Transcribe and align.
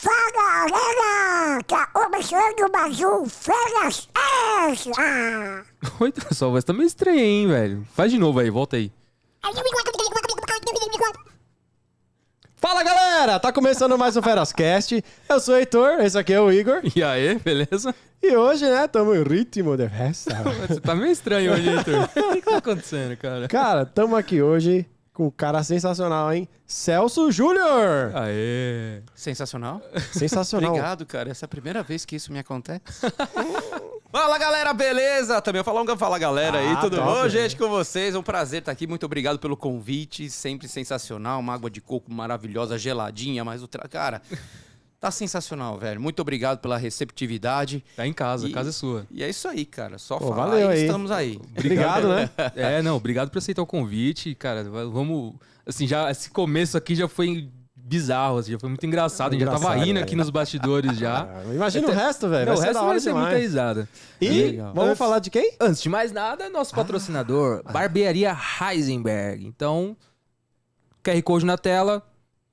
Fala, 0.00 0.30
galera! 0.68 1.60
Tá 1.64 1.86
começando 1.86 2.70
mais 2.72 3.00
um 3.00 3.26
Férias 3.26 4.08
Extra! 4.70 5.64
Oi, 5.98 6.12
sua 6.32 6.50
voz 6.50 6.62
tá 6.62 6.72
meio 6.72 6.86
estranha, 6.86 7.20
hein, 7.20 7.48
velho? 7.48 7.84
Faz 7.94 8.12
de 8.12 8.16
novo 8.16 8.38
aí, 8.38 8.48
volta 8.48 8.76
aí. 8.76 8.92
Fala 12.54 12.84
galera, 12.84 13.40
tá 13.40 13.52
começando 13.52 13.98
mais 13.98 14.16
um 14.16 14.22
Ferascast. 14.22 15.02
Eu 15.28 15.40
sou 15.40 15.56
o 15.56 15.58
Heitor, 15.58 15.98
esse 15.98 16.16
aqui 16.16 16.32
é 16.32 16.40
o 16.40 16.52
Igor. 16.52 16.80
E 16.94 17.02
aí, 17.02 17.36
beleza? 17.40 17.92
E 18.22 18.36
hoje, 18.36 18.70
né, 18.70 18.86
tamo 18.86 19.16
em 19.16 19.24
ritmo 19.24 19.76
de 19.76 19.88
festa. 19.88 20.44
Você 20.68 20.80
tá 20.80 20.94
meio 20.94 21.10
estranho 21.10 21.52
hoje, 21.52 21.70
Heitor. 21.70 22.08
O 22.14 22.32
que, 22.34 22.40
que 22.42 22.50
tá 22.50 22.58
acontecendo, 22.58 23.16
cara? 23.16 23.48
Cara, 23.48 23.84
tamo 23.84 24.14
aqui 24.14 24.40
hoje 24.40 24.86
com 25.18 25.26
um 25.26 25.30
cara 25.32 25.64
sensacional, 25.64 26.32
hein? 26.32 26.48
Celso 26.64 27.32
Júnior! 27.32 28.12
Aê! 28.14 29.02
Sensacional. 29.16 29.82
Sensacional. 30.12 30.70
Obrigado, 30.70 31.04
cara. 31.04 31.28
Essa 31.28 31.44
é 31.44 31.46
a 31.46 31.48
primeira 31.48 31.82
vez 31.82 32.04
que 32.04 32.14
isso 32.14 32.32
me 32.32 32.38
acontece. 32.38 32.80
Fala, 34.12 34.38
galera, 34.38 34.72
beleza? 34.72 35.42
Também 35.42 35.58
eu 35.58 35.64
falar 35.64 35.82
um 35.82 35.96
fala, 35.96 36.18
galera 36.18 36.58
aí, 36.60 36.68
Ah, 36.68 36.76
tudo 36.76 36.96
top, 36.96 37.08
bom, 37.08 37.22
né? 37.24 37.28
gente? 37.28 37.56
Com 37.56 37.68
vocês, 37.68 38.14
é 38.14 38.18
um 38.18 38.22
prazer 38.22 38.60
estar 38.60 38.70
aqui. 38.72 38.86
Muito 38.86 39.04
obrigado 39.04 39.40
pelo 39.40 39.56
convite, 39.56 40.30
sempre 40.30 40.68
sensacional. 40.68 41.40
Uma 41.40 41.52
água 41.52 41.68
de 41.68 41.80
coco 41.80 42.10
maravilhosa, 42.10 42.78
geladinha, 42.78 43.44
mas 43.44 43.60
o 43.60 43.66
tra... 43.66 43.86
cara, 43.88 44.22
tá 45.00 45.10
sensacional, 45.10 45.78
velho. 45.78 46.00
Muito 46.00 46.20
obrigado 46.20 46.58
pela 46.58 46.76
receptividade. 46.76 47.84
Tá 47.96 48.06
em 48.06 48.12
casa, 48.12 48.46
a 48.46 48.50
E- 48.50 48.52
casa 48.52 48.70
é 48.70 48.72
sua. 48.72 49.06
E 49.10 49.22
é 49.22 49.28
isso 49.28 49.46
aí, 49.48 49.64
cara. 49.64 49.98
Só 49.98 50.18
Pô, 50.18 50.28
falar 50.28 50.46
valeu 50.46 50.70
e 50.70 50.72
aí. 50.72 50.82
estamos 50.84 51.10
aí. 51.10 51.40
Obrigado, 51.56 52.08
né? 52.08 52.30
É, 52.56 52.82
não, 52.82 52.96
obrigado 52.96 53.30
por 53.30 53.38
aceitar 53.38 53.62
o 53.62 53.66
convite, 53.66 54.34
cara. 54.34 54.64
va- 54.64 54.84
Vamos. 54.86 55.34
Assim, 55.66 55.86
já 55.86 56.10
esse 56.10 56.30
começo 56.30 56.76
aqui 56.76 56.94
já 56.94 57.06
foi 57.06 57.50
bizarro, 57.76 58.36
assim, 58.38 58.52
já 58.52 58.58
foi 58.58 58.68
muito 58.68 58.84
engraçado. 58.84 59.30
A 59.30 59.32
gente 59.38 59.44
já 59.46 59.50
tava 59.52 59.74
rindo 59.74 59.94
velho. 59.94 60.00
aqui 60.02 60.14
nos 60.16 60.28
bastidores 60.30 60.96
já. 60.98 61.22
Ah, 61.22 61.54
Imagina 61.54 61.88
o 61.88 61.90
resto, 61.90 62.28
velho. 62.28 62.52
O 62.52 62.58
resto 62.58 62.72
da 62.74 62.80
hora 62.82 62.90
vai 62.90 63.00
ser 63.00 63.08
demais. 63.10 63.26
muita 63.28 63.40
risada. 63.40 63.88
E 64.20 64.28
Legal. 64.28 64.72
vamos 64.74 64.84
Antes- 64.90 64.98
falar 64.98 65.18
de 65.20 65.30
quem? 65.30 65.52
Antes 65.60 65.80
de 65.82 65.88
mais 65.88 66.12
nada, 66.12 66.50
nosso 66.50 66.74
patrocinador, 66.74 67.62
Barbearia 67.72 68.36
Heisenberg. 68.60 69.46
Então, 69.46 69.96
QR 71.02 71.22
Code 71.22 71.46
na 71.46 71.56
tela, 71.56 72.02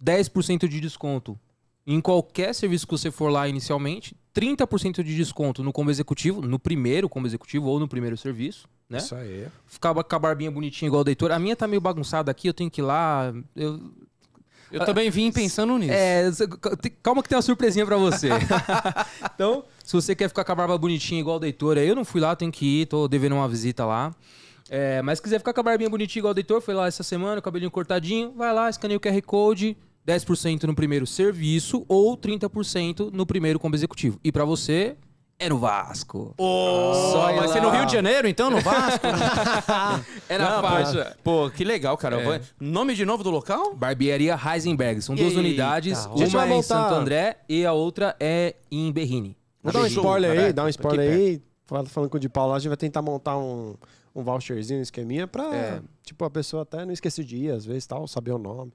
10% 0.01 0.67
de 0.69 0.79
desconto 0.79 1.37
em 1.85 2.01
qualquer 2.01 2.53
serviço 2.53 2.87
que 2.87 2.91
você 2.91 3.11
for 3.11 3.29
lá 3.29 3.47
inicialmente, 3.47 4.15
30% 4.33 5.03
de 5.03 5.15
desconto 5.15 5.63
no 5.63 5.71
combo 5.71 5.91
executivo, 5.91 6.41
no 6.41 6.57
primeiro 6.57 7.07
combo 7.07 7.27
executivo 7.27 7.67
ou 7.67 7.79
no 7.79 7.87
primeiro 7.87 8.17
serviço, 8.17 8.67
né? 8.89 8.97
Isso 8.97 9.15
aí. 9.15 9.47
Ficava 9.67 10.03
com 10.03 10.15
a 10.15 10.19
barbinha 10.19 10.51
bonitinha 10.51 10.87
igual 10.87 11.01
o 11.01 11.03
Deitor. 11.03 11.31
A 11.31 11.39
minha 11.39 11.55
tá 11.55 11.67
meio 11.67 11.81
bagunçada 11.81 12.31
aqui, 12.31 12.47
eu 12.47 12.53
tenho 12.53 12.69
que 12.69 12.81
ir 12.81 12.83
lá. 12.83 13.33
Eu... 13.55 13.79
Eu 14.71 14.83
também 14.83 15.09
vim 15.09 15.31
pensando 15.31 15.77
nisso. 15.77 15.93
É, 15.93 16.29
calma 17.01 17.21
que 17.21 17.29
tem 17.29 17.35
uma 17.35 17.41
surpresinha 17.41 17.85
pra 17.85 17.97
você. 17.97 18.29
então, 19.33 19.63
se 19.83 19.93
você 19.93 20.15
quer 20.15 20.27
ficar 20.27 20.43
com 20.43 20.51
a 20.51 20.55
barba 20.55 20.77
bonitinha 20.77 21.21
igual 21.21 21.37
o 21.37 21.39
Deitor, 21.39 21.77
aí 21.77 21.87
eu 21.87 21.95
não 21.95 22.03
fui 22.03 22.19
lá, 22.19 22.35
tenho 22.35 22.51
que 22.51 22.81
ir, 22.81 22.87
tô 22.87 23.07
devendo 23.07 23.35
uma 23.35 23.47
visita 23.47 23.85
lá. 23.85 24.13
É, 24.67 25.01
mas 25.03 25.19
se 25.19 25.23
quiser 25.23 25.37
ficar 25.37 25.53
com 25.53 25.59
a 25.59 25.63
barbinha 25.63 25.89
bonitinha 25.89 26.19
igual 26.19 26.31
o 26.31 26.33
Deitor, 26.33 26.59
foi 26.59 26.73
lá 26.73 26.87
essa 26.87 27.03
semana, 27.03 27.41
cabelinho 27.41 27.69
cortadinho, 27.69 28.33
vai 28.35 28.53
lá, 28.53 28.69
escaneia 28.69 28.97
o 28.97 28.99
QR 28.99 29.21
Code, 29.21 29.77
10% 30.07 30.63
no 30.63 30.75
primeiro 30.75 31.05
serviço 31.07 31.85
ou 31.87 32.17
30% 32.17 33.11
no 33.11 33.25
primeiro 33.25 33.59
combo 33.59 33.75
executivo. 33.75 34.19
E 34.23 34.31
pra 34.31 34.45
você, 34.45 34.95
é 35.39 35.49
no 35.49 35.57
Vasco. 35.57 36.33
Ô, 36.37 36.93
Só 37.11 37.33
vai 37.33 37.47
ser 37.47 37.59
lá. 37.59 37.65
no 37.65 37.69
Rio 37.71 37.85
de 37.85 37.91
Janeiro, 37.93 38.27
então, 38.27 38.49
no 38.49 38.61
Vasco? 38.61 39.05
É 40.29 40.37
na 40.37 40.55
Não, 40.55 40.61
faixa. 40.61 41.17
Pô, 41.23 41.49
que 41.49 41.63
legal, 41.63 41.97
cara. 41.97 42.21
É. 42.35 42.41
Nome 42.59 42.93
de 42.95 43.05
novo 43.05 43.23
do 43.23 43.29
local? 43.29 43.75
Barbearia 43.75 44.37
Heisenberg. 44.37 45.01
São 45.01 45.15
duas 45.15 45.29
Eita, 45.29 45.39
unidades. 45.39 46.05
Uma 46.05 46.45
é 46.45 46.53
em 46.57 46.61
Santo 46.61 46.93
André 46.93 47.37
e 47.49 47.65
a 47.65 47.73
outra 47.73 48.15
é 48.19 48.55
em 48.71 48.91
Berrini. 48.91 49.35
Vou 49.61 49.73
dar 49.73 49.81
um 49.81 49.85
spoiler 49.87 50.39
aí, 50.39 50.53
dar 50.53 50.65
um 50.65 50.69
spoiler 50.69 51.11
aí. 51.11 51.41
Fal- 51.65 51.85
Falando 51.87 52.09
com 52.09 52.17
o 52.17 52.19
de 52.19 52.29
Paulo, 52.29 52.53
a 52.53 52.59
gente 52.59 52.67
vai 52.69 52.77
tentar 52.77 53.01
montar 53.01 53.37
um, 53.37 53.75
um 54.15 54.23
voucherzinho, 54.23 54.79
um 54.79 54.83
esqueminha 54.83 55.25
pra, 55.27 55.43
É. 55.55 55.81
tipo, 56.03 56.23
a 56.23 56.29
pessoa 56.29 56.61
até 56.61 56.85
não 56.85 56.93
esquecer 56.93 57.21
o 57.21 57.25
dia, 57.25 57.55
às 57.55 57.65
vezes, 57.65 57.87
tal, 57.87 58.07
saber 58.07 58.31
o 58.31 58.37
nome. 58.37 58.71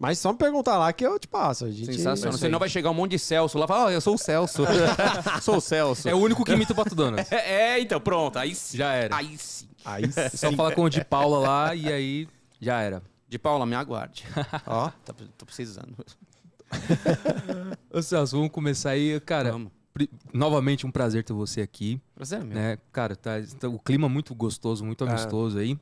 Mas 0.00 0.18
só 0.18 0.32
me 0.32 0.38
perguntar 0.38 0.78
lá 0.78 0.90
que 0.94 1.04
eu 1.04 1.18
te 1.18 1.28
passo. 1.28 1.66
A 1.66 1.70
gente... 1.70 1.92
Sensacional. 1.92 2.38
Senão 2.38 2.58
vai 2.58 2.70
chegar 2.70 2.90
um 2.90 2.94
monte 2.94 3.10
de 3.10 3.18
Celso 3.18 3.58
lá 3.58 3.66
e 3.66 3.68
falar, 3.68 3.84
ó, 3.84 3.90
eu 3.90 4.00
sou 4.00 4.14
o 4.14 4.18
Celso. 4.18 4.62
sou 5.42 5.56
o 5.56 5.60
Celso. 5.60 6.08
É 6.08 6.14
o 6.14 6.16
único 6.18 6.42
que 6.42 6.52
imita 6.52 6.72
o 6.72 6.76
Pato 6.76 6.94
Donald. 6.94 7.22
É, 7.30 7.74
é, 7.74 7.80
então, 7.80 8.00
pronto. 8.00 8.38
Aí 8.38 8.54
sim. 8.54 8.78
Já 8.78 8.94
era. 8.94 9.14
Aí 9.14 9.36
sim. 9.36 9.68
Aí 9.84 10.04
sim. 10.10 10.36
Só 10.38 10.50
fala 10.52 10.74
com 10.74 10.84
o 10.84 10.88
de 10.88 11.04
Paula 11.04 11.38
lá 11.38 11.74
e 11.74 11.92
aí 11.92 12.28
já 12.58 12.80
era. 12.80 13.02
De 13.28 13.38
Paula, 13.38 13.66
me 13.66 13.74
aguarde. 13.76 14.24
Ó, 14.66 14.88
tá- 15.04 15.14
tô 15.36 15.44
precisando. 15.44 15.94
Ô 17.92 18.00
Celso, 18.00 18.36
vamos 18.36 18.52
começar 18.52 18.90
aí. 18.92 19.20
Cara, 19.20 19.52
Vamos. 19.52 19.70
novamente 20.32 20.86
um 20.86 20.90
prazer 20.90 21.24
ter 21.24 21.34
você 21.34 21.60
aqui. 21.60 22.00
Prazer, 22.14 22.42
meu. 22.42 22.54
Né? 22.56 22.78
Cara, 22.90 23.14
tá, 23.14 23.32
tá- 23.58 23.68
o 23.68 23.78
clima 23.78 24.08
muito 24.08 24.34
gostoso, 24.34 24.82
muito 24.82 25.04
amistoso 25.04 25.58
aí. 25.58 25.78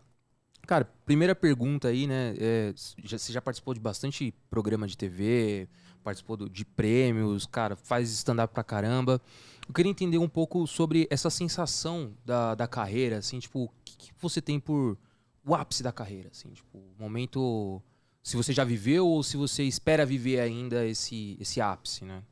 Cara, 0.69 0.85
primeira 1.07 1.35
pergunta 1.35 1.89
aí, 1.89 2.07
né? 2.07 2.35
é, 2.39 2.75
já- 3.03 3.17
você 3.17 3.33
já 3.33 3.41
participou 3.41 3.73
de 3.73 3.81
bastante 3.81 4.35
programa 4.51 4.87
de 4.87 4.99
TV, 4.99 5.67
participou 6.05 6.37
de 6.47 6.63
prêmios, 6.63 7.47
cara, 7.47 7.75
faz 7.75 8.11
stand-up 8.11 8.53
pra 8.53 8.63
caramba. 8.63 9.19
Eu 9.67 9.73
queria 9.73 9.89
entender 9.91 10.19
um 10.19 10.29
pouco 10.29 10.67
sobre 10.67 11.07
essa 11.11 11.31
sensação 11.31 12.13
da, 12.23 12.55
da 12.55 12.69
carreira, 12.69 13.17
assim, 13.17 13.39
tipo, 13.39 13.65
o 13.65 13.71
que, 13.83 13.97
que 13.97 14.11
você 14.19 14.43
tem 14.43 14.61
por 14.61 14.99
o 15.43 15.55
ápice 15.55 15.83
da 15.83 15.91
carreira, 15.91 16.29
assim, 16.31 16.51
tipo, 16.51 16.77
o 16.77 17.03
momento. 17.03 17.83
Se 18.23 18.37
você 18.37 18.53
já 18.53 18.63
viveu 18.63 19.07
ou 19.09 19.23
se 19.23 19.39
você 19.39 19.63
espera 19.63 20.05
viver 20.05 20.39
ainda 20.39 20.85
esse, 20.85 21.35
esse 21.41 21.63
ápice, 21.63 22.05
né? 22.05 22.23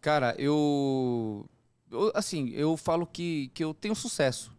Cara, 0.00 0.34
eu, 0.38 1.46
eu, 1.90 2.10
Assim, 2.14 2.48
eu 2.54 2.78
falo 2.78 3.06
que, 3.06 3.50
que 3.52 3.62
eu 3.62 3.74
tenho 3.74 3.94
sucesso. 3.94 4.50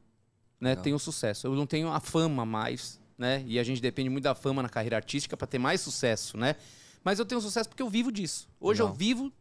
Né? 0.61 0.69
Legal. 0.69 0.83
Tenho 0.83 0.99
sucesso. 0.99 1.47
Eu 1.47 1.55
não 1.55 1.65
tenho 1.65 1.89
a 1.89 1.99
fama 1.99 2.45
mais, 2.45 2.99
né? 3.17 3.43
E 3.47 3.59
a 3.59 3.63
gente 3.63 3.81
depende 3.81 4.09
muito 4.09 4.23
da 4.23 4.35
fama 4.35 4.61
na 4.61 4.69
carreira 4.69 4.95
artística 4.95 5.35
para 5.35 5.47
ter 5.47 5.59
mais 5.59 5.81
sucesso, 5.81 6.37
né? 6.37 6.55
Mas 7.03 7.19
eu 7.19 7.25
tenho 7.25 7.39
sucesso 7.39 7.69
porque 7.69 7.83
eu 7.83 7.89
vivo 7.89 8.11
disso. 8.11 8.47
Hoje 8.59 8.81
eu 8.81 8.91
vivo 8.91 9.31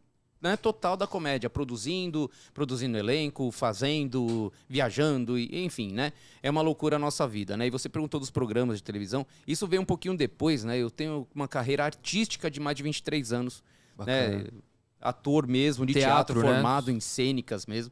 né, 0.41 0.55
total 0.55 0.95
da 0.95 1.07
comédia, 1.07 1.49
produzindo, 1.49 2.29
produzindo 2.53 2.97
elenco, 2.97 3.51
fazendo, 3.51 4.53
viajando, 4.69 5.39
e, 5.39 5.65
enfim, 5.65 5.91
né? 5.91 6.13
É 6.43 6.49
uma 6.49 6.61
loucura 6.61 6.97
a 6.97 6.99
nossa 6.99 7.27
vida, 7.27 7.57
né? 7.57 7.65
E 7.65 7.69
você 7.71 7.89
perguntou 7.89 8.19
dos 8.19 8.29
programas 8.29 8.77
de 8.77 8.83
televisão, 8.83 9.25
isso 9.47 9.67
veio 9.67 9.81
um 9.81 9.85
pouquinho 9.85 10.15
depois, 10.15 10.63
né? 10.63 10.77
Eu 10.77 10.91
tenho 10.91 11.27
uma 11.33 11.47
carreira 11.47 11.83
artística 11.83 12.51
de 12.51 12.59
mais 12.59 12.77
de 12.77 12.83
23 12.83 13.33
anos, 13.33 13.63
Bacana. 13.97 14.37
né? 14.37 14.45
Ator 15.01 15.47
mesmo, 15.47 15.85
de 15.85 15.93
Teatro, 15.93 16.35
teatro, 16.35 16.39
né? 16.41 16.53
formado 16.53 16.91
em 16.91 16.99
cênicas 16.99 17.65
mesmo. 17.65 17.91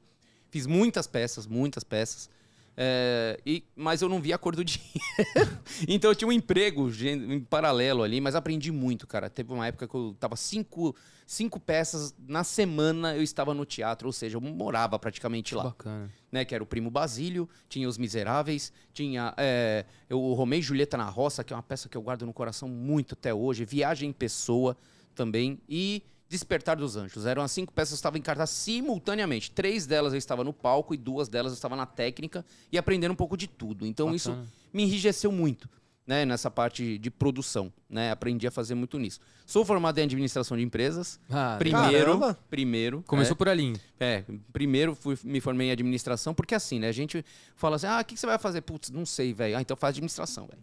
Fiz 0.49 0.67
muitas 0.67 1.07
peças, 1.07 1.47
muitas 1.47 1.83
peças. 1.83 2.29
É, 2.75 3.39
e, 3.45 3.63
mas 3.75 4.01
eu 4.01 4.09
não 4.09 4.19
vi 4.19 4.33
a 4.33 4.37
cor 4.37 4.55
do 4.55 4.63
dinheiro. 4.65 5.59
então 5.87 6.09
eu 6.09 6.15
tinha 6.15 6.27
um 6.27 6.31
emprego 6.31 6.89
em 6.89 7.39
paralelo 7.39 8.03
ali, 8.03 8.19
mas 8.19 8.35
aprendi 8.35 8.71
muito, 8.71 9.05
cara. 9.05 9.29
Teve 9.29 9.53
uma 9.53 9.67
época 9.67 9.87
que 9.87 9.95
eu 9.95 10.15
tava 10.19 10.35
cinco, 10.35 10.95
cinco 11.25 11.59
peças 11.59 12.15
na 12.27 12.43
semana, 12.43 13.15
eu 13.15 13.21
estava 13.21 13.53
no 13.53 13.65
teatro, 13.65 14.07
ou 14.07 14.13
seja, 14.13 14.37
eu 14.37 14.41
morava 14.41 14.97
praticamente 14.97 15.53
lá 15.53 15.65
Bacana. 15.65 16.11
né? 16.31 16.43
Que 16.43 16.55
era 16.55 16.63
o 16.63 16.67
Primo 16.67 16.89
Basílio, 16.89 17.47
tinha 17.69 17.87
Os 17.87 17.97
Miseráveis, 17.97 18.73
tinha 18.91 19.33
é, 19.37 19.85
o 20.09 20.33
Romeu 20.33 20.59
e 20.59 20.61
Julieta 20.61 20.97
na 20.97 21.05
Roça, 21.05 21.43
que 21.43 21.53
é 21.53 21.55
uma 21.55 21.63
peça 21.63 21.87
que 21.87 21.95
eu 21.95 22.01
guardo 22.01 22.25
no 22.25 22.33
coração 22.33 22.67
muito 22.67 23.13
até 23.13 23.33
hoje, 23.33 23.65
Viagem 23.65 24.09
em 24.09 24.13
Pessoa 24.13 24.75
também, 25.13 25.59
e 25.69 26.01
Despertar 26.29 26.75
dos 26.75 26.95
Anjos. 26.95 27.25
Eram 27.25 27.43
as 27.43 27.51
cinco 27.51 27.71
peças 27.71 27.91
que 27.91 27.95
estavam 27.95 28.17
em 28.17 28.21
cartaz 28.21 28.49
simultaneamente. 28.49 29.51
Três 29.51 29.85
delas 29.85 30.13
eu 30.13 30.17
estava 30.17 30.43
no 30.43 30.51
palco 30.51 30.93
e 30.93 30.97
duas 30.97 31.29
delas 31.29 31.51
eu 31.51 31.55
estava 31.55 31.75
na 31.75 31.85
técnica 31.85 32.43
e 32.71 32.77
aprendendo 32.77 33.11
um 33.11 33.15
pouco 33.15 33.37
de 33.37 33.47
tudo. 33.47 33.85
Então 33.85 34.13
isso 34.13 34.29
Bacana. 34.29 34.47
me 34.73 34.83
enrijeceu 34.83 35.31
muito. 35.31 35.69
Né, 36.05 36.25
nessa 36.25 36.51
parte 36.51 36.97
de 36.97 37.09
produção, 37.09 37.71
né? 37.89 38.11
Aprendi 38.11 38.45
a 38.45 38.51
fazer 38.51 38.75
muito 38.75 38.99
nisso. 38.99 39.21
Sou 39.45 39.63
formado 39.63 39.97
em 39.99 40.01
administração 40.03 40.57
de 40.57 40.61
empresas. 40.61 41.17
Ah, 41.29 41.55
Primeiro, 41.57 41.91
Caramba! 41.91 42.37
primeiro. 42.49 43.01
Começou 43.07 43.35
é. 43.35 43.37
por 43.37 43.47
ali. 43.47 43.79
É, 43.97 44.25
primeiro 44.51 44.95
fui, 44.95 45.17
me 45.23 45.39
formei 45.39 45.69
em 45.69 45.71
administração, 45.71 46.33
porque 46.33 46.53
assim, 46.53 46.77
né? 46.77 46.89
A 46.89 46.91
gente 46.91 47.23
fala 47.55 47.77
assim, 47.77 47.87
ah, 47.87 48.01
o 48.01 48.03
que, 48.03 48.15
que 48.15 48.19
você 48.19 48.25
vai 48.25 48.37
fazer? 48.37 48.59
Putz, 48.59 48.89
não 48.89 49.05
sei, 49.05 49.33
velho. 49.33 49.55
Ah, 49.57 49.61
então 49.61 49.77
faz 49.77 49.91
administração, 49.91 50.45
velho. 50.45 50.61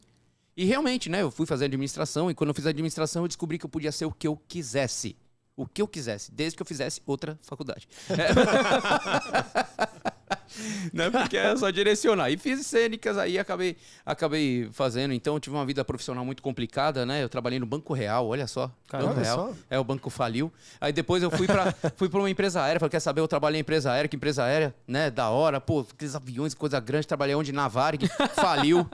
E 0.55 0.67
realmente, 0.67 1.09
né? 1.09 1.23
Eu 1.23 1.31
fui 1.31 1.47
fazer 1.47 1.65
administração 1.65 2.31
e 2.31 2.35
quando 2.35 2.51
eu 2.51 2.55
fiz 2.55 2.67
administração 2.67 3.23
eu 3.25 3.29
descobri 3.29 3.59
que 3.59 3.65
eu 3.65 3.71
podia 3.71 3.93
ser 3.93 4.05
o 4.05 4.13
que 4.13 4.27
eu 4.27 4.39
quisesse. 4.47 5.17
O 5.61 5.67
que 5.67 5.83
eu 5.83 5.87
quisesse, 5.87 6.33
desde 6.33 6.57
que 6.57 6.63
eu 6.63 6.67
fizesse 6.67 7.03
outra 7.05 7.39
faculdade. 7.43 7.87
Não 10.93 11.05
é 11.05 11.11
porque 11.11 11.37
é 11.37 11.57
só 11.57 11.71
direcionar. 11.71 12.31
E 12.31 12.37
fiz 12.37 12.67
cênicas 12.67 13.17
aí, 13.17 13.39
acabei, 13.39 13.77
acabei 14.05 14.69
fazendo. 14.73 15.13
Então, 15.13 15.39
tive 15.39 15.57
uma 15.57 15.65
vida 15.65 15.85
profissional 15.85 16.25
muito 16.25 16.43
complicada, 16.43 17.07
né? 17.07 17.23
Eu 17.23 17.29
trabalhei 17.29 17.59
no 17.59 17.67
Banco 17.67 17.95
Real, 17.95 18.27
olha 18.27 18.47
só. 18.47 18.71
Caramba, 18.89 19.11
Banco 19.11 19.21
Real. 19.23 19.37
só. 19.37 19.55
É, 19.69 19.79
o 19.79 19.85
banco 19.85 20.11
faliu. 20.11 20.53
Aí 20.81 20.93
depois 20.93 21.23
eu 21.23 21.31
fui 21.31 21.47
pra, 21.47 21.73
fui 21.97 22.09
pra 22.09 22.19
uma 22.19 22.31
empresa 22.31 22.63
aérea. 22.63 22.81
Falei, 22.81 22.91
quer 22.91 23.01
saber? 23.01 23.21
Eu 23.21 23.29
trabalhei 23.29 23.61
em 23.61 23.63
empresa 23.63 23.93
aérea, 23.93 24.09
que 24.09 24.17
empresa 24.17 24.45
aérea, 24.45 24.75
né? 24.87 25.11
Da 25.11 25.31
hora. 25.31 25.61
Pô, 25.61 25.87
aqueles 25.89 26.15
aviões, 26.15 26.55
coisa 26.55 26.81
grande. 26.81 27.07
Trabalhei 27.07 27.35
onde? 27.35 27.53
Na 27.53 27.69
Varg. 27.69 28.09
Faliu. 28.35 28.89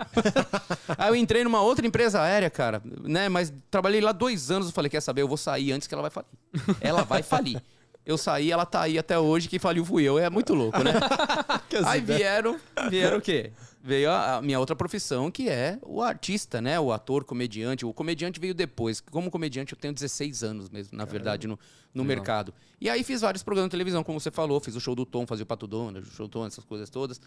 Aí 0.99 1.09
eu 1.09 1.17
entrei 1.17 1.45
numa 1.45 1.61
outra 1.61 1.87
empresa 1.87 2.21
aérea, 2.21 2.51
cara, 2.51 2.83
né? 3.03 3.29
Mas 3.29 3.53
trabalhei 3.71 4.01
lá 4.01 4.13
dois 4.13 4.51
anos. 4.51 4.69
Eu 4.69 4.73
falei, 4.73 4.91
quer 4.91 5.01
saber? 5.01 5.23
Eu 5.23 5.29
vou 5.29 5.37
sair 5.37 5.73
antes 5.73 5.89
que 5.89 5.95
ela 5.95 6.03
vai 6.03 6.11
falir. 6.11 6.29
Ela 6.81 7.03
vai 7.03 7.23
falir. 7.23 7.63
Eu 8.07 8.17
saí, 8.17 8.53
ela 8.53 8.65
tá 8.65 8.83
aí 8.83 8.97
até 8.97 9.19
hoje, 9.19 9.49
quem 9.49 9.59
faliu 9.59 9.85
fui 9.85 10.05
eu. 10.05 10.17
É 10.17 10.31
muito 10.31 10.55
louco, 10.55 10.79
né? 10.85 10.93
aí 11.85 12.01
vieram, 12.01 12.57
vieram 12.89 13.19
o 13.19 13.21
quê? 13.21 13.51
Veio 13.83 14.09
a, 14.11 14.37
a 14.37 14.43
minha 14.43 14.61
outra 14.61 14.77
profissão, 14.77 15.29
que 15.29 15.49
é 15.49 15.77
o 15.83 16.01
artista, 16.01 16.61
né? 16.61 16.79
O 16.79 16.93
ator, 16.93 17.25
comediante. 17.25 17.85
O 17.85 17.93
comediante 17.93 18.39
veio 18.39 18.55
depois. 18.55 19.01
Como 19.01 19.29
comediante, 19.29 19.73
eu 19.73 19.79
tenho 19.79 19.93
16 19.93 20.45
anos 20.45 20.71
mesmo, 20.71 20.97
na 20.97 21.05
verdade, 21.05 21.49
no, 21.49 21.59
no 21.93 22.05
mercado. 22.05 22.55
E 22.81 22.89
aí 22.89 23.03
fiz 23.03 23.23
vários 23.23 23.43
programas 23.43 23.69
de 23.69 23.73
televisão, 23.73 24.05
como 24.05 24.21
você 24.21 24.31
falou. 24.31 24.61
Fiz 24.61 24.77
o 24.77 24.81
show 24.81 24.95
do 24.95 25.05
Tom, 25.05 25.27
fazia 25.27 25.43
o 25.43 25.47
Pato 25.47 25.67
Donald, 25.67 26.09
o 26.09 26.13
show 26.13 26.29
do 26.29 26.31
Tom, 26.31 26.47
essas 26.47 26.65
coisas 26.65 26.89
todas. 26.89 27.19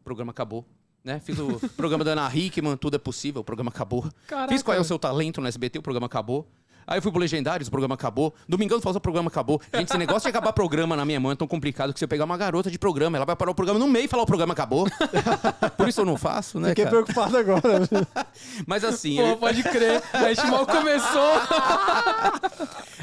O 0.00 0.04
programa 0.04 0.32
acabou. 0.32 0.66
Né? 1.02 1.18
Fiz 1.20 1.38
o 1.38 1.60
programa 1.76 2.04
da 2.04 2.12
Ana 2.12 2.30
Hickman, 2.34 2.76
Tudo 2.76 2.96
é 2.96 2.98
Possível, 2.98 3.40
o 3.40 3.44
programa 3.44 3.70
acabou. 3.70 4.06
Caraca. 4.26 4.52
Fiz 4.52 4.62
Qual 4.62 4.76
é 4.76 4.80
o 4.80 4.84
Seu 4.84 4.98
Talento 4.98 5.40
no 5.40 5.46
SBT, 5.46 5.78
o 5.78 5.82
programa 5.82 6.06
acabou. 6.06 6.46
Aí 6.86 6.98
eu 6.98 7.02
fui 7.02 7.10
pro 7.10 7.20
Legendários, 7.20 7.66
o 7.68 7.70
programa 7.70 7.94
acabou. 7.94 8.32
Domingão 8.48 8.80
falou 8.80 8.96
o 8.96 9.00
programa 9.00 9.28
acabou. 9.28 9.60
Gente, 9.74 9.88
esse 9.88 9.98
negócio 9.98 10.22
de 10.22 10.28
acabar 10.28 10.52
programa 10.54 10.94
na 10.96 11.04
minha 11.04 11.18
mão 11.18 11.32
é 11.32 11.34
tão 11.34 11.48
complicado 11.48 11.92
que 11.92 11.98
se 11.98 12.04
eu 12.04 12.08
pegar 12.08 12.24
uma 12.24 12.36
garota 12.36 12.70
de 12.70 12.78
programa, 12.78 13.16
ela 13.18 13.26
vai 13.26 13.34
parar 13.34 13.50
o 13.50 13.54
programa 13.54 13.78
no 13.80 13.88
meio 13.88 14.04
e 14.04 14.08
falar 14.08 14.22
o 14.22 14.26
programa 14.26 14.52
acabou. 14.52 14.86
Por 15.76 15.88
isso 15.88 16.00
eu 16.02 16.04
não 16.04 16.16
faço, 16.16 16.60
né, 16.60 16.68
Fiquei 16.70 16.84
cara? 16.84 16.96
preocupado 16.96 17.36
agora. 17.36 17.88
Mas 18.66 18.84
assim, 18.84 19.16
Pô, 19.16 19.36
pode 19.36 19.62
crer. 19.64 20.02
A 20.12 20.32
gente 20.32 20.46
mal 20.50 20.64
começou. 20.66 21.32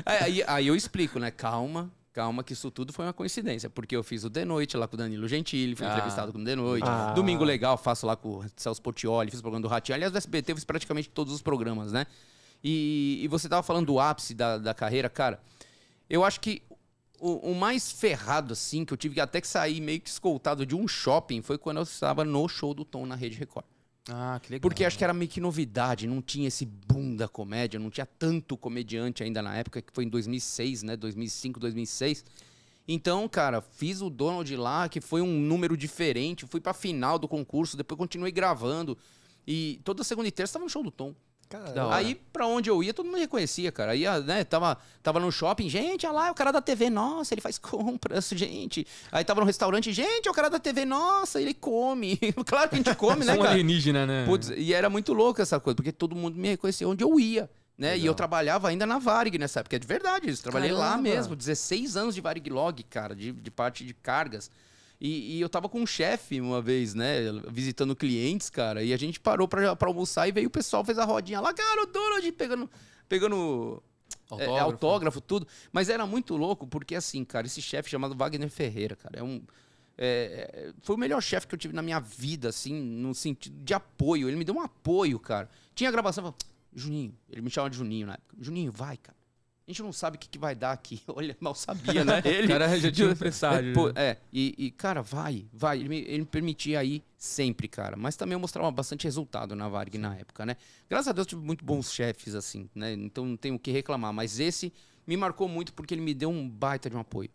aí, 0.06 0.44
aí 0.48 0.68
eu 0.68 0.76
explico, 0.76 1.20
né? 1.20 1.32
Calma, 1.32 1.92
calma, 2.14 2.44
que 2.44 2.54
isso 2.54 2.70
tudo 2.72 2.94
foi 2.94 3.06
uma 3.06 3.14
coincidência. 3.14 3.70
Porque 3.70 3.96
eu 3.96 4.04
fiz 4.04 4.24
o 4.24 4.30
The 4.30 4.46
Noite 4.46 4.78
lá 4.78 4.88
com 4.88 4.96
o 4.96 4.98
Danilo 4.98 5.28
Gentili, 5.28 5.76
fui 5.76 5.86
Ah. 5.86 5.92
entrevistado 5.92 6.32
com 6.32 6.40
o 6.40 6.44
The 6.46 6.56
Noite. 6.56 6.88
Ah. 6.88 7.12
Domingo 7.16 7.44
Legal, 7.44 7.78
faço 7.78 8.06
lá 8.06 8.16
com 8.16 8.38
o 8.40 8.46
Celso 8.56 8.82
Portioli, 8.82 9.30
fiz 9.30 9.40
o 9.40 9.44
programa 9.44 9.62
do 9.62 9.68
Ratinho. 9.68 9.96
Aliás, 9.96 10.12
do 10.12 10.18
SBT 10.18 10.52
eu 10.52 10.56
fiz 10.56 10.66
praticamente 10.66 11.10
todos 11.10 11.34
os 11.34 11.42
programas, 11.42 11.92
né? 11.92 12.06
E, 12.64 13.20
e 13.22 13.28
você 13.28 13.50
tava 13.50 13.62
falando 13.62 13.88
do 13.88 14.00
ápice 14.00 14.34
da, 14.34 14.58
da 14.58 14.74
carreira, 14.74 15.10
cara. 15.10 15.42
Eu 16.10 16.24
acho 16.24 16.40
que 16.40 16.62
o, 17.20 17.52
o 17.52 17.56
mais 17.56 17.92
ferrado, 17.92 18.54
assim, 18.54 18.86
que 18.86 18.94
eu 18.94 18.98
tive 18.98 19.20
até 19.20 19.42
que 19.42 19.48
sair 19.48 19.82
meio 19.82 20.00
que 20.00 20.10
escoltado 20.10 20.66
de 20.66 20.76
um 20.76 20.88
shopping 20.88 21.42
foi 21.42 21.58
quando 21.58 21.78
eu 21.78 21.84
estava 21.84 22.24
no 22.24 22.48
show 22.48 22.74
do 22.74 22.84
Tom 22.84 23.06
na 23.06 23.16
Rede 23.16 23.38
Record. 23.38 23.66
Ah, 24.10 24.40
que 24.42 24.52
legal. 24.52 24.62
Porque 24.62 24.84
acho 24.84 24.98
que 24.98 25.04
era 25.04 25.14
meio 25.14 25.32
que 25.32 25.40
novidade, 25.40 26.08
não 26.08 26.22
tinha 26.22 26.48
esse 26.50 26.66
boom 26.66 27.16
da 27.16 27.28
comédia, 27.28 27.80
não 27.80 27.90
tinha 27.90 28.06
tanto 28.06 28.58
comediante 28.58 29.24
ainda 29.24 29.42
na 29.42 29.56
época, 29.56 29.82
que 29.82 29.94
foi 29.94 30.04
em 30.04 30.10
2006, 30.10 30.84
né? 30.84 30.98
2005, 30.98 31.60
2006. 31.60 32.26
Então, 32.86 33.28
cara, 33.30 33.62
fiz 33.62 34.02
o 34.02 34.10
Donald 34.10 34.54
lá, 34.58 34.90
que 34.90 35.00
foi 35.00 35.22
um 35.22 35.40
número 35.40 35.78
diferente, 35.78 36.46
fui 36.46 36.60
pra 36.60 36.74
final 36.74 37.18
do 37.18 37.30
concurso, 37.30 37.78
depois 37.78 37.98
continuei 37.98 38.32
gravando. 38.32 38.98
E 39.48 39.80
toda 39.86 40.04
segunda 40.04 40.28
e 40.28 40.32
terça 40.32 40.54
tava 40.54 40.66
no 40.66 40.70
show 40.70 40.84
do 40.84 40.92
Tom. 40.92 41.16
Da 41.60 41.88
hora. 41.88 41.96
Aí, 41.96 42.16
pra 42.16 42.48
onde 42.48 42.70
eu 42.70 42.84
ia, 42.84 42.94
todo 42.94 43.06
mundo 43.06 43.16
me 43.16 43.22
reconhecia, 43.22 43.72
cara. 43.72 43.92
Aí, 43.92 44.06
ah, 44.06 44.20
né, 44.20 44.44
tava, 44.44 44.78
tava 45.02 45.20
no 45.20 45.32
shopping, 45.32 45.70
gente, 45.70 46.06
olha 46.06 46.16
lá, 46.16 46.28
é 46.28 46.32
o 46.32 46.36
cara 46.36 46.52
da 46.52 46.62
TV, 46.62 46.90
nossa, 46.90 47.34
ele 47.34 47.42
faz 47.42 47.58
compras, 47.60 48.30
gente. 48.30 48.86
Aí 49.12 49.24
tava 49.24 49.42
no 49.42 49.46
restaurante, 49.46 49.92
gente, 49.92 50.28
é 50.28 50.32
o 50.32 50.34
cara 50.34 50.50
da 50.50 50.60
TV, 50.60 50.86
nossa, 50.86 51.42
ele 51.42 51.54
come. 51.54 52.18
claro 52.46 52.70
que 52.70 52.76
a 52.76 52.78
gente 52.78 52.96
come, 52.96 53.26
né, 53.26 53.38
cara? 53.38 53.52
alienígena, 53.52 54.06
né? 54.06 54.26
Putz, 54.26 54.52
e 54.56 54.74
era 54.74 54.90
muito 54.90 55.14
louco 55.14 55.42
essa 55.42 55.60
coisa, 55.60 55.76
porque 55.76 55.92
todo 55.92 56.16
mundo 56.16 56.38
me 56.38 56.50
reconhecia 56.50 56.88
onde 56.88 57.04
eu 57.04 57.20
ia. 57.20 57.50
Né? 57.76 57.98
E 57.98 58.06
eu 58.06 58.14
trabalhava 58.14 58.70
ainda 58.70 58.86
na 58.86 59.00
Varig 59.00 59.38
nessa 59.38 59.62
época, 59.62 59.76
é 59.76 59.80
de 59.80 59.88
verdade 59.88 60.30
isso. 60.30 60.44
Trabalhei 60.44 60.72
lá 60.72 60.92
Caramba! 60.92 61.02
mesmo, 61.02 61.36
16 61.36 61.98
anos 61.98 62.14
de 62.14 62.22
Varig 62.22 62.48
Log, 62.50 62.84
cara, 62.84 63.16
de, 63.16 63.32
de 63.32 63.52
parte 63.52 63.84
de 63.84 63.94
cargas. 63.96 64.52
E, 65.06 65.36
e 65.36 65.42
eu 65.42 65.50
tava 65.50 65.68
com 65.68 65.82
um 65.82 65.86
chefe 65.86 66.40
uma 66.40 66.62
vez, 66.62 66.94
né, 66.94 67.24
visitando 67.50 67.94
clientes, 67.94 68.50
cara, 68.50 68.82
e 68.82 68.94
a 68.94 68.98
gente 68.98 69.20
parou 69.20 69.50
pra, 69.50 69.76
pra 69.76 69.90
almoçar 69.90 70.30
e 70.30 70.32
veio 70.32 70.48
o 70.48 70.50
pessoal, 70.50 70.86
fez 70.86 70.98
a 70.98 71.04
rodinha 71.04 71.42
lá, 71.42 71.54
cara, 71.54 71.84
o 71.84 71.86
Donald 71.86 72.32
pegando, 72.32 72.72
pegando 73.10 73.84
é, 74.32 74.46
Autógrafo. 74.46 74.64
autógrafo, 74.64 75.22
tudo. 75.22 75.48
Mas 75.74 75.90
era 75.90 76.06
muito 76.06 76.38
louco, 76.38 76.66
porque 76.66 76.96
assim, 76.96 77.26
cara, 77.26 77.46
esse 77.46 77.62
chefe 77.62 77.90
chamado 77.90 78.16
Wagner 78.16 78.50
Ferreira, 78.50 78.96
cara, 78.96 79.20
é 79.20 79.24
um. 79.24 79.42
é, 79.98 80.50
é, 80.54 80.74
foi 80.82 80.96
o 80.96 81.00
melhor 81.00 81.22
chefe 81.22 81.48
que 81.48 81.56
eu 81.56 81.60
tive 81.60 81.74
na 81.74 81.82
minha 81.82 82.00
vida, 82.00 82.48
assim, 82.50 82.74
no 82.74 83.14
sentido 83.14 83.62
de 83.62 83.74
apoio. 83.74 84.30
Ele 84.30 84.38
me 84.38 84.46
deu 84.46 84.56
um 84.56 84.62
apoio, 84.62 85.20
cara. 85.20 85.50
Tinha 85.76 85.92
gravação, 85.92 86.34
Juninho, 86.74 87.14
ele 87.30 87.42
me 87.42 87.50
chamava 87.50 87.70
de 87.70 87.78
Juninho 87.78 88.08
na 88.08 88.14
época. 88.14 88.36
Juninho, 88.40 88.72
vai, 88.72 88.98
cara. 88.98 89.18
A 89.66 89.72
gente 89.72 89.82
não 89.82 89.94
sabe 89.94 90.18
o 90.18 90.20
que, 90.20 90.28
que 90.28 90.38
vai 90.38 90.54
dar 90.54 90.72
aqui. 90.74 91.02
Olha, 91.08 91.36
mal 91.40 91.56
sabia, 91.56 92.04
né? 92.04 92.22
Ele, 92.26 92.46
O 92.46 92.50
cara 92.50 92.78
já 92.80 92.92
tinha 92.92 93.10
um 93.10 93.16
presságio, 93.16 93.72
É, 93.72 93.74
pô, 93.74 93.88
né? 93.88 93.94
é, 93.96 94.18
e, 94.32 94.54
e, 94.58 94.72
cara, 94.72 95.02
vai, 95.02 95.46
vai. 95.54 95.80
Ele 95.80 95.90
me, 95.90 95.98
ele 96.00 96.20
me 96.20 96.26
permitia 96.26 96.84
ir 96.84 97.02
sempre, 97.18 97.68
cara. 97.70 97.96
Mas 97.96 98.16
também 98.18 98.34
eu 98.34 98.40
mostrava 98.40 98.70
bastante 98.72 99.06
resultado 99.06 99.56
na 99.56 99.70
Varg 99.70 99.98
na 99.98 100.16
época, 100.18 100.46
né? 100.46 100.58
Graças 100.90 101.08
a 101.08 101.12
Deus 101.14 101.26
eu 101.26 101.30
tive 101.30 101.42
muito 101.46 101.64
bons 101.64 101.92
chefes, 101.94 102.36
assim, 102.36 102.70
né? 102.76 102.92
Então 102.94 103.26
não 103.26 103.38
tenho 103.38 103.56
o 103.56 103.60
que 103.60 103.72
reclamar. 103.72 104.12
Mas 104.12 104.40
esse 104.40 104.74
me 105.08 105.16
marcou 105.16 105.48
muito 105.48 105.74
porque 105.74 105.94
ele 105.94 106.02
me 106.02 106.14
deu 106.14 106.30
um 106.30 106.50
baita 106.50 106.90
de 106.90 106.96
um 106.98 107.00
apoio. 107.00 107.30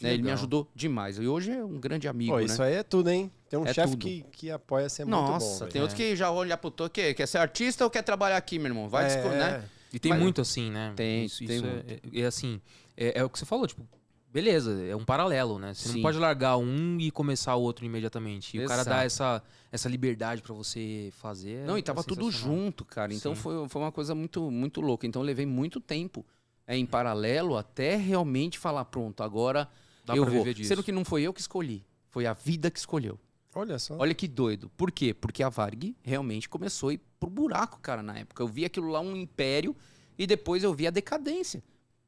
né? 0.00 0.14
Ele 0.14 0.22
me 0.22 0.30
ajudou 0.30 0.66
demais. 0.74 1.18
E 1.18 1.26
hoje 1.28 1.50
é 1.52 1.62
um 1.62 1.78
grande 1.78 2.08
amigo, 2.08 2.32
Pô, 2.32 2.38
né? 2.38 2.46
isso 2.46 2.62
aí 2.62 2.74
é 2.76 2.82
tudo, 2.82 3.10
hein? 3.10 3.30
Tem 3.50 3.58
um 3.58 3.66
É 3.66 3.74
chefe 3.74 3.96
que, 3.98 4.24
que 4.32 4.50
apoia 4.50 4.88
ser 4.88 5.04
muito 5.04 5.16
bom. 5.16 5.32
Nossa, 5.32 5.60
velho. 5.60 5.72
tem 5.72 5.82
outro 5.82 5.96
que 5.96 6.16
já 6.16 6.30
olha 6.30 6.56
pro 6.56 6.70
tô, 6.70 6.88
que 6.88 7.12
quer 7.14 7.26
ser 7.28 7.38
artista 7.38 7.84
ou 7.84 7.90
quer 7.90 8.02
trabalhar 8.02 8.38
aqui, 8.38 8.58
meu 8.58 8.68
irmão? 8.68 8.88
Vai, 8.88 9.04
É, 9.12 9.28
né? 9.28 9.64
E 9.94 9.98
tem 9.98 10.10
Mas- 10.10 10.20
muito 10.20 10.40
assim, 10.40 10.70
né? 10.70 10.92
Tem, 10.96 11.24
isso, 11.24 11.44
tem 11.46 11.56
isso 11.56 11.66
é, 11.66 12.00
é, 12.12 12.20
é 12.22 12.26
assim, 12.26 12.60
é, 12.96 13.20
é 13.20 13.24
o 13.24 13.30
que 13.30 13.38
você 13.38 13.46
falou, 13.46 13.66
tipo, 13.66 13.86
beleza, 14.32 14.82
é 14.84 14.96
um 14.96 15.04
paralelo, 15.04 15.58
né? 15.58 15.72
Você 15.72 15.88
Sim. 15.88 15.94
não 15.96 16.02
pode 16.02 16.18
largar 16.18 16.56
um 16.56 16.98
e 16.98 17.10
começar 17.12 17.54
o 17.54 17.62
outro 17.62 17.84
imediatamente. 17.86 18.56
E 18.56 18.64
o 18.64 18.66
cara 18.66 18.82
Exato. 18.82 18.96
dá 18.96 19.04
essa, 19.04 19.42
essa 19.70 19.88
liberdade 19.88 20.42
pra 20.42 20.52
você 20.52 21.12
fazer. 21.12 21.64
Não, 21.64 21.76
e 21.76 21.80
é 21.80 21.82
tava 21.82 22.02
tudo 22.02 22.28
junto, 22.32 22.84
cara. 22.84 23.14
Então 23.14 23.34
Sim. 23.36 23.40
foi, 23.40 23.68
foi 23.68 23.82
uma 23.82 23.92
coisa 23.92 24.14
muito, 24.14 24.50
muito 24.50 24.80
louca. 24.80 25.06
Então 25.06 25.22
eu 25.22 25.26
levei 25.26 25.46
muito 25.46 25.80
tempo 25.80 26.26
é, 26.66 26.76
em 26.76 26.84
paralelo 26.84 27.56
até 27.56 27.94
realmente 27.96 28.58
falar, 28.58 28.84
pronto, 28.86 29.22
agora 29.22 29.68
Dá 30.04 30.16
eu 30.16 30.24
vou. 30.26 30.44
disso. 30.52 30.68
Sendo 30.68 30.82
que 30.82 30.90
não 30.90 31.04
foi 31.04 31.22
eu 31.22 31.32
que 31.32 31.40
escolhi, 31.40 31.84
foi 32.10 32.26
a 32.26 32.32
vida 32.32 32.70
que 32.70 32.78
escolheu. 32.80 33.16
Olha 33.54 33.78
só. 33.78 33.96
Olha 33.98 34.14
que 34.14 34.26
doido. 34.28 34.70
Por 34.76 34.90
quê? 34.90 35.14
Porque 35.14 35.42
a 35.42 35.48
Varg 35.48 35.94
realmente 36.02 36.48
começou 36.48 36.88
a 36.88 36.94
ir 36.94 37.00
pro 37.20 37.30
buraco, 37.30 37.78
cara, 37.80 38.02
na 38.02 38.18
época. 38.18 38.42
Eu 38.42 38.48
vi 38.48 38.64
aquilo 38.64 38.88
lá 38.90 39.00
um 39.00 39.14
império 39.16 39.74
e 40.18 40.26
depois 40.26 40.62
eu 40.64 40.72
vi 40.74 40.86
a 40.86 40.90
decadência. 40.90 41.62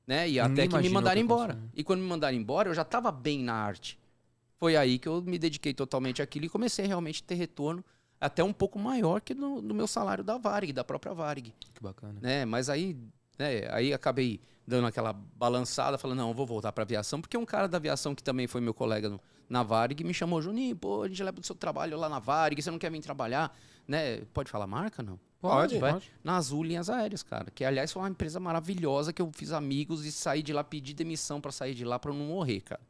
Né? 0.06 0.28
E 0.28 0.38
até 0.40 0.66
que 0.68 0.76
me 0.78 0.88
mandaram 0.88 1.20
embora. 1.20 1.52
aconteceu. 1.54 1.70
E 1.74 1.82
quando 1.84 2.00
me 2.00 2.06
mandaram 2.06 2.36
embora, 2.36 2.68
eu 2.68 2.74
já 2.74 2.84
tava 2.84 3.10
bem 3.10 3.40
na 3.42 3.54
arte. 3.54 3.98
Foi 4.58 4.76
aí 4.76 4.98
que 4.98 5.08
eu 5.08 5.20
me 5.22 5.38
dediquei 5.38 5.74
totalmente 5.74 6.22
àquilo 6.22 6.46
e 6.46 6.48
comecei 6.48 6.86
realmente 6.86 7.22
a 7.22 7.26
ter 7.26 7.34
retorno 7.34 7.84
até 8.20 8.42
um 8.42 8.52
pouco 8.52 8.78
maior 8.78 9.20
que 9.20 9.34
do, 9.34 9.60
do 9.60 9.74
meu 9.74 9.86
salário 9.86 10.24
da 10.24 10.38
Varg, 10.38 10.72
da 10.72 10.82
própria 10.84 11.12
Varg. 11.12 11.52
Que 11.74 11.82
bacana. 11.82 12.18
Né? 12.22 12.44
Mas 12.44 12.70
aí, 12.70 12.96
né, 13.38 13.68
aí 13.70 13.92
acabei 13.92 14.40
dando 14.66 14.86
aquela 14.86 15.12
balançada, 15.12 15.98
falando, 15.98 16.18
não, 16.18 16.28
eu 16.28 16.34
vou 16.34 16.46
voltar 16.46 16.72
pra 16.72 16.82
aviação, 16.82 17.20
porque 17.20 17.36
um 17.36 17.44
cara 17.44 17.68
da 17.68 17.76
aviação 17.76 18.14
que 18.14 18.22
também 18.22 18.46
foi 18.46 18.60
meu 18.60 18.72
colega 18.74 19.08
no- 19.08 19.20
na 19.48 19.62
Varig 19.62 20.02
me 20.04 20.12
chamou, 20.12 20.42
Juninho, 20.42 20.76
pô, 20.76 21.02
a 21.02 21.08
gente 21.08 21.22
leva 21.22 21.40
o 21.40 21.44
seu 21.44 21.54
trabalho 21.54 21.96
lá 21.96 22.08
na 22.08 22.18
Varig, 22.18 22.60
você 22.60 22.70
não 22.70 22.78
quer 22.78 22.90
vir 22.90 23.00
trabalhar? 23.00 23.56
Né? 23.86 24.22
Pode 24.32 24.50
falar 24.50 24.66
marca, 24.66 25.02
não? 25.02 25.18
Pode, 25.40 25.78
vai. 25.78 25.92
pode. 25.92 26.10
Na 26.24 26.36
Azul 26.36 26.64
Linhas 26.64 26.90
Aéreas, 26.90 27.22
cara. 27.22 27.50
Que, 27.50 27.64
aliás, 27.64 27.92
foi 27.92 28.02
uma 28.02 28.08
empresa 28.08 28.40
maravilhosa 28.40 29.12
que 29.12 29.22
eu 29.22 29.30
fiz 29.32 29.52
amigos 29.52 30.04
e 30.04 30.10
saí 30.10 30.42
de 30.42 30.52
lá, 30.52 30.64
pedi 30.64 30.92
demissão 30.92 31.40
pra 31.40 31.52
sair 31.52 31.74
de 31.74 31.84
lá 31.84 31.98
pra 31.98 32.10
eu 32.10 32.14
não 32.16 32.26
morrer, 32.26 32.60
cara. 32.62 32.80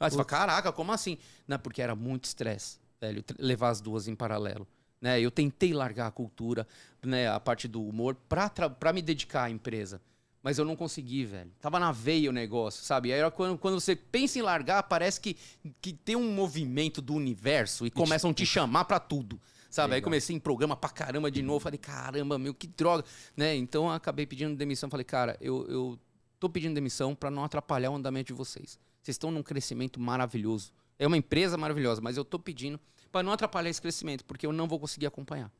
Aí 0.00 0.10
você 0.10 0.16
fala, 0.16 0.24
caraca, 0.24 0.72
como 0.72 0.90
assim? 0.90 1.16
Não, 1.46 1.58
porque 1.58 1.80
era 1.80 1.94
muito 1.94 2.24
estresse, 2.24 2.80
velho, 3.00 3.24
levar 3.38 3.68
as 3.68 3.80
duas 3.80 4.08
em 4.08 4.16
paralelo. 4.16 4.66
Né? 5.00 5.20
Eu 5.20 5.30
tentei 5.30 5.72
largar 5.72 6.08
a 6.08 6.10
cultura, 6.10 6.66
né, 7.00 7.28
a 7.28 7.38
parte 7.38 7.68
do 7.68 7.86
humor, 7.86 8.16
pra 8.28 8.92
me 8.92 9.00
dedicar 9.00 9.44
à 9.44 9.50
empresa. 9.50 10.00
Mas 10.42 10.58
eu 10.58 10.64
não 10.64 10.74
consegui, 10.74 11.24
velho. 11.24 11.52
Tava 11.60 11.78
na 11.78 11.92
veia 11.92 12.28
o 12.28 12.32
negócio, 12.32 12.84
sabe? 12.84 13.12
Aí 13.12 13.30
quando, 13.30 13.56
quando 13.56 13.78
você 13.78 13.94
pensa 13.94 14.38
em 14.38 14.42
largar, 14.42 14.82
parece 14.82 15.20
que, 15.20 15.36
que 15.80 15.92
tem 15.92 16.16
um 16.16 16.32
movimento 16.32 17.00
do 17.00 17.14
universo 17.14 17.86
e 17.86 17.90
começam 17.90 18.30
a 18.30 18.34
te 18.34 18.44
chamar 18.44 18.84
pra 18.84 18.98
tudo. 18.98 19.40
Sabe? 19.70 19.94
Aí 19.94 20.02
comecei 20.02 20.36
em 20.36 20.38
programa 20.38 20.76
pra 20.76 20.90
caramba 20.90 21.30
de 21.30 21.40
novo. 21.40 21.60
Falei, 21.60 21.78
caramba, 21.78 22.38
meu, 22.38 22.52
que 22.52 22.66
droga. 22.66 23.04
Né? 23.34 23.56
Então 23.56 23.84
eu 23.84 23.92
acabei 23.92 24.26
pedindo 24.26 24.54
demissão. 24.54 24.90
Falei, 24.90 25.04
cara, 25.04 25.36
eu, 25.40 25.66
eu 25.66 25.98
tô 26.38 26.50
pedindo 26.50 26.74
demissão 26.74 27.14
pra 27.14 27.30
não 27.30 27.42
atrapalhar 27.42 27.90
o 27.90 27.94
andamento 27.94 28.26
de 28.26 28.34
vocês. 28.34 28.78
Vocês 29.00 29.14
estão 29.14 29.30
num 29.30 29.42
crescimento 29.42 29.98
maravilhoso. 29.98 30.72
É 30.98 31.06
uma 31.06 31.16
empresa 31.16 31.56
maravilhosa, 31.56 32.02
mas 32.02 32.16
eu 32.16 32.24
tô 32.24 32.38
pedindo 32.38 32.78
pra 33.10 33.22
não 33.22 33.32
atrapalhar 33.32 33.70
esse 33.70 33.80
crescimento, 33.80 34.24
porque 34.24 34.46
eu 34.46 34.52
não 34.52 34.68
vou 34.68 34.78
conseguir 34.78 35.06
acompanhar. 35.06 35.50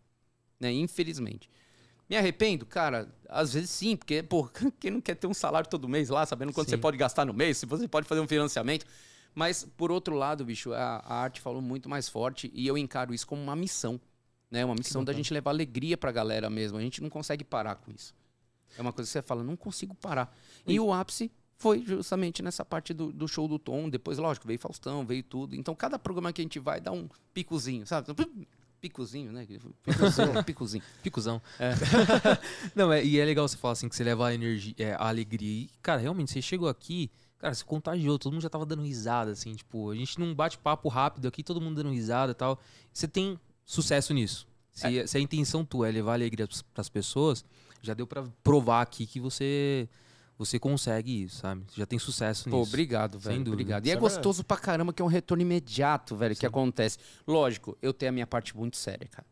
Né? 0.61 0.73
Infelizmente. 0.73 1.49
Me 2.12 2.18
arrependo? 2.18 2.66
Cara, 2.66 3.09
às 3.27 3.55
vezes 3.55 3.70
sim, 3.70 3.96
porque, 3.96 4.22
pô, 4.22 4.46
quem 4.79 4.90
não 4.90 5.01
quer 5.01 5.14
ter 5.14 5.27
um 5.27 5.33
salário 5.33 5.66
todo 5.66 5.88
mês 5.88 6.11
lá, 6.11 6.27
sabendo 6.27 6.53
quanto 6.53 6.66
Sim. 6.66 6.77
você 6.77 6.79
pode 6.79 6.98
gastar 6.98 7.25
no 7.25 7.33
mês, 7.33 7.57
se 7.57 7.64
você 7.64 7.88
pode 7.88 8.07
fazer 8.07 8.20
um 8.20 8.29
financiamento. 8.29 8.85
Mas, 9.35 9.64
por 9.79 9.90
outro 9.90 10.14
lado, 10.14 10.44
bicho, 10.44 10.75
a, 10.75 10.96
a 10.98 11.14
arte 11.14 11.40
falou 11.40 11.62
muito 11.62 11.88
mais 11.88 12.11
forte 12.11 12.51
e 12.53 12.66
eu 12.66 12.77
encaro 12.77 13.14
isso 13.14 13.27
como 13.27 13.40
uma 13.40 13.57
missão. 13.57 13.98
Né? 14.51 14.62
Uma 14.62 14.75
missão 14.75 15.03
da 15.03 15.14
gente 15.14 15.33
levar 15.33 15.53
alegria 15.53 15.96
pra 15.96 16.12
galera 16.12 16.51
mesmo. 16.51 16.77
A 16.77 16.83
gente 16.83 17.03
não 17.03 17.09
consegue 17.09 17.44
parar 17.44 17.77
com 17.77 17.90
isso. 17.90 18.14
É 18.77 18.83
uma 18.83 18.92
coisa 18.92 19.09
que 19.09 19.12
você 19.12 19.22
fala, 19.22 19.42
não 19.42 19.57
consigo 19.57 19.94
parar. 19.94 20.37
E 20.66 20.79
o 20.79 20.92
ápice 20.92 21.33
foi 21.57 21.83
justamente 21.83 22.42
nessa 22.42 22.62
parte 22.62 22.92
do, 22.92 23.11
do 23.11 23.27
show 23.27 23.48
do 23.48 23.59
Tom. 23.59 23.88
Depois, 23.88 24.18
lógico, 24.18 24.46
veio 24.46 24.59
Faustão, 24.59 25.07
veio 25.07 25.22
tudo. 25.22 25.57
Então, 25.57 25.75
cada 25.75 25.98
programa 25.98 26.31
que 26.31 26.42
a 26.42 26.44
gente 26.44 26.59
vai 26.59 26.79
dá 26.79 26.92
um 26.92 27.09
picozinho, 27.33 27.87
sabe? 27.87 28.09
Picozinho, 28.83 29.31
né? 29.31 29.47
Picozinho. 29.47 30.45
picozinho. 30.45 30.85
Picuzão. 31.05 31.40
Não, 32.75 32.92
é, 32.92 33.05
e 33.05 33.21
é 33.21 33.25
legal 33.25 33.47
você 33.47 33.57
falar 33.57 33.73
assim 33.73 33.88
que 33.88 33.95
você 33.95 34.03
leva 34.03 34.27
a 34.27 34.35
energia, 34.35 34.75
é, 34.77 34.95
a 34.95 35.07
alegria. 35.07 35.62
E, 35.62 35.71
cara, 35.81 36.01
realmente, 36.01 36.33
você 36.33 36.42
chegou 36.42 36.68
aqui, 36.68 37.09
Cara, 37.38 37.55
se 37.55 37.64
contagiou, 37.64 38.21
todo 38.21 38.33
mundo 38.33 38.42
já 38.42 38.49
tava 38.49 38.64
dando 38.64 38.83
risada, 38.83 39.33
assim, 39.33 39.53
tipo, 39.53 39.90
a 39.90 39.97
gente 39.97 40.16
não 40.21 40.33
bate 40.33 40.57
papo 40.57 40.88
rápido 40.88 41.27
aqui, 41.27 41.42
todo 41.42 41.61
mundo 41.61 41.75
dando 41.75 41.90
risada 41.90 42.31
e 42.31 42.35
tal. 42.37 42.57
Você 42.92 43.09
tem 43.09 43.37
sucesso 43.64 44.14
nisso. 44.14 44.47
Se, 44.73 45.09
se 45.09 45.16
a 45.18 45.21
intenção 45.21 45.64
tua 45.64 45.88
é 45.88 45.90
levar 45.90 46.14
alegria 46.14 46.49
pras 46.73 46.88
pessoas, 46.88 47.45
já 47.83 47.95
deu 47.95 48.07
pra 48.07 48.25
provar 48.45 48.83
aqui 48.83 49.07
que 49.07 49.18
você 49.18 49.88
você 50.45 50.59
consegue 50.59 51.23
isso, 51.25 51.37
sabe? 51.37 51.65
Você 51.69 51.81
já 51.81 51.87
tem 51.87 51.99
sucesso 51.99 52.49
nisso. 52.49 52.57
Pô, 52.57 52.63
obrigado, 52.69 53.13
Sem 53.21 53.33
velho. 53.33 53.45
dúvida. 53.45 53.53
Obrigado. 53.63 53.87
E 53.87 53.91
é 53.91 53.95
é 53.95 53.97
gostoso 53.97 54.45
pra 54.45 54.57
caramba 54.57 54.93
que 54.93 55.01
é 55.01 55.05
um 55.05 55.09
retorno 55.09 55.43
imediato, 55.43 56.17
velho, 56.17 56.35
que 56.37 56.47
acontece. 56.47 56.99
Lógico, 57.27 57.77
eu 57.83 57.93
tenho 57.93 58.11
a 58.11 58.13
minha 58.13 58.27
parte 58.27 58.57
muito 58.57 58.77
séria, 58.77 59.09
cara. 59.09 59.27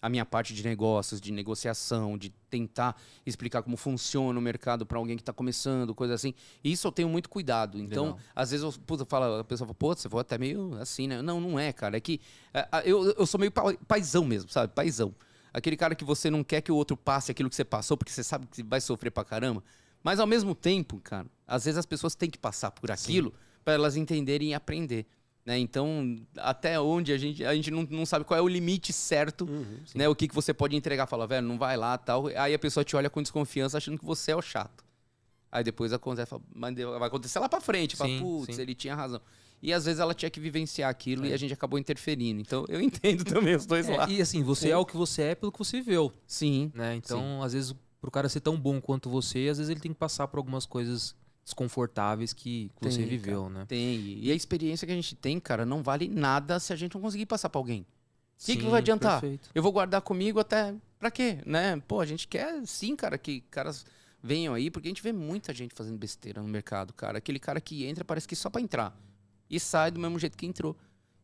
A 0.00 0.08
minha 0.10 0.26
parte 0.26 0.52
de 0.52 0.62
negócios, 0.62 1.18
de 1.18 1.32
negociação, 1.32 2.18
de 2.18 2.28
tentar 2.50 2.94
explicar 3.24 3.62
como 3.62 3.74
funciona 3.74 4.38
o 4.38 4.42
mercado 4.42 4.84
pra 4.84 4.98
alguém 4.98 5.16
que 5.16 5.24
tá 5.24 5.32
começando, 5.32 5.94
coisa 5.94 6.12
assim. 6.12 6.34
Isso 6.62 6.86
eu 6.86 6.92
tenho 6.92 7.08
muito 7.08 7.26
cuidado. 7.30 7.78
Então, 7.78 8.04
Legal. 8.08 8.18
às 8.36 8.50
vezes 8.50 8.64
eu, 8.64 8.72
puta, 8.82 9.06
falo, 9.06 9.38
a 9.40 9.44
pessoa 9.44 9.66
fala, 9.66 9.74
pô, 9.74 9.94
você 9.94 10.06
foi 10.06 10.20
até 10.20 10.36
meio 10.36 10.74
assim, 10.78 11.06
né? 11.08 11.22
Não, 11.22 11.40
não 11.40 11.58
é, 11.58 11.72
cara. 11.72 11.96
É 11.96 12.00
que 12.00 12.20
é, 12.52 12.68
eu, 12.84 13.12
eu 13.12 13.24
sou 13.24 13.40
meio 13.40 13.50
pa- 13.50 13.72
paizão 13.88 14.26
mesmo, 14.26 14.50
sabe? 14.50 14.74
Paizão. 14.74 15.14
Aquele 15.54 15.76
cara 15.76 15.94
que 15.94 16.04
você 16.04 16.28
não 16.28 16.44
quer 16.44 16.60
que 16.60 16.70
o 16.70 16.76
outro 16.76 16.98
passe 16.98 17.30
aquilo 17.30 17.48
que 17.48 17.56
você 17.56 17.64
passou, 17.64 17.96
porque 17.96 18.12
você 18.12 18.22
sabe 18.22 18.46
que 18.46 18.62
vai 18.62 18.82
sofrer 18.82 19.10
pra 19.10 19.24
caramba. 19.24 19.64
Mas 20.04 20.20
ao 20.20 20.26
mesmo 20.26 20.54
tempo, 20.54 21.00
cara, 21.02 21.26
às 21.46 21.64
vezes 21.64 21.78
as 21.78 21.86
pessoas 21.86 22.14
têm 22.14 22.30
que 22.30 22.38
passar 22.38 22.70
por 22.70 22.90
aquilo 22.92 23.34
pra 23.64 23.74
elas 23.74 23.96
entenderem 23.96 24.50
e 24.50 24.54
aprender. 24.54 25.06
Né? 25.46 25.58
Então, 25.58 26.16
até 26.36 26.78
onde 26.80 27.12
a 27.12 27.18
gente, 27.18 27.44
a 27.44 27.54
gente 27.54 27.70
não, 27.70 27.82
não 27.90 28.06
sabe 28.06 28.24
qual 28.24 28.38
é 28.38 28.42
o 28.42 28.48
limite 28.48 28.92
certo, 28.92 29.46
né? 29.94 30.08
O 30.08 30.14
que, 30.14 30.28
que 30.28 30.34
você 30.34 30.54
pode 30.54 30.74
entregar. 30.76 31.06
Fala, 31.06 31.26
velho, 31.26 31.46
não 31.46 31.58
vai 31.58 31.76
lá 31.76 31.98
tal. 31.98 32.28
Aí 32.28 32.54
a 32.54 32.58
pessoa 32.58 32.84
te 32.84 32.94
olha 32.96 33.10
com 33.10 33.20
desconfiança 33.22 33.76
achando 33.78 33.98
que 33.98 34.04
você 34.04 34.30
é 34.32 34.36
o 34.36 34.40
chato. 34.42 34.84
Aí 35.52 35.62
depois 35.62 35.92
acontece, 35.92 36.28
fala, 36.30 36.42
"Mas 36.54 36.74
deu- 36.74 36.98
vai 36.98 37.08
acontecer 37.08 37.38
lá 37.38 37.48
pra 37.48 37.60
frente. 37.60 37.94
Fala, 37.96 38.10
Sim, 38.10 38.20
putz, 38.20 38.56
sim. 38.56 38.62
ele 38.62 38.74
tinha 38.74 38.94
razão. 38.94 39.20
E 39.62 39.72
às 39.72 39.84
vezes 39.84 40.00
ela 40.00 40.12
tinha 40.12 40.28
que 40.30 40.40
vivenciar 40.40 40.90
aquilo 40.90 41.24
e 41.24 41.30
É. 41.30 41.34
a 41.34 41.36
gente 41.38 41.52
acabou 41.54 41.78
interferindo. 41.78 42.40
Então 42.40 42.64
eu 42.68 42.80
entendo 42.82 43.24
também 43.24 43.54
os 43.54 43.64
dois 43.66 43.88
É, 43.88 43.96
lados. 43.96 44.14
e 44.14 44.20
assim, 44.20 44.42
você 44.42 44.70
é 44.70 44.76
o 44.76 44.84
que 44.84 44.96
você 44.96 45.22
é 45.22 45.34
pelo 45.34 45.52
que 45.52 45.58
você 45.58 45.76
viveu, 45.80 46.12
Sim. 46.26 46.72
né? 46.74 46.96
Então, 46.96 47.42
às 47.42 47.52
vezes, 47.52 47.74
pro 48.04 48.10
cara 48.10 48.28
ser 48.28 48.40
tão 48.40 48.54
bom 48.60 48.82
quanto 48.82 49.08
você, 49.08 49.48
às 49.50 49.56
vezes 49.56 49.70
ele 49.70 49.80
tem 49.80 49.90
que 49.92 49.98
passar 49.98 50.28
por 50.28 50.36
algumas 50.36 50.66
coisas 50.66 51.14
desconfortáveis 51.42 52.34
que, 52.34 52.70
que 52.76 52.90
você 52.90 52.98
Tem, 52.98 53.08
viveu, 53.08 53.48
né? 53.48 53.64
Tem. 53.66 54.18
E 54.20 54.30
a 54.30 54.34
experiência 54.34 54.86
que 54.86 54.92
a 54.92 54.96
gente 54.96 55.14
tem, 55.16 55.40
cara, 55.40 55.64
não 55.64 55.82
vale 55.82 56.06
nada 56.08 56.60
se 56.60 56.70
a 56.72 56.76
gente 56.76 56.94
não 56.94 57.00
conseguir 57.00 57.24
passar 57.26 57.48
pra 57.48 57.58
alguém. 57.58 57.86
que 58.36 58.52
Sim, 58.52 58.68
vai 58.68 58.80
adiantar? 58.80 59.20
perfeito. 59.20 59.48
Eu 59.54 59.62
vou 59.62 59.72
guardar 59.72 60.02
comigo 60.02 60.38
até. 60.38 60.74
Pra 60.98 61.10
quê? 61.10 61.38
Né? 61.46 61.80
Pô, 61.88 62.00
a 62.00 62.06
gente 62.06 62.28
quer 62.28 62.66
sim, 62.66 62.94
cara, 62.94 63.16
que 63.16 63.40
caras 63.50 63.86
venham 64.22 64.52
aí, 64.54 64.70
porque 64.70 64.88
a 64.88 64.90
gente 64.90 65.02
vê 65.02 65.12
muita 65.12 65.52
gente 65.54 65.74
fazendo 65.74 65.96
besteira 65.98 66.42
no 66.42 66.48
mercado, 66.48 66.92
cara. 66.92 67.16
Aquele 67.18 67.38
cara 67.38 67.58
que 67.60 67.86
entra 67.86 68.04
parece 68.04 68.28
que 68.28 68.36
só 68.36 68.50
pra 68.50 68.60
entrar. 68.60 68.94
E 69.48 69.58
sai 69.58 69.90
do 69.90 69.98
mesmo 70.00 70.18
jeito 70.18 70.36
que 70.36 70.44
entrou. 70.46 70.76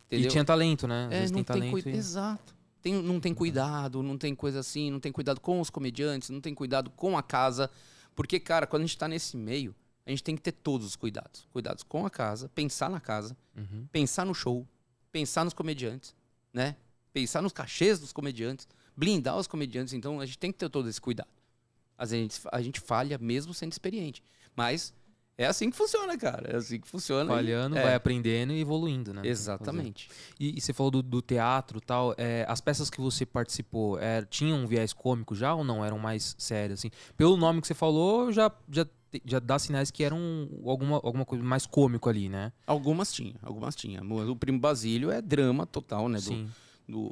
Entendeu? 0.07 0.27
E 0.29 0.31
tinha 0.31 0.45
talento, 0.45 0.87
né? 0.89 1.07
Às 1.09 1.13
É, 1.13 1.17
vezes 1.19 1.31
não 1.31 1.45
tem 1.45 1.61
tem, 1.61 1.71
talento. 1.73 1.89
e- 1.91 1.93
Exato. 1.97 2.55
Tem- 2.83 2.95
não 3.03 3.21
tem 3.21 3.35
cuidado, 3.35 4.03
não 4.03 4.17
tem 4.17 4.35
coisa 4.35 4.61
assim, 4.61 4.91
não 4.91 5.01
tem 5.01 5.13
cuidado 5.13 5.41
com 5.41 5.61
os 5.61 5.69
comediantes, 5.71 6.31
não 6.31 6.41
tem 6.41 6.55
cuidado 6.55 6.91
com 6.91 7.17
a 7.17 7.23
casa. 7.23 7.71
Porque, 8.15 8.41
cara, 8.41 8.67
quando 8.67 8.83
a 8.83 8.87
gente 8.87 8.97
tá 8.99 9.07
nesse 9.09 9.37
meio, 9.37 9.75
a 10.07 10.11
gente 10.11 10.23
tem 10.23 10.35
que 10.37 10.43
ter 10.43 10.53
todos 10.53 10.87
os 10.87 10.97
cuidados. 10.97 11.47
Cuidados 11.53 11.83
com 11.83 12.05
a 12.07 12.11
casa, 12.11 12.49
pensar 12.49 12.89
na 12.91 13.01
casa, 13.01 13.37
Uhum. 13.57 13.87
pensar 13.93 14.25
no 14.25 14.35
show, 14.35 14.67
pensar 15.13 15.45
nos 15.45 15.55
comediantes, 15.55 16.15
né? 16.53 16.77
Pensar 17.13 17.43
nos 17.43 17.53
cachês 17.53 17.99
dos 17.99 18.13
comediantes, 18.13 18.67
blindar 18.97 19.37
os 19.37 19.47
comediantes. 19.47 19.93
Então 19.95 20.21
a 20.21 20.27
gente 20.27 20.39
tem 20.39 20.51
que 20.53 20.59
ter 20.59 20.69
todo 20.69 20.89
esse 20.89 21.01
cuidado. 21.01 21.29
Às 21.99 22.11
vezes 22.13 22.41
a 22.51 22.63
gente 22.63 22.81
falha 22.81 23.19
mesmo 23.19 23.53
sendo 23.53 23.73
experiente. 23.73 24.23
Mas 24.57 24.93
é 25.43 25.47
assim 25.47 25.71
que 25.71 25.77
funciona, 25.77 26.17
cara. 26.19 26.53
É 26.53 26.57
assim 26.57 26.79
que 26.81 26.87
funciona. 26.89 27.29
Falhando, 27.31 27.77
é, 27.77 27.83
vai 27.83 27.95
aprendendo 27.95 28.53
e 28.53 28.61
evoluindo, 28.61 29.13
né? 29.13 29.23
Exatamente. 29.25 30.09
E, 30.39 30.57
e 30.57 30.61
você 30.61 30.73
falou 30.73 30.91
do, 30.91 31.03
do 31.03 31.23
teatro 31.23 31.79
e 31.79 31.81
tal. 31.81 32.15
é, 32.19 32.45
as 32.49 32.61
peças 32.61 32.91
que 32.91 33.01
você 33.01 33.25
participou 33.25 33.99
é, 33.99 34.23
tinham 34.23 34.59
um 34.59 34.67
viés 34.67 34.93
cômico 34.93 35.35
já 35.35 35.55
ou 35.55 35.65
não? 35.65 35.85
Eram 35.85 35.99
mais 35.99 36.35
sérias, 36.39 36.79
assim? 36.81 36.91
Pelo 37.17 37.37
nome 37.37 37.61
que 37.61 37.67
você 37.67 37.75
falou, 37.75 38.31
já, 38.33 38.51
já, 38.71 38.87
já 39.25 39.39
dá 39.39 39.59
sinais 39.59 39.91
que 39.91 40.05
eram 40.05 40.49
alguma, 40.67 40.97
alguma 40.97 41.25
coisa 41.25 41.43
mais 41.45 41.67
cômico 41.67 42.09
ali, 42.09 42.29
né? 42.29 42.53
Algumas 42.67 43.13
tinha, 43.13 43.35
algumas 43.43 43.75
tinha. 43.75 44.03
O 44.03 44.37
Primo 44.37 44.59
Basílio 44.59 45.11
é 45.11 45.21
drama 45.23 45.67
total, 45.67 46.09
né? 46.09 46.19
Sim. 46.21 46.45
do- 46.45 46.70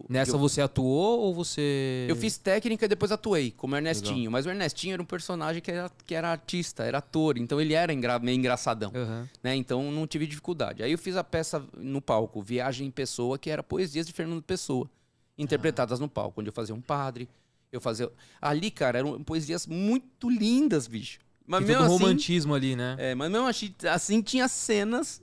Nessa 0.09 0.33
eu, 0.33 0.38
você 0.38 0.61
atuou 0.61 1.21
ou 1.21 1.35
você. 1.35 2.07
eu 2.09 2.17
fiz 2.17 2.37
técnica 2.38 2.85
e 2.85 2.88
depois 2.88 3.12
atuei, 3.12 3.51
como 3.51 3.77
Ernestinho. 3.77 4.31
Mas 4.31 4.47
o 4.47 4.51
Ernestinho 4.51 4.95
era 4.95 5.03
um 5.03 5.07
personagem 5.07 5.62
que 5.62 5.71
era, 5.71 5.91
que 6.07 6.14
era 6.14 6.29
artista, 6.31 6.83
era 6.85 6.99
ator. 6.99 7.38
Então 7.38 7.61
ele 7.61 7.75
era 7.75 7.93
engra- 7.93 8.19
meio 8.19 8.37
engraçadão. 8.37 8.91
Aham. 8.95 9.29
né? 9.43 9.55
Então 9.55 9.91
não 9.93 10.07
tive 10.07 10.27
dificuldade. 10.27 10.83
Aí 10.83 10.91
eu 10.93 10.99
fiz 10.99 11.17
a 11.17 11.23
peça 11.25 11.64
no 11.77 12.01
palco, 12.01 12.43
Viagem 12.43 12.87
em 12.87 12.91
Pessoa, 12.91 13.38
que 13.38 13.51
era 13.51 13.62
poesias 13.62 14.07
de 14.07 14.12
Fernando 14.12 14.43
Pessoa, 14.43 14.88
interpretadas 15.37 16.01
no 16.01 16.09
palco, 16.09 16.41
onde 16.41 16.49
eu 16.49 16.53
fazia 16.55 16.75
um 16.75 16.81
padre, 16.81 17.29
eu 17.71 17.81
fazia. 17.81 18.11
Ali, 18.41 18.71
cara, 18.71 18.99
eram 18.99 19.23
poesias 19.23 19.67
muito 19.67 20.29
lindas, 20.31 20.87
bicho. 20.87 21.21
Mas 21.47 21.61
Tem 21.61 21.69
mesmo 21.69 21.83
todo 21.83 21.91
um 21.93 21.95
assim, 21.95 22.05
romantismo 22.05 22.55
ali, 22.55 22.77
né? 22.77 22.97
é, 22.99 23.14
mas 23.14 23.31
mesmo 23.31 23.47
assim, 23.47 23.75
assim 23.91 24.21
tinha 24.23 24.49
cenas 24.49 25.23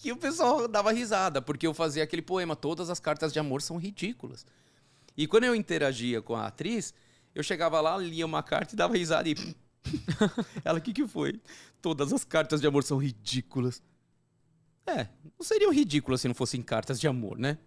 que 0.00 0.12
o 0.12 0.16
pessoal 0.16 0.66
dava 0.66 0.92
risada, 0.92 1.42
porque 1.42 1.66
eu 1.66 1.74
fazia 1.74 2.02
aquele 2.02 2.22
poema, 2.22 2.56
todas 2.56 2.88
as 2.88 2.98
cartas 2.98 3.32
de 3.32 3.38
amor 3.38 3.60
são 3.60 3.76
ridículas. 3.76 4.46
E 5.16 5.26
quando 5.26 5.44
eu 5.44 5.54
interagia 5.54 6.22
com 6.22 6.34
a 6.34 6.46
atriz, 6.46 6.94
eu 7.34 7.42
chegava 7.42 7.80
lá, 7.80 7.96
lia 7.98 8.24
uma 8.24 8.42
carta 8.42 8.74
e 8.74 8.76
dava 8.76 8.96
risada 8.96 9.28
e 9.28 9.34
ela, 10.64 10.78
o 10.78 10.82
que 10.82 10.92
que 10.92 11.06
foi? 11.06 11.40
Todas 11.82 12.12
as 12.12 12.24
cartas 12.24 12.60
de 12.60 12.66
amor 12.66 12.82
são 12.82 12.98
ridículas. 12.98 13.82
É, 14.86 15.08
não 15.38 15.44
seriam 15.44 15.72
ridículas 15.72 16.22
se 16.22 16.28
não 16.28 16.34
fossem 16.34 16.62
cartas 16.62 16.98
de 16.98 17.06
amor, 17.06 17.38
né? 17.38 17.58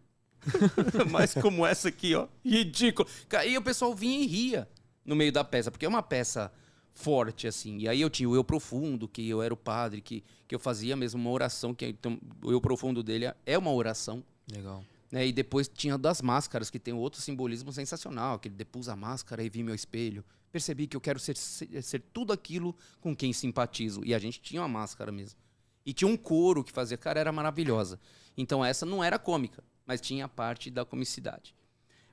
Mas 1.12 1.34
como 1.34 1.66
essa 1.66 1.90
aqui, 1.90 2.16
ó, 2.16 2.28
ridículo. 2.44 3.08
E 3.48 3.58
o 3.58 3.62
pessoal 3.62 3.94
vinha 3.96 4.20
e 4.20 4.28
ria 4.28 4.68
no 5.06 5.16
meio 5.16 5.32
da 5.32 5.44
peça, 5.44 5.70
porque 5.70 5.86
é 5.86 5.90
uma 5.90 6.04
peça 6.04 6.52
forte, 6.94 7.48
assim. 7.48 7.78
E 7.80 7.88
aí 7.88 8.00
eu 8.02 8.10
tinha 8.10 8.30
o 8.30 8.36
Eu 8.36 8.44
Profundo, 8.44 9.08
que 9.08 9.28
eu 9.28 9.42
era 9.42 9.54
o 9.54 9.58
padre, 9.58 10.02
que, 10.02 10.24
que 10.48 10.54
eu 10.54 10.60
fazia 10.60 10.96
mesmo 10.96 11.20
uma 11.20 11.32
oração, 11.32 11.74
que 11.74 11.86
então, 11.88 12.20
o 12.44 12.52
Eu 12.52 12.62
Profundo 12.62 13.02
dele 13.02 13.32
é 13.46 13.58
uma 13.58 13.72
oração. 13.72 14.24
Legal. 14.52 14.84
Né? 15.12 15.28
E 15.28 15.32
depois 15.32 15.68
tinha 15.68 15.98
das 15.98 16.22
máscaras, 16.22 16.70
que 16.70 16.80
tem 16.80 16.94
outro 16.94 17.22
simbolismo 17.22 17.72
sensacional, 17.72 18.40
que 18.40 18.48
ele 18.48 18.56
depus 18.56 18.90
a 18.90 18.96
máscara 18.96 19.44
e 19.44 19.50
vi 19.50 19.64
meu 19.64 19.76
espelho. 19.76 20.24
Percebi 20.52 20.86
que 20.86 20.96
eu 20.96 21.02
quero 21.02 21.20
ser, 21.20 21.36
ser, 21.36 21.82
ser 21.82 22.00
tudo 22.14 22.32
aquilo 22.32 22.76
com 23.02 23.16
quem 23.16 23.34
simpatizo. 23.34 24.02
E 24.06 24.14
a 24.14 24.20
gente 24.20 24.40
tinha 24.40 24.62
uma 24.62 24.68
máscara 24.68 25.12
mesmo. 25.12 25.40
E 25.86 25.94
tinha 25.94 26.08
um 26.08 26.16
coro 26.16 26.64
que 26.64 26.72
fazia, 26.72 26.98
cara, 26.98 27.20
era 27.20 27.32
maravilhosa. 27.32 28.00
Então 28.38 28.64
essa 28.64 28.86
não 28.86 29.04
era 29.04 29.20
cômica, 29.20 29.64
mas 29.86 30.00
tinha 30.00 30.26
a 30.26 30.30
parte 30.30 30.70
da 30.70 30.86
comicidade. 30.86 31.56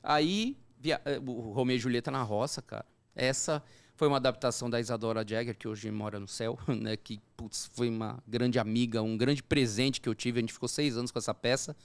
Aí, 0.03 0.57
via- 0.79 1.01
eh, 1.05 1.19
o 1.19 1.53
Romeu 1.53 1.77
e 1.77 1.79
Julieta 1.79 2.11
na 2.11 2.23
roça, 2.23 2.63
cara. 2.63 2.87
Essa 3.15 3.63
foi 4.01 4.09
uma 4.09 4.17
adaptação 4.17 4.71
da 4.71 4.81
Isadora 4.81 5.23
Jagger, 5.29 5.55
que 5.55 5.69
hoje 5.69 5.91
mora 5.91 6.19
no 6.19 6.27
céu, 6.27 6.59
né? 6.67 6.97
Que, 6.97 7.21
putz, 7.37 7.71
foi 7.75 7.91
uma 7.91 8.19
grande 8.27 8.59
amiga, 8.59 9.03
um 9.03 9.15
grande 9.15 9.43
presente 9.43 10.01
que 10.01 10.09
eu 10.09 10.15
tive. 10.15 10.39
A 10.39 10.41
gente 10.41 10.55
ficou 10.55 10.71
seis 10.71 10.97
anos 10.97 11.11
com 11.11 11.19
essa 11.19 11.35
peça. 11.35 11.77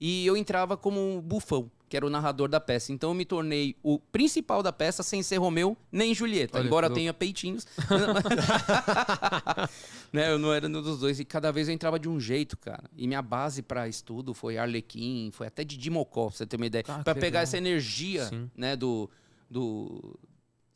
E 0.00 0.24
eu 0.24 0.38
entrava 0.38 0.74
como 0.74 0.98
um 0.98 1.20
bufão, 1.20 1.70
que 1.86 1.98
era 1.98 2.06
o 2.06 2.08
narrador 2.08 2.48
da 2.48 2.58
peça. 2.58 2.92
Então 2.92 3.10
eu 3.10 3.14
me 3.14 3.26
tornei 3.26 3.76
o 3.82 3.98
principal 3.98 4.62
da 4.62 4.72
peça 4.72 5.02
sem 5.02 5.22
ser 5.22 5.36
Romeu 5.36 5.76
nem 5.92 6.14
Julieta, 6.14 6.56
Olha, 6.56 6.66
embora 6.66 6.86
louco. 6.86 6.98
tenha 6.98 7.12
peitinhos. 7.12 7.66
né, 10.10 10.32
eu 10.32 10.38
não 10.38 10.54
era 10.54 10.66
nenhum 10.66 10.80
dos 10.80 10.98
dois. 10.98 11.20
E 11.20 11.26
cada 11.26 11.52
vez 11.52 11.68
eu 11.68 11.74
entrava 11.74 11.98
de 11.98 12.08
um 12.08 12.18
jeito, 12.18 12.56
cara. 12.56 12.84
E 12.96 13.06
minha 13.06 13.20
base 13.20 13.60
pra 13.60 13.86
estudo 13.86 14.32
foi 14.32 14.56
Arlequim, 14.56 15.28
foi 15.30 15.48
até 15.48 15.62
de 15.62 15.90
Mocó, 15.90 16.28
pra 16.28 16.38
você 16.38 16.46
ter 16.46 16.56
uma 16.56 16.64
ideia. 16.64 16.86
Ah, 16.88 17.04
pra 17.04 17.14
pegar 17.14 17.40
essa 17.40 17.58
energia, 17.58 18.24
Sim. 18.24 18.50
né, 18.56 18.74
do, 18.74 19.10
do 19.50 20.18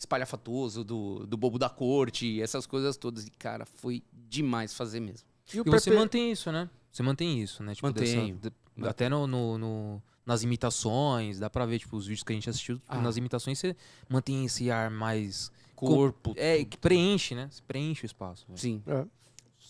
espalhafatoso, 0.04 0.84
do, 0.84 1.26
do 1.26 1.36
bobo 1.36 1.58
da 1.58 1.68
corte, 1.68 2.40
essas 2.40 2.66
coisas 2.66 2.96
todas. 2.96 3.26
E, 3.26 3.30
cara, 3.30 3.64
foi 3.66 4.02
demais 4.28 4.72
fazer 4.74 5.00
mesmo. 5.00 5.26
E 5.52 5.60
o 5.60 5.64
E 5.66 5.70
você 5.70 5.90
mantém 5.90 6.30
isso, 6.32 6.50
né? 6.52 6.68
Você 6.90 7.02
mantém 7.02 7.40
isso, 7.42 7.62
né? 7.62 7.74
Tipo, 7.74 7.88
Mantenho. 7.88 8.38
de- 8.38 8.86
até 8.88 9.08
no, 9.08 9.26
no- 9.26 9.58
no- 9.58 10.02
nas 10.24 10.42
imitações, 10.42 11.38
dá 11.38 11.50
pra 11.50 11.66
ver, 11.66 11.78
tipo, 11.78 11.96
os 11.96 12.06
vídeos 12.06 12.22
que 12.24 12.32
a 12.32 12.34
gente 12.36 12.48
assistiu, 12.48 12.80
Ah. 12.88 13.00
nas 13.00 13.16
imitações 13.16 13.58
você 13.58 13.76
mantém 14.08 14.44
esse 14.46 14.70
ar 14.70 14.90
mais... 14.90 15.50
Corpo. 15.74 16.32
É, 16.36 16.64
que 16.64 16.78
preenche, 16.78 17.34
né? 17.34 17.48
Você 17.50 17.60
preenche 17.66 18.04
o 18.04 18.06
espaço. 18.06 18.46
Sim. 18.54 18.82
É. 18.86 19.04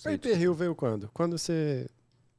Perper 0.03 0.37
Rio 0.39 0.55
veio 0.55 0.75
quando? 0.75 1.11
Quando 1.15 1.37
você 1.39 1.89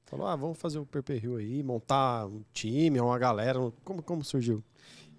falou, 0.06 0.28
ah, 0.28 0.36
vamos 0.36 0.58
fazer 0.60 0.78
o 0.80 0.86
Perper 0.86 1.20
Rio 1.22 1.36
aí, 1.38 1.64
montar 1.64 2.28
um 2.28 2.44
time, 2.54 3.02
uma 3.02 3.18
galera. 3.18 3.60
Como, 3.84 4.02
como 4.04 4.24
surgiu? 4.24 4.64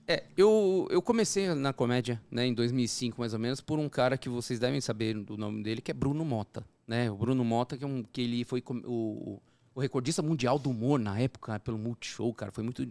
É, 0.09 0.25
eu, 0.37 0.87
eu 0.90 1.03
comecei 1.03 1.53
na 1.55 1.73
comédia, 1.73 2.23
né, 2.31 2.47
em 2.47 2.55
2005 2.55 3.19
mais 3.21 3.33
ou 3.33 3.38
menos, 3.40 3.61
por 3.61 3.79
um 3.79 3.88
cara 3.88 4.16
que 4.16 4.29
vocês 4.29 4.59
devem 4.59 4.81
saber 4.81 5.14
do 5.14 5.37
nome 5.37 5.62
dele, 5.62 5.81
que 5.81 5.90
é 5.90 5.95
Bruno 5.95 6.25
Mota, 6.25 6.64
né? 6.87 7.11
O 7.11 7.16
Bruno 7.16 7.45
Mota, 7.45 7.77
que, 7.77 7.83
é 7.83 7.87
um, 7.87 8.05
que 8.05 8.21
ele 8.21 8.45
foi 8.45 8.62
o, 8.85 9.40
o 9.75 9.81
recordista 9.81 10.23
mundial 10.23 10.59
do 10.61 10.71
humor 10.71 11.01
na 11.01 11.19
época, 11.19 11.55
né, 11.55 11.59
pelo 11.59 11.77
Multishow, 11.77 12.33
cara, 12.33 12.53
foi 12.53 12.62
muito 12.62 12.87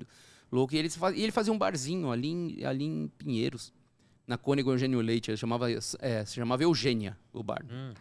louco. 0.52 0.76
E 0.76 0.78
ele, 0.78 0.90
faz- 0.90 1.18
ele 1.18 1.32
fazia 1.32 1.54
um 1.54 1.58
barzinho 1.58 2.12
ali 2.12 2.28
em, 2.28 2.66
ali 2.66 2.84
em 2.84 3.08
Pinheiros, 3.18 3.72
na 4.28 4.38
Cônego 4.38 4.72
Eugênio 4.72 5.00
Leite, 5.00 5.32
ele 5.32 5.38
chamava, 5.38 5.68
é, 5.72 6.26
se 6.26 6.36
chamava 6.36 6.64
Eugênia, 6.64 7.18
o 7.32 7.42
bar. 7.42 7.64
Hum. 7.72 7.94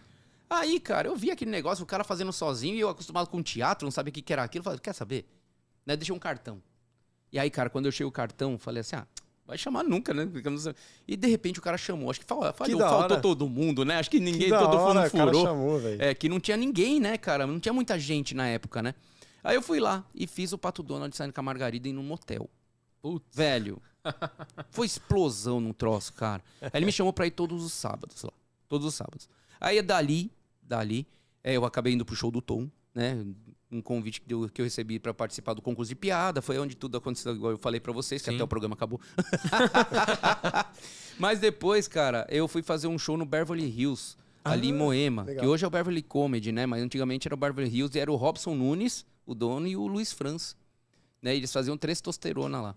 Aí, 0.50 0.80
cara, 0.80 1.06
eu 1.08 1.14
vi 1.16 1.30
aquele 1.30 1.50
negócio, 1.50 1.84
o 1.84 1.86
cara 1.86 2.02
fazendo 2.02 2.32
sozinho 2.32 2.74
e 2.74 2.80
eu 2.80 2.88
acostumado 2.88 3.28
com 3.28 3.42
teatro, 3.42 3.86
não 3.86 3.90
sabia 3.92 4.10
o 4.10 4.12
que 4.14 4.32
era 4.32 4.42
aquilo. 4.42 4.64
Falei, 4.64 4.78
quer 4.80 4.92
saber? 4.92 5.24
Né, 5.86 5.96
deixei 5.96 6.14
um 6.14 6.18
cartão. 6.18 6.60
E 7.34 7.38
aí, 7.38 7.50
cara, 7.50 7.68
quando 7.68 7.86
eu 7.86 7.92
cheguei 7.92 8.06
o 8.06 8.12
cartão, 8.12 8.56
falei 8.56 8.80
assim, 8.82 8.94
ah, 8.94 9.04
vai 9.44 9.58
chamar 9.58 9.82
nunca, 9.82 10.14
né? 10.14 10.26
E 11.06 11.16
de 11.16 11.26
repente 11.28 11.58
o 11.58 11.62
cara 11.62 11.76
chamou. 11.76 12.08
Acho 12.08 12.20
que 12.20 12.26
fal- 12.26 12.54
falhou, 12.54 12.78
da 12.78 12.88
faltou 12.88 13.10
hora. 13.16 13.20
todo 13.20 13.48
mundo, 13.48 13.84
né? 13.84 13.96
Acho 13.98 14.08
que 14.08 14.20
ninguém, 14.20 14.48
Que 14.48 14.56
todo 14.56 14.68
hora, 14.76 14.76
mundo 14.78 15.06
o 15.06 15.10
cara 15.10 15.10
furou. 15.32 15.44
chamou. 15.44 15.80
É, 15.98 16.14
que 16.14 16.28
não 16.28 16.38
tinha 16.38 16.56
ninguém, 16.56 17.00
né, 17.00 17.18
cara? 17.18 17.44
Não 17.44 17.58
tinha 17.58 17.72
muita 17.72 17.98
gente 17.98 18.34
na 18.36 18.46
época, 18.46 18.80
né? 18.82 18.94
Aí 19.42 19.56
eu 19.56 19.62
fui 19.62 19.80
lá 19.80 20.04
e 20.14 20.26
fiz 20.28 20.52
o 20.52 20.58
Pato 20.58 20.80
Donald 20.80 21.14
saindo 21.16 21.32
com 21.34 21.40
a 21.40 21.42
Margarida 21.42 21.88
em 21.88 21.98
um 21.98 22.04
motel. 22.04 22.48
Putz. 23.02 23.26
Velho, 23.36 23.82
foi 24.70 24.86
explosão 24.86 25.60
no 25.60 25.74
troço, 25.74 26.12
cara. 26.14 26.42
Aí 26.62 26.70
ele 26.74 26.86
me 26.86 26.92
chamou 26.92 27.12
pra 27.12 27.26
ir 27.26 27.32
todos 27.32 27.64
os 27.64 27.72
sábados 27.72 28.22
lá. 28.22 28.32
Todos 28.68 28.86
os 28.86 28.94
sábados. 28.94 29.28
Aí 29.60 29.82
dali, 29.82 30.30
dali, 30.62 31.04
é, 31.42 31.54
eu 31.56 31.64
acabei 31.64 31.92
indo 31.94 32.04
pro 32.04 32.14
show 32.14 32.30
do 32.30 32.40
Tom, 32.40 32.68
né? 32.94 33.24
Um 33.74 33.82
convite 33.82 34.20
que 34.20 34.32
eu, 34.32 34.48
que 34.48 34.60
eu 34.60 34.64
recebi 34.64 34.98
pra 34.98 35.12
participar 35.12 35.54
do 35.54 35.60
concurso 35.60 35.88
de 35.88 35.96
piada. 35.96 36.40
Foi 36.40 36.58
onde 36.58 36.76
tudo 36.76 36.96
aconteceu, 36.96 37.34
igual 37.34 37.52
eu 37.52 37.58
falei 37.58 37.80
pra 37.80 37.92
vocês, 37.92 38.22
que 38.22 38.30
Sim. 38.30 38.36
até 38.36 38.44
o 38.44 38.48
programa 38.48 38.74
acabou. 38.74 39.00
Mas 41.18 41.40
depois, 41.40 41.88
cara, 41.88 42.26
eu 42.30 42.46
fui 42.46 42.62
fazer 42.62 42.86
um 42.86 42.98
show 42.98 43.16
no 43.16 43.24
Beverly 43.24 43.66
Hills, 43.66 44.16
ali 44.44 44.68
em 44.68 44.72
Moema, 44.72 45.22
legal. 45.22 45.42
que 45.42 45.48
hoje 45.48 45.64
é 45.64 45.68
o 45.68 45.70
Beverly 45.70 46.02
Comedy, 46.02 46.52
né? 46.52 46.66
Mas 46.66 46.82
antigamente 46.82 47.26
era 47.26 47.34
o 47.34 47.38
Beverly 47.38 47.70
Hills 47.74 47.96
e 47.96 48.00
era 48.00 48.12
o 48.12 48.16
Robson 48.16 48.54
Nunes, 48.54 49.04
o 49.26 49.34
dono, 49.34 49.66
e 49.66 49.76
o 49.76 49.86
Luiz 49.86 50.12
Franz. 50.12 50.56
Né? 51.20 51.34
Eles 51.34 51.52
faziam 51.52 51.76
testosterona 51.76 52.60
lá. 52.60 52.74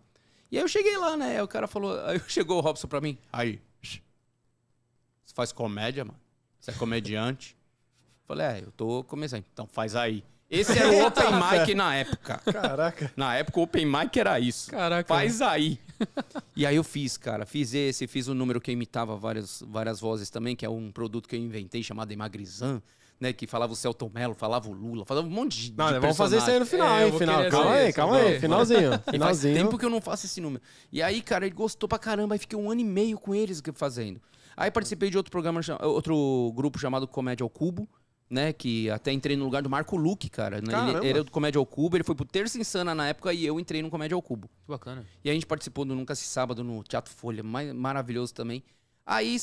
E 0.52 0.58
aí 0.58 0.64
eu 0.64 0.68
cheguei 0.68 0.98
lá, 0.98 1.18
né? 1.18 1.38
Aí 1.38 1.42
o 1.42 1.48
cara 1.48 1.68
falou, 1.68 2.00
aí 2.06 2.20
chegou 2.28 2.58
o 2.58 2.62
Robson 2.62 2.88
pra 2.88 3.02
mim. 3.02 3.18
Aí, 3.32 3.60
você 3.82 5.34
faz 5.36 5.52
comédia, 5.52 6.06
mano? 6.06 6.20
Você 6.60 6.72
é 6.72 6.74
comediante? 6.74 7.56
Falei, 8.26 8.46
é, 8.46 8.60
eu 8.60 8.72
tô 8.72 9.04
começando. 9.04 9.46
Então 9.54 9.68
faz 9.68 9.96
aí. 9.96 10.24
Esse 10.50 10.78
era 10.80 10.90
o 10.90 11.06
open 11.06 11.26
mic 11.34 11.76
na 11.76 11.96
época. 11.96 12.42
Caraca. 12.52 13.12
Na 13.18 13.36
época 13.36 13.60
o 13.60 13.64
open 13.64 13.86
mic 13.86 14.18
era 14.18 14.40
isso. 14.40 14.72
Caraca. 14.72 15.08
Faz 15.08 15.42
aí. 15.42 15.78
e 16.56 16.66
aí 16.66 16.76
eu 16.76 16.84
fiz, 16.84 17.18
cara. 17.18 17.46
Fiz 17.46 17.74
esse, 17.74 18.08
fiz 18.08 18.28
um 18.28 18.34
número 18.34 18.62
que 18.62 18.72
eu 18.72 18.74
imitava 18.74 19.16
várias, 19.18 19.62
várias 19.68 20.00
vozes 20.00 20.30
também, 20.30 20.56
que 20.56 20.66
é 20.66 20.70
um 20.70 20.92
produto 20.92 21.28
que 21.28 21.36
eu 21.36 21.40
inventei 21.40 21.84
chamado 21.84 22.12
Emagrizan, 22.12 22.82
né? 23.20 23.34
Que 23.34 23.46
falava 23.46 23.74
o 23.74 23.76
Celton 23.76 24.10
Mello, 24.14 24.34
falava 24.36 24.70
o 24.70 24.72
Lula, 24.72 25.06
falava 25.06 25.28
um 25.28 25.30
monte 25.30 25.58
de. 25.72 25.74
Não, 25.78 25.92
de 25.92 26.00
vamos 26.00 26.16
fazer 26.16 26.38
isso 26.38 26.50
aí 26.50 26.60
no 26.60 26.66
final, 26.66 26.98
É, 26.98 27.08
hein? 27.08 27.18
Final. 27.18 27.50
Calma 27.50 27.72
aí, 27.74 27.92
calma 27.94 28.18
aí. 28.18 28.40
Finalzinho. 28.40 28.80
E 28.80 28.90
faz 28.90 29.04
Finalzinho. 29.12 29.56
tempo 29.56 29.78
que 29.78 29.84
eu 29.86 29.90
não 29.90 30.00
faço 30.00 30.28
esse 30.28 30.40
número. 30.40 30.62
E 30.94 31.02
aí, 31.02 31.22
cara, 31.22 31.46
ele 31.46 31.56
gostou 31.56 31.90
pra 31.90 32.00
caramba 32.00 32.36
e 32.36 32.40
fiquei 32.40 32.58
um 32.58 32.72
ano 32.72 32.80
e 32.80 32.86
meio 32.86 33.18
com 33.20 33.36
eles 33.36 33.60
que- 33.60 33.74
fazendo. 33.74 34.22
Aí 34.56 34.72
participei 34.72 35.10
de 35.10 35.18
outro 35.18 35.30
programa, 35.32 35.60
outro 35.82 36.54
grupo 36.56 36.80
chamado 36.80 37.08
Comédia 37.08 37.44
ao 37.44 37.50
Cubo, 37.50 37.88
né? 38.30 38.52
Que 38.54 38.90
até 38.90 39.12
entrei 39.12 39.36
no 39.38 39.45
lugar 39.45 39.62
do 39.62 39.70
Marco 39.70 39.95
Luque, 39.95 40.30
cara. 40.30 40.62
né? 40.62 40.72
Ele 40.99 41.08
era 41.10 41.24
do 41.24 41.32
Comédia 41.32 41.60
ao 41.60 41.66
Cubo, 41.66 41.95
ele 41.97 42.04
foi 42.04 42.16
pro 42.16 42.26
Terça 42.26 42.60
Insana 42.60 42.93
na 42.93 43.08
época 43.10 43.34
e 43.34 43.45
eu 43.45 43.60
entrei 43.60 43.82
no 43.82 43.89
Comédia 43.89 44.16
ao 44.16 44.22
Cubo. 44.22 44.47
Que 44.66 44.72
bacana. 44.72 45.06
E 45.24 45.30
a 45.30 45.34
gente 45.34 45.45
participou 45.45 45.86
do 45.86 45.95
Nunca 45.95 46.14
Se 46.16 46.26
Sábado 46.26 46.64
no 46.64 46.84
Teatro 46.84 47.14
Folha, 47.14 47.41
maravilhoso 47.43 48.34
também. 48.34 48.64
Aí, 49.06 49.38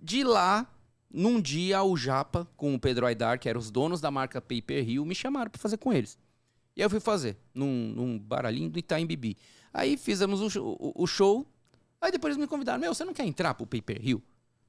de 0.00 0.22
lá, 0.22 0.66
num 1.10 1.40
dia, 1.40 1.82
o 1.82 1.96
Japa, 1.96 2.46
com 2.56 2.74
o 2.74 2.78
Pedro 2.78 3.06
Aidar, 3.06 3.38
que 3.38 3.48
eram 3.48 3.58
os 3.58 3.70
donos 3.70 4.00
da 4.00 4.10
marca 4.10 4.40
Paper 4.40 4.88
Hill, 4.88 5.04
me 5.04 5.14
chamaram 5.14 5.50
pra 5.50 5.60
fazer 5.60 5.76
com 5.78 5.92
eles. 5.92 6.16
E 6.76 6.80
aí 6.80 6.86
eu 6.86 6.90
fui 6.90 7.00
fazer, 7.00 7.36
num, 7.52 7.92
num 7.96 8.18
baralhinho 8.18 8.70
do 8.70 8.78
Itaim 8.78 9.04
Bibi. 9.06 9.36
Aí 9.74 9.96
fizemos 9.96 10.40
o, 10.40 10.48
show- 10.48 10.76
o- 10.78 11.02
o 11.02 11.06
show, 11.06 11.44
aí 12.00 12.12
depois 12.12 12.30
eles 12.32 12.40
me 12.40 12.46
convidaram, 12.46 12.78
meu, 12.80 12.94
você 12.94 13.04
não 13.04 13.12
quer 13.12 13.24
entrar 13.24 13.52
pro 13.54 13.66
Paper 13.66 13.98
Hill? 14.00 14.22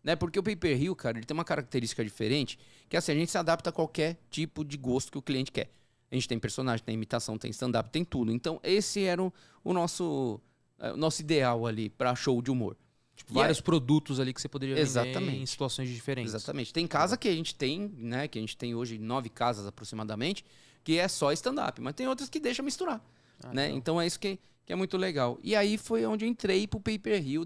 Né? 0.04 0.16
Porque 0.16 0.40
o 0.40 0.44
Paper 0.44 0.82
Hill, 0.82 0.96
cara, 0.96 1.18
ele 1.18 1.26
tem 1.26 1.36
uma 1.36 1.44
característica 1.44 2.04
diferente, 2.04 2.58
que 2.88 2.96
é 2.96 3.00
assim, 3.00 3.12
a 3.12 3.16
gente 3.16 3.32
se 3.32 3.38
adapta 3.38 3.70
a 3.70 3.74
qualquer 3.74 4.18
tipo 4.30 4.64
de 4.64 4.78
gosto 4.78 5.12
que 5.12 5.18
o 5.18 5.22
cliente 5.22 5.52
quer. 5.52 5.70
A 6.12 6.16
gente 6.16 6.28
tem 6.28 6.40
personagem, 6.40 6.84
tem 6.84 6.96
imitação, 6.96 7.38
tem 7.38 7.52
stand-up, 7.52 7.90
tem 7.90 8.04
tudo. 8.04 8.32
Então, 8.32 8.60
esse 8.64 9.04
era 9.04 9.22
o, 9.22 9.32
o 9.64 9.74
nosso, 9.74 10.40
eh, 10.80 10.92
o 10.94 10.98
nosso 10.98 11.22
ideal 11.22 11.68
ali 11.68 11.90
pra 11.90 12.16
show 12.16 12.42
de 12.42 12.50
humor. 12.50 12.76
Tipo, 13.16 13.34
vários 13.34 13.60
produtos 13.60 14.20
ali 14.20 14.34
que 14.34 14.42
você 14.42 14.48
poderia 14.48 14.80
Exatamente. 14.80 15.42
em 15.42 15.46
situações 15.46 15.90
diferentes. 15.90 16.34
Exatamente. 16.34 16.74
Tem 16.74 16.88
casa 16.88 17.18
que 17.18 17.28
a 17.28 17.34
gente 17.34 17.54
tem, 17.54 17.94
né? 17.98 18.28
Que 18.30 18.40
a 18.40 18.42
gente 18.42 18.56
tem 18.56 18.74
hoje 18.74 18.98
nove 18.98 19.30
casas 19.30 19.68
aproximadamente, 19.68 20.46
que 20.84 20.98
é 20.98 21.08
só 21.08 21.32
stand-up, 21.34 21.82
mas 21.82 21.94
tem 21.94 22.08
outras 22.08 22.30
que 22.30 22.40
deixam 22.40 22.64
misturar. 22.64 23.04
Ah, 23.44 23.54
né? 23.54 23.64
legal. 23.64 23.78
Então 23.78 24.02
é 24.02 24.06
isso 24.08 24.20
que, 24.20 24.40
que 24.66 24.74
é 24.74 24.76
muito 24.76 24.98
legal. 24.98 25.40
E 25.44 25.56
aí 25.56 25.78
foi 25.78 26.06
onde 26.06 26.26
eu 26.26 26.30
entrei 26.30 26.68
pro 26.68 26.80
Paper 26.80 27.26
Hill 27.26 27.46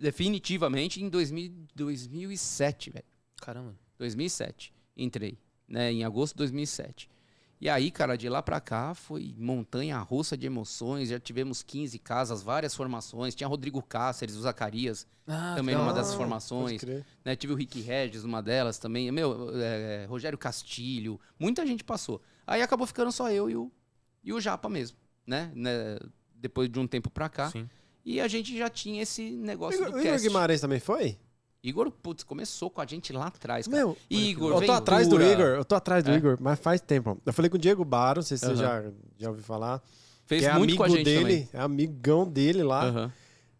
definitivamente 0.00 1.02
em 1.02 1.08
2000, 1.08 1.52
2007, 1.74 2.90
velho. 2.90 3.04
Caramba. 3.40 3.74
2007. 3.98 4.72
Entrei, 4.96 5.38
né? 5.68 5.92
Em 5.92 6.04
agosto 6.04 6.34
de 6.34 6.38
2007. 6.38 7.08
E 7.60 7.68
aí, 7.68 7.90
cara, 7.90 8.16
de 8.16 8.28
lá 8.28 8.40
pra 8.40 8.60
cá 8.60 8.94
foi 8.94 9.34
montanha 9.36 9.98
russa 9.98 10.36
de 10.36 10.46
emoções. 10.46 11.08
Já 11.08 11.18
tivemos 11.18 11.60
15 11.60 11.98
casas, 11.98 12.40
várias 12.40 12.72
formações. 12.74 13.34
Tinha 13.34 13.48
Rodrigo 13.48 13.82
Cáceres, 13.82 14.36
o 14.36 14.40
Zacarias, 14.40 15.04
Ah, 15.26 15.54
também 15.56 15.74
que 15.74 15.80
numa 15.80 15.92
hora. 15.92 16.04
formações. 16.04 16.80
Né? 17.24 17.34
Tive 17.34 17.52
o 17.52 17.56
Rick 17.56 17.80
Regis, 17.80 18.22
uma 18.22 18.40
delas 18.40 18.78
também. 18.78 19.10
Meu, 19.10 19.50
é, 19.60 20.06
Rogério 20.08 20.38
Castilho. 20.38 21.20
Muita 21.36 21.66
gente 21.66 21.82
passou. 21.82 22.22
Aí 22.46 22.62
acabou 22.62 22.86
ficando 22.86 23.10
só 23.10 23.28
eu 23.28 23.50
e 23.50 23.56
o, 23.56 23.72
e 24.22 24.32
o 24.32 24.40
Japa 24.40 24.68
mesmo, 24.68 24.96
né? 25.26 25.50
Né? 25.54 25.98
Depois 26.34 26.68
de 26.70 26.78
um 26.78 26.86
tempo 26.86 27.10
pra 27.10 27.28
cá. 27.28 27.50
Sim. 27.50 27.68
E 28.04 28.20
a 28.20 28.28
gente 28.28 28.56
já 28.56 28.68
tinha 28.70 29.02
esse 29.02 29.30
negócio 29.30 29.80
Igor, 29.80 29.90
do 29.90 29.96
o 29.96 30.00
Igor 30.00 30.12
cast. 30.12 30.26
Guimarães 30.26 30.60
também 30.60 30.80
foi? 30.80 31.18
Igor, 31.62 31.90
putz, 31.90 32.22
começou 32.22 32.70
com 32.70 32.80
a 32.80 32.86
gente 32.86 33.12
lá 33.12 33.26
atrás, 33.26 33.66
cara. 33.66 33.76
Meu, 33.78 33.96
Igor, 34.08 34.48
eu 34.50 34.54
tô 34.54 34.60
Ventura. 34.60 34.78
atrás 34.78 35.08
do 35.08 35.20
Igor, 35.22 35.46
eu 35.46 35.64
tô 35.64 35.74
atrás 35.74 36.04
do 36.04 36.10
É. 36.12 36.16
Igor, 36.16 36.38
mas 36.40 36.58
faz 36.60 36.80
tempo. 36.80 37.20
Eu 37.26 37.32
falei 37.32 37.50
com 37.50 37.56
o 37.56 37.60
Diego 37.60 37.84
Baro, 37.84 38.18
não 38.20 38.22
sei 38.22 38.36
se 38.38 38.46
você 38.46 38.52
Aham. 38.64 38.84
já, 38.84 38.92
já 39.18 39.28
ouviu 39.28 39.42
falar. 39.44 39.82
Fez 40.24 40.42
que 40.42 40.48
é 40.48 40.52
muito 40.52 40.62
amigo 40.70 40.78
com 40.78 40.84
a 40.84 40.88
gente 40.88 41.04
dele, 41.04 41.22
também. 41.22 41.48
é 41.52 41.60
amigão 41.60 42.28
dele 42.30 42.62
lá. 42.62 42.84
Aham. 42.84 43.12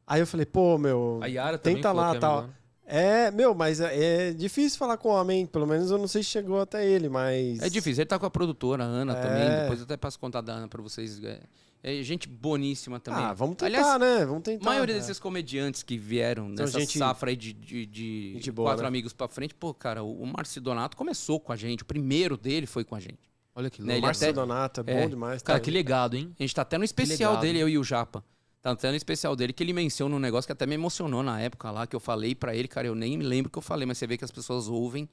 Aí 0.06 0.20
eu 0.20 0.26
falei, 0.26 0.46
pô, 0.46 0.78
meu, 0.78 1.18
A 1.22 1.26
Yara 1.26 1.58
também 1.58 1.76
tenta 1.76 1.92
lá 1.92 2.14
é 2.14 2.18
tal. 2.18 2.38
amigona. 2.38 2.58
É, 2.90 3.30
meu, 3.30 3.54
mas 3.54 3.80
é, 3.80 4.28
é 4.30 4.32
difícil 4.32 4.78
falar 4.78 4.96
com 4.96 5.10
homem, 5.10 5.44
pelo 5.44 5.66
menos 5.66 5.90
eu 5.90 5.98
não 5.98 6.08
sei 6.08 6.22
se 6.22 6.30
chegou 6.30 6.58
até 6.60 6.88
ele, 6.88 7.08
mas... 7.10 7.60
É 7.60 7.68
difícil. 7.68 8.00
Ele 8.00 8.08
tá 8.08 8.18
com 8.18 8.24
a 8.24 8.30
produtora, 8.30 8.82
a 8.82 8.86
Ana, 8.86 9.12
É. 9.12 9.20
também. 9.20 9.60
Depois 9.62 9.78
eu 9.80 9.84
até 9.84 9.96
passo 9.96 10.18
contato 10.18 10.46
da 10.46 10.54
Ana 10.54 10.68
pra 10.68 10.80
vocês. 10.80 11.22
É, 11.22 11.40
é 11.82 12.02
gente 12.02 12.26
boníssima 12.26 12.98
também. 12.98 13.22
Ah, 13.22 13.34
vamos 13.34 13.56
tentar, 13.56 13.66
Aliás, 13.66 14.00
né? 14.00 14.24
Vamos 14.24 14.40
A 14.40 14.44
tentar. 14.44 14.64
maioria 14.64 14.94
É. 14.94 14.98
desses 14.98 15.18
comediantes 15.20 15.82
que 15.82 15.98
vieram 15.98 16.48
nessa 16.48 16.80
gente- 16.80 16.98
safra 16.98 17.28
aí 17.28 17.36
de, 17.36 17.52
de, 17.52 18.38
de 18.40 18.50
boa, 18.52 18.70
quatro 18.70 18.84
né? 18.84 18.88
amigos 18.88 19.12
pra 19.12 19.28
frente, 19.28 19.54
pô, 19.54 19.74
cara, 19.74 20.02
o, 20.02 20.22
o 20.22 20.26
Márcio 20.26 20.58
Donato 20.62 20.96
começou 20.96 21.38
com 21.38 21.52
a 21.52 21.56
gente. 21.56 21.82
O 21.82 21.86
primeiro 21.86 22.38
dele 22.38 22.66
foi 22.66 22.84
com 22.84 22.94
a 22.94 23.00
gente. 23.00 23.28
Olha 23.54 23.68
que 23.68 23.82
Né, 23.82 23.86
louco. 23.94 23.98
ele 23.98 24.06
Márcio 24.06 24.24
até- 24.28 24.32
Donato, 24.32 24.80
é 24.86 24.90
É. 24.92 25.02
bom 25.02 25.08
demais. 25.10 25.42
Cara, 25.42 25.58
tá? 25.58 25.62
que 25.64 25.70
legado, 25.70 26.16
hein? 26.16 26.34
A 26.38 26.42
gente 26.42 26.54
tá 26.54 26.62
até 26.62 26.78
no 26.78 26.84
especial 26.84 27.36
dele, 27.36 27.58
eu 27.58 27.68
e 27.68 27.76
o 27.76 27.84
Japa. 27.84 28.24
Tá 28.60 28.72
até 28.72 28.90
no 28.90 28.96
especial 28.96 29.36
dele 29.36 29.52
que 29.52 29.62
ele 29.62 29.72
menciona 29.72 30.14
um 30.14 30.18
negócio 30.18 30.46
que 30.46 30.52
até 30.52 30.66
me 30.66 30.74
emocionou 30.74 31.22
na 31.22 31.40
época 31.40 31.70
lá, 31.70 31.86
que 31.86 31.94
eu 31.94 32.00
falei 32.00 32.34
pra 32.34 32.54
ele, 32.54 32.66
cara, 32.66 32.88
eu 32.88 32.94
nem 32.94 33.16
me 33.16 33.24
lembro 33.24 33.48
o 33.48 33.52
que 33.52 33.58
eu 33.58 33.62
falei, 33.62 33.86
mas 33.86 33.98
você 33.98 34.06
vê 34.06 34.18
que 34.18 34.24
as 34.24 34.32
pessoas 34.32 34.66
ouvem, 34.66 35.08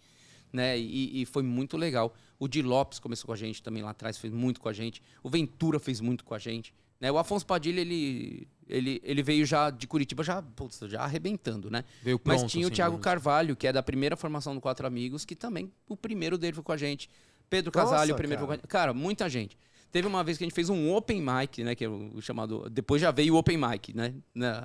né? 0.51 0.77
E, 0.77 1.21
e 1.21 1.25
foi 1.25 1.43
muito 1.43 1.77
legal. 1.77 2.13
O 2.39 2.47
Di 2.47 2.61
Lopes 2.61 2.99
começou 2.99 3.27
com 3.27 3.33
a 3.33 3.35
gente 3.35 3.61
também 3.61 3.83
lá 3.83 3.91
atrás, 3.91 4.17
fez 4.17 4.33
muito 4.33 4.59
com 4.59 4.67
a 4.67 4.73
gente. 4.73 5.01
O 5.21 5.29
Ventura 5.29 5.79
fez 5.79 6.01
muito 6.01 6.25
com 6.25 6.33
a 6.33 6.39
gente. 6.39 6.73
Né? 6.99 7.11
O 7.11 7.17
Afonso 7.17 7.45
Padilha, 7.45 7.81
ele, 7.81 8.47
ele, 8.67 9.01
ele 9.03 9.21
veio 9.21 9.45
já 9.45 9.69
de 9.69 9.85
Curitiba, 9.85 10.23
já, 10.23 10.41
putz, 10.41 10.79
já 10.87 11.01
arrebentando, 11.01 11.69
né? 11.69 11.83
Veio 12.01 12.17
pronto. 12.17 12.41
Mas 12.41 12.51
tinha 12.51 12.65
o 12.65 12.67
assim, 12.67 12.75
Thiago 12.75 12.93
vamos 12.93 13.03
Carvalho, 13.03 13.55
que 13.55 13.67
é 13.67 13.73
da 13.73 13.83
primeira 13.83 14.15
formação 14.15 14.55
do 14.55 14.61
Quatro 14.61 14.87
Amigos, 14.87 15.23
que 15.23 15.35
também 15.35 15.71
o 15.87 15.95
primeiro 15.95 16.37
dele 16.37 16.53
foi 16.53 16.63
com 16.63 16.71
a 16.71 16.77
gente. 16.77 17.09
Pedro 17.49 17.71
Casalho, 17.71 18.13
o 18.13 18.17
primeiro 18.17 18.41
cara. 18.41 18.47
foi 18.47 18.47
com 18.47 18.53
a 18.53 18.55
gente. 18.55 18.67
Cara, 18.67 18.93
muita 18.93 19.29
gente. 19.29 19.57
Teve 19.95 20.09
uma 20.09 20.25
vez 20.25 20.37
que 20.37 20.43
a 20.43 20.45
gente 20.45 20.53
fez 20.53 20.69
um 20.69 20.93
open 20.93 21.21
mic, 21.21 21.63
né? 21.63 21.73
Que 21.73 21.85
é 21.85 21.87
o 21.87 22.21
chamado. 22.21 22.69
Depois 22.69 23.01
já 23.01 23.11
veio 23.11 23.33
o 23.33 23.37
open 23.37 23.57
mic, 23.57 23.95
né? 23.95 24.13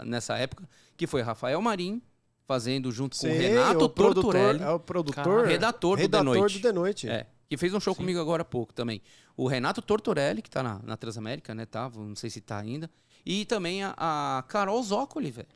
nessa 0.04 0.36
época, 0.36 0.68
que 0.96 1.06
foi 1.06 1.22
Rafael 1.22 1.62
Marim 1.62 2.02
fazendo 2.48 2.90
junto 2.90 3.16
com 3.16 3.28
o 3.28 3.30
Renato 3.30 3.84
o 3.84 3.88
produtor, 3.88 4.22
Tortorelli, 4.24 4.60
É 4.64 4.70
o 4.70 4.80
produtor. 4.80 5.24
Cara, 5.24 5.46
redator 5.46 5.96
do 5.96 6.00
redator 6.00 6.34
The 6.34 6.40
Noite. 6.40 6.58
do 6.58 6.62
The 6.62 6.72
Noite. 6.72 7.08
É, 7.08 7.28
que 7.48 7.56
fez 7.56 7.72
um 7.72 7.78
show 7.78 7.94
Sim. 7.94 7.98
comigo 7.98 8.18
agora 8.18 8.42
há 8.42 8.44
pouco 8.44 8.74
também. 8.74 9.00
O 9.36 9.46
Renato 9.46 9.80
Tortorelli, 9.80 10.42
que 10.42 10.50
tá 10.50 10.64
na, 10.64 10.80
na 10.82 10.96
Transamérica, 10.96 11.54
né? 11.54 11.64
Tava, 11.64 12.00
não 12.00 12.16
sei 12.16 12.28
se 12.28 12.40
tá 12.40 12.58
ainda. 12.58 12.90
E 13.24 13.44
também 13.44 13.84
a, 13.84 13.94
a 13.96 14.42
Carol 14.48 14.82
Zócoli, 14.82 15.30
velho. 15.30 15.46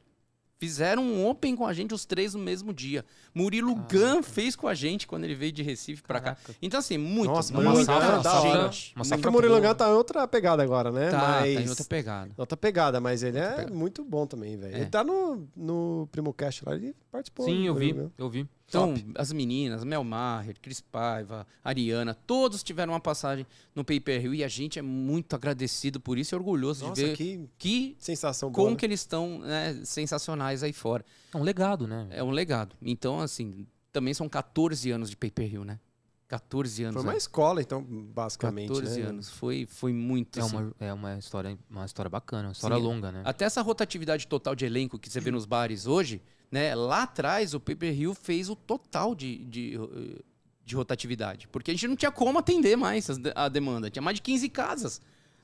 Fizeram 0.59 1.03
um 1.03 1.29
open 1.29 1.57
com 1.57 1.67
a 1.67 1.73
gente 1.73 1.93
os 1.93 2.05
três 2.05 2.35
no 2.35 2.41
mesmo 2.41 2.73
dia. 2.73 3.05
Murilo 3.35 3.75
Gun 3.75 4.23
fez 4.23 4.55
com 4.55 4.69
a 4.69 4.75
gente 4.75 5.07
quando 5.07 5.25
ele 5.25 5.35
veio 5.35 5.53
de 5.53 5.63
Recife 5.63 6.03
pra 6.03 6.21
cá. 6.21 6.35
Caraca. 6.37 6.55
Então, 6.63 6.79
assim, 6.81 6.97
muito, 6.97 7.31
Nossa, 7.33 7.53
Uma 7.53 7.63
Murilo 7.63 7.85
safra, 7.85 8.07
é 8.07 8.11
da 8.17 8.23
safra, 8.23 8.49
hora. 8.49 8.59
uma 8.59 8.67
É 8.67 9.05
safra 9.05 9.19
que 9.23 9.29
o 9.29 9.33
Murilo. 9.33 9.61
Gun 9.61 9.75
tá 9.75 9.89
em 9.89 9.93
outra 9.93 10.29
pegada 10.29 10.63
agora, 10.63 10.93
né? 10.93 11.11
Tá, 11.11 11.19
mas... 11.19 11.55
tá 11.55 11.61
em 11.61 11.69
outra 11.69 11.85
pegada. 11.85 12.31
Outra 12.37 12.57
pegada, 12.57 13.01
mas 13.01 13.23
ele 13.23 13.39
é 13.39 13.51
pegada. 13.51 13.75
muito 13.75 14.05
bom 14.05 14.27
também, 14.27 14.57
velho. 14.57 14.75
É. 14.75 14.81
Ele 14.81 14.87
tá 14.87 15.03
no, 15.03 15.47
no 15.57 16.09
Primo 16.13 16.33
Cast 16.33 16.65
lá, 16.65 16.75
ele 16.75 16.95
participou. 17.11 17.47
Sim, 17.47 17.67
eu 17.67 17.75
vi, 17.75 17.95
eu 18.17 18.31
vi. 18.31 18.49
Então, 18.75 18.95
Top. 18.95 19.13
as 19.17 19.33
meninas, 19.33 19.85
Mel 19.85 20.03
Maher, 20.03 20.57
Cris 20.61 20.81
Paiva, 20.81 21.47
Ariana, 21.63 22.15
todos 22.15 22.63
tiveram 22.63 22.93
uma 22.93 23.01
passagem 23.01 23.47
no 23.75 23.85
Pay 23.85 24.01
Per 24.01 24.21
View 24.21 24.35
e 24.35 24.43
a 24.43 24.49
gente 24.49 24.79
é 24.79 24.83
muito 24.83 25.35
agradecido 25.37 26.01
por 26.01 26.19
isso 26.19 26.35
e 26.35 26.37
orgulhoso 26.37 26.87
Nossa, 26.87 27.01
de 27.01 27.09
ver 27.09 27.17
que 27.17 27.49
que 27.57 27.97
sensação 27.99 28.51
boa. 28.51 28.57
como 28.57 28.71
né? 28.71 28.77
que 28.77 28.87
eles 28.87 29.01
estão 29.01 29.39
né, 29.39 29.81
sensacionais 29.85 30.63
aí 30.63 30.73
fora. 30.73 31.05
É 31.33 31.37
um 31.37 31.43
legado, 31.43 31.87
né? 31.87 32.09
É 32.11 32.23
um 32.23 32.31
legado. 32.31 32.75
Então, 32.83 33.21
assim, 33.21 33.67
também 33.93 34.13
são 34.13 34.29
14 34.29 34.91
anos 34.91 35.11
de 35.11 35.17
pay-per-view, 35.17 35.65
né? 35.65 35.79
14 36.27 36.85
anos. 36.85 36.95
Foi 36.95 37.03
uma 37.03 37.13
né? 37.13 37.19
escola, 37.19 37.61
então, 37.61 37.83
basicamente. 37.83 38.69
14 38.69 39.01
né? 39.01 39.07
anos. 39.07 39.31
Foi, 39.31 39.67
foi 39.67 39.93
muito. 39.93 40.39
É 40.39 40.43
assim. 40.43 40.57
uma, 40.57 40.73
é 40.81 40.93
uma 40.93 41.19
história, 41.19 41.57
uma 41.71 41.85
história 41.85 42.09
bacana, 42.09 42.49
uma 42.49 42.53
história 42.53 42.77
Sim. 42.77 42.83
longa, 42.83 43.13
né? 43.13 43.23
Até 43.25 43.45
essa 43.45 43.63
rotatividade 43.63 44.27
total 44.27 44.55
de 44.55 44.65
elenco 44.65 44.99
que 44.99 45.09
você 45.09 45.21
vê 45.21 45.31
nos 45.31 45.47
bares 45.47 45.87
hoje, 45.87 46.21
né? 46.55 46.75
Lá 46.75 47.03
atrás, 47.03 47.53
o 47.55 47.59
pay-per-view 47.61 48.15
fez 48.15 48.49
o 48.49 48.55
total 48.55 49.15
de, 49.15 49.45
de, 49.47 49.75
eh, 49.77 50.21
de 50.65 50.77
rotatividade. 50.77 51.49
Porque 51.49 51.73
a 51.73 51.75
gente 51.75 51.89
não 51.89 51.97
tinha 51.97 52.13
como 52.13 52.39
atender 52.39 52.77
mais 52.77 53.09
a 53.35 53.49
demanda. 53.49 53.91
Tinha 53.91 54.01
mais 54.03 54.15
de 54.15 54.23
15 54.23 54.49
casas. 54.49 55.01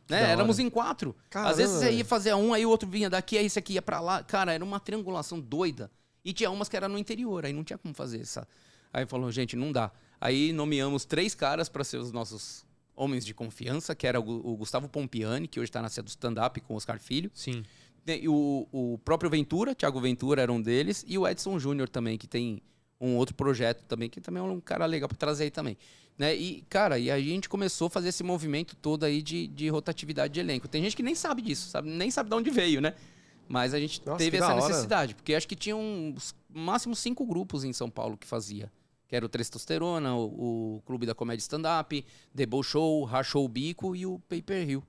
Né? 0.09 0.31
Éramos 0.31 0.59
em 0.61 0.71
quatro. 0.71 1.15
Caramba, 1.29 1.51
Às 1.51 1.57
vezes 1.59 1.77
você 1.79 1.91
ia 1.93 2.05
fazer 2.05 2.33
um, 2.35 2.55
aí 2.55 2.65
o 2.65 2.71
outro 2.71 2.89
vinha 2.89 3.11
daqui, 3.11 3.37
aí 3.37 3.47
esse 3.47 3.59
aqui 3.59 3.73
ia 3.75 3.83
pra 3.83 4.01
lá. 4.01 4.23
Cara, 4.23 4.53
era 4.53 4.65
uma 4.65 4.79
triangulação 4.79 5.41
doida. 5.41 5.91
E 6.25 6.33
tinha 6.33 6.51
umas 6.51 6.69
que 6.69 6.77
era 6.77 6.89
no 6.89 6.97
interior, 6.99 7.45
aí 7.45 7.53
não 7.53 7.65
tinha 7.65 7.79
como 7.79 7.93
fazer 7.95 8.21
essa. 8.21 8.47
Aí 8.93 9.05
falou, 9.07 9.31
gente, 9.33 9.57
não 9.57 9.73
dá. 9.73 9.91
Aí 10.21 10.53
nomeamos 10.53 11.05
três 11.05 11.35
caras 11.35 11.69
para 11.69 11.83
ser 11.83 11.97
os 11.99 12.13
nossos 12.13 12.65
homens 12.95 13.25
de 13.25 13.33
confiança, 13.33 13.95
que 13.95 14.07
era 14.07 14.21
o 14.21 14.23
Gu- 14.23 14.43
o 14.45 14.57
Gustavo 14.57 14.89
Pompiani, 14.89 15.49
que 15.49 15.59
hoje 15.59 15.71
tá 15.73 15.81
na 15.81 15.89
cena 15.89 16.05
do 16.05 16.09
stand-up 16.09 16.61
com 16.61 16.75
o 16.75 16.77
Oscar 16.77 16.99
Filho. 17.01 17.31
Sim. 17.35 17.65
O, 18.29 18.67
o 18.73 18.99
próprio 18.99 19.31
Ventura, 19.31 19.75
Thiago 19.75 20.01
Ventura 20.01 20.43
era 20.43 20.53
um 20.53 20.61
deles, 20.61 21.05
e 21.07 21.17
o 21.19 21.29
Edson 21.29 21.59
Júnior 21.59 21.89
também, 21.89 22.19
que 22.19 22.27
tem 22.27 22.63
um 23.01 23.17
outro 23.17 23.35
projeto 23.35 23.85
também, 23.85 24.11
que 24.11 24.21
também 24.21 24.43
é 24.43 24.45
um 24.45 24.61
cara 24.61 24.85
legal 24.87 25.09
pra 25.09 25.17
trazer 25.17 25.45
aí 25.45 25.51
também. 25.51 25.77
Né? 26.19 26.35
E, 26.37 26.63
cara, 26.69 26.99
e 26.99 27.11
a 27.11 27.19
gente 27.19 27.49
começou 27.49 27.87
a 27.87 27.91
fazer 27.91 28.11
esse 28.11 28.23
movimento 28.23 28.77
todo 28.77 29.05
aí 29.05 29.23
de, 29.23 29.47
de 29.47 29.69
rotatividade 29.69 30.35
de 30.35 30.41
elenco. 30.41 30.69
Tem 30.69 30.83
gente 30.83 30.95
que 30.95 31.03
nem 31.03 31.15
sabe 31.15 31.41
disso, 31.41 31.71
sabe? 31.71 31.89
nem 31.89 32.11
sabe 32.11 32.29
de 32.29 32.37
onde 32.37 32.51
veio, 32.51 32.81
né? 32.81 32.95
Mas 33.49 33.73
a 33.75 33.81
gente 33.81 34.01
Nossa, 34.05 34.19
teve 34.19 34.37
essa 34.37 34.55
necessidade, 34.55 35.15
porque 35.15 35.35
acho 35.35 35.49
que 35.49 35.57
tinha 35.57 35.75
uns 35.75 36.35
máximo 36.49 36.95
cinco 36.95 37.27
grupos 37.27 37.65
em 37.65 37.73
São 37.73 37.91
Paulo 37.91 38.17
que 38.17 38.27
fazia. 38.27 38.71
Que 39.09 39.17
era 39.17 39.27
o 39.27 39.29
Testosterona, 39.29 40.15
o, 40.15 40.77
o 40.77 40.83
Clube 40.85 41.05
da 41.05 41.17
Comédia 41.17 41.41
Stand-Up, 41.41 42.05
Debo 42.33 42.63
Show, 42.63 43.03
Rachou 43.05 43.45
o 43.45 43.49
Bico 43.49 43.97
e 43.97 44.07
o 44.07 44.21
Pay 44.29 44.43
Per 44.43 44.67
View. 44.67 44.85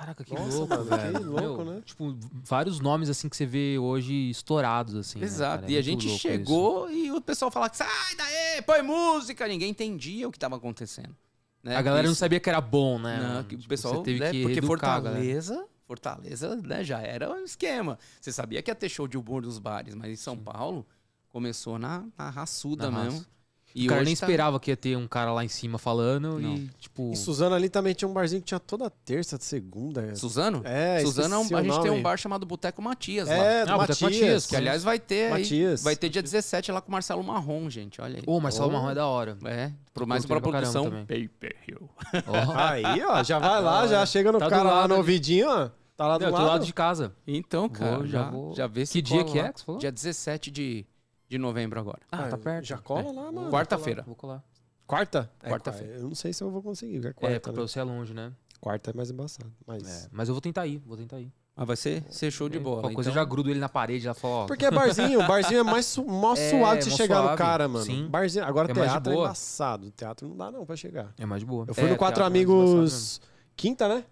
Caraca, 0.00 0.24
que 0.24 0.34
Nossa, 0.34 0.56
louco, 0.56 0.68
mano, 0.74 0.84
que 0.88 0.96
velho. 0.96 1.30
louco, 1.30 1.64
né? 1.64 1.82
Tipo, 1.84 2.16
vários 2.42 2.80
nomes 2.80 3.10
assim 3.10 3.28
que 3.28 3.36
você 3.36 3.44
vê 3.44 3.78
hoje 3.78 4.30
estourados, 4.30 4.94
assim. 4.94 5.18
né, 5.18 5.26
Exato. 5.26 5.60
cara? 5.60 5.70
É 5.70 5.74
e 5.74 5.78
a 5.78 5.82
gente 5.82 6.08
chegou 6.08 6.90
e 6.90 7.10
o 7.12 7.20
pessoal 7.20 7.50
falava, 7.50 7.74
sai 7.74 8.16
daí, 8.16 8.62
põe 8.62 8.80
música. 8.80 9.46
Ninguém 9.46 9.68
entendia 9.70 10.26
o 10.26 10.30
que 10.32 10.38
estava 10.38 10.56
acontecendo. 10.56 11.14
né? 11.62 11.72
isso. 11.72 11.78
A 11.78 11.82
galera 11.82 12.04
não 12.04 12.12
Isso- 12.12 12.20
sabia 12.20 12.40
que 12.40 12.48
era 12.48 12.62
bom, 12.62 12.98
né? 12.98 13.18
Não, 13.20 13.44
que 13.44 13.54
o 13.54 13.58
Tipo, 13.58 13.68
pessoal, 13.68 14.02
teve 14.02 14.20
né, 14.20 14.30
que 14.30 14.42
porque 14.42 14.58
educar. 14.58 15.02
Fortaleza, 15.02 15.66
Fortaleza, 15.86 16.56
né, 16.56 16.82
já 16.82 17.00
era 17.02 17.30
um 17.30 17.44
esquema. 17.44 17.98
Você 18.18 18.32
sabia 18.32 18.62
que 18.62 18.70
ia 18.70 18.74
ter 18.74 18.88
show 18.88 19.06
de 19.06 19.18
humor 19.18 19.42
nos 19.42 19.58
bares, 19.58 19.94
mas 19.94 20.10
em 20.10 20.16
São 20.16 20.34
Paulo 20.38 20.86
começou 21.28 21.78
na, 21.78 22.04
na 22.16 22.30
raçuda 22.30 22.90
Na 22.90 23.02
mesmo. 23.04 23.18
raça. 23.18 23.28
E 23.74 23.86
o 23.86 23.88
cara 23.88 24.02
nem 24.02 24.16
tá- 24.16 24.26
esperava 24.26 24.58
que 24.58 24.70
ia 24.70 24.76
ter 24.76 24.96
um 24.96 25.06
cara 25.06 25.32
lá 25.32 25.44
em 25.44 25.48
cima 25.48 25.78
falando 25.78 26.40
Não. 26.40 26.54
e, 26.56 26.68
tipo... 26.80 27.10
Em 27.12 27.14
Suzano 27.16 27.54
ali 27.54 27.68
também 27.68 27.94
tinha 27.94 28.08
um 28.08 28.12
barzinho 28.12 28.40
que 28.42 28.48
tinha 28.48 28.58
toda 28.58 28.90
terça, 28.90 29.38
segunda. 29.40 30.14
Suzano? 30.16 30.60
É, 30.64 31.00
Suzano, 31.00 31.34
é 31.34 31.38
um- 31.38 31.56
a 31.56 31.62
gente 31.62 31.72
tem 31.80 31.90
um 31.90 31.94
nome. 31.94 32.02
bar 32.02 32.16
chamado 32.16 32.44
Boteco 32.44 32.82
Matias 32.82 33.28
lá. 33.28 33.34
É, 33.34 33.62
Ah, 33.62 33.78
Boteco 33.78 33.78
Matias. 33.78 34.00
Matias, 34.02 34.46
Que 34.46 34.56
aliás 34.56 34.82
vai 34.82 34.98
ter 34.98 35.32
aí, 35.32 35.40
Matias. 35.42 35.82
vai 35.82 35.94
ter 35.94 36.08
dia 36.08 36.22
17 36.22 36.72
lá 36.72 36.80
com 36.80 36.88
o 36.88 36.92
Marcelo 36.92 37.22
Marrom, 37.22 37.70
gente. 37.70 38.00
Olha 38.00 38.16
aí. 38.16 38.22
Ô, 38.26 38.40
Marcelo 38.40 38.68
Oh. 38.68 38.72
Marrom 38.72 38.90
é 38.90 38.94
da 38.94 39.06
hora. 39.06 39.38
É, 39.44 39.70
pro 39.94 40.06
mais 40.06 40.24
ele 40.24 40.28
pra 40.28 40.40
produção. 40.40 40.84
caramba 40.84 41.06
Pay 41.06 41.28
per 41.28 41.56
view. 41.66 41.88
Ó. 42.26 42.52
Aí, 42.56 43.02
ó, 43.04 43.22
já 43.22 43.38
vai 43.38 43.62
lá, 43.62 43.86
já 43.86 44.04
chega 44.06 44.32
no 44.32 44.38
Tá 44.38 44.48
cara 44.48 44.62
lá 44.64 44.88
no 44.88 44.96
ouvidinho, 44.96 45.48
ó. 45.48 45.70
Tá 45.96 46.06
lá 46.06 46.16
do 46.18 46.24
tô 46.24 46.30
lado. 46.30 46.42
do 46.42 46.48
lado 46.48 46.64
de 46.64 46.72
casa. 46.72 47.12
Então, 47.26 47.68
cara, 47.68 47.98
Vou, 47.98 48.06
já, 48.06 48.18
já 48.24 48.30
vou. 48.30 48.54
já 48.54 48.66
vê 48.66 48.86
se 48.86 48.92
Que 48.94 49.02
dia 49.02 49.22
que 49.22 49.38
é 49.38 49.52
que 49.52 49.60
você 49.60 49.66
falou? 49.66 49.78
Dia 49.80 49.92
17 49.92 50.50
de, 50.50 50.86
de 51.30 51.38
novembro 51.38 51.78
agora. 51.80 52.00
Ah, 52.10 52.24
tá 52.28 52.34
Ah, 52.34 52.38
perto. 52.38 52.64
já 52.66 52.76
cola 52.78 53.08
É. 53.08 53.12
lá, 53.12 53.30
mano. 53.32 53.50
Quarta-feira. 53.50 54.02
Vou 54.02 54.16
colar. 54.16 54.42
Quarta? 54.86 55.30
É, 55.42 55.48
Quarta-feira. 55.48 55.94
Eu 55.94 56.08
não 56.08 56.14
sei 56.16 56.32
se 56.32 56.42
eu 56.42 56.50
vou 56.50 56.60
conseguir, 56.60 56.96
é 57.06 57.08
É, 57.10 57.12
quarta, 57.12 57.52
pra 57.52 57.62
né? 57.62 57.68
você 57.68 57.78
é 57.78 57.82
longe, 57.84 58.12
né? 58.12 58.32
Quarta 58.60 58.90
é 58.90 58.94
mais 58.94 59.10
embaçado. 59.10 59.50
Mas... 59.64 60.04
É, 60.04 60.08
mas 60.10 60.28
eu 60.28 60.34
vou 60.34 60.40
tentar 60.42 60.66
ir, 60.66 60.78
vou 60.84 60.96
tentar 60.96 61.20
ir. 61.20 61.32
Ah, 61.56 61.64
vai 61.64 61.76
ser, 61.76 62.02
ser 62.10 62.30
show 62.30 62.48
de 62.48 62.58
bola. 62.58 62.80
Qualquer 62.82 62.94
coisa 62.94 63.10
eu 63.10 63.12
então. 63.12 63.22
já 63.22 63.28
grudo 63.28 63.50
ele 63.50 63.60
na 63.60 63.68
parede, 63.68 64.02
já 64.02 64.14
falo, 64.14 64.34
ó. 64.34 64.46
Porque 64.46 64.64
é 64.64 64.70
barzinho, 64.70 65.18
barzinho 65.26 65.60
é 65.60 65.62
mais 65.62 65.84
su 65.86 66.04
mó 66.04 66.32
É, 66.36 66.50
suave 66.50 66.82
de 66.82 66.90
chegar 66.90 67.16
no 67.18 67.22
suave, 67.24 67.38
cara, 67.38 67.68
mano. 67.68 67.84
sim. 67.84 68.06
Barzinho, 68.08 68.44
agora 68.44 68.70
É 68.70 68.74
teatro 68.74 69.12
é 69.12 69.16
embaçado. 69.16 69.90
Teatro 69.92 70.28
não 70.28 70.36
dá 70.36 70.50
não 70.50 70.64
pra 70.66 70.74
chegar. 70.74 71.12
É 71.18 71.26
mais 71.26 71.40
de 71.40 71.46
boa. 71.46 71.66
Eu 71.68 71.74
fui 71.74 71.84
É, 71.84 71.90
no 71.90 71.96
Quatro 71.96 72.22
é 72.22 72.26
Amigos 72.26 73.20
quinta, 73.56 73.88
né? 73.88 74.04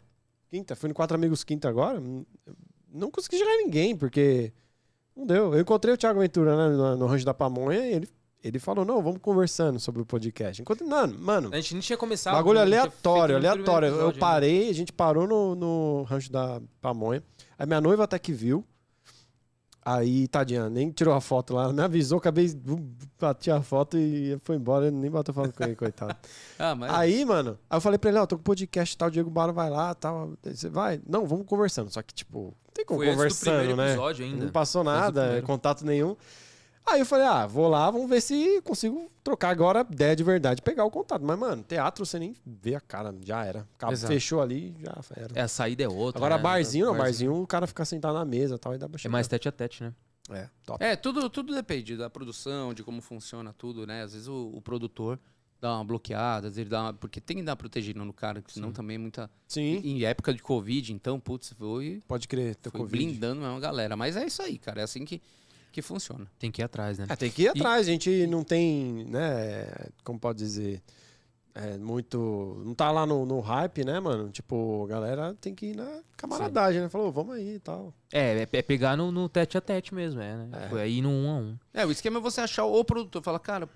Quinta. 0.51 0.77
Fui 0.77 0.89
no 0.89 0.95
Quatro 0.95 1.17
Amigos 1.17 1.43
quinta 1.43 1.69
agora. 1.69 2.01
Não 2.93 3.11
consegui 3.11 3.39
chegar 3.39 3.51
em 3.53 3.65
ninguém, 3.65 3.97
porque 3.97 4.53
não 5.19 5.27
deu. 5.27 5.53
Eu 5.53 5.61
encontrei 5.61 5.93
o 5.93 5.97
Thiago 5.97 6.21
Ventura 6.21 6.57
né, 6.57 6.77
no, 6.77 6.97
no 6.97 7.07
Rancho 7.07 7.25
da 7.25 7.35
Pamonha 7.35 7.81
e 7.81 7.93
ele, 7.95 8.09
ele 8.43 8.59
falou, 8.61 8.85
não, 8.85 9.03
vamos 9.03 9.21
conversando 9.21 9.81
sobre 9.81 10.01
o 10.01 10.07
podcast. 10.07 10.63
Enquanto, 10.63 10.87
mano, 10.87 11.19
mano. 11.19 11.51
A 11.53 11.57
gente 11.57 11.75
nem 11.75 11.83
tinha 11.83 11.99
começado. 11.99 12.35
bagulho 12.35 12.61
aleatório, 12.61 13.37
aleatório. 13.37 13.65
primeiro 13.65 13.87
Eu 13.87 14.09
episódio 14.11 14.21
parei, 14.21 14.71
a 14.71 14.75
gente 14.75 14.93
parou 14.93 15.27
no, 15.27 15.55
no 15.57 16.03
Rancho 16.05 16.31
da 16.31 16.63
Pamonha. 16.81 17.23
Aí 17.59 17.67
minha 17.67 17.81
noiva 17.81 18.05
até 18.05 18.19
que 18.19 18.33
viu. 18.33 18.65
Aí, 19.85 20.29
tadinha, 20.29 20.69
nem 20.69 20.91
tirou 20.91 21.15
a 21.15 21.21
foto 21.21 21.55
lá. 21.55 21.73
Me 21.73 21.81
avisou, 21.81 22.19
acabei, 22.19 22.47
bum, 22.55 22.93
bati 23.19 23.51
a 23.51 23.63
foto 23.63 23.97
e 23.97 24.39
foi 24.43 24.57
embora. 24.57 24.91
Nem 24.91 25.11
bateu 25.11 25.33
foto 25.33 25.51
com 25.53 25.65
ele, 25.65 25.75
coitado. 25.75 26.15
Ah, 26.59 26.75
mas 26.75 26.93
Aí, 26.93 27.25
mano, 27.25 27.59
aí 27.71 27.77
eu 27.77 27.81
falei 27.81 27.99
pra 27.99 28.11
ele, 28.11 28.19
ó, 28.19 28.27
tô 28.27 28.37
com 28.37 28.43
podcast 28.43 28.95
e 28.95 28.99
tal, 28.99 29.11
Diego 29.11 29.31
Baro 29.31 29.53
vai 29.53 29.71
lá 29.71 29.95
tal. 29.95 30.35
Você 30.43 30.69
vai? 30.69 31.01
Não, 31.09 31.25
vamos 31.27 31.47
conversando. 31.47 31.89
Só 31.91 32.03
que, 32.03 32.13
tipo, 32.13 32.55
não 32.67 32.68
tem 32.79 32.85
como 32.87 33.01
Foi 33.01 33.11
conversando, 33.11 33.57
primeiro 33.57 33.77
né? 33.77 33.89
episódio 33.89 34.25
ainda. 34.25 34.45
Não 34.45 34.53
passou 34.53 34.85
nada, 34.85 35.43
contato 35.43 35.85
nenhum. 35.85 36.17
Aí 36.87 37.01
eu 37.01 37.05
falei, 37.07 37.27
ah, 37.27 37.45
vou 37.47 37.69
lá, 37.69 37.91
vamos 37.91 38.09
ver 38.09 38.21
se 38.23 38.63
consigo 38.63 39.11
trocar 39.23 39.51
agora 39.51 39.85
ideia 39.91 40.15
de 40.17 40.23
verdade, 40.25 40.63
pegar 40.63 40.85
o 40.85 40.91
contato. 40.91 41.23
Mas, 41.23 41.39
mano, 41.39 41.63
teatro 41.63 42.07
você 42.07 42.19
nem 42.19 42.35
vê 42.47 42.77
a 42.77 42.81
cara, 42.81 43.15
já 43.23 43.45
era. 43.45 43.67
Acabou, 43.77 43.93
Exato. 43.93 44.13
fechou 44.13 44.41
ali, 44.41 44.75
já 44.81 44.95
era. 45.17 45.29
É, 45.35 45.43
a 45.43 45.49
saída 45.49 45.83
é 45.83 45.89
outra. 45.89 46.19
Agora, 46.19 46.37
né? 46.37 46.43
barzinho, 46.43 46.87
não, 46.87 46.97
barzinho, 46.97 47.35
o 47.43 47.47
cara 47.47 47.67
fica 47.67 47.85
sentado 47.85 48.15
na 48.15 48.25
mesa 48.25 48.55
e 48.55 48.59
tal, 48.59 48.75
e 48.75 48.79
dá 48.79 48.89
pra 48.89 48.97
É 48.97 48.99
chegar. 49.01 49.13
mais 49.13 49.27
tete 49.29 49.49
a 49.49 49.53
tete, 49.53 49.83
né? 49.83 49.93
É, 50.31 50.49
top. 50.65 50.83
É, 50.85 50.95
tudo, 50.95 51.29
tudo 51.29 51.55
depende 51.55 51.97
da 51.97 52.09
produção, 52.09 52.73
de 52.73 52.83
como 52.85 53.03
funciona 53.03 53.53
tudo, 53.53 53.87
né? 53.87 54.03
Às 54.03 54.13
vezes 54.13 54.29
o, 54.29 54.53
o 54.55 54.63
produtor 54.63 55.19
dá 55.61 55.75
uma 55.75 55.85
bloqueada, 55.85 56.49
às 56.49 56.55
vezes 56.55 56.59
ele 56.59 56.71
dá 56.71 56.83
uma, 56.83 56.95
porque 56.95 57.21
tem 57.21 57.39
que 57.39 57.43
dar 57.43 57.57
protegido 57.57 58.05
no 58.05 58.13
cara, 58.13 58.41
que 58.41 58.53
senão 58.53 58.73
também 58.73 58.97
é 58.97 58.99
muita... 58.99 59.31
Sim, 59.47 59.81
Em 59.85 60.05
época 60.05 60.33
de 60.33 60.43
Covid, 60.43 60.93
então, 60.93 61.19
putz, 61.19 61.53
foi, 61.59 62.03
pode 62.07 62.29
crer, 62.29 62.55
teu 62.57 62.71
foi 62.71 62.81
Covid. 62.81 63.05
blindando 63.05 63.41
mesmo 63.41 63.57
a 63.57 63.61
galera. 63.61 63.97
Mas 63.97 64.17
é 64.17 64.27
isso 64.27 64.41
aí, 64.43 64.59
cara, 64.59 64.81
é 64.81 64.85
assim 64.85 65.05
que, 65.05 65.21
que 65.73 65.83
funciona. 65.83 66.27
Tem 66.39 66.51
que 66.51 66.63
ir 66.63 66.65
atrás, 66.65 66.99
né? 66.99 67.07
É, 67.09 67.17
tem 67.17 67.31
que 67.31 67.43
ir 67.43 67.49
atrás, 67.49 67.89
a 67.89 67.91
gente 67.91 68.27
não 68.27 68.45
tem, 68.45 69.05
né, 69.07 69.67
como 70.05 70.19
pode 70.19 70.39
dizer, 70.39 70.83
é, 71.55 71.77
muito, 71.77 72.63
não 72.65 72.73
tá 72.73 72.89
lá 72.93 73.05
no, 73.05 73.27
no 73.27 73.41
hype, 73.41 73.85
né, 73.85 73.99
mano? 73.99 74.31
Tipo, 74.31 74.85
a 74.85 74.87
galera 74.87 75.35
tem 75.41 75.57
que 75.57 75.67
ir 75.67 75.77
na 75.77 76.03
camaradagem, 76.17 76.83
né? 76.83 76.89
Falou, 76.89 77.11
vamos 77.11 77.35
aí 77.35 77.57
e 77.57 77.59
tal. 77.59 77.93
É, 78.13 78.43
é, 78.43 78.49
é 78.53 78.63
pegar 78.63 78.97
no, 78.97 79.11
no 79.11 79.29
tete 79.29 79.59
a 79.59 79.61
tete 79.61 79.93
mesmo, 79.93 80.21
é, 80.21 80.37
né? 80.37 80.49
É. 80.53 80.69
Foi 80.69 80.81
aí 80.81 81.03
no 81.03 81.09
um 81.09 81.29
a 81.29 81.35
um. 81.35 81.59
É, 81.75 81.85
o 81.85 81.91
esquema 81.91 82.19
é 82.19 82.23
você 82.23 82.41
achar 82.41 82.65
o 82.65 82.85
produtor, 82.85 83.25
falar, 83.25 83.41
cara, 83.41 83.69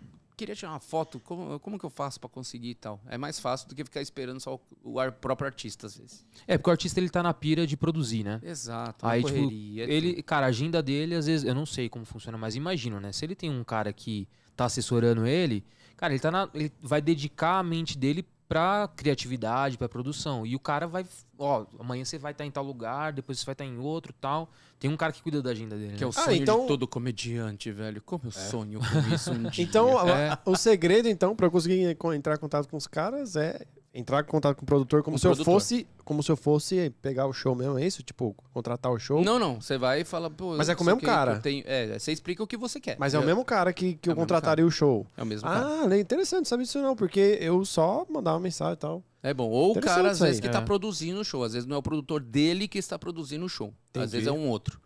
queria 0.43 0.57
tirar 0.57 0.73
uma 0.73 0.81
foto, 0.81 1.21
como, 1.21 1.59
como 1.61 1.79
que 1.79 1.85
eu 1.85 1.91
faço 1.91 2.19
pra 2.19 2.29
conseguir 2.29 2.71
e 2.71 2.75
tal? 2.75 3.01
É 3.07 3.17
mais 3.17 3.39
fácil 3.39 3.69
do 3.69 3.75
que 3.75 3.85
ficar 3.85 4.01
esperando 4.01 4.41
só 4.41 4.61
o, 4.83 5.01
o 5.01 5.13
próprio 5.13 5.47
artista, 5.47 5.87
às 5.87 5.97
vezes. 5.97 6.27
É, 6.47 6.59
porque 6.59 6.71
o 6.71 6.73
artista 6.73 6.99
ele 6.99 7.09
tá 7.09 7.23
na 7.23 7.33
pira 7.33 7.67
de 7.67 7.77
produzir, 7.77 8.25
né? 8.25 8.41
Exato, 8.43 9.07
Aí, 9.07 9.23
tipo, 9.23 9.35
correria, 9.35 9.85
Ele, 9.85 10.23
cara, 10.23 10.47
a 10.47 10.49
agenda 10.49 10.83
dele, 10.83 11.15
às 11.15 11.27
vezes, 11.27 11.47
eu 11.47 11.55
não 11.55 11.65
sei 11.65 11.89
como 11.89 12.05
funciona, 12.05 12.37
mas 12.37 12.57
imagino, 12.57 13.01
né? 13.01 13.13
Se 13.13 13.25
ele 13.25 13.35
tem 13.35 13.51
um 13.51 13.63
cara 13.63 13.93
que 13.93 14.29
tá 14.57 14.65
assessorando 14.65 15.27
ele, 15.27 15.65
cara, 15.97 16.13
ele, 16.13 16.21
tá 16.21 16.31
na, 16.31 16.49
ele 16.53 16.73
vai 16.81 17.01
dedicar 17.01 17.59
a 17.59 17.63
mente 17.63 17.97
dele 17.97 18.25
pra 18.53 18.89
criatividade, 18.95 19.79
pra 19.79 19.89
produção. 19.89 20.45
E 20.45 20.55
o 20.55 20.59
cara 20.61 20.87
vai, 20.87 21.07
ó, 21.39 21.65
amanhã 21.79 22.05
você 22.05 22.19
vai 22.19 22.33
estar 22.33 22.45
em 22.45 22.51
tal 22.51 22.63
lugar, 22.65 23.13
depois 23.13 23.39
você 23.39 23.47
vai 23.47 23.55
estar 23.55 23.65
em 23.65 23.79
outro 23.79 24.13
tal. 24.21 24.51
Tem 24.79 24.91
um 24.91 24.97
cara 24.97 25.13
que 25.13 25.23
cuida 25.23 25.41
da 25.41 25.51
agenda 25.51 25.77
dele. 25.77 25.97
Que 25.97 26.05
é 26.05 26.07
né? 26.07 26.13
o 26.15 26.19
Ah, 26.21 26.25
sonho 26.25 26.37
então- 26.43 26.61
de 26.63 26.67
todo 26.69 26.87
comediante, 26.87 27.71
velho. 27.71 28.03
Como 28.03 28.25
eu 28.27 28.31
sonho 28.33 28.81
com 28.81 29.15
isso 29.15 29.31
um 29.33 29.43
dia. 29.49 29.65
Então, 29.65 29.89
é, 30.09 30.37
o 30.45 30.57
segredo, 30.57 31.09
então, 31.09 31.35
pra 31.35 31.47
eu 31.47 31.51
conseguir 31.51 31.95
co- 31.97 32.13
entrar 32.13 32.35
em 32.35 32.39
contato 32.39 32.69
com 32.69 32.77
os 32.77 32.87
caras 32.87 33.37
é 33.37 33.65
entrar 33.95 34.21
em 34.23 34.25
contato 34.27 34.57
com 34.57 34.63
o 34.63 34.67
produtor 34.67 35.03
como 35.03 35.15
Com 35.15 35.17
o 35.17 35.21
se 35.21 35.27
eu 35.27 35.33
produtor. 35.33 35.55
fosse, 35.55 35.87
como 36.05 36.23
se 36.23 36.33
eu 36.33 36.37
fosse 36.37 36.91
pegar 37.03 37.27
o 37.27 37.33
show 37.33 37.55
mesmo, 37.55 37.79
é 37.79 37.87
isso? 37.87 38.03
Tipo, 38.03 38.35
contratar 38.53 38.91
o 38.91 38.99
show? 38.99 39.23
Não, 39.23 39.39
não. 39.39 39.61
Você 39.61 39.77
vai 39.77 40.01
e 40.01 40.05
fala, 40.05 40.31
pô. 40.31 40.57
Mas 40.57 40.69
é 40.71 40.75
com 40.75 40.83
o 40.83 40.87
mesmo 40.87 41.01
cara. 41.03 41.35
eu 41.35 41.41
tenho- 41.43 41.63
é, 41.67 41.99
você 41.99 42.11
explica 42.13 42.43
o 42.43 42.47
que 42.47 42.57
você 42.57 42.81
quer. 42.81 42.97
Mas 42.99 43.13
é 43.13 43.19
o 43.19 43.25
mesmo 43.25 43.45
cara 43.45 43.73
que, 43.73 43.95
que 43.95 44.09
É 44.09 44.13
eu 44.13 44.17
contrataria 44.17 44.65
o 44.65 44.71
show. 44.71 45.07
É 45.17 45.23
o 45.23 45.27
mesmo 45.27 45.47
cara. 45.49 45.93
Ah, 45.93 45.99
interessante, 45.99 46.49
sabe 46.49 46.63
disso 46.65 46.81
não, 46.81 46.97
porque 46.97 47.39
eu 47.41 47.65
só 47.65 48.07
mandava 48.11 48.41
mensagem 48.41 48.75
e 48.75 48.77
tal. 48.79 49.03
É 49.23 49.33
bom. 49.35 49.49
Ou 49.51 49.77
o 49.77 49.81
cara, 49.81 50.11
às 50.11 50.19
vezes, 50.19 50.41
que 50.41 50.49
tá 50.49 50.59
É. 50.59 50.63
produzindo 50.63 51.21
o 51.21 51.25
show. 51.25 51.45
Às 51.45 51.53
vezes 51.53 51.69
não 51.69 51.77
é 51.77 51.79
o 51.79 51.83
produtor 51.83 52.21
dele 52.21 52.67
que 52.67 52.79
está 52.79 52.99
produzindo 52.99 53.45
o 53.45 53.49
show. 53.49 53.69
Às 53.69 54.01
Entendi. 54.01 54.11
vezes 54.13 54.27
é 54.27 54.33
um 54.33 54.49
outro. 54.49 54.81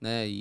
Né? 0.00 0.28
E, 0.28 0.32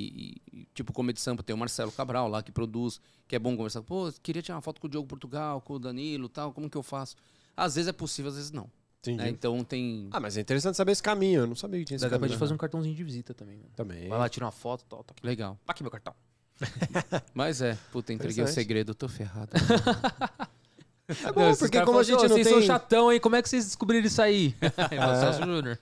e- 0.54 0.60
e, 0.62 0.68
tipo, 0.74 0.92
Comedy 0.94 1.20
Sampa 1.20 1.42
tem 1.44 1.56
o 1.56 1.58
Marcelo 1.58 1.92
Cabral 1.92 2.28
lá 2.28 2.44
que 2.44 2.52
produz, 2.52 3.00
que 3.28 3.36
é 3.36 3.40
bom 3.40 3.56
conversar. 3.56 3.82
Pô, 3.82 4.12
queria 4.22 4.42
tirar 4.42 4.56
uma 4.56 4.62
foto 4.62 4.80
com 4.82 4.86
o 4.88 4.90
Diogo 4.90 5.08
Portugal, 5.08 5.62
com 5.62 5.74
o 5.74 5.80
Danilo 5.80 6.28
tal. 6.30 6.52
Como 6.54 6.70
que 6.70 6.78
eu 6.78 6.84
faço? 6.84 7.16
Às 7.58 7.76
vezes 7.76 7.90
é 7.90 7.92
possível, 7.92 8.30
às 8.30 8.38
vezes 8.38 8.52
não. 8.52 8.70
Entendi. 9.00 9.18
né? 9.18 9.30
Então 9.30 9.64
tem. 9.64 10.08
Ah, 10.12 10.20
mas 10.20 10.38
é 10.38 10.42
interessante 10.42 10.76
saber 10.76 10.92
esse 10.92 11.02
caminho. 11.04 11.42
Eu 11.42 11.48
não 11.48 11.56
sabia 11.56 11.80
que 11.80 11.86
tinha 11.86 11.96
esse 11.96 12.04
Dá 12.06 12.10
pra 12.10 12.18
caminho. 12.18 12.30
gente 12.32 12.40
fazer 12.40 12.54
um 12.54 12.58
cartãozinho 12.58 12.96
de 12.96 13.04
visita 13.04 13.34
também. 13.34 13.58
Né? 13.58 13.66
Também. 13.76 14.08
Vai 14.10 14.20
lá, 14.20 14.30
tira 14.30 14.46
uma 14.46 14.52
foto, 14.52 14.86
tal, 14.88 15.04
tá 15.04 15.14
aqui. 15.18 15.26
Legal. 15.26 15.58
Tá 15.66 15.72
aqui 15.72 15.82
meu 15.84 15.92
cartão. 15.92 16.14
Mas 17.34 17.62
é, 17.62 17.78
puta, 17.92 18.12
entreguei 18.14 18.44
o 18.44 18.48
segredo, 18.48 18.92
eu 18.92 18.96
tô 18.96 19.08
ferrado. 19.08 19.52
É 21.08 21.32
bom, 21.32 21.50
esses 21.50 21.60
porque 21.60 21.80
como 21.84 22.00
a 22.00 22.04
falam 22.04 22.04
assim, 22.04 22.12
gente 22.12 22.20
"Ô, 22.20 22.24
não 22.24 22.36
vocês 22.36 22.48
tem... 22.48 22.54
são 22.58 22.62
chatão, 22.62 23.12
hein? 23.14 23.20
Como 23.20 23.36
é 23.38 23.42
que 23.42 23.48
vocês 23.48 23.64
descobriram 23.66 24.06
isso 24.06 24.22
aí? 24.22 24.54
É 24.92 25.06
o 25.06 25.16
Celso 25.20 25.40
Júnior. 25.44 25.78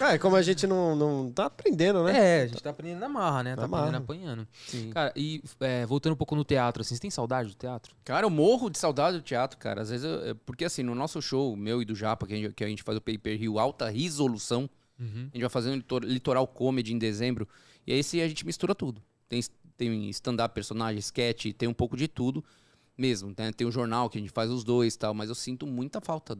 É, 0.00 0.18
como 0.18 0.36
a 0.36 0.42
gente 0.42 0.66
não, 0.68 0.94
não 0.94 1.32
tá 1.32 1.46
aprendendo, 1.46 2.04
né? 2.04 2.16
É, 2.16 2.42
a 2.42 2.46
gente 2.46 2.62
tá 2.62 2.70
aprendendo 2.70 3.00
na 3.00 3.08
marra, 3.08 3.42
né? 3.42 3.56
Tá 3.56 3.62
Na 3.62 3.66
aprendendo 3.66 3.92
marra. 3.92 4.04
apanhando. 4.04 4.48
Sim. 4.68 4.90
Cara, 4.90 5.12
e 5.16 5.42
é, 5.60 5.84
voltando 5.84 6.12
um 6.12 6.16
pouco 6.16 6.36
no 6.36 6.44
teatro, 6.44 6.82
assim, 6.82 6.94
você 6.94 7.00
tem 7.00 7.10
saudade 7.10 7.48
do 7.48 7.54
teatro? 7.56 7.92
Cara, 8.04 8.24
eu 8.24 8.30
morro 8.30 8.70
de 8.70 8.78
saudade 8.78 9.16
do 9.16 9.22
teatro, 9.22 9.58
cara. 9.58 9.82
Às 9.82 9.90
vezes, 9.90 10.04
eu- 10.06 10.36
porque 10.46 10.64
assim, 10.64 10.84
no 10.84 10.94
nosso 10.94 11.20
show, 11.20 11.56
meu 11.56 11.82
e 11.82 11.84
do 11.84 11.94
Japa, 11.96 12.24
que 12.26 12.32
a 12.32 12.36
gente, 12.36 12.52
que 12.54 12.62
a 12.64 12.68
gente 12.68 12.82
faz 12.84 12.96
o 12.96 13.00
Pay 13.00 13.18
Per 13.18 13.36
Rio 13.38 13.58
Alta 13.58 13.88
Resolução, 13.88 14.70
Uhum. 14.98 15.28
a 15.32 15.36
gente 15.36 15.40
vai 15.40 15.50
fazer 15.50 15.70
um 15.70 15.74
litor- 15.74 16.04
litoral 16.04 16.46
comedy 16.46 16.94
em 16.94 16.98
dezembro. 16.98 17.48
E 17.86 17.92
aí 17.92 18.02
sim 18.02 18.20
a 18.20 18.28
gente 18.28 18.46
mistura 18.46 18.74
tudo. 18.74 19.02
Tem, 19.28 19.40
tem 19.76 20.08
stand-up, 20.10 20.54
personagem, 20.54 20.98
sketch, 21.00 21.46
tem 21.58 21.68
um 21.68 21.74
pouco 21.74 21.96
de 21.96 22.06
tudo 22.08 22.44
mesmo. 22.96 23.34
Né? 23.36 23.52
Tem 23.52 23.66
o 23.66 23.70
jornal 23.70 24.08
que 24.10 24.18
a 24.18 24.20
gente 24.20 24.32
faz 24.32 24.50
os 24.50 24.64
dois 24.64 24.94
e 24.94 24.98
tal, 24.98 25.14
mas 25.14 25.28
eu 25.28 25.34
sinto 25.34 25.66
muita 25.66 26.00
falta 26.00 26.38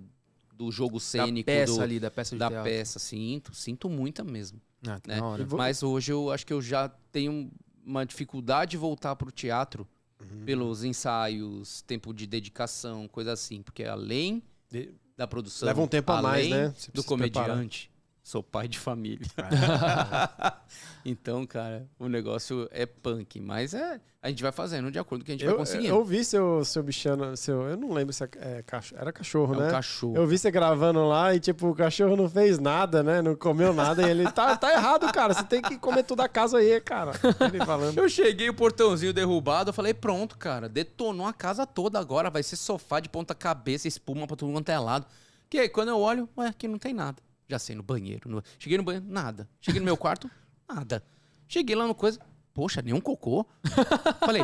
do 0.55 0.73
jogo 0.73 0.99
cênico, 0.99 1.47
da 1.47 1.53
peça 1.53 1.75
do- 1.75 1.81
ali, 1.83 2.01
da 2.01 2.11
peça 2.11 2.35
de 2.35 2.39
da 2.39 2.49
teatro. 2.49 2.65
peça. 2.71 2.99
Sinto, 2.99 3.55
sinto 3.55 3.89
muita 3.91 4.25
mesmo. 4.25 4.61
Ah, 4.87 4.99
que 5.01 5.09
né? 5.09 5.21
hora. 5.21 5.47
Mas 5.55 5.83
hoje 5.83 6.13
eu 6.13 6.31
acho 6.31 6.47
que 6.47 6.53
eu 6.53 6.63
já 6.63 6.89
tenho 7.13 7.51
uma 7.85 8.05
dificuldade 8.07 8.71
de 8.73 8.77
voltar 8.77 9.15
pro 9.17 9.31
teatro 9.31 9.87
Uhum. 10.19 10.45
pelos 10.47 10.83
ensaios, 10.83 11.83
tempo 11.83 12.13
de 12.15 12.27
dedicação, 12.27 13.07
coisa 13.07 13.33
assim. 13.33 13.63
Porque 13.63 13.85
além 13.85 14.43
De- 14.71 14.91
da 15.17 15.27
produção, 15.27 15.67
Leva 15.67 15.83
um 15.83 15.87
tempo 15.87 16.11
a 16.11 16.23
mais, 16.23 16.47
além 16.47 16.51
né? 16.69 16.75
Do 16.95 17.05
comediante, 17.05 17.91
sou 18.27 18.43
pai 18.43 18.67
de 18.67 18.77
família. 18.77 19.25
então, 21.07 21.47
cara, 21.47 21.89
o 21.97 22.09
negócio 22.09 22.69
é 22.73 22.85
punk. 22.85 23.41
Mas 23.41 23.73
é, 23.73 24.01
a 24.21 24.29
gente 24.29 24.43
vai 24.43 24.51
fazendo 24.51 24.91
de 24.91 24.99
acordo 24.99 25.21
com 25.21 25.23
o 25.23 25.27
que 25.27 25.31
a 25.31 25.35
gente 25.37 25.45
vai 25.45 25.55
Eu, 25.55 25.59
conseguindo. 25.59 25.95
eu 25.95 26.05
vi 26.05 26.25
seu, 26.25 26.65
seu 26.65 26.83
bichano, 26.83 27.37
seu, 27.37 27.63
eu 27.69 27.77
não 27.77 27.93
lembro 27.93 28.13
se 28.13 28.25
é, 28.25 28.29
é 28.41 28.63
cachorro, 28.65 29.01
era 29.01 29.13
cachorro, 29.13 29.55
é 29.55 29.59
né? 29.59 29.69
um 29.69 29.71
cachorro. 29.71 30.17
Eu 30.17 30.27
vi 30.27 30.37
você 30.37 30.51
gravando 30.51 31.07
lá 31.07 31.37
e, 31.37 31.39
tipo, 31.39 31.69
o 31.69 31.75
cachorro 31.75 32.17
não 32.17 32.29
fez 32.29 32.59
nada, 32.59 33.01
né? 33.01 33.23
Não 33.23 33.37
comeu 33.37 33.73
nada. 33.73 34.03
E 34.03 34.11
ele, 34.11 34.29
tá, 34.33 34.57
tá 34.57 34.73
errado, 34.73 35.07
cara. 35.13 35.33
Você 35.33 35.45
tem 35.45 35.63
que 35.63 35.79
comer 35.79 36.03
tudo 36.03 36.23
a 36.23 36.29
casa 36.29 36.59
aí, 36.59 36.81
cara. 36.81 37.13
Ele 37.41 37.65
falando. 37.65 37.97
Eu 37.97 38.09
cheguei, 38.09 38.49
o 38.51 38.55
portãozinho 38.55 39.13
derrubado, 39.13 39.71
eu 39.71 39.73
falei, 39.73 39.95
pronto, 39.95 40.37
cara, 40.37 40.69
detonou 40.69 41.29
a 41.29 41.33
casa 41.33 41.65
toda 41.65 42.01
agora, 42.01 42.29
vai 42.29 42.43
ser 42.43 42.57
sofá 42.57 42.99
de 42.99 43.09
ponta 43.09 43.37
cabeça, 43.37 43.87
espuma 43.87 44.27
pra 44.27 44.35
tudo 44.35 44.53
quanto 44.53 44.69
é 44.69 44.79
lado. 44.81 45.07
Que 45.49 45.61
aí, 45.61 45.69
quando 45.69 45.91
eu 45.91 46.01
olho, 46.01 46.29
ué, 46.37 46.49
aqui 46.49 46.67
não 46.67 46.77
tem 46.77 46.93
nada. 46.93 47.23
Já 47.49 47.59
sei, 47.59 47.77
no 47.77 47.83
banheiro. 47.83 48.29
no- 48.31 48.43
Cheguei 48.59 48.77
no 48.79 48.85
banheiro, 48.85 49.07
nada. 49.09 49.49
Cheguei 49.61 49.81
no 49.81 49.85
meu 49.85 49.97
quarto, 49.97 50.31
nada. 50.69 51.03
Cheguei 51.49 51.77
lá 51.77 51.87
no 51.87 51.95
coisa, 51.95 52.21
poxa, 52.53 52.83
nenhum 52.83 53.01
cocô. 53.01 53.47
Falei, 54.21 54.43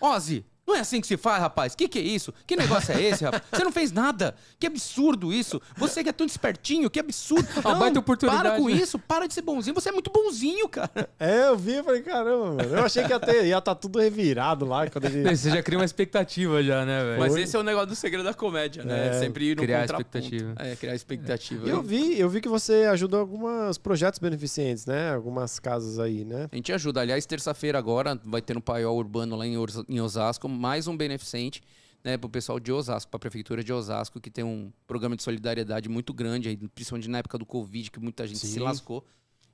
Ozzy, 0.00 0.44
não 0.66 0.74
é 0.74 0.80
assim 0.80 1.00
que 1.00 1.06
se 1.06 1.16
faz, 1.16 1.40
rapaz? 1.40 1.74
Que 1.74 1.86
que 1.86 1.98
é 1.98 2.02
isso? 2.02 2.32
Que 2.46 2.56
negócio 2.56 2.94
é 2.94 3.02
esse, 3.02 3.24
rapaz? 3.24 3.42
Você 3.52 3.64
não 3.64 3.72
fez 3.72 3.92
nada. 3.92 4.34
Que 4.58 4.66
absurdo 4.66 5.32
isso. 5.32 5.60
Você 5.76 6.02
que 6.02 6.08
é 6.08 6.12
tão 6.12 6.26
espertinho, 6.26 6.88
que 6.88 6.98
absurdo. 6.98 7.46
Não, 7.62 7.78
baita 7.78 7.98
oportunidade, 7.98 8.42
Para 8.42 8.56
com 8.56 8.68
né? 8.68 8.74
isso, 8.74 8.98
para 8.98 9.26
de 9.26 9.34
ser 9.34 9.42
bonzinho. 9.42 9.74
Você 9.74 9.90
é 9.90 9.92
muito 9.92 10.10
bonzinho, 10.10 10.68
cara. 10.68 11.08
É, 11.18 11.48
eu 11.48 11.56
vi 11.56 11.78
e 11.78 11.82
falei, 11.82 12.02
caramba, 12.02 12.54
mano. 12.54 12.76
Eu 12.76 12.84
achei 12.84 13.04
que 13.04 13.10
ia 13.10 13.20
ter, 13.20 13.44
ia 13.44 13.60
tá 13.60 13.74
tudo 13.74 13.98
revirado 13.98 14.64
lá. 14.64 14.88
Quando 14.88 15.04
ele... 15.04 15.36
Você 15.36 15.50
já 15.50 15.62
cria 15.62 15.78
uma 15.78 15.84
expectativa 15.84 16.62
já, 16.62 16.84
né, 16.84 17.04
velho? 17.04 17.20
Mas 17.20 17.36
esse 17.36 17.54
é 17.54 17.58
o 17.58 17.62
negócio 17.62 17.88
do 17.88 17.96
segredo 17.96 18.24
da 18.24 18.32
comédia, 18.34 18.84
né? 18.84 19.08
É, 19.08 19.12
Sempre 19.20 19.50
ir 19.50 19.56
no 19.56 19.62
criar 19.62 19.84
expectativa. 19.84 20.54
É, 20.58 20.76
criar 20.76 20.94
expectativa. 20.94 21.68
Eu 21.68 21.82
vi, 21.82 22.18
eu 22.18 22.28
vi 22.28 22.40
que 22.40 22.48
você 22.48 22.84
ajudou 22.90 23.20
alguns 23.20 23.76
projetos 23.76 24.18
beneficentes, 24.18 24.86
né? 24.86 25.14
Algumas 25.14 25.58
casas 25.58 25.98
aí, 25.98 26.24
né? 26.24 26.48
A 26.50 26.56
gente 26.56 26.72
ajuda. 26.72 27.00
Aliás, 27.00 27.26
terça-feira 27.26 27.78
agora 27.78 28.18
vai 28.24 28.40
ter 28.40 28.54
no 28.54 28.62
Paiol 28.62 28.96
Urbano 28.96 29.36
lá 29.36 29.46
em 29.46 30.00
Osasco 30.00 30.53
mais 30.54 30.86
um 30.86 30.96
beneficente 30.96 31.62
né, 32.02 32.16
para 32.18 32.26
o 32.26 32.30
pessoal 32.30 32.60
de 32.60 32.70
Osasco, 32.70 33.10
para 33.10 33.16
a 33.16 33.20
Prefeitura 33.20 33.64
de 33.64 33.72
Osasco, 33.72 34.20
que 34.20 34.30
tem 34.30 34.44
um 34.44 34.70
programa 34.86 35.16
de 35.16 35.22
solidariedade 35.22 35.88
muito 35.88 36.12
grande, 36.12 36.48
aí, 36.48 36.56
principalmente 36.56 37.08
na 37.08 37.18
época 37.18 37.38
do 37.38 37.46
Covid, 37.46 37.90
que 37.90 37.98
muita 37.98 38.26
gente 38.26 38.40
se 38.40 38.46
Sim. 38.46 38.60
lascou. 38.60 39.04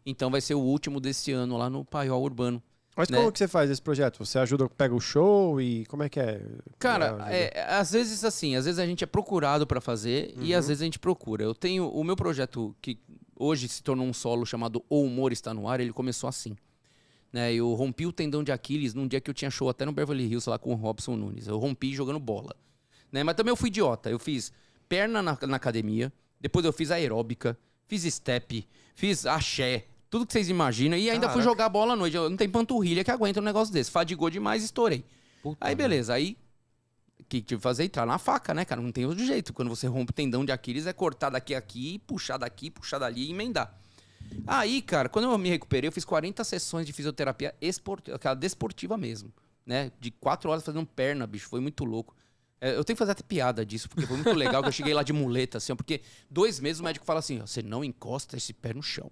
Então 0.04 0.30
vai 0.30 0.40
ser 0.40 0.54
o 0.54 0.60
último 0.60 0.98
desse 1.00 1.30
ano 1.32 1.56
lá 1.56 1.70
no 1.70 1.84
Paiol 1.84 2.22
Urbano. 2.22 2.62
Mas 2.96 3.08
Né? 3.08 3.18
como 3.18 3.30
que 3.30 3.38
você 3.38 3.46
faz 3.46 3.70
esse 3.70 3.80
projeto? 3.80 4.18
Você 4.24 4.38
ajuda, 4.38 4.68
pega 4.68 4.94
o 4.94 5.00
show 5.00 5.60
e 5.60 5.86
como 5.86 6.02
é 6.02 6.08
que 6.08 6.18
é? 6.18 6.44
Cara, 6.78 7.10
Ajuda. 7.14 7.32
é, 7.32 7.66
às 7.70 7.92
vezes 7.92 8.24
assim, 8.24 8.56
às 8.56 8.64
vezes 8.64 8.80
a 8.80 8.86
gente 8.86 9.04
é 9.04 9.06
procurado 9.06 9.66
para 9.66 9.80
fazer 9.80 10.34
e 10.40 10.52
às 10.54 10.66
vezes 10.66 10.82
a 10.82 10.84
gente 10.84 10.98
procura. 10.98 11.44
Eu 11.44 11.54
tenho 11.54 11.88
o 11.88 12.02
meu 12.02 12.16
projeto 12.16 12.74
que 12.82 12.98
hoje 13.38 13.68
se 13.68 13.82
tornou 13.82 14.06
um 14.06 14.12
solo 14.12 14.44
chamado 14.44 14.84
O 14.88 15.02
Humor 15.02 15.32
Está 15.32 15.54
no 15.54 15.68
Ar, 15.68 15.78
ele 15.80 15.92
começou 15.92 16.28
assim. 16.28 16.56
Né, 17.32 17.54
eu 17.54 17.72
rompi 17.74 18.06
o 18.06 18.12
tendão 18.12 18.42
de 18.42 18.50
Aquiles 18.50 18.92
num 18.92 19.06
dia 19.06 19.20
que 19.20 19.30
eu 19.30 19.34
tinha 19.34 19.50
show 19.50 19.68
até 19.68 19.84
no 19.84 19.92
Beverly 19.92 20.24
Hills 20.24 20.50
lá 20.50 20.58
com 20.58 20.72
o 20.72 20.74
Robson 20.74 21.14
Nunes. 21.14 21.46
Eu 21.46 21.58
rompi 21.58 21.94
jogando 21.94 22.18
bola. 22.18 22.56
Né, 23.12 23.22
mas 23.22 23.36
também 23.36 23.50
eu 23.50 23.56
fui 23.56 23.68
idiota. 23.68 24.10
Eu 24.10 24.18
fiz 24.18 24.52
perna 24.88 25.22
na, 25.22 25.38
na 25.46 25.56
academia, 25.56 26.12
depois 26.40 26.64
eu 26.64 26.72
fiz 26.72 26.90
aeróbica, 26.90 27.56
fiz 27.86 28.02
step, 28.12 28.66
fiz 28.94 29.26
axé, 29.26 29.86
tudo 30.10 30.26
que 30.26 30.32
vocês 30.32 30.48
imaginam. 30.48 30.98
E 30.98 31.08
ainda 31.08 31.28
fui 31.28 31.40
Caraca. 31.40 31.42
jogar 31.42 31.68
bola 31.68 31.92
à 31.92 31.96
noite. 31.96 32.16
Eu 32.16 32.28
não 32.28 32.36
tenho 32.36 32.50
panturrilha 32.50 33.04
que 33.04 33.10
aguenta 33.10 33.40
um 33.40 33.44
negócio 33.44 33.72
desse. 33.72 33.90
Fadigou 33.90 34.28
demais, 34.28 34.64
estourei. 34.64 35.04
Puta, 35.40 35.56
Aí 35.60 35.74
beleza, 35.74 36.12
aí 36.12 36.36
o 37.18 37.24
que 37.24 37.40
tive 37.40 37.58
que 37.58 37.62
fazer? 37.62 37.84
Entrar 37.84 38.04
na 38.04 38.18
faca, 38.18 38.52
né, 38.52 38.64
cara? 38.64 38.80
Não 38.80 38.90
tem 38.90 39.06
outro 39.06 39.24
jeito. 39.24 39.52
Quando 39.52 39.68
você 39.68 39.86
rompe 39.86 40.10
o 40.10 40.14
tendão 40.14 40.44
de 40.44 40.50
Aquiles, 40.50 40.86
é 40.86 40.92
cortar 40.92 41.30
daqui 41.30 41.54
a 41.54 41.58
aqui, 41.58 42.00
puxar 42.00 42.38
daqui, 42.38 42.70
puxar 42.70 42.98
dali 42.98 43.28
e 43.28 43.30
emendar. 43.30 43.79
Aí, 44.46 44.82
cara, 44.82 45.08
quando 45.08 45.30
eu 45.30 45.38
me 45.38 45.48
recuperei, 45.48 45.88
eu 45.88 45.92
fiz 45.92 46.04
40 46.04 46.42
sessões 46.44 46.86
de 46.86 46.92
fisioterapia 46.92 47.54
esportiva, 47.60 48.16
aquela 48.16 48.34
desportiva 48.34 48.96
mesmo, 48.96 49.32
né? 49.64 49.92
De 50.00 50.10
quatro 50.10 50.50
horas 50.50 50.64
fazendo 50.64 50.86
perna, 50.86 51.26
bicho, 51.26 51.48
foi 51.48 51.60
muito 51.60 51.84
louco. 51.84 52.14
É, 52.60 52.76
eu 52.76 52.84
tenho 52.84 52.94
que 52.96 52.98
fazer 52.98 53.12
até 53.12 53.22
piada 53.22 53.64
disso, 53.64 53.88
porque 53.88 54.06
foi 54.06 54.16
muito 54.16 54.32
legal 54.32 54.62
que 54.62 54.68
eu 54.68 54.72
cheguei 54.72 54.92
lá 54.92 55.02
de 55.02 55.12
muleta, 55.12 55.58
assim, 55.58 55.74
porque 55.74 56.02
dois 56.30 56.60
meses 56.60 56.80
o 56.80 56.84
médico 56.84 57.06
fala 57.06 57.20
assim, 57.20 57.38
você 57.38 57.62
não 57.62 57.82
encosta 57.82 58.36
esse 58.36 58.52
pé 58.52 58.74
no 58.74 58.82
chão. 58.82 59.10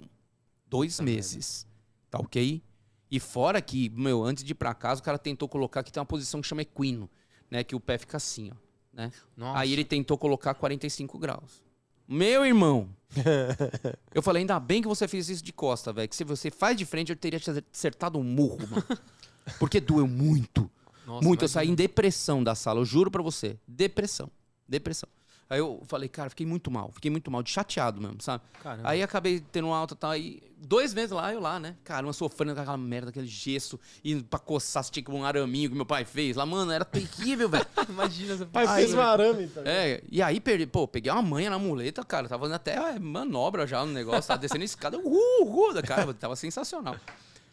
Dois 0.67 1.01
meses, 1.01 1.67
tá 2.11 2.19
ok? 2.19 2.63
E 3.11 3.19
fora 3.19 3.63
que, 3.63 3.89
meu, 3.91 4.23
antes 4.23 4.45
de 4.45 4.53
ir 4.53 4.55
pra 4.55 4.75
casa, 4.75 5.01
o 5.01 5.05
cara 5.05 5.17
tentou 5.17 5.49
colocar 5.49 5.83
que 5.83 5.91
tem 5.91 5.99
uma 5.99 6.07
posição 6.07 6.43
que 6.43 6.47
chama 6.47 6.61
equino, 6.63 7.09
né? 7.51 7.65
Que 7.65 7.75
o 7.75 7.81
pé 7.81 7.97
fica 7.97 8.19
assim, 8.19 8.51
ó. 8.53 8.57
Né? 8.93 9.11
Aí 9.55 9.73
ele 9.73 9.85
tentou 9.85 10.19
colocar 10.19 10.53
45 10.55 11.19
graus. 11.19 11.63
Meu 12.09 12.47
irmão! 12.47 12.89
eu 14.15 14.23
falei, 14.23 14.41
ainda 14.41 14.59
bem 14.59 14.81
que 14.81 14.89
você 14.89 15.07
fez 15.07 15.29
isso 15.29 15.45
de 15.45 15.53
costa, 15.53 15.93
velho. 15.93 16.09
Que 16.09 16.17
se 16.17 16.25
você 16.25 16.51
faz 16.51 16.77
de 16.77 16.85
frente, 16.87 17.11
eu 17.11 17.17
teria 17.17 17.39
te 17.39 17.51
acertado 17.51 18.19
um 18.19 18.25
murro, 18.25 18.67
mano. 18.69 18.85
Porque 19.59 19.81
doeu 19.81 20.07
muito. 20.07 20.71
Nossa, 21.07 21.27
muito. 21.27 21.45
Eu 21.45 21.49
saí 21.49 21.69
em 21.69 21.75
depressão 21.75 22.43
da 22.43 22.55
sala, 22.55 22.81
eu 22.81 22.85
juro 22.85 23.11
pra 23.11 23.23
você. 23.23 23.59
Depressão. 23.67 24.31
Depressão. 24.67 25.09
Aí 25.51 25.61
eu 25.61 25.83
falei, 25.87 26.11
cara, 26.11 26.29
fiquei 26.29 26.45
muito 26.45 26.71
mal. 26.71 26.91
Fiquei 26.93 27.11
muito 27.11 27.31
mal, 27.31 27.43
de 27.43 27.51
chateado 27.51 27.99
mesmo, 27.99 28.21
sabe? 28.21 28.45
Caramba. 28.63 28.87
Aí 28.87 29.03
acabei 29.03 29.41
tendo 29.41 29.69
alta 29.69 29.95
e 29.95 29.97
tal. 29.97 30.11
Aí, 30.11 30.43
dois 30.59 30.93
meses 30.93 31.11
lá, 31.11 31.33
eu 31.33 31.41
lá, 31.41 31.59
né? 31.59 31.75
Caramba, 31.85 32.13
sofrendo 32.13 32.55
com 32.55 32.61
aquela 32.61 32.77
merda, 32.77 33.09
aquele 33.09 33.27
gesso. 33.27 33.81
E 34.05 34.17
pra 34.23 34.39
coçar, 34.39 34.85
tinha 34.85 35.03
que 35.03 35.11
um 35.11 35.25
araminho 35.25 35.71
que 35.71 35.75
meu 35.75 35.87
pai 35.87 36.05
fez 36.05 36.37
lá. 36.37 36.45
Mano, 36.45 36.71
era 36.71 36.85
terrível, 36.85 37.49
velho. 37.49 37.65
Imagina 37.89 38.37
você 38.37 38.45
Pai 38.45 38.69
fez 38.77 38.93
um 38.93 39.01
arame. 39.01 39.47
Tá? 39.47 39.63
É, 39.65 40.03
e 40.11 40.21
aí, 40.21 40.39
perdi, 40.39 40.67
pô, 40.67 40.87
peguei 40.87 41.11
uma 41.11 41.23
manha 41.23 41.49
na 41.49 41.59
muleta, 41.59 42.05
cara. 42.05 42.29
Tava 42.29 42.43
fazendo 42.43 42.57
até 42.57 42.75
é, 42.75 42.99
manobra 42.99 43.67
já 43.67 43.83
no 43.87 43.93
negócio. 43.93 44.29
Tava 44.29 44.41
descendo 44.41 44.61
a 44.61 44.67
escada. 44.67 44.99
Uhul, 44.99 45.47
uhul, 45.47 45.83
cara, 45.83 46.13
tava 46.13 46.37
sensacional. 46.37 46.97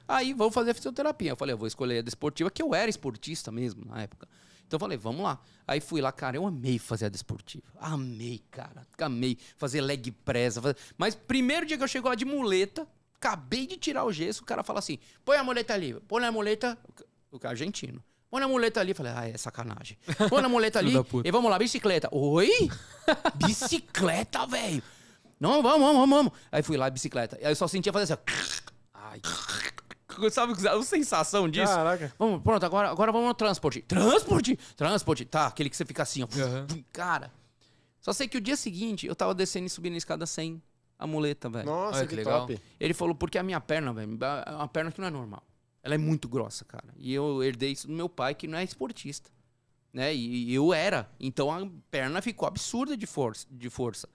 Aí, 0.06 0.34
vou 0.34 0.52
fazer 0.52 0.72
a 0.72 0.74
fisioterapia. 0.74 1.32
Eu 1.32 1.38
falei, 1.38 1.54
eu 1.54 1.58
vou 1.58 1.68
escolher 1.68 2.00
a 2.00 2.02
desportiva, 2.02 2.52
que 2.52 2.62
eu 2.62 2.76
era 2.76 2.90
esportista 2.90 3.54
mesmo 3.54 3.86
na 3.86 4.02
época. 4.02 4.28
Então 4.68 4.78
eu 4.78 4.80
falei, 4.80 4.98
vamos 4.98 5.22
lá. 5.24 5.40
Aí 5.68 5.80
fui 5.80 6.02
lá, 6.02 6.12
cara, 6.12 6.38
eu 6.38 6.46
amei 6.46 6.78
fazer 6.80 7.06
a 7.06 7.10
desportiva. 7.10 7.64
Amei, 7.80 8.42
cara. 8.52 8.86
Amei 9.00 9.38
fazer 9.58 9.82
leg 9.82 10.12
press. 10.12 10.56
fazer- 10.56 10.78
Mas 10.98 11.16
primeiro 11.16 11.66
dia 11.66 11.78
que 11.78 11.84
eu 11.84 11.88
chego 11.88 12.08
lá 12.10 12.16
de 12.16 12.26
muleta, 12.26 12.88
acabei 13.16 13.66
de 13.68 13.78
tirar 13.78 14.04
o 14.06 14.12
gesso, 14.12 14.42
o 14.44 14.46
cara 14.46 14.64
fala 14.64 14.80
assim: 14.80 14.98
põe 15.24 15.38
a 15.38 15.44
muleta 15.44 15.74
ali, 15.74 15.94
põe 16.08 16.24
a 16.24 16.32
muleta. 16.32 16.78
O 17.32 17.40
cara 17.40 17.54
argentino. 17.54 18.04
Põe 18.30 18.42
a 18.44 18.48
muleta 18.48 18.80
ali. 18.82 18.92
Eu 18.92 18.96
falei, 18.96 19.14
ah, 19.16 19.28
é 19.30 19.38
sacanagem. 19.38 19.98
Põe 20.30 20.44
a 20.44 20.50
muleta 20.50 20.80
ali 20.80 20.94
e 21.24 21.32
vamos 21.32 21.50
lá, 21.50 21.58
bicicleta. 21.60 22.10
Oi? 22.12 22.50
Bicicleta, 23.36 24.46
velho. 24.48 24.82
Não, 25.40 25.62
vamos, 25.62 25.80
vamos, 25.80 25.96
vamos, 25.96 26.10
vamos. 26.18 26.32
Aí 26.52 26.64
fui 26.64 26.76
lá, 26.78 26.90
bicicleta. 26.90 27.38
Aí 27.38 27.46
eu 27.52 27.56
só 27.56 27.68
sentia 27.68 27.94
fazer 27.94 28.14
assim, 28.14 28.22
ó. 28.22 28.32
Ai. 28.94 29.22
Sabe 30.32 30.54
a 30.68 30.82
sensação 30.84 31.50
disso? 31.50 31.74
Caraca. 31.74 32.14
Vamos, 32.18 32.42
pronto, 32.42 32.66
agora, 32.66 32.90
agora 32.90 33.12
vamos 33.12 33.28
no 33.28 33.34
transporte. 33.34 33.82
Transporte? 33.82 34.58
Transporte. 34.76 35.26
Tá, 35.26 35.48
aquele 35.48 35.70
que 35.70 35.78
você 35.78 35.86
fica 35.86 36.04
assim, 36.04 36.24
ó. 36.24 36.28
Aham. 36.40 36.68
Cara. 36.92 37.32
Só 38.00 38.14
sei 38.14 38.28
que 38.28 38.38
o 38.38 38.42
dia 38.42 38.56
seguinte 38.56 39.08
eu 39.08 39.16
tava 39.16 39.34
descendo 39.34 39.66
e 39.66 39.70
subindo 39.70 39.96
a 39.96 39.98
escada 39.98 40.26
sem 40.26 40.62
a 40.98 41.08
muleta, 41.08 41.50
velho. 41.50 41.66
Nossa, 41.66 42.00
Olha 42.00 42.08
que, 42.08 42.10
que 42.12 42.16
legal. 42.18 42.42
top. 42.42 42.62
Ele 42.80 42.94
falou, 42.94 43.16
porque 43.16 43.38
a 43.38 43.44
minha 43.44 43.60
perna, 43.60 43.94
velho, 43.94 44.18
é 44.46 44.52
uma 44.52 44.68
perna 44.68 44.92
que 44.92 45.00
não 45.02 45.08
é 45.08 45.12
normal. 45.12 45.44
Ela 45.84 45.96
é 45.96 45.98
muito 45.98 46.28
grossa, 46.28 46.66
cara. 46.66 46.94
E 46.98 47.14
eu 47.14 47.44
herdei 47.44 47.72
isso 47.72 47.88
do 47.88 47.94
meu 47.94 48.10
pai, 48.10 48.34
que 48.34 48.48
não 48.48 48.58
é 48.58 48.64
esportista. 48.64 49.30
Né? 49.94 50.14
E, 50.14 50.52
e 50.52 50.54
eu 50.56 50.74
era. 50.74 51.10
Então 51.20 51.52
a 51.52 51.68
perna 51.90 52.22
ficou 52.22 52.48
absurda 52.48 52.98
de 52.98 53.06
força. 53.06 53.48
De 53.50 53.70
força. 53.70 54.10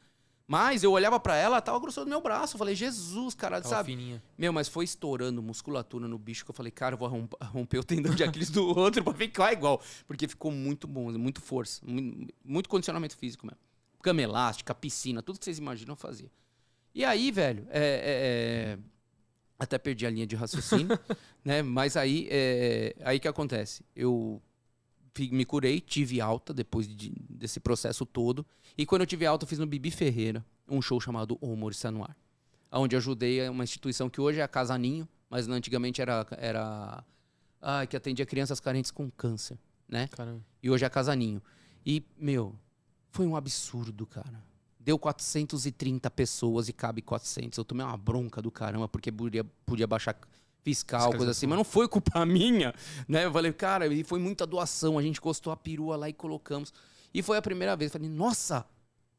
Mas 0.52 0.82
eu 0.82 0.90
olhava 0.90 1.20
pra 1.20 1.36
ela, 1.36 1.54
ela 1.54 1.60
tava 1.62 1.78
grossando 1.78 2.06
do 2.06 2.08
meu 2.10 2.20
braço. 2.20 2.56
Eu 2.56 2.58
falei, 2.58 2.74
Jesus, 2.74 3.36
cara, 3.36 3.60
Tava 3.60 3.72
sabe? 3.72 3.92
fininha. 3.92 4.20
Meu, 4.36 4.52
mas 4.52 4.66
foi 4.66 4.84
estourando 4.84 5.40
musculatura 5.40 6.08
no 6.08 6.18
bicho 6.18 6.44
que 6.44 6.50
eu 6.50 6.54
falei, 6.54 6.72
cara, 6.72 6.94
eu 6.94 6.98
vou 6.98 7.06
romp- 7.06 7.34
romper 7.40 7.78
o 7.78 7.84
tendão 7.84 8.12
de 8.12 8.24
Aquiles 8.24 8.50
do 8.50 8.66
outro 8.76 9.04
pra 9.04 9.14
ficar 9.14 9.52
igual. 9.52 9.80
Porque 10.08 10.26
ficou 10.26 10.50
muito 10.50 10.88
bom, 10.88 11.12
muito 11.12 11.40
força, 11.40 11.80
muito, 12.44 12.68
condicionamento 12.68 13.16
físico 13.16 13.46
mesmo. 13.46 13.60
Cama 14.02 14.22
elástica, 14.22 14.74
piscina, 14.74 15.22
tudo 15.22 15.38
que 15.38 15.44
vocês 15.44 15.58
imaginam 15.58 15.92
eu 15.92 15.96
fazia. 15.96 16.28
E 16.92 17.04
aí, 17.04 17.30
velho, 17.30 17.68
é, 17.70 17.78
é, 17.78 18.72
é, 18.72 18.78
até 19.56 19.78
perdi 19.78 20.04
a 20.04 20.10
linha 20.10 20.26
de 20.26 20.34
raciocínio, 20.34 20.98
né? 21.44 21.62
Mas 21.62 21.96
aí, 21.96 22.26
é, 22.28 22.96
aí 23.04 23.20
que 23.20 23.28
acontece? 23.28 23.84
Eu 23.94 24.42
me 25.18 25.44
curei, 25.44 25.80
tive 25.80 26.20
alta 26.20 26.52
depois 26.54 26.86
de- 26.88 27.12
desse 27.28 27.58
processo 27.60 28.06
todo. 28.06 28.46
E 28.76 28.86
quando 28.86 29.02
eu 29.02 29.06
tive 29.06 29.26
alta, 29.26 29.44
eu 29.44 29.48
fiz 29.48 29.58
no 29.58 29.66
Bibi 29.66 29.90
Ferreira 29.90 30.44
um 30.68 30.80
show 30.80 31.00
chamado 31.00 31.36
Humor 31.40 31.72
Está 31.72 31.90
no 31.90 32.02
Ar. 32.02 32.16
Onde 32.72 32.94
ajudei 32.96 33.48
uma 33.48 33.64
instituição 33.64 34.08
que 34.08 34.20
hoje 34.20 34.38
é 34.38 34.42
a 34.42 34.48
Casa 34.48 34.78
Ninho, 34.78 35.08
mas 35.28 35.48
antigamente 35.48 36.00
era, 36.00 36.26
era 36.38 37.04
ah, 37.60 37.84
que 37.86 37.96
atendia 37.96 38.24
crianças 38.24 38.60
carentes 38.60 38.90
com 38.92 39.10
câncer, 39.10 39.58
né? 39.88 40.06
Caramba. 40.08 40.40
E 40.62 40.70
hoje 40.70 40.84
é 40.84 40.86
a 40.86 40.90
Casa 40.90 41.14
Ninho. 41.16 41.42
E, 41.84 42.04
meu, 42.16 42.54
foi 43.10 43.26
um 43.26 43.34
absurdo, 43.34 44.06
cara. 44.06 44.42
Deu 44.78 44.98
430 44.98 46.10
pessoas 46.10 46.68
e 46.68 46.72
cabe 46.72 47.02
400. 47.02 47.58
Eu 47.58 47.64
tomei 47.64 47.84
uma 47.84 47.96
bronca 47.96 48.40
do 48.40 48.50
caramba 48.50 48.88
porque 48.88 49.10
podia, 49.10 49.44
podia 49.66 49.86
baixar 49.86 50.16
fiscal, 50.62 51.10
coisa 51.16 51.30
assim. 51.30 51.46
Mas 51.46 51.56
não 51.56 51.64
foi 51.64 51.88
culpa 51.88 52.24
minha, 52.26 52.74
né? 53.08 53.24
Eu 53.24 53.32
falei, 53.32 53.52
cara, 53.52 53.86
e 53.86 54.04
foi 54.04 54.18
muita 54.18 54.46
doação. 54.46 54.98
A 54.98 55.02
gente 55.02 55.18
encostou 55.18 55.52
a 55.52 55.56
perua 55.56 55.96
lá 55.96 56.08
e 56.08 56.12
colocamos. 56.12 56.72
E 57.12 57.22
foi 57.22 57.36
a 57.36 57.42
primeira 57.42 57.76
vez. 57.76 57.92
Falei, 57.92 58.08
nossa! 58.08 58.64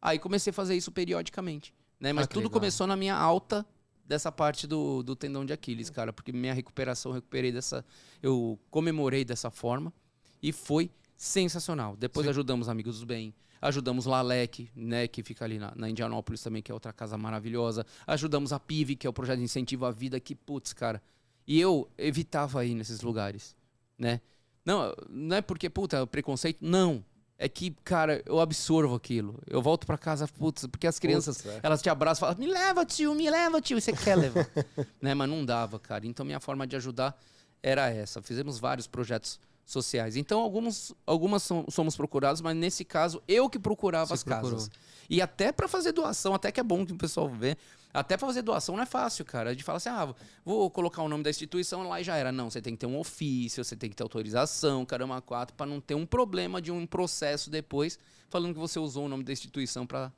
Aí 0.02 0.18
comecei 0.18 0.52
a 0.52 0.54
fazer 0.54 0.76
isso 0.76 0.92
periodicamente, 0.92 1.74
né? 2.00 2.12
Mas 2.14 2.26
Ah, 2.26 2.28
tudo 2.28 2.44
legal. 2.44 2.52
começou 2.54 2.88
na 2.88 2.96
minha 2.96 3.16
alta 3.16 3.66
dessa 4.06 4.32
parte 4.32 4.66
do, 4.66 5.04
do 5.04 5.16
tendão 5.16 5.46
de 5.46 5.54
Aquiles, 5.54 5.90
cara. 5.90 6.12
Porque 6.12 6.32
minha 6.32 6.54
recuperação, 6.54 7.12
eu 7.12 7.16
recuperei 7.16 7.52
dessa... 7.52 7.86
Eu 8.22 8.60
comemorei 8.70 9.24
dessa 9.24 9.50
forma. 9.52 9.94
E 10.42 10.52
foi 10.52 10.90
sensacional. 11.16 11.96
Depois 11.96 12.28
ajudamos 12.28 12.68
Amigos 12.68 13.00
do 13.00 13.06
Bem, 13.06 13.32
ajudamos 13.62 14.08
Lalec, 14.08 14.70
né, 14.76 15.08
que 15.08 15.22
fica 15.22 15.46
ali 15.46 15.60
na, 15.60 15.72
na 15.76 15.88
Indianópolis 15.88 16.42
também, 16.42 16.64
que 16.64 16.72
é 16.72 16.74
outra 16.74 16.92
casa 16.92 17.16
maravilhosa. 17.16 17.86
Ajudamos 18.08 18.52
a 18.52 18.60
PIV, 18.60 18.96
que 18.96 19.06
é 19.06 19.10
o 19.10 19.14
projeto 19.14 19.38
de 19.38 19.44
incentivo 19.44 19.86
à 19.86 19.92
vida, 19.92 20.20
que, 20.20 20.34
putz, 20.34 20.74
cara. 20.74 21.00
E 21.48 21.60
eu 21.60 21.90
evitava 21.98 22.64
ir 22.66 22.76
nesses 22.76 23.02
lugares, 23.02 23.56
né? 23.98 24.22
Não, 24.66 24.94
não 25.10 25.36
é 25.38 25.42
porque, 25.42 25.70
puta, 25.70 25.98
é 25.98 26.06
preconceito, 26.06 26.60
não. 26.62 27.04
É 27.38 27.50
que, 27.50 27.72
cara, 27.84 28.22
eu 28.28 28.40
absorvo 28.40 28.94
aquilo. 28.94 29.40
Eu 29.48 29.62
volto 29.64 29.88
pra 29.88 29.98
casa, 29.98 30.28
putz, 30.28 30.68
porque 30.68 30.86
as 30.86 31.00
crianças, 31.00 31.42
Putz, 31.42 31.56
é. 31.56 31.60
elas 31.64 31.82
te 31.82 31.90
abraçam 31.90 32.28
e 32.28 32.32
falam, 32.32 32.40
me 32.48 32.54
leva, 32.54 32.86
tio, 32.86 33.16
me 33.16 33.28
leva, 33.30 33.60
tio, 33.60 33.80
e 33.80 33.82
você 33.82 33.92
quer 33.92 34.16
levar. 34.16 34.48
né? 35.02 35.16
Mas 35.16 35.28
não 35.28 35.44
dava, 35.44 35.80
cara. 35.80 36.06
Então 36.06 36.24
minha 36.24 36.40
forma 36.40 36.68
de 36.68 36.76
ajudar 36.76 37.20
era 37.64 37.90
essa. 37.90 38.22
Fizemos 38.22 38.60
vários 38.60 38.86
projetos 38.86 39.40
sociais. 39.66 40.16
Então 40.16 40.40
alguns, 40.40 40.94
algumas 41.04 41.42
som- 41.42 41.66
somos 41.70 41.96
procurados, 41.98 42.42
mas 42.42 42.56
nesse 42.56 42.86
caso 42.86 43.24
eu 43.28 43.50
que 43.50 43.58
procurava 43.58 44.06
Você 44.10 44.14
as 44.14 44.24
procurou. 44.24 44.52
casas. 44.52 44.70
E 45.10 45.20
até 45.20 45.52
pra 45.52 45.68
fazer 45.68 45.94
doação, 45.94 46.36
até 46.36 46.52
que 46.52 46.60
é 46.60 46.64
bom 46.64 46.86
que 46.86 46.94
o 46.94 46.98
pessoal 46.98 47.28
vê. 47.28 47.58
Até 47.94 48.18
pra 48.18 48.28
fazer 48.28 48.42
doação 48.42 48.76
não 48.76 48.84
é 48.84 48.86
fácil, 48.86 49.26
cara. 49.26 49.56
De 49.56 49.64
falar 49.64 49.78
assim, 49.78 49.90
ah, 49.90 50.14
vou 50.46 50.70
colocar 50.70 51.02
o 51.04 51.10
nome 51.10 51.24
da 51.24 51.30
instituição 51.30 51.88
lá 51.88 52.00
e 52.00 52.04
já 52.04 52.16
era. 52.16 52.32
Não, 52.32 52.50
você 52.50 52.62
tem 52.62 52.74
que 52.74 52.80
ter 52.80 52.86
um 52.86 52.98
ofício, 52.98 53.64
você 53.64 53.76
tem 53.76 53.90
que 53.90 53.96
ter 53.96 54.04
autorização, 54.04 54.86
caramba, 54.86 55.22
quatro, 55.22 55.56
pra 55.56 55.66
não 55.66 55.82
ter 55.82 55.96
um 55.96 56.06
problema 56.06 56.62
de 56.62 56.72
um 56.72 56.86
processo 56.86 57.50
depois 57.50 58.00
falando 58.30 58.54
que 58.54 58.60
você 58.60 58.80
usou 58.80 59.06
o 59.06 59.10
nome 59.10 59.24
da 59.24 59.34
instituição 59.34 59.86
pra 59.86 60.12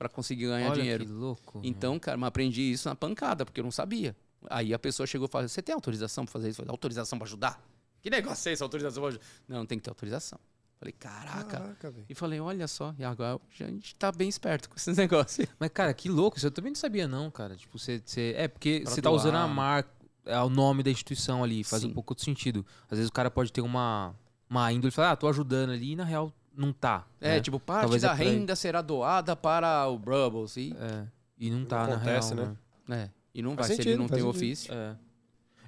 pra 0.00 0.08
conseguir 0.08 0.46
ganhar 0.46 0.70
Olha 0.70 0.80
dinheiro. 0.80 1.04
que 1.04 1.12
louco. 1.12 1.60
Então, 1.62 1.98
cara, 1.98 2.16
mas 2.16 2.28
aprendi 2.28 2.62
isso 2.72 2.88
na 2.88 2.94
pancada, 2.94 3.44
porque 3.44 3.60
eu 3.60 3.64
não 3.64 3.70
sabia. 3.70 4.16
Aí 4.48 4.72
a 4.72 4.78
pessoa 4.78 5.06
chegou 5.06 5.28
e 5.28 5.30
falou: 5.30 5.46
Você 5.46 5.60
tem 5.60 5.74
autorização 5.74 6.24
pra 6.24 6.32
fazer 6.32 6.48
isso? 6.48 6.62
Eu 6.62 6.64
falei, 6.64 6.72
autorização 6.72 7.18
pra 7.18 7.26
ajudar? 7.26 7.62
Que 8.00 8.08
negócio 8.08 8.48
é 8.48 8.52
esse, 8.54 8.62
autorização 8.62 9.02
pra 9.02 9.08
ajudar? 9.10 9.24
Não, 9.46 9.66
tem 9.66 9.76
que 9.76 9.84
ter 9.84 9.90
autorização. 9.90 10.40
Falei, 10.80 10.92
caraca. 10.98 11.44
Caraca, 11.44 11.90
velho. 11.90 12.06
E 12.08 12.14
falei, 12.14 12.40
olha 12.40 12.66
só, 12.66 12.94
e 12.98 13.04
agora 13.04 13.38
a 13.60 13.64
gente 13.64 13.94
tá 13.96 14.10
bem 14.10 14.30
esperto 14.30 14.68
com 14.70 14.76
esses 14.76 14.96
negócios. 14.98 15.46
Mas, 15.58 15.68
cara, 15.68 15.92
que 15.92 16.08
louco. 16.08 16.38
Isso 16.38 16.46
eu 16.46 16.50
também 16.50 16.70
não 16.70 16.76
sabia, 16.76 17.06
não, 17.06 17.30
cara. 17.30 17.54
Tipo, 17.54 17.78
você. 17.78 18.00
você- 18.02 18.32
É, 18.34 18.48
porque 18.48 18.80
Pra 18.82 18.90
você 18.90 19.02
tá 19.02 19.10
usando 19.10 19.34
a 19.36 19.42
doar. 19.44 19.54
marca, 19.54 19.90
é, 20.24 20.40
o 20.40 20.48
nome 20.48 20.82
da 20.82 20.90
instituição 20.90 21.44
ali. 21.44 21.62
Faz 21.62 21.82
Sim. 21.82 21.88
um 21.90 21.92
pouco 21.92 22.14
de 22.14 22.22
sentido. 22.22 22.64
Às 22.90 22.96
vezes 22.96 23.10
o 23.10 23.12
cara 23.12 23.30
pode 23.30 23.52
ter 23.52 23.60
uma, 23.60 24.14
uma 24.48 24.72
índole 24.72 24.88
e 24.88 24.90
falar, 24.90 25.10
ah, 25.10 25.16
tô 25.16 25.28
ajudando 25.28 25.70
ali, 25.70 25.92
e 25.92 25.96
na 25.96 26.04
real 26.04 26.32
não 26.56 26.72
tá. 26.72 27.06
É, 27.20 27.34
né? 27.34 27.40
tipo, 27.40 27.60
parte 27.60 27.82
Talvez 27.82 28.02
é 28.02 28.06
da 28.06 28.14
aí. 28.14 28.18
renda 28.24 28.56
será 28.56 28.80
doada 28.80 29.36
para 29.36 29.86
o 29.86 29.98
Brubbles. 29.98 30.56
E, 30.56 30.74
É. 30.80 31.06
E 31.38 31.50
não 31.50 31.64
tá, 31.66 31.80
Não 31.82 31.88
na 31.90 31.96
acontece, 31.96 32.34
real. 32.34 32.46
né? 32.48 32.56
né? 32.88 33.02
é, 33.04 33.10
e 33.34 33.42
não 33.42 33.54
Faz 33.54 33.68
vai, 33.68 33.76
se 33.76 33.82
ele 33.82 33.96
não 33.96 34.06
tem 34.08 34.18
sentido. 34.20 34.28
ofício. 34.30 34.72
É. 34.74 34.96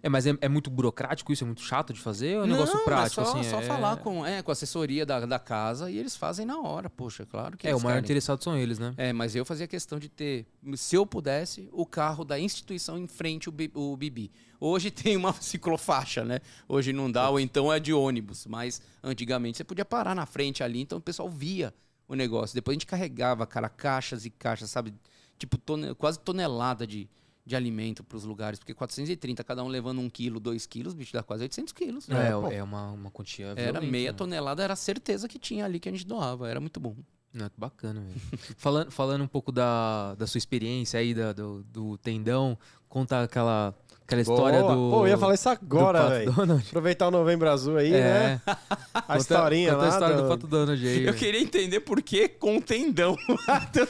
É, 0.03 0.09
mas 0.09 0.27
é, 0.27 0.37
é 0.41 0.49
muito 0.49 0.69
burocrático 0.69 1.33
isso? 1.33 1.45
É 1.45 1.47
muito 1.47 1.63
chato 1.63 1.93
de 1.93 2.01
fazer? 2.01 2.37
Ou 2.39 2.43
é 2.43 2.47
um 2.47 2.51
negócio 2.51 2.77
não, 2.77 2.85
prático? 2.85 3.21
é 3.21 3.25
só, 3.25 3.39
assim, 3.39 3.49
só 3.49 3.61
é... 3.61 3.63
falar 3.63 3.99
com, 3.99 4.27
é, 4.27 4.43
com 4.43 4.51
a 4.51 4.53
assessoria 4.53 5.07
da, 5.07 5.25
da 5.25 5.39
casa 5.39 5.89
e 5.91 5.97
eles 5.97 6.17
fazem 6.17 6.45
na 6.45 6.59
hora, 6.61 6.91
poxa, 6.91 7.25
claro 7.25 7.57
que 7.57 7.69
É, 7.69 7.75
o 7.75 7.79
maior 7.79 7.95
querem. 7.95 8.05
interessado 8.05 8.43
são 8.43 8.57
eles, 8.57 8.79
né? 8.81 8.93
É, 8.97 9.13
mas 9.13 9.37
eu 9.37 9.45
fazia 9.45 9.67
questão 9.69 9.99
de 10.01 10.09
ter, 10.09 10.45
se 10.75 10.97
eu 10.97 11.07
pudesse, 11.07 11.69
o 11.73 11.87
carro 11.87 12.25
da 12.25 12.39
instituição 12.39 12.99
em 12.99 13.07
frente 13.07 13.49
ao 13.49 13.53
Bi- 13.53 13.71
o 13.75 13.97
Bibi. 13.97 14.33
Hoje 14.59 14.91
tem 14.93 15.17
uma 15.17 15.33
ciclofaixa, 15.35 16.25
né? 16.25 16.41
Hoje 16.69 16.93
não 16.93 17.11
dá, 17.11 17.31
ou 17.31 17.39
então 17.39 17.73
é 17.73 17.79
de 17.79 17.93
ônibus. 17.93 18.47
Mas 18.47 18.83
antigamente 19.05 19.57
você 19.59 19.65
podia 19.65 19.85
parar 19.85 20.15
na 20.17 20.27
frente 20.27 20.65
ali, 20.65 20.81
então 20.81 20.99
o 20.99 21.01
pessoal 21.01 21.29
via 21.29 21.73
o 22.09 22.15
negócio. 22.17 22.55
Depois 22.55 22.75
a 22.75 22.77
gente 22.77 22.87
carregava, 22.87 23.47
cara, 23.47 23.69
caixas 23.69 24.27
e 24.27 24.31
caixas, 24.31 24.69
sabe? 24.71 24.93
Tipo, 25.39 25.59
quase 25.97 26.19
tonelada 26.21 26.87
de, 26.87 27.09
de 27.45 27.57
alimento 27.57 28.05
para 28.05 28.17
os 28.17 28.25
lugares. 28.25 28.59
Porque 28.59 28.75
430, 28.75 29.43
cada 29.45 29.63
um 29.65 29.69
levando 29.69 30.01
um 30.01 30.09
quilo, 30.09 30.39
dois 30.39 30.67
quilos, 30.67 30.95
bicho, 30.95 31.13
dá 31.13 31.23
quase 31.23 31.43
800 31.45 31.73
quilos. 31.73 32.09
É, 32.09 32.33
pô. 32.33 32.49
é 32.49 32.63
uma, 32.63 32.93
uma 32.93 33.11
quantia 33.11 33.47
Era 33.47 33.73
violenta, 33.73 33.81
meia 33.81 34.13
né? 34.13 34.17
tonelada, 34.17 34.63
era 34.63 34.73
a 34.73 34.77
certeza 34.77 35.29
que 35.29 35.39
tinha 35.39 35.65
ali 35.65 35.81
que 35.81 35.89
a 35.89 35.93
gente 35.93 36.07
doava. 36.07 36.49
Era 36.49 36.61
muito 36.61 36.79
bom. 36.79 36.97
Não, 37.33 37.49
que 37.49 37.59
bacana, 37.59 38.01
velho. 38.01 38.21
falando, 38.59 38.91
falando 38.91 39.25
um 39.25 39.27
pouco 39.27 39.51
da, 39.51 40.15
da 40.17 40.27
sua 40.27 40.39
experiência 40.39 41.01
aí, 41.01 41.15
da, 41.15 41.33
do, 41.33 41.65
do 41.65 41.97
tendão, 41.99 42.59
conta 42.89 43.23
aquela, 43.23 43.75
aquela 44.15 44.23
história 44.23 44.61
Boa. 44.61 44.75
do. 44.75 44.91
Pô, 44.91 45.03
eu 45.05 45.09
ia 45.09 45.19
falar 45.19 45.35
isso 45.35 45.49
agora, 45.49 46.09
velho. 46.09 46.33
Aproveitar 46.69 47.09
o 47.09 47.11
Novembro 47.11 47.49
Azul 47.51 47.77
aí, 47.77 47.93
É, 47.95 48.01
né? 48.01 48.41
A 48.95 49.03
conta- 49.03 49.19
historinha 49.19 49.71
conta 49.73 49.83
lá. 49.83 49.87
a 49.87 49.93
história 49.93 50.17
do, 50.17 50.23
do- 50.23 50.29
Pato 50.29 50.47
Donald 50.47 50.87
aí. 50.87 51.07
Eu 51.07 51.15
queria 51.15 51.41
entender 51.41 51.81
por 51.81 52.01
que 52.03 52.29
com 52.29 52.61
tendão. 52.61 53.17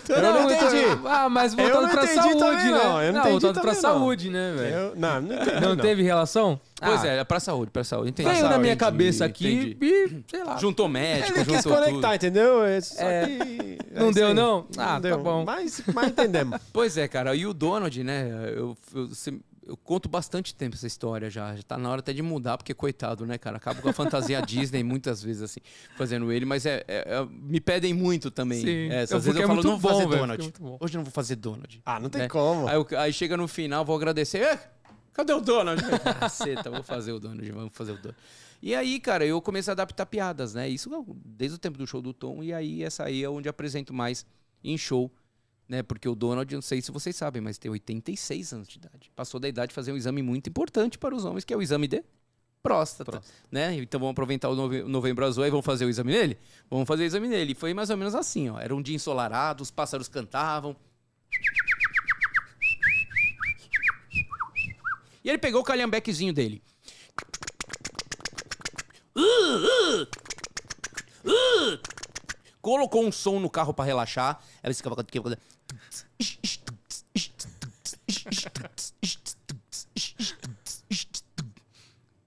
Eu 0.09 0.23
não 0.23 0.51
entendi. 0.51 0.77
então- 0.85 1.07
Ah, 1.07 1.29
mas 1.29 1.55
voltado 1.55 1.83
não 1.83 1.89
pra 1.91 2.05
entendi 2.05 2.21
saúde, 2.23 2.39
também, 2.39 2.65
né? 2.65 2.71
não. 2.71 3.03
Eu 3.03 3.13
não 3.13 3.21
entendi 3.21 3.31
voltado 3.41 3.61
pra 3.61 3.73
não. 3.75 3.81
saúde, 3.81 4.31
né, 4.31 4.55
velho? 4.57 4.93
Não, 4.97 5.21
não 5.23 5.35
entendi. 5.35 5.61
Não, 5.61 5.77
teve 5.77 6.03
relação? 6.03 6.61
Pois 6.81 7.05
Ah, 7.05 7.09
é, 7.09 7.19
é 7.19 7.25
pra 7.25 7.39
saúde, 7.39 7.71
pra 7.71 7.85
saúde. 7.85 8.11
Entendi. 8.11 8.29
Veio 8.29 8.49
na 8.49 8.59
minha 8.59 8.75
cabeça 8.77 9.25
aqui 9.25 9.47
entendi. 9.53 9.77
e, 9.81 10.23
sei 10.29 10.43
lá. 10.45 10.57
Juntou 10.57 10.89
médico, 10.89 11.39
Ele 11.39 11.45
quis 11.45 11.55
juntou 11.63 11.73
conectar, 11.75 12.01
tudo. 12.09 12.15
entendeu? 12.17 12.65
É, 12.65 12.81
Só 12.81 13.03
É. 13.03 13.27
que... 13.27 13.79
é 13.95 14.01
Não 14.01 14.07
isso 14.11 14.15
deu, 14.19 14.29
aí. 14.29 14.35
não? 14.35 14.67
Ah, 14.77 14.87
tá 14.95 14.99
deu. 14.99 15.19
bom. 15.19 15.45
Mas, 15.45 15.81
mas 15.95 16.09
entendemos. 16.09 16.59
Pois 16.73 16.97
é, 16.97 17.07
cara. 17.07 17.37
E 17.37 17.47
o 17.47 17.53
Donald, 17.55 18.03
né? 18.03 18.29
Eu, 18.57 18.77
eu, 18.95 19.09
eu 19.65 19.77
conto 19.77 20.09
bastante 20.09 20.55
tempo 20.55 20.75
essa 20.75 20.87
história 20.87 21.31
já. 21.31 21.55
Já 21.55 21.63
tá 21.63 21.79
na 21.79 21.89
hora 21.91 22.01
até 22.01 22.13
de 22.13 22.21
mudar, 22.23 22.57
porque 22.57 22.75
coitado, 22.75 23.25
né, 23.25 23.39
cara? 23.39 23.57
Acabo 23.59 23.81
com 23.83 23.89
a 23.89 23.93
fantasia 23.93 24.41
Disney 24.47 24.83
muitas 24.83 25.23
vezes, 25.23 25.43
assim, 25.43 25.61
fazendo 25.97 26.31
ele, 26.33 26.45
mas 26.45 26.67
é, 26.67 26.85
é- 26.89 27.05
é- 27.19 27.27
me 27.31 27.61
pedem 27.61 27.95
muito 27.95 28.31
também. 28.31 28.61
Sim. 28.61 28.89
Eu- 28.93 29.03
Às 29.03 29.11
vezes 29.11 29.27
eu 29.27 29.43
é 29.43 29.47
falo, 29.47 29.55
muito 29.55 29.69
não 29.69 29.79
vou 29.79 29.91
bom, 29.91 29.97
fazer 29.97 30.09
velho, 30.09 30.21
Donald. 30.21 30.47
é. 30.61 30.77
Hoje 30.85 30.95
eu 30.95 30.99
não 30.99 31.05
vou 31.05 31.13
fazer 31.13 31.37
Donald. 31.37 31.83
Ah, 31.87 32.01
não 32.01 32.09
tem 32.11 32.23
né? 32.23 32.29
como. 32.29 32.67
Aí, 32.69 32.75
eu- 32.77 32.87
aí 32.99 33.13
chega 33.13 33.37
no 33.37 33.47
final, 33.47 33.85
vou 33.85 33.95
agradecer. 33.97 34.39
"Eh, 34.43 34.59
cadê 35.13 35.33
o 35.33 35.41
Donald? 35.41 35.81
Caceta, 36.21 36.71
vou 36.71 36.83
fazer 36.83 37.13
o 37.13 37.21
Donald, 37.21 37.51
vamos 37.53 37.71
fazer 37.75 37.93
o 37.93 37.97
Donald. 37.97 38.17
E 38.61 38.75
aí, 38.77 39.01
cara, 39.01 39.27
eu 39.27 39.41
comecei 39.43 39.71
a 39.71 39.75
adaptar 39.75 40.07
piadas, 40.07 40.55
né? 40.55 40.69
Isso 40.69 40.89
desde 41.25 41.57
o 41.57 41.59
tempo 41.59 41.79
do 41.79 41.87
show 41.87 42.01
do 42.01 42.13
Tom. 42.13 42.43
E 42.45 42.53
aí, 42.53 42.83
essa 42.85 43.05
aí 43.05 43.23
é 43.25 43.29
onde 43.29 43.49
apresento 43.49 43.93
mais 43.93 44.25
em 44.63 44.79
show, 44.79 45.11
né? 45.69 45.83
Porque 45.83 46.09
o 46.09 46.15
Donald, 46.15 46.55
não 46.55 46.63
sei 46.63 46.81
se 46.83 46.91
vocês 46.93 47.15
sabem, 47.17 47.41
mas 47.43 47.59
tem 47.59 47.71
86 47.71 48.53
anos 48.53 48.69
de 48.69 48.79
idade. 48.79 49.11
Passou 49.17 49.39
da 49.41 49.49
idade 49.49 49.69
de 49.71 49.75
fazer 49.75 49.93
um 49.93 49.97
exame 49.97 50.23
muito 50.23 50.49
importante 50.51 50.99
para 50.99 51.15
os 51.15 51.25
homens, 51.25 51.45
que 51.45 51.53
é 51.55 51.57
o 51.57 51.63
exame 51.63 51.89
de 51.89 52.03
próstata, 52.63 53.11
Próstata. 53.11 53.35
né? 53.51 53.75
Então 53.75 53.99
vamos 53.99 54.13
aproveitar 54.13 54.49
o 54.49 54.55
nove- 54.55 54.83
novembro 54.85 55.25
azul 55.25 55.45
e 55.45 55.51
vamos 55.51 55.67
fazer 55.67 55.85
o 55.85 55.89
exame 55.91 56.13
nele? 56.13 56.39
Vamos 56.71 56.87
fazer 56.87 57.03
o 57.03 57.07
exame 57.07 57.27
nele. 57.29 57.53
E 57.53 57.55
foi 57.55 57.75
mais 57.75 57.91
ou 57.91 57.97
menos 57.97 58.15
assim, 58.15 58.49
ó. 58.51 58.59
Era 58.61 58.75
um 58.75 58.81
dia 58.83 58.95
ensolarado, 58.95 59.63
os 59.63 59.71
pássaros 59.71 60.07
cantavam. 60.09 60.77
E 65.25 65.29
ele 65.29 65.39
pegou 65.39 65.61
o 65.61 65.65
calhambequezinho 65.65 66.33
dele. 66.33 66.63
Colocou 72.61 73.05
um 73.05 73.11
som 73.13 73.41
no 73.41 73.51
carro 73.51 73.75
pra 73.75 73.85
relaxar. 73.85 74.41
Você 74.63 74.75
ficava. 74.75 74.97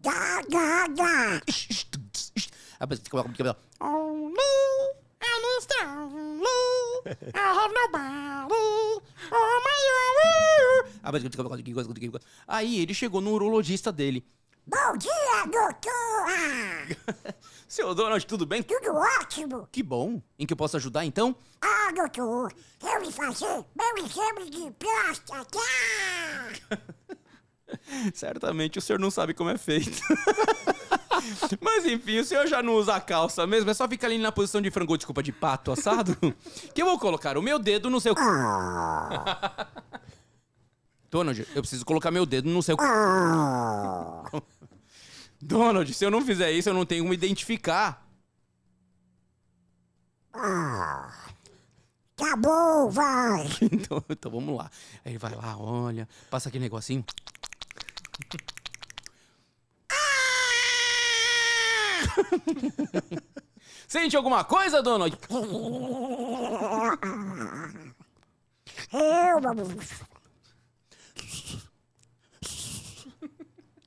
Gá, 0.02 0.88
gá. 0.90 1.42
Aí 2.80 2.88
você 2.88 3.02
ficava- 3.02 3.58
Oh, 3.80 4.30
no, 4.30 4.96
não 5.42 5.58
estou, 5.60 6.10
no. 6.10 7.04
have 7.36 7.74
oh, 7.76 7.92
my. 7.92 8.26
Aí 12.48 12.80
ele 12.80 12.94
chegou 12.94 13.22
no 13.22 13.32
urologista 13.32 13.92
dele. 13.92 14.24
Bom 14.68 14.98
dia, 14.98 15.46
doutora! 15.46 17.36
Seu 17.68 17.94
Donald, 17.94 18.26
tudo 18.26 18.48
bem? 18.48 18.64
Tudo 18.64 18.96
ótimo! 18.96 19.68
Que 19.72 19.84
bom. 19.84 20.20
Em 20.40 20.46
que 20.48 20.54
eu 20.54 20.58
posso 20.58 20.76
ajudar, 20.78 21.06
então? 21.06 21.36
Ah, 21.62 21.92
doutor, 21.96 22.52
eu 22.82 23.02
vim 23.02 23.12
fazer 23.12 23.64
meu 23.76 23.98
exame 24.04 24.50
de 24.50 24.72
próstata! 24.72 25.60
Certamente 28.16 28.80
o 28.80 28.82
senhor 28.82 28.98
não 28.98 29.12
sabe 29.12 29.36
como 29.36 29.52
é 29.52 29.58
feito. 29.58 30.02
Mas 31.62 31.86
enfim, 31.86 32.18
o 32.18 32.26
senhor 32.26 32.48
já 32.48 32.64
não 32.64 32.74
usa 32.74 32.96
a 32.96 33.02
calça 33.02 33.46
mesmo, 33.46 33.70
é 33.70 33.74
só 33.74 33.88
ficar 33.88 34.08
ali 34.08 34.18
na 34.18 34.32
posição 34.32 34.62
de 34.62 34.72
frango, 34.72 34.98
desculpa, 34.98 35.22
de 35.22 35.32
pato 35.32 35.72
assado, 35.72 36.18
que 36.74 36.82
eu 36.82 36.88
vou 36.88 36.98
colocar 36.98 37.38
o 37.38 37.42
meu 37.42 37.60
dedo 37.60 37.88
no 37.90 38.02
seu... 38.02 38.16
Ah, 38.18 39.68
Donald, 41.10 41.48
eu 41.56 41.62
preciso 41.62 41.86
colocar 41.86 42.12
meu 42.12 42.26
dedo 42.26 42.50
no 42.50 42.62
seu... 42.62 42.76
ah, 45.46 45.48
Donald, 45.48 45.94
se 45.94 46.04
eu 46.06 46.12
não 46.12 46.22
fizer 46.26 46.52
isso, 46.52 46.70
eu 46.70 46.74
não 46.74 46.86
tenho 46.86 47.04
como 47.04 47.14
identificar. 47.14 48.06
ah. 50.34 51.12
Tá 52.16 52.36
bom, 52.38 52.90
vai! 52.90 53.46
Então, 53.62 54.04
então 54.10 54.32
vamos 54.32 54.58
lá. 54.58 54.72
Aí 55.04 55.12
ele 55.12 55.20
vai 55.20 55.36
lá, 55.36 55.58
olha, 55.58 56.08
passa 56.30 56.48
aquele 56.50 56.64
negocinho. 56.64 57.04
Sente 63.88 64.16
alguma 64.16 64.44
coisa, 64.44 64.82
Donald? 64.82 65.18
Eu. 68.94 69.38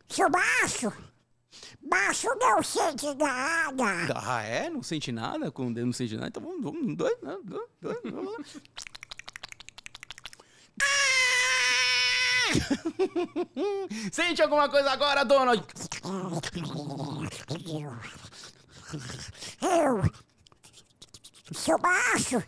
Seu 0.09 0.30
baixo! 0.30 1.07
Baixo 1.89 2.28
não 2.39 2.62
sente 2.62 3.07
nada! 3.14 4.14
Ah, 4.14 4.43
é? 4.43 4.68
Não 4.68 4.82
sente 4.82 5.11
nada? 5.11 5.51
Com 5.51 5.70
não 5.70 5.93
sente 5.93 6.14
nada? 6.16 6.28
Então 6.28 6.43
vamos, 6.43 6.62
vamos, 6.62 6.97
dois, 6.97 7.20
né? 7.22 7.36
dois, 7.45 7.68
dois, 7.80 7.99
vamos 8.05 8.32
lá. 8.32 8.39
Sente 14.12 14.43
alguma 14.43 14.68
coisa 14.68 14.91
agora, 14.91 15.24
Donald? 15.24 15.62
Eu! 19.61 20.03
Seu 21.53 21.78
baixo! 21.78 22.43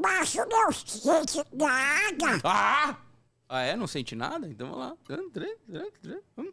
Baixo 0.00 0.38
não 0.48 0.72
sente 0.72 1.44
nada! 1.52 2.40
Ah! 2.44 2.96
Ah, 3.48 3.62
é? 3.62 3.74
Não 3.76 3.86
sente 3.86 4.14
nada? 4.14 4.46
Então 4.46 4.70
vamos 4.70 4.86
lá. 4.86 5.16
Um, 5.16 5.30
três, 5.30 5.58
três, 5.66 5.92
três, 6.02 6.20
vamos. 6.36 6.52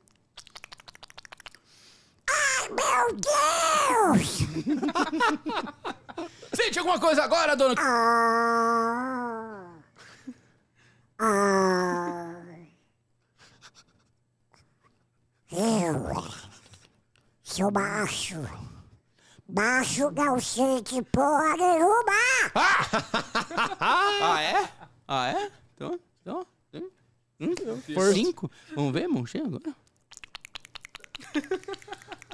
Meu 2.76 3.15
Deus! 3.15 4.39
Sente 6.53 6.80
alguma 6.80 6.99
coisa 6.99 7.23
agora, 7.23 7.55
Donald? 7.55 7.80
Ah, 7.82 9.73
ah, 11.19 12.36
eu, 15.51 16.23
seu 17.43 17.71
baixo, 17.71 18.38
baixo 19.47 20.11
não 20.11 20.39
sente 20.39 21.01
porra 21.03 21.55
nenhuma! 21.55 22.11
Ah, 23.80 24.41
é? 24.41 24.69
Ah, 25.07 25.28
é? 25.30 25.51
Então, 25.73 25.99
então. 26.21 26.45
hum, 26.73 26.89
hum, 27.39 28.13
cinco? 28.13 28.51
Vamos 28.76 28.93
ver, 28.93 29.07
Monche, 29.07 29.38
agora? 29.39 29.76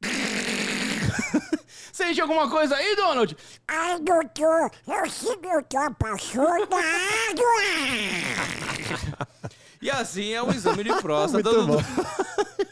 Sente 1.92 2.20
alguma 2.20 2.48
coisa 2.48 2.76
aí, 2.76 2.94
Donald? 2.96 3.36
ai, 3.66 3.98
doutor, 4.00 4.70
eu 4.86 5.10
sinto 5.10 5.40
que 5.40 5.46
eu 5.46 5.62
tô 5.62 5.78
apaixonado! 5.78 6.68
E 9.80 9.88
assim 9.90 10.32
é 10.32 10.42
o 10.42 10.50
exame 10.50 10.82
de 10.82 10.92
próstata 11.00 11.52
Muito 11.52 11.66
do... 11.66 11.76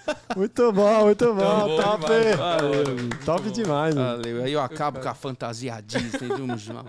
bom. 0.06 0.34
Muito 0.36 0.72
bom, 0.72 1.04
muito 1.04 1.34
bom. 1.34 1.68
bom 1.68 1.76
top! 1.82 2.04
demais, 2.06 2.36
valeu. 2.36 3.10
top 3.24 3.50
demais, 3.50 3.94
mano. 3.94 4.16
Valeu. 4.22 4.44
Aí 4.44 4.52
eu 4.52 4.60
acabo 4.60 5.00
com 5.00 5.08
a 5.08 5.14
fantasia 5.14 5.80
Disney. 5.80 6.28
vamos 6.28 6.66
lá. 6.68 6.84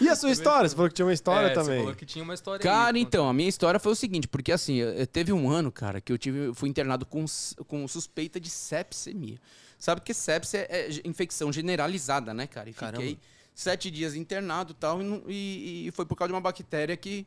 E 0.00 0.08
a 0.08 0.16
sua 0.16 0.30
história? 0.30 0.68
Você 0.68 0.74
falou 0.74 0.88
que 0.88 0.94
tinha 0.94 1.06
uma 1.06 1.12
história 1.12 1.46
É, 1.46 1.54
Você 1.54 1.60
também. 1.60 1.78
falou 1.80 1.94
que 1.94 2.06
tinha 2.06 2.22
uma 2.22 2.34
história 2.34 2.62
Cara, 2.62 2.96
aí, 2.96 3.02
então, 3.02 3.28
a 3.28 3.32
minha 3.32 3.48
história 3.48 3.78
foi 3.80 3.92
o 3.92 3.96
seguinte, 3.96 4.26
porque 4.28 4.52
assim, 4.52 4.80
teve 5.12 5.32
um 5.32 5.50
ano, 5.50 5.70
cara, 5.70 6.00
que 6.00 6.12
eu 6.12 6.18
tive, 6.18 6.52
fui 6.54 6.68
internado 6.68 7.04
com, 7.06 7.24
com 7.66 7.86
suspeita 7.88 8.40
de 8.40 8.50
sepsemia. 8.50 9.38
Sabe 9.78 10.00
que 10.00 10.12
sepsia 10.12 10.66
é, 10.68 10.88
é 10.88 11.00
infecção 11.04 11.52
generalizada, 11.52 12.34
né, 12.34 12.46
cara? 12.46 12.68
E 12.68 12.72
Caramba. 12.72 13.00
fiquei 13.02 13.18
sete 13.54 13.90
dias 13.90 14.14
internado 14.14 14.74
tal, 14.74 15.00
e, 15.02 15.04
e, 15.28 15.88
e 15.88 15.90
foi 15.92 16.04
por 16.06 16.16
causa 16.16 16.28
de 16.28 16.34
uma 16.34 16.40
bactéria 16.40 16.96
que, 16.96 17.26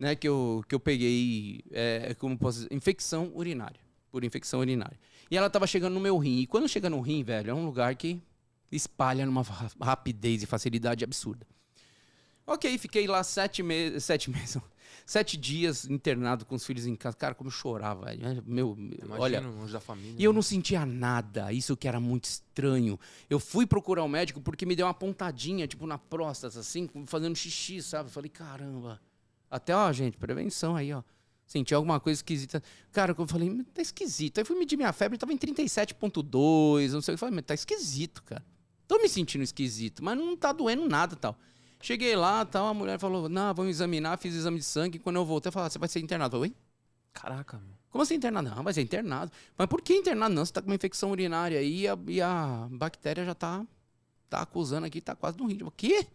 né, 0.00 0.16
que, 0.16 0.26
eu, 0.26 0.64
que 0.66 0.74
eu 0.74 0.80
peguei, 0.80 1.62
é, 1.70 2.14
como 2.18 2.36
posso 2.36 2.62
dizer, 2.62 2.72
infecção 2.72 3.30
urinária, 3.34 3.78
por 4.10 4.24
infecção 4.24 4.58
urinária. 4.60 4.98
E 5.30 5.36
ela 5.36 5.48
tava 5.50 5.66
chegando 5.66 5.92
no 5.94 6.00
meu 6.00 6.16
rim, 6.18 6.38
e 6.40 6.46
quando 6.46 6.66
chega 6.68 6.88
no 6.90 7.00
rim, 7.00 7.22
velho, 7.22 7.50
é 7.50 7.54
um 7.54 7.64
lugar 7.66 7.94
que 7.94 8.18
espalha 8.72 9.26
numa 9.26 9.42
ra- 9.42 9.70
rapidez 9.80 10.42
e 10.42 10.46
facilidade 10.46 11.04
absurda. 11.04 11.46
Ok, 12.46 12.78
fiquei 12.78 13.06
lá 13.06 13.22
sete 13.22 13.62
meses, 13.62 14.02
sete 14.02 14.30
meses, 14.30 14.56
sete 15.06 15.36
dias 15.36 15.84
internado 15.88 16.44
com 16.44 16.54
os 16.54 16.64
filhos 16.64 16.86
em 16.86 16.96
casa. 16.96 17.16
Cara, 17.16 17.34
como 17.34 17.48
eu 17.48 17.52
chorava, 17.52 18.06
velho. 18.06 18.42
Meu, 18.46 18.76
Imagina, 18.78 19.18
olha, 19.18 19.40
longe 19.40 19.72
da 19.72 19.80
família. 19.80 20.14
e 20.18 20.24
eu 20.24 20.32
né? 20.32 20.34
não 20.36 20.42
sentia 20.42 20.84
nada, 20.86 21.52
isso 21.52 21.76
que 21.76 21.86
era 21.86 22.00
muito 22.00 22.24
estranho. 22.24 22.98
Eu 23.28 23.38
fui 23.38 23.66
procurar 23.66 24.02
o 24.02 24.08
médico 24.08 24.40
porque 24.40 24.64
me 24.66 24.74
deu 24.74 24.86
uma 24.86 24.94
pontadinha, 24.94 25.68
tipo, 25.68 25.86
na 25.86 25.98
próstata, 25.98 26.58
assim, 26.58 26.88
fazendo 27.06 27.36
xixi, 27.36 27.82
sabe? 27.82 28.08
Eu 28.08 28.12
falei, 28.12 28.30
caramba. 28.30 29.00
Até, 29.50 29.74
ó, 29.74 29.92
gente, 29.92 30.16
prevenção 30.16 30.76
aí, 30.76 30.92
ó. 30.92 31.02
Senti 31.44 31.74
alguma 31.74 31.98
coisa 31.98 32.18
esquisita. 32.18 32.62
Cara, 32.92 33.14
eu 33.18 33.26
falei, 33.26 33.50
"Mas 33.50 33.66
tá 33.74 33.82
esquisito. 33.82 34.38
Aí 34.38 34.44
fui 34.44 34.56
medir 34.56 34.76
minha 34.76 34.92
febre, 34.92 35.18
tava 35.18 35.32
em 35.32 35.36
37,2, 35.36 36.92
não 36.92 37.02
sei 37.02 37.12
o 37.12 37.16
que. 37.16 37.16
Eu 37.16 37.18
falei, 37.18 37.34
mas 37.34 37.44
tá 37.44 37.54
esquisito, 37.54 38.22
cara. 38.22 38.44
Tô 38.86 38.98
me 38.98 39.08
sentindo 39.08 39.42
esquisito, 39.42 40.04
mas 40.04 40.16
não 40.16 40.36
tá 40.36 40.52
doendo 40.52 40.88
nada 40.88 41.16
tal. 41.16 41.36
Cheguei 41.82 42.14
lá, 42.14 42.44
tal, 42.44 42.68
a 42.68 42.74
mulher 42.74 42.98
falou, 43.00 43.28
não, 43.28 43.52
vamos 43.52 43.70
examinar, 43.70 44.16
fiz 44.18 44.34
exame 44.34 44.58
de 44.58 44.64
sangue. 44.64 44.98
Quando 44.98 45.16
eu 45.16 45.24
voltei, 45.24 45.48
eu 45.48 45.52
falei, 45.52 45.66
"Ah, 45.66 45.70
você 45.70 45.78
vai 45.78 45.88
ser 45.88 45.98
internado. 46.00 46.36
Eu 46.36 46.40
falei, 46.40 46.50
oi? 46.52 46.56
Caraca, 47.12 47.58
meu. 47.58 47.74
Como 47.90 48.02
assim 48.02 48.14
internado? 48.14 48.48
Não, 48.54 48.62
vai 48.62 48.72
ser 48.72 48.82
internado. 48.82 49.32
Mas 49.58 49.66
por 49.66 49.82
que 49.82 49.94
internado? 49.94 50.32
Não, 50.32 50.44
você 50.44 50.52
tá 50.52 50.62
com 50.62 50.68
uma 50.68 50.76
infecção 50.76 51.10
urinária 51.10 51.58
aí 51.58 51.80
e 51.80 51.88
a, 51.88 51.98
e 52.06 52.22
a 52.22 52.68
bactéria 52.70 53.24
já 53.24 53.34
tá, 53.34 53.66
tá 54.28 54.40
acusando 54.42 54.86
aqui, 54.86 55.00
tá 55.00 55.16
quase 55.16 55.36
no 55.38 55.46
rim. 55.46 55.62
O 55.64 55.70
quê? 55.72 56.06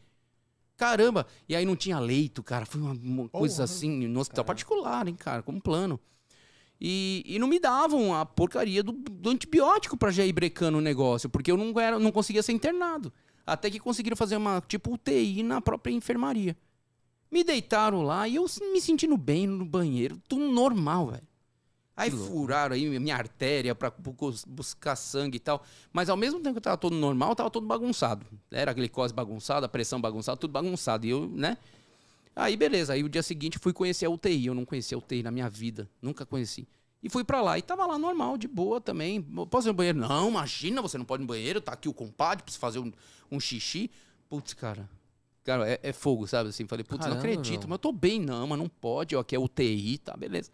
Caramba! 0.78 1.26
E 1.48 1.56
aí 1.56 1.66
não 1.66 1.76
tinha 1.76 2.00
leito, 2.00 2.44
cara. 2.44 2.66
Foi 2.66 2.82
uma, 2.82 2.94
uma 2.94 3.30
coisa 3.30 3.64
assim, 3.64 4.08
no 4.08 4.20
hospital 4.20 4.44
particular, 4.44 5.08
hein, 5.08 5.16
cara, 5.16 5.42
como 5.42 5.62
plano. 5.62 6.00
E, 6.80 7.24
e 7.26 7.40
não 7.40 7.48
me 7.48 7.60
davam 7.60 8.14
a 8.14 8.26
porcaria 8.26 8.84
do, 8.84 8.92
do 8.92 9.30
antibiótico 9.30 9.96
pra 9.96 10.12
já 10.12 10.26
ir 10.26 10.34
brecando 10.34 10.78
o 10.78 10.82
negócio, 10.82 11.30
porque 11.30 11.52
eu 11.52 11.58
não, 11.58 11.80
era, 11.80 11.98
não 11.98 12.12
conseguia 12.12 12.44
ser 12.44 12.52
internado. 12.52 13.14
Até 13.46 13.70
que 13.70 13.80
conseguiram 13.80 14.18
fazer 14.18 14.36
uma 14.36 14.62
tipo 14.62 14.94
UTI 14.94 15.44
na 15.44 15.62
própria 15.62 15.94
enfermaria. 15.94 16.58
Me 17.32 17.44
deitaram 17.44 18.02
lá 18.02 18.28
e 18.28 18.36
eu 18.36 18.46
me 18.72 18.82
sentindo 18.82 19.18
bem 19.18 19.48
no 19.48 19.66
banheiro, 19.66 20.22
tudo 20.28 20.50
normal, 20.52 21.08
velho. 21.08 21.28
Aí 21.98 22.10
furaram 22.28 22.76
aí 22.76 23.00
minha 23.00 23.16
artéria 23.16 23.74
pra 23.74 23.90
bu- 23.90 24.16
buscar 24.48 24.96
sangue 24.98 25.38
e 25.38 25.40
tal. 25.40 25.64
Mas 25.94 26.10
ao 26.10 26.18
mesmo 26.18 26.40
tempo 26.42 26.54
que 26.54 26.58
eu 26.58 26.62
tava 26.64 26.78
todo 26.78 26.94
normal, 26.96 27.30
eu 27.30 27.36
tava 27.36 27.50
todo 27.50 27.66
bagunçado. 27.66 28.26
Era 28.52 28.72
a 28.72 28.74
glicose 28.74 29.14
bagunçada, 29.14 29.66
a 29.66 29.70
pressão 29.70 30.02
bagunçada, 30.02 30.36
tudo 30.38 30.52
bagunçado. 30.52 31.06
E 31.06 31.10
eu, 31.12 31.28
né? 31.28 31.58
Aí 32.36 32.58
beleza, 32.58 32.92
aí 32.94 33.02
o 33.04 33.08
dia 33.08 33.24
seguinte 33.24 33.58
fui 33.58 33.72
conhecer 33.72 34.06
a 34.06 34.10
UTI. 34.10 34.48
Eu 34.48 34.54
não 34.54 34.66
conhecia 34.66 34.96
a 34.96 35.00
UTI 35.00 35.24
na 35.24 35.32
minha 35.32 35.50
vida, 35.50 35.90
nunca 36.02 36.26
conheci. 36.26 36.68
E 37.02 37.10
fui 37.10 37.24
pra 37.24 37.42
lá 37.42 37.58
e 37.58 37.62
tava 37.62 37.86
lá 37.86 37.98
normal, 37.98 38.38
de 38.38 38.48
boa 38.48 38.82
também. 38.82 39.22
Posso 39.50 39.68
ir 39.68 39.72
no 39.72 39.76
banheiro? 39.76 40.00
Não, 40.00 40.28
imagina, 40.30 40.82
você 40.82 40.98
não 40.98 41.06
pode 41.06 41.22
ir 41.22 41.24
no 41.24 41.28
banheiro, 41.28 41.62
tá 41.62 41.72
aqui 41.72 41.88
o 41.88 41.94
compadre, 41.94 42.44
precisa 42.44 42.60
fazer 42.60 42.80
um, 42.80 42.92
um 43.32 43.40
xixi. 43.40 43.90
Putz, 44.28 44.54
cara. 44.54 44.90
Cara, 45.46 45.70
é, 45.70 45.80
é 45.82 45.94
fogo, 45.94 46.28
sabe? 46.28 46.50
Assim, 46.50 46.66
falei, 46.68 46.84
putz, 46.84 47.06
não 47.06 47.14
acredito, 47.20 47.62
meu. 47.62 47.70
mas 47.70 47.76
eu 47.76 47.80
tô 47.80 47.92
bem, 47.94 48.20
não, 48.20 48.48
mas 48.48 48.58
não 48.58 48.68
pode, 48.68 49.16
ó, 49.16 49.20
aqui 49.20 49.36
é 49.36 49.40
UTI, 49.40 50.00
tá, 50.00 50.18
beleza. 50.18 50.52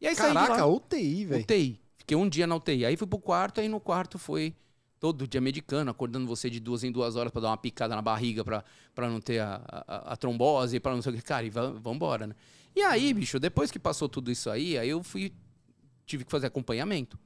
E 0.00 0.06
aí 0.06 0.14
saí 0.14 0.32
Caraca, 0.32 0.64
lá. 0.64 0.66
UTI, 0.66 1.24
velho. 1.24 1.42
UTI. 1.42 1.80
Fiquei 1.98 2.16
um 2.16 2.28
dia 2.28 2.46
na 2.46 2.56
UTI. 2.56 2.86
Aí 2.86 2.96
fui 2.96 3.06
pro 3.06 3.18
quarto, 3.18 3.60
aí 3.60 3.68
no 3.68 3.80
quarto 3.80 4.18
foi 4.18 4.54
Todo 5.00 5.26
dia 5.26 5.40
medicando, 5.40 5.90
acordando 5.90 6.26
você 6.26 6.50
de 6.50 6.60
duas 6.60 6.84
em 6.84 6.92
duas 6.92 7.16
horas 7.16 7.32
pra 7.32 7.40
dar 7.40 7.48
uma 7.48 7.56
picada 7.56 7.96
na 7.96 8.02
barriga 8.02 8.44
pra, 8.44 8.62
pra 8.94 9.08
não 9.08 9.18
ter 9.18 9.38
a, 9.38 9.62
a, 9.66 10.12
a 10.12 10.16
trombose, 10.16 10.78
pra 10.78 10.94
não 10.94 11.00
sei 11.00 11.14
o 11.14 11.16
que. 11.16 11.22
Cara, 11.22 11.46
e 11.46 11.48
va- 11.48 11.70
vambora, 11.70 12.26
né? 12.26 12.34
E 12.76 12.82
aí, 12.82 13.14
bicho, 13.14 13.40
depois 13.40 13.70
que 13.70 13.78
passou 13.78 14.10
tudo 14.10 14.30
isso 14.30 14.50
aí, 14.50 14.76
aí 14.76 14.90
eu 14.90 15.02
fui. 15.02 15.32
Tive 16.04 16.22
que 16.26 16.30
fazer 16.30 16.48
acompanhamento. 16.48 17.18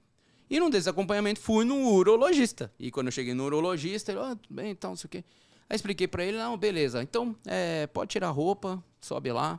E 0.48 0.60
num 0.60 0.70
desses 0.70 0.86
acompanhamentos 0.86 1.42
fui 1.42 1.64
no 1.64 1.74
urologista. 1.94 2.72
E 2.78 2.92
quando 2.92 3.06
eu 3.08 3.12
cheguei 3.12 3.34
no 3.34 3.44
urologista, 3.44 4.12
ele, 4.12 4.20
ah, 4.20 4.36
tudo 4.40 4.54
bem, 4.54 4.70
então, 4.70 4.90
não 4.90 4.96
sei 4.96 5.08
o 5.08 5.10
quê. 5.10 5.24
Aí 5.68 5.74
expliquei 5.74 6.06
pra 6.06 6.24
ele, 6.24 6.38
não, 6.38 6.56
beleza, 6.56 7.02
então, 7.02 7.34
é, 7.44 7.88
pode 7.88 8.10
tirar 8.10 8.28
a 8.28 8.30
roupa, 8.30 8.80
sobe 9.00 9.32
lá. 9.32 9.58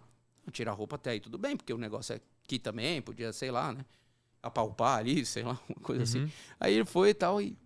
Tirar 0.54 0.72
a 0.72 0.76
roupa 0.76 0.96
até 0.96 1.10
aí, 1.10 1.20
tudo 1.20 1.38
bem, 1.38 1.58
porque 1.58 1.74
o 1.74 1.78
negócio 1.78 2.14
é 2.16 2.22
aqui 2.46 2.60
também, 2.60 3.02
podia, 3.02 3.34
sei 3.34 3.50
lá, 3.52 3.74
né? 3.74 3.84
Apalpar 4.42 5.00
ali, 5.00 5.26
sei 5.26 5.44
lá, 5.44 5.60
uma 5.68 5.82
coisa 5.82 6.04
assim. 6.04 6.20
Uhum. 6.22 6.30
Aí 6.60 6.74
ele 6.76 6.86
foi 6.86 7.10
e 7.10 7.14
tal, 7.14 7.42
e. 7.42 7.58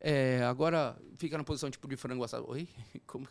é, 0.00 0.42
agora 0.44 0.96
fica 1.16 1.38
na 1.38 1.44
posição 1.44 1.70
tipo 1.70 1.86
de 1.88 1.96
frango 1.96 2.24
assado. 2.24 2.44
Oi? 2.50 2.68
Como. 3.06 3.26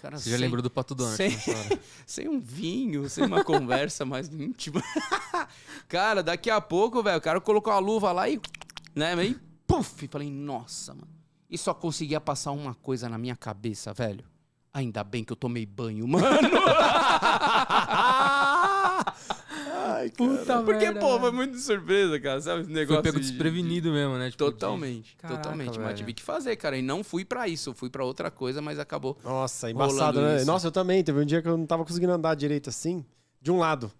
Cara, 0.00 0.16
Você 0.16 0.30
já 0.30 0.36
sem- 0.36 0.44
lembrou 0.44 0.62
do 0.62 0.70
Pato 0.70 0.94
Donald 0.94 1.16
sem- 1.16 1.36
sem 2.06 2.28
um 2.28 2.38
vinho, 2.38 3.08
sem 3.08 3.24
uma 3.24 3.42
conversa 3.42 4.04
mais 4.04 4.28
íntima. 4.32 4.80
cara, 5.88 6.22
daqui 6.22 6.48
a 6.50 6.60
pouco, 6.60 7.02
velho, 7.02 7.18
o 7.18 7.20
cara 7.20 7.40
colocou 7.40 7.72
a 7.72 7.80
luva 7.80 8.12
lá 8.12 8.28
e. 8.28 8.40
Né! 8.94 9.14
E 9.26 10.08
falei, 10.08 10.30
nossa, 10.30 10.94
mano. 10.94 11.08
E 11.50 11.58
só 11.58 11.74
conseguia 11.74 12.20
passar 12.20 12.52
uma 12.52 12.74
coisa 12.74 13.08
na 13.08 13.18
minha 13.18 13.34
cabeça, 13.36 13.92
velho. 13.92 14.24
Ainda 14.72 15.02
bem 15.02 15.24
que 15.24 15.32
eu 15.32 15.36
tomei 15.36 15.66
banho, 15.66 16.06
mano. 16.06 16.26
Ai, 20.08 20.38
Puta 20.38 20.62
Porque, 20.62 20.84
merda, 20.86 21.00
pô, 21.00 21.18
foi 21.20 21.30
muito 21.32 21.52
de 21.54 21.60
surpresa, 21.60 22.18
cara. 22.20 22.40
Sabe? 22.40 22.62
Esse 22.62 22.70
negócio. 22.70 23.02
Foi 23.02 23.02
pego 23.02 23.20
de- 23.20 23.28
desprevenido 23.28 23.90
mesmo, 23.92 24.16
né? 24.18 24.30
Tipo, 24.30 24.44
de- 24.46 24.50
Totalmente, 24.52 25.16
Caraca, 25.16 25.40
totalmente. 25.42 25.70
velho. 25.72 25.82
Mas 25.82 25.98
tive 25.98 26.12
que 26.12 26.22
fazer, 26.22 26.56
cara. 26.56 26.76
E 26.76 26.82
não 26.82 27.02
fui 27.04 27.24
pra 27.24 27.46
isso, 27.48 27.72
fui 27.74 27.90
pra 27.90 28.04
outra 28.04 28.30
coisa, 28.30 28.60
mas 28.62 28.78
acabou. 28.78 29.16
Nossa, 29.24 29.70
embaçado, 29.70 30.20
né? 30.20 30.36
isso. 30.36 30.46
Nossa, 30.46 30.66
eu 30.68 30.72
também. 30.72 31.02
Teve 31.04 31.20
um 31.20 31.24
dia 31.24 31.40
que 31.42 31.48
eu 31.48 31.56
não 31.56 31.66
tava 31.66 31.84
conseguindo 31.84 32.12
andar 32.12 32.34
direito 32.34 32.68
assim, 32.68 33.04
de 33.40 33.50
um 33.50 33.58
lado. 33.58 33.90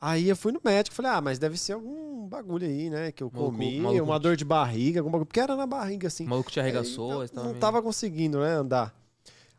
Aí 0.00 0.28
eu 0.28 0.36
fui 0.36 0.52
no 0.52 0.60
médico, 0.64 0.94
falei, 0.94 1.10
ah, 1.10 1.20
mas 1.20 1.38
deve 1.40 1.58
ser 1.58 1.72
algum 1.72 2.28
bagulho 2.28 2.64
aí, 2.66 2.88
né? 2.88 3.10
Que 3.10 3.22
eu 3.22 3.30
Maluco- 3.32 3.50
comi, 3.52 3.80
maluco- 3.80 4.04
uma 4.04 4.18
dor 4.20 4.36
de 4.36 4.44
barriga, 4.44 5.00
algum 5.00 5.10
bagulho. 5.10 5.26
Porque 5.26 5.40
era 5.40 5.56
na 5.56 5.66
barriga, 5.66 6.06
assim. 6.06 6.24
O 6.24 6.28
maluco 6.28 6.50
te 6.52 6.60
arregaçou, 6.60 7.22
Aí, 7.22 7.28
tava 7.28 7.40
não 7.42 7.50
meio- 7.50 7.60
tava 7.60 7.82
conseguindo, 7.82 8.38
né, 8.38 8.52
andar. 8.52 8.94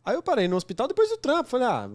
Aí 0.05 0.15
eu 0.15 0.23
parei 0.23 0.47
no 0.47 0.55
hospital 0.55 0.87
depois 0.87 1.09
do 1.09 1.17
trampo. 1.17 1.49
Falei, 1.49 1.67
ah, 1.67 1.89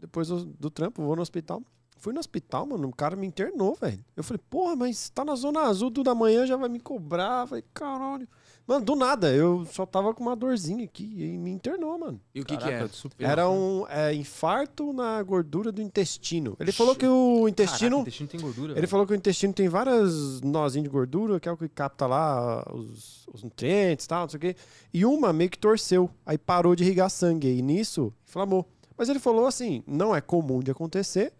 depois 0.00 0.28
do, 0.28 0.44
do 0.44 0.70
trampo, 0.70 1.02
vou 1.02 1.16
no 1.16 1.22
hospital. 1.22 1.60
Fui 2.02 2.12
no 2.12 2.18
hospital, 2.18 2.66
mano, 2.66 2.88
o 2.88 2.92
cara 2.92 3.14
me 3.14 3.24
internou, 3.24 3.76
velho. 3.80 4.04
Eu 4.16 4.24
falei, 4.24 4.40
porra, 4.50 4.74
mas 4.74 5.08
tá 5.08 5.24
na 5.24 5.36
zona 5.36 5.60
azul, 5.60 5.88
tudo 5.88 6.06
da 6.06 6.14
manhã 6.16 6.44
já 6.44 6.56
vai 6.56 6.68
me 6.68 6.80
cobrar. 6.80 7.46
Falei, 7.46 7.62
caralho. 7.72 8.26
Mano, 8.66 8.84
do 8.84 8.96
nada, 8.96 9.32
eu 9.32 9.64
só 9.66 9.86
tava 9.86 10.12
com 10.12 10.20
uma 10.20 10.34
dorzinha 10.34 10.84
aqui 10.84 11.04
e 11.16 11.38
me 11.38 11.52
internou, 11.52 11.96
mano. 11.96 12.20
E 12.34 12.40
o 12.40 12.44
que 12.44 12.56
que 12.56 12.64
Caraca, 12.64 12.84
é? 12.86 12.88
super- 12.88 13.24
Era 13.24 13.48
um 13.48 13.86
é, 13.88 14.12
infarto 14.14 14.92
na 14.92 15.22
gordura 15.22 15.70
do 15.70 15.80
intestino. 15.80 16.56
Ele 16.58 16.72
falou 16.72 16.96
que 16.96 17.06
o 17.06 17.34
Caraca, 17.36 17.50
intestino. 17.50 17.98
o 17.98 18.00
intestino 18.00 18.28
tem 18.28 18.40
gordura. 18.40 18.72
Ele 18.72 18.80
velho. 18.80 18.88
falou 18.88 19.06
que 19.06 19.12
o 19.12 19.16
intestino 19.16 19.52
tem 19.52 19.68
várias 19.68 20.40
nozinhos 20.40 20.88
de 20.88 20.92
gordura, 20.92 21.38
que 21.38 21.48
é 21.48 21.52
o 21.52 21.56
que 21.56 21.68
capta 21.68 22.04
lá 22.08 22.64
os, 22.74 23.28
os 23.32 23.44
nutrientes 23.44 24.06
e 24.06 24.08
tal, 24.08 24.22
não 24.22 24.28
sei 24.28 24.38
o 24.38 24.40
quê. 24.40 24.56
E 24.92 25.04
uma 25.06 25.32
meio 25.32 25.50
que 25.50 25.58
torceu. 25.58 26.10
Aí 26.26 26.36
parou 26.36 26.74
de 26.74 26.82
irrigar 26.82 27.08
sangue. 27.10 27.46
E 27.48 27.62
nisso, 27.62 28.12
inflamou. 28.28 28.66
Mas 28.98 29.08
ele 29.08 29.20
falou 29.20 29.46
assim: 29.46 29.84
não 29.86 30.14
é 30.16 30.20
comum 30.20 30.58
de 30.60 30.72
acontecer. 30.72 31.32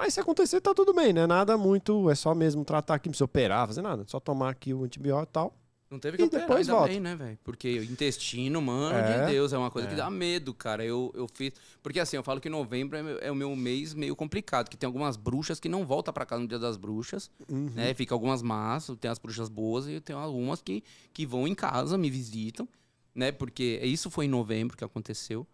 Mas 0.00 0.14
se 0.14 0.20
acontecer, 0.20 0.62
tá 0.62 0.72
tudo 0.72 0.94
bem, 0.94 1.12
né? 1.12 1.26
Nada 1.26 1.58
muito. 1.58 2.08
É 2.08 2.14
só 2.14 2.34
mesmo 2.34 2.64
tratar 2.64 2.94
aqui, 2.94 3.08
não 3.08 3.10
precisa 3.10 3.26
operar, 3.26 3.66
fazer 3.66 3.82
nada. 3.82 4.02
Só 4.06 4.18
tomar 4.18 4.48
aqui 4.48 4.72
o 4.72 4.82
antibiótico 4.82 5.30
e 5.30 5.34
tal. 5.34 5.54
Não 5.90 5.98
teve 5.98 6.16
que 6.16 6.22
E 6.22 6.26
operar, 6.26 6.46
depois 6.46 6.66
volta. 6.68 6.88
bem, 6.88 7.00
né, 7.00 7.14
velho? 7.14 7.38
Porque 7.44 7.80
o 7.80 7.84
intestino, 7.84 8.62
mano 8.62 8.96
É. 8.96 9.26
de 9.26 9.32
Deus, 9.32 9.52
é 9.52 9.58
uma 9.58 9.70
coisa 9.70 9.88
É. 9.88 9.90
que 9.90 9.96
dá 9.96 10.08
medo, 10.08 10.54
cara. 10.54 10.82
Eu, 10.82 11.12
eu 11.14 11.26
fiz. 11.34 11.52
Porque 11.82 12.00
assim, 12.00 12.16
eu 12.16 12.22
falo 12.22 12.40
que 12.40 12.48
novembro 12.48 12.96
é, 12.96 13.02
meu- 13.02 13.18
é 13.20 13.30
o 13.30 13.34
meu 13.34 13.54
mês 13.54 13.92
meio 13.92 14.16
complicado, 14.16 14.70
que 14.70 14.76
tem 14.78 14.86
algumas 14.86 15.18
bruxas 15.18 15.60
que 15.60 15.68
não 15.68 15.84
voltam 15.84 16.14
pra 16.14 16.24
casa 16.24 16.40
no 16.40 16.48
dia 16.48 16.58
das 16.58 16.78
bruxas, 16.78 17.30
Uhum. 17.50 17.68
né? 17.74 17.92
Fica 17.92 18.14
algumas 18.14 18.40
más, 18.40 18.90
tem 18.98 19.10
as 19.10 19.18
bruxas 19.18 19.50
boas 19.50 19.86
e 19.86 20.00
tem 20.00 20.16
algumas 20.16 20.62
que, 20.62 20.82
que 21.12 21.26
vão 21.26 21.46
em 21.46 21.54
casa, 21.54 21.98
me 21.98 22.08
visitam, 22.08 22.66
né? 23.14 23.30
Porque 23.32 23.78
isso 23.84 24.08
foi 24.08 24.24
em 24.24 24.28
novembro 24.28 24.78
que 24.78 24.84
aconteceu. 24.84 25.46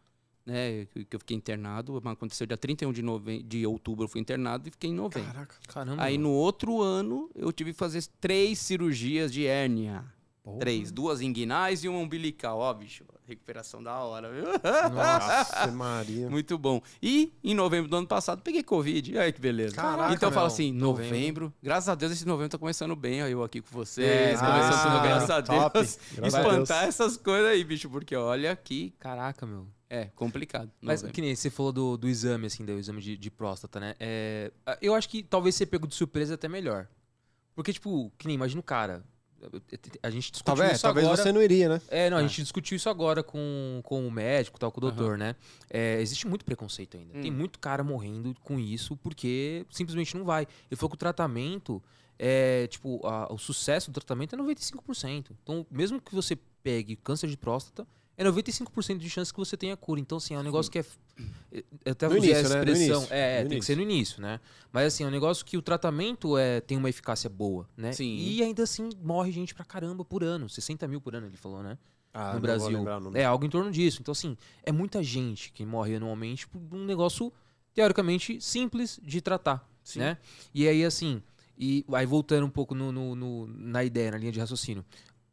Né, 0.47 0.87
que 0.87 1.17
eu 1.17 1.19
fiquei 1.19 1.37
internado, 1.37 2.01
aconteceu 2.05 2.47
dia 2.47 2.57
31 2.57 2.93
de, 2.93 3.03
nove... 3.03 3.43
de 3.43 3.67
outubro, 3.67 4.05
eu 4.05 4.09
fui 4.09 4.21
internado 4.21 4.69
e 4.69 4.71
fiquei 4.71 4.91
em 4.91 4.95
novembro. 4.95 5.33
Caraca. 5.33 5.57
Caramba. 5.67 6.01
Aí 6.01 6.17
no 6.17 6.31
outro 6.31 6.81
ano 6.81 7.29
eu 7.35 7.51
tive 7.51 7.73
que 7.73 7.79
fazer 7.79 8.05
três 8.21 8.61
cirurgias 8.61 9.33
de 9.33 9.45
hérnia. 9.45 10.05
Porra. 10.47 10.61
Três, 10.61 10.93
duas 10.93 11.21
inguinais 11.21 11.83
e 11.83 11.89
uma 11.89 11.99
umbilical. 11.99 12.61
Ó, 12.61 12.73
bicho, 12.73 13.05
recuperação 13.27 13.83
da 13.83 13.99
hora, 13.99 14.31
viu? 14.33 14.45
Nossa, 14.95 15.67
Maria. 15.75 16.31
Muito 16.31 16.57
bom. 16.57 16.81
E 17.03 17.33
em 17.43 17.53
novembro 17.53 17.91
do 17.91 17.97
ano 17.97 18.07
passado 18.07 18.43
peguei 18.43 18.63
Covid. 18.63 19.19
Ai, 19.19 19.33
que 19.33 19.41
beleza. 19.41 19.75
Caraca, 19.75 20.15
então 20.15 20.29
eu 20.29 20.33
falo 20.33 20.47
assim, 20.47 20.71
Novembro. 20.73 21.11
novembro. 21.17 21.55
Graças 21.61 21.89
a 21.89 21.97
Deus 21.97 22.13
esse 22.13 22.25
novembro 22.25 22.51
tá 22.51 22.59
começando 22.59 22.95
bem. 22.95 23.23
Aí 23.23 23.33
eu 23.33 23.43
aqui 23.43 23.61
com 23.61 23.71
vocês, 23.73 24.07
É, 24.09 24.35
começando 24.37 24.73
ah, 24.73 24.83
tudo, 24.93 25.03
graças 25.03 25.31
a 25.31 25.43
top. 25.43 25.79
Deus. 25.81 25.99
Graças 26.15 26.35
a 26.35 26.39
Espantar 26.41 26.83
Deus. 26.83 26.89
essas 26.95 27.17
coisas 27.17 27.51
aí, 27.51 27.65
bicho, 27.65 27.91
porque 27.91 28.15
olha 28.15 28.55
que 28.55 28.91
Caraca, 29.01 29.45
meu. 29.45 29.67
é 29.91 30.05
complicado. 30.15 30.71
Mas 30.81 31.01
novembro. 31.03 31.13
que 31.13 31.21
nem 31.23 31.35
você 31.35 31.51
falou 31.51 31.73
do, 31.73 31.97
do 31.97 32.09
exame, 32.09 32.47
assim, 32.47 32.65
do 32.65 32.71
exame 32.71 33.03
de, 33.03 33.17
de 33.17 33.31
próstata, 33.33 33.81
né? 33.81 33.97
É, 33.99 34.53
eu 34.81 34.95
acho 34.95 35.09
que 35.09 35.25
talvez 35.25 35.57
ser 35.57 35.67
pego 35.67 35.89
de 35.89 35.95
surpresa 35.97 36.35
é 36.35 36.37
até 36.37 36.47
melhor. 36.47 36.87
Porque, 37.53 37.73
tipo, 37.73 38.13
que 38.17 38.29
nem 38.29 38.37
imagina 38.37 38.61
o 38.61 38.63
cara. 38.63 39.03
A 40.03 40.11
gente 40.11 40.31
discutiu 40.33 40.45
Talvez, 40.45 40.73
isso 40.73 40.83
talvez 40.83 41.07
agora. 41.07 41.23
você 41.23 41.33
não 41.33 41.43
iria, 41.43 41.69
né? 41.69 41.81
É, 41.89 42.11
não, 42.11 42.19
a 42.19 42.21
É. 42.23 42.29
gente 42.29 42.43
discutiu 42.43 42.77
isso 42.77 42.89
agora 42.89 43.23
com, 43.23 43.81
com 43.85 44.07
o 44.07 44.11
médico, 44.11 44.59
tal, 44.59 44.71
com 44.73 44.79
o 44.79 44.81
doutor, 44.81 45.17
né? 45.19 45.35
É, 45.71 46.01
existe 46.01 46.27
muito 46.27 46.45
preconceito 46.45 46.97
ainda. 46.97 47.13
Tem 47.21 47.31
Hum. 47.31 47.35
muito 47.37 47.59
cara 47.59 47.83
morrendo 47.85 48.35
com 48.43 48.59
isso 48.59 48.97
porque 48.97 49.65
simplesmente 49.71 50.17
não 50.17 50.25
vai. 50.25 50.43
Ele 50.71 50.77
falou 50.77 50.91
que 50.91 50.97
o 50.97 50.99
tratamento 50.99 51.83
é, 52.19 52.67
tipo, 52.69 53.07
a- 53.07 53.31
o 53.31 53.37
sucesso 53.37 53.91
do 53.91 53.95
tratamento 53.95 54.35
é 54.35 54.39
95%. 54.39 55.37
Então, 55.43 55.67
mesmo 55.71 56.01
que 56.01 56.15
você 56.15 56.35
pegue 56.63 56.97
câncer 56.97 57.29
de 57.29 57.37
próstata, 57.37 57.87
é 58.17 58.25
95% 58.25 58.99
de 58.99 59.11
chance 59.11 59.33
que 59.33 59.39
você 59.39 59.57
tenha 59.57 59.77
cura. 59.77 60.01
Então, 60.01 60.19
assim, 60.19 60.35
é 60.35 60.39
um 60.39 60.43
negócio 60.43 60.71
que 60.73 60.79
é. 60.79 60.85
Eu 61.85 61.93
até 61.93 62.09
No 62.09 62.17
usei 62.17 62.31
início, 62.31 62.47
a 62.47 62.49
né? 62.49 62.59
Expressão. 62.59 62.99
início. 63.01 63.15
É, 63.15 63.43
No 63.45 63.49
tem 63.51 63.59
que 63.59 63.65
ser 63.65 63.77
no 63.77 63.83
início, 63.83 64.21
né? 64.23 64.41
Mas, 64.73 64.87
assim, 64.87 65.05
é 65.05 65.07
um 65.07 65.11
negócio 65.11 65.45
que 65.45 65.57
o 65.57 65.63
tratamento 65.63 66.37
é, 66.37 66.61
tem 66.61 66.77
uma 66.77 66.89
eficácia 66.89 67.29
boa, 67.31 67.69
né? 67.77 67.93
Sim. 67.93 68.17
E 68.17 68.43
ainda 68.43 68.63
assim 68.63 68.89
morre 69.03 69.31
gente 69.33 69.55
pra 69.55 69.65
caramba 69.65 70.05
por 70.05 70.23
ano. 70.25 70.49
60 70.49 70.87
mil 70.89 71.01
por 71.01 71.15
ano, 71.15 71.27
ele 71.27 71.37
falou, 71.37 71.63
né? 71.63 71.79
Ah, 72.13 72.33
no 72.35 72.41
Brasil. 72.41 72.85
É 73.15 73.25
algo 73.25 73.45
em 73.45 73.51
torno 73.51 73.71
disso. 73.71 73.99
Então, 74.01 74.13
assim, 74.13 74.37
é 74.63 74.73
muita 74.73 75.03
gente 75.03 75.53
que 75.53 75.67
morre 75.67 75.97
anualmente 75.97 76.49
por 76.49 76.61
um 76.73 76.85
negócio, 76.85 77.31
teoricamente, 77.75 78.41
simples 78.41 78.99
de 79.03 79.21
tratar. 79.21 79.69
Sim. 79.85 79.99
Né? 80.01 80.19
E 80.55 80.67
aí, 80.67 80.85
assim, 80.85 81.23
e 81.59 81.85
aí 81.93 82.07
voltando 82.07 82.47
um 82.47 82.51
pouco 82.51 82.75
no, 82.75 82.91
no- 82.91 83.15
no- 83.15 83.47
na 83.47 83.85
ideia, 83.85 84.11
na 84.13 84.19
linha 84.19 84.33
de 84.33 84.41
raciocínio. 84.41 84.85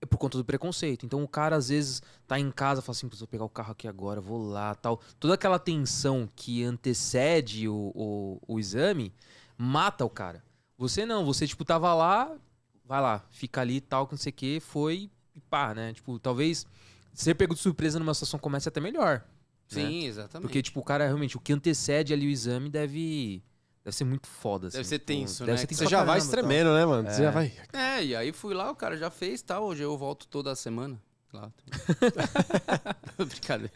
É 0.04 0.06
por 0.06 0.18
conta 0.18 0.38
do 0.38 0.43
preconceito. 0.43 1.06
Então 1.06 1.24
o 1.24 1.28
cara, 1.28 1.56
às 1.56 1.70
vezes, 1.70 2.01
tá 2.28 2.38
em 2.38 2.51
casa 2.51 2.82
fala 2.82 2.91
assim, 2.91 3.08
"Putz, 3.08 3.20
vou 3.22 3.28
pegar 3.28 3.45
o 3.45 3.49
carro 3.49 3.72
aqui 3.72 3.88
agora, 3.88 4.20
vou 4.20 4.38
lá 4.49 4.76
tal. 4.76 4.99
Toda 5.18 5.34
aquela 5.36 5.58
tensão 5.58 6.30
que 6.36 6.62
antecede 6.64 7.68
o, 7.70 7.91
o, 7.95 8.41
o 8.45 8.60
exame 8.60 9.14
mata 9.58 10.04
o 10.04 10.10
cara. 10.10 10.43
Você 10.78 11.06
não, 11.06 11.24
você, 11.26 11.47
tipo, 11.47 11.64
tava 11.64 11.93
lá, 11.93 12.36
vai 12.84 12.99
lá, 13.01 13.24
fica 13.32 13.62
ali 13.62 13.80
tal, 13.80 14.06
que 14.06 14.14
não 14.14 14.18
sei 14.20 14.32
o 14.32 14.34
que, 14.34 14.60
foi 14.60 15.10
e 15.34 15.39
pá, 15.39 15.74
né? 15.74 15.93
Tipo, 15.93 16.20
talvez 16.20 16.66
ser 17.14 17.36
pego 17.36 17.54
de 17.54 17.62
surpresa 17.62 17.97
numa 17.97 18.14
situação 18.14 18.39
comece 18.39 18.68
até 18.68 18.82
melhor. 18.82 19.24
né? 19.72 19.82
Sim, 19.82 20.06
exatamente. 20.06 20.41
Porque, 20.47 20.62
tipo, 20.62 20.80
o 20.82 20.84
cara 20.84 21.06
realmente, 21.06 21.38
o 21.38 21.39
que 21.39 21.54
antecede 21.54 22.14
ali 22.14 22.28
o 22.28 22.30
exame 22.30 22.70
deve. 22.70 23.41
Deve 23.84 23.96
ser 23.98 24.04
muito 24.06 24.28
foda. 24.28 24.70
Deve 24.70 24.80
assim, 24.82 24.90
ser 24.90 25.00
tipo, 25.00 25.08
tenso, 25.08 25.40
deve 25.40 25.52
né? 25.52 25.58
ser 25.58 25.68
Que 25.68 25.74
tenso 25.76 25.84
Você 25.84 25.90
já 25.90 25.98
vai 25.98 26.06
caramba, 26.06 26.20
tal. 26.20 26.26
estremendo, 26.26 26.74
né, 26.74 26.86
mano? 26.86 27.10
Você 27.10 27.22
É. 27.22 27.26
já 27.26 27.32
vai. 27.32 27.52
É, 27.74 28.04
e 28.04 28.16
aí 28.16 28.32
fui 28.32 28.54
lá, 28.54 28.72
o 28.72 28.76
cara 28.76 28.96
já 28.96 29.10
fez, 29.10 29.42
tá? 29.42 29.60
Hoje 29.60 29.84
eu 29.84 29.98
volto 29.98 30.26
toda 30.28 30.56
semana. 30.56 30.98
Lá. 31.34 31.52
Brincadeira. 33.18 33.74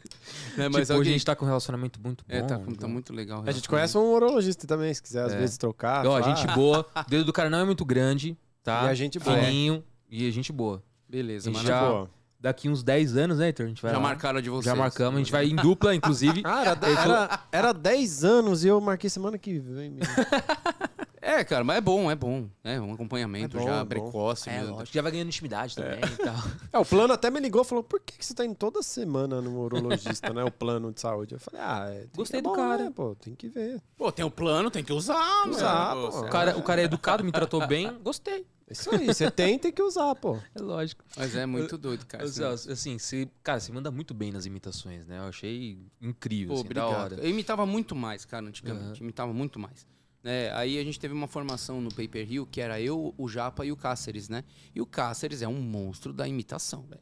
Né, 0.55 0.69
Mas 0.69 0.75
tipo, 0.75 0.77
hoje 0.81 0.91
a 0.91 0.95
alguém... 0.95 1.13
gente 1.13 1.25
tá 1.25 1.35
com 1.35 1.43
um 1.45 1.47
relacionamento 1.47 1.99
muito 1.99 2.23
bom. 2.27 2.35
É, 2.35 2.41
tá, 2.41 2.57
né? 2.57 2.75
tá 2.79 2.87
muito 2.87 3.11
legal. 3.13 3.43
A 3.45 3.51
gente 3.51 3.67
conhece 3.67 3.97
um 3.97 4.13
urologista 4.13 4.67
também, 4.67 4.93
se 4.93 5.01
quiser 5.01 5.23
às 5.25 5.33
É. 5.33 5.37
vezes 5.37 5.57
trocar. 5.57 6.05
Ó, 6.05 6.21
falar. 6.21 6.35
gente 6.35 6.53
boa. 6.53 6.85
O 6.95 7.09
dedo 7.09 7.25
do 7.25 7.33
cara 7.33 7.49
não 7.49 7.59
é 7.59 7.65
muito 7.65 7.83
grande, 7.83 8.37
tá? 8.63 8.83
E 8.85 8.89
a 8.89 8.93
gente 8.93 9.19
boa. 9.19 9.37
Fininho. 9.39 9.83
E 10.09 10.27
a 10.27 10.31
gente 10.31 10.53
boa. 10.53 10.83
Beleza, 11.09 11.49
A 11.49 11.53
mas 11.53 11.61
gente 11.61 11.67
já- 11.69 11.81
Boa. 11.81 12.09
Daqui 12.47 12.69
uns 12.69 12.81
10 12.81 13.17
anos, 13.17 13.39
né, 13.39 13.47
Heitor? 13.47 13.65
A 13.65 13.67
gente 13.69 13.81
vai 13.81 13.91
já 13.91 13.97
lá. 13.97 14.03
marcaram 14.03 14.41
de 14.41 14.49
vocês. 14.49 14.63
Já 14.63 14.73
marcamos. 14.73 15.15
A 15.15 15.17
gente 15.17 15.31
vai 15.33 15.47
em 15.47 15.55
dupla, 15.55 15.93
inclusive. 15.93 16.43
Ah, 16.45 16.61
era, 16.61 16.79
era, 17.01 17.39
era 17.51 17.73
10 17.73 18.23
anos 18.23 18.63
e 18.63 18.69
eu 18.69 18.79
marquei 18.79 19.09
semana 19.09 19.37
que 19.37 19.59
vem. 19.59 19.89
menino. 19.89 20.05
É, 21.21 21.43
cara, 21.43 21.63
mas 21.63 21.77
é 21.77 21.81
bom, 21.81 22.11
é 22.11 22.15
bom. 22.15 22.47
É 22.63 22.79
um 22.79 22.93
acompanhamento 22.93 23.57
É 23.57 23.59
bom, 23.59 23.65
já 23.65 23.75
é 23.77 23.79
bom. 23.79 23.85
precoce. 23.87 24.49
É, 24.49 24.61
lógico. 24.63 24.93
Já 24.93 25.01
vai 25.01 25.11
ganhando 25.11 25.27
intimidade 25.27 25.75
também 25.75 25.99
e 25.99 26.17
tal. 26.17 26.35
É, 26.71 26.77
o 26.77 26.85
plano 26.85 27.13
até 27.13 27.31
me 27.31 27.39
ligou 27.39 27.61
e 27.61 27.65
falou: 27.65 27.83
por 27.83 27.99
que, 27.99 28.17
que 28.17 28.25
você 28.25 28.33
tá 28.33 28.45
indo 28.45 28.55
toda 28.55 28.83
semana 28.83 29.41
no 29.41 29.59
urologista, 29.59 30.33
né? 30.33 30.43
O 30.43 30.51
plano 30.51 30.91
de 30.91 30.99
saúde. 31.01 31.33
Eu 31.35 31.39
falei, 31.39 31.61
ah, 31.61 31.85
é, 31.89 31.99
tem- 32.01 32.09
Gostei 32.15 32.39
é 32.39 32.41
do 32.43 32.49
bom, 32.49 32.55
cara. 32.55 32.83
né, 32.85 32.91
pô, 32.93 33.15
tem 33.15 33.33
que 33.35 33.47
ver. 33.49 33.81
Pô, 33.97 34.11
tem 34.11 34.23
o 34.25 34.29
plano, 34.31 34.69
tem 34.69 34.83
que 34.83 34.93
usar, 34.93 35.47
Usar, 35.47 35.95
mano. 35.95 36.11
pô. 36.11 36.19
O 36.19 36.29
cara, 36.29 36.57
o 36.57 36.63
cara 36.63 36.81
é 36.81 36.83
educado, 36.85 37.23
me 37.23 37.31
tratou 37.31 37.65
bem, 37.65 37.91
gostei. 38.03 38.45
Isso 38.69 38.93
aí, 38.93 39.05
você 39.07 39.31
tem, 39.31 39.57
tem 39.57 39.71
que 39.71 39.81
usar, 39.81 40.13
pô. 40.15 40.37
É 40.53 40.59
lógico. 40.61 41.03
Mas 41.15 41.33
é 41.35 41.45
muito 41.45 41.77
doido, 41.77 42.05
cara. 42.05 42.25
Ô, 42.25 42.27
esse 42.27 42.35
Celso, 42.35 42.69
assim, 42.71 42.99
você, 42.99 43.27
cara, 43.41 43.61
você 43.61 43.71
manda 43.71 43.89
muito 43.89 44.13
bem 44.13 44.29
nas 44.31 44.45
imitações, 44.45 45.07
né? 45.07 45.19
Eu 45.19 45.23
achei 45.29 45.79
incrível, 46.01 46.53
Pô, 46.53 46.61
assim, 46.61 46.73
da 46.73 46.85
obrigado. 46.85 47.13
hora. 47.13 47.23
Eu 47.23 47.29
imitava 47.29 47.65
muito 47.65 47.95
mais, 47.95 48.25
cara, 48.25 48.45
antigamente. 48.45 49.01
Imitava 49.01 49.31
muito 49.33 49.57
mais. 49.57 49.87
Né? 50.23 50.51
Aí 50.53 50.77
a 50.77 50.83
gente 50.83 50.99
teve 50.99 51.13
uma 51.13 51.27
formação 51.27 51.79
no 51.79 51.89
Paper 51.89 52.29
Hill, 52.31 52.45
que 52.45 52.59
era 52.59 52.81
eu, 52.81 53.13
o 53.17 53.27
Japa 53.27 53.65
e 53.65 53.71
o 53.71 53.77
Cáceres, 53.77 54.27
né? 54.29 54.43
E 54.75 54.81
o 54.81 54.85
Cáceres 54.85 55.41
é 55.41 55.47
um 55.47 55.61
monstro 55.61 56.11
da 56.11 56.27
imitação, 56.27 56.83
velho. 56.89 57.01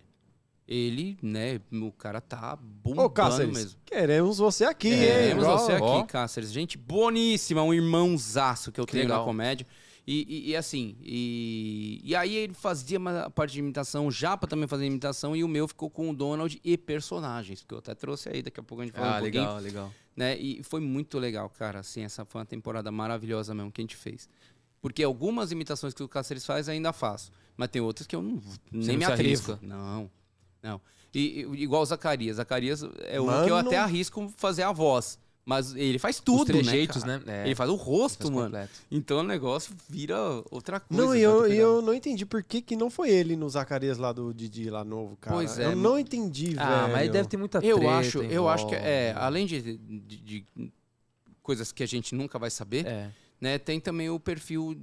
Ele, 0.68 1.16
né, 1.22 1.62
o 1.72 1.92
cara 1.92 2.20
tá 2.20 2.56
bombando 2.56 3.04
Ô, 3.08 3.10
Cáceres, 3.10 3.54
mesmo. 3.54 3.80
queremos 3.86 4.40
você 4.40 4.66
aqui, 4.66 4.88
hein? 4.90 5.00
Queremos 5.00 5.46
você 5.46 5.74
aqui. 5.74 6.08
Cáceres. 6.08 6.52
Gente 6.52 6.76
boníssima, 6.76 7.62
um 7.62 7.72
irmãozaço 7.72 8.72
que 8.72 8.80
eu 8.82 8.86
Que 8.86 8.94
tenho 8.94 9.04
legal. 9.04 9.20
na 9.20 9.26
comédia. 9.26 9.68
E, 10.08 10.26
e- 10.30 10.50
e 10.52 10.56
assim, 10.56 10.96
e, 11.02 12.00
e 12.04 12.16
aí 12.16 12.36
ele 12.36 12.54
fazia 12.54 13.00
uma- 13.00 13.22
a 13.24 13.30
parte 13.30 13.54
de 13.54 13.60
imitação, 13.60 14.06
o 14.06 14.12
Japa 14.12 14.46
também 14.46 14.68
fazia 14.68 14.86
imitação, 14.86 15.36
e 15.36 15.44
o 15.44 15.48
meu 15.48 15.68
ficou 15.68 15.90
com 15.90 16.12
o 16.12 16.14
Donald 16.16 16.62
e 16.64 16.78
personagens, 16.78 17.64
que 17.68 17.74
eu 17.74 17.80
até 17.80 17.96
trouxe 17.96 18.30
aí, 18.30 18.44
daqui 18.44 18.60
a 18.60 18.64
pouco 18.64 18.84
a 18.84 18.86
gente 18.86 18.94
fala 18.94 19.16
Ah, 19.16 19.18
um 19.18 19.22
pouquinho 19.22 19.42
legal, 19.44 19.60
legal. 19.60 19.94
né? 20.16 20.38
E 20.38 20.62
foi 20.62 20.80
muito 20.80 21.18
legal, 21.18 21.50
cara. 21.50 21.80
Assim, 21.80 22.04
essa 22.04 22.24
foi 22.24 22.40
uma 22.40 22.46
temporada 22.46 22.92
maravilhosa 22.92 23.56
mesmo 23.56 23.72
que 23.72 23.82
a 23.82 23.84
gente 23.84 23.96
fez. 23.96 24.30
Porque 24.80 25.02
algumas 25.04 25.52
imitações 25.52 25.96
que 25.96 26.04
o 26.04 26.08
Cáceres 26.08 26.46
faz 26.46 26.70
ainda 26.70 26.94
faço, 26.94 27.32
mas 27.58 27.70
tem 27.70 27.82
outras 27.82 28.06
que 28.06 28.16
eu 28.16 28.22
não, 28.22 28.40
nem 28.72 28.90
não 28.90 28.96
me 28.98 29.04
atrevo. 29.06 29.54
arrisca. 29.54 29.60
Não, 29.64 30.12
não. 30.62 30.80
E, 31.16 31.40
igual 31.64 31.82
o 31.82 31.86
Zacarias. 31.86 32.36
Zacarias 32.36 32.84
é 33.00 33.20
um 33.20 33.26
que 33.44 33.50
eu 33.50 33.56
até 33.58 33.78
arrisco 33.80 34.32
fazer 34.38 34.62
a 34.62 34.72
voz, 34.72 35.18
mas 35.46 35.76
ele 35.76 36.00
faz 36.00 36.20
tudo, 36.20 36.40
Os 36.42 36.46
trejeitos, 36.48 37.04
né? 37.04 37.22
né? 37.24 37.44
É, 37.44 37.46
Ele 37.46 37.54
faz 37.54 37.70
o 37.70 37.76
rosto, 37.76 38.24
faz 38.24 38.30
mano. 38.32 38.46
completo. 38.48 38.72
Então 38.90 39.20
o 39.20 39.24
negócio 39.24 39.76
vira 39.88 40.18
outra 40.50 40.80
coisa. 40.80 41.04
Não, 41.04 41.16
e 41.16 41.22
eu, 41.22 41.42
tá 41.42 41.48
e 41.48 41.52
ligado? 41.52 41.68
eu 41.68 41.82
não 41.84 41.94
entendi 41.94 42.26
por 42.26 42.42
que, 42.44 42.62
que 42.62 42.76
não 42.76 42.90
foi 42.90 43.12
ele 43.12 43.36
no 43.36 43.48
Zacarias 43.48 43.98
lá 44.00 44.12
do 44.12 44.34
Didi 44.34 44.70
lá 44.72 44.84
novo, 44.84 45.16
cara. 45.18 45.36
Pois 45.36 45.60
é, 45.60 45.66
Eu 45.68 45.76
não 45.76 46.00
entendi, 46.00 46.56
velho. 46.56 46.60
Ah, 46.62 46.90
mas 46.92 47.12
deve 47.12 47.30
ter 47.30 47.38
muita 47.38 47.60
Eu 47.60 47.78
treta 47.78 47.94
acho, 47.94 48.24
em 48.24 48.32
eu 48.32 48.50
acho 48.50 48.68
que 48.68 48.74
é, 48.76 49.12
volta. 49.14 49.26
além 49.28 49.46
de, 49.46 49.62
de- 49.78 50.18
de 50.18 50.46
coisas 51.44 51.72
que 51.72 51.84
a 51.84 51.88
gente 51.88 52.16
nunca 52.16 52.40
vai 52.40 52.50
saber, 52.50 52.86
É. 52.88 53.12
né? 53.40 53.60
Tem 53.60 53.80
também 53.80 54.10
o 54.10 54.20
perfil 54.20 54.76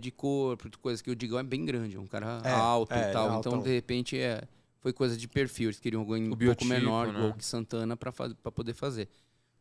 de 0.00 0.10
corpo, 0.12 0.68
de 0.70 0.78
coisas 0.78 1.02
que 1.02 1.10
o 1.10 1.16
Digão 1.16 1.40
é 1.40 1.42
bem 1.42 1.64
grande, 1.64 1.96
é 1.96 2.00
um 2.00 2.06
cara 2.06 2.40
É, 2.44 2.52
alto 2.52 2.94
é, 2.94 3.10
e 3.10 3.12
tal. 3.12 3.24
é 3.24 3.26
então, 3.38 3.52
altão. 3.54 3.62
de 3.62 3.70
repente, 3.74 4.16
é, 4.16 4.42
foi 4.80 4.92
coisa 4.92 5.16
de 5.16 5.26
perfil. 5.26 5.70
Eles 5.70 5.80
queriam 5.80 6.02
alguém 6.02 6.22
um 6.22 6.28
pouco 6.28 6.36
biotipo, 6.38 6.66
menor, 6.70 7.08
né? 7.08 7.18
igual 7.18 7.34
que 7.34 7.44
Santana, 7.44 7.96
pra 7.96 8.12
poder 8.12 8.74
fazer. 8.74 9.08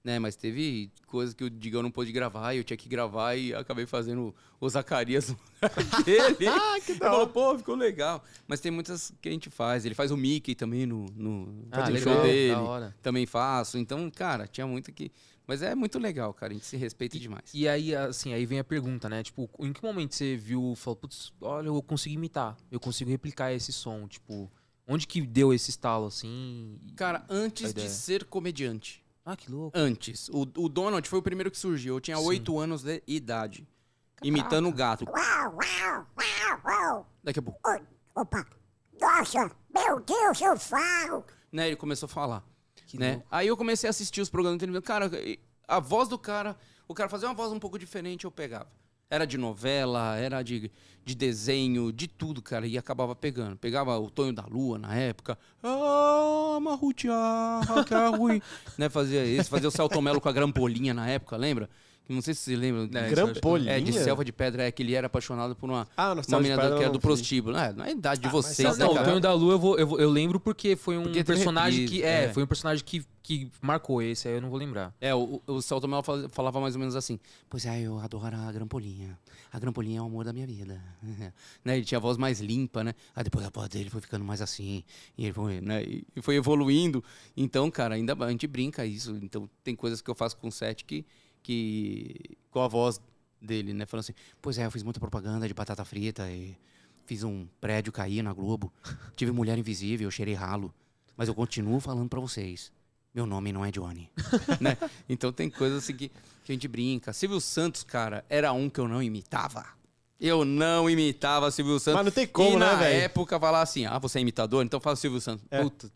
Né, 0.04 0.20
mas 0.20 0.38
teve 0.38 0.90
coisas 1.06 1.34
que 1.34 1.44
o 1.44 1.50
Digão 1.50 1.84
não 1.84 1.92
pôde 1.92 2.14
gravar 2.14 2.54
e 2.54 2.58
eu 2.60 2.64
tinha 2.64 2.78
que 2.78 2.88
gravar 2.88 3.36
e 3.36 3.54
acabei 3.54 3.86
fazendo 3.86 4.34
o 4.58 4.70
Zacarias 4.70 5.30
no 5.30 5.38
lugar 5.62 6.04
dele. 6.06 6.48
Ah, 6.50 6.80
que 6.80 6.94
da 6.94 7.08
falou, 7.08 7.22
hora. 7.24 7.30
pô, 7.30 7.58
ficou 7.58 7.76
legal. 7.76 8.24
Mas 8.48 8.62
tem 8.62 8.72
muitas 8.72 9.12
que 9.22 9.28
a 9.28 9.32
gente 9.32 9.50
faz. 9.50 9.86
Ele 9.86 9.96
faz 9.96 10.10
o 10.10 10.16
Mickey 10.16 10.56
também 10.56 10.86
no, 10.86 11.08
no, 11.14 11.68
Ah, 11.72 11.88
no 11.88 11.94
legal, 11.94 12.14
show 12.14 12.22
dele 12.24 12.54
da 12.54 12.62
hora. 12.62 12.96
também 13.02 13.26
faço. 13.26 13.78
Então, 13.78 14.10
cara, 14.10 14.48
tinha 14.48 14.66
muito 14.66 14.94
que. 14.94 15.12
Mas 15.46 15.62
é 15.62 15.76
muito 15.76 16.00
legal, 16.00 16.34
cara. 16.34 16.52
A 16.52 16.56
gente 16.56 16.66
se 16.66 16.78
respeita 16.78 17.20
demais. 17.20 17.52
E 17.54 17.68
aí, 17.68 17.94
assim, 17.94 18.34
aí 18.34 18.46
vem 18.46 18.60
a 18.60 18.64
pergunta, 18.64 19.10
né? 19.10 19.24
Tipo, 19.24 19.50
em 19.60 19.74
que 19.74 19.84
momento 19.84 20.16
você 20.16 20.38
viu, 20.38 20.74
falou, 20.78 20.96
putz, 20.96 21.34
olha, 21.42 21.68
eu 21.68 21.82
consigo 21.82 22.16
imitar, 22.16 22.56
eu 22.72 22.80
consigo 22.80 23.10
replicar 23.10 23.52
esse 23.52 23.74
som, 23.74 24.08
tipo, 24.08 24.50
onde 24.88 25.06
que 25.08 25.20
deu 25.22 25.54
esse 25.54 25.70
estalo, 25.70 26.06
assim? 26.06 26.78
e- 26.88 26.94
Cara, 26.94 27.26
antes 27.30 27.74
de 27.74 27.90
ser 27.90 28.24
comediante. 28.26 29.04
Ah, 29.30 29.36
que 29.36 29.52
louco. 29.52 29.78
Antes. 29.78 30.30
O, 30.30 30.44
o 30.56 30.70
Donald 30.70 31.06
foi 31.10 31.20
o 31.20 31.22
primeiro 31.22 31.52
que 31.52 31.58
surgiu. 31.58 31.96
Eu 31.96 32.00
tinha 32.00 32.16
Sim. 32.16 32.26
oito 32.28 32.58
anos 32.58 32.82
de 32.82 33.04
idade. 33.06 33.68
Imitando 34.24 34.70
o 34.70 34.72
gato. 34.72 35.04
Uau, 35.04 35.54
uau, 35.54 36.08
uau, 36.18 36.62
uau. 36.66 37.08
Daqui 37.22 37.40
a 37.40 37.42
pouco. 37.42 37.60
Opa. 38.16 38.48
Nossa, 39.02 39.52
meu 39.76 40.00
Deus, 40.00 40.40
eu 40.40 40.58
falo. 40.58 41.26
Né, 41.52 41.68
ele 41.68 41.76
começou 41.76 42.08
a 42.08 42.10
falar. 42.10 42.42
Que 42.88 42.98
né? 42.98 43.16
louco. 43.16 43.28
Aí 43.30 43.48
eu 43.48 43.58
comecei 43.58 43.90
a 43.90 43.92
assistir 43.92 44.22
os 44.22 44.30
programas 44.30 44.56
de 44.56 44.60
televisão. 44.62 44.82
Cara, 44.82 45.12
a 45.68 45.80
voz 45.82 46.08
do 46.08 46.18
cara, 46.18 46.58
o 46.88 46.94
cara 46.94 47.10
fazia 47.10 47.28
uma 47.28 47.36
voz 47.36 47.52
um 47.52 47.60
pouco 47.60 47.78
diferente, 47.78 48.24
eu 48.24 48.32
pegava. 48.32 48.70
Era 49.10 49.26
de 49.26 49.38
novela, 49.38 50.18
era 50.18 50.44
de, 50.44 50.70
de 51.06 51.16
desenho, 51.16 51.94
de 51.94 52.08
tudo, 52.08 52.42
cara. 52.42 52.68
E 52.68 52.78
acabava 52.78 53.16
pegando. 53.16 53.56
Pegava 53.56 53.98
o 53.98 54.10
Tonho 54.10 54.34
da 54.34 54.46
Lua 54.46 54.78
na 54.78 54.94
época. 54.96 55.38
Ah, 55.64 56.60
Marrutia, 56.62 57.14
que 57.88 57.94
é 57.94 58.08
ruim. 58.08 58.42
né? 58.78 58.90
Fazia 58.90 59.24
esse, 59.26 59.50
fazia 59.50 59.70
o 59.70 59.72
Celto 59.72 60.02
Melo 60.02 60.20
com 60.20 60.28
a 60.28 60.34
grampolinha 60.34 60.94
na 60.94 61.08
época, 61.08 61.38
lembra? 61.38 61.70
Não 62.10 62.22
sei 62.22 62.34
se 62.34 62.42
você 62.42 62.56
lembra. 62.56 63.00
É, 63.00 63.10
Grampolinha? 63.10 63.72
É, 63.72 63.80
de 63.80 63.92
Selva 63.94 64.24
de 64.24 64.32
Pedra, 64.32 64.64
é 64.64 64.72
que 64.72 64.82
ele 64.82 64.94
era 64.94 65.08
apaixonado 65.08 65.56
por 65.56 65.70
uma, 65.70 65.88
Ah, 65.96 66.14
uma 66.14 66.24
Selva 66.24 66.44
de 66.44 66.50
menina 66.50 66.78
que 66.78 66.84
era 66.84 66.92
do 66.92 67.00
prostíbulo. 67.00 67.58
É, 67.58 67.74
na 67.74 67.90
idade 67.92 68.22
de 68.22 68.28
Ah, 68.28 68.32
vocês, 68.32 68.78
né, 68.78 68.86
Não, 68.86 68.94
o? 68.94 69.04
Tonho 69.04 69.20
da 69.20 69.34
Lua 69.34 69.54
eu, 69.54 69.60
vou, 69.60 69.78
eu, 69.78 70.00
eu 70.00 70.10
lembro 70.10 70.40
porque 70.40 70.76
foi 70.76 70.98
um 70.98 71.04
Porque 71.04 71.24
personagem 71.24 71.82
reprise, 71.82 72.02
que. 72.02 72.08
É, 72.08 72.26
é. 72.26 72.34
foi 72.34 72.44
um 72.44 72.48
personagem 72.48 72.84
que, 72.84 73.06
que 73.22 73.52
marcou 73.62 74.02
esse, 74.02 74.28
aí 74.28 74.36
eu 74.36 74.42
não 74.42 74.50
vou 74.50 74.58
lembrar. 74.58 74.94
É, 75.02 75.14
o, 75.14 75.42
o 75.46 75.62
Celto 75.62 75.88
Melo 75.88 76.02
fal- 76.04 76.30
falava 76.30 76.60
mais 76.62 76.76
ou 76.76 76.80
menos 76.80 76.96
assim. 76.96 77.20
Pois 77.50 77.66
é, 77.66 77.82
eu 77.82 78.00
adoro 78.00 78.36
a 78.36 78.52
grampolinha. 78.52 79.18
A 79.52 79.60
grampolinha 79.60 80.00
é 80.00 80.02
o 80.02 80.06
amor 80.06 80.24
da 80.26 80.34
minha 80.34 80.46
vida. 80.48 80.82
né? 81.64 81.78
Ele 81.78 81.86
tinha 81.86 81.98
a 81.98 82.02
voz 82.02 82.18
mais 82.18 82.40
limpa, 82.40 82.84
né? 82.84 82.94
Aí 83.16 83.24
depois 83.24 83.46
a 83.46 83.50
voz 83.50 83.70
dele 83.70 83.90
foi 83.90 84.02
ficando 84.02 84.24
mais 84.24 84.42
assim. 84.42 84.84
E 85.18 85.26
ele 85.26 85.34
foi, 85.34 85.62
né? 85.62 85.84
e 85.84 86.22
foi 86.22 86.36
evoluindo. 86.36 87.04
Então, 87.36 87.70
cara, 87.72 87.96
ainda 87.96 88.14
a 88.14 88.30
gente 88.30 88.48
brinca 88.48 88.86
isso. 88.86 89.18
Então, 89.22 89.50
tem 89.64 89.76
coisas 89.76 90.02
que 90.02 90.10
eu 90.10 90.16
faço 90.16 90.38
com 90.38 90.48
o 90.48 90.52
set 90.52 90.84
que, 90.86 91.06
que. 91.48 92.38
com 92.52 92.60
a 92.62 92.68
voz 92.68 93.00
dele, 93.42 93.74
né? 93.74 93.86
Falando 93.86 94.02
assim, 94.02 94.14
pois 94.42 94.58
é, 94.58 94.66
eu 94.66 94.72
fiz 94.72 94.84
muita 94.84 95.00
propaganda 95.00 95.48
de 95.48 95.54
batata 95.54 95.86
frita 95.86 96.30
e 96.30 96.58
fiz 97.06 97.24
um 97.24 97.48
prédio 97.62 97.94
cair 97.94 98.22
na 98.22 98.34
Globo. 98.34 98.72
Tive 99.16 99.32
mulher 99.32 99.58
invisível, 99.58 100.12
cheirei 100.12 100.34
ralo. 100.34 100.74
Mas 101.16 101.30
eu 101.30 101.36
continuo 101.36 101.80
falando 101.80 102.10
pra 102.10 102.20
vocês. 102.20 102.72
Meu 103.14 103.26
nome 103.26 103.52
não 103.52 103.66
é 103.66 103.72
Johnny. 103.72 104.12
né? 104.60 104.78
Então 105.08 105.32
tem 105.32 105.50
coisas 105.50 105.84
assim 105.84 105.96
que, 105.96 106.10
que 106.44 106.52
a 106.52 106.54
gente 106.54 106.68
brinca. 106.68 107.14
Silvio 107.14 107.40
Santos, 107.40 107.84
cara, 107.84 108.26
era 108.30 108.52
um 108.52 108.70
que 108.70 108.80
eu 108.80 108.88
não 108.88 109.02
imitava. 109.02 109.66
Eu 110.20 110.44
não 110.44 110.90
imitava 110.90 111.50
Silvio 111.50 111.80
Santos. 111.80 111.96
Mas 111.96 112.06
não 112.06 112.12
tem 112.12 112.28
como, 112.28 112.50
e 112.50 112.60
né, 112.60 112.66
na 112.66 112.76
velho? 112.76 113.04
época 113.04 113.40
falar 113.40 113.62
assim, 113.62 113.86
ah, 113.86 113.98
você 113.98 114.20
é 114.20 114.22
imitador? 114.22 114.66
Então 114.66 114.80
faz 114.80 115.00
o 115.00 115.02
Silvio 115.02 115.22
Santos. 115.22 115.46
É. 115.50 115.62
Puta. 115.62 115.92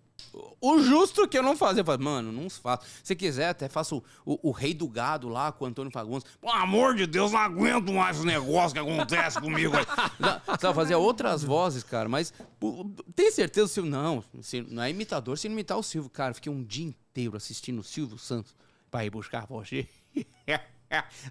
O 0.60 0.80
justo 0.80 1.28
que 1.28 1.38
eu 1.38 1.44
não 1.44 1.56
fazia. 1.56 1.82
Eu 1.82 1.86
falei, 1.86 2.04
mano, 2.04 2.32
não 2.32 2.50
faço. 2.50 2.86
Se 3.04 3.16
quiser, 3.16 3.50
até 3.50 3.68
faço 3.68 4.04
o, 4.26 4.34
o, 4.34 4.50
o 4.50 4.52
Rei 4.52 4.74
do 4.74 4.88
Gado 4.88 5.28
lá 5.30 5.52
com 5.52 5.66
o 5.66 5.68
Antônio 5.68 5.92
Fagundes. 5.92 6.26
Pelo 6.40 6.54
amor 6.54 6.96
de 6.96 7.06
Deus, 7.06 7.32
não 7.32 7.40
aguento 7.40 7.92
mais 7.92 8.18
esse 8.18 8.26
negócio 8.26 8.74
que 8.74 8.80
acontece 8.80 9.40
comigo. 9.40 9.74
Sabe, 10.60 10.76
fazia 10.76 10.98
outras 10.98 11.44
vozes, 11.44 11.84
cara, 11.84 12.08
mas 12.08 12.34
pô, 12.60 12.90
tem 13.16 13.32
certeza, 13.32 13.68
Silvio? 13.68 13.92
Não, 13.92 14.24
se 14.42 14.62
não 14.62 14.84
é 14.84 14.90
imitador, 14.90 15.38
se 15.38 15.48
não 15.48 15.54
imitar 15.54 15.78
o 15.78 15.84
Silvio. 15.84 16.10
Cara, 16.10 16.34
fiquei 16.34 16.52
um 16.52 16.64
dia 16.64 16.86
inteiro 16.86 17.36
assistindo 17.38 17.80
o 17.80 17.84
Silvio 17.84 18.18
Santos 18.18 18.56
pra 18.90 19.06
ir 19.06 19.10
buscar 19.10 19.46
você. 19.46 19.88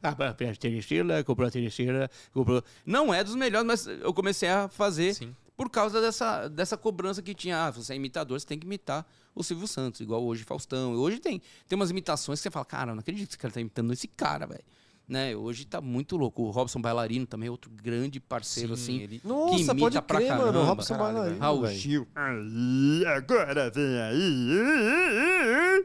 Ah, 0.02 0.16
a 0.18 0.54
Teresina, 0.54 1.22
comprou 1.22 1.46
a 1.46 1.50
Teresina, 1.50 2.10
comprou. 2.32 2.64
Não 2.86 3.12
é 3.12 3.22
dos 3.22 3.34
melhores, 3.34 3.66
mas 3.66 3.86
eu 3.86 4.14
comecei 4.14 4.48
a 4.48 4.68
fazer 4.68 5.14
Sim. 5.14 5.36
Por 5.60 5.68
causa 5.68 6.00
dessa, 6.00 6.48
dessa 6.48 6.74
cobrança 6.74 7.20
que 7.20 7.34
tinha. 7.34 7.66
Ah, 7.66 7.70
você 7.70 7.92
é 7.92 7.96
imitador, 7.96 8.40
você 8.40 8.46
tem 8.46 8.58
que 8.58 8.64
imitar 8.66 9.06
o 9.34 9.44
Silvio 9.44 9.66
Santos, 9.68 10.00
igual 10.00 10.24
hoje 10.24 10.42
Faustão. 10.42 10.94
Hoje 10.94 11.18
tem, 11.20 11.42
tem 11.68 11.76
umas 11.76 11.90
imitações 11.90 12.38
que 12.38 12.44
você 12.44 12.50
fala, 12.50 12.64
cara, 12.64 12.92
eu 12.92 12.94
não 12.94 13.00
acredito 13.00 13.26
que 13.28 13.32
esse 13.34 13.38
cara 13.38 13.52
tá 13.52 13.60
imitando 13.60 13.92
esse 13.92 14.08
cara, 14.08 14.46
velho. 14.46 14.64
Né? 15.06 15.36
Hoje 15.36 15.66
tá 15.66 15.78
muito 15.82 16.16
louco. 16.16 16.44
O 16.44 16.50
Robson 16.50 16.80
Bailarino 16.80 17.26
também 17.26 17.48
é 17.48 17.50
outro 17.50 17.70
grande 17.70 18.18
parceiro, 18.18 18.74
Sim, 18.74 18.82
assim. 18.82 19.02
ele- 19.02 19.20
Nossa, 19.22 19.54
imita 19.56 19.74
pode 19.74 20.00
pra 20.00 20.16
crer, 20.16 20.30
mano. 20.30 20.44
caramba. 20.44 20.64
Robson 20.64 20.94
Caralho, 20.94 21.12
Bailarino, 21.14 21.40
Raul. 21.42 21.66
Gil. 21.66 22.08
Aí, 22.14 23.04
agora 23.06 23.70
vem 23.70 24.00
aí. 24.00 25.84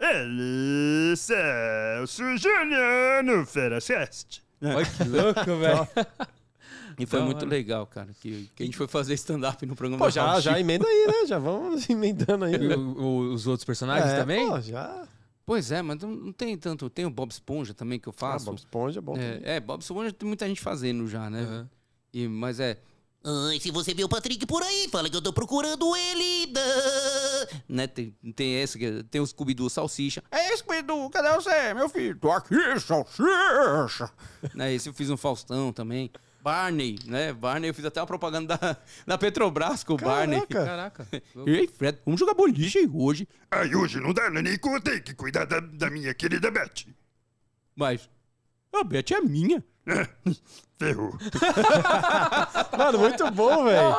Ele, 0.00 1.14
Celso 1.16 2.36
Júnior 2.36 3.22
no 3.22 3.46
Feracast. 3.46 4.42
Olha 4.60 4.84
que 4.84 5.04
louco, 5.04 5.56
velho. 5.60 5.88
E 6.98 7.06
foi 7.06 7.18
Da 7.20 7.24
muito 7.24 7.38
hora. 7.38 7.46
legal, 7.48 7.86
cara. 7.86 8.08
Que, 8.20 8.50
que 8.54 8.62
a 8.62 8.66
gente 8.66 8.76
foi 8.76 8.86
fazer 8.88 9.14
stand-up 9.14 9.64
no 9.66 9.74
programa 9.74 10.04
Pô, 10.04 10.10
já, 10.10 10.24
Raul 10.26 10.40
já 10.40 10.58
emenda 10.60 10.86
aí, 10.86 11.06
né? 11.06 11.26
Já 11.26 11.38
vamos 11.38 11.88
emendando 11.90 12.44
aí. 12.44 12.58
né? 12.58 12.76
O- 12.76 13.32
os 13.32 13.46
outros 13.46 13.64
personagens 13.64 14.12
É, 14.12 14.16
também? 14.20 14.48
Pô, 14.48 14.60
já. 14.60 15.06
Pois 15.46 15.70
é, 15.70 15.82
mas 15.82 15.98
não, 16.00 16.32
tem 16.32 16.56
tanto. 16.56 16.88
Tem 16.88 17.04
o 17.04 17.10
Bob 17.10 17.30
Esponja 17.30 17.74
também 17.74 17.98
que 18.00 18.08
eu 18.08 18.14
Ah, 18.16 18.20
faço. 18.20 18.46
Bob 18.46 18.56
Esponja 18.58 18.98
é 18.98 19.02
bom. 19.02 19.16
é, 19.16 19.56
é, 19.56 19.60
Bob 19.60 19.80
Esponja 19.82 20.12
tem 20.12 20.26
muita 20.26 20.46
gente 20.48 20.60
fazendo 20.60 21.06
já, 21.06 21.28
né? 21.28 21.40
Aham. 21.42 21.70
E, 22.12 22.26
mas 22.28 22.60
é. 22.60 22.78
Ai, 23.26 23.58
se 23.58 23.70
você 23.70 23.94
vê 23.94 24.04
o 24.04 24.08
Patrick 24.08 24.44
por 24.46 24.62
aí, 24.62 24.86
fala 24.90 25.08
que 25.08 25.16
eu 25.16 25.22
tô 25.22 25.32
procurando 25.32 25.96
ele. 25.96 26.52
Ah, 26.58 27.46
né? 27.68 27.86
Tem, 27.86 28.14
tem 28.36 28.60
esse, 28.60 28.78
tem 29.04 29.18
o 29.20 29.26
Scooby-Doo 29.26 29.70
Salsicha. 29.70 30.22
É, 30.30 30.54
Scooby-Doo, 30.56 31.08
cadê 31.10 31.34
você, 31.34 31.72
meu 31.74 31.88
filho? 31.88 32.18
Tô 32.18 32.30
aqui, 32.30 32.54
Salsicha. 32.80 34.10
né? 34.54 34.72
Esse 34.74 34.88
eu 34.88 34.94
fiz 34.94 35.08
um 35.10 35.16
Faustão 35.16 35.72
também. 35.72 36.10
Barney, 36.44 36.98
né? 37.06 37.32
Barney, 37.32 37.70
eu 37.70 37.74
fiz 37.74 37.86
até 37.86 38.02
uma 38.02 38.06
propaganda 38.06 38.58
da, 38.58 38.76
da 39.08 39.16
Petrobras 39.16 39.82
com 39.82 39.94
o 39.94 39.96
Barney. 39.96 40.46
Caraca. 40.46 41.06
Caraca. 41.08 41.24
Ei, 41.46 41.66
Fred, 41.66 41.98
vamos 42.04 42.20
jogar 42.20 42.34
boliche 42.34 42.80
aí 42.80 42.90
hoje. 42.92 43.26
Ai, 43.50 43.74
hoje 43.74 43.98
não 43.98 44.12
dá, 44.12 44.28
Nanico, 44.28 44.68
eu 44.68 44.80
tenho 44.82 45.02
que 45.02 45.14
cuidar 45.14 45.46
da, 45.46 45.60
da 45.60 45.88
minha 45.88 46.12
querida 46.12 46.50
Beth. 46.50 46.84
Mas 47.74 48.10
a 48.74 48.84
Beth 48.84 49.10
é 49.12 49.20
minha. 49.22 49.64
Ferrou. 50.78 51.16
Mano, 52.76 52.98
muito 52.98 53.30
bom, 53.30 53.64
velho. 53.64 53.94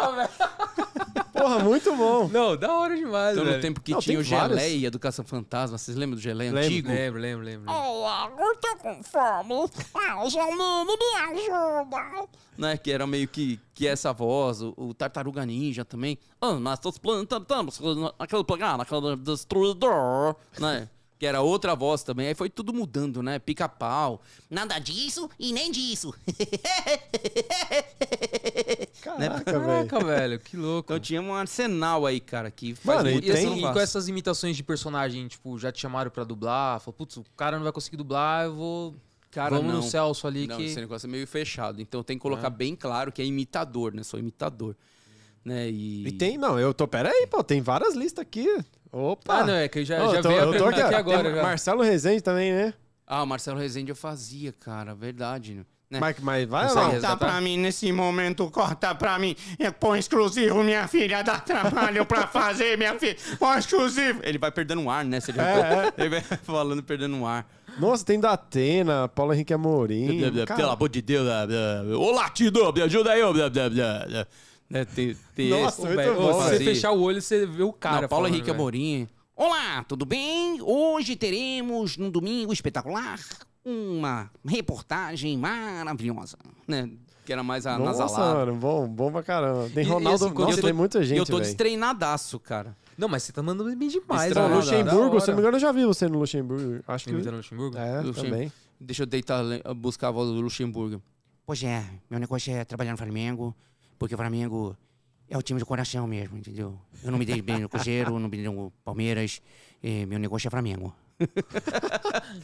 Porra, 1.36 1.60
muito 1.60 1.96
bom. 1.96 2.28
Não, 2.34 2.56
da 2.56 2.72
hora 2.74 2.96
demais, 2.96 3.34
Então, 3.38 3.46
velho. 3.46 3.62
tempo 3.62 3.82
que 3.82 3.92
Não, 3.92 4.00
tinha 4.00 4.20
o 4.20 4.24
tem 4.24 4.32
vários. 4.38 4.60
Geleia 4.60 4.90
do 4.92 4.98
Caça-Fantasma, 5.00 5.78
vocês 5.78 5.98
lembram 5.98 6.16
do 6.16 6.22
Geleia 6.22 6.52
Lembro, 6.52 6.66
antigo? 6.66 6.88
Lembro, 6.90 7.20
lembro, 7.20 7.46
lembro. 7.46 7.72
Olha, 7.72 8.32
eu 8.40 8.56
tô 8.58 8.76
com 8.78 9.04
fome. 9.04 9.70
Ai, 9.94 10.30
Janine, 10.30 10.86
me 10.86 11.40
ajuda. 11.42 12.28
né? 12.58 12.78
Que 12.78 12.92
era 12.92 13.06
meio 13.06 13.28
que, 13.28 13.60
que 13.74 13.86
essa 13.88 14.14
voz, 14.14 14.62
o, 14.62 14.74
o 14.78 14.94
Tartaruga 14.94 15.46
Ninja 15.46 15.84
também. 15.84 16.18
Ah, 16.40 16.54
nós 16.54 16.80
estamos 16.80 16.98
plantando 16.98 17.46
aquele 18.18 18.44
plano, 18.44 18.82
aquele 18.82 19.16
destruidor, 19.18 20.36
né? 20.60 20.88
Que 21.18 21.26
era 21.26 21.42
outra 21.42 21.74
voz 21.76 22.04
também. 22.04 22.28
Aí 22.28 22.36
foi 22.36 22.50
tudo 22.50 22.74
mudando, 22.74 23.24
né? 23.24 23.40
Pica-pau. 23.40 24.22
Nada 24.50 24.78
disso 24.80 25.30
e 25.40 25.54
nem 25.54 25.72
disso. 25.72 26.14
Caraca, 29.02 29.60
velho. 29.60 29.88
Caraca, 29.88 30.06
velho, 30.06 30.40
que 30.40 30.58
louco. 30.58 30.88
Então 30.88 31.00
tinha 31.00 31.22
um 31.22 31.34
arsenal 31.34 32.06
aí, 32.06 32.20
cara, 32.20 32.52
que 32.52 32.76
faz 32.76 32.98
Mano, 32.98 33.10
e 33.10 33.14
muito 33.14 33.28
E, 33.28 33.32
assim, 33.32 33.60
e 33.60 33.62
com 33.62 33.80
essas 33.80 34.08
imitações 34.08 34.58
de 34.58 34.64
personagem, 34.64 35.28
tipo, 35.28 35.58
já 35.58 35.72
te 35.72 35.80
chamaram 35.80 36.12
pra 36.12 36.24
dublar? 36.24 36.80
Falou, 36.82 36.94
putz, 36.94 37.18
o 37.18 37.26
cara 37.38 37.58
não 37.58 37.64
vai 37.64 37.72
conseguir 37.72 37.98
dublar, 37.98 38.46
eu 38.46 38.56
vou. 38.56 38.96
Cara, 39.32 39.56
Vamos 39.56 39.74
não. 39.74 39.82
no 39.82 39.84
Celso 39.84 40.28
ali 40.28 40.48
Não, 40.48 40.56
que. 40.56 40.64
esse 40.64 40.80
negócio 40.80 41.08
é 41.08 41.10
meio 41.10 41.28
fechado. 41.28 41.82
Então 41.82 42.02
tem 42.02 42.18
que 42.18 42.22
colocar 42.22 42.50
bem 42.50 42.74
claro 42.74 43.12
que 43.12 43.22
é 43.22 43.26
imitador, 43.26 43.94
né? 43.94 44.02
Sou 44.02 44.18
imitador. 44.18 44.76
Né? 45.44 45.70
E... 45.70 46.08
E 46.08 46.12
tem, 46.14 46.38
não, 46.38 46.58
eu 46.58 46.74
tô. 46.74 46.88
Pera 46.88 47.10
aí, 47.10 47.28
pô, 47.28 47.44
tem 47.44 47.62
várias 47.62 47.96
listas 47.96 48.22
aqui. 48.22 48.48
Opa! 48.98 49.40
Ah, 49.40 49.44
não, 49.46 49.54
é 49.56 49.68
que 49.68 49.80
eu 49.80 49.84
já, 49.86 50.02
Ô, 50.06 50.12
já 50.12 50.18
eu 50.20 50.22
tô- 50.22 50.30
veio 50.30 50.40
a 50.40 50.44
eu 50.44 50.48
tô 50.48 50.52
pergunta 50.54 50.86
aqui, 50.86 50.96
ó. 50.96 50.98
agora. 51.00 51.36
Já. 51.36 51.44
Marcelo 51.44 51.82
Rezende 51.84 52.22
também, 52.24 52.54
né? 52.54 52.74
Ah, 53.06 53.24
o 53.24 53.28
Marcelo 53.28 53.60
Rezende 53.60 53.90
eu 53.92 53.96
fazia, 53.96 54.54
cara. 54.54 54.96
Verdade, 54.96 55.54
né? 55.56 56.00
Mas, 56.00 56.16
mas 56.20 56.48
vai 56.50 56.64
resgatar? 56.66 57.00
Corta 57.00 57.18
pra 57.18 57.42
mim 57.42 57.58
nesse 57.58 57.92
momento, 57.92 58.50
corta 58.50 58.96
pra 58.96 59.20
mim. 59.20 59.36
É 59.60 59.70
põe 59.70 60.00
exclusivo, 60.00 60.64
minha 60.64 60.88
filha, 60.88 61.22
dá 61.24 61.38
trabalho 61.40 62.06
pra 62.06 62.26
fazer, 62.26 62.78
minha 62.78 62.98
filha. 62.98 63.16
Põe 63.38 63.60
exclusivo. 63.60 64.22
Ele 64.24 64.38
vai 64.38 64.50
perdendo 64.52 64.82
um 64.82 64.90
ar, 64.90 65.04
né? 65.06 65.20
Você 65.20 65.32
já 65.34 65.44
É, 65.46 65.94
Ele 65.98 66.10
vai 66.10 66.22
falando, 66.22 66.82
perdendo 66.82 67.16
um 67.16 67.28
ar. 67.28 67.46
Nossa, 67.78 68.06
tem 68.06 68.18
da 68.20 68.32
Atena, 68.32 69.10
Paulo 69.10 69.34
Henrique 69.34 69.54
Amorim. 69.54 70.22
Pelo 70.56 70.70
amor 70.72 70.88
de 70.90 71.02
Deus. 71.02 71.28
Ô, 72.00 72.12
Latido, 72.12 72.72
me 72.74 72.82
ajuda 72.82 73.12
aí. 73.12 73.22
blá, 73.22 73.50
blá, 73.50 73.70
blá, 73.70 74.06
blá. 74.08 74.28
Né, 74.70 74.84
tem, 74.86 75.16
tem 75.36 75.50
Nossa, 75.50 75.82
esse. 75.82 75.82
muito 75.82 75.96
Velho, 75.96 76.16
bom, 76.16 76.34
você 76.34 76.58
fechar 76.60 76.92
o 76.92 77.02
olho, 77.02 77.22
você 77.22 77.46
vê 77.46 77.64
o 77.64 77.72
cara. 77.72 78.02
Não, 78.02 78.08
Paulo 78.10 78.26
falando, 78.26 78.34
Henrique. 78.36 78.50
Amorim. 78.52 79.08
Olá, 79.36 79.84
tudo 79.88 80.06
bem? 80.06 80.60
Hoje 80.62 81.16
teremos, 81.16 81.98
num 81.98 82.10
domingo 82.10 82.52
espetacular, 82.52 83.20
uma 83.64 84.30
reportagem 84.46 85.38
maravilhosa. 85.38 86.38
Né? 86.68 86.90
Que 87.26 87.34
era 87.34 87.44
mais 87.44 87.66
a 87.66 87.78
Nossa, 87.78 88.04
nasalada. 88.04 88.40
mano, 88.46 88.56
bom, 88.60 88.88
bom 88.88 89.12
pra 89.12 89.22
caramba. 89.24 89.70
Tem 89.74 89.84
E- 89.84 89.88
e 89.88 89.90
Ronaldo, 89.90 90.26
assim, 90.26 90.34
nossa, 90.36 90.56
tô- 90.62 90.68
tem 90.68 90.74
muita 90.74 91.00
E 91.00 91.04
gente, 91.06 91.18
eu 91.20 91.26
tô 91.26 91.34
velho. 91.34 91.46
destreinadaço, 91.46 92.40
cara. 92.40 92.76
Não, 92.98 93.08
mas 93.08 93.24
você 93.24 93.32
tá 93.34 93.44
mandando 93.44 93.76
bem 93.76 93.90
demais, 93.90 94.28
Estrada. 94.28 94.48
velho. 94.48 94.60
Luxemburgo, 94.62 95.16
Da 95.16 95.20
se 95.22 95.28
não 95.28 95.36
me 95.36 95.42
engano, 95.42 95.58
eu 95.58 95.62
já 95.62 95.72
vi 95.72 95.86
você 95.86 96.08
no 96.08 96.20
Luxemburgo. 96.20 96.84
Acho 96.88 97.06
que. 97.06 97.12
Imitando 97.12 97.34
o 97.34 97.38
Luxemburgo? 97.38 97.78
É, 97.78 98.02
Luxem- 98.02 98.24
também. 98.24 98.52
Deixa 98.80 99.04
eu 99.04 99.08
deitar, 99.08 99.44
buscar 99.76 100.08
a 100.10 100.12
voz 100.12 100.30
do 100.30 100.40
Luxemburgo. 100.42 101.02
Pois 101.46 101.62
é, 101.64 101.84
meu 102.10 102.20
negócio 102.20 102.54
é 102.54 102.64
trabalhar 102.64 102.92
no 102.92 102.98
Flamengo, 102.98 103.56
porque 103.98 104.16
o 104.16 104.18
Flamengo 104.18 104.76
é 105.30 105.38
o 105.38 105.42
time 105.42 105.60
do 105.60 105.66
coração 105.66 106.08
mesmo, 106.08 106.38
entendeu? 106.38 106.80
Eu 107.04 107.12
não 107.12 107.18
me 107.18 107.26
dei 107.26 107.42
bem 107.42 107.60
no 107.60 107.70
Cruzeiro, 107.70 108.20
não 108.20 108.30
me 108.30 108.38
dei 108.38 108.46
no 108.48 108.72
Palmeiras, 108.84 109.42
e 109.82 110.06
meu 110.06 110.20
negócio 110.20 110.48
é 110.48 110.52
Flamengo. 110.52 110.94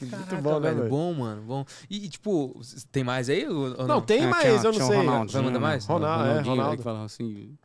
Muito 0.02 0.38
bom, 0.42 0.60
né, 0.60 0.74
velho? 0.74 0.90
Bom, 0.90 1.14
mano, 1.14 1.42
bom. 1.42 1.66
E, 1.90 2.08
tem 2.10 2.54
tem 2.92 3.04
mais 3.04 3.30
aí? 3.30 3.48
Ou, 3.48 3.82
ou 3.82 3.88
Não, 3.88 4.02
tem 4.02 4.24
É, 4.24 4.28
mais, 4.28 4.44
tinha- 4.44 4.56
eu 4.56 4.64
não 4.80 4.88
sei. 4.88 4.98
Ronaldo. 4.98 5.32
Vai 5.32 5.42
mandar 5.42 5.60
mais? 5.60 5.86
Ronaldo, 5.86 6.24
é, 6.24 6.28
Ronaldinho, 6.30 6.56
Ronaldo. 6.56 6.78
que 6.78 6.84
fala 6.84 7.04
assim. 7.06 7.58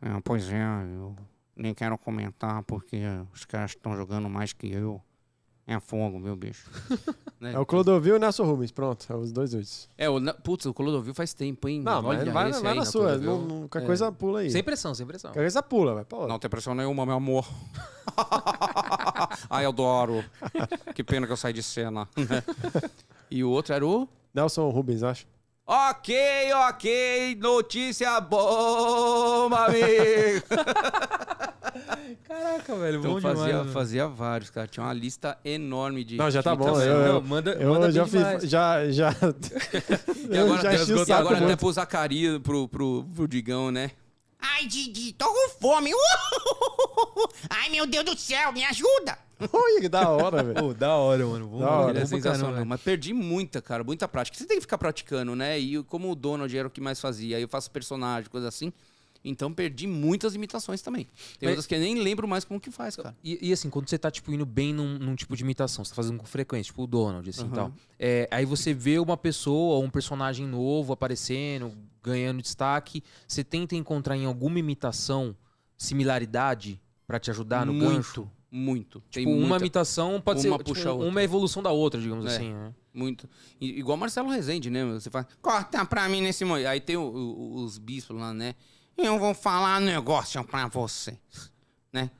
É, 0.00 0.20
pois 0.22 0.48
é, 0.50 0.62
eu 0.94 1.16
nem 1.56 1.74
quero 1.74 1.96
comentar 1.98 2.62
porque 2.64 3.02
os 3.32 3.44
caras 3.44 3.72
estão 3.72 3.96
jogando 3.96 4.28
mais 4.28 4.52
que 4.52 4.70
eu. 4.70 5.00
É 5.66 5.80
fogo, 5.80 6.18
meu 6.18 6.36
bicho. 6.36 6.70
né? 7.40 7.54
É 7.54 7.58
o 7.58 7.64
Clodovil 7.64 8.14
e 8.14 8.16
o 8.16 8.20
Nelson 8.20 8.44
Rubens, 8.44 8.70
pronto. 8.70 9.06
É 9.10 9.16
os 9.16 9.32
dois 9.32 9.54
últimos. 9.54 9.88
É, 9.96 10.10
o, 10.10 10.20
putz, 10.42 10.66
o 10.66 10.74
Clodovil 10.74 11.14
faz 11.14 11.32
tempo, 11.32 11.66
hein? 11.68 11.80
Não, 11.80 12.02
mas 12.02 12.20
Olha 12.20 12.32
vai, 12.32 12.52
vai 12.52 12.72
aí, 12.72 12.76
na 12.76 12.84
né, 12.84 12.84
sua. 12.84 13.16
Não, 13.16 13.40
não, 13.40 13.60
qualquer 13.60 13.82
É. 13.84 13.86
coisa 13.86 14.12
pula 14.12 14.40
aí. 14.40 14.50
Sem 14.50 14.62
pressão, 14.62 14.94
sem 14.94 15.06
pressão. 15.06 15.30
Qualquer 15.30 15.40
coisa 15.40 15.62
pula, 15.62 15.94
vai 15.94 16.04
pra 16.04 16.18
outra. 16.18 16.32
Não 16.32 16.38
tem 16.38 16.50
pressão 16.50 16.74
nenhuma, 16.74 17.06
meu 17.06 17.14
amor. 17.14 17.48
Ai, 19.48 19.64
eu 19.64 19.70
adoro. 19.70 20.22
Que 20.94 21.02
pena 21.02 21.26
que 21.26 21.32
eu 21.32 21.36
saí 21.36 21.52
de 21.54 21.62
cena. 21.62 22.06
e 23.30 23.42
o 23.42 23.48
outro 23.50 23.74
era 23.74 23.86
o... 23.86 24.06
Nelson 24.34 24.68
Rubens, 24.68 25.02
acho. 25.02 25.26
Ok, 25.66 26.14
ok, 26.68 27.36
notícia 27.36 28.20
boa, 28.20 29.66
amigo. 29.66 30.44
Caraca, 32.24 32.76
velho, 32.76 32.98
Então 32.98 33.14
bom 33.14 33.20
fazia, 33.20 33.46
demais. 33.46 33.72
fazia 33.72 34.08
vários, 34.08 34.50
cara. 34.50 34.66
Tinha 34.66 34.84
uma 34.86 34.92
lista 34.92 35.38
enorme 35.44 36.04
de. 36.04 36.16
Não, 36.16 36.30
já 36.30 36.42
tá 36.42 36.54
bom. 36.54 36.80
Eu, 36.80 36.90
eu, 36.90 37.12
Não, 37.14 37.20
manda- 37.22 37.52
eu 37.52 37.70
manda 37.74 37.90
já, 37.92 38.06
fiz, 38.06 38.48
já, 38.48 38.90
já, 38.90 39.10
E 40.30 40.36
eu 40.36 40.44
agora, 40.54 40.76
já 40.76 40.94
o 40.94 41.08
e 41.08 41.12
agora 41.12 41.44
até 41.44 41.56
pro 41.56 41.72
Zacarias, 41.72 42.38
pro, 42.40 42.68
pro, 42.68 43.04
pro 43.14 43.28
Digão, 43.28 43.70
né? 43.70 43.90
Ai, 44.40 44.66
Didi, 44.66 45.12
tô 45.14 45.26
com 45.26 45.48
fome. 45.60 45.92
Uh! 45.94 47.28
Ai, 47.50 47.68
meu 47.70 47.86
Deus 47.86 48.04
do 48.04 48.16
céu, 48.18 48.52
me 48.52 48.62
ajuda! 48.64 49.18
Olha 49.52 49.80
que 49.80 49.88
da 49.88 50.08
hora, 50.08 50.42
velho. 50.42 50.74
Da 50.74 50.94
hora, 50.94 51.26
mano. 51.26 51.46
Bom, 51.48 51.58
Da 51.58 51.70
hora. 51.70 51.98
é 51.98 52.06
sensacional. 52.06 52.50
caramba. 52.52 52.64
Mas 52.64 52.80
perdi 52.80 53.12
muita, 53.12 53.60
cara, 53.60 53.82
muita 53.82 54.06
prática. 54.06 54.36
Você 54.36 54.44
tem 54.46 54.56
que 54.58 54.62
ficar 54.62 54.78
praticando, 54.78 55.34
né? 55.34 55.58
E 55.58 55.82
como 55.84 56.10
o 56.10 56.14
Donald 56.14 56.56
era 56.56 56.68
o 56.68 56.70
que 56.70 56.80
mais 56.80 57.00
fazia, 57.00 57.36
aí 57.36 57.42
eu 57.42 57.48
faço 57.48 57.70
personagem, 57.70 58.30
coisa 58.30 58.48
assim. 58.48 58.72
Então 59.24 59.52
perdi 59.54 59.86
muitas 59.86 60.34
imitações 60.34 60.82
também. 60.82 61.04
Tem 61.38 61.48
Mas- 61.48 61.50
outras 61.50 61.66
que 61.66 61.74
eu 61.74 61.80
nem 61.80 61.94
lembro 61.94 62.28
mais 62.28 62.44
como 62.44 62.60
que 62.60 62.70
faz, 62.70 62.94
cara. 62.94 63.16
E, 63.24 63.38
e 63.48 63.52
assim, 63.52 63.70
quando 63.70 63.88
você 63.88 63.96
tá, 63.98 64.10
tipo, 64.10 64.30
indo 64.30 64.44
bem 64.44 64.74
num, 64.74 64.98
num 64.98 65.16
tipo 65.16 65.34
de 65.34 65.42
imitação, 65.42 65.82
você 65.84 65.90
tá 65.90 65.94
fazendo 65.96 66.18
com 66.18 66.26
frequência, 66.26 66.70
tipo 66.70 66.82
o 66.82 66.86
Donald, 66.86 67.28
assim, 67.30 67.42
e 67.42 67.44
Aham. 67.46 67.54
tal. 67.54 67.72
É, 67.98 68.28
aí 68.30 68.44
você 68.44 68.74
vê 68.74 68.98
uma 68.98 69.16
pessoa, 69.16 69.82
um 69.82 69.88
personagem 69.88 70.46
novo 70.46 70.92
aparecendo, 70.92 71.72
ganhando 72.02 72.42
destaque, 72.42 73.02
você 73.26 73.42
tenta 73.42 73.74
encontrar 73.74 74.14
em 74.14 74.26
alguma 74.26 74.58
imitação 74.58 75.34
similaridade 75.88 76.80
pra 77.06 77.18
te 77.18 77.30
ajudar 77.30 77.64
no 77.64 77.72
muito, 77.72 77.90
gancho? 77.94 78.30
muito. 78.50 79.02
Tipo, 79.10 79.30
uma 79.30 79.40
muita- 79.48 79.64
imitação 79.64 80.20
pode 80.20 80.46
uma 80.46 80.58
ser, 80.58 80.64
tipo, 80.64 80.90
uma 81.02 81.20
é 81.20 81.24
evolução 81.24 81.62
da 81.62 81.70
outra, 81.70 82.00
digamos 82.00 82.26
É. 82.26 82.28
assim, 82.28 82.52
né? 82.52 82.74
Muito. 82.92 83.28
Igual 83.60 83.96
Marcelo 83.96 84.28
Rezende, 84.30 84.70
né? 84.70 84.84
Você 84.92 85.10
fala, 85.10 85.26
corta 85.42 85.84
pra 85.84 86.08
mim 86.08 86.20
nesse 86.20 86.44
momento. 86.44 86.66
Aí 86.66 86.80
tem 86.80 86.96
o- 86.96 87.02
o- 87.02 87.54
os 87.64 87.76
bispos 87.78 88.16
lá, 88.16 88.32
né? 88.32 88.54
Eu 88.96 89.18
vou 89.18 89.34
falar 89.34 89.80
um 89.80 89.84
negócio 89.84 90.42
pra 90.44 90.66
você. 90.68 91.18
Né? 91.92 92.10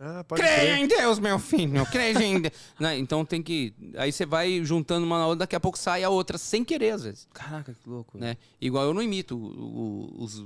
Ah, 0.00 0.24
Creia 0.36 0.78
em 0.78 0.86
Deus, 0.86 1.18
meu 1.18 1.38
filho. 1.38 1.84
Creia 1.86 2.22
em 2.22 2.40
Deus. 2.40 2.54
Né? 2.78 2.96
Então 2.98 3.24
tem 3.24 3.42
que. 3.42 3.74
Aí 3.96 4.12
você 4.12 4.24
vai 4.24 4.64
juntando 4.64 5.04
uma 5.04 5.18
na 5.18 5.26
outra, 5.26 5.40
daqui 5.40 5.56
a 5.56 5.60
pouco 5.60 5.76
sai 5.78 6.04
a 6.04 6.08
outra, 6.10 6.38
sem 6.38 6.64
querer, 6.64 6.90
às 6.90 7.02
vezes. 7.02 7.26
Caraca, 7.34 7.74
que 7.74 7.88
louco. 7.88 8.16
Né? 8.16 8.36
Igual 8.60 8.84
eu 8.84 8.94
não 8.94 9.02
imito 9.02 9.36
o- 9.36 10.18
o- 10.20 10.22
os, 10.22 10.44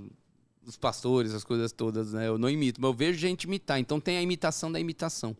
os 0.66 0.76
pastores, 0.76 1.34
as 1.34 1.44
coisas 1.44 1.70
todas, 1.72 2.12
né? 2.14 2.26
Eu 2.28 2.38
não 2.38 2.48
imito, 2.48 2.80
mas 2.80 2.88
eu 2.88 2.94
vejo 2.94 3.18
gente 3.18 3.44
imitar. 3.44 3.78
Então 3.78 4.00
tem 4.00 4.16
a 4.16 4.22
imitação 4.22 4.72
da 4.72 4.80
imitação. 4.80 5.36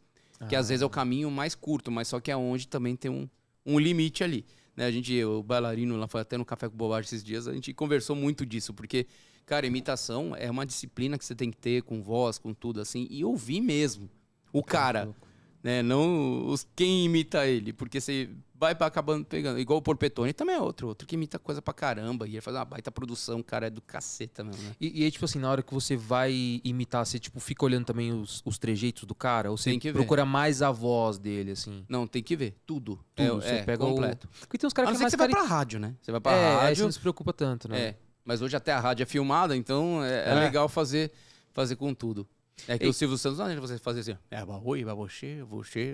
Que 0.48 0.56
às 0.56 0.68
vezes 0.70 0.82
é 0.82 0.84
o 0.84 0.90
caminho 0.90 1.30
mais 1.30 1.54
curto, 1.54 1.88
mas 1.90 2.08
só 2.08 2.18
que 2.18 2.28
é 2.28 2.36
onde 2.36 2.66
também 2.66 2.96
tem 2.96 3.08
um, 3.08 3.28
um 3.64 3.78
limite 3.78 4.24
ali. 4.24 4.44
Né? 4.76 4.86
A 4.86 4.90
gente, 4.90 5.24
o 5.24 5.40
bailarino 5.40 5.96
lá 5.96 6.08
foi 6.08 6.20
até 6.20 6.36
no 6.36 6.44
Café 6.44 6.68
com 6.68 6.76
Bobagem 6.76 7.06
esses 7.06 7.22
dias, 7.22 7.46
a 7.46 7.52
gente 7.54 7.72
conversou 7.72 8.16
muito 8.16 8.44
disso, 8.44 8.74
porque, 8.74 9.06
cara, 9.46 9.66
imitação 9.66 10.34
é 10.36 10.50
uma 10.50 10.64
disciplina 10.66 11.18
que 11.18 11.24
você 11.24 11.34
tem 11.34 11.50
que 11.50 11.56
ter 11.56 11.82
com 11.82 12.02
voz, 12.02 12.38
com 12.38 12.52
tudo 12.54 12.80
assim, 12.80 13.06
e 13.10 13.24
ouvir 13.24 13.60
mesmo. 13.60 14.08
O 14.52 14.62
cara, 14.62 15.14
né? 15.62 15.82
Não 15.82 16.46
os, 16.46 16.66
quem 16.76 17.04
imita 17.04 17.46
ele, 17.46 17.72
porque 17.72 18.00
você 18.00 18.28
vai 18.54 18.74
pra 18.76 18.86
acabando 18.86 19.24
pegando. 19.24 19.58
Igual 19.58 19.78
o 19.78 19.82
Porpetone 19.82 20.32
também 20.32 20.54
é 20.54 20.60
outro, 20.60 20.86
outro 20.88 21.06
que 21.08 21.16
imita 21.16 21.36
coisa 21.38 21.60
pra 21.62 21.72
caramba, 21.74 22.28
e 22.28 22.32
ele 22.32 22.40
faz 22.40 22.56
uma 22.56 22.64
baita 22.64 22.92
produção, 22.92 23.40
o 23.40 23.44
cara 23.44 23.66
é 23.66 23.70
do 23.70 23.80
caceta 23.80 24.44
mesmo, 24.44 24.62
né? 24.62 24.76
E, 24.80 25.00
e 25.00 25.04
aí, 25.04 25.10
tipo 25.10 25.24
assim, 25.24 25.38
na 25.38 25.50
hora 25.50 25.62
que 25.62 25.72
você 25.74 25.96
vai 25.96 26.60
imitar, 26.62 27.04
você 27.04 27.18
tipo, 27.18 27.40
fica 27.40 27.64
olhando 27.64 27.86
também 27.86 28.12
os, 28.12 28.40
os 28.44 28.58
trejeitos 28.58 29.04
do 29.04 29.14
cara? 29.14 29.50
Ou 29.50 29.56
você 29.56 29.70
Tem 29.70 29.78
que 29.80 29.88
ver. 29.90 29.94
procura 29.98 30.24
mais 30.24 30.62
a 30.62 30.70
voz 30.70 31.18
dele, 31.18 31.52
assim? 31.52 31.84
Não, 31.88 32.06
tem 32.06 32.22
que 32.22 32.36
ver, 32.36 32.54
tudo. 32.66 33.00
Tudo, 33.14 33.26
é, 33.26 33.30
você 33.30 33.48
é, 33.48 33.62
pega 33.62 33.78
completo. 33.84 34.28
o... 34.32 34.38
Porque 34.40 34.58
tem 34.58 34.66
uns 34.68 34.72
caras 34.72 34.90
que 34.90 34.96
é 34.96 35.00
mais 35.00 35.12
que 35.14 35.18
você 35.18 35.26
vai 35.26 35.28
pra 35.28 35.42
rádio, 35.44 35.80
né? 35.80 35.96
Você 36.00 36.12
vai 36.12 36.20
pra 36.20 36.32
É, 36.32 36.36
aí 36.36 36.52
você 36.52 36.64
rádio. 36.66 36.84
não 36.84 36.92
se 36.92 37.00
preocupa 37.00 37.32
tanto, 37.32 37.68
né? 37.68 37.80
É, 37.80 37.96
mas 38.24 38.42
hoje 38.42 38.56
até 38.56 38.72
a 38.72 38.80
rádio 38.80 39.02
é 39.02 39.06
filmada, 39.06 39.56
então 39.56 40.02
é, 40.04 40.28
é 40.28 40.30
É. 40.30 40.34
legal 40.34 40.68
fazer, 40.68 41.12
fazer 41.52 41.76
com 41.76 41.92
tudo. 41.94 42.28
É 42.68 42.78
que 42.78 42.86
o 42.86 42.92
Silvio 42.92 43.16
Santos 43.18 43.38
não 43.38 43.46
você 43.60 43.78
fazer 43.78 44.00
assim, 44.00 44.16
é, 44.30 44.44
oi, 44.64 44.84
vai 44.84 44.94
você, 44.94 45.42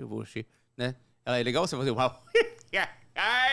você, 0.01 0.45
né? 0.77 0.95
Ela 1.25 1.39
é 1.39 1.43
legal 1.43 1.65
você 1.67 1.75
fazer 1.75 1.91
uma 1.91 2.03
Aê, 3.15 3.48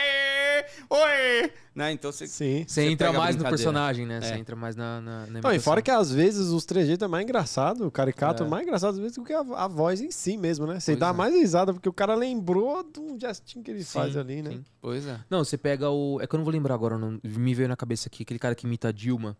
oi! 0.90 1.51
Né? 1.74 1.93
Então 1.93 2.10
você, 2.10 2.26
Sim. 2.26 2.64
Você 2.66 2.82
entra 2.82 3.12
mais 3.12 3.36
no 3.36 3.44
personagem, 3.44 4.06
né? 4.06 4.20
Você 4.20 4.32
É. 4.32 4.38
entra 4.38 4.56
mais 4.56 4.74
na, 4.76 5.01
na, 5.01 5.26
na 5.26 5.40
Não, 5.43 5.52
e 5.52 5.59
fora 5.59 5.82
que 5.82 5.90
às 5.90 6.10
vezes 6.10 6.48
os 6.48 6.64
trejeitos 6.64 7.05
é 7.05 7.09
mais 7.09 7.22
engraçado, 7.24 7.86
o 7.86 7.90
caricato 7.90 8.43
é, 8.43 8.47
É. 8.47 8.48
mais 8.48 8.62
engraçado 8.66 8.90
às 8.94 8.98
vezes 8.98 9.16
do 9.16 9.24
que 9.24 9.32
a, 9.32 9.40
a 9.40 9.68
voz 9.68 10.01
em 10.01 10.10
si 10.10 10.36
mesmo, 10.38 10.66
né? 10.66 10.80
Você 10.80 10.93
Pois 10.93 11.01
dá 11.01 11.09
é. 11.09 11.12
mais 11.12 11.34
risada 11.34 11.74
porque 11.74 11.88
o 11.88 11.93
cara 11.93 12.14
lembrou 12.14 12.82
de 12.82 12.98
um 12.98 13.20
gestinho 13.20 13.62
que 13.62 13.70
ele 13.70 13.84
Sim, 13.84 13.93
faz 13.98 14.16
ali, 14.16 14.40
né? 14.43 14.51
sim. 14.52 14.64
Pois 14.80 15.06
é. 15.06 15.18
Não, 15.28 15.44
você 15.44 15.59
pega 15.59 15.90
o. 15.90 16.18
É 16.22 16.26
que 16.26 16.34
eu 16.34 16.38
não 16.38 16.44
vou 16.44 16.52
lembrar 16.52 16.74
agora, 16.74 16.97
não... 16.97 17.20
me 17.22 17.55
veio 17.55 17.68
na 17.68 17.76
cabeça 17.76 18.09
aqui, 18.09 18.22
aquele 18.22 18.38
cara 18.38 18.55
que 18.55 18.66
imita 18.66 18.88
a 18.88 18.93
Dilma. 18.93 19.36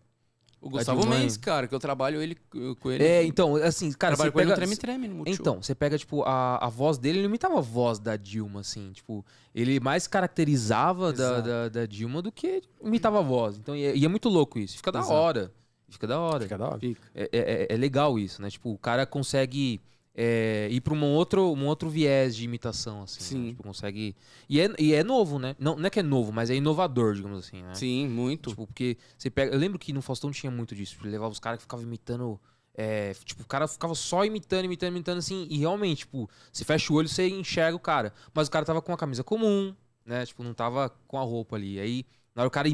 O 0.59 0.69
Gustavo 0.69 1.01
Dilma- 1.01 1.15
Mendes, 1.17 1.37
cara, 1.37 1.67
que 1.67 1.75
eu 1.75 1.79
trabalho 1.79 2.21
ele, 2.21 2.35
com 2.79 2.91
ele. 2.91 3.03
É, 3.03 3.23
então, 3.23 3.55
assim, 3.57 3.91
cara, 3.91 4.15
trabalho 4.15 4.31
com 4.33 4.39
ele 4.39 4.49
pega. 4.49 4.59
no 4.61 4.65
treme-treme 4.65 5.07
no 5.07 5.15
Multishow. 5.17 5.39
Então, 5.41 5.61
você 5.61 5.75
pega, 5.75 5.97
tipo, 5.97 6.23
a, 6.23 6.57
a 6.65 6.67
voz 6.67 6.97
dele, 6.97 7.19
ele 7.19 7.27
imitava 7.27 7.57
a 7.59 7.61
voz 7.61 7.99
da 7.99 8.15
Dilma, 8.17 8.61
assim, 8.61 8.91
tipo, 8.91 9.23
ele 9.53 9.79
mais 9.79 10.07
caracterizava 10.07 11.13
da, 11.13 11.41
da, 11.41 11.69
da 11.69 11.85
Dilma 11.85 12.21
do 12.21 12.31
que 12.31 12.61
imitava 12.83 13.19
a 13.19 13.21
voz. 13.21 13.57
Então, 13.57 13.75
e 13.75 13.83
é, 13.85 13.95
e 13.95 14.03
é 14.03 14.07
muito 14.07 14.29
louco 14.29 14.57
isso. 14.59 14.77
Fica 14.77 14.91
da 14.91 14.99
Exato. 14.99 15.13
hora. 15.13 15.53
Fica 15.89 16.07
da 16.07 16.19
hora. 16.19 16.41
Fica 16.43 16.57
da 16.57 16.65
hora. 16.67 16.79
Fica. 16.79 17.01
É, 17.15 17.29
é- 17.31 17.67
é 17.73 17.77
legal 17.77 18.17
isso, 18.19 18.41
né? 18.41 18.49
Tipo, 18.49 18.71
o 18.71 18.77
cara 18.77 19.05
consegue 19.05 19.79
é, 20.19 20.67
ir 20.71 20.81
pra 20.81 20.95
um 20.95 21.03
outro, 21.03 21.53
um 21.53 21.67
outro 21.67 21.89
viés 21.89 22.35
de 22.35 22.43
imitação, 22.43 23.03
assim. 23.03 23.21
Sim. 23.21 23.39
Né? 23.39 23.49
Tipo, 23.51 23.63
consegue. 23.63 24.15
E 24.49 24.59
é, 24.59 24.69
e 24.79 24.93
é 24.95 25.03
novo, 25.03 25.37
né? 25.37 25.55
Não, 25.59 25.75
não 25.75 25.85
é 25.85 25.89
que 25.91 25.99
é 25.99 26.03
novo, 26.03 26.33
mas 26.33 26.49
é 26.49 26.55
inovador, 26.55 27.13
digamos 27.13 27.37
assim, 27.45 27.61
né? 27.61 27.75
Sim, 27.75 28.07
muito. 28.07 28.49
Tipo, 28.49 28.65
porque 28.65 28.97
você 29.15 29.29
pega. 29.29 29.53
Eu 29.53 29.59
lembro 29.59 29.77
que 29.77 29.93
no 29.93 30.01
Faustão 30.01 30.31
tinha 30.31 30.49
muito 30.49 30.73
disso. 30.73 30.93
Tipo, 30.93 31.07
levava 31.07 31.31
os 31.31 31.39
caras 31.39 31.59
que 31.59 31.63
ficavam 31.63 31.85
imitando. 31.85 32.39
é, 32.73 33.13
tipo, 33.25 33.43
o 33.43 33.45
cara 33.45 33.67
ficava 33.67 33.93
só 33.93 34.25
imitando, 34.25 34.65
imitando, 34.65 34.93
imitando, 34.93 35.19
assim. 35.19 35.45
E 35.51 35.59
realmente, 35.59 35.99
tipo, 35.99 36.27
você 36.51 36.65
fecha 36.65 36.91
o 36.91 36.95
olho, 36.95 37.07
você 37.07 37.29
enxerga 37.29 37.75
o 37.75 37.79
cara. 37.79 38.11
Mas 38.33 38.47
o 38.47 38.51
cara 38.51 38.65
tava 38.65 38.81
com 38.81 38.91
uma 38.91 38.97
camisa 38.97 39.23
comum, 39.23 39.75
né? 40.03 40.25
Tipo, 40.25 40.43
não 40.43 40.53
tava 40.55 40.89
com 41.07 41.19
a 41.19 41.23
roupa 41.23 41.55
ali. 41.55 41.79
Aí, 41.79 42.05
na 42.35 42.41
hora 42.41 42.47
o 42.47 42.51
cara 42.51 42.67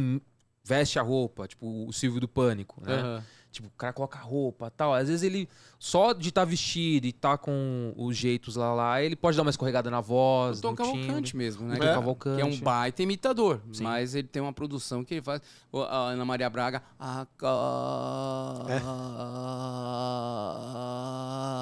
veste 0.63 0.97
a 0.97 1.01
roupa, 1.01 1.45
tipo, 1.45 1.85
o 1.87 1.91
Silvio 1.91 2.21
do 2.21 2.27
Pânico, 2.27 2.81
né? 2.81 2.93
Aham. 2.93 3.23
Tipo, 3.53 3.67
o 3.67 3.71
cara 3.77 3.93
coloca 3.93 4.17
a 4.17 4.21
roupa 4.21 4.69
tal. 4.71 4.93
Às 4.93 5.07
vezes 5.07 5.23
ele, 5.23 5.47
só 5.79 6.11
de 6.11 6.29
estar 6.29 6.43
vestido 6.43 7.05
e 7.05 7.13
tá 7.13 7.37
com 7.37 7.93
os 7.95 8.17
jeitos 8.17 8.55
lá 8.55 8.73
lá, 8.73 9.01
ele 9.01 9.15
pode 9.15 9.37
dar 9.37 9.43
uma 9.43 9.49
escorregada 9.51 9.89
na 9.91 10.01
voz. 10.01 10.59
O 10.59 10.61
Tom 10.63 10.75
Cavalcante 10.75 11.31
timbre. 11.31 11.37
mesmo, 11.37 11.67
né? 11.67 11.75
O 11.75 11.79
Que 11.79 11.85
Tom 11.85 11.91
é- 11.91 11.93
Cavalcante. 11.95 12.35
Que 12.35 12.41
é 12.41 12.45
um 12.45 12.59
baita 12.59 13.03
imitador. 13.03 13.61
Sim. 13.71 13.83
Mas 13.83 14.15
ele 14.15 14.27
tem 14.27 14.41
uma 14.41 14.51
produção 14.53 15.03
que 15.03 15.13
ele 15.13 15.21
faz. 15.21 15.41
A 15.71 15.97
Ana 16.09 16.25
Maria 16.25 16.49
Braga. 16.49 16.81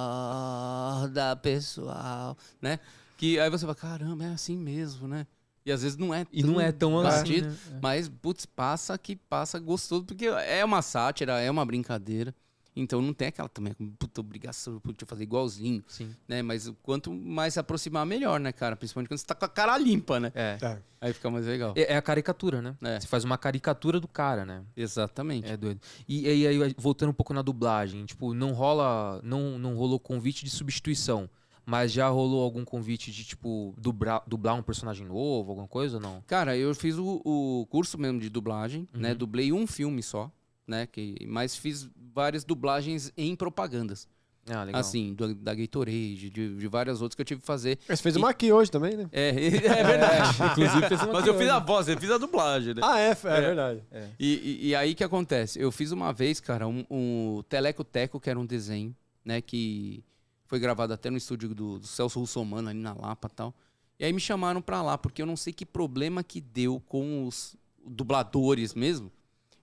Acorda, 0.01 1.35
pessoal. 1.37 2.37
Né? 2.61 2.79
Que 3.17 3.39
aí 3.39 3.49
você 3.49 3.61
fala, 3.65 3.75
caramba, 3.75 4.23
é 4.25 4.29
assim 4.33 4.57
mesmo, 4.57 5.07
né? 5.07 5.27
E 5.65 5.71
às 5.71 5.83
vezes 5.83 5.97
não 5.97 6.13
é 6.13 6.25
E 6.31 6.43
não 6.43 6.59
é 6.59 6.71
tão 6.71 6.99
assim, 6.99 7.17
batido, 7.19 7.47
né? 7.49 7.79
Mas, 7.81 8.09
putz, 8.09 8.45
passa 8.45 8.97
que 8.97 9.15
passa 9.15 9.59
gostoso, 9.59 10.03
porque 10.05 10.25
é 10.25 10.63
uma 10.65 10.81
sátira, 10.81 11.39
é 11.39 11.49
uma 11.51 11.65
brincadeira. 11.65 12.33
Então 12.75 13.01
não 13.01 13.13
tem 13.13 13.27
aquela 13.27 13.49
também, 13.49 13.73
puta 13.99 14.21
obrigação 14.21 14.81
de 14.97 15.05
fazer 15.05 15.23
igualzinho, 15.23 15.83
Sim. 15.87 16.15
né? 16.27 16.41
Mas 16.41 16.71
quanto 16.81 17.11
mais 17.11 17.53
se 17.53 17.59
aproximar, 17.59 18.05
melhor, 18.05 18.39
né, 18.39 18.51
cara? 18.51 18.75
Principalmente 18.75 19.09
quando 19.09 19.17
você 19.19 19.25
tá 19.25 19.35
com 19.35 19.43
a 19.43 19.49
cara 19.49 19.77
limpa, 19.77 20.19
né? 20.19 20.31
É. 20.33 20.57
É. 20.61 20.77
Aí 21.01 21.13
fica 21.13 21.29
mais 21.29 21.45
legal. 21.45 21.73
É, 21.75 21.93
é 21.93 21.97
a 21.97 22.01
caricatura, 22.01 22.61
né? 22.61 22.75
É. 22.81 22.99
Você 22.99 23.07
faz 23.07 23.25
uma 23.25 23.37
caricatura 23.37 23.99
do 23.99 24.07
cara, 24.07 24.45
né? 24.45 24.63
Exatamente. 24.75 25.51
É 25.51 25.57
doido. 25.57 25.81
E 26.07 26.27
aí, 26.27 26.47
aí, 26.47 26.75
voltando 26.77 27.09
um 27.09 27.13
pouco 27.13 27.33
na 27.33 27.41
dublagem, 27.41 28.05
tipo, 28.05 28.33
não 28.33 28.53
rola. 28.53 29.19
Não, 29.23 29.59
não 29.59 29.75
rolou 29.75 29.99
convite 29.99 30.45
de 30.45 30.51
substituição. 30.51 31.29
Mas 31.71 31.91
já 31.93 32.09
rolou 32.09 32.43
algum 32.43 32.65
convite 32.65 33.11
de, 33.11 33.23
tipo, 33.23 33.73
dublar, 33.77 34.21
dublar 34.27 34.55
um 34.55 34.61
personagem 34.61 35.07
novo, 35.07 35.51
alguma 35.51 35.67
coisa 35.69 35.95
ou 35.95 36.01
não? 36.01 36.21
Cara, 36.27 36.57
eu 36.57 36.75
fiz 36.75 36.97
o, 36.97 37.21
o 37.23 37.65
curso 37.69 37.97
mesmo 37.97 38.19
de 38.19 38.29
dublagem, 38.29 38.87
Uhum. 38.93 38.99
né? 38.99 39.13
Dublei 39.15 39.53
um 39.53 39.65
filme 39.65 40.03
só, 40.03 40.29
né? 40.67 40.85
Que, 40.85 41.15
mas 41.27 41.55
fiz 41.55 41.89
várias 42.13 42.43
dublagens 42.43 43.13
em 43.15 43.35
propagandas. 43.37 44.05
Ah, 44.49 44.63
legal. 44.63 44.81
Assim, 44.81 45.13
do- 45.13 45.35
da 45.35 45.53
Gatorade, 45.53 46.29
de, 46.29 46.55
de 46.57 46.67
várias 46.67 46.99
outras 47.01 47.15
que 47.15 47.21
eu 47.21 47.25
tive 47.25 47.39
que 47.41 47.45
fazer. 47.47 47.77
Mas 47.87 48.01
fez 48.01 48.15
uma 48.17 48.31
aqui 48.31 48.51
hoje 48.51 48.69
também, 48.71 48.97
né? 48.97 49.07
É, 49.11 49.29
é 49.29 49.83
verdade. 49.83 50.37
inclusive 50.51 50.87
fez 50.89 51.01
uma 51.03 51.13
Mas 51.13 51.25
eu 51.27 51.33
aqui 51.33 51.43
fiz 51.43 51.49
a 51.51 51.57
hoje. 51.57 51.65
voz, 51.67 51.87
eu 51.87 51.97
fiz 51.97 52.11
a 52.11 52.17
dublagem, 52.17 52.73
né? 52.73 52.81
Ah, 52.83 52.99
é, 52.99 53.11
é, 53.11 53.13
verdade. 53.13 53.83
E, 54.19 54.33
e- 54.33 54.67
e 54.69 54.75
aí 54.75 54.93
que 54.95 55.03
acontece? 55.03 55.57
Eu 55.57 55.71
fiz 55.71 55.91
uma 55.91 56.11
vez, 56.11 56.39
cara, 56.41 56.67
um, 56.67 56.83
um 56.89 57.43
Teleco 57.47 57.83
Teco, 57.83 58.19
que 58.19 58.29
era 58.29 58.37
um 58.39 58.45
desenho, 58.45 58.93
né? 59.23 59.41
Que 59.41 60.03
foi 60.51 60.59
gravado 60.59 60.91
até 60.91 61.09
no 61.09 61.15
estúdio 61.15 61.55
do, 61.55 61.79
do 61.79 61.87
Celso 61.87 62.19
Russomano, 62.19 62.67
ali 62.67 62.77
na 62.77 62.91
Lapa 62.91 63.29
e 63.31 63.33
tal. 63.33 63.55
E 63.97 64.03
aí 64.03 64.11
me 64.11 64.19
chamaram 64.19 64.61
pra 64.61 64.81
lá, 64.81 64.97
porque 64.97 65.21
eu 65.21 65.25
não 65.25 65.37
sei 65.37 65.53
que 65.53 65.65
problema 65.65 66.21
que 66.25 66.41
deu 66.41 66.81
com 66.89 67.25
os 67.25 67.55
dubladores 67.87 68.73
mesmo. 68.73 69.09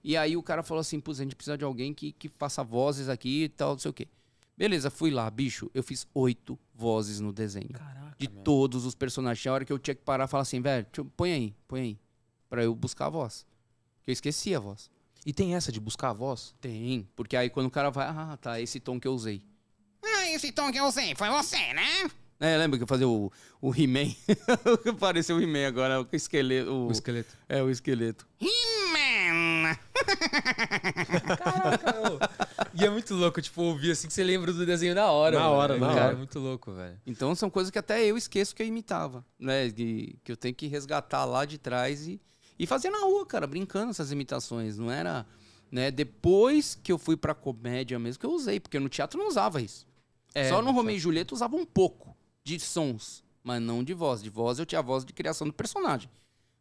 E 0.03 0.17
aí 0.17 0.35
o 0.35 0.41
cara 0.41 0.63
falou 0.63 0.81
assim, 0.81 0.99
pô, 0.99 1.11
a 1.11 1.13
gente 1.13 1.35
precisa 1.35 1.55
de 1.55 1.63
alguém 1.63 1.93
que, 1.93 2.11
que 2.11 2.27
faça 2.27 2.63
vozes 2.63 3.07
aqui 3.07 3.43
e 3.43 3.49
tal, 3.49 3.73
não 3.73 3.77
sei 3.77 3.91
o 3.91 3.93
quê. 3.93 4.07
Beleza, 4.57 4.89
fui 4.89 5.11
lá, 5.11 5.29
bicho, 5.29 5.69
eu 5.75 5.83
fiz 5.83 6.07
oito 6.11 6.57
vozes 6.73 7.19
no 7.19 7.31
desenho. 7.31 7.69
Caraca, 7.69 8.15
De 8.17 8.27
meu. 8.27 8.41
todos 8.41 8.83
os 8.83 8.95
personagens. 8.95 9.43
Tinha 9.43 9.53
hora 9.53 9.63
que 9.63 9.71
eu 9.71 9.77
tinha 9.77 9.93
que 9.93 10.01
parar 10.01 10.25
e 10.25 10.27
falar 10.27 10.41
assim, 10.41 10.59
velho, 10.59 10.87
põe 11.15 11.31
aí, 11.31 11.55
põe 11.67 11.81
aí. 11.81 11.99
Pra 12.49 12.63
eu 12.63 12.73
buscar 12.73 13.05
a 13.05 13.09
voz. 13.11 13.45
Porque 13.99 14.09
eu 14.09 14.13
esqueci 14.13 14.55
a 14.55 14.59
voz. 14.59 14.89
E 15.23 15.31
tem 15.31 15.53
essa 15.53 15.71
de 15.71 15.79
buscar 15.79 16.09
a 16.09 16.13
voz? 16.13 16.55
Tem, 16.59 17.07
porque 17.15 17.37
aí 17.37 17.47
quando 17.51 17.67
o 17.67 17.71
cara 17.71 17.91
vai, 17.91 18.07
ah, 18.07 18.35
tá, 18.41 18.59
esse 18.59 18.79
tom 18.79 18.99
que 18.99 19.07
eu 19.07 19.13
usei. 19.13 19.43
Ah, 20.03 20.29
esse 20.31 20.51
tom 20.51 20.71
que 20.71 20.79
eu 20.79 20.85
usei 20.85 21.13
foi 21.15 21.29
você, 21.29 21.73
né? 21.73 22.09
É, 22.39 22.55
lembra 22.57 22.77
que 22.77 22.83
eu 22.83 22.87
fazia 22.87 23.07
o, 23.07 23.31
o 23.61 23.75
He-Man? 23.75 24.15
Pareceu 24.97 25.35
o 25.37 25.41
He-Man 25.41 25.67
agora, 25.67 26.01
o 26.01 26.07
esqueleto. 26.13 26.71
O, 26.71 26.87
O 26.87 26.91
esqueleto. 26.91 27.35
É, 27.49 27.61
o 27.61 27.69
esqueleto. 27.69 28.25
He-Man! 28.39 29.77
E 32.73 32.85
é 32.85 32.89
muito 32.89 33.13
louco, 33.13 33.41
tipo, 33.41 33.61
ouvir 33.61 33.91
assim 33.91 34.07
que 34.07 34.13
você 34.13 34.23
lembra 34.23 34.53
do 34.53 34.65
desenho 34.65 34.95
na 34.95 35.11
hora. 35.11 35.37
Na 35.37 35.49
hora, 35.49 35.77
na 35.77 35.87
Cara, 35.87 36.01
hora. 36.05 36.13
é 36.13 36.15
muito 36.15 36.39
louco, 36.39 36.71
velho. 36.71 36.97
Então 37.05 37.35
são 37.35 37.49
coisas 37.49 37.69
que 37.71 37.79
até 37.79 38.05
eu 38.05 38.17
esqueço 38.17 38.55
que 38.55 38.63
eu 38.63 38.67
imitava, 38.67 39.25
né? 39.37 39.69
Que, 39.69 40.17
que 40.23 40.31
eu 40.31 40.37
tenho 40.37 40.55
que 40.55 40.67
resgatar 40.67 41.25
lá 41.25 41.43
de 41.45 41.57
trás 41.57 42.07
e, 42.07 42.21
e 42.57 42.65
fazer 42.65 42.89
na 42.89 42.99
rua, 42.99 43.25
cara, 43.25 43.45
brincando 43.47 43.91
essas 43.91 44.11
imitações. 44.11 44.77
Não 44.77 44.89
era. 44.91 45.25
Né? 45.71 45.91
Depois 45.91 46.79
que 46.81 46.91
eu 46.91 46.97
fui 46.97 47.15
pra 47.17 47.33
comédia 47.35 47.99
mesmo, 47.99 48.19
que 48.19 48.25
eu 48.25 48.31
usei, 48.31 48.59
porque 48.59 48.79
no 48.79 48.89
teatro 48.89 49.19
não 49.19 49.27
usava 49.27 49.61
isso. 49.61 49.85
É, 50.33 50.49
Só 50.49 50.61
no 50.61 50.71
Romeu 50.71 50.95
e 50.95 50.99
Julieta 50.99 51.33
usava 51.33 51.55
um 51.55 51.65
pouco 51.65 52.15
de 52.43 52.59
sons, 52.59 53.23
mas 53.43 53.61
não 53.61 53.83
de 53.83 53.93
voz. 53.93 54.21
De 54.21 54.29
voz 54.29 54.59
eu 54.59 54.65
tinha 54.65 54.79
a 54.79 54.83
voz 54.83 55.03
de 55.03 55.13
criação 55.13 55.47
do 55.47 55.53
personagem. 55.53 56.09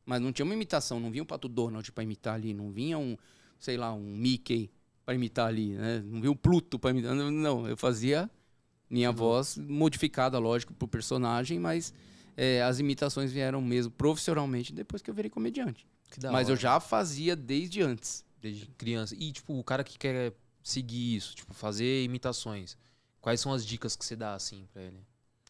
Mas 0.05 0.21
não 0.21 0.33
tinha 0.33 0.45
uma 0.45 0.55
imitação, 0.55 0.99
não 0.99 1.11
vinha 1.11 1.23
um 1.23 1.27
Pato 1.27 1.49
Donald 1.49 1.93
pra 1.93 2.03
imitar 2.03 2.35
ali, 2.35 2.55
não 2.55 2.71
vinha 2.71 2.99
um, 2.99 3.17
sei 3.59 3.77
lá, 3.77 3.93
um 3.93 4.17
Mickey 4.17 4.71
pra 5.05 5.15
imitar 5.15 5.49
ali, 5.49 5.73
né? 5.75 6.03
Não 6.05 6.21
vinha 6.21 6.31
um 6.33 6.37
Pluto 6.37 6.79
pra 6.79 6.91
imitar. 6.91 7.15
Não, 7.15 7.31
não, 7.31 7.69
eu 7.69 7.77
fazia 7.77 8.31
minha 8.89 9.13
voz 9.13 9.59
modificada, 9.59 10.39
lógico, 10.39 10.73
pro 10.73 10.89
personagem, 10.89 11.59
mas 11.59 11.93
é, 12.37 12.63
as 12.63 12.79
imitações 12.79 13.31
vieram 13.33 13.61
mesmo 13.61 13.93
profissionalmente 13.93 14.73
depois 14.73 15.03
que 15.03 15.11
eu 15.11 15.15
virei 15.15 15.31
comediante. 15.31 15.87
Mas 16.33 16.49
eu 16.49 16.53
hora. 16.53 16.61
já 16.61 16.81
fazia 16.81 17.37
desde 17.37 17.83
antes. 17.83 18.25
desde 18.41 18.67
criança. 18.79 19.15
E, 19.19 19.31
tipo, 19.31 19.59
o 19.59 19.63
cara 19.63 19.85
que 19.85 19.99
quer 19.99 20.33
seguir 20.63 21.17
isso, 21.17 21.35
tipo, 21.35 21.53
fazer 21.53 22.03
imitações, 22.05 22.77
quais 23.29 23.43
são 23.43 23.53
as 23.53 23.67
dicas 23.67 23.95
que 23.95 24.07
você 24.07 24.17
dá, 24.17 24.35
assim, 24.35 24.67
pra 24.73 24.81
ele? 24.81 24.97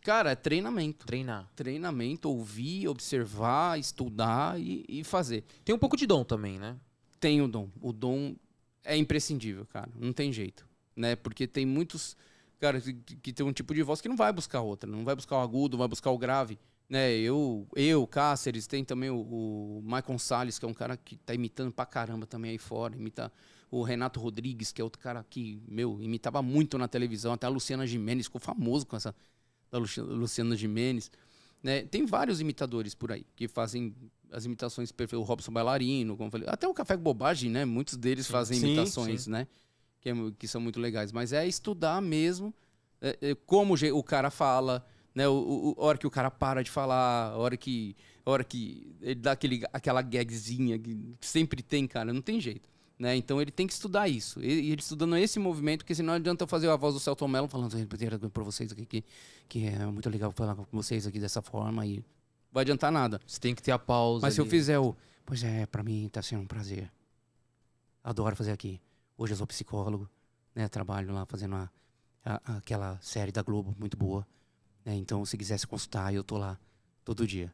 Cara, 0.03 0.33
é 0.33 0.35
treinamento. 0.35 1.07
Treinar. 1.07 1.49
Treinamento, 1.55 2.29
ouvir, 2.29 2.89
observar, 2.89 3.79
estudar 3.79 4.61
e, 4.61 4.85
e 4.89 5.05
fazer. 5.05 5.45
Tem 5.65 5.73
um 5.73 5.79
pouco 5.79 5.97
de 5.97 6.05
dom 6.05 6.25
também, 6.25 6.59
né? 6.59 6.77
Tem 7.21 7.41
o 7.41 7.47
dom. 7.47 7.71
O 7.81 7.93
dom 7.93 8.35
é 8.85 8.97
imprescindível, 8.97 9.65
cara. 9.65 9.89
Não 9.95 10.13
tem 10.13 10.33
jeito. 10.33 10.67
Né? 10.97 11.15
Porque 11.15 11.47
tem 11.47 11.65
muitos. 11.65 12.17
Cara, 12.59 12.81
que, 12.81 12.95
que 12.95 13.33
tem 13.33 13.47
um 13.47 13.53
tipo 13.53 13.73
de 13.73 13.85
voz 13.85 14.01
que 14.01 14.09
não 14.09 14.17
vai 14.17 14.33
buscar 14.33 14.61
outra. 14.61 14.91
Não 14.91 15.05
vai 15.05 15.15
buscar 15.15 15.37
o 15.37 15.41
agudo, 15.41 15.77
não 15.77 15.79
vai 15.79 15.89
buscar 15.89 16.11
o 16.11 16.19
grave. 16.19 16.59
Né? 16.89 17.13
Eu, 17.13 17.65
eu, 17.77 18.05
Cáceres, 18.09 18.67
tem 18.67 18.85
também 18.85 19.11
o, 19.11 19.21
o 19.21 19.83
Michael 19.85 20.19
Salles, 20.19 20.59
que 20.59 20.65
é 20.65 20.69
um 20.69 20.75
cara 20.75 20.97
que 20.97 21.17
tá 21.19 21.33
imitando 21.33 21.71
pra 21.71 21.87
caramba 21.87 22.27
também 22.27 22.51
aí 22.51 22.59
fora. 22.59 22.97
Imita 22.97 23.33
o 23.71 23.83
Renato 23.83 24.19
Rodrigues, 24.21 24.73
que 24.73 24.81
é 24.81 24.85
outro 24.85 25.01
cara 25.01 25.25
que, 25.29 25.61
meu, 25.69 26.01
imitava 26.03 26.41
muito 26.43 26.79
na 26.79 26.89
televisão. 26.89 27.33
Até 27.33 27.47
a 27.47 27.51
Luciana 27.51 27.87
Gimenez 27.87 28.27
ficou 28.27 28.41
famoso 28.41 28.87
com 28.87 28.97
essa 28.97 29.15
da 29.71 29.79
Luci- 29.79 30.01
Luciana 30.01 30.57
Gimenez. 30.57 31.11
Né? 31.63 31.83
Tem 31.83 32.07
vários 32.07 32.41
imitadores 32.41 32.95
por 32.95 33.13
aí 33.13 33.27
que 33.37 33.47
fazem 33.49 33.95
as 34.31 34.45
imitações 34.45 34.91
perfeitas. 34.93 35.23
O 35.23 35.29
Robson 35.29 35.53
Bailarino, 35.53 36.17
como 36.17 36.29
eu 36.29 36.31
falei. 36.33 36.49
Até 36.49 36.67
o 36.69 36.73
Café 36.73 36.97
com 36.97 37.03
Bobagem, 37.03 37.51
né? 37.51 37.65
Muitos 37.65 37.97
deles 37.97 38.27
fazem 38.27 38.59
Sim, 38.59 38.67
imitações, 38.69 39.27
né? 39.27 39.47
Que, 40.01 40.11
é 40.11 40.13
que 40.39 40.47
são 40.49 40.61
muito 40.61 40.79
legais. 40.81 41.13
Mas 41.13 41.33
é 41.33 41.47
estudar 41.47 42.01
mesmo 42.01 42.55
é, 43.03 43.19
é, 43.21 43.35
como 43.35 43.77
o 43.93 44.03
cara 44.03 44.31
fala, 44.31 44.87
né? 45.15 45.29
O- 45.29 45.75
o- 45.77 45.83
a 45.83 45.85
hora 45.85 45.99
que 45.99 46.07
o 46.07 46.11
cara 46.11 46.31
para 46.31 46.63
de 46.63 46.71
falar, 46.71 47.33
a 47.33 47.37
hora 47.37 47.57
que, 47.57 47.95
a 48.25 48.31
hora 48.31 48.45
que 48.45 48.95
ele 49.03 49.17
dá 49.17 49.33
aquele, 49.33 49.63
aquela 49.73 50.01
gagzinha 50.01 50.79
que 50.79 50.97
sempre 51.21 51.63
tem, 51.63 51.87
cara. 51.87 52.13
Não 52.13 52.23
tem 52.23 52.41
jeito. 52.41 52.69
Né? 52.99 53.15
Então 53.17 53.41
ele 53.41 53.51
tem 53.53 53.67
que 53.67 53.73
estudar 53.73 54.09
isso. 54.09 54.41
E 54.43 54.47
e 54.69 54.73
ele 54.73 54.81
estudando 54.81 55.17
esse 55.17 55.39
movimento, 55.39 55.81
porque 55.81 55.95
senão 55.95 56.09
não 56.09 56.15
adianta 56.17 56.43
eu 56.45 56.49
fazer 56.49 56.69
a 56.69 56.75
voz 56.77 56.95
do 56.95 57.01
Celton 57.01 57.29
Mello 57.29 57.47
falando 57.49 57.71
para 58.31 58.43
vocês 58.43 58.73
aqui 58.73 58.85
que, 58.85 59.05
que 59.49 59.67
é 59.67 59.87
muito 59.87 60.11
legal 60.11 60.33
falar 60.33 60.57
com 60.57 60.65
vocês 60.73 61.07
aqui 61.07 61.21
dessa 61.21 61.41
forma 61.41 61.87
e 61.87 62.05
vai 62.51 62.63
adiantar 62.63 62.91
nada. 62.91 63.21
Você 63.27 63.39
tem 63.39 63.55
que 63.55 63.63
ter 63.63 63.71
a 63.71 63.79
pausa. 63.79 64.27
Mas 64.27 64.35
se 64.35 64.41
eu 64.41 64.45
ali. 64.45 64.51
fizer 64.51 64.79
o 64.81 64.97
Pois 65.25 65.45
é, 65.45 65.67
pra 65.67 65.83
mim 65.83 66.09
tá 66.11 66.23
sendo 66.23 66.43
um 66.43 66.47
prazer. 66.47 66.91
Adoro 68.03 68.35
fazer 68.35 68.53
aqui. 68.53 68.81
Hoje 69.17 69.33
eu 69.33 69.37
sou 69.37 69.47
psicólogo, 69.47 70.09
né? 70.55 70.67
Trabalho 70.69 71.13
lá 71.13 71.27
fazendo 71.27 71.55
a- 71.57 71.71
a- 72.25 72.57
aquela 72.57 72.99
série 73.01 73.31
da 73.31 73.43
Globo 73.43 73.75
muito 73.79 73.97
boa. 73.97 74.27
né? 74.85 74.95
Então, 74.95 75.23
se 75.27 75.37
quiser 75.37 75.59
se 75.59 75.67
consultar, 75.67 76.15
eu 76.15 76.25
tô 76.25 76.39
lá 76.39 76.59
todo 77.05 77.27
dia. 77.27 77.53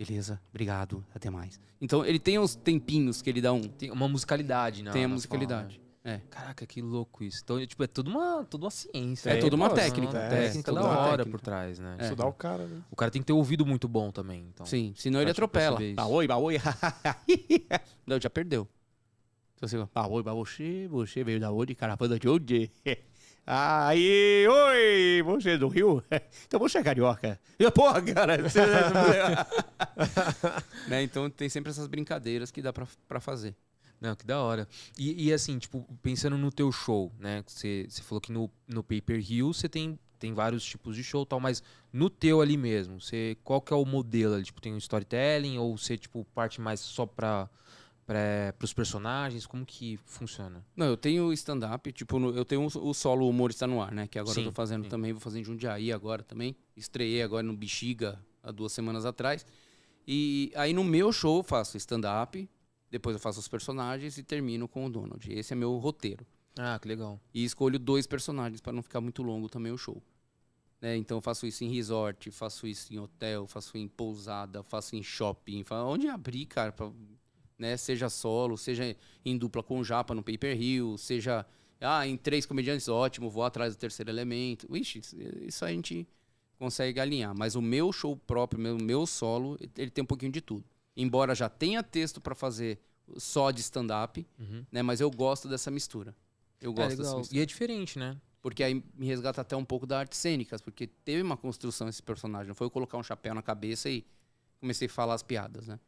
Beleza? 0.00 0.40
Obrigado. 0.48 1.04
Até 1.14 1.28
mais. 1.28 1.60
Então 1.78 2.02
ele 2.06 2.18
tem 2.18 2.38
uns 2.38 2.54
tempinhos 2.54 3.20
que 3.20 3.28
ele 3.28 3.42
dá 3.42 3.52
um. 3.52 3.60
Tem 3.60 3.90
uma 3.90 4.08
musicalidade, 4.08 4.82
né? 4.82 4.90
tem 4.92 5.04
a 5.04 5.08
musicalidade. 5.08 5.74
fala, 5.76 5.90
né? 6.16 6.22
Caraca, 6.30 6.64
que 6.64 6.80
louco 6.80 7.22
isso. 7.22 7.42
Então, 7.44 7.66
tipo, 7.66 7.84
é 7.84 7.86
tudo 7.86 8.10
uma, 8.10 8.42
tudo 8.44 8.64
uma 8.64 8.70
ciência. 8.70 9.28
É 9.28 9.34
né? 9.34 9.40
toda 9.40 9.54
uma 9.56 9.68
Pô, 9.68 9.74
técnica. 9.74 10.12
Uma 10.14 10.22
É, 10.24 10.28
técnica 10.30 10.72
toda 10.72 10.80
da 10.80 10.86
uma 10.88 10.98
hora 11.00 11.10
técnica. 11.18 11.30
por 11.30 11.40
trás, 11.42 11.78
né? 11.78 11.96
É. 11.98 12.04
Estudar 12.04 12.26
o 12.26 12.32
cara, 12.32 12.66
né? 12.66 12.80
O 12.90 12.96
cara 12.96 13.10
tem 13.10 13.20
que 13.20 13.26
ter 13.26 13.34
ouvido 13.34 13.66
muito 13.66 13.86
bom 13.86 14.10
também, 14.10 14.46
então. 14.48 14.64
Sim, 14.64 14.94
senão 14.96 15.20
ele 15.20 15.32
atropela. 15.32 15.78
Baoi, 15.94 16.26
baoi. 16.26 16.56
Não, 18.06 18.18
já 18.18 18.30
perdeu. 18.30 18.66
Então 19.56 19.68
você 19.68 19.86
baoi, 19.94 20.22
baoi, 20.22 20.46
você, 20.46 20.88
você 20.88 21.22
veio 21.22 21.38
da 21.38 21.52
onde? 21.52 21.74
Caravana 21.74 22.18
de 22.18 22.26
onde? 22.26 22.70
Aí, 23.52 24.46
oi, 24.46 25.22
você 25.26 25.50
é 25.50 25.58
do 25.58 25.66
Rio? 25.66 26.04
Então 26.46 26.60
você 26.60 26.78
é 26.78 26.82
carioca. 26.84 27.40
Porra, 27.74 28.00
cara. 28.00 28.48
você- 28.48 28.60
né? 30.88 31.02
Então 31.02 31.28
tem 31.28 31.48
sempre 31.48 31.70
essas 31.70 31.88
brincadeiras 31.88 32.50
que 32.52 32.62
dá 32.62 32.72
pra, 32.72 32.86
pra 33.08 33.18
fazer. 33.20 33.56
Não, 34.00 34.14
que 34.14 34.24
da 34.24 34.40
hora. 34.40 34.68
E, 34.96 35.26
e 35.26 35.32
assim, 35.32 35.58
tipo, 35.58 35.84
pensando 36.00 36.38
no 36.38 36.50
teu 36.52 36.70
show, 36.70 37.12
né? 37.18 37.42
Você, 37.46 37.86
você 37.88 38.02
falou 38.02 38.20
que 38.20 38.30
no, 38.32 38.48
no 38.68 38.82
Paper 38.84 39.18
Hill 39.20 39.52
você 39.52 39.68
tem, 39.68 39.98
tem 40.18 40.32
vários 40.32 40.64
tipos 40.64 40.94
de 40.94 41.02
show 41.02 41.24
e 41.24 41.26
tal, 41.26 41.40
mas 41.40 41.62
no 41.92 42.08
teu 42.08 42.40
ali 42.40 42.56
mesmo, 42.56 43.00
você, 43.00 43.36
qual 43.44 43.60
que 43.60 43.72
é 43.72 43.76
o 43.76 43.84
modelo 43.84 44.34
ali? 44.34 44.44
Tipo, 44.44 44.60
tem 44.60 44.72
um 44.72 44.78
storytelling 44.78 45.58
ou 45.58 45.76
você, 45.76 45.98
tipo, 45.98 46.24
parte 46.34 46.60
mais 46.60 46.78
só 46.80 47.04
pra, 47.04 47.50
pra, 48.10 48.52
pros 48.58 48.72
personagens? 48.72 49.46
Como 49.46 49.64
que 49.64 49.96
funciona? 50.04 50.66
Não, 50.74 50.86
eu 50.86 50.96
tenho 50.96 51.32
stand-up, 51.32 51.92
tipo, 51.92 52.18
eu 52.32 52.44
tenho 52.44 52.66
o 52.66 52.92
solo 52.92 53.28
Humor 53.28 53.50
Está 53.50 53.68
No 53.68 53.80
Ar, 53.80 53.92
né? 53.92 54.08
Que 54.08 54.18
agora 54.18 54.34
Sim, 54.34 54.40
eu 54.40 54.46
tô 54.46 54.52
fazendo 54.52 54.82
sim. 54.82 54.90
também, 54.90 55.12
vou 55.12 55.20
fazer 55.20 55.38
em 55.38 55.44
Jundiaí 55.44 55.92
agora 55.92 56.20
também. 56.24 56.56
Estreiei 56.76 57.22
agora 57.22 57.44
no 57.44 57.56
Bexiga 57.56 58.18
há 58.42 58.50
duas 58.50 58.72
semanas 58.72 59.06
atrás. 59.06 59.46
E 60.08 60.50
aí 60.56 60.72
no 60.72 60.82
meu 60.82 61.12
show 61.12 61.36
eu 61.36 61.42
faço 61.44 61.76
stand-up, 61.76 62.50
depois 62.90 63.14
eu 63.14 63.20
faço 63.20 63.38
os 63.38 63.46
personagens 63.46 64.18
e 64.18 64.24
termino 64.24 64.66
com 64.66 64.84
o 64.84 64.90
Donald. 64.90 65.32
Esse 65.32 65.52
é 65.52 65.56
meu 65.56 65.76
roteiro. 65.76 66.26
Ah, 66.58 66.76
que 66.82 66.88
legal. 66.88 67.20
E 67.32 67.44
escolho 67.44 67.78
dois 67.78 68.08
personagens 68.08 68.60
para 68.60 68.72
não 68.72 68.82
ficar 68.82 69.00
muito 69.00 69.22
longo 69.22 69.48
também 69.48 69.70
o 69.70 69.78
show. 69.78 70.02
Né? 70.80 70.96
Então 70.96 71.18
eu 71.18 71.22
faço 71.22 71.46
isso 71.46 71.62
em 71.62 71.72
resort, 71.72 72.28
faço 72.32 72.66
isso 72.66 72.92
em 72.92 72.98
hotel, 72.98 73.46
faço 73.46 73.78
em 73.78 73.86
pousada, 73.86 74.64
faço 74.64 74.96
em 74.96 75.02
shopping, 75.02 75.64
onde 75.70 76.08
abrir, 76.08 76.46
cara, 76.46 76.72
pra, 76.72 76.90
né? 77.60 77.76
seja 77.76 78.08
solo, 78.08 78.56
seja 78.56 78.96
em 79.24 79.36
dupla 79.38 79.62
com 79.62 79.78
o 79.78 79.84
Japa 79.84 80.14
no 80.14 80.22
Paper 80.22 80.60
Hill, 80.60 80.96
seja 80.98 81.46
ah, 81.80 82.06
em 82.06 82.16
três 82.16 82.44
comediantes, 82.44 82.88
ótimo, 82.88 83.30
vou 83.30 83.42
atrás 83.44 83.74
do 83.74 83.78
terceiro 83.78 84.10
elemento. 84.10 84.66
Ixi, 84.76 85.00
isso- 85.46 85.64
a 85.64 85.68
gente 85.70 86.06
consegue 86.58 86.98
alinhar. 87.00 87.34
Mas 87.36 87.54
o 87.54 87.62
meu 87.62 87.92
show 87.92 88.16
próprio, 88.16 88.60
meu, 88.60 88.76
meu 88.76 89.06
solo, 89.06 89.56
ele 89.76 89.90
tem 89.90 90.02
um 90.02 90.06
pouquinho 90.06 90.32
de 90.32 90.40
tudo. 90.40 90.64
Embora 90.96 91.34
já 91.34 91.48
tenha 91.48 91.82
texto 91.82 92.20
para 92.20 92.34
fazer 92.34 92.78
só 93.16 93.50
de 93.50 93.60
stand-up, 93.60 94.26
Uhum. 94.38 94.64
né? 94.70 94.82
Mas 94.82 95.00
eu 95.00 95.10
gosto 95.10 95.48
dessa 95.48 95.70
mistura. 95.70 96.14
Eu 96.60 96.72
É, 96.72 96.74
gosto 96.74 96.90
dessa 96.90 97.02
legal. 97.02 97.18
mistura. 97.18 97.38
E 97.38 97.42
é 97.42 97.46
diferente, 97.46 97.98
né? 97.98 98.16
Porque 98.42 98.62
aí 98.62 98.82
me 98.94 99.06
resgata 99.06 99.40
até 99.40 99.56
um 99.56 99.64
pouco 99.64 99.86
da 99.86 99.98
arte 99.98 100.16
cênicas, 100.16 100.60
porque 100.60 100.86
teve 100.86 101.22
uma 101.22 101.36
construção 101.36 101.88
esse 101.88 102.02
personagem. 102.02 102.48
Não 102.48 102.54
foi 102.54 102.66
eu 102.66 102.70
colocar 102.70 102.98
um 102.98 103.02
chapéu 103.02 103.34
na 103.34 103.42
cabeça 103.42 103.88
e 103.88 104.04
comecei 104.60 104.86
a 104.86 104.90
falar 104.90 105.14
as 105.14 105.22
piadas, 105.22 105.66
né? 105.66 105.78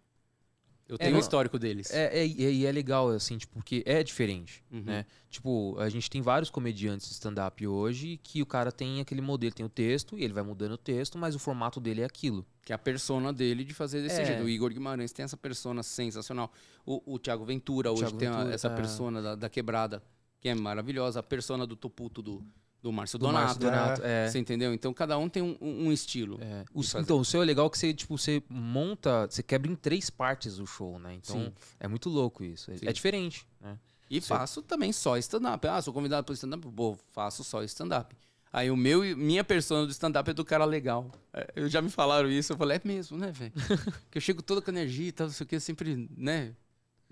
Eu 0.92 0.98
tenho 0.98 1.10
não, 1.12 1.18
um 1.18 1.20
histórico 1.20 1.58
deles. 1.58 1.90
É, 1.92 2.18
é, 2.20 2.26
e 2.26 2.64
é, 2.64 2.68
é 2.68 2.72
legal, 2.72 3.08
assim, 3.08 3.38
tipo, 3.38 3.54
porque 3.54 3.82
é 3.86 4.02
diferente, 4.02 4.62
Uhum. 4.70 4.82
né? 4.82 5.06
Tipo, 5.30 5.76
a 5.78 5.88
gente 5.88 6.10
tem 6.10 6.20
vários 6.20 6.50
comediantes 6.50 7.08
de 7.08 7.14
stand-up 7.14 7.66
hoje 7.66 8.18
que 8.22 8.42
o 8.42 8.46
cara 8.46 8.70
tem 8.70 9.00
aquele 9.00 9.20
modelo, 9.22 9.54
tem 9.54 9.64
o 9.64 9.68
texto 9.68 10.18
e 10.18 10.22
ele 10.24 10.32
vai 10.34 10.42
mudando 10.42 10.72
o 10.72 10.76
texto, 10.78 11.16
mas 11.16 11.34
o 11.34 11.38
formato 11.38 11.80
dele 11.80 12.02
é 12.02 12.04
aquilo. 12.04 12.44
Que 12.64 12.72
é 12.72 12.74
a 12.74 12.78
persona 12.78 13.32
dele 13.32 13.64
de 13.64 13.72
fazer 13.74 14.02
desse 14.02 14.20
É. 14.20 14.24
jeito. 14.26 14.42
O 14.44 14.48
Igor 14.48 14.70
Guimarães 14.72 15.12
tem 15.12 15.24
essa 15.24 15.36
persona 15.36 15.82
sensacional. 15.82 16.52
O, 16.84 17.14
o 17.14 17.18
Thiago 17.18 17.44
Ventura 17.44 17.90
hoje 17.90 18.02
Thiago 18.02 18.18
tem 18.18 18.28
a- 18.28 18.36
Ventura, 18.36 18.54
essa 18.54 18.68
é. 18.68 18.74
persona 18.76 19.22
da, 19.22 19.34
da 19.34 19.48
quebrada, 19.48 20.02
que 20.40 20.48
é 20.48 20.54
maravilhosa. 20.54 21.20
A 21.20 21.22
persona 21.22 21.66
do 21.66 21.74
Toputo 21.76 22.20
do, 22.20 22.44
do 22.82 22.92
Márcio 22.92 23.18
Do 23.18 23.26
Donato. 23.26 23.44
Márcio 23.44 23.60
Donato. 23.60 24.02
É. 24.04 24.28
Você 24.28 24.38
entendeu? 24.38 24.74
Então 24.74 24.92
cada 24.92 25.16
um 25.16 25.28
tem 25.28 25.42
um, 25.42 25.56
um- 25.60 25.92
estilo. 25.92 26.38
É. 26.42 26.64
O- 26.74 26.82
então, 26.98 27.20
o 27.20 27.24
seu 27.24 27.40
é 27.40 27.44
legal 27.44 27.70
que 27.70 27.78
você, 27.78 27.94
tipo, 27.94 28.18
você 28.18 28.42
monta, 28.48 29.26
você 29.30 29.42
quebra 29.42 29.70
em 29.70 29.76
três 29.76 30.10
partes 30.10 30.58
o 30.58 30.66
show, 30.66 30.98
né? 30.98 31.14
Então, 31.14 31.36
Sim. 31.36 31.52
é 31.78 31.86
muito 31.86 32.08
louco 32.10 32.42
isso. 32.42 32.70
É, 32.72 32.76
Sim. 32.78 32.86
é 32.88 32.92
diferente, 32.92 33.46
né? 33.60 33.78
E 34.10 34.20
faço 34.20 34.60
também 34.62 34.92
só 34.92 35.16
stand-up. 35.16 35.66
Ah, 35.68 35.80
sou 35.80 35.94
convidado 35.94 36.24
para 36.26 36.34
stand-up? 36.34 36.66
Pô, 36.72 36.98
faço 37.12 37.42
só 37.44 37.62
stand-up. 37.62 38.14
Aí 38.52 38.70
o 38.70 38.76
meu, 38.76 39.02
e- 39.02 39.14
minha 39.14 39.42
persona 39.42 39.86
do 39.86 39.90
stand-up 39.92 40.28
é 40.28 40.34
do 40.34 40.44
cara 40.44 40.64
legal. 40.66 41.10
É, 41.32 41.50
Eu 41.56 41.68
já 41.70 41.80
me 41.80 41.88
falaram 41.88 42.28
isso, 42.30 42.52
eu 42.52 42.56
falei, 42.58 42.76
é 42.76 42.80
mesmo, 42.86 43.16
né, 43.16 43.32
velho? 43.32 43.52
que 44.10 44.18
eu 44.18 44.20
chego 44.20 44.42
toda 44.42 44.60
com 44.60 44.70
energia 44.70 45.08
e 45.08 45.12
tal, 45.12 45.28
não 45.28 45.32
sei 45.32 45.44
o 45.44 45.48
que, 45.48 45.58
sempre, 45.58 46.10
né? 46.16 46.54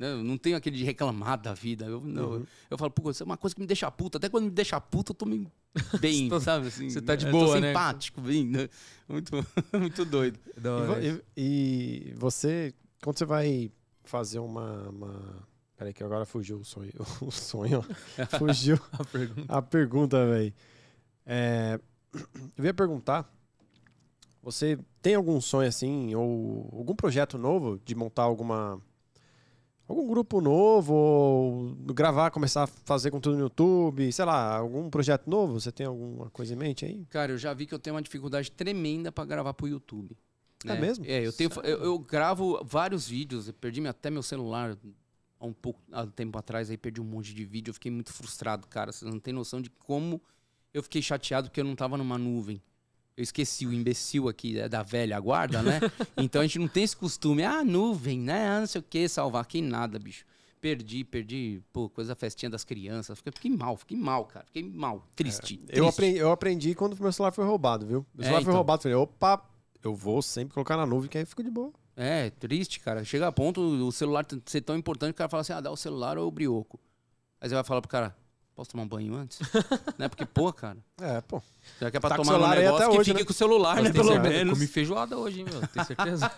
Né, 0.01 0.13
eu 0.13 0.25
não 0.25 0.39
tenho 0.39 0.57
aquele 0.57 0.77
de 0.79 0.83
reclamar 0.85 1.39
da 1.41 1.53
vida. 1.53 1.85
Eu, 1.85 2.01
não, 2.01 2.31
Uhum. 2.33 2.47
eu 2.71 2.79
falo, 2.79 2.91
pô, 2.91 3.11
isso 3.11 3.23
é 3.23 3.27
uma 3.27 3.37
coisa 3.37 3.55
que 3.55 3.61
me 3.61 3.67
deixa 3.67 3.91
puta. 3.91 4.17
Até 4.19 4.29
quando 4.29 4.45
me 4.45 4.51
deixa 4.51 4.81
puta, 4.81 5.13
eu 5.13 5.15
tô 5.15 5.27
me 5.27 5.47
bem, 6.01 6.29
sabe? 6.41 6.69
Assim, 6.69 6.89
você 6.89 7.01
tá 7.03 7.15
de 7.15 7.27
eu 7.27 7.33
boa, 7.33 7.55
tô 7.55 7.61
né? 7.61 7.69
simpático, 7.69 8.21
bem, 8.23 8.47
né? 8.47 8.69
Muito, 9.09 9.31
muito 9.79 10.05
doido. 10.07 10.39
E, 10.57 10.61
vo- 10.61 10.99
e- 11.01 11.23
e 11.37 12.15
você, 12.17 12.73
quando 13.03 13.19
você 13.19 13.25
vai 13.27 13.71
fazer 14.05 14.39
uma. 14.39 14.89
uma... 14.89 15.49
Peraí, 15.77 15.95
que 15.95 16.03
agora 16.03 16.25
fugiu 16.27 16.59
o 16.59 16.65
sonho. 16.65 16.93
O 17.21 17.31
sonho. 17.31 17.83
Fugiu 18.39 18.79
A 18.93 19.05
pergunta. 19.05 19.55
a 19.57 19.63
pergunta, 19.63 20.27
velho. 20.27 20.53
É, 21.27 21.79
eu 22.59 22.65
ia 22.65 22.75
perguntar. 22.75 23.31
Você 24.43 24.79
tem 25.03 25.15
algum 25.15 25.39
sonho 25.41 25.69
assim, 25.69 26.15
ou 26.15 26.69
algum 26.73 26.95
projeto 26.95 27.37
novo 27.37 27.79
de 27.85 27.95
montar 27.95 28.23
alguma. 28.23 28.81
Algum 29.91 30.07
grupo 30.07 30.41
novo, 30.41 30.95
ou 30.95 31.75
gravar, 31.93 32.31
começar 32.31 32.63
a 32.63 32.67
fazer 32.69 33.11
conteúdo 33.11 33.39
no 33.39 33.43
YouTube, 33.43 34.13
sei 34.13 34.25
lá, 34.25 34.57
algum 34.57 34.89
projeto 34.89 35.29
novo? 35.29 35.59
Você 35.59 35.73
tem 35.73 35.85
alguma 35.85 36.31
coisa 36.31 36.55
em 36.55 36.57
mente 36.57 36.85
aí? 36.85 37.05
Cara, 37.11 37.33
eu 37.33 37.39
já 37.39 37.53
vi 37.53 37.67
que 37.67 37.75
eu 37.75 37.79
tenho 37.81 37.97
uma 37.97 38.03
dificuldade 38.03 38.53
tremenda 38.53 39.11
pra 39.11 39.25
gravar 39.25 39.53
pro 39.53 39.67
YouTube. 39.67 40.17
É 40.65 40.69
né? 40.69 40.81
mesmo? 40.81 41.05
É, 41.05 41.27
eu, 41.27 41.33
tenho, 41.33 41.51
eu, 41.65 41.83
eu 41.83 41.99
gravo 41.99 42.65
vários 42.65 43.09
vídeos, 43.09 43.49
eu 43.49 43.53
perdi 43.53 43.85
até 43.85 44.11
meu 44.11 44.23
celular 44.23 44.79
há 45.41 45.45
um 45.45 45.53
pouco 45.53 45.81
há 45.91 46.03
um 46.03 46.11
tempo 46.11 46.39
atrás, 46.39 46.71
aí 46.71 46.77
perdi 46.77 47.01
um 47.01 47.05
monte 47.05 47.35
de 47.35 47.45
vídeo, 47.45 47.71
eu 47.71 47.75
fiquei 47.75 47.91
muito 47.91 48.13
frustrado, 48.13 48.69
cara. 48.69 48.93
Vocês 48.93 49.11
não 49.11 49.19
têm 49.19 49.35
noção 49.35 49.61
de 49.61 49.71
como 49.71 50.23
eu 50.73 50.85
fiquei 50.85 51.03
chateado 51.03 51.49
porque 51.49 51.59
eu 51.59 51.65
não 51.65 51.75
tava 51.75 51.97
numa 51.97 52.17
nuvem. 52.17 52.63
Eu 53.17 53.23
esqueci 53.23 53.67
o 53.67 53.73
imbecil 53.73 54.29
aqui 54.29 54.59
é, 54.59 54.69
da 54.69 54.83
velha 54.83 55.19
guarda, 55.21 55.63
né? 55.63 55.81
então 56.17 56.41
a 56.41 56.45
gente 56.47 56.59
não 56.59 56.69
tem 56.69 56.85
esse 56.85 56.97
costume, 56.97 57.43
ah, 57.45 57.63
nuvem, 57.65 58.19
né? 58.19 58.49
Ah, 58.49 58.61
não 58.61 58.67
sei 58.67 58.81
o 58.81 58.85
que, 58.85 59.09
salvar. 59.09 59.45
Que 59.47 59.61
nada, 59.61 59.99
bicho. 59.99 60.25
Perdi, 60.61 61.05
perdi, 61.05 61.63
pô, 61.73 61.89
coisa 61.89 62.09
da 62.09 62.15
festinha 62.15 62.51
das 62.51 62.65
crianças. 62.65 63.17
Fiquei, 63.19 63.33
fiquei 63.33 63.51
mal, 63.51 63.77
fiquei 63.77 63.97
mal, 63.97 64.25
cara. 64.27 64.45
Fiquei 64.47 64.63
mal, 64.63 65.07
triste. 65.17 65.59
Eu 65.63 65.67
triste. 65.67 65.89
aprendi, 65.89 66.19
eu 66.19 66.31
aprendi 66.31 66.75
quando 66.75 67.01
meu 67.01 67.13
celular 67.13 67.33
foi 67.33 67.45
roubado, 67.47 67.87
viu? 67.87 68.07
Meu 68.15 68.23
É, 68.23 68.25
celular 68.25 68.41
foi 68.41 68.43
então. 68.43 68.55
roubado. 68.57 68.83
Falei, 68.83 68.97
opa, 68.97 69.43
eu 69.83 69.95
vou 69.95 70.21
sempre 70.21 70.53
colocar 70.55 70.77
na 70.77 70.85
nuvem, 70.85 71.09
que 71.09 71.17
aí 71.17 71.25
fica 71.25 71.43
de 71.43 71.51
boa. 71.51 71.73
É, 71.97 72.29
triste, 72.31 72.79
cara. 72.81 73.05
Chega 73.05 73.27
a 73.27 73.33
ponto 73.33 73.61
o 73.61 73.91
celular 73.93 74.27
ser 74.47 74.61
tão 74.61 74.77
importante 74.77 75.11
que 75.11 75.15
o 75.15 75.19
cara 75.19 75.29
fala 75.29 75.41
assim: 75.43 75.53
ah, 75.55 75.61
dá 75.61 75.71
o 75.71 75.77
celular 75.77 76.17
ou 76.19 76.29
o 76.29 76.31
brioco. 76.31 76.79
Aí 77.41 77.49
você 77.49 77.55
vai 77.55 77.65
falar 77.65 77.81
pro 77.81 77.91
cara: 77.91 78.15
posso 78.61 78.71
tomar 78.73 78.83
um 78.83 78.89
banho 78.89 79.15
antes? 79.15 79.39
né? 79.97 80.07
Porque, 80.07 80.27
pô, 80.27 80.53
cara. 80.53 80.77
É, 81.01 81.23
pô. 81.23 81.43
Já 81.81 81.91
que 81.91 81.97
é 81.97 82.01
pra 82.01 82.11
Tá 82.11 82.17
tomar 82.17 82.35
um 82.35 82.49
negócio 82.49 82.77
até 82.77 82.85
que 82.91 82.99
hoje, 82.99 83.11
fique 83.11 83.21
né? 83.21 83.25
com 83.25 83.33
o 83.33 83.35
celular, 83.35 83.77
né? 83.77 83.85
Tem 83.85 83.93
Pelo 83.93 84.13
certeza? 84.13 84.35
menos. 84.35 84.53
Comi 84.53 84.67
feijoada 84.67 85.17
hoje, 85.17 85.41
hein, 85.41 85.47
meu? 85.49 85.67
Tem 85.69 85.83
certeza? 85.83 86.31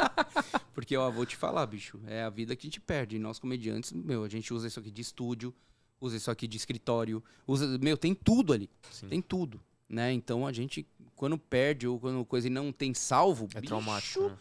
Porque, 0.72 0.96
ó, 0.96 1.10
vou 1.10 1.26
te 1.26 1.36
falar, 1.36 1.66
bicho. 1.66 2.00
É 2.06 2.22
a 2.22 2.30
vida 2.30 2.56
que 2.56 2.66
a 2.66 2.68
gente 2.68 2.80
perde. 2.80 3.16
E 3.16 3.18
nós, 3.18 3.38
comediantes, 3.38 3.92
meu, 3.92 4.24
a 4.24 4.28
gente 4.30 4.54
usa 4.54 4.66
isso 4.66 4.80
aqui 4.80 4.90
de 4.90 5.02
estúdio, 5.02 5.54
usa 6.00 6.16
isso 6.16 6.30
aqui 6.30 6.48
de 6.48 6.56
escritório, 6.56 7.22
usa. 7.46 7.78
Meu, 7.78 7.98
tem 7.98 8.14
tudo 8.14 8.54
ali. 8.54 8.70
Sim. 8.90 9.08
Tem 9.08 9.20
tudo. 9.20 9.60
Né? 9.86 10.10
Então 10.12 10.46
a 10.46 10.52
gente, 10.52 10.86
quando 11.14 11.36
perde 11.36 11.86
ou 11.86 12.00
quando 12.00 12.24
coisa 12.24 12.46
e 12.46 12.50
não 12.50 12.72
tem 12.72 12.94
salvo, 12.94 13.44
É 13.54 13.60
bicho, 13.60 13.66
traumático, 13.66 14.22
né? 14.22 14.36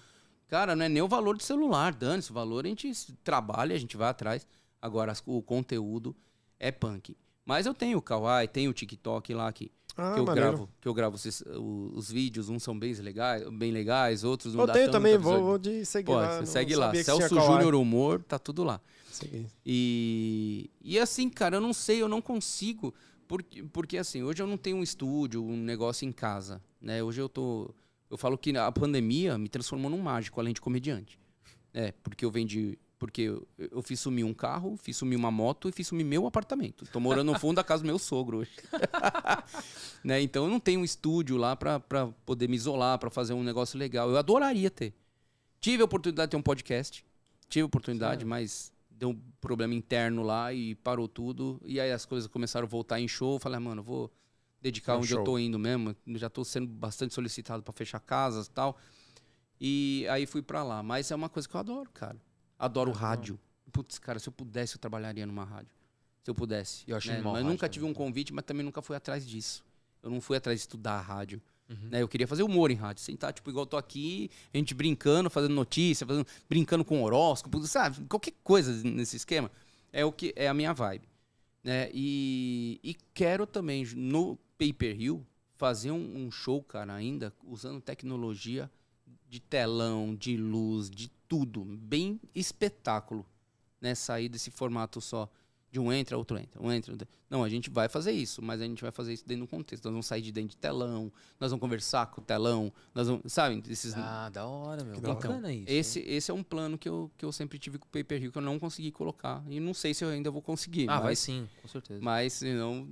Cara, 0.47 0.77
não 0.77 0.85
é 0.85 0.89
nem 0.89 1.01
o 1.01 1.07
valor 1.09 1.35
do 1.35 1.43
celular, 1.43 1.93
dane 1.93 2.23
O 2.29 2.33
valor 2.33 2.65
a 2.65 2.69
gente 2.69 2.89
trabalha, 3.21 3.75
a 3.75 3.79
gente 3.79 3.97
vai 3.97 4.07
atrás. 4.09 4.47
Agora, 4.81 5.13
o 5.25 5.41
conteúdo 5.41 6.15
é 6.59 6.71
punk. 6.71 7.15
Mas 7.45 7.65
eu 7.65 7.73
tenho 7.73 7.97
o 7.97 8.01
Kawaii, 8.01 8.47
tenho 8.47 8.71
o 8.71 8.73
TikTok 8.73 9.33
lá 9.33 9.51
que, 9.53 9.71
Ah, 9.95 10.13
que 10.13 10.19
eu 10.19 10.25
maneiro. 10.25 10.49
gravo, 10.49 10.69
que 10.81 10.87
eu 10.87 10.93
gravo 10.93 11.15
esses- 11.15 11.41
o- 11.41 11.91
os 11.95 12.11
vídeos, 12.11 12.49
uns 12.49 12.61
são 12.63 12.77
bem 12.77 12.93
legais, 12.95 13.47
bem 13.51 13.71
legais, 13.71 14.23
outros 14.23 14.53
não 14.53 14.61
Eu 14.61 14.67
dá 14.67 14.73
tenho 14.73 14.91
também, 14.91 15.17
vou, 15.17 15.41
vou 15.41 15.57
de 15.57 15.85
seguir 15.85 16.11
lá. 16.11 16.39
você 16.39 16.45
segue 16.45 16.75
lá. 16.75 16.93
Celso. 16.93 17.35
Júnior 17.39 17.73
Humor, 17.73 18.21
tá 18.23 18.37
tudo 18.37 18.63
lá. 18.63 18.81
Segui. 19.09 19.47
E, 19.65 20.69
e 20.81 20.99
assim, 20.99 21.29
cara, 21.29 21.55
eu 21.57 21.61
não 21.61 21.73
sei, 21.73 22.01
eu 22.01 22.07
não 22.09 22.21
consigo. 22.21 22.93
Porque, 23.27 23.63
porque 23.63 23.97
assim, 23.97 24.23
hoje 24.23 24.41
eu 24.41 24.47
não 24.47 24.57
tenho 24.57 24.77
um 24.77 24.83
estúdio, 24.83 25.43
um 25.43 25.57
negócio 25.57 26.07
em 26.07 26.11
casa. 26.11 26.61
Né? 26.81 27.01
Hoje 27.03 27.19
eu 27.21 27.27
tô. 27.27 27.73
Eu 28.09 28.17
falo 28.17 28.37
que 28.37 28.55
a 28.55 28.71
pandemia 28.71 29.37
me 29.37 29.49
transformou 29.49 29.89
num 29.91 29.97
mágico, 30.01 30.39
além 30.39 30.53
de 30.53 30.61
comediante. 30.61 31.19
É, 31.73 31.91
porque 32.03 32.23
eu 32.23 32.31
vendi. 32.31 32.77
Porque 32.99 33.21
eu, 33.21 33.47
eu 33.57 33.81
fiz 33.83 33.99
sumir 33.99 34.23
um 34.23 34.33
carro, 34.33 34.75
fiz 34.77 34.97
sumir 34.97 35.15
uma 35.15 35.29
moto 35.29 35.69
e 35.69 35.71
fiz 35.71 35.87
sumir 35.87 36.03
meu 36.03 36.25
apartamento. 36.25 36.85
Tô 36.91 36.99
morando 36.99 37.31
no 37.31 37.39
fundo 37.39 37.57
da 37.57 37.63
casa 37.63 37.83
do 37.83 37.85
meu 37.85 37.99
sogro 37.99 38.37
hoje. 38.39 38.51
né? 40.03 40.19
Então 40.21 40.45
eu 40.45 40.49
não 40.49 40.59
tenho 40.59 40.79
um 40.81 40.83
estúdio 40.83 41.37
lá 41.37 41.55
pra, 41.55 41.79
pra 41.79 42.07
poder 42.25 42.49
me 42.49 42.55
isolar, 42.55 42.97
pra 42.97 43.09
fazer 43.11 43.33
um 43.33 43.43
negócio 43.43 43.77
legal. 43.77 44.09
Eu 44.09 44.17
adoraria 44.17 44.71
ter. 44.71 44.95
Tive 45.59 45.81
a 45.83 45.85
oportunidade 45.85 46.29
de 46.29 46.31
ter 46.31 46.37
um 46.37 46.41
podcast. 46.41 47.05
Tive 47.47 47.63
a 47.63 47.65
oportunidade, 47.67 48.25
mas 48.25 48.71
deu 48.89 49.09
um 49.09 49.21
problema 49.39 49.75
interno 49.75 50.23
lá 50.23 50.51
e 50.51 50.73
parou 50.75 51.07
tudo. 51.07 51.61
E 51.63 51.79
aí 51.79 51.91
as 51.91 52.03
coisas 52.05 52.27
começaram 52.27 52.65
a 52.65 52.69
voltar 52.69 52.99
em 52.99 53.07
show. 53.07 53.35
Eu 53.35 53.39
Falei, 53.39 53.57
ah, 53.57 53.61
mano, 53.61 53.81
eu 53.81 53.85
vou 53.85 54.11
dedicar 54.59 54.95
Um 54.95 54.99
onde 54.99 55.13
eu 55.13 55.17
show. 55.17 55.23
tô 55.23 55.37
indo 55.37 55.59
mesmo. 55.59 55.95
Já 56.15 56.29
tô 56.29 56.43
sendo 56.43 56.67
bastante 56.67 57.13
solicitado 57.13 57.61
pra 57.61 57.71
fechar 57.73 57.99
casas 57.99 58.47
e 58.47 58.51
tal. 58.51 58.75
E 59.61 60.07
aí 60.09 60.25
fui 60.25 60.41
pra 60.41 60.63
lá. 60.63 60.81
Mas 60.81 61.11
é 61.11 61.15
uma 61.15 61.29
coisa 61.29 61.47
que 61.47 61.55
eu 61.55 61.59
adoro, 61.59 61.89
cara. 61.93 62.17
Adoro 62.57 62.91
rádio. 62.91 63.39
Putz, 63.71 63.99
cara, 63.99 64.19
se 64.19 64.27
eu 64.27 64.33
pudesse, 64.33 64.75
eu 64.75 64.79
trabalharia 64.79 65.25
numa 65.25 65.43
rádio. 65.43 65.71
Se 66.23 66.29
eu 66.29 66.35
pudesse. 66.35 66.83
Eu 66.87 66.97
acho 66.97 67.09
né? 67.09 67.21
Mas 67.21 67.33
rádio 67.33 67.49
nunca 67.49 67.69
tive 67.69 67.85
um 67.85 67.93
convite, 67.93 68.33
mas 68.33 68.45
também 68.45 68.65
nunca 68.65 68.81
fui 68.81 68.95
atrás 68.95 69.25
disso. 69.25 69.63
Eu 70.01 70.09
não 70.09 70.21
fui 70.21 70.37
atrás 70.37 70.57
de 70.57 70.61
estudar 70.61 70.99
rádio. 71.01 71.41
Uhum. 71.69 71.89
né? 71.89 72.01
Eu 72.01 72.07
queria 72.07 72.27
fazer 72.27 72.43
humor 72.43 72.71
em 72.71 72.75
rádio. 72.75 73.03
Sentar, 73.03 73.33
tipo, 73.33 73.49
igual 73.49 73.63
eu 73.63 73.67
tô 73.69 73.77
aqui, 73.77 74.29
a 74.53 74.57
gente 74.57 74.73
brincando, 74.73 75.29
fazendo 75.29 75.53
notícia, 75.53 76.07
fazendo, 76.07 76.25
brincando 76.49 76.83
com 76.85 77.03
horóscopo, 77.03 77.65
sabe? 77.67 78.05
Qualquer 78.05 78.33
coisa 78.43 78.71
nesse 78.83 79.17
esquema. 79.17 79.51
É 79.91 80.05
o 80.05 80.11
que 80.11 80.33
é 80.35 80.47
a 80.47 80.53
minha 80.53 80.73
vibe. 80.73 81.07
Né? 81.63 81.89
E, 81.93 82.79
e 82.83 82.95
quero 83.13 83.45
também, 83.45 83.85
no 83.95 84.37
Pay 84.57 84.73
Per 84.73 84.95
View, 84.95 85.25
fazer 85.55 85.91
um, 85.91 86.25
um 86.25 86.31
show, 86.31 86.63
cara, 86.63 86.93
ainda 86.93 87.33
usando 87.43 87.81
tecnologia 87.81 88.69
de 89.37 89.41
telão, 89.41 90.15
de 90.15 90.35
luz, 90.35 90.89
de 90.89 91.09
tudo. 91.27 91.63
Bem 91.63 92.19
espetáculo. 92.33 93.25
Né? 93.79 93.93
Sair 93.93 94.27
desse 94.29 94.49
formato 94.49 94.99
só 94.99 95.29
de 95.69 95.79
um 95.79 95.91
entra, 95.93 96.17
outro 96.17 96.37
entra, 96.39 96.59
um 96.63 96.71
entra. 96.71 96.93
outro- 96.93 97.07
Não, 97.29 97.43
a 97.43 97.49
gente 97.49 97.69
vai 97.69 97.87
fazer 97.89 98.11
isso, 98.13 98.41
mas 98.41 98.61
a 98.61 98.63
gente 98.65 98.81
vai 98.81 98.91
fazer 98.91 99.13
isso 99.13 99.27
dentro 99.27 99.45
do 99.45 99.49
contexto. 99.49 99.83
Nós 99.85 99.91
vamos 99.91 100.05
sair 100.07 100.21
de 100.21 100.31
dentro 100.31 100.51
de 100.51 100.57
telão, 100.57 101.11
nós 101.39 101.51
vamos 101.51 101.61
conversar 101.61 102.07
com 102.07 102.21
o 102.21 102.23
telão, 102.23 102.73
nós 102.95 103.07
vamos, 103.07 103.31
sabe? 103.31 103.61
Esses, 103.69 103.93
Ah, 103.95 104.29
da 104.29 104.47
hora, 104.47 104.83
meu. 104.83 104.93
Que 104.95 105.05
hora. 105.05 105.13
Bacana 105.13 105.53
isso. 105.53 105.65
esse, 105.69 105.99
esse 105.99 106.31
é 106.31 106.33
um 106.33 106.41
plano 106.41 106.77
que 106.77 106.89
eu, 106.89 107.11
que 107.17 107.23
eu 107.25 107.31
sempre 107.31 107.59
tive 107.59 107.77
com 107.77 107.85
o 107.85 107.89
Pay 107.89 108.03
Per 108.03 108.19
View 108.19 108.31
que 108.31 108.37
eu 108.37 108.41
não 108.41 108.57
consegui 108.57 108.91
colocar. 108.91 109.43
E 109.49 109.59
não 109.59 109.73
sei 109.73 109.93
se 109.93 110.03
eu 110.03 110.09
ainda 110.09 110.31
vou 110.31 110.41
conseguir. 110.41 110.85
Ah, 110.89 110.95
mas, 110.95 111.03
vai 111.03 111.15
sim, 111.15 111.47
com 111.61 111.67
certeza. 111.67 111.99
Mas, 112.01 112.33
se 112.33 112.51
não, 112.53 112.87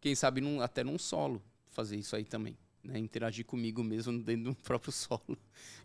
quem 0.00 0.14
sabe 0.14 0.40
num, 0.40 0.60
até 0.62 0.82
num 0.84 0.96
solo 0.98 1.42
fazer 1.70 1.96
isso 1.96 2.14
aí 2.16 2.24
também. 2.24 2.56
Né? 2.84 2.98
Interagir 2.98 3.44
comigo 3.46 3.82
mesmo 3.84 4.18
dentro 4.22 4.50
do 4.50 4.54
próprio 4.56 4.90
solo. 4.92 5.38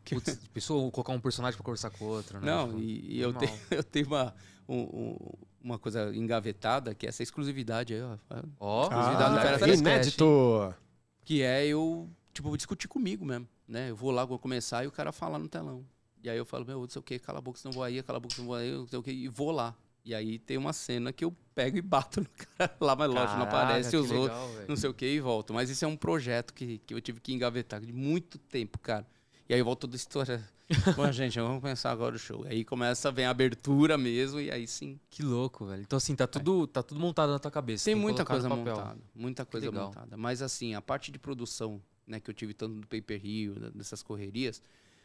Putz, 0.10 0.36
pessoa 0.54 0.90
colocar 0.92 1.14
um 1.14 1.20
personagem 1.20 1.56
pra 1.58 1.64
conversar 1.66 1.90
com 1.92 2.06
o 2.06 2.08
outro, 2.08 2.40
né? 2.40 2.46
Não, 2.48 2.68
Tipo, 2.68 2.80
e, 2.80 3.18
e 3.18 3.20
eu, 3.22 3.34
tenho, 3.34 3.60
eu 3.72 3.84
tenho 3.84 4.08
uma, 4.08 4.36
um- 4.68 4.82
um- 4.82 5.32
uma 5.62 5.78
coisa 5.78 6.16
engavetada, 6.16 6.96
que 6.96 7.06
é 7.06 7.10
essa 7.10 7.22
exclusividade 7.22 7.94
aí, 7.94 8.02
ó. 8.02 8.18
Ó, 8.60 8.84
Exclusividade 8.84 9.32
no 9.32 9.38
Ah, 9.38 9.68
hein? 9.68 9.74
inédito. 9.80 10.76
Que 11.24 11.42
é 11.44 11.66
eu, 11.68 12.10
tipo, 12.34 12.48
vou 12.48 12.58
discutir 12.58 12.88
comigo 12.88 13.26
mesmo, 13.26 13.48
né? 13.68 13.90
Eu 13.90 13.96
vou 13.96 14.12
lá, 14.12 14.26
vou 14.26 14.40
começar 14.40 14.84
e 14.84 14.88
o 14.88 14.92
cara 14.92 15.12
fala 15.12 15.38
no 15.38 15.48
telão. 15.48 15.86
E 16.24 16.30
aí 16.30 16.38
eu 16.38 16.46
falo, 16.46 16.66
meu, 16.66 16.80
não 16.82 16.90
sei 16.90 17.00
o 17.00 17.04
que, 17.04 17.20
cala 17.20 17.38
a 17.40 17.42
boca, 17.42 17.60
senão 17.60 17.72
vou 17.74 17.84
aí, 17.84 18.02
cala 18.02 18.18
a 18.18 18.20
boca, 18.20 18.34
senão 18.34 18.48
vou 18.48 18.56
aí, 18.56 18.72
não 18.72 18.88
sei 18.88 18.98
o 18.98 19.04
que, 19.04 19.12
e 19.12 19.28
vou 19.28 19.52
lá. 19.52 19.76
E 20.08 20.16
aí 20.16 20.40
tem 20.40 20.56
uma 20.56 20.72
cena 20.72 21.12
que 21.12 21.26
eu 21.26 21.36
pego 21.54 21.78
e 21.78 21.82
bato 21.82 22.22
no 22.22 22.28
cara 22.58 22.74
lá, 22.80 22.96
mas 22.96 23.10
lógico, 23.10 23.38
não 23.40 23.46
Caraca, 23.46 23.66
aparece 23.66 23.98
os 23.98 24.10
outros, 24.10 24.38
legal, 24.40 24.54
velho. 24.54 24.66
não 24.70 24.76
sei 24.78 24.90
o 24.90 24.94
que, 24.94 25.06
e 25.06 25.20
volto. 25.20 25.54
Mas 25.54 25.70
isso 25.70 25.84
é 25.84 25.88
um 25.88 25.98
projeto 25.98 26.54
que, 26.54 26.78
que 26.78 26.94
eu 26.94 27.02
tive 27.02 27.20
que 27.20 27.34
engavetar 27.34 27.82
de 27.82 27.92
muito 27.92 28.38
tempo, 28.38 28.80
cara. 28.80 29.06
E 29.50 29.54
aí 29.54 29.60
eu 29.60 29.66
volto 29.66 29.82
toda 29.82 29.96
a 29.96 29.98
história. 29.98 30.50
Bom, 30.96 31.12
gente, 31.12 31.38
vamos 31.38 31.62
pensar 31.62 31.92
agora 31.92 32.16
o 32.16 32.18
show. 32.20 32.46
Aí 32.48 32.64
começa 32.64 33.12
vir 33.12 33.26
a 33.26 33.32
abertura 33.32 33.98
mesmo, 33.98 34.40
e 34.40 34.50
aí 34.50 34.66
sim. 34.66 34.98
Que 35.10 35.22
louco, 35.24 35.66
velho. 35.66 35.82
Então, 35.82 35.98
assim, 35.98 36.16
tá 36.16 36.26
tudo, 36.26 36.66
tá 36.68 36.82
tudo 36.82 37.02
montado 37.02 37.34
na 37.34 37.40
tua 37.40 37.52
cabeça. 37.52 37.84
Tem 37.84 37.94
que 37.94 38.00
muita 38.00 38.24
coisa 38.24 38.48
montada. 38.48 38.98
Muita 39.14 39.46
coisa 39.46 39.70
montada. 39.70 40.16
Mas 40.16 40.42
assim, 40.42 40.74
a 40.74 40.82
parte 40.82 41.12
de 41.12 41.20
produção, 41.20 41.82
né, 42.06 42.22
que 42.22 42.30
eu 42.30 42.34
tive 42.34 42.54
tanto 42.54 42.76
do 42.80 42.88
Pay 42.88 43.02
Per 43.02 43.20
View, 43.20 43.56
da- 43.56 43.70
dessas 43.72 44.02
correrias, 44.02 44.64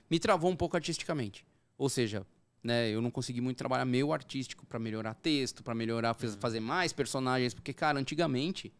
me 0.09 0.21
travou 0.21 0.49
um 0.49 0.57
pouco 0.57 0.77
artisticamente. 0.77 1.45
Ou 1.77 1.89
seja, 1.89 2.25
né, 2.63 2.89
eu 2.91 3.01
não 3.01 3.11
consegui 3.11 3.41
muito 3.41 3.57
trabalhar 3.59 3.85
meu 3.85 4.13
artístico 4.13 4.65
pra 4.67 4.79
melhorar 4.79 5.15
texto, 5.15 5.63
pra 5.63 5.75
melhorar, 5.75 6.17
Uhum. 6.23 6.31
fazer 6.39 6.61
mais 6.61 6.93
personagens, 6.93 7.53
porque 7.55 7.73
cara, 7.73 7.99
antigamente, 7.99 8.73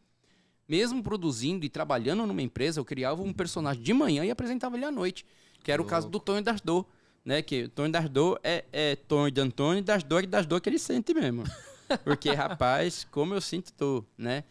mesmo 0.69 1.03
produzindo 1.03 1.65
e 1.65 1.69
trabalhando 1.69 2.27
numa 2.27 2.43
empresa, 2.43 2.81
eu 2.81 2.85
criava 2.85 3.23
um 3.23 3.33
personagem 3.33 3.83
de 3.83 3.93
manhã 3.93 4.25
e 4.25 4.31
apresentava 4.31 4.77
ele 4.77 4.85
à 4.85 4.91
noite, 4.91 5.27
que 5.63 5.71
era 5.73 5.83
o 5.83 5.85
caso 5.85 6.09
do 6.09 6.19
Tonho 6.21 6.43
das 6.43 6.61
Dor, 6.61 6.87
né, 7.25 7.43
que 7.43 7.69
Tonho 7.69 7.91
das 7.91 8.09
Dor 8.09 8.41
é, 8.43 8.65
é 8.73 8.97
Tonho 8.97 9.31
de 9.31 9.41
Antônio 9.41 9.79
e 9.81 9.83
das 10.27 10.47
Dor 10.47 10.61
que 10.61 10.69
ele 10.69 10.79
sente 10.79 11.13
mesmo. 11.15 11.43
Porque, 12.05 12.33
rapaz, 12.33 13.07
como 13.11 13.35
eu 13.35 13.41
sinto 13.41 13.71
dor, 13.77 14.07
né? 14.17 14.45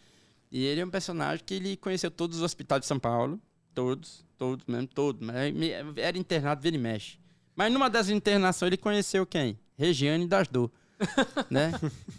E 0.50 0.64
ele 0.64 0.80
é 0.80 0.84
um 0.86 0.90
personagem 0.90 1.42
que 1.44 1.54
ele 1.54 1.76
conheceu 1.76 2.08
todos 2.08 2.36
os 2.36 2.42
hospitais 2.42 2.82
de 2.82 2.86
São 2.86 3.00
Paulo. 3.00 3.40
Todos, 3.74 4.24
todos 4.38 4.64
mesmo, 4.66 4.86
todos. 4.86 5.20
Mas 5.26 5.52
era 5.96 6.16
internado, 6.16 6.60
vira 6.62 6.76
e 6.76 6.78
mexe. 6.78 7.18
Mas 7.54 7.72
numa 7.72 7.88
das 7.88 8.08
internações 8.08 8.68
ele 8.68 8.76
conheceu 8.76 9.26
quem? 9.26 9.58
Regiane 9.76 10.26
das 10.26 10.48
Dor. 10.48 10.70
né? 11.50 11.72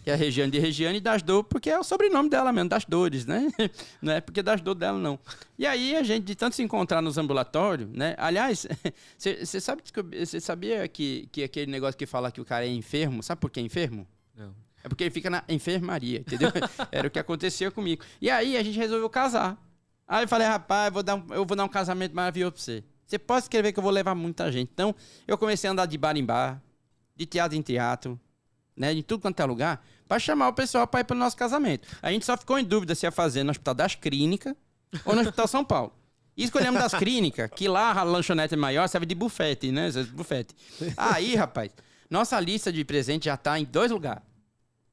Que 0.03 0.09
é 0.09 0.13
a 0.13 0.15
Regiane 0.15 0.51
de 0.51 0.59
Regiane 0.59 0.99
das 0.99 1.21
Dor, 1.21 1.43
porque 1.43 1.69
é 1.69 1.79
o 1.79 1.83
sobrenome 1.83 2.29
dela 2.29 2.51
mesmo, 2.51 2.69
das 2.69 2.85
dores, 2.85 3.25
né? 3.25 3.47
Não 4.01 4.13
é 4.13 4.21
porque 4.21 4.41
das 4.41 4.61
dor 4.61 4.75
dela, 4.75 4.97
não. 4.97 5.17
E 5.57 5.65
aí 5.65 5.95
a 5.95 6.03
gente, 6.03 6.25
de 6.25 6.35
tanto 6.35 6.55
se 6.55 6.63
encontrar 6.63 7.01
nos 7.01 7.17
ambulatórios, 7.17 7.89
né? 7.89 8.15
Aliás, 8.17 8.67
você 9.17 9.61
sabe 9.61 9.81
você 10.19 10.39
sabia 10.39 10.87
que, 10.87 11.27
que 11.31 11.43
aquele 11.43 11.71
negócio 11.71 11.97
que 11.97 12.05
fala 12.05 12.31
que 12.31 12.41
o 12.41 12.45
cara 12.45 12.65
é 12.65 12.69
enfermo, 12.69 13.23
sabe 13.23 13.39
por 13.39 13.49
que 13.49 13.59
é 13.59 13.63
enfermo? 13.63 14.07
Não. 14.35 14.53
É 14.83 14.89
porque 14.89 15.05
ele 15.05 15.11
fica 15.11 15.29
na 15.29 15.43
enfermaria, 15.47 16.19
entendeu? 16.19 16.51
Era 16.91 17.07
o 17.07 17.11
que 17.11 17.17
acontecia 17.17 17.71
comigo. 17.71 18.03
E 18.21 18.29
aí 18.29 18.57
a 18.57 18.63
gente 18.63 18.77
resolveu 18.77 19.09
casar. 19.09 19.57
Aí 20.05 20.25
eu 20.25 20.27
falei, 20.27 20.45
rapaz, 20.45 20.87
eu 20.87 20.91
vou 20.91 21.03
dar 21.03 21.15
um, 21.15 21.25
eu 21.33 21.45
vou 21.45 21.55
dar 21.55 21.63
um 21.63 21.69
casamento 21.69 22.13
maravilhoso 22.13 22.51
pra 22.51 22.61
você. 22.61 22.83
Você 23.05 23.19
pode 23.19 23.45
escrever 23.45 23.73
que 23.73 23.79
eu 23.79 23.83
vou 23.83 23.91
levar 23.91 24.15
muita 24.15 24.51
gente. 24.51 24.69
Então, 24.73 24.95
eu 25.27 25.37
comecei 25.37 25.67
a 25.67 25.73
andar 25.73 25.85
de 25.85 25.97
bar 25.97 26.15
em 26.17 26.25
bar, 26.25 26.61
de 27.15 27.25
teatro 27.25 27.57
em 27.57 27.61
teatro, 27.61 28.19
né? 28.75 28.93
De 28.93 29.03
tudo 29.03 29.21
quanto 29.21 29.39
é 29.39 29.45
lugar, 29.45 29.85
pra 30.07 30.19
chamar 30.19 30.47
o 30.47 30.53
pessoal 30.53 30.87
pra 30.87 31.01
ir 31.01 31.03
pro 31.03 31.15
nosso 31.15 31.37
casamento. 31.37 31.87
A 32.01 32.11
gente 32.11 32.25
só 32.25 32.37
ficou 32.37 32.57
em 32.57 32.63
dúvida 32.63 32.95
se 32.95 33.05
ia 33.05 33.11
fazer 33.11 33.43
no 33.43 33.51
Hospital 33.51 33.73
das 33.73 33.95
Clínicas 33.95 34.55
ou 35.05 35.15
no 35.15 35.21
Hospital 35.21 35.47
São 35.47 35.63
Paulo. 35.63 35.93
E 36.35 36.43
escolhemos 36.43 36.81
das 36.81 36.93
clínicas, 36.95 37.49
que 37.55 37.67
lá 37.67 37.91
a 37.91 38.01
lanchonete 38.01 38.55
maior, 38.55 38.87
serve 38.87 39.05
de 39.05 39.13
bufete, 39.13 39.71
né? 39.71 39.91
Bufete. 40.13 40.55
Aí, 40.97 41.35
rapaz, 41.35 41.71
nossa 42.09 42.39
lista 42.39 42.71
de 42.71 42.83
presente 42.83 43.25
já 43.25 43.37
tá 43.37 43.59
em 43.59 43.65
dois 43.65 43.91
lugares. 43.91 44.23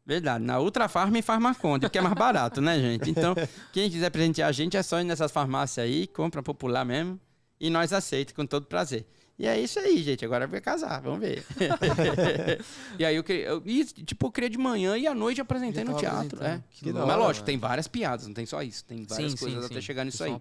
Verdade, 0.04 0.44
na 0.44 0.58
Ultra 0.60 0.88
Farma 0.88 1.18
e 1.18 1.22
Farmaconde, 1.22 1.88
que 1.88 1.96
é 1.96 2.00
mais 2.00 2.14
barato, 2.14 2.60
né, 2.60 2.78
gente? 2.78 3.08
Então, 3.08 3.34
quem 3.72 3.88
quiser 3.88 4.10
presentear 4.10 4.48
a 4.48 4.52
gente 4.52 4.76
é 4.76 4.82
só 4.82 5.00
ir 5.00 5.04
nessas 5.04 5.30
farmácias 5.30 5.84
aí, 5.84 6.06
compra 6.06 6.42
popular 6.42 6.84
mesmo, 6.84 7.18
e 7.60 7.68
nós 7.68 7.92
aceitamos 7.92 8.36
com 8.36 8.46
todo 8.46 8.66
prazer. 8.66 9.06
E 9.38 9.46
é 9.46 9.58
isso 9.58 9.78
aí, 9.78 10.02
gente. 10.02 10.22
Agora 10.22 10.46
vai 10.46 10.60
casar, 10.60 11.00
vamos 11.00 11.20
ver. 11.20 11.42
e 12.98 13.04
aí 13.04 13.16
eu 13.16 13.24
queria. 13.24 13.46
Eu, 13.46 13.62
e, 13.64 13.84
tipo, 13.84 14.26
eu 14.26 14.30
queria 14.30 14.50
de 14.50 14.58
manhã 14.58 14.98
e 14.98 15.06
à 15.06 15.14
noite 15.14 15.40
apresentei 15.40 15.82
no 15.82 15.96
teatro. 15.96 16.44
É. 16.44 16.62
Mas 16.84 16.94
hora, 16.94 17.16
lógico, 17.16 17.46
velho. 17.46 17.46
tem 17.46 17.58
várias 17.58 17.88
piadas, 17.88 18.26
não 18.26 18.34
tem 18.34 18.44
só 18.44 18.62
isso. 18.62 18.84
Tem 18.84 19.04
várias 19.04 19.34
coisas 19.34 19.64
até 19.64 19.80
chegar 19.80 20.04
nisso 20.04 20.22
aí. 20.22 20.36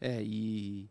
É, 0.00 0.22
e. 0.22 0.88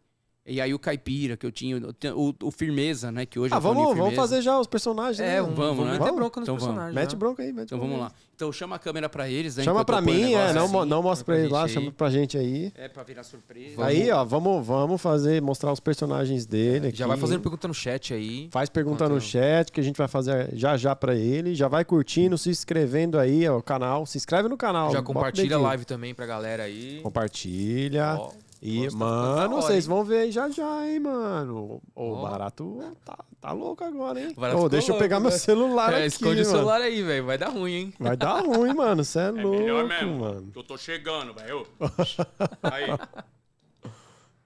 E 0.50 0.60
aí 0.60 0.74
o 0.74 0.80
caipira 0.80 1.38
que 1.38 1.46
eu 1.46 1.52
tinha, 1.52 1.78
o, 1.78 2.30
o, 2.30 2.48
o 2.48 2.52
firmeza, 2.52 3.12
né? 3.12 3.26
Que 3.26 3.40
hoje 3.40 3.54
Ah, 3.54 3.58
é 3.58 3.60
vamos, 3.60 3.96
vamos 3.96 4.16
fazer 4.16 4.42
já 4.42 4.60
os 4.60 4.68
personagens. 4.68 5.20
É, 5.20 5.36
né? 5.36 5.42
Vamos, 5.42 5.56
vamos, 5.56 5.86
né? 5.86 5.92
meter 6.00 6.12
bronca 6.12 6.40
nos 6.40 6.50
Então 6.50 6.56
vamos. 6.58 6.64
personagens. 6.68 6.96
Mete 6.96 7.12
já. 7.12 7.18
bronca 7.18 7.44
aí, 7.44 7.54
mete 7.54 7.66
Então 7.66 7.78
bronca 7.78 7.94
vamos 7.94 8.06
aí. 8.08 8.12
lá. 8.12 8.30
Então 8.36 8.52
chama 8.54 8.78
a 8.78 8.80
câmera 8.80 9.10
pra 9.10 9.30
eles, 9.30 9.58
né? 9.58 9.64
Chama 9.64 9.84
pra 9.84 10.02
mim, 10.02 10.34
é, 10.34 10.54
não, 10.54 10.66
assim. 10.66 10.90
não 10.90 11.04
mostra 11.04 11.26
pra 11.26 11.36
pra 11.36 11.44
ele 11.44 11.52
lá, 11.54 11.62
gente 11.68 11.74
chama 11.74 11.86
aí. 11.88 11.92
pra 11.92 12.10
gente 12.10 12.38
aí. 12.38 12.72
É 12.76 12.88
pra 12.88 13.04
virar 13.04 13.24
surpresa. 13.24 13.76
Vamos. 13.76 13.92
Aí, 13.92 14.10
ó, 14.12 14.24
vamos, 14.24 14.66
vamos 14.66 15.02
fazer, 15.02 15.42
mostrar 15.42 15.74
os 15.74 15.80
personagens 15.82 16.46
dele 16.46 16.88
aqui. 16.88 16.98
Já 16.98 17.06
vai 17.06 17.18
fazendo 17.18 17.42
pergunta 17.42 17.68
no 17.68 17.74
chat 17.74 18.14
aí. 18.14 18.48
Faz 18.50 18.70
pergunta 18.70 19.10
no 19.10 19.20
chat 19.20 19.72
que 19.72 19.80
a 19.82 19.84
gente 19.84 19.98
vai 19.98 20.08
fazer 20.08 20.50
já 20.54 20.78
já 20.78 20.96
pra 20.96 21.14
ele. 21.16 21.54
Já 21.54 21.68
vai 21.68 21.84
curtindo, 21.84 22.38
se 22.38 22.50
inscrevendo 22.50 23.20
aí, 23.20 23.48
ó, 23.48 23.58
o 23.58 23.62
canal. 23.62 24.06
Se 24.06 24.18
inscreve 24.18 24.48
no 24.48 24.56
canal. 24.56 24.92
Já 24.94 25.02
compartilha 25.04 25.58
a 25.58 25.60
live 25.60 25.84
também 25.84 26.16
pra 26.16 26.26
galera 26.26 26.64
aí. 26.64 27.02
Compartilha. 27.04 28.16
Ó, 28.20 28.32
E, 28.62 28.90
mano, 28.92 29.36
tá 29.38 29.48
vocês 29.48 29.86
hein? 29.86 29.90
vão 29.90 30.04
ver 30.04 30.18
aí 30.24 30.32
já 30.32 30.50
já, 30.50 30.86
hein, 30.86 31.00
mano. 31.00 31.82
O 31.96 32.12
Ó. 32.14 32.22
barato 32.30 32.78
tá, 33.06 33.18
tá 33.40 33.52
louco 33.54 33.84
agora, 33.86 34.20
hein? 34.20 34.34
O 34.36 34.42
Ô, 34.42 34.46
ficou 34.50 34.70
deixa 34.70 34.88
eu 34.88 34.94
louco, 34.96 35.04
pegar 35.04 35.20
meu 35.22 35.30
né? 35.32 35.38
celular 35.38 35.94
É, 35.94 35.98
aqui, 36.00 36.08
esconde 36.08 36.42
o 36.42 36.46
mano. 36.46 36.58
celular 36.58 36.82
aí, 36.82 37.02
velho. 37.02 37.26
Vai 37.26 37.38
dar 37.38 37.50
ruim, 37.50 37.72
hein? 37.74 37.94
Vai 37.98 38.18
dar 38.18 38.42
ruim, 38.42 38.74
mano. 38.74 39.04
Você 39.06 39.20
é, 39.20 39.32
louco, 39.32 39.60
Melhor 39.60 39.86
mesmo, 39.88 40.20
mano. 40.20 40.52
que 40.52 40.60
eu 40.60 40.64
tô 40.64 40.78
chegando, 40.78 41.34
velho. 41.34 41.66
Aí, 42.64 42.88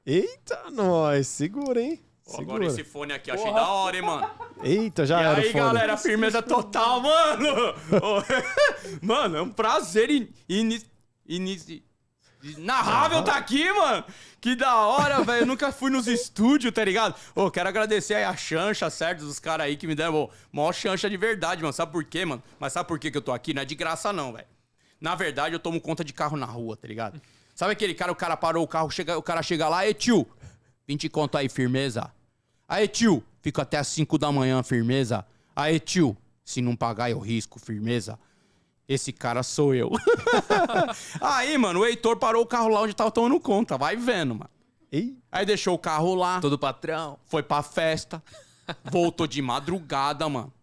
Eita, 0.05 0.63
nós. 0.71 1.27
Segura, 1.27 1.81
hein? 1.81 1.99
Segura. 2.23 2.43
agora 2.57 2.65
esse 2.65 2.83
fone 2.83 3.13
aqui, 3.13 3.31
achei 3.31 3.51
da 3.53 3.67
hora, 3.67 3.95
hein, 3.95 4.01
mano. 4.01 4.29
Eita, 4.63 5.05
já 5.05 5.21
E 5.21 5.25
era 5.25 5.39
o 5.39 5.43
aí, 5.43 5.51
fone. 5.51 5.63
galera, 5.63 5.97
firmeza 5.97 6.41
total, 6.41 7.01
mano! 7.01 7.73
Mano, 9.01 9.37
é 9.37 9.41
um 9.41 9.49
prazer 9.49 10.09
in, 10.09 10.27
ini- 10.47 10.81
ini- 11.27 11.83
inarrável 12.43 13.23
tá 13.23 13.37
aqui, 13.37 13.71
mano! 13.71 14.03
Que 14.41 14.55
da 14.55 14.75
hora, 14.75 15.23
velho. 15.23 15.43
Eu 15.43 15.45
nunca 15.45 15.71
fui 15.71 15.89
nos 15.89 16.07
estúdios, 16.07 16.73
tá 16.73 16.83
ligado? 16.83 17.15
Ô, 17.33 17.49
quero 17.49 17.69
agradecer 17.69 18.15
aí 18.15 18.23
a 18.23 18.35
chancha, 18.35 18.89
certo? 18.89 19.25
Dos 19.25 19.39
caras 19.39 19.65
aí 19.65 19.77
que 19.77 19.87
me 19.87 19.95
deram, 19.95 20.15
ô, 20.15 20.29
maior 20.51 20.73
chancha 20.73 21.09
de 21.09 21.15
verdade, 21.15 21.61
mano. 21.61 21.73
Sabe 21.73 21.91
por 21.91 22.03
quê, 22.03 22.25
mano? 22.25 22.43
Mas 22.59 22.73
sabe 22.73 22.87
por 22.87 22.99
quê 22.99 23.09
que 23.09 23.17
eu 23.17 23.21
tô 23.21 23.31
aqui? 23.31 23.53
Não 23.53 23.61
é 23.61 23.65
de 23.65 23.75
graça, 23.75 24.11
não, 24.11 24.33
velho. 24.33 24.47
Na 24.99 25.15
verdade, 25.15 25.55
eu 25.55 25.59
tomo 25.59 25.79
conta 25.79 26.03
de 26.03 26.13
carro 26.13 26.37
na 26.37 26.45
rua, 26.45 26.75
tá 26.75 26.87
ligado? 26.87 27.21
Sabe 27.55 27.73
aquele 27.73 27.93
cara, 27.93 28.11
o 28.11 28.15
cara 28.15 28.35
parou 28.35 28.63
o 28.63 28.67
carro, 28.67 28.89
chega, 28.89 29.17
o 29.17 29.21
cara 29.21 29.43
chega 29.43 29.69
lá, 29.69 29.87
e 29.87 29.93
tio, 29.93 30.27
20 30.87 31.07
conto 31.09 31.37
aí, 31.37 31.47
firmeza. 31.47 32.11
Aí, 32.67 32.87
tio, 32.87 33.23
fico 33.41 33.61
até 33.61 33.77
as 33.77 33.87
5 33.89 34.17
da 34.17 34.31
manhã, 34.31 34.63
firmeza. 34.63 35.25
Aí, 35.55 35.79
tio, 35.79 36.17
se 36.43 36.61
não 36.61 36.75
pagar 36.75 37.11
eu 37.11 37.19
risco, 37.19 37.59
firmeza. 37.59 38.17
Esse 38.87 39.11
cara 39.13 39.43
sou 39.43 39.73
eu. 39.73 39.91
aí, 41.21 41.57
mano, 41.57 41.79
o 41.81 41.85
Heitor 41.85 42.17
parou 42.17 42.43
o 42.43 42.45
carro 42.45 42.67
lá 42.69 42.81
onde 42.81 42.93
tava 42.93 43.11
tomando 43.11 43.39
conta, 43.39 43.77
vai 43.77 43.95
vendo, 43.95 44.35
mano. 44.35 44.49
Ei, 44.91 45.17
Aí 45.31 45.45
deixou 45.45 45.73
o 45.73 45.79
carro 45.79 46.13
lá, 46.13 46.39
Todo 46.39 46.59
patrão. 46.59 47.17
foi 47.25 47.41
pra 47.41 47.63
festa, 47.63 48.21
voltou 48.91 49.25
de 49.25 49.41
madrugada, 49.41 50.27
mano. 50.29 50.53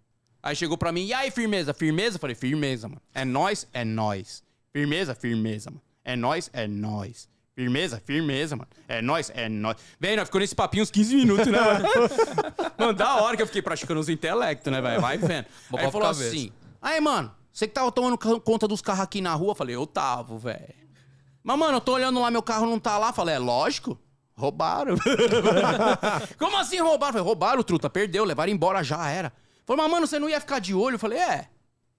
Aí 0.42 0.54
chegou 0.54 0.78
pra 0.78 0.92
mim, 0.92 1.06
e 1.06 1.12
aí, 1.12 1.30
firmeza? 1.30 1.74
Firmeza? 1.74 2.18
Falei, 2.18 2.36
firmeza, 2.36 2.88
mano. 2.88 3.00
É 3.12 3.24
nós, 3.24 3.66
é 3.72 3.84
nós. 3.84 4.42
Firmeza, 4.72 5.14
firmeza, 5.14 5.70
mano. 5.70 5.82
É 6.04 6.14
nós, 6.16 6.48
é 6.52 6.66
nós. 6.68 7.28
Firmeza, 7.54 8.00
firmeza, 8.06 8.56
mano. 8.56 8.68
É 8.88 9.02
nós, 9.02 9.30
é 9.34 9.48
nós. 9.48 9.76
Vem, 9.98 10.16
nós 10.16 10.28
ficou 10.28 10.40
nesse 10.40 10.54
papinho 10.54 10.82
uns 10.82 10.90
15 10.90 11.16
minutos, 11.16 11.46
né, 11.48 11.60
mano? 11.60 11.88
mano, 12.78 12.92
da 12.94 13.16
hora 13.16 13.36
que 13.36 13.42
eu 13.42 13.46
fiquei 13.46 13.60
praticando 13.60 14.00
os 14.00 14.08
intelectos, 14.08 14.72
né, 14.72 14.80
velho? 14.80 15.00
Vai 15.00 15.18
vendo. 15.18 15.46
Aí 15.76 15.90
falou 15.90 16.08
cabeça. 16.08 16.28
assim, 16.28 16.52
aí, 16.80 17.00
mano, 17.00 17.30
você 17.52 17.66
que 17.66 17.74
tava 17.74 17.90
tomando 17.90 18.16
conta 18.16 18.68
dos 18.68 18.80
carros 18.80 19.02
aqui 19.02 19.20
na 19.20 19.34
rua? 19.34 19.54
Falei, 19.54 19.74
eu 19.74 19.86
tava, 19.86 20.38
velho. 20.38 20.80
Mas, 21.42 21.58
mano, 21.58 21.76
eu 21.76 21.80
tô 21.80 21.94
olhando 21.94 22.20
lá, 22.20 22.30
meu 22.30 22.42
carro 22.42 22.66
não 22.66 22.78
tá 22.78 22.96
lá. 22.98 23.12
Falei, 23.12 23.34
é 23.34 23.38
lógico. 23.38 23.98
Roubaram. 24.36 24.96
Como 26.38 26.56
assim 26.56 26.78
roubaram? 26.78 27.12
Falei, 27.12 27.26
roubaram, 27.26 27.62
truta, 27.62 27.90
perdeu, 27.90 28.24
levaram 28.24 28.52
embora, 28.52 28.82
já 28.82 29.08
era. 29.08 29.32
Falei, 29.66 29.82
mas, 29.82 29.90
mano, 29.90 30.06
você 30.06 30.18
não 30.18 30.28
ia 30.28 30.40
ficar 30.40 30.58
de 30.58 30.74
olho? 30.74 30.94
Eu 30.94 30.98
falei, 30.98 31.18
é. 31.18 31.48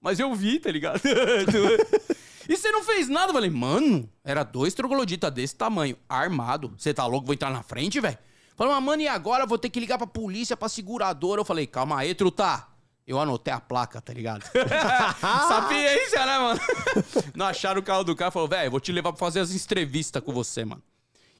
Mas 0.00 0.18
eu 0.18 0.34
vi, 0.34 0.58
tá 0.58 0.70
ligado? 0.70 1.00
e 2.48 2.56
você 2.56 2.72
não 2.72 2.82
fez 2.82 3.08
nada? 3.08 3.32
Falei, 3.32 3.50
mano, 3.50 4.08
era 4.24 4.42
dois 4.42 4.74
trogloditas 4.74 5.32
desse 5.32 5.54
tamanho, 5.54 5.96
armado. 6.08 6.74
Você 6.76 6.92
tá 6.92 7.06
louco? 7.06 7.26
Vou 7.26 7.34
entrar 7.34 7.50
na 7.50 7.62
frente, 7.62 8.00
velho? 8.00 8.18
Falei, 8.56 8.72
mas, 8.74 8.82
mano, 8.82 9.02
e 9.02 9.08
agora? 9.08 9.46
Vou 9.46 9.58
ter 9.58 9.70
que 9.70 9.78
ligar 9.78 9.98
pra 9.98 10.06
polícia, 10.06 10.56
pra 10.56 10.68
seguradora. 10.68 11.40
Eu 11.40 11.44
falei, 11.44 11.66
calma 11.66 11.98
aí, 11.98 12.14
truta. 12.14 12.71
Eu 13.06 13.18
anotei 13.18 13.52
a 13.52 13.60
placa, 13.60 14.00
tá 14.00 14.12
ligado? 14.12 14.44
Sapiência, 15.20 16.24
né, 16.24 16.38
mano? 16.38 16.60
Não 17.34 17.46
acharam 17.46 17.80
o 17.80 17.82
carro 17.82 18.04
do 18.04 18.14
cara. 18.14 18.30
Falou, 18.30 18.48
velho, 18.48 18.70
vou 18.70 18.80
te 18.80 18.92
levar 18.92 19.12
pra 19.12 19.18
fazer 19.18 19.40
as 19.40 19.52
entrevistas 19.52 20.22
com 20.22 20.32
você, 20.32 20.64
mano. 20.64 20.82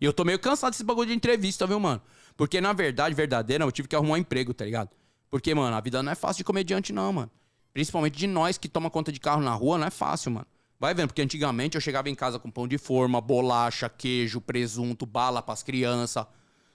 E 0.01 0.05
eu 0.05 0.12
tô 0.12 0.24
meio 0.24 0.39
cansado 0.39 0.72
desse 0.72 0.82
bagulho 0.82 1.09
de 1.09 1.14
entrevista, 1.14 1.66
viu, 1.66 1.78
mano? 1.78 2.02
Porque, 2.36 2.60
na 2.60 2.72
verdade, 2.72 3.14
verdadeira, 3.14 3.64
eu 3.64 3.70
tive 3.70 3.86
que 3.86 3.94
arrumar 3.94 4.14
um 4.14 4.16
emprego, 4.16 4.52
tá 4.52 4.64
ligado? 4.64 4.90
Porque, 5.30 5.55
mano, 5.55 5.76
a 5.76 5.80
vida 5.80 6.02
não 6.02 6.10
é 6.10 6.14
fácil 6.16 6.39
de 6.39 6.44
comediante, 6.44 6.93
não, 6.93 7.12
mano. 7.12 7.30
Principalmente 7.72 8.18
de 8.18 8.26
nós 8.26 8.59
que 8.59 8.68
toma 8.68 8.90
conta 8.90 9.12
de 9.12 9.20
carro 9.20 9.40
na 9.40 9.55
rua, 9.55 9.78
não 9.78 9.86
é 9.86 9.90
fácil, 9.90 10.32
mano. 10.32 10.47
Vai 10.78 10.93
vendo, 10.94 11.06
porque 11.09 11.22
antigamente 11.22 11.76
eu 11.76 11.80
chegava 11.80 12.10
em 12.10 12.14
casa 12.14 12.40
com 12.40 12.51
pão 12.51 12.66
de 12.66 12.76
forma, 12.76 13.20
bolacha, 13.20 13.89
queijo, 13.89 14.40
presunto, 14.40 15.06
bala 15.06 15.40
pras 15.40 15.62
crianças. 15.62 16.26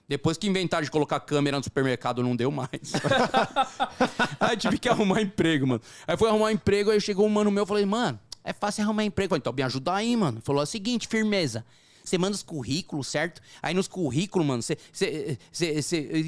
Depois 0.07 0.37
que 0.37 0.47
inventaram 0.47 0.85
de 0.85 0.89
colocar 0.91 1.19
câmera 1.19 1.57
no 1.57 1.63
supermercado, 1.63 2.23
não 2.23 2.33
deu 2.33 2.49
mais. 2.49 2.69
aí 4.39 4.55
tive 4.55 4.77
que 4.77 4.87
arrumar 4.87 5.21
emprego, 5.21 5.67
mano. 5.67 5.81
Aí 6.07 6.15
fui 6.15 6.29
arrumar 6.29 6.51
emprego, 6.53 6.91
aí 6.91 7.01
chegou 7.01 7.25
um 7.25 7.29
mano 7.29 7.51
meu, 7.51 7.63
eu 7.63 7.67
falei, 7.67 7.85
mano, 7.85 8.17
é 8.41 8.53
fácil 8.53 8.85
arrumar 8.85 9.03
emprego. 9.03 9.29
Falei, 9.31 9.39
então 9.39 9.51
me 9.51 9.61
ajuda 9.61 9.93
aí, 9.93 10.15
mano. 10.15 10.39
Falou 10.43 10.61
é 10.61 10.63
o 10.63 10.67
seguinte, 10.67 11.09
firmeza. 11.09 11.65
Você 12.05 12.17
manda 12.17 12.33
os 12.33 12.41
currículos, 12.41 13.07
certo? 13.07 13.41
Aí 13.61 13.73
nos 13.73 13.89
currículos, 13.89 14.47
mano, 14.47 14.63
você- 14.63 14.77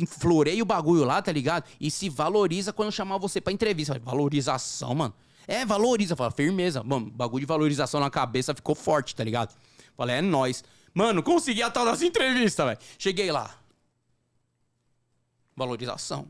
floreia 0.07 0.61
o 0.61 0.65
bagulho 0.65 1.05
lá, 1.05 1.21
tá 1.21 1.31
ligado? 1.31 1.63
E 1.79 1.89
se 1.89 2.09
valoriza 2.09 2.73
quando 2.73 2.91
chamar 2.91 3.17
você 3.17 3.39
pra 3.39 3.53
entrevista. 3.53 3.93
Falei, 3.93 4.05
valorização, 4.05 4.93
mano. 4.93 5.13
É, 5.47 5.65
valoriza. 5.65 6.17
Fala, 6.17 6.31
firmeza. 6.31 6.83
Mano, 6.83 7.09
bagulho 7.09 7.39
de 7.39 7.45
valorização 7.45 8.01
na 8.01 8.09
cabeça 8.09 8.53
ficou 8.53 8.75
forte, 8.75 9.15
tá 9.15 9.23
ligado? 9.23 9.55
Falei, 9.95 10.17
é 10.17 10.21
nóis. 10.21 10.65
Mano, 10.93 11.23
consegui 11.23 11.63
a 11.63 11.71
tal 11.71 11.85
das 11.85 12.01
entrevistas, 12.01 12.65
velho. 12.65 12.79
Cheguei 12.97 13.31
lá. 13.31 13.49
Valorização. 15.59 16.25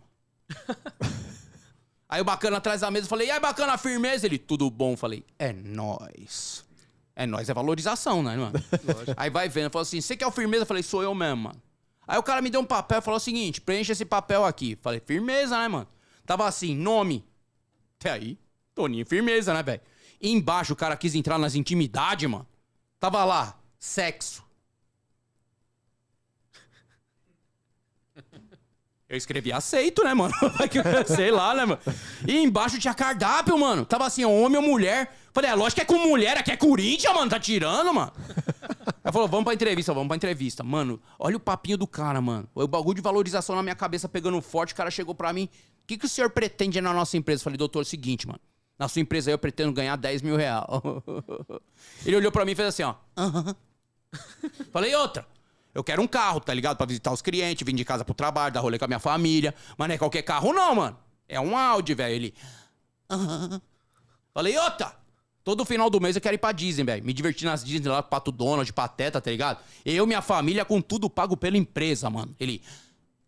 Aí 2.09 2.19
o 2.19 2.25
bacana 2.25 2.57
atrás 2.57 2.81
da 2.81 2.89
mesa, 2.89 3.07
falei, 3.07 3.27
e 3.27 3.31
aí, 3.31 3.39
bacana, 3.39 3.77
firmeza? 3.77 4.25
Ele, 4.25 4.39
tudo 4.39 4.67
bom? 4.71 4.97
Falei, 4.97 5.23
é 5.37 5.53
nóis. 5.53 6.65
É 7.15 7.27
nóis, 7.27 7.47
é 7.49 7.53
valorização, 7.53 8.23
né, 8.23 8.35
mano? 8.35 8.53
aí 9.15 9.29
vai 9.29 9.47
vendo, 9.47 9.69
falou 9.69 9.83
assim, 9.83 10.01
você 10.01 10.17
quer 10.17 10.25
o 10.25 10.31
firmeza? 10.31 10.65
Falei, 10.65 10.81
sou 10.81 11.03
eu 11.03 11.13
mesmo, 11.13 11.43
mano. 11.43 11.61
Aí 12.07 12.17
o 12.17 12.23
cara 12.23 12.41
me 12.41 12.49
deu 12.49 12.61
um 12.61 12.65
papel 12.65 12.97
e 12.97 13.01
falou 13.03 13.17
o 13.17 13.19
seguinte, 13.19 13.61
preencha 13.61 13.91
esse 13.91 14.05
papel 14.05 14.43
aqui. 14.43 14.75
Falei, 14.81 14.99
firmeza, 14.99 15.55
né, 15.59 15.67
mano? 15.67 15.87
Tava 16.25 16.47
assim, 16.47 16.75
nome. 16.75 17.23
Até 17.99 18.09
aí, 18.09 18.39
Toninho, 18.73 19.05
firmeza, 19.05 19.53
né, 19.53 19.61
velho? 19.61 19.81
Embaixo 20.19 20.73
o 20.73 20.75
cara 20.75 20.97
quis 20.97 21.13
entrar 21.13 21.37
nas 21.37 21.53
intimidades, 21.53 22.27
mano. 22.27 22.47
Tava 22.99 23.23
lá, 23.23 23.55
sexo. 23.77 24.43
Eu 29.09 29.17
escrevi 29.17 29.51
aceito, 29.51 30.03
né, 30.03 30.13
mano? 30.13 30.33
Sei 31.07 31.31
lá, 31.31 31.55
né, 31.55 31.65
mano? 31.65 31.81
E 32.27 32.37
embaixo 32.37 32.77
tinha 32.77 32.93
cardápio, 32.93 33.57
mano. 33.57 33.83
Tava 33.83 34.05
assim, 34.05 34.23
homem 34.23 34.57
ou 34.57 34.63
mulher. 34.63 35.15
Falei, 35.33 35.49
é 35.49 35.55
lógico 35.55 35.75
que 35.75 35.81
é 35.81 35.85
com 35.85 35.97
mulher, 36.07 36.37
aqui 36.37 36.51
é 36.51 36.57
Corinthians, 36.57 37.13
mano. 37.13 37.29
Tá 37.29 37.39
tirando, 37.39 37.91
mano. 37.91 38.13
Aí 39.03 39.11
falou, 39.11 39.27
vamos 39.27 39.45
pra 39.45 39.53
entrevista, 39.55 39.93
vamos 39.93 40.07
pra 40.07 40.15
entrevista. 40.15 40.63
Mano, 40.63 41.01
olha 41.17 41.37
o 41.37 41.39
papinho 41.39 41.77
do 41.77 41.87
cara, 41.87 42.21
mano. 42.21 42.47
O 42.53 42.67
bagulho 42.67 42.95
de 42.95 43.01
valorização 43.01 43.55
na 43.55 43.63
minha 43.63 43.75
cabeça 43.75 44.07
pegando 44.07 44.39
forte. 44.41 44.73
O 44.73 44.75
cara 44.75 44.91
chegou 44.91 45.15
pra 45.15 45.33
mim. 45.33 45.49
O 45.83 45.87
que, 45.87 45.97
que 45.97 46.05
o 46.05 46.09
senhor 46.09 46.29
pretende 46.29 46.79
na 46.79 46.93
nossa 46.93 47.17
empresa? 47.17 47.39
Eu 47.41 47.43
falei, 47.45 47.57
doutor, 47.57 47.79
é 47.79 47.81
o 47.81 47.85
seguinte, 47.85 48.27
mano. 48.27 48.39
Na 48.77 48.87
sua 48.87 49.01
empresa 49.01 49.31
aí 49.31 49.33
eu 49.33 49.39
pretendo 49.39 49.73
ganhar 49.73 49.95
10 49.95 50.21
mil 50.21 50.35
reais. 50.37 50.63
Ele 52.05 52.15
olhou 52.15 52.31
pra 52.31 52.45
mim 52.45 52.51
e 52.51 52.55
fez 52.55 52.67
assim, 52.69 52.83
ó. 52.83 52.93
"Aham." 53.17 53.55
Falei, 54.71 54.95
outra. 54.95 55.25
Eu 55.73 55.83
quero 55.83 56.01
um 56.01 56.07
carro, 56.07 56.39
tá 56.39 56.53
ligado? 56.53 56.77
Pra 56.77 56.85
visitar 56.85 57.11
os 57.11 57.21
clientes, 57.21 57.65
vir 57.65 57.73
de 57.73 57.85
casa 57.85 58.03
pro 58.03 58.13
trabalho, 58.13 58.53
dar 58.53 58.59
rolê 58.59 58.79
com 58.79 58.85
a 58.85 58.87
minha 58.87 58.99
família. 58.99 59.53
Mas 59.77 59.87
não 59.87 59.95
é 59.95 59.97
qualquer 59.97 60.23
carro, 60.23 60.51
não, 60.53 60.75
mano. 60.75 60.97
É 61.27 61.39
um 61.39 61.55
Audi, 61.57 61.93
velho. 61.93 62.13
Ele. 62.15 62.33
"Aham." 63.09 63.61
Falei, 64.33 64.57
outra. 64.57 64.93
Todo 65.43 65.65
final 65.65 65.89
do 65.89 65.99
mês 66.01 66.15
eu 66.15 66.21
quero 66.21 66.35
ir 66.35 66.37
pra 66.37 66.51
Disney, 66.51 66.83
velho. 66.83 67.03
Me 67.03 67.13
divertir 67.13 67.45
nas 67.45 67.63
Disney 67.63 67.89
lá 67.89 68.03
com 68.03 68.09
Pato 68.09 68.31
Donald, 68.31 68.71
Pateta, 68.73 69.19
tá 69.21 69.31
ligado? 69.31 69.59
Eu, 69.85 70.05
minha 70.05 70.21
família, 70.21 70.65
com 70.65 70.81
tudo 70.81 71.09
pago 71.09 71.35
pela 71.37 71.57
empresa, 71.57 72.09
mano. 72.09 72.35
Ele. 72.39 72.61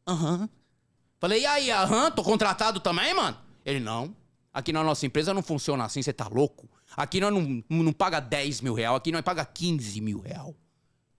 Aham. 0.08 0.50
Falei, 1.20 1.42
e 1.42 1.46
aí, 1.46 1.72
aham, 1.72 2.12
tô 2.12 2.24
contratado 2.24 2.80
também, 2.80 3.14
mano? 3.14 3.38
Ele, 3.66 3.80
não. 3.80 4.16
Aqui 4.54 4.74
na 4.74 4.84
nossa 4.84 5.06
empresa 5.06 5.34
não 5.34 5.42
funciona 5.42 5.86
assim, 5.86 6.02
você 6.02 6.12
tá 6.12 6.28
louco? 6.28 6.68
Aqui 6.98 7.22
nós 7.22 7.32
não, 7.32 7.64
não 7.70 7.94
paga 7.94 8.20
10 8.20 8.60
mil 8.62 8.74
real, 8.74 8.96
aqui 8.96 9.12
nós 9.12 9.22
paga 9.22 9.46
15 9.46 10.02
mil 10.02 10.20
real. 10.20 10.54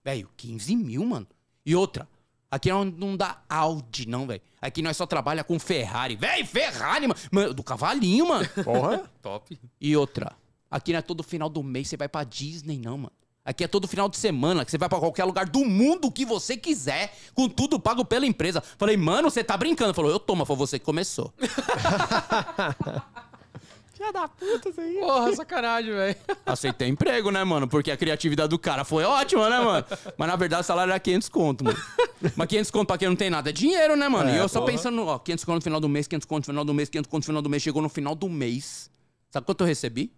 Velho, 0.03 0.29
15 0.35 0.75
mil, 0.75 1.05
mano. 1.05 1.27
E 1.65 1.75
outra, 1.75 2.07
aqui 2.51 2.69
não, 2.69 2.83
não 2.85 3.17
dá 3.17 3.41
Audi, 3.47 4.07
não, 4.07 4.27
velho. 4.27 4.41
Aqui 4.61 4.81
nós 4.81 4.97
só 4.97 5.05
trabalha 5.05 5.43
com 5.43 5.57
Ferrari. 5.59 6.15
Velho, 6.15 6.45
Ferrari, 6.45 7.07
mano. 7.07 7.19
Mano, 7.31 7.53
Do 7.53 7.63
cavalinho, 7.63 8.27
mano. 8.27 8.47
Porra. 8.63 9.09
Top. 9.21 9.59
E 9.79 9.95
outra, 9.95 10.33
aqui 10.69 10.91
não 10.91 10.99
é 10.99 11.01
todo 11.01 11.23
final 11.23 11.49
do 11.49 11.63
mês 11.63 11.87
você 11.87 11.97
vai 11.97 12.07
pra 12.09 12.23
Disney, 12.23 12.77
não, 12.77 12.97
mano. 12.97 13.11
Aqui 13.45 13.65
é 13.65 13.67
todo 13.67 13.89
final 13.89 14.07
de 14.07 14.15
semana, 14.15 14.63
que 14.63 14.71
você 14.71 14.77
vai 14.77 14.87
pra 14.87 14.99
qualquer 14.99 15.25
lugar 15.25 15.45
do 15.45 15.65
mundo 15.65 16.09
que 16.09 16.25
você 16.25 16.55
quiser, 16.55 17.13
com 17.33 17.49
tudo 17.49 17.77
pago 17.77 18.05
pela 18.05 18.25
empresa. 18.25 18.61
Falei, 18.77 18.95
mano, 18.95 19.29
você 19.29 19.43
tá 19.43 19.57
brincando? 19.57 19.93
Falou, 19.93 20.09
eu 20.09 20.19
tomo, 20.19 20.45
foi 20.45 20.55
você 20.55 20.79
que 20.79 20.85
começou. 20.85 21.33
Porra, 24.99 25.35
sacanagem, 25.35 25.91
velho. 25.93 26.15
Aceitei 26.45 26.87
emprego, 26.87 27.31
né, 27.31 27.43
mano? 27.43 27.67
Porque 27.67 27.91
a 27.91 27.97
criatividade 27.97 28.49
do 28.49 28.59
cara 28.59 28.83
foi 28.83 29.03
ótima, 29.03 29.49
né, 29.49 29.59
mano? 29.59 29.85
Mas 30.17 30.27
na 30.27 30.35
verdade 30.35 30.61
o 30.61 30.65
salário 30.65 30.91
era 30.91 30.99
500 30.99 31.29
conto, 31.29 31.63
mano. 31.63 31.77
Mas 32.35 32.47
500 32.47 32.71
conto 32.71 32.87
pra 32.87 32.97
quem 32.97 33.07
não 33.09 33.15
tem 33.15 33.29
nada 33.29 33.49
é 33.49 33.53
dinheiro, 33.53 33.95
né, 33.95 34.07
mano? 34.07 34.29
É, 34.29 34.35
e 34.35 34.37
eu 34.37 34.49
só 34.49 34.59
porra. 34.59 34.71
pensando, 34.71 35.05
ó, 35.05 35.19
500 35.19 35.45
conto 35.45 35.55
no 35.55 35.61
final 35.61 35.79
do 35.79 35.89
mês, 35.89 36.07
500 36.07 36.25
conto 36.25 36.41
no 36.41 36.45
final 36.45 36.65
do 36.65 36.73
mês, 36.73 36.89
500 36.89 37.09
conto 37.09 37.21
no 37.21 37.25
final 37.25 37.41
do 37.41 37.49
mês. 37.49 37.63
Chegou 37.63 37.81
no 37.81 37.89
final 37.89 38.15
do 38.15 38.29
mês. 38.29 38.89
Sabe 39.29 39.45
quanto 39.45 39.61
eu 39.61 39.67
recebi? 39.67 40.11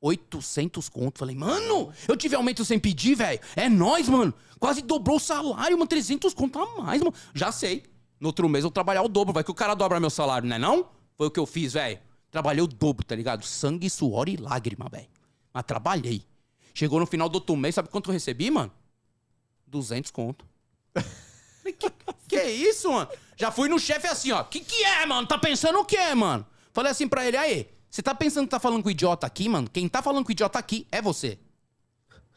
800 0.00 0.88
conto. 0.88 1.18
Falei, 1.18 1.34
mano, 1.34 1.92
eu 2.06 2.16
tive 2.16 2.36
aumento 2.36 2.64
sem 2.64 2.78
pedir, 2.78 3.14
velho. 3.14 3.40
É 3.56 3.68
nóis, 3.68 4.08
mano. 4.08 4.32
Quase 4.58 4.82
dobrou 4.82 5.16
o 5.16 5.20
salário, 5.20 5.76
mano. 5.76 5.88
300 5.88 6.32
conto 6.34 6.58
a 6.58 6.82
mais, 6.82 7.00
mano. 7.00 7.14
Já 7.34 7.50
sei. 7.52 7.84
No 8.20 8.28
outro 8.28 8.48
mês 8.48 8.64
eu 8.64 8.68
vou 8.68 8.72
trabalhar 8.72 9.02
o 9.02 9.08
dobro. 9.08 9.32
Vai 9.32 9.44
que 9.44 9.50
o 9.50 9.54
cara 9.54 9.74
dobra 9.74 10.00
meu 10.00 10.10
salário, 10.10 10.48
não 10.48 10.56
é 10.56 10.58
não? 10.58 10.88
Foi 11.16 11.26
o 11.26 11.30
que 11.30 11.40
eu 11.40 11.46
fiz, 11.46 11.72
velho. 11.72 11.98
Trabalhei 12.30 12.62
o 12.62 12.66
dobro, 12.66 13.04
tá 13.04 13.14
ligado? 13.14 13.44
Sangue, 13.44 13.88
suor 13.88 14.28
e 14.28 14.36
lágrima, 14.36 14.88
velho. 14.90 15.08
Mas 15.52 15.64
trabalhei. 15.64 16.22
Chegou 16.74 17.00
no 17.00 17.06
final 17.06 17.28
do 17.28 17.36
outro 17.36 17.56
mês, 17.56 17.74
sabe 17.74 17.88
quanto 17.88 18.10
eu 18.10 18.12
recebi, 18.12 18.50
mano? 18.50 18.70
200 19.66 20.10
conto. 20.10 20.44
Que, 21.78 21.92
que 22.26 22.36
é 22.36 22.50
isso, 22.50 22.90
mano? 22.90 23.10
Já 23.36 23.50
fui 23.50 23.68
no 23.68 23.78
chefe 23.78 24.06
assim, 24.06 24.32
ó. 24.32 24.42
Que 24.42 24.60
que 24.60 24.82
é, 24.84 25.04
mano? 25.04 25.28
Tá 25.28 25.36
pensando 25.36 25.78
o 25.78 25.84
quê, 25.84 26.14
mano? 26.14 26.46
Falei 26.72 26.90
assim 26.90 27.06
pra 27.06 27.26
ele, 27.26 27.36
aí, 27.36 27.68
você 27.90 28.02
tá 28.02 28.14
pensando 28.14 28.46
que 28.46 28.50
tá 28.50 28.58
falando 28.58 28.82
com 28.82 28.88
o 28.88 28.90
idiota 28.90 29.26
aqui, 29.26 29.50
mano? 29.50 29.68
Quem 29.68 29.86
tá 29.86 30.00
falando 30.00 30.24
com 30.24 30.30
o 30.30 30.32
idiota 30.32 30.58
aqui 30.58 30.86
é 30.90 31.02
você. 31.02 31.38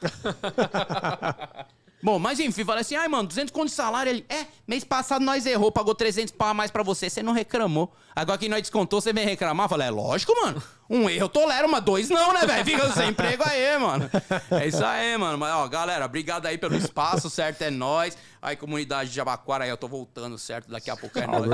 Bom, 2.03 2.17
mas 2.17 2.39
enfim, 2.39 2.65
falei 2.65 2.81
assim, 2.81 2.95
ai, 2.95 3.07
mano, 3.07 3.27
200 3.27 3.51
conto 3.51 3.67
de 3.67 3.73
salário. 3.73 4.09
Ele, 4.09 4.25
é, 4.27 4.47
mês 4.67 4.83
passado 4.83 5.23
nós 5.23 5.45
errou, 5.45 5.71
pagou 5.71 5.93
300 5.93 6.33
pau 6.33 6.49
a 6.49 6.53
mais 6.53 6.71
pra 6.71 6.83
você, 6.83 7.09
você 7.09 7.21
não 7.21 7.33
reclamou. 7.33 7.93
Agora 8.15 8.37
que 8.37 8.49
nós 8.49 8.61
descontou, 8.61 8.99
você 8.99 9.13
vem 9.13 9.25
reclamar? 9.25 9.65
Eu 9.65 9.69
falei, 9.69 9.87
é 9.87 9.91
lógico, 9.91 10.33
mano. 10.41 10.61
Um 10.89 11.09
erro 11.09 11.25
eu 11.25 11.29
tolero, 11.29 11.69
mas 11.69 11.83
dois 11.83 12.09
não, 12.09 12.33
né, 12.33 12.45
velho? 12.45 12.65
Fica 12.65 12.91
sem 12.91 13.09
emprego 13.09 13.43
aí, 13.45 13.77
mano. 13.77 14.09
É 14.51 14.67
isso 14.67 14.83
aí, 14.83 15.15
mano. 15.17 15.37
Mas, 15.37 15.53
ó, 15.53 15.67
galera, 15.67 16.05
obrigado 16.05 16.45
aí 16.47 16.57
pelo 16.57 16.75
espaço, 16.75 17.29
certo? 17.29 17.61
É 17.61 17.69
nóis. 17.69 18.17
Aí, 18.41 18.55
comunidade 18.55 19.09
de 19.09 19.15
Jabaquara, 19.15 19.63
aí 19.63 19.69
eu 19.69 19.77
tô 19.77 19.87
voltando, 19.87 20.37
certo? 20.37 20.69
Daqui 20.69 20.89
a 20.89 20.97
pouco 20.97 21.17
é 21.17 21.27
nóis. 21.27 21.47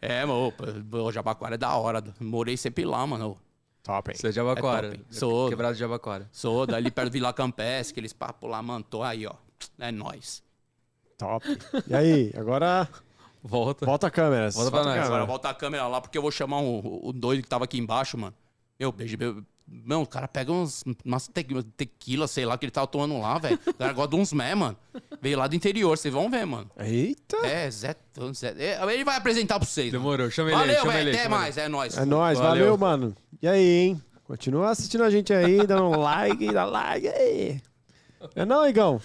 É, 0.00 0.24
mano, 0.24 0.52
o 0.90 1.12
Jabaquara 1.12 1.54
é 1.54 1.58
da 1.58 1.76
hora. 1.76 2.02
Morei 2.18 2.56
sempre 2.56 2.84
lá, 2.84 3.06
mano. 3.06 3.38
Top, 3.82 4.10
hein? 4.10 4.16
Você 4.16 4.28
é 4.28 4.30
de 4.30 4.36
Jabaquara. 4.36 4.94
É. 4.94 4.98
Sou. 5.10 5.48
Quebrado 5.48 5.74
de 5.74 5.80
Jabaquara. 5.80 6.28
Sou 6.32 6.66
dali 6.66 6.90
perto 6.90 7.08
do 7.08 7.12
Vila 7.12 7.32
Campestre, 7.32 7.92
aqueles 7.92 8.12
papos 8.12 8.48
lá, 8.50 8.62
mano. 8.62 8.84
Tô 8.84 9.02
aí, 9.02 9.26
ó. 9.26 9.34
É 9.78 9.90
nóis. 9.90 10.42
Top. 11.18 11.46
E 11.88 11.94
aí, 11.94 12.32
agora 12.36 12.88
Volta. 13.42 13.86
volta 13.86 14.06
a 14.06 14.10
câmera. 14.10 14.50
Volta 14.50 14.70
pra 14.70 14.84
nós. 14.84 14.98
Agora 15.06 15.24
volta 15.24 15.48
a 15.48 15.54
câmera 15.54 15.86
lá, 15.88 16.00
porque 16.00 16.16
eu 16.18 16.22
vou 16.22 16.30
chamar 16.30 16.60
o, 16.60 17.08
o 17.08 17.12
doido 17.12 17.42
que 17.42 17.48
tava 17.48 17.64
aqui 17.64 17.78
embaixo, 17.78 18.16
mano. 18.18 18.34
Meu, 18.78 18.90
beijo, 18.92 19.16
meu. 19.18 19.42
Não, 19.66 20.02
o 20.02 20.06
cara 20.06 20.26
pega 20.28 20.52
uns, 20.52 20.82
umas 21.04 21.28
te- 21.28 21.44
tequila, 21.76 22.26
sei 22.26 22.44
lá, 22.44 22.58
que 22.58 22.64
ele 22.66 22.70
tava 22.72 22.86
tomando 22.86 23.18
lá, 23.20 23.38
velho. 23.38 23.58
O 23.66 23.74
cara 23.74 23.92
gosta 23.92 24.10
de 24.16 24.20
uns 24.20 24.32
mé, 24.32 24.54
mano. 24.54 24.76
Veio 25.20 25.38
lá 25.38 25.46
do 25.46 25.54
interior, 25.54 25.96
vocês 25.96 26.12
vão 26.12 26.28
ver, 26.28 26.44
mano. 26.44 26.68
Eita. 26.78 27.36
É, 27.46 27.70
Zé, 27.70 27.94
Zé. 28.34 28.54
é, 28.58 28.92
Ele 28.92 29.04
vai 29.04 29.16
apresentar 29.16 29.58
pra 29.58 29.66
vocês. 29.66 29.90
mano. 29.92 30.02
Demorou. 30.04 30.30
Chama 30.30 30.50
ele. 30.50 30.58
Valeu, 30.58 30.78
Chama 30.80 30.92
velho. 30.92 31.08
ele 31.08 31.10
aí. 31.10 31.14
Até 31.16 31.22
chama 31.24 31.36
ele. 31.36 31.42
mais, 31.44 31.56
é 31.58 31.68
nóis. 31.68 31.96
É 31.96 32.04
nóis, 32.04 32.38
valeu. 32.38 32.76
Valeu. 32.76 32.78
mano. 32.78 33.16
E 33.40 33.48
aí, 33.48 33.64
hein? 33.66 34.02
Continua 34.24 34.70
assistindo 34.70 35.04
a 35.04 35.10
gente 35.10 35.32
aí, 35.32 35.64
dando 35.66 35.84
um 35.84 35.96
like, 36.00 36.52
dá 36.52 36.64
like 36.64 37.08
aí. 37.08 37.60
É 38.34 38.44
não, 38.44 38.66
Igão? 38.68 39.00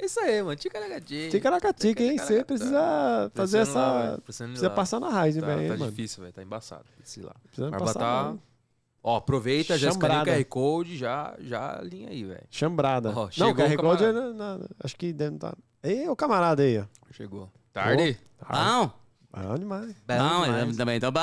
É 0.00 0.06
isso 0.06 0.18
aí, 0.20 0.42
mano. 0.42 0.56
Ticaracatica. 0.56 1.30
Ticaracatica, 1.30 2.02
hein? 2.02 2.16
Você 2.16 2.42
precisa 2.42 3.30
fazer 3.34 3.58
Precisando 3.58 3.74
lá, 3.74 4.04
essa... 4.04 4.14
ir 4.16 4.20
Precisa 4.22 4.68
lá. 4.68 4.74
passar 4.74 5.00
na 5.00 5.08
raiz, 5.10 5.36
Tá, 5.36 5.44
velho, 5.46 5.68
tá 5.72 5.76
mano. 5.76 5.90
difícil, 5.90 6.22
velho. 6.22 6.32
Tá 6.32 6.42
embaçado. 6.42 6.84
Precisa 6.96 7.20
ir 7.20 7.28
lá. 7.28 7.34
Precisando 7.44 7.70
Barba 7.72 7.84
passar 7.86 7.98
tá... 8.00 8.34
Ó, 9.02 9.16
aproveita, 9.16 9.76
já 9.78 9.88
escaneia 9.90 10.20
o 10.20 10.24
Chambrada. 10.24 10.38
QR 10.42 10.44
Code, 10.46 10.96
já, 10.96 11.34
já 11.40 11.78
alinha 11.78 12.08
aí, 12.10 12.24
velho. 12.24 12.42
Chambrada. 12.50 13.10
Ó, 13.10 13.24
não, 13.24 13.30
chegou 13.30 13.50
o 13.52 13.54
QR 13.56 13.76
Code 13.76 14.04
é 14.04 14.12
na- 14.12 14.32
na- 14.32 14.58
acho 14.82 14.96
que 14.96 15.12
deve 15.12 15.34
estar... 15.36 15.54
Ei, 15.82 16.08
o 16.08 16.16
camarada 16.16 16.62
aí, 16.62 16.78
ó. 16.78 16.84
Chegou. 17.12 17.50
Tarde? 17.72 18.18
Bom, 18.48 18.90
Bom 19.32 19.54
demais. 19.58 19.94
bom, 20.06 20.44
demais. 20.44 20.76
também 20.76 20.98
tô 21.00 21.10
bom. 21.10 21.20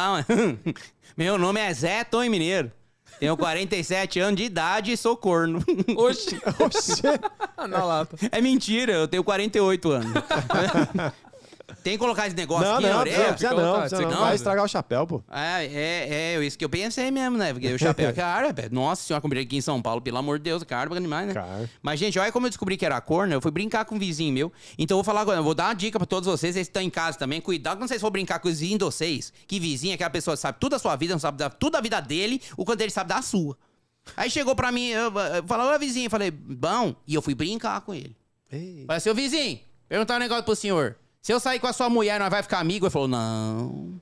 Meu 1.18 1.38
nome 1.38 1.60
é 1.60 1.74
Zé 1.74 2.04
Tony 2.04 2.30
Mineiro. 2.30 2.72
Tenho 3.20 3.36
47 3.36 4.20
anos 4.20 4.38
de 4.38 4.44
idade 4.44 4.92
e 4.92 4.98
sou 4.98 5.18
corno. 5.18 5.60
Oxi. 5.98 6.40
Oxê. 6.60 7.20
Na 7.68 7.84
lata. 7.84 8.16
É 8.32 8.40
mentira, 8.40 8.94
eu 8.94 9.08
tenho 9.08 9.24
48 9.24 9.92
anos. 9.92 10.14
Tem 11.84 11.94
que 11.94 12.00
colocar 12.00 12.28
esse 12.28 12.36
negócio 12.36 12.66
Não, 12.66 12.76
aqui 12.76 12.84
não, 12.84 12.90
na 12.90 12.96
não, 12.96 13.02
orelha? 13.02 13.18
precisa 13.34 13.50
Fica 13.50 13.62
à 13.62 13.66
não, 13.66 13.80
precisa 13.82 14.02
você 14.02 14.08
não. 14.08 14.22
Vai 14.22 14.36
estragar 14.36 14.64
o 14.64 14.68
chapéu, 14.70 15.06
pô. 15.06 15.22
É, 15.30 15.66
é, 15.66 16.36
é, 16.36 16.46
isso 16.46 16.58
que 16.58 16.64
eu 16.64 16.70
pensei 16.70 17.12
mesmo, 17.12 17.38
né? 17.38 17.52
Porque 17.52 17.74
o 17.74 17.78
chapéu, 17.78 18.14
cara, 18.16 18.54
velho, 18.54 18.74
nossa 18.74 19.04
senhora, 19.04 19.22
comprei 19.22 19.44
aqui 19.44 19.58
em 19.58 19.62
São 19.62 19.82
Paulo, 19.82 20.02
pelo 20.02 20.18
amor 20.18 20.38
de 20.38 20.46
Deus, 20.46 20.64
cara, 20.64 20.90
demais, 20.98 21.28
né? 21.28 21.34
Cara. 21.34 21.70
Mas, 21.82 22.00
gente, 22.00 22.18
olha 22.18 22.32
como 22.32 22.46
eu 22.46 22.50
descobri 22.50 22.78
que 22.78 22.86
era 22.86 23.00
corno. 23.02 23.34
Eu 23.34 23.42
fui 23.42 23.52
brincar 23.52 23.84
com 23.84 23.96
um 23.96 24.00
vizinho 24.00 24.34
meu. 24.34 24.54
Então, 24.78 24.96
eu 24.96 25.00
vou 25.00 25.04
falar 25.04 25.22
agora. 25.22 25.40
Eu 25.40 25.44
vou 25.44 25.54
dar 25.54 25.66
uma 25.66 25.74
dica 25.74 26.00
pra 26.00 26.06
todos 26.06 26.26
vocês. 26.26 26.56
Vocês 26.56 26.68
que 26.68 26.70
estão 26.70 26.82
em 26.82 26.90
casa 26.90 27.18
também. 27.18 27.42
Cuidado 27.42 27.78
quando 27.78 27.90
vocês 27.90 28.00
for 28.00 28.12
brincar 28.12 28.40
com 28.40 28.48
os 28.48 28.60
vizinhos 28.60 28.80
de 28.80 28.86
vocês. 28.86 29.34
Que 29.46 29.60
vizinho 29.60 29.92
é 29.92 29.96
aquela 29.96 30.10
pessoa 30.10 30.38
que 30.38 30.42
sabe 30.42 30.58
tudo 30.60 30.72
da 30.72 30.80
sua 30.80 30.96
vida, 30.96 31.14
não 31.14 31.20
sabe 31.20 31.38
da, 31.38 31.50
tudo 31.50 31.74
da 31.74 31.82
vida 31.82 32.00
dele, 32.00 32.42
o 32.56 32.64
quanto 32.64 32.80
ele 32.80 32.92
sabe 32.92 33.10
da 33.10 33.22
sua. 33.22 33.58
Aí 34.16 34.30
chegou 34.30 34.56
pra 34.56 34.72
mim, 34.72 34.88
eu, 34.88 35.12
eu 35.12 35.44
falou, 35.46 35.76
ô 35.76 35.78
vizinho. 35.80 36.06
Eu 36.06 36.12
falei, 36.12 36.32
bom. 36.32 36.96
E 37.06 37.14
eu 37.14 37.22
fui 37.22 37.36
brincar 37.36 37.82
com 37.82 37.94
ele. 37.94 38.16
Ei. 38.50 38.86
Falei, 38.88 39.00
seu 39.02 39.14
vizinho, 39.14 39.60
perguntar 39.90 40.16
um 40.16 40.20
negócio 40.20 40.44
pro 40.46 40.56
senhor. 40.56 40.96
Se 41.28 41.34
eu 41.34 41.42
sair 41.42 41.60
com 41.60 41.68
a 41.68 41.74
sua 41.74 41.90
mulher, 41.90 42.22
nós 42.22 42.30
vai 42.30 42.42
ficar 42.42 42.58
amigo? 42.60 42.86
Ele 42.86 42.90
falou, 42.90 43.10
não. 43.10 44.00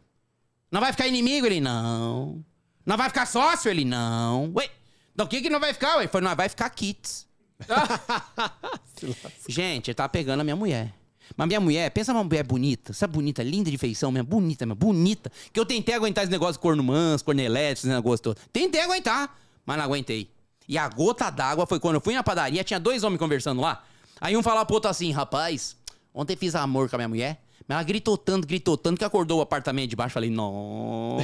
Não 0.72 0.80
vai 0.80 0.92
ficar 0.92 1.08
inimigo? 1.08 1.48
Ele, 1.48 1.60
não. 1.60 2.46
Não 2.86 2.96
vai 2.96 3.10
ficar 3.10 3.26
sócio? 3.26 3.68
Ele, 3.68 3.84
não. 3.84 4.54
Ué, 4.56 4.70
então 5.12 5.26
o 5.26 5.28
que 5.28 5.42
que 5.42 5.50
não 5.50 5.60
vai 5.60 5.74
ficar? 5.74 5.98
Ele 5.98 6.08
falou, 6.08 6.30
nós 6.30 6.38
vai 6.38 6.48
ficar 6.48 6.70
kits. 6.70 7.26
Gente, 9.50 9.88
ele 9.88 9.96
tava 9.96 10.08
pegando 10.08 10.42
a 10.42 10.44
minha 10.44 10.56
mulher. 10.56 10.94
Mas 11.36 11.48
minha 11.48 11.60
mulher, 11.60 11.90
pensa 11.90 12.14
numa 12.14 12.24
mulher 12.24 12.44
bonita, 12.44 12.94
sabe 12.94 13.14
bonita, 13.14 13.42
linda 13.42 13.72
de 13.72 13.78
feição 13.80 14.12
mesmo, 14.12 14.28
bonita 14.28 14.64
mesmo, 14.64 14.76
bonita. 14.76 15.32
Que 15.52 15.60
eu 15.60 15.66
tentei 15.66 15.96
aguentar 15.96 16.26
esse 16.26 16.32
negócio 16.32 16.54
de 16.54 16.60
corno 16.60 16.84
manso, 16.84 17.26
corno 17.26 17.42
elétrico, 17.42 17.88
esse 17.88 17.96
negócio 17.96 18.20
todo. 18.20 18.38
Tentei 18.54 18.82
aguentar, 18.82 19.36
mas 19.66 19.78
não 19.78 19.84
aguentei. 19.84 20.30
E 20.68 20.78
a 20.78 20.88
gota 20.88 21.32
d'água 21.32 21.66
foi 21.66 21.80
quando 21.80 21.96
eu 21.96 22.02
fui 22.02 22.14
na 22.14 22.22
padaria, 22.22 22.64
tinha 22.64 22.80
dois 22.80 23.04
homens 23.04 23.18
conversando 23.18 23.62
lá. 23.62 23.84
Aí 24.22 24.38
um 24.38 24.44
falava 24.44 24.64
pro 24.68 24.76
outro 24.76 24.92
assim, 24.92 25.12
rapaz, 25.12 25.76
ontem 26.16 26.36
fiz 26.36 26.56
amor 26.56 26.90
com 26.90 26.96
a 26.96 27.00
minha 27.00 27.10
mulher, 27.10 27.42
mas 27.68 27.76
ela 27.76 27.84
gritou 27.84 28.18
tanto, 28.18 28.48
gritou 28.48 28.78
tanto 28.78 28.98
que 28.98 29.06
acordou 29.06 29.40
o 29.40 29.42
apartamento 29.42 29.90
de 29.90 29.96
baixo. 29.96 30.14
Falei, 30.14 30.30
não. 30.30 31.18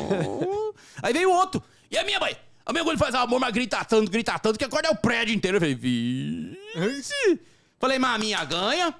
Aí 1.02 1.14
veio 1.14 1.30
o 1.30 1.34
outro. 1.34 1.64
E 1.90 1.98
a 1.98 2.04
minha 2.04 2.20
mãe? 2.20 2.36
A 2.66 2.72
minha 2.72 2.84
mãe 2.84 2.98
faz 2.98 3.16
amor, 3.16 3.40
mas 3.40 3.52
grita 3.52 3.84
tanto, 3.86 4.12
grita 4.12 4.38
tanto 4.38 4.60
que 4.60 4.66
acorda 4.66 4.92
o 4.92 4.96
prédio 4.96 5.34
inteiro. 5.34 5.58
Eu 5.58 5.62
falei, 5.62 5.76
vixe. 5.76 7.40
Falei, 7.80 7.98
mas 7.98 8.16
a 8.16 8.18
minha 8.18 8.46
ganha? 8.46 8.96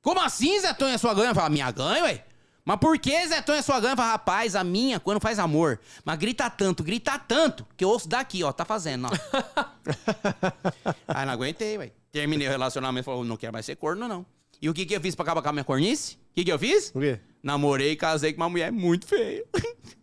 Como 0.00 0.20
assim, 0.20 0.58
Zé 0.60 0.72
Tonho, 0.72 0.94
é 0.94 0.98
sua 0.98 1.14
ganha? 1.14 1.30
Eu 1.30 1.34
falei, 1.34 1.46
a 1.46 1.50
minha 1.50 1.70
ganha, 1.70 2.04
ué? 2.04 2.24
Mas 2.64 2.78
por 2.78 2.98
que 2.98 3.26
Zé 3.28 3.42
Tonho 3.42 3.58
é 3.58 3.62
sua 3.62 3.80
ganha? 3.80 3.92
Eu 3.92 3.96
falei, 3.96 4.12
rapaz, 4.12 4.56
a 4.56 4.64
minha, 4.64 4.98
quando 4.98 5.20
faz 5.20 5.38
amor, 5.38 5.78
mas 6.04 6.18
grita 6.18 6.48
tanto, 6.48 6.82
grita 6.82 7.18
tanto, 7.18 7.66
que 7.76 7.84
eu 7.84 7.88
ouço 7.88 8.08
daqui, 8.08 8.42
ó, 8.42 8.52
tá 8.52 8.64
fazendo, 8.64 9.06
ó. 9.06 9.10
Aí 11.08 11.26
não 11.26 11.32
aguentei, 11.32 11.76
ué. 11.78 11.92
Terminei 12.10 12.46
o 12.46 12.50
relacionamento, 12.50 13.04
falou, 13.04 13.24
não 13.24 13.36
quero 13.36 13.52
mais 13.52 13.66
ser 13.66 13.76
corno, 13.76 14.08
não. 14.08 14.24
E 14.60 14.68
o 14.68 14.74
que 14.74 14.84
que 14.86 14.94
eu 14.94 15.00
fiz 15.00 15.14
pra 15.14 15.22
acabar 15.24 15.42
com 15.42 15.48
a 15.48 15.52
minha 15.52 15.64
cornice? 15.64 16.14
O 16.14 16.34
que 16.34 16.44
que 16.44 16.52
eu 16.52 16.58
fiz? 16.58 16.90
O 16.94 17.00
quê? 17.00 17.18
Namorei 17.42 17.92
e 17.92 17.96
casei 17.96 18.32
com 18.32 18.40
uma 18.42 18.48
mulher 18.48 18.72
muito 18.72 19.06
feia. 19.06 19.44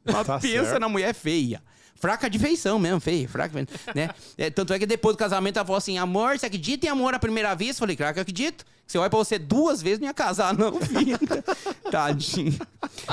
Mas 0.05 0.25
Tá 0.27 0.39
pensa 0.39 0.65
certo. 0.65 0.79
na 0.79 0.87
mulher 0.89 1.13
feia. 1.13 1.61
Fraca 1.95 2.27
de 2.29 2.39
feição 2.39 2.79
mesmo, 2.79 2.99
feia. 2.99 3.27
Fraca, 3.29 3.59
né? 3.95 4.09
É, 4.37 4.49
tanto 4.49 4.73
é 4.73 4.79
que 4.79 4.85
depois 4.87 5.15
do 5.15 5.19
casamento 5.19 5.57
ela 5.57 5.65
falou 5.65 5.77
assim: 5.77 5.97
amor, 5.99 6.37
você 6.39 6.47
acredita 6.47 6.87
em 6.87 6.89
amor 6.89 7.13
à 7.13 7.19
primeira 7.19 7.53
vista? 7.55 7.73
Eu 7.75 7.79
falei, 7.79 7.95
claro 7.95 8.13
que 8.13 8.19
eu 8.19 8.23
acredito. 8.23 8.65
Se 8.91 8.97
eu 8.97 9.01
olho 9.03 9.09
pra 9.09 9.19
você 9.19 9.39
duas 9.39 9.81
vezes, 9.81 9.99
não 9.99 10.07
ia 10.07 10.13
casar, 10.13 10.53
não, 10.53 10.73
filha. 10.81 11.17
Tadinho. 11.89 12.59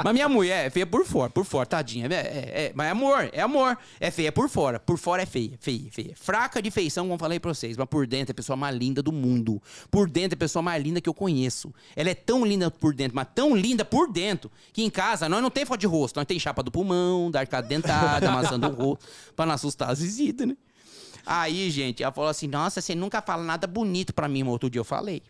Mas 0.03 0.13
minha 0.13 0.29
mulher 0.29 0.67
é 0.67 0.71
feia 0.71 0.85
por 0.85 1.07
fora, 1.07 1.31
por 1.31 1.45
fora, 1.45 1.67
tadinha. 1.67 2.09
É, 2.09 2.15
é- 2.15 2.19
é- 2.65 2.73
mas 2.75 2.89
é 2.89 2.91
amor, 2.91 3.31
é 3.33 3.41
amor. 3.41 3.79
É 4.01 4.11
feia 4.11 4.33
por 4.33 4.49
fora. 4.49 4.81
Por 4.81 4.99
fora 4.99 5.23
é 5.23 5.27
feia, 5.27 5.53
feia, 5.61 5.89
feia. 5.93 6.15
Fraca 6.17 6.61
de 6.61 6.69
feição, 6.73 7.05
como 7.05 7.15
eu 7.15 7.19
falei 7.21 7.39
pra 7.39 7.55
vocês. 7.55 7.77
Mas 7.77 7.87
por 7.89 8.09
dentro 8.09 8.31
é 8.31 8.33
a 8.33 8.35
pessoa 8.35 8.57
mais 8.57 8.77
linda 8.77 9.01
do 9.01 9.13
mundo. 9.13 9.63
Por 9.89 10.11
dentro 10.11 10.35
é 10.35 10.37
a 10.37 10.41
pessoa 10.41 10.65
mais 10.65 10.83
linda 10.83 11.01
que 11.01 11.09
eu 11.09 11.15
conheço. 11.15 11.73
Ela 11.95 12.11
é 12.11 12.15
tão 12.17 12.45
linda 12.45 12.73
por 12.73 12.93
dentro, 12.93 13.15
mas 13.15 13.29
tão 13.33 13.55
linda 13.55 13.85
por 13.85 14.11
dentro, 14.11 14.51
que 14.73 14.83
em 14.83 14.91
casa 14.91 15.29
nós 15.29 15.41
não 15.41 15.49
tem 15.49 15.65
foto 15.65 15.79
de 15.79 15.87
rosto. 15.87 16.17
Nós 16.17 16.27
tem 16.27 16.41
chapa 16.41 16.61
do 16.61 16.73
pulmão, 16.73 17.31
da 17.31 17.39
arcada 17.39 17.69
dentada, 17.69 18.29
maçã 18.33 18.59
do 18.59 18.69
rosto, 18.69 19.07
pra 19.37 19.47
não 19.47 19.55
assustar 19.55 19.91
as 19.91 20.01
visitas, 20.01 20.45
né? 20.45 20.57
Aí, 21.25 21.71
gente, 21.71 22.03
ela 22.03 22.11
falou 22.13 22.31
assim: 22.31 22.49
Nossa, 22.49 22.81
você 22.81 22.97
nunca 22.97 23.23
fala 23.23 23.45
nada 23.45 23.65
bonito 23.69 24.13
pra 24.13 24.27
mim. 24.27 24.43
Mas 24.43 24.51
Outro 24.55 24.69
dia 24.69 24.81
eu 24.81 24.85
falei. 24.85 25.23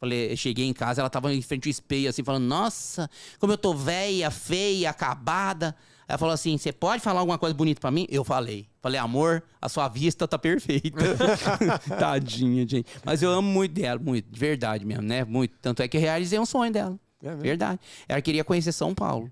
Falei, 0.00 0.34
cheguei 0.34 0.66
em 0.66 0.72
casa, 0.72 1.02
ela 1.02 1.10
tava 1.10 1.32
em 1.32 1.42
frente 1.42 1.68
ao 1.68 1.70
espelho, 1.70 2.08
assim, 2.08 2.24
falando: 2.24 2.44
Nossa, 2.44 3.08
como 3.38 3.52
eu 3.52 3.58
tô 3.58 3.74
velha, 3.74 4.30
feia, 4.30 4.88
acabada. 4.88 5.76
Ela 6.08 6.16
falou 6.16 6.32
assim: 6.32 6.56
Você 6.56 6.72
pode 6.72 7.02
falar 7.02 7.20
alguma 7.20 7.38
coisa 7.38 7.54
bonita 7.54 7.82
pra 7.82 7.90
mim? 7.90 8.06
Eu 8.08 8.24
falei. 8.24 8.66
Falei, 8.80 8.98
amor, 8.98 9.42
a 9.60 9.68
sua 9.68 9.88
vista 9.88 10.26
tá 10.26 10.38
perfeita. 10.38 10.96
Tadinha, 12.00 12.66
gente. 12.66 12.86
Mas 13.04 13.22
eu 13.22 13.30
amo 13.30 13.46
muito 13.46 13.72
dela, 13.74 14.00
muito, 14.02 14.26
de 14.30 14.40
verdade 14.40 14.86
mesmo, 14.86 15.02
né? 15.02 15.22
Muito. 15.22 15.54
Tanto 15.60 15.82
é 15.82 15.88
que 15.88 15.98
realizei 15.98 16.38
um 16.38 16.46
sonho 16.46 16.72
dela. 16.72 16.98
É? 17.22 17.34
Verdade. 17.34 17.78
Ela 18.08 18.22
queria 18.22 18.42
conhecer 18.42 18.72
São 18.72 18.94
Paulo. 18.94 19.30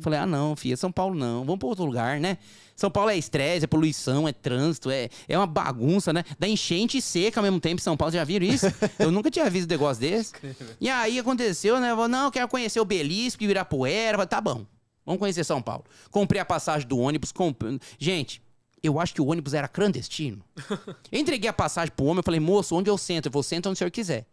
Falei, 0.00 0.18
ah, 0.18 0.26
não, 0.26 0.56
filha, 0.56 0.76
São 0.76 0.90
Paulo 0.90 1.14
não. 1.14 1.44
Vamos 1.44 1.58
pra 1.58 1.68
outro 1.68 1.84
lugar, 1.84 2.18
né? 2.18 2.38
São 2.74 2.90
Paulo 2.90 3.10
é 3.10 3.16
estresse, 3.16 3.64
é 3.64 3.66
poluição, 3.66 4.26
é 4.26 4.32
trânsito, 4.32 4.90
é, 4.90 5.10
é 5.28 5.36
uma 5.36 5.46
bagunça, 5.46 6.12
né? 6.12 6.24
Da 6.38 6.48
enchente 6.48 6.96
e 6.96 7.02
seca 7.02 7.40
ao 7.40 7.44
mesmo 7.44 7.60
tempo 7.60 7.76
em 7.76 7.82
São 7.82 7.96
Paulo. 7.96 8.12
Já 8.12 8.24
viram 8.24 8.46
isso? 8.46 8.66
Eu 8.98 9.10
nunca 9.10 9.30
tinha 9.30 9.48
visto 9.50 9.66
um 9.66 9.72
negócio 9.72 10.00
desse. 10.00 10.32
E 10.80 10.88
aí 10.88 11.18
aconteceu, 11.18 11.78
né? 11.78 11.90
Eu 11.90 11.96
falei, 11.96 12.10
não, 12.10 12.24
eu 12.24 12.30
quero 12.30 12.48
conhecer 12.48 12.80
o 12.80 12.84
Belisco, 12.84 13.44
Ibirapuera. 13.44 14.16
Falei, 14.16 14.26
tá 14.26 14.40
bom, 14.40 14.66
vamos 15.04 15.18
conhecer 15.18 15.44
São 15.44 15.60
Paulo. 15.60 15.84
Comprei 16.10 16.40
a 16.40 16.44
passagem 16.44 16.88
do 16.88 16.98
ônibus. 16.98 17.30
Comp... 17.30 17.62
Gente, 17.98 18.42
eu 18.82 18.98
acho 18.98 19.14
que 19.14 19.20
o 19.20 19.26
ônibus 19.26 19.52
era 19.52 19.68
clandestino. 19.68 20.42
Eu 21.12 21.20
entreguei 21.20 21.48
a 21.48 21.52
passagem 21.52 21.92
pro 21.94 22.06
homem, 22.06 22.18
eu 22.18 22.22
falei, 22.22 22.40
moço, 22.40 22.74
onde 22.74 22.90
eu 22.90 22.98
sento? 22.98 23.26
Eu 23.26 23.32
vou 23.32 23.42
sentar 23.42 23.70
onde 23.70 23.76
o 23.76 23.78
senhor 23.78 23.90
quiser. 23.90 24.26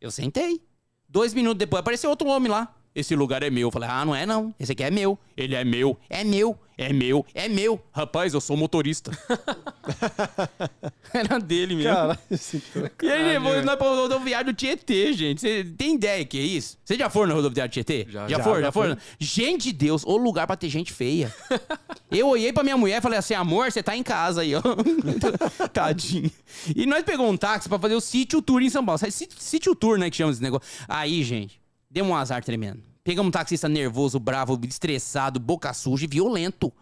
Eu 0.00 0.10
sentei. 0.10 0.62
Dois 1.08 1.34
minutos 1.34 1.58
depois 1.58 1.80
apareceu 1.80 2.10
outro 2.10 2.28
homem 2.28 2.50
lá. 2.50 2.74
Esse 2.94 3.16
lugar 3.16 3.42
é 3.42 3.50
meu. 3.50 3.68
Eu 3.68 3.70
falei, 3.70 3.88
ah, 3.88 4.04
não 4.04 4.14
é 4.14 4.26
não. 4.26 4.54
Esse 4.60 4.72
aqui 4.72 4.82
é 4.82 4.90
meu. 4.90 5.18
Ele 5.36 5.54
é 5.54 5.64
meu. 5.64 5.98
É 6.10 6.22
meu. 6.22 6.58
É 6.76 6.92
meu. 6.92 7.24
É 7.34 7.48
meu. 7.48 7.80
Rapaz, 7.92 8.34
eu 8.34 8.40
sou 8.40 8.56
motorista. 8.56 9.10
Era 11.12 11.38
dele 11.38 11.76
mesmo. 11.76 11.92
Caralho, 11.94 12.18
esse 12.30 12.62
E 13.02 13.08
aí 13.08 13.22
levou 13.24 13.62
nós 13.62 13.76
pra 13.76 13.86
rodoviária 13.86 14.52
do 14.52 14.56
Tietê, 14.56 15.12
gente. 15.12 15.40
Você 15.40 15.64
tem 15.64 15.94
ideia 15.94 16.24
que 16.24 16.38
é 16.38 16.42
isso? 16.42 16.78
Você 16.84 16.96
já 16.96 17.08
foi 17.08 17.26
na 17.26 17.34
rodoviária 17.34 17.68
do 17.68 17.72
Tietê? 17.72 18.06
Já, 18.10 18.28
já, 18.28 18.36
já, 18.36 18.42
foi, 18.42 18.54
já, 18.54 18.60
já 18.62 18.72
foi? 18.72 18.88
fui. 18.88 18.98
Gente 19.18 19.64
de 19.64 19.72
Deus, 19.72 20.02
o 20.04 20.16
lugar 20.16 20.46
pra 20.46 20.56
ter 20.56 20.68
gente 20.68 20.92
feia. 20.92 21.32
Eu 22.10 22.28
olhei 22.28 22.52
pra 22.52 22.62
minha 22.62 22.76
mulher 22.76 22.98
e 22.98 23.00
falei 23.00 23.18
assim, 23.18 23.34
amor, 23.34 23.70
você 23.70 23.82
tá 23.82 23.96
em 23.96 24.02
casa 24.02 24.42
aí, 24.42 24.54
ó. 24.54 24.60
Tadinho. 25.72 26.30
E 26.74 26.84
nós 26.84 27.02
pegamos 27.04 27.32
um 27.32 27.36
táxi 27.36 27.68
pra 27.68 27.78
fazer 27.78 27.94
o 27.94 28.00
sítio 28.00 28.42
tour 28.42 28.60
em 28.60 28.68
São 28.68 28.84
Paulo. 28.84 29.00
Sítio 29.38 29.74
tour, 29.74 29.98
né, 29.98 30.10
que 30.10 30.16
chama 30.16 30.32
esse 30.32 30.42
negócio. 30.42 30.68
Aí, 30.88 31.22
gente, 31.22 31.61
deu 31.92 32.06
um 32.06 32.16
azar 32.16 32.42
tremendo. 32.42 32.82
Pegamos 33.04 33.28
um 33.28 33.30
taxista 33.30 33.68
nervoso, 33.68 34.18
bravo, 34.18 34.58
estressado, 34.66 35.38
boca 35.38 35.72
suja 35.74 36.04
e 36.04 36.08
violento. 36.08 36.72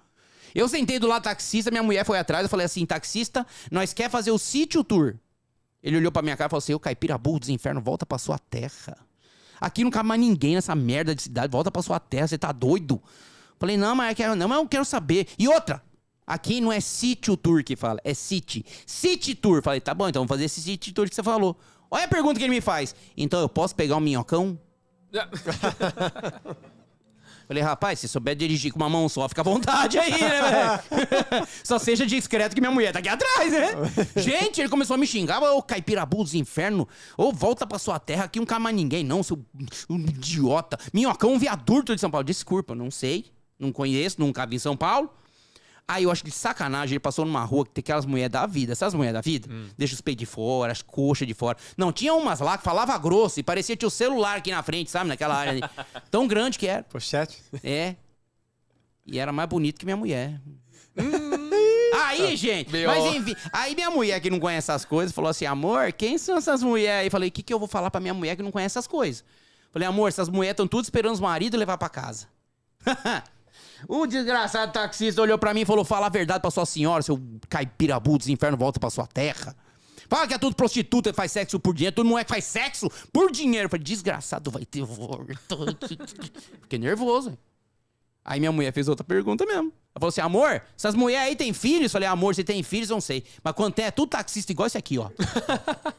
Eu 0.55 0.69
sentei 0.69 0.99
do 0.99 1.07
lado 1.07 1.23
do 1.23 1.25
taxista, 1.25 1.71
minha 1.71 1.83
mulher 1.83 2.05
foi 2.05 2.19
atrás, 2.19 2.45
eu 2.45 2.49
falei 2.49 2.67
assim, 2.67 2.87
taxista, 2.87 3.47
nós 3.71 3.93
quer 3.93 4.09
fazer 4.09 4.31
o 4.31 4.39
sítio 4.39 4.85
tour. 4.85 5.17
Ele 5.83 5.97
olhou 5.97 6.13
pra 6.13 6.23
minha 6.23 6.37
cara 6.37 6.49
e 6.49 6.51
falou 6.51 6.59
assim, 6.59 6.75
ô 6.75 6.81
caipira 6.81 7.19
burro 7.19 7.41
dos 7.41 7.49
infernos, 7.49 7.83
volta 7.83 8.07
pra 8.07 8.19
sua 8.19 8.39
terra. 8.39 8.97
Aqui 9.61 9.83
não 9.83 9.91
cabe 9.91 10.09
mais 10.09 10.21
ninguém 10.21 10.55
nessa 10.55 10.75
merda 10.75 11.15
de 11.15 11.23
cidade, 11.23 11.51
volta 11.51 11.71
pra 11.71 11.83
sua 11.83 11.99
terra, 11.99 12.29
você 12.29 12.39
tá 12.39 12.53
doido? 12.53 13.03
Falei, 13.59 13.77
não, 13.77 13.95
mas 13.97 14.11
eu 14.11 14.17
quero, 14.17 14.37
não, 14.37 14.49
mas 14.49 14.59
eu 14.59 14.69
quero 14.69 14.85
saber. 14.85 15.29
E 15.39 15.49
outra, 15.49 15.83
aqui 16.27 16.61
não 16.61 16.73
é 16.73 16.81
sítio 16.81 17.37
tour 17.37 17.65
que 17.65 17.75
fala, 17.77 18.01
é 18.05 18.15
city. 18.15 18.65
City 18.87 19.35
tour. 19.35 19.63
Falei, 19.63 19.81
tá 19.81 19.93
bom, 19.93 20.09
então 20.09 20.21
vamos 20.21 20.31
fazer 20.31 20.45
esse 20.45 20.61
city 20.63 20.93
tour 20.93 21.09
que 21.09 21.15
você 21.15 21.23
falou. 21.23 21.59
Olha 21.91 22.05
a 22.05 22.09
pergunta 22.09 22.39
que 22.39 22.45
ele 22.45 22.55
me 22.55 22.61
faz. 22.61 22.95
Então 23.17 23.41
eu 23.41 23.49
posso 23.49 23.75
pegar 23.75 23.97
um 23.97 24.01
minhocão? 24.01 24.59
Falei, 27.51 27.65
rapaz, 27.65 27.99
se 27.99 28.07
souber 28.07 28.37
dirigir 28.37 28.73
com 28.73 28.79
uma 28.79 28.89
mão 28.89 29.09
só, 29.09 29.29
fica 29.29 29.41
à 29.41 29.45
vontade 29.45 29.99
aí, 29.99 30.13
né, 30.13 30.41
velho? 30.41 31.49
só 31.65 31.81
seja 31.81 32.07
discreto 32.07 32.55
que 32.55 32.61
minha 32.61 32.71
mulher 32.71 32.93
tá 32.93 33.01
aqui 33.01 33.09
atrás, 33.09 33.53
né? 33.53 33.71
Gente, 34.15 34.61
ele 34.61 34.69
começou 34.69 34.95
a 34.95 34.97
me 34.97 35.05
xingar, 35.05 35.43
ô 35.43 35.61
caipirabu 35.61 36.23
dos 36.23 36.35
infernos, 36.35 36.87
ou 37.17 37.33
volta 37.33 37.67
pra 37.67 37.77
sua 37.77 37.99
terra, 37.99 38.27
aqui 38.27 38.39
não 38.39 38.47
cabe 38.47 38.63
mais 38.63 38.77
ninguém, 38.77 39.03
não, 39.03 39.21
seu 39.21 39.45
idiota. 39.91 40.79
Minhocão, 40.93 41.33
um 41.33 41.41
viadurto 41.41 41.93
de 41.93 42.01
São 42.01 42.09
Paulo. 42.09 42.25
Desculpa, 42.25 42.73
não 42.73 42.89
sei, 42.89 43.33
não 43.59 43.73
conheço, 43.73 44.21
nunca 44.21 44.47
vi 44.47 44.55
em 44.55 44.61
São 44.61 44.77
Paulo. 44.77 45.11
Aí 45.91 46.05
eu 46.05 46.11
acho 46.13 46.23
que 46.23 46.31
de 46.31 46.37
sacanagem, 46.37 46.93
ele 46.93 47.01
passou 47.01 47.25
numa 47.25 47.43
rua 47.43 47.65
que 47.65 47.73
tem 47.73 47.83
aquelas 47.83 48.07
mulheres 48.07 48.31
da 48.31 48.47
vida, 48.47 48.71
essas 48.71 48.95
mulheres 48.95 49.13
da 49.13 49.21
vida? 49.21 49.49
Deixa 49.77 49.93
os 49.93 50.01
peitos 50.01 50.21
de 50.21 50.27
fora, 50.27 50.71
as 50.71 50.83
coxas 50.83 51.27
de 51.27 51.35
fora. 51.35 51.59
Não, 51.77 51.93
tinha 51.93 52.15
umas 52.15 52.39
lá 52.39 52.57
que 52.57 52.63
falava 52.63 52.97
grosso 52.97 53.41
e 53.41 53.43
parecia 53.43 53.75
que 53.75 53.81
tinha 53.81 53.89
o 53.89 53.91
celular 53.91 54.37
aqui 54.37 54.53
na 54.53 54.63
frente, 54.63 54.89
sabe? 54.89 55.09
Naquela 55.09 55.35
área 55.35 55.51
ali. 55.51 55.63
Tão 56.09 56.29
grande 56.29 56.61
que 56.61 56.69
era. 56.69 56.85
Pochete. 56.85 57.43
É. 57.65 57.97
E 59.05 59.19
era 59.19 59.33
mais 59.33 59.49
bonito 59.49 59.81
que 59.81 59.85
minha 59.85 59.97
mulher. 59.97 60.41
Aí, 62.05 62.37
gente, 62.37 62.71
mas 62.87 63.15
enfim, 63.15 63.35
aí 63.53 63.75
minha 63.75 63.91
mulher 63.91 64.21
que 64.21 64.31
não 64.31 64.39
conhece 64.39 64.71
essas 64.71 64.85
coisas 64.85 65.13
falou 65.13 65.29
assim: 65.29 65.45
amor, 65.45 65.93
quem 65.93 66.17
são 66.19 66.37
essas 66.37 66.63
mulheres? 66.63 67.03
aí? 67.03 67.11
Falei: 67.11 67.29
o 67.31 67.33
que, 67.33 67.43
que 67.43 67.53
eu 67.53 67.59
vou 67.59 67.67
falar 67.67 67.91
pra 67.91 68.01
minha 68.01 68.15
mulher 68.15 68.37
que 68.37 68.43
não 68.43 68.53
conhece 68.53 68.79
essas 68.79 68.87
coisas? 68.87 69.25
Falei: 69.73 69.89
amor, 69.89 70.09
essas 70.09 70.29
mulheres 70.29 70.53
estão 70.53 70.69
tudo 70.69 70.85
esperando 70.85 71.15
os 71.15 71.21
maridos 71.21 71.59
levar 71.59 71.79
pra 71.79 71.89
casa. 71.89 72.29
o 73.89 74.07
desgraçado 74.07 74.73
taxista 74.73 75.21
olhou 75.23 75.39
pra 75.39 75.53
mim 75.55 75.61
e 75.61 75.65
falou: 75.65 75.85
fala 75.85 76.07
a 76.07 76.11
verdade 76.11 76.41
pra 76.41 76.51
sua 76.51 76.67
senhora, 76.67 77.03
seu 77.03 77.21
caipirabu 77.49 78.19
dos 78.19 78.29
infernos, 78.29 78.59
volta 78.59 78.79
pra 78.81 78.91
sua 78.91 79.07
terra. 79.07 79.57
Fala 80.09 80.27
que 80.27 80.35
é 80.35 80.39
tudo 80.39 80.57
prostituta 80.57 81.13
faz 81.15 81.31
sexo 81.31 81.61
por 81.61 81.73
dinheiro, 81.73 81.95
todo 81.95 82.09
que 82.25 82.29
faz 82.29 82.45
sexo 82.45 82.91
por 83.13 83.31
dinheiro. 83.31 83.67
Eu 83.67 83.71
falei, 83.71 83.85
desgraçado, 83.85 84.51
vai 84.51 84.65
ter. 84.65 84.83
Fiquei 86.63 86.79
nervoso. 86.79 87.31
hein? 87.31 87.39
Aí 88.25 88.39
minha 88.39 88.53
mulher 88.53 88.73
fez 88.73 88.89
outra 88.89 89.05
pergunta 89.05 89.47
mesmo. 89.47 89.73
Ela 89.95 90.01
falou 90.01 90.09
assim: 90.09 90.21
amor, 90.21 90.63
essas 90.77 90.95
mulheres 90.95 91.29
aí 91.29 91.37
têm 91.37 91.53
filhos? 91.53 91.85
Eu 91.85 91.91
falei, 91.91 92.09
amor, 92.09 92.35
você 92.35 92.45
tem 92.45 92.63
filhos? 92.63 92.91
Não 92.91 93.01
sei. 93.01 93.25
Mas 93.43 93.55
quando 93.55 93.75
tem, 93.75 93.85
é 93.85 93.91
tudo 93.91 94.11
taxista 94.11 94.53
igual 94.53 94.67
esse 94.67 94.77
aqui, 94.77 94.99
ó. 94.99 95.11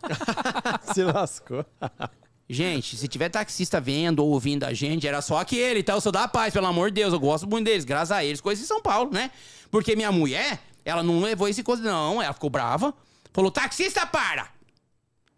Se 0.93 1.03
lascou. 1.03 1.65
Gente, 2.53 2.97
se 2.97 3.07
tiver 3.07 3.29
taxista 3.29 3.79
vendo 3.79 4.19
ou 4.19 4.29
ouvindo 4.29 4.65
a 4.65 4.73
gente, 4.73 5.07
era 5.07 5.21
só 5.21 5.37
aquele, 5.37 5.81
tá? 5.81 5.93
Eu 5.93 6.01
sou 6.01 6.11
da 6.11 6.27
paz, 6.27 6.53
pelo 6.53 6.67
amor 6.67 6.91
de 6.91 6.95
Deus. 6.95 7.13
Eu 7.13 7.19
gosto 7.19 7.47
muito 7.47 7.63
deles, 7.63 7.85
graças 7.85 8.11
a 8.11 8.25
eles. 8.25 8.41
Coisa 8.41 8.61
em 8.61 8.65
São 8.65 8.81
Paulo, 8.81 9.09
né? 9.09 9.31
Porque 9.71 9.95
minha 9.95 10.11
mulher, 10.11 10.59
ela 10.83 11.01
não 11.01 11.21
levou 11.21 11.47
esse 11.47 11.63
coisa, 11.63 11.81
não. 11.81 12.21
Ela 12.21 12.33
ficou 12.33 12.49
brava. 12.49 12.93
Falou, 13.31 13.49
taxista, 13.49 14.05
para! 14.05 14.49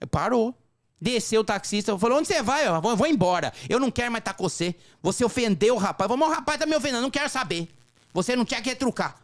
Parou. 0.10 0.56
Desceu 1.00 1.42
o 1.42 1.44
taxista, 1.44 1.96
falou: 2.00 2.18
onde 2.18 2.30
você 2.30 2.42
vai? 2.42 2.66
Eu 2.66 2.82
vou, 2.82 3.06
embora. 3.06 3.54
Eu 3.70 3.80
não 3.80 3.92
quero 3.92 4.12
mais 4.12 4.22
estar 4.22 4.34
com 4.34 4.50
você. 4.50 4.74
Você 5.04 5.24
ofendeu 5.24 5.76
o 5.76 5.78
rapaz. 5.78 6.10
Vamos, 6.10 6.28
o 6.28 6.32
rapaz 6.32 6.58
tá 6.58 6.66
me 6.66 6.76
ofendendo, 6.76 7.04
não 7.04 7.12
quero 7.12 7.30
saber. 7.30 7.70
Você 8.12 8.36
não 8.36 8.44
tinha 8.44 8.60
que 8.60 8.70
retrucar. 8.70 9.18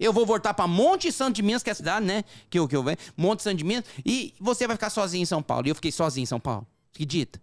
Eu 0.00 0.12
vou 0.12 0.26
voltar 0.26 0.54
pra 0.54 0.66
Monte 0.66 1.12
Santo 1.12 1.36
de 1.36 1.42
Minas, 1.42 1.62
que 1.62 1.70
é 1.70 1.72
a 1.72 1.76
cidade, 1.76 2.04
né? 2.04 2.24
Que 2.50 2.66
que 2.66 2.74
eu 2.74 2.82
venho. 2.82 2.98
Monte 3.16 3.44
Santo 3.44 3.58
de 3.58 3.64
Minas. 3.64 3.84
E 4.04 4.34
você 4.40 4.66
vai 4.66 4.74
ficar 4.74 4.90
sozinho 4.90 5.22
em 5.22 5.26
São 5.26 5.40
Paulo. 5.40 5.68
E 5.68 5.70
eu 5.70 5.76
fiquei 5.76 5.92
sozinho 5.92 6.24
em 6.24 6.26
São 6.26 6.40
Paulo. 6.40 6.66
Acredita? 6.94 7.40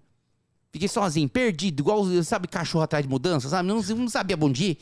Fiquei 0.72 0.88
sozinho, 0.88 1.30
perdido, 1.30 1.80
igual, 1.80 2.04
sabe, 2.24 2.48
cachorro 2.48 2.84
atrás 2.84 3.04
de 3.06 3.10
mudança, 3.10 3.48
sabe? 3.48 3.68
Não, 3.68 3.82
não 3.82 4.10
sabia 4.10 4.36
bom 4.36 4.52
dia. 4.52 4.78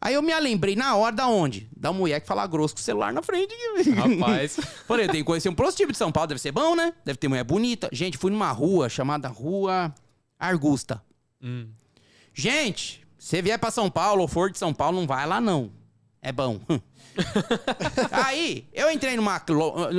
Aí 0.00 0.14
eu 0.14 0.22
me 0.22 0.38
lembrei 0.38 0.76
na 0.76 0.94
hora 0.94 1.14
da 1.14 1.26
onde? 1.26 1.68
Da 1.76 1.92
mulher 1.92 2.20
que 2.20 2.26
fala 2.26 2.46
grosso 2.46 2.74
com 2.74 2.80
o 2.80 2.84
celular 2.84 3.12
na 3.12 3.20
frente. 3.20 3.52
Rapaz. 3.94 4.56
Falei, 4.86 5.06
tenho 5.06 5.24
que 5.24 5.24
conhecer 5.24 5.48
um 5.48 5.54
prostíbulo 5.54 5.92
de 5.92 5.98
São 5.98 6.12
Paulo, 6.12 6.28
deve 6.28 6.40
ser 6.40 6.52
bom, 6.52 6.76
né? 6.76 6.92
Deve 7.04 7.18
ter 7.18 7.26
mulher 7.26 7.44
bonita. 7.44 7.88
Gente, 7.92 8.16
fui 8.16 8.30
numa 8.30 8.50
rua 8.52 8.88
chamada 8.88 9.28
Rua 9.28 9.92
Argusta. 10.38 11.02
Hum. 11.42 11.68
Gente, 12.32 13.04
se 13.18 13.42
vier 13.42 13.58
pra 13.58 13.70
São 13.72 13.90
Paulo 13.90 14.22
ou 14.22 14.28
for 14.28 14.50
de 14.50 14.58
São 14.58 14.72
Paulo, 14.72 15.00
não 15.00 15.06
vai 15.06 15.26
lá 15.26 15.40
não. 15.40 15.70
É 16.22 16.30
bom. 16.30 16.60
Aí, 18.12 18.68
eu 18.72 18.90
entrei 18.90 19.16
numa. 19.16 19.42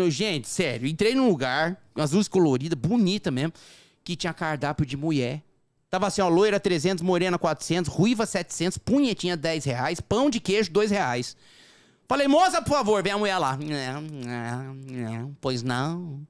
Gente, 0.10 0.48
sério, 0.48 0.88
entrei 0.88 1.14
num 1.14 1.28
lugar, 1.28 1.78
com 1.94 2.02
as 2.02 2.14
luzes 2.14 2.30
coloridas, 2.30 2.80
bonita 2.80 3.30
mesmo, 3.30 3.52
que 4.10 4.16
tinha 4.16 4.34
cardápio 4.34 4.88
de 4.88 4.98
mulher. 4.98 5.44
Tava 5.88 6.08
assim, 6.08 6.20
ó, 6.20 6.28
loira 6.28 6.60
300, 6.60 7.04
morena 7.04 7.38
400, 7.38 7.92
ruiva 7.92 8.26
700, 8.26 8.80
punhetinha 8.80 9.38
10 9.38 9.66
reais, 9.66 10.02
pão 10.02 10.32
de 10.32 10.40
queijo 10.40 10.72
2 10.72 10.90
reais. 10.90 11.38
Falei, 12.08 12.28
moça, 12.28 12.60
por 12.60 12.72
favor, 12.72 13.04
vem 13.04 13.14
a 13.14 13.18
mulher 13.20 13.38
lá. 13.38 13.56
Não, 13.56 14.02
não, 14.02 14.74
não, 14.74 15.38
pois 15.40 15.62
não. 15.62 16.26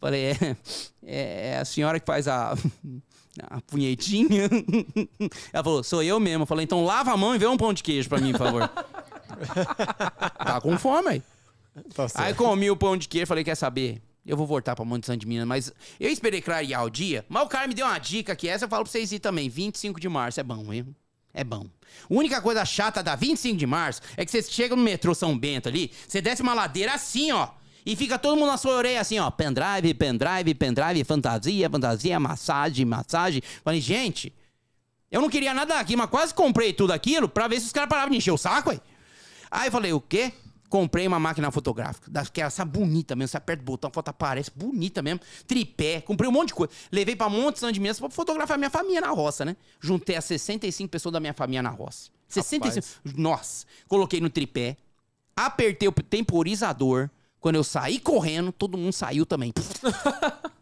Falei, 0.00 0.26
é, 0.26 0.56
é, 1.04 1.48
é 1.50 1.58
a 1.58 1.64
senhora 1.64 1.98
que 1.98 2.06
faz 2.06 2.28
a, 2.28 2.54
a 3.50 3.60
punhetinha? 3.62 4.48
Ela 5.52 5.64
falou, 5.64 5.82
sou 5.82 6.04
eu 6.04 6.20
mesmo. 6.20 6.44
Eu 6.44 6.46
falei, 6.46 6.62
então 6.62 6.84
lava 6.84 7.10
a 7.10 7.16
mão 7.16 7.34
e 7.34 7.38
vê 7.38 7.48
um 7.48 7.56
pão 7.56 7.72
de 7.72 7.82
queijo 7.82 8.08
pra 8.08 8.20
mim, 8.20 8.30
por 8.30 8.38
favor. 8.38 8.68
tá 10.38 10.60
com 10.60 10.78
fome 10.78 11.08
aí. 11.08 11.22
Tá. 11.94 12.06
Aí 12.14 12.34
comi 12.34 12.70
o 12.70 12.76
pão 12.76 12.96
de 12.96 13.08
queijo, 13.08 13.26
falei, 13.26 13.42
quer 13.42 13.56
saber? 13.56 14.00
Eu 14.24 14.36
vou 14.36 14.46
voltar 14.46 14.76
pra 14.76 14.84
Monte 14.84 15.06
Santo 15.06 15.20
de 15.20 15.26
Minas, 15.26 15.46
mas 15.46 15.72
eu 15.98 16.08
esperei 16.08 16.40
clarear 16.40 16.84
o 16.84 16.90
dia, 16.90 17.24
mas 17.28 17.42
o 17.42 17.48
cara 17.48 17.66
me 17.66 17.74
deu 17.74 17.86
uma 17.86 17.98
dica 17.98 18.36
que 18.36 18.48
essa 18.48 18.66
eu 18.66 18.68
falo 18.68 18.84
pra 18.84 18.92
vocês 18.92 19.10
ir 19.10 19.18
também. 19.18 19.48
25 19.48 19.98
de 19.98 20.08
março 20.08 20.38
é 20.38 20.42
bom, 20.44 20.72
hein? 20.72 20.94
É 21.34 21.42
bom. 21.42 21.66
A 22.08 22.14
única 22.14 22.40
coisa 22.40 22.64
chata 22.64 23.02
da 23.02 23.16
25 23.16 23.56
de 23.56 23.66
março 23.66 24.00
é 24.16 24.24
que 24.24 24.30
você 24.30 24.42
chega 24.42 24.76
no 24.76 24.82
metrô 24.82 25.14
São 25.14 25.36
Bento 25.36 25.68
ali, 25.68 25.90
você 26.06 26.20
desce 26.20 26.42
uma 26.42 26.54
ladeira 26.54 26.92
assim, 26.92 27.32
ó. 27.32 27.48
E 27.84 27.96
fica 27.96 28.16
todo 28.16 28.36
mundo 28.38 28.46
na 28.48 28.56
sua 28.56 28.76
orelha 28.76 29.00
assim, 29.00 29.18
ó. 29.18 29.28
Pendrive, 29.28 29.92
pendrive, 29.94 30.54
pendrive, 30.54 31.02
fantasia, 31.02 31.68
fantasia, 31.68 32.20
massagem, 32.20 32.86
massagem. 32.86 33.42
Falei, 33.64 33.80
gente, 33.80 34.32
eu 35.10 35.20
não 35.20 35.28
queria 35.28 35.52
nada 35.52 35.80
aqui, 35.80 35.96
mas 35.96 36.08
quase 36.08 36.32
comprei 36.32 36.72
tudo 36.72 36.92
aquilo 36.92 37.28
pra 37.28 37.48
ver 37.48 37.58
se 37.58 37.66
os 37.66 37.72
caras 37.72 37.88
paravam 37.88 38.10
de 38.10 38.18
encher 38.18 38.30
o 38.30 38.38
saco, 38.38 38.70
aí. 38.70 38.80
Aí 39.50 39.66
eu 39.66 39.72
falei, 39.72 39.92
o 39.92 40.00
quê? 40.00 40.32
Comprei 40.72 41.06
uma 41.06 41.20
máquina 41.20 41.50
fotográfica, 41.50 42.10
daquela, 42.10 42.46
essa 42.46 42.64
bonita 42.64 43.14
mesmo, 43.14 43.28
você 43.28 43.36
aperta 43.36 43.60
o 43.60 43.66
botão, 43.66 43.90
a 43.90 43.92
foto 43.92 44.08
aparece, 44.08 44.50
bonita 44.56 45.02
mesmo, 45.02 45.20
tripé, 45.46 46.00
comprei 46.00 46.26
um 46.26 46.32
monte 46.32 46.48
de 46.48 46.54
coisa. 46.54 46.72
Levei 46.90 47.14
pra 47.14 47.28
Monte 47.28 47.58
Santo 47.58 47.74
de 47.74 47.80
Minas 47.80 48.00
pra 48.00 48.08
fotografar 48.08 48.56
minha 48.56 48.70
família 48.70 49.02
na 49.02 49.10
roça, 49.10 49.44
né? 49.44 49.54
Juntei 49.78 50.16
as 50.16 50.24
65 50.24 50.88
pessoas 50.88 51.12
da 51.12 51.20
minha 51.20 51.34
família 51.34 51.62
na 51.62 51.68
roça. 51.68 52.10
65. 52.26 52.86
Nossa, 53.20 53.66
coloquei 53.86 54.18
no 54.18 54.30
tripé, 54.30 54.78
apertei 55.36 55.90
o 55.90 55.92
temporizador, 55.92 57.10
quando 57.38 57.56
eu 57.56 57.64
saí 57.64 58.00
correndo, 58.00 58.50
todo 58.50 58.78
mundo 58.78 58.94
saiu 58.94 59.26
também. 59.26 59.52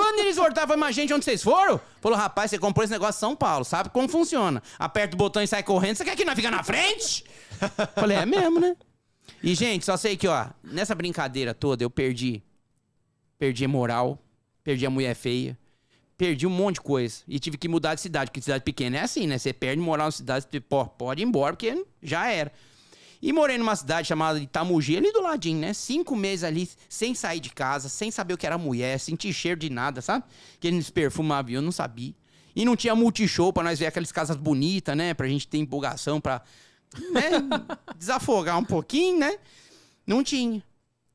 Quando 0.00 0.20
eles 0.20 0.36
voltaram, 0.36 0.66
falei, 0.66 0.80
mas 0.80 0.96
gente, 0.96 1.12
onde 1.12 1.26
vocês 1.26 1.42
foram? 1.42 1.78
Falou, 2.00 2.16
rapaz, 2.16 2.50
você 2.50 2.58
comprou 2.58 2.82
esse 2.82 2.90
negócio 2.90 3.18
em 3.18 3.20
São 3.20 3.36
Paulo, 3.36 3.66
sabe 3.66 3.90
como 3.90 4.08
funciona? 4.08 4.62
Aperta 4.78 5.14
o 5.14 5.18
botão 5.18 5.42
e 5.42 5.46
sai 5.46 5.62
correndo, 5.62 5.96
você 5.96 6.04
quer 6.06 6.16
que 6.16 6.24
nós 6.24 6.34
fica 6.34 6.50
na 6.50 6.62
frente? 6.62 7.22
falei, 7.94 8.16
é 8.16 8.24
mesmo, 8.24 8.58
né? 8.58 8.74
E, 9.42 9.54
gente, 9.54 9.84
só 9.84 9.98
sei 9.98 10.16
que, 10.16 10.26
ó, 10.26 10.46
nessa 10.64 10.94
brincadeira 10.94 11.52
toda 11.52 11.84
eu 11.84 11.90
perdi. 11.90 12.42
Perdi 13.38 13.66
a 13.66 13.68
moral, 13.68 14.18
perdi 14.64 14.86
a 14.86 14.90
mulher 14.90 15.14
feia, 15.14 15.58
perdi 16.16 16.46
um 16.46 16.50
monte 16.50 16.76
de 16.76 16.80
coisa. 16.80 17.16
E 17.28 17.38
tive 17.38 17.58
que 17.58 17.68
mudar 17.68 17.94
de 17.94 18.00
cidade, 18.00 18.30
porque 18.30 18.40
cidade 18.40 18.64
pequena 18.64 18.96
é 18.96 19.00
assim, 19.02 19.26
né? 19.26 19.36
Você 19.36 19.52
perde 19.52 19.82
morar 19.82 20.04
numa 20.04 20.12
cidade, 20.12 20.46
você 20.50 20.60
pô, 20.60 20.86
pode 20.86 21.20
ir 21.20 21.26
embora, 21.26 21.52
porque 21.52 21.84
já 22.02 22.26
era. 22.30 22.50
E 23.22 23.32
morei 23.32 23.58
numa 23.58 23.76
cidade 23.76 24.08
chamada 24.08 24.38
Itamugi, 24.38 24.96
ali 24.96 25.12
do 25.12 25.20
ladinho, 25.20 25.60
né? 25.60 25.74
Cinco 25.74 26.16
meses 26.16 26.42
ali, 26.42 26.68
sem 26.88 27.14
sair 27.14 27.40
de 27.40 27.50
casa, 27.50 27.88
sem 27.88 28.10
saber 28.10 28.32
o 28.34 28.38
que 28.38 28.46
era 28.46 28.56
mulher, 28.56 28.98
sentir 28.98 29.32
cheiro 29.32 29.60
de 29.60 29.68
nada, 29.68 30.00
sabe? 30.00 30.24
Que 30.58 30.68
eles 30.68 30.88
perfumavam, 30.88 31.50
eu 31.50 31.62
não 31.62 31.72
sabia. 31.72 32.14
E 32.56 32.64
não 32.64 32.74
tinha 32.74 32.94
multishow 32.94 33.52
pra 33.52 33.62
nós 33.62 33.78
ver 33.78 33.86
aquelas 33.86 34.10
casas 34.10 34.36
bonitas, 34.36 34.96
né? 34.96 35.12
Pra 35.12 35.28
gente 35.28 35.46
ter 35.46 35.58
empolgação, 35.58 36.20
pra 36.20 36.42
né? 37.12 37.30
desafogar 37.96 38.58
um 38.58 38.64
pouquinho, 38.64 39.18
né? 39.18 39.38
Não 40.06 40.24
tinha. 40.24 40.62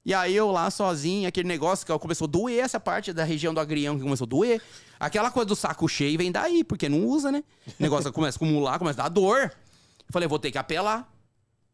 E 0.05 0.13
aí 0.13 0.35
eu 0.35 0.51
lá 0.51 0.69
sozinho, 0.69 1.27
aquele 1.27 1.47
negócio 1.47 1.85
que 1.85 1.99
começou 1.99 2.25
a 2.25 2.29
doer 2.29 2.63
essa 2.63 2.79
parte 2.79 3.11
da 3.11 3.23
região 3.23 3.51
do 3.51 3.59
agrião 3.59 3.97
que 3.97 4.03
começou 4.03 4.25
a 4.25 4.29
doer. 4.29 4.61
Aquela 4.99 5.31
coisa 5.31 5.47
do 5.47 5.55
saco 5.55 5.89
cheio 5.89 6.17
vem 6.19 6.31
daí, 6.31 6.63
porque 6.63 6.87
não 6.87 7.03
usa, 7.05 7.31
né? 7.31 7.43
O 7.67 7.81
negócio 7.81 8.11
começa 8.13 8.37
a 8.37 8.37
acumular, 8.37 8.77
começa 8.77 9.01
a 9.01 9.03
dar 9.05 9.09
dor. 9.09 9.39
Eu 9.41 10.11
falei, 10.11 10.27
vou 10.27 10.37
ter 10.37 10.51
que 10.51 10.59
apelar. 10.59 11.11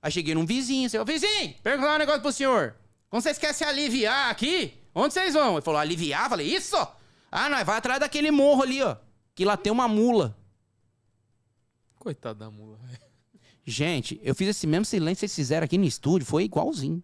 Aí 0.02 0.12
cheguei 0.12 0.34
num 0.34 0.46
vizinho, 0.46 0.88
assim, 0.88 0.98
ô 0.98 1.06
vizinho, 1.06 1.54
perguntar 1.62 1.96
um 1.96 2.00
negócio 2.00 2.22
pro 2.22 2.32
senhor. 2.32 2.76
Quando 3.10 3.22
vocês 3.22 3.38
querem 3.38 3.56
se 3.56 3.64
aliviar 3.64 4.32
aqui, 4.32 4.74
onde 4.96 5.14
vocês 5.14 5.34
vão? 5.34 5.54
Ele 5.54 5.62
falou, 5.62 5.80
aliviar? 5.80 6.24
Eu 6.26 6.30
falei, 6.30 6.48
isso? 6.48 6.76
Ah, 7.32 7.50
nós 7.50 7.66
vai 7.66 7.78
atrás 7.78 8.00
daquele 8.00 8.32
morro 8.32 8.64
ali, 8.64 8.82
ó. 8.82 8.96
Que 9.36 9.46
lá 9.46 9.56
tem 9.56 9.72
uma 9.72 9.88
mula. 9.88 10.38
Coitado 12.00 12.40
da 12.40 12.50
mula, 12.50 12.78
velho. 12.78 13.00
Gente, 13.64 14.20
eu 14.24 14.34
fiz 14.34 14.50
esse 14.50 14.66
mesmo 14.66 14.86
silêncio 14.86 15.18
que 15.18 15.20
vocês 15.28 15.36
fizeram 15.36 15.66
aqui 15.66 15.78
no 15.78 15.86
estúdio, 15.86 16.26
foi 16.26 16.46
igualzinho. 16.46 17.04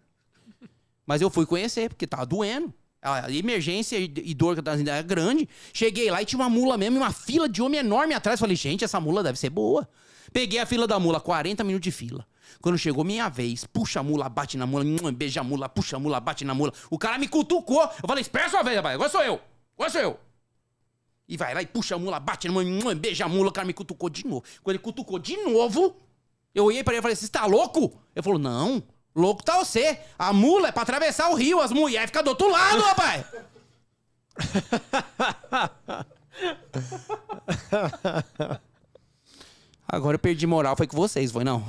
Mas 1.06 1.22
eu 1.22 1.30
fui 1.30 1.46
conhecer, 1.46 1.88
porque 1.88 2.06
tava 2.06 2.26
doendo. 2.26 2.74
A 3.00 3.30
emergência 3.30 3.96
e 3.96 4.12
e 4.16 4.34
dor 4.34 4.54
que 4.54 4.58
eu 4.58 4.64
tava 4.64 4.80
era 4.80 5.00
grande. 5.02 5.48
Cheguei 5.72 6.10
lá 6.10 6.20
e 6.20 6.26
tinha 6.26 6.38
uma 6.38 6.50
mula 6.50 6.76
mesmo, 6.76 6.96
e 6.96 6.98
uma 6.98 7.12
fila 7.12 7.48
de 7.48 7.62
homem 7.62 7.78
enorme 7.78 8.12
atrás. 8.12 8.40
Falei, 8.40 8.56
gente, 8.56 8.84
essa 8.84 8.98
mula 8.98 9.22
deve 9.22 9.38
ser 9.38 9.50
boa. 9.50 9.88
Peguei 10.32 10.58
a 10.58 10.66
fila 10.66 10.86
da 10.86 10.98
mula, 10.98 11.20
40 11.20 11.62
minutos 11.64 11.84
de 11.84 11.92
fila. 11.92 12.26
Quando 12.60 12.78
chegou 12.78 13.04
minha 13.04 13.28
vez, 13.28 13.64
puxa 13.64 14.00
a 14.00 14.02
mula, 14.02 14.28
bate 14.28 14.56
na 14.56 14.66
mula, 14.66 14.84
beija 15.12 15.40
a 15.40 15.44
mula, 15.44 15.68
puxa 15.68 15.96
a 15.96 15.98
mula, 15.98 16.20
bate 16.20 16.44
na 16.44 16.54
mula. 16.54 16.72
O 16.90 16.98
cara 16.98 17.18
me 17.18 17.28
cutucou. 17.28 17.82
Eu 17.82 18.06
falei, 18.06 18.22
espera 18.22 18.48
sua 18.48 18.62
vez, 18.62 18.76
rapaz, 18.76 18.94
agora 18.94 19.10
sou 19.10 19.22
eu. 19.22 19.40
Agora 19.76 19.90
sou 19.90 20.00
eu. 20.00 20.20
E 21.28 21.36
vai 21.36 21.52
lá 21.54 21.60
e 21.62 21.66
puxa 21.66 21.94
a 21.94 21.98
mula, 21.98 22.18
bate 22.18 22.48
na 22.48 22.54
mula, 22.54 22.94
beija 22.94 23.24
a 23.26 23.28
mula. 23.28 23.50
O 23.50 23.52
cara 23.52 23.66
me 23.66 23.74
cutucou 23.74 24.08
de 24.08 24.26
novo. 24.26 24.42
Quando 24.62 24.76
ele 24.76 24.82
cutucou 24.82 25.18
de 25.18 25.36
novo, 25.36 25.96
eu 26.54 26.64
olhei 26.64 26.82
pra 26.82 26.94
ele 26.94 27.00
e 27.00 27.02
falei, 27.02 27.16
você 27.16 27.26
está 27.26 27.44
louco? 27.44 28.00
Ele 28.16 28.22
falou, 28.22 28.38
não, 28.38 28.82
louco 29.14 29.44
tá 29.44 29.58
você. 29.58 30.00
A 30.18 30.32
mula 30.32 30.68
é 30.68 30.72
pra 30.72 30.82
atravessar 30.82 31.28
o 31.30 31.34
rio, 31.34 31.60
as 31.60 31.70
mulheres 31.70 32.06
ficam 32.06 32.22
do 32.22 32.30
outro 32.30 32.50
lado, 32.50 32.80
rapaz. 32.80 33.26
Agora 39.86 40.16
eu 40.16 40.18
perdi 40.18 40.46
moral, 40.46 40.76
foi 40.76 40.86
com 40.86 40.96
vocês, 40.96 41.32
foi 41.32 41.44
não? 41.44 41.64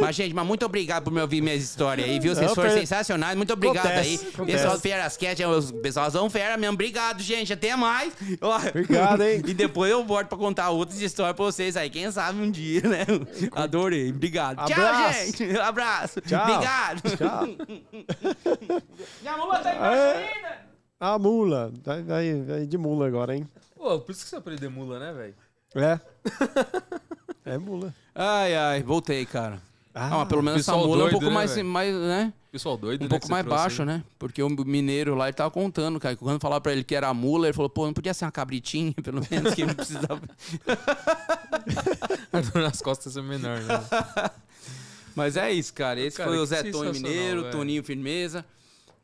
Mas, 0.00 0.14
gente, 0.16 0.32
mas 0.34 0.46
muito 0.46 0.64
obrigado 0.64 1.04
por 1.04 1.12
me 1.12 1.20
ouvir 1.20 1.40
minhas 1.40 1.62
histórias 1.62 2.08
aí, 2.08 2.18
viu? 2.20 2.34
Vocês 2.34 2.52
foram 2.54 2.70
per- 2.70 2.78
sensacionais. 2.80 3.36
Muito 3.36 3.52
obrigado 3.52 3.86
Acontece, 3.86 4.08
aí. 4.24 4.30
acontece. 4.34 4.56
Pessoal 4.58 4.74
do 4.76 4.80
Ferasquete, 4.80 5.44
os 5.44 5.72
pessoal 5.72 6.10
são 6.10 6.30
fera 6.30 6.56
mesmo. 6.56 6.74
Obrigado, 6.74 7.20
gente. 7.20 7.52
Até 7.52 7.74
mais. 7.76 8.12
Obrigado, 8.68 9.22
hein? 9.22 9.42
E 9.48 9.52
depois 9.54 9.90
eu 9.90 10.04
volto 10.04 10.28
pra 10.28 10.38
contar 10.38 10.70
outras 10.70 11.00
histórias 11.00 11.34
pra 11.36 11.44
vocês 11.44 11.76
aí. 11.76 11.90
Quem 11.90 12.10
sabe 12.10 12.40
um 12.40 12.50
dia, 12.50 12.82
né? 12.82 13.04
Adorei. 13.52 14.10
Obrigado. 14.10 14.64
Tchau, 14.66 14.84
Abraço. 14.86 15.24
gente. 15.26 15.58
Abraço. 15.58 16.20
Tchau. 16.20 16.42
Obrigado. 16.42 17.02
Tchau. 17.16 17.46
Minha 19.20 19.36
mula 19.36 19.58
tá 19.58 19.74
embaixo 19.74 19.96
É. 19.96 20.32
ainda. 20.32 20.58
A 21.00 21.18
mula. 21.18 21.72
Vai, 21.84 22.02
vai, 22.02 22.42
vai 22.42 22.66
de 22.66 22.78
mula 22.78 23.06
agora, 23.06 23.34
hein? 23.36 23.48
Pô, 23.76 23.98
por 24.00 24.12
isso 24.12 24.24
que 24.24 24.30
você 24.30 24.36
aprendeu 24.36 24.70
mula, 24.70 24.98
né, 24.98 25.12
velho? 25.12 25.34
É. 25.74 26.00
É 27.48 27.56
mula. 27.56 27.94
Ai, 28.14 28.54
ai. 28.54 28.82
Voltei, 28.82 29.24
cara. 29.24 29.60
Ah, 29.94 30.10
mas 30.18 30.28
pelo 30.28 30.42
menos 30.42 30.60
essa 30.60 30.76
mula 30.76 30.84
é 30.84 30.86
um 30.86 30.98
doido, 30.98 31.10
pouco 31.12 31.26
né, 31.26 31.32
mais, 31.32 31.62
mais, 31.62 31.94
né? 31.94 32.32
Pessoal 32.52 32.76
doido, 32.76 33.02
Um 33.02 33.04
né? 33.04 33.08
pouco 33.08 33.28
mais 33.30 33.44
baixo, 33.44 33.82
aí. 33.82 33.88
né? 33.88 34.04
Porque 34.18 34.42
o 34.42 34.48
mineiro 34.48 35.14
lá, 35.14 35.26
ele 35.28 35.34
tava 35.34 35.50
contando, 35.50 35.98
cara. 35.98 36.14
Quando 36.14 36.40
falava 36.40 36.60
pra 36.60 36.72
ele 36.72 36.84
que 36.84 36.94
era 36.94 37.12
mula, 37.12 37.46
ele 37.46 37.54
falou, 37.54 37.68
pô, 37.68 37.86
não 37.86 37.92
podia 37.94 38.14
ser 38.14 38.26
uma 38.26 38.30
cabritinha, 38.30 38.92
pelo 39.02 39.20
menos, 39.30 39.54
que 39.54 39.62
ele 39.62 39.68
não 39.68 39.74
precisava. 39.74 40.20
A 42.32 42.40
dor 42.40 42.62
nas 42.62 42.80
costas 42.80 43.16
é 43.16 43.22
menor, 43.22 43.60
né? 43.60 43.84
Mas 45.16 45.36
é 45.36 45.50
isso, 45.50 45.74
cara. 45.74 45.98
Esse 45.98 46.16
Cara, 46.16 46.30
foi 46.30 46.38
o 46.38 46.46
Zé 46.46 46.62
Tonho 46.70 46.92
Mineiro, 46.92 47.40
velho. 47.40 47.52
Toninho 47.52 47.82
Firmeza. 47.82 48.44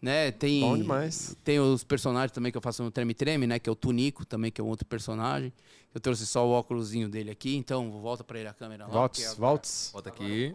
Né? 0.01 0.31
Tem, 0.31 0.61
Bom 0.61 0.77
demais. 0.77 1.35
tem 1.43 1.59
os 1.59 1.83
personagens 1.83 2.31
também 2.31 2.53
que 2.53 2.59
eu 2.59 2.63
faço 2.63 2.83
no 2.83 2.91
Treme 2.91 3.15
Treme, 3.15 3.47
né? 3.47 3.59
Que 3.59 3.71
é 3.71 3.73
o 3.73 3.75
Tunico 3.75 4.25
também, 4.25 4.53
que 4.53 4.61
é 4.61 4.65
um 4.65 4.69
outro 4.69 4.87
personagem. 4.87 5.53
Eu 5.95 6.01
trouxe 6.01 6.27
só 6.27 6.45
o 6.45 6.51
óculosinho 6.51 7.09
dele 7.09 7.31
aqui, 7.31 7.55
então 7.57 7.89
volta 7.93 8.25
pra 8.25 8.39
ele 8.39 8.49
a 8.49 8.53
câmera 8.53 8.85
lá. 8.85 8.93
Volts, 8.93 9.35
volts. 9.35 9.91
Bota 9.93 10.09
aqui. 10.09 10.53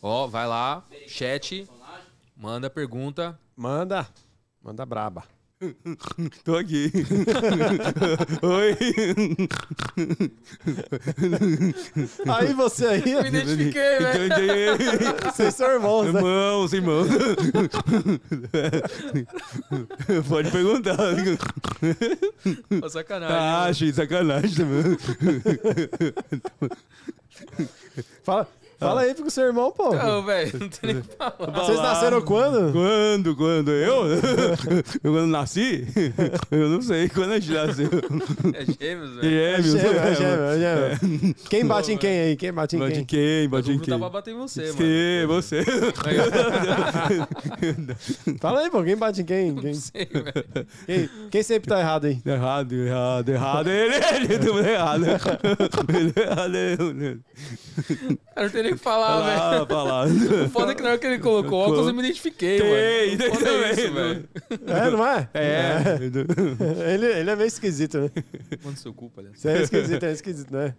Ó, 0.00 0.26
vai 0.26 0.46
lá, 0.46 0.82
chat, 1.06 1.68
manda 2.34 2.70
pergunta. 2.70 3.38
Manda. 3.54 4.08
Manda 4.62 4.86
braba. 4.86 5.24
Tô 6.44 6.56
aqui. 6.56 6.92
Oi. 8.42 8.76
Aí 12.28 12.52
você 12.52 12.86
aí, 12.86 13.02
Me 13.02 13.28
identifiquei, 13.28 13.98
velho. 13.98 15.32
vocês 15.32 15.54
são 15.54 15.70
irmãos, 15.72 16.12
né? 16.12 16.20
Irmãos, 16.20 16.72
irmãos. 16.74 17.08
Pode 20.28 20.50
perguntar. 20.50 20.98
Ó, 22.82 22.88
sacanagem. 22.90 23.36
Ah, 23.36 23.40
mano. 23.60 23.70
achei 23.70 23.92
sacanagem 23.94 24.50
também. 24.56 24.98
Fala, 28.22 28.46
fala 28.78 29.00
aí 29.02 29.14
pro 29.14 29.30
seu 29.30 29.44
irmão, 29.46 29.70
pô. 29.72 29.94
Não, 29.94 30.22
velho, 30.24 30.52
não 30.60 30.68
tem 30.68 30.80
nem 30.92 30.96
o 30.98 31.02
que 31.02 31.16
falar. 31.16 31.50
Vocês 31.52 31.78
nasceram 31.78 32.20
quando? 32.22 32.72
Quando? 32.72 33.36
Quando? 33.36 33.70
Eu? 33.70 34.06
Eu 35.02 35.12
quando 35.12 35.26
nasci? 35.26 35.86
Eu 36.50 36.68
não 36.68 36.82
sei 36.82 37.08
quando 37.08 37.32
a 37.32 37.38
gente 37.38 37.52
nasceu. 37.52 37.88
É 38.54 38.64
gêmeos, 38.64 39.14
velho. 39.16 39.26
É 39.26 39.62
Gêmeos. 39.62 39.80
gêmeo, 39.82 39.98
é 40.00 40.14
gêmeo, 40.14 40.44
é 40.44 40.58
gêmeo. 40.58 41.34
Quem 41.48 41.64
bate 41.64 41.92
em 41.92 41.96
quem 41.98 42.20
aí? 42.20 42.36
Quem 42.36 42.52
bate 42.52 42.76
em 42.76 42.78
Bate 42.78 42.92
quem? 42.92 43.02
em 43.02 43.06
quem? 43.06 43.48
Bate 43.48 43.70
o 43.70 43.72
em 43.74 43.78
quem? 43.78 43.94
tá 43.94 43.98
pra 43.98 44.08
bater 44.10 44.34
em 44.34 44.36
você, 44.36 44.72
mano. 44.72 45.28
Você. 45.28 45.64
Fala 48.40 48.60
aí, 48.60 48.70
pô. 48.70 48.82
Quem 48.82 48.96
bate 48.96 49.22
em 49.22 49.24
quem? 49.24 49.54
Quem, 49.56 49.74
Sei, 49.74 50.06
velho. 50.06 50.66
quem, 50.86 51.08
quem 51.30 51.42
sempre 51.42 51.68
tá 51.68 51.78
errado 51.80 52.06
aí? 52.06 52.20
Errado, 52.24 52.72
errado, 52.74 53.28
errado. 53.28 53.68
Ele, 53.70 53.94
ele, 53.94 54.38
tudo 54.38 54.60
errado. 54.60 55.04
Ele 55.88 56.12
errado, 56.16 56.54
ele. 56.54 57.20
Não 58.36 58.50
tem 58.50 58.65
nem 58.66 58.74
o 58.74 58.76
que 58.76 58.82
falar, 58.82 59.22
velho. 59.22 59.66
Falar, 59.66 59.66
falar. 59.66 60.06
O 60.46 60.50
foda 60.50 60.72
é 60.72 60.74
que 60.74 60.82
na 60.82 60.90
hora 60.90 60.98
que 60.98 61.06
ele 61.06 61.18
colocou 61.18 61.58
óculos, 61.60 61.86
eu 61.86 61.94
me 61.94 62.00
identifiquei, 62.00 62.58
Tem, 62.60 63.16
mano. 63.18 63.34
foda 63.34 63.48
é 63.50 63.70
isso, 63.72 63.92
velho. 63.92 64.28
É, 64.66 64.90
não 64.90 65.06
é? 65.06 65.28
É. 65.34 66.94
Ele, 66.94 67.06
ele 67.06 67.30
é 67.30 67.36
meio 67.36 67.46
esquisito, 67.46 67.98
né? 67.98 68.10
Manda 68.64 68.76
seu 68.76 68.92
culpa, 68.94 69.20
aliás. 69.20 69.38
Você 69.40 69.48
é 69.48 69.62
esquisito, 69.62 70.02
é 70.04 70.12
esquisito, 70.12 70.52
né? 70.52 70.74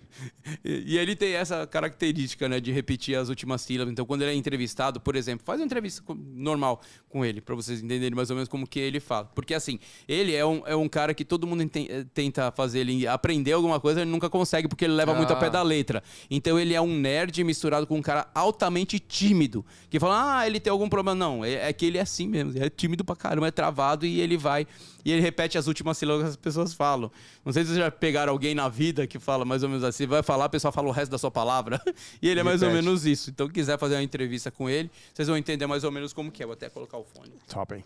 E 0.63 0.97
e 0.97 0.97
ele 0.97 1.15
tem 1.15 1.33
essa 1.33 1.67
característica, 1.67 2.47
né, 2.49 2.59
de 2.59 2.71
repetir 2.71 3.15
as 3.17 3.29
últimas 3.29 3.61
sílabas. 3.61 3.91
Então, 3.91 4.05
quando 4.05 4.21
ele 4.21 4.31
é 4.31 4.33
entrevistado, 4.35 4.99
por 5.01 5.15
exemplo, 5.15 5.45
faz 5.45 5.59
uma 5.59 5.65
entrevista 5.65 6.01
normal 6.33 6.81
com 7.09 7.25
ele, 7.25 7.41
pra 7.41 7.53
vocês 7.55 7.79
entenderem 7.83 8.15
mais 8.15 8.29
ou 8.29 8.35
menos 8.35 8.47
como 8.49 8.65
que 8.65 8.79
ele 8.79 8.99
fala. 8.99 9.25
Porque, 9.35 9.53
assim, 9.53 9.79
ele 10.07 10.33
é 10.33 10.45
um, 10.45 10.63
é 10.65 10.75
um 10.75 10.87
cara 10.87 11.13
que 11.13 11.25
todo 11.25 11.45
mundo 11.45 11.61
eh, 11.63 12.05
tenta 12.13 12.51
fazer 12.51 12.79
ele 12.79 13.05
aprender 13.05 13.51
alguma 13.51 13.79
coisa, 13.79 14.01
ele 14.01 14.09
nunca 14.09 14.29
consegue, 14.29 14.67
porque 14.67 14.85
ele 14.85 14.93
leva 14.93 15.13
muito 15.13 15.31
a 15.33 15.35
pé 15.35 15.47
Ah. 15.47 15.49
da 15.49 15.61
letra. 15.63 16.01
Então, 16.31 16.57
ele 16.57 16.73
é 16.73 16.81
um 16.81 16.97
nerd 16.97 17.43
misturado 17.43 17.76
com 17.85 17.97
um 17.97 18.01
cara 18.01 18.27
altamente 18.33 18.99
tímido, 18.99 19.65
que 19.89 19.99
fala, 19.99 20.39
ah, 20.39 20.47
ele 20.47 20.59
tem 20.59 20.71
algum 20.71 20.89
problema. 20.89 21.13
Não, 21.13 21.45
é, 21.45 21.69
é 21.69 21.73
que 21.73 21.85
ele 21.85 21.97
é 21.97 22.01
assim 22.01 22.27
mesmo, 22.27 22.51
ele 22.51 22.65
é 22.65 22.69
tímido 22.69 23.03
pra 23.03 23.15
caramba, 23.15 23.47
é 23.47 23.51
travado 23.51 24.05
e 24.05 24.19
ele 24.19 24.37
vai... 24.37 24.65
E 25.05 25.11
ele 25.11 25.21
repete 25.21 25.57
as 25.57 25.67
últimas 25.67 25.97
sílabas 25.97 26.23
que 26.23 26.29
as 26.31 26.35
pessoas 26.35 26.73
falam. 26.73 27.09
Não 27.45 27.53
sei 27.53 27.63
se 27.63 27.69
vocês 27.69 27.79
já 27.79 27.89
pegaram 27.89 28.33
alguém 28.33 28.53
na 28.53 28.67
vida 28.67 29.07
que 29.07 29.19
fala 29.19 29.45
mais 29.45 29.63
ou 29.63 29.69
menos 29.69 29.83
assim, 29.83 30.05
vai 30.05 30.21
falar, 30.21 30.45
a 30.45 30.49
pessoa 30.49 30.69
fala 30.71 30.87
o 30.87 30.91
resto 30.91 31.11
da 31.11 31.17
sua 31.17 31.31
palavra. 31.31 31.81
E 32.21 32.27
ele 32.29 32.39
é 32.39 32.43
mais 32.43 32.61
ou 32.61 32.71
menos 32.71 33.05
isso. 33.05 33.29
Então, 33.29 33.47
quiser 33.47 33.77
fazer 33.77 33.95
uma 33.95 34.03
entrevista 34.03 34.49
com 34.49 34.69
ele, 34.69 34.89
vocês 35.13 35.27
vão 35.27 35.37
entender 35.37 35.67
mais 35.67 35.83
ou 35.83 35.91
menos 35.91 36.13
como 36.13 36.31
que 36.31 36.41
é. 36.41 36.45
Vou 36.45 36.53
até 36.53 36.69
colocar 36.69 36.97
o 36.97 37.03
fone. 37.03 37.31
Top, 37.47 37.73
hein? 37.75 37.83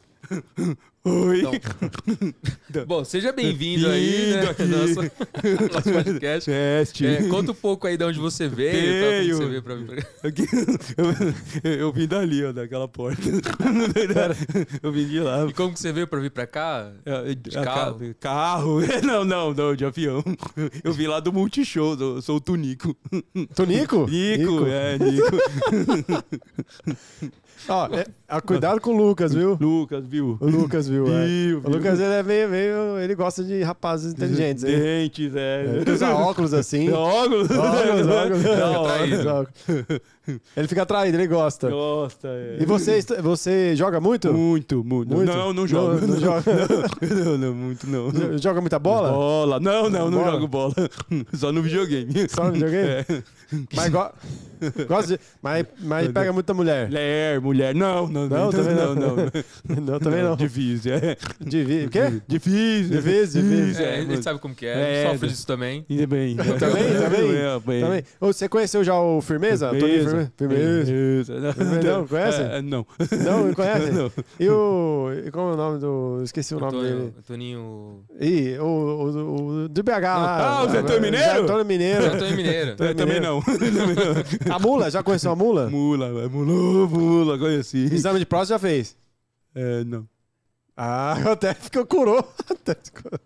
Oi. 1.03 1.41
Bom, 2.85 3.03
seja 3.03 3.31
bem-vindo 3.31 3.87
aí, 3.89 4.33
né? 4.33 4.43
Nosso, 4.67 5.01
nosso 5.73 5.91
podcast. 6.03 6.45
Teste. 6.51 7.07
É, 7.07 7.23
conta 7.27 7.51
um 7.53 7.55
pouco 7.55 7.87
aí 7.87 7.97
de 7.97 8.03
onde 8.03 8.19
você 8.19 8.47
veio, 8.47 8.71
tá? 9.01 9.07
Como 9.07 9.11
Veio. 9.19 9.37
você 9.37 9.45
veio 9.47 9.63
pra. 9.63 9.75
Aqui, 10.29 10.45
eu, 11.63 11.71
eu 11.73 11.91
vim 11.91 12.07
dali, 12.07 12.45
ó, 12.45 12.51
daquela 12.51 12.87
porta. 12.87 13.19
eu 14.83 14.91
vim 14.91 15.07
de 15.07 15.19
lá. 15.21 15.47
E 15.47 15.53
como 15.53 15.73
que 15.73 15.79
você 15.79 15.91
veio 15.91 16.05
pra 16.07 16.19
vir 16.19 16.29
pra 16.29 16.45
cá? 16.45 16.91
É, 17.03 17.33
De 17.33 17.57
a 17.57 17.63
carro? 17.63 17.97
ca- 17.99 18.13
Carro? 18.19 18.79
Não, 19.03 19.25
não, 19.25 19.53
não, 19.55 19.75
de 19.75 19.83
avião. 19.83 20.23
Eu 20.83 20.93
vim 20.93 21.07
lá 21.07 21.19
do 21.19 21.33
Multishow, 21.33 21.97
eu 21.99 22.21
sou 22.21 22.35
o 22.37 22.39
Tunico. 22.41 22.95
Tonico? 23.55 24.07
Nico, 24.07 24.67
é, 24.67 24.99
Nico. 24.99 25.31
Ó, 27.67 27.87
é, 27.87 28.05
ah, 28.27 28.41
cuidado 28.41 28.79
com 28.81 28.91
o 28.93 28.97
Lucas, 28.97 29.33
viu? 29.33 29.57
Lucas, 29.59 30.05
viu? 30.05 30.37
O 30.39 30.47
Lucas 30.47 30.87
viu, 30.87 31.05
é. 31.07 31.25
Viu, 31.25 31.57
O 31.59 31.61
viu? 31.61 31.71
Lucas, 31.71 31.99
ele 31.99 32.13
é 32.13 32.23
meio, 32.23 32.49
meio... 32.49 32.99
Ele 32.99 33.15
gosta 33.15 33.43
de 33.43 33.61
rapazes 33.61 34.13
inteligentes, 34.13 34.63
hein? 34.63 34.79
Dentes, 34.79 35.35
é. 35.35 35.65
Ele 35.65 35.91
usa 35.91 36.09
óculos 36.13 36.53
assim. 36.53 36.89
Óculos. 36.93 37.49
Óculos, 37.51 38.07
óculos. 38.07 38.45
Hora. 38.45 39.03
Usa 39.05 39.33
óculos. 39.33 40.01
Ele 40.55 40.67
fica 40.67 40.83
atraído, 40.83 41.17
ele 41.17 41.27
gosta. 41.27 41.69
Gosta, 41.69 42.27
é. 42.27 42.57
E 42.61 42.65
você, 42.65 42.99
você 43.21 43.75
joga 43.75 43.99
muito? 43.99 44.31
Muito, 44.33 44.83
muito. 44.83 45.13
Muito? 45.15 45.31
Não, 45.31 45.51
não 45.53 45.67
jogo. 45.67 45.99
Não, 45.99 46.07
não 46.13 46.19
joga. 46.19 46.43
não, 47.25 47.37
não, 47.37 47.53
muito 47.53 47.87
não. 47.87 48.11
Jo- 48.11 48.37
Joga 48.37 48.61
muita 48.61 48.77
bola? 48.79 49.09
Bola. 49.11 49.59
Não, 49.59 49.89
não, 49.89 50.11
não 50.11 50.19
Bola? 50.19 50.31
jogo 50.33 50.47
bola. 50.47 50.73
Só 51.33 51.51
no 51.51 51.61
videogame. 51.61 52.13
Só 52.29 52.45
no 52.45 52.51
videogame? 52.53 52.87
É. 52.87 53.05
Mas, 53.75 53.89
go... 53.89 54.09
gosta 54.87 55.17
de... 55.17 55.19
mas, 55.41 55.65
mas 55.79 56.07
pega 56.09 56.31
muita 56.31 56.53
mulher. 56.53 56.87
Mulher, 56.87 57.41
mulher. 57.41 57.75
Não, 57.75 58.07
não, 58.07 58.29
Não, 58.29 58.49
também 58.51 58.75
não. 58.75 58.95
não. 58.95 59.15
não. 59.15 59.81
Não, 59.83 59.99
também 59.99 60.23
não. 60.23 60.35
Difícil, 60.35 60.93
é. 60.93 61.17
Divi... 61.39 61.85
O 61.85 61.89
quê? 61.89 62.21
Difícil. 62.27 63.01
Difícil, 63.01 63.41
difícil. 63.41 63.85
É, 63.85 64.01
mano. 64.05 64.23
sabe 64.23 64.39
como 64.39 64.55
que 64.55 64.65
é, 64.65 65.03
É, 65.03 65.05
sofre 65.11 65.27
do- 65.27 65.31
disso 65.31 65.47
também. 65.47 65.85
Bem. 65.89 66.35
Também, 66.35 66.57
também? 66.59 67.81
Também. 67.81 68.03
Você 68.19 68.47
conheceu 68.47 68.83
já 68.83 68.95
o 68.99 69.19
Firmeza? 69.21 69.69
Toninho 69.69 70.10
Firmeza. 70.37 70.85
Firmeza. 70.85 71.53
Firmeza. 71.53 71.81
Não, 71.93 72.07
conhece? 72.07 72.41
É, 72.41 72.61
não. 72.61 72.85
Não, 73.23 73.45
não 73.47 73.53
conhece? 73.53 73.91
Não. 73.91 74.11
E 74.39 74.49
o... 74.49 75.09
E 75.25 75.31
como 75.31 75.49
é 75.49 75.53
o 75.53 75.57
nome 75.57 75.79
do... 75.79 76.21
Esqueci 76.23 76.53
o 76.55 76.59
nome 76.59 76.77
Antônio- 76.77 76.97
dele. 76.99 77.13
Toninho. 77.27 78.03
Ih, 78.19 78.57
o, 78.59 78.65
o, 78.65 79.63
o 79.63 79.69
do 79.69 79.83
BH 79.83 79.89
lá. 80.03 80.59
Ah, 80.59 80.63
o 80.63 80.69
Zé 80.69 80.77
Antônio 80.79 81.01
Mineiro? 81.01 81.25
Zé 81.25 81.39
Antônio 81.39 81.65
Mineiro. 81.65 82.05
Antônio 82.05 82.35
Mineiro. 82.35 82.75
É, 82.79 82.93
também 82.95 83.19
não. 83.19 83.41
A 84.53 84.59
mula, 84.59 84.89
já 84.89 85.01
conheceu 85.03 85.31
a 85.31 85.35
mula? 85.35 85.69
Mula, 85.69 86.05
é, 86.23 86.27
mula, 86.27 86.87
mula, 86.87 87.37
conheci. 87.39 87.85
Exame 87.93 88.19
de 88.19 88.25
próstata 88.25 88.55
já 88.55 88.59
fez. 88.59 88.97
É, 89.55 89.83
não. 89.83 90.07
Ah, 90.75 91.13
até 91.33 91.53
ficou 91.53 91.85
curou. 91.85 92.27
Até 92.49 92.75
ficou- 92.81 93.19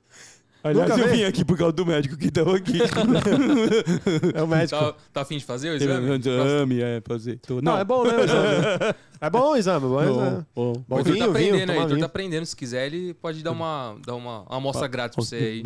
Aliás, 0.65 0.89
Nunca 0.89 1.01
eu 1.03 1.15
vim 1.15 1.23
aqui 1.23 1.45
por 1.45 1.55
causa 1.55 1.73
do 1.73 1.85
médico 1.85 2.17
que 2.17 2.25
estava 2.25 2.55
aqui. 2.57 2.79
É 4.33 4.41
o 4.41 4.47
médico. 4.47 4.79
Tá, 4.79 4.95
tá 5.13 5.21
afim 5.21 5.37
de 5.37 5.45
fazer 5.45 5.69
o 5.69 5.75
exame? 5.75 6.17
Exame, 6.17 6.81
é, 6.81 7.01
fazer. 7.05 7.37
Tô- 7.37 7.61
Não, 7.61 7.77
é 7.77 7.83
bom, 7.83 8.03
né, 8.03 8.17
o 8.17 8.23
exame? 8.23 8.95
É 9.21 9.29
bom 9.29 9.53
o 9.53 9.55
exame, 9.55 9.87
bom 9.87 9.95
o 9.95 10.01
exame. 10.03 10.45
Bom, 10.53 10.71
O 10.73 10.79
Bom 10.87 10.97
Heitor 10.97 11.13
vinho, 11.13 11.19
tá 11.25 11.31
aprendendo 11.31 11.55
vinho, 11.55 11.71
aí, 11.71 11.77
Heitor 11.77 11.87
vinho. 11.87 11.99
tá 12.01 12.05
aprendendo. 12.05 12.45
Se 12.45 12.55
quiser, 12.55 12.85
ele 12.87 13.13
pode 13.13 13.41
dar 13.41 13.51
uma, 13.51 13.95
dar 14.05 14.13
uma, 14.13 14.41
uma 14.41 14.57
amostra 14.57 14.87
grátis 14.87 15.15
pra 15.15 15.23
você 15.23 15.35
aí. 15.35 15.63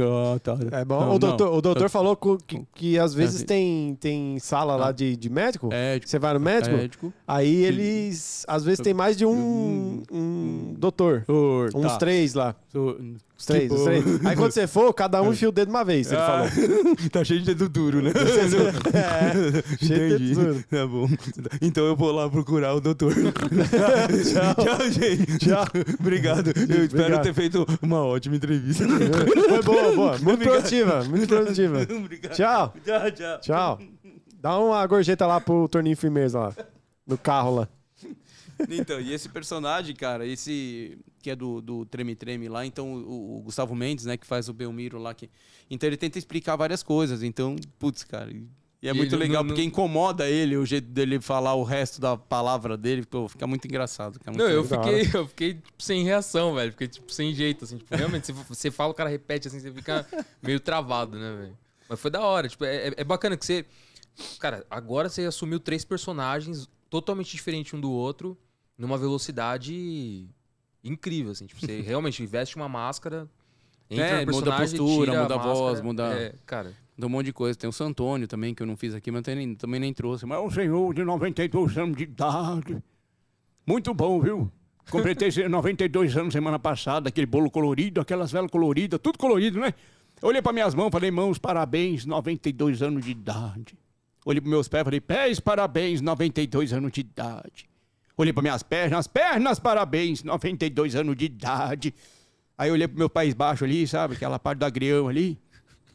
Ah, 0.00 0.38
tá. 0.38 0.56
É 0.72 0.84
bom. 0.84 1.00
Não, 1.00 1.14
o 1.14 1.18
doutor, 1.18 1.50
não. 1.50 1.58
o 1.58 1.60
doutor 1.62 1.90
falou 1.90 2.16
que, 2.16 2.62
que 2.74 2.98
às 2.98 3.12
vezes 3.12 3.36
assim. 3.36 3.44
tem, 3.44 3.94
tem 4.00 4.38
sala 4.38 4.76
lá 4.76 4.92
de, 4.92 5.14
de 5.14 5.28
médico. 5.28 5.68
Médico. 5.68 6.08
Você 6.08 6.18
vai 6.18 6.32
no 6.34 6.40
médico, 6.40 6.74
Médico. 6.74 7.12
aí 7.28 7.64
eles 7.64 8.44
às 8.48 8.64
vezes 8.64 8.80
tem 8.80 8.94
mais 8.94 9.14
de 9.16 9.26
um, 9.26 10.02
um 10.10 10.74
doutor. 10.78 11.22
Doutor, 11.28 11.70
Uns 11.76 11.92
tá. 11.92 11.98
três 11.98 12.32
lá. 12.32 12.56
Os 13.38 13.44
três, 13.44 13.70
os 13.70 13.78
Tipo- 13.78 13.84
três. 13.84 14.26
Aí 14.26 14.34
quando 14.34 14.50
você 14.52 14.66
for, 14.66 14.92
cada 14.94 15.20
um 15.20 15.30
enfia 15.32 15.48
o 15.48 15.52
dedo 15.52 15.68
uma 15.68 15.84
vez, 15.84 16.10
ele 16.10 16.18
Ah, 16.20 16.26
falou. 16.48 16.96
tá 17.12 17.22
cheio 17.22 17.40
de 17.40 17.46
dedo 17.46 17.68
duro, 17.68 18.00
né? 18.00 18.10
É, 18.94 19.76
cheio 19.84 20.18
de 20.18 20.34
dedo 20.34 20.40
duro. 20.54 20.64
Tá 20.70 20.86
bom. 20.86 21.06
Então 21.60 21.84
eu 21.84 21.94
vou 21.94 22.12
lá 22.12 22.30
procurar 22.30 22.74
o 22.74 22.80
doutor. 22.80 23.12
Tchau, 23.14 24.90
gente. 24.90 25.38
Tchau. 25.38 25.64
Obrigado. 26.00 26.48
Eu 26.48 26.84
espero 26.84 26.84
Obrigado. 26.84 27.22
ter 27.22 27.34
feito 27.34 27.66
uma 27.82 28.02
ótima 28.04 28.36
entrevista. 28.36 28.84
Foi 28.88 29.62
boa, 29.62 29.92
boa. 29.94 30.18
Muito 30.18 30.42
produtiva, 30.42 31.04
muito 31.04 31.26
produtiva. 31.26 31.82
Obrigado. 31.82 32.32
Tchau. 32.34 32.74
Tchau, 32.84 33.10
tchau. 33.10 33.40
Tchau. 33.40 33.80
Dá 34.40 34.58
uma 34.58 34.86
gorjeta 34.86 35.26
lá 35.26 35.40
pro 35.40 35.68
Torninho 35.68 35.96
Firmeza 35.96 36.38
lá. 36.38 36.52
No 37.06 37.18
carro 37.18 37.54
lá. 37.56 37.68
Então, 38.70 38.98
e 39.00 39.12
esse 39.12 39.28
personagem, 39.28 39.94
cara, 39.94 40.26
esse 40.26 40.98
que 41.26 41.30
é 41.30 41.34
do, 41.34 41.60
do 41.60 41.84
Treme 41.84 42.14
Treme 42.14 42.48
lá, 42.48 42.64
então 42.64 42.94
o, 42.94 43.38
o 43.38 43.40
Gustavo 43.42 43.74
Mendes, 43.74 44.04
né, 44.04 44.16
que 44.16 44.24
faz 44.24 44.48
o 44.48 44.52
Belmiro 44.52 44.96
lá, 44.96 45.12
que, 45.12 45.28
então 45.68 45.88
ele 45.88 45.96
tenta 45.96 46.16
explicar 46.20 46.54
várias 46.54 46.84
coisas, 46.84 47.20
então, 47.20 47.56
putz, 47.80 48.04
cara, 48.04 48.30
e 48.30 48.46
é 48.86 48.92
E 48.92 48.94
muito 48.94 49.16
legal 49.16 49.42
não- 49.42 49.48
porque 49.48 49.64
incomoda 49.64 50.28
ele 50.30 50.56
o 50.56 50.64
jeito 50.64 50.86
dele 50.86 51.20
falar 51.20 51.54
o 51.54 51.64
resto 51.64 52.00
da 52.00 52.16
palavra 52.16 52.76
dele, 52.76 53.04
pô, 53.04 53.26
fica 53.26 53.44
muito 53.44 53.66
engraçado. 53.66 54.12
Fica 54.20 54.30
muito 54.30 54.44
Não, 54.44 54.48
eu 54.48 54.62
legal. 54.62 54.84
fiquei, 54.84 55.20
eu 55.20 55.26
fiquei 55.26 55.54
tipo, 55.54 55.82
sem 55.82 56.04
reação, 56.04 56.54
velho. 56.54 56.70
Fiquei 56.70 56.86
tipo, 56.86 57.10
sem 57.10 57.34
jeito, 57.34 57.64
assim. 57.64 57.78
Tipo, 57.78 57.96
realmente, 57.96 58.26
se 58.26 58.32
você 58.32 58.70
fala, 58.70 58.92
o 58.92 58.94
cara 58.94 59.10
repete 59.10 59.48
assim, 59.48 59.58
você 59.58 59.72
fica 59.72 60.06
meio 60.40 60.60
travado, 60.60 61.18
né, 61.18 61.34
velho? 61.36 61.58
Mas 61.88 61.98
foi 61.98 62.10
da 62.12 62.20
hora. 62.20 62.48
Tipo, 62.48 62.64
é, 62.64 62.92
é 62.96 63.02
bacana 63.02 63.36
que 63.36 63.44
você. 63.44 63.64
Cara, 64.38 64.64
agora 64.70 65.08
você 65.08 65.22
assumiu 65.24 65.58
três 65.58 65.84
personagens 65.84 66.68
totalmente 66.88 67.32
diferentes 67.32 67.72
um 67.74 67.80
do 67.80 67.90
outro, 67.90 68.36
numa 68.78 68.98
velocidade 68.98 70.28
incrível, 70.90 71.32
assim. 71.32 71.46
Tipo, 71.46 71.60
você 71.60 71.80
realmente 71.82 72.24
veste 72.26 72.56
uma 72.56 72.68
máscara. 72.68 73.28
Entra 73.90 74.04
É, 74.22 74.26
muda 74.26 74.54
a 74.54 74.58
postura, 74.58 75.22
muda 75.22 75.34
a 75.34 75.38
voz, 75.38 75.80
máscara. 75.80 75.84
muda- 75.84 76.14
É, 76.20 76.34
cara. 76.44 76.72
Tem 76.96 77.04
um 77.06 77.08
monte 77.10 77.26
de 77.26 77.32
coisa. 77.32 77.56
Tem 77.58 77.68
o 77.68 77.72
Santônio 77.72 78.26
também, 78.26 78.54
que 78.54 78.62
eu 78.62 78.66
não 78.66 78.76
fiz 78.76 78.94
aqui, 78.94 79.10
mas 79.10 79.22
também, 79.22 79.54
também 79.54 79.78
nem 79.78 79.92
trouxe. 79.92 80.24
Mas 80.26 80.38
é 80.38 80.40
um 80.40 80.50
senhor 80.50 80.94
de 80.94 81.04
92 81.04 81.76
anos 81.78 81.96
de 81.96 82.04
idade. 82.04 82.82
Muito 83.66 83.92
bom, 83.92 84.20
viu? 84.20 84.50
Completei 84.90 85.28
92 85.48 86.16
anos 86.16 86.32
semana 86.32 86.58
passada, 86.58 87.08
aquele 87.08 87.26
bolo 87.26 87.50
colorido, 87.50 88.00
aquelas 88.00 88.32
velas 88.32 88.50
coloridas, 88.50 88.98
tudo 89.02 89.18
colorido, 89.18 89.60
né? 89.60 89.74
Olhei 90.22 90.40
para 90.40 90.52
minhas 90.52 90.74
mãos, 90.74 90.88
falei, 90.90 91.10
mãos, 91.10 91.38
parabéns, 91.38 92.06
92 92.06 92.80
anos 92.82 93.04
de 93.04 93.10
idade. 93.10 93.76
Olhei 94.24 94.40
para 94.40 94.48
meus 94.50 94.66
pés, 94.66 94.82
falei, 94.84 95.00
pés, 95.00 95.38
parabéns, 95.38 96.00
92 96.00 96.72
anos 96.72 96.90
de 96.92 97.00
idade. 97.02 97.68
Olhei 98.16 98.32
para 98.32 98.42
minhas 98.42 98.62
pernas, 98.62 99.06
pernas, 99.06 99.58
parabéns, 99.58 100.22
92 100.24 100.96
anos 100.96 101.16
de 101.16 101.26
idade. 101.26 101.94
Aí 102.56 102.70
olhei 102.70 102.88
pro 102.88 102.96
meu 102.98 103.10
país 103.10 103.34
baixo 103.34 103.64
ali, 103.64 103.86
sabe? 103.86 104.14
Aquela 104.14 104.38
parte 104.38 104.58
do 104.60 104.64
agrião 104.64 105.08
ali. 105.08 105.38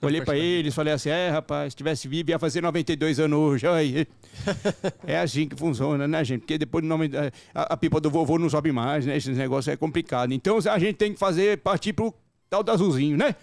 Olhei 0.04 0.22
pra 0.22 0.36
eles, 0.38 0.74
falei 0.74 0.94
assim: 0.94 1.10
é, 1.10 1.30
rapaz, 1.30 1.74
se 1.74 1.78
tivesse 1.78 2.08
vivo 2.08 2.30
ia 2.32 2.40
fazer 2.40 2.62
92 2.62 3.20
anos 3.20 3.38
hoje. 3.38 3.68
Aí. 3.68 4.08
É 5.06 5.20
assim 5.20 5.48
que 5.48 5.56
funciona, 5.56 6.08
né, 6.08 6.24
gente? 6.24 6.42
Porque 6.42 6.58
depois 6.58 6.84
do 6.84 6.88
nome, 6.88 7.08
da- 7.08 7.32
a, 7.54 7.74
a 7.74 7.78
pipa 7.78 8.00
do 8.00 8.10
vovô 8.10 8.40
não 8.40 8.50
sobe 8.50 8.72
mais, 8.72 9.06
né? 9.06 9.18
Esse 9.18 9.32
negócio 9.32 9.72
é 9.72 9.76
complicado. 9.76 10.32
Então 10.34 10.58
a 10.58 10.80
gente 10.80 10.96
tem 10.96 11.14
que 11.14 11.20
fazer, 11.20 11.58
partir 11.60 11.94
pro 11.94 12.14
tal 12.50 12.64
do 12.64 12.72
azulzinho, 12.72 13.18
né? 13.18 13.36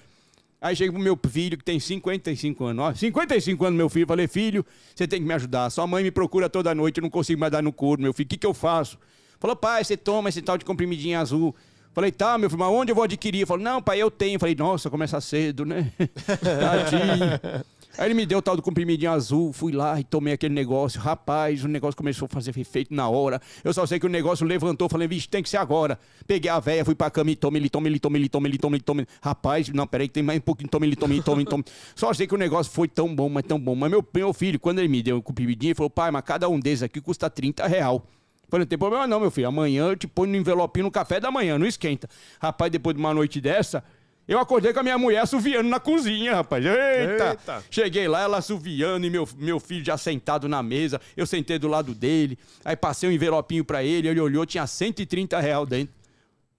Aí 0.61 0.75
chega 0.75 0.93
pro 0.93 1.01
meu 1.01 1.19
filho, 1.31 1.57
que 1.57 1.65
tem 1.65 1.79
55 1.79 2.65
anos. 2.65 2.85
Ó, 2.85 2.95
55 2.95 3.65
anos, 3.65 3.77
meu 3.77 3.89
filho. 3.89 4.07
Falei, 4.07 4.27
filho, 4.27 4.67
você 4.95 5.07
tem 5.07 5.21
que 5.21 5.27
me 5.27 5.35
ajudar. 5.35 5.71
Sua 5.71 5.87
mãe 5.87 6.03
me 6.03 6.11
procura 6.11 6.49
toda 6.49 6.75
noite, 6.75 6.99
eu 6.99 7.03
não 7.03 7.11
consigo 7.11 7.39
mais 7.39 7.53
dar 7.53 7.63
no 7.63 7.73
couro, 7.73 8.03
meu 8.03 8.13
filho. 8.13 8.27
O 8.27 8.29
que, 8.29 8.37
que 8.37 8.47
eu 8.47 8.55
faço? 8.55 8.99
Falou, 9.39 9.55
pai, 9.55 9.85
você 9.85 9.97
toma 9.97 10.29
esse 10.29 10.43
tal 10.43 10.59
de 10.59 10.65
comprimidinho 10.65 11.19
azul. 11.19 11.55
Falei, 11.93 12.11
tá, 12.11 12.37
meu 12.37 12.51
filho, 12.51 12.61
mas 12.61 12.69
onde 12.71 12.91
eu 12.91 12.95
vou 12.95 13.05
adquirir? 13.05 13.47
Falou, 13.47 13.63
não, 13.63 13.81
pai, 13.81 13.99
eu 14.03 14.11
tenho. 14.11 14.39
Falei, 14.39 14.55
nossa, 14.55 14.91
começa 14.91 15.21
cedo, 15.21 15.65
né? 15.65 15.93
Tadinho. 16.43 17.65
Aí 17.99 18.07
ele 18.07 18.15
me 18.15 18.25
deu 18.25 18.39
o 18.39 18.43
tal 18.43 18.55
do 18.55 18.63
comprimidinho 18.63 19.11
azul, 19.11 19.53
fui 19.53 19.73
lá 19.73 19.99
e 19.99 20.05
tomei 20.05 20.33
aquele 20.33 20.55
negócio. 20.55 21.01
Rapaz, 21.01 21.65
o 21.65 21.69
negócio 21.69 21.97
começou 21.97 22.27
a 22.27 22.29
fazer 22.29 22.57
efeito 22.57 22.95
na 22.95 23.09
hora. 23.09 23.43
Eu 23.65 23.75
só 23.75 23.85
sei 23.85 23.99
que 23.99 24.07
o 24.07 24.09
negócio 24.09 24.47
levantou, 24.47 24.89
falei, 24.89 25.09
vixe, 25.09 25.29
tem 25.29 25.43
que 25.43 25.49
ser 25.49 25.57
agora. 25.57 25.99
Peguei 26.25 26.49
a 26.49 26.61
véia, 26.61 26.85
fui 26.85 26.95
pra 26.95 27.11
cama 27.11 27.33
e 27.33 27.37
tomei, 27.37 27.61
ele 27.61 27.69
tome, 27.69 27.89
ele 27.89 27.99
tome, 27.99 28.19
ele 28.19 28.29
tome, 28.29 28.49
ele 28.77 28.85
ele. 28.89 29.09
Rapaz, 29.21 29.69
não, 29.71 29.85
peraí, 29.85 30.07
que 30.07 30.15
tem 30.15 30.23
mais 30.23 30.39
um 30.39 30.43
pouquinho, 30.43 30.71
tome, 30.71 30.87
ele 30.87 30.95
tome, 30.95 31.17
ele 31.17 31.23
tome, 31.25 31.43
ele 31.43 31.51
tome. 31.51 31.65
Só 31.97 32.15
sei 32.15 32.29
que 32.29 32.35
o 32.37 32.39
negócio 32.39 32.73
foi 32.73 32.87
tão 32.87 33.13
bom, 33.13 33.29
mas 33.29 33.43
tão 33.43 33.59
bom. 33.59 33.75
Mas 33.75 33.91
meu, 33.91 34.07
meu 34.15 34.33
filho, 34.33 34.61
quando 34.61 34.79
ele 34.79 34.87
me 34.87 35.03
deu 35.03 35.17
o 35.17 35.23
comprimidinho, 35.23 35.71
ele 35.71 35.75
falou, 35.75 35.91
pai, 35.91 36.13
mas 36.13 36.23
cada 36.23 36.49
um 36.49 36.61
desses 36.61 36.85
aqui 36.85 37.01
custa 37.01 37.29
30 37.29 37.67
real. 37.67 38.07
Falei, 38.49 38.65
não 38.65 38.69
tem 38.69 38.79
problema 38.79 39.07
não, 39.09 39.19
meu 39.19 39.31
filho. 39.31 39.49
Amanhã 39.49 39.89
eu 39.89 39.97
te 39.97 40.07
ponho 40.07 40.31
no 40.31 40.39
envelopinho 40.39 40.85
no 40.85 40.91
café 40.91 41.19
da 41.19 41.31
manhã, 41.31 41.59
não 41.59 41.67
esquenta. 41.67 42.09
Rapaz, 42.41 42.71
depois 42.71 42.95
de 42.95 43.03
uma 43.03 43.13
noite 43.13 43.41
dessa, 43.41 43.83
eu 44.29 44.39
acordei 44.39 44.75
com 44.75 44.81
a 44.81 44.83
minha 44.83 44.99
mulher 44.99 45.21
assoviando 45.21 45.69
na 45.69 45.81
cozinha, 45.81 46.35
rapaz. 46.35 46.65
Eita! 46.65 47.31
Eita. 47.31 47.65
Cheguei 47.71 48.07
lá, 48.07 48.23
ela 48.23 48.37
assoviando 48.37 49.07
e 49.07 49.11
meu, 49.11 49.27
meu 49.39 49.59
filho 49.59 49.85
já 49.85 49.97
sentado 49.97 50.49
na 50.49 50.63
mesa. 50.63 51.01
Eu 51.17 51.27
sentei 51.27 51.59
do 51.59 51.67
lado 51.67 51.95
dele. 51.95 52.39
Aí 52.65 52.77
passei 52.77 53.09
um 53.09 53.13
envelopinho 53.13 53.65
pra 53.65 53.83
ele. 53.83 54.07
Ele 54.07 54.21
olhou, 54.21 54.45
tinha 54.45 54.67
130 54.67 55.41
real 55.41 55.65
dentro. 55.65 55.98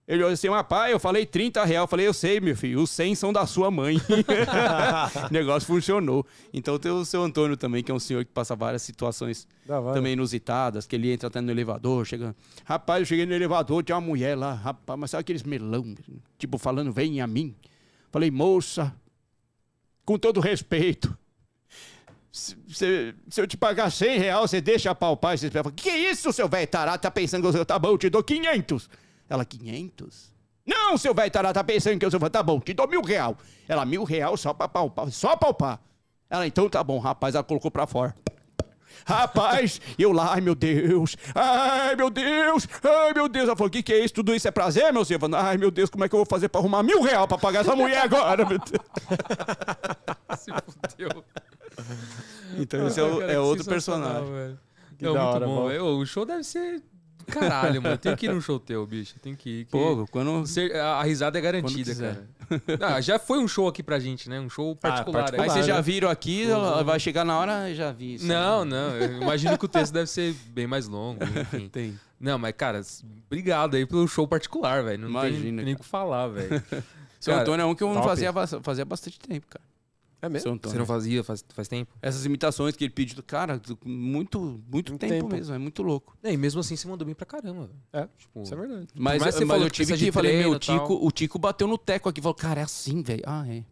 Ele 0.09 0.23
olhou 0.23 0.33
assim, 0.33 0.49
mas 0.49 0.65
pai, 0.65 0.91
eu 0.91 0.99
falei 0.99 1.23
30 1.23 1.63
real. 1.63 1.83
Eu 1.83 1.87
falei, 1.87 2.07
eu 2.07 2.13
sei, 2.15 2.39
meu 2.39 2.55
filho, 2.57 2.81
os 2.81 2.89
100 2.89 3.13
são 3.13 3.31
da 3.31 3.45
sua 3.45 3.69
mãe. 3.69 3.95
o 5.29 5.31
negócio 5.31 5.67
funcionou. 5.67 6.25
Então 6.51 6.79
tem 6.79 6.91
o 6.91 7.05
seu 7.05 7.21
Antônio 7.21 7.55
também, 7.55 7.83
que 7.83 7.91
é 7.91 7.93
um 7.93 7.99
senhor 7.99 8.25
que 8.25 8.31
passa 8.31 8.55
várias 8.55 8.81
situações 8.81 9.47
também 9.93 10.13
inusitadas, 10.13 10.87
que 10.87 10.95
ele 10.95 11.11
entra 11.11 11.27
até 11.27 11.39
no 11.39 11.51
elevador, 11.51 12.07
chega... 12.07 12.35
Rapaz, 12.65 13.01
eu 13.01 13.05
cheguei 13.05 13.27
no 13.27 13.35
elevador, 13.35 13.83
tinha 13.83 13.95
uma 13.95 14.01
mulher 14.01 14.35
lá, 14.35 14.51
rapaz, 14.55 14.99
mas 14.99 15.11
sabe 15.11 15.21
aqueles 15.21 15.43
melão, 15.43 15.93
tipo, 16.39 16.57
falando, 16.57 16.91
vem 16.91 17.21
a 17.21 17.27
mim. 17.27 17.53
Falei, 18.11 18.31
moça, 18.31 18.91
com 20.03 20.17
todo 20.17 20.39
respeito, 20.39 21.15
se, 22.31 22.57
se- 22.67 23.13
se 23.29 23.39
eu 23.41 23.45
te 23.45 23.55
pagar 23.55 23.91
100 23.91 24.17
reais, 24.17 24.49
você 24.49 24.59
deixa 24.59 24.95
palpar 24.95 25.35
esses 25.35 25.51
pés. 25.51 25.63
Que 25.75 25.91
isso, 25.91 26.33
seu 26.33 26.49
velho 26.49 26.67
tarado, 26.67 26.99
tá 26.99 27.11
pensando 27.11 27.47
que 27.51 27.55
eu... 27.55 27.63
Tá 27.63 27.77
bom, 27.77 27.89
eu 27.89 27.97
te 27.99 28.09
dou 28.09 28.23
500. 28.23 28.89
Ela, 29.29 29.45
500? 29.45 30.33
Não, 30.65 30.97
seu 30.97 31.13
velho 31.13 31.31
tarado, 31.31 31.53
tá 31.53 31.63
pensando 31.63 31.97
que 31.99 32.05
eu 32.05 32.11
sou... 32.11 32.19
Tá 32.29 32.43
bom, 32.43 32.59
te 32.59 32.73
dou 32.73 32.87
mil 32.87 33.01
real. 33.01 33.37
Ela, 33.67 33.85
mil 33.85 34.03
real 34.03 34.35
só 34.37 34.53
pra 34.53 34.67
palpar, 34.67 35.09
só 35.11 35.35
palpar. 35.35 35.79
Ela, 36.29 36.45
então 36.45 36.69
tá 36.69 36.83
bom, 36.83 36.99
rapaz, 36.99 37.33
ela 37.35 37.43
colocou 37.43 37.71
pra 37.71 37.87
fora. 37.87 38.15
Rapaz, 39.05 39.79
eu 39.97 40.11
lá, 40.11 40.33
ai 40.33 40.41
meu 40.41 40.53
Deus, 40.53 41.15
ai 41.33 41.95
meu 41.95 42.09
Deus, 42.09 42.67
ai 42.83 43.13
meu 43.13 43.27
Deus. 43.29 43.47
Ela 43.47 43.55
falou: 43.55 43.67
o 43.67 43.71
que, 43.71 43.81
que 43.81 43.93
é 43.93 44.03
isso? 44.03 44.13
Tudo 44.13 44.35
isso 44.35 44.47
é 44.47 44.51
prazer, 44.51 44.91
meu 44.91 45.05
senhor? 45.05 45.17
Eu 45.17 45.29
falei, 45.29 45.39
ai 45.47 45.57
meu 45.57 45.71
Deus, 45.71 45.89
como 45.89 46.03
é 46.03 46.09
que 46.09 46.13
eu 46.13 46.19
vou 46.19 46.25
fazer 46.25 46.49
pra 46.49 46.59
arrumar 46.59 46.83
mil 46.83 47.01
real 47.01 47.27
pra 47.27 47.37
pagar 47.37 47.61
essa 47.61 47.75
mulher 47.75 48.01
agora, 48.01 48.45
meu 48.45 48.59
Deus? 48.59 48.83
Se 50.37 50.51
fudeu. 50.51 51.23
Então 52.57 52.87
esse 52.87 52.99
é, 52.99 53.03
o- 53.03 53.21
é 53.21 53.39
outro 53.39 53.65
personagem. 53.65 54.31
velho. 54.31 54.59
Da 54.99 55.09
muito 55.09 55.21
hora, 55.23 55.45
bom. 55.47 55.55
bom. 55.55 55.67
velho. 55.69 55.85
Ô, 55.85 55.97
O 55.99 56.05
show 56.05 56.25
deve 56.25 56.43
ser 56.43 56.83
caralho, 57.29 57.81
mano. 57.81 57.97
Tem 57.97 58.15
que 58.15 58.25
ir 58.25 58.33
no 58.33 58.41
show 58.41 58.59
teu, 58.59 58.85
bicho. 58.85 59.15
Tem 59.19 59.35
que 59.35 59.49
ir. 59.61 59.65
que- 59.65 59.71
Pô, 59.71 60.05
quando. 60.11 60.45
Ser- 60.45 60.75
a 60.75 60.99
a 60.99 61.03
risada 61.03 61.37
é 61.37 61.41
garantida, 61.41 61.95
cara. 61.95 62.27
Ah, 62.81 62.99
já 63.01 63.19
foi 63.19 63.39
um 63.39 63.47
show 63.47 63.67
aqui 63.67 63.83
pra 63.83 63.99
gente, 63.99 64.27
né? 64.29 64.39
Um 64.39 64.49
show 64.49 64.75
particular. 64.75 65.23
particular. 65.23 65.43
Aí 65.43 65.49
vocês 65.49 65.65
já 65.65 65.75
né? 65.75 65.81
viram 65.81 66.09
aqui, 66.09 66.49
ela 66.49 66.83
vai 66.83 66.99
chegar 66.99 67.23
na 67.23 67.37
hora, 67.37 67.73
já 67.75 67.91
vi 67.91 68.15
isso. 68.15 68.25
Não, 68.25 68.65
não. 68.65 68.95
Eu 68.95 69.21
imagino 69.21 69.57
que 69.57 69.65
o 69.65 69.67
texto 69.67 69.93
deve 69.93 70.07
ser 70.07 70.33
bem 70.47 70.65
mais 70.67 70.87
longo, 70.87 71.23
enfim. 71.23 71.69
Tem. 71.71 71.99
Não, 72.19 72.37
mas, 72.37 72.53
cara, 72.57 72.81
obrigado 73.27 73.75
aí 73.75 73.85
pelo 73.85 74.07
show 74.07 74.27
particular, 74.27 74.83
velho. 74.83 75.03
Não 75.03 75.09
Imagina, 75.09 75.41
tem 75.41 75.65
nem 75.65 75.73
o 75.73 75.79
que 75.79 75.85
falar, 75.85 76.27
velho. 76.27 76.61
Seu 77.19 77.33
Cara, 77.33 77.43
Antônio 77.43 77.63
é 77.63 77.65
um 77.65 77.75
que 77.75 77.83
eu 77.83 77.93
não 77.93 78.01
fazia, 78.03 78.31
fazia 78.61 78.85
bastante 78.85 79.19
tempo, 79.19 79.45
cara. 79.47 79.63
É 80.21 80.27
mesmo? 80.27 80.43
Seu 80.43 80.51
Antônio. 80.53 80.73
Você 80.73 80.79
não 80.79 80.85
fazia 80.85 81.23
faz, 81.23 81.45
faz 81.49 81.67
tempo? 81.67 81.91
Essas 82.01 82.25
imitações 82.25 82.75
que 82.75 82.83
ele 82.83 82.93
pediu, 82.93 83.23
cara, 83.23 83.61
muito, 83.85 84.39
muito 84.69 84.91
Muito 84.91 84.97
tempo, 84.97 85.13
tempo. 85.13 85.29
mesmo, 85.29 85.55
é 85.55 85.57
muito 85.57 85.81
louco. 85.81 86.17
É, 86.21 86.33
e 86.33 86.37
mesmo 86.37 86.59
assim 86.59 86.75
você 86.75 86.87
mandou 86.87 87.05
bem 87.05 87.15
pra 87.15 87.25
caramba. 87.25 87.69
É, 87.93 88.07
Tipo, 88.17 88.43
Isso 88.43 88.53
é 88.53 88.57
verdade. 88.57 88.87
Mas, 88.95 89.17
que 89.17 89.25
mas 89.25 89.35
falou 89.47 89.63
eu 89.65 89.69
que 89.69 89.75
tive 89.77 89.93
que 89.93 89.97
de 90.05 90.11
falei, 90.11 90.37
meu, 90.39 90.59
tal. 90.59 90.79
Tico, 90.79 91.05
o 91.05 91.11
Tico 91.11 91.39
bateu 91.39 91.67
no 91.67 91.77
teco 91.77 92.09
aqui, 92.09 92.21
falou, 92.21 92.35
cara, 92.35 92.59
é 92.59 92.63
assim, 92.63 93.01
velho. 93.01 93.23
Ah, 93.25 93.47
é. 93.47 93.63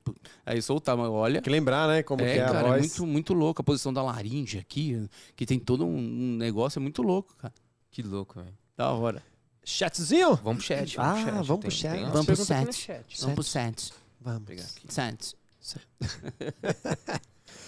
Aí 0.45 0.61
soltava, 0.61 1.10
olha. 1.10 1.36
Tem 1.36 1.41
que 1.44 1.49
lembrar, 1.49 1.88
né? 1.88 2.02
Como 2.03 2.22
é, 2.24 2.34
que 2.34 2.40
é 2.40 2.44
a 2.44 2.48
cara, 2.48 2.60
é 2.60 2.72
voz. 2.72 2.80
muito, 2.82 3.06
muito 3.06 3.34
louco. 3.34 3.61
A 3.61 3.64
posição 3.64 3.91
da 3.94 4.02
laringe 4.02 4.57
aqui, 4.57 5.07
que 5.36 5.45
tem 5.45 5.60
todo 5.60 5.86
um 5.86 6.38
negócio, 6.38 6.80
é 6.80 6.82
muito 6.82 7.02
louco, 7.02 7.36
cara. 7.38 7.53
que 7.91 8.02
louco, 8.02 8.40
velho. 8.40 8.56
Da 8.78 8.91
hora. 8.91 9.22
Chatzinho? 9.65 10.36
Vamos 10.36 10.65
pro 10.65 10.76
chat. 10.78 10.98
Ah, 10.98 11.14
Vamos 11.14 11.24
pro 11.26 11.32
chat. 11.36 11.45
vamos 11.45 11.60
pro 11.61 11.72
chat. 11.72 11.91
tem 11.98 12.06
Vamos 12.10 12.26
pro 12.26 12.36
chat. 12.45 12.74
chat. 12.74 13.19
Vamos 13.22 13.34
pro 13.36 13.44
Santos. 13.44 13.94
Vamos. 14.22 14.44
pegar 14.44 14.64
Santos. 15.68 15.88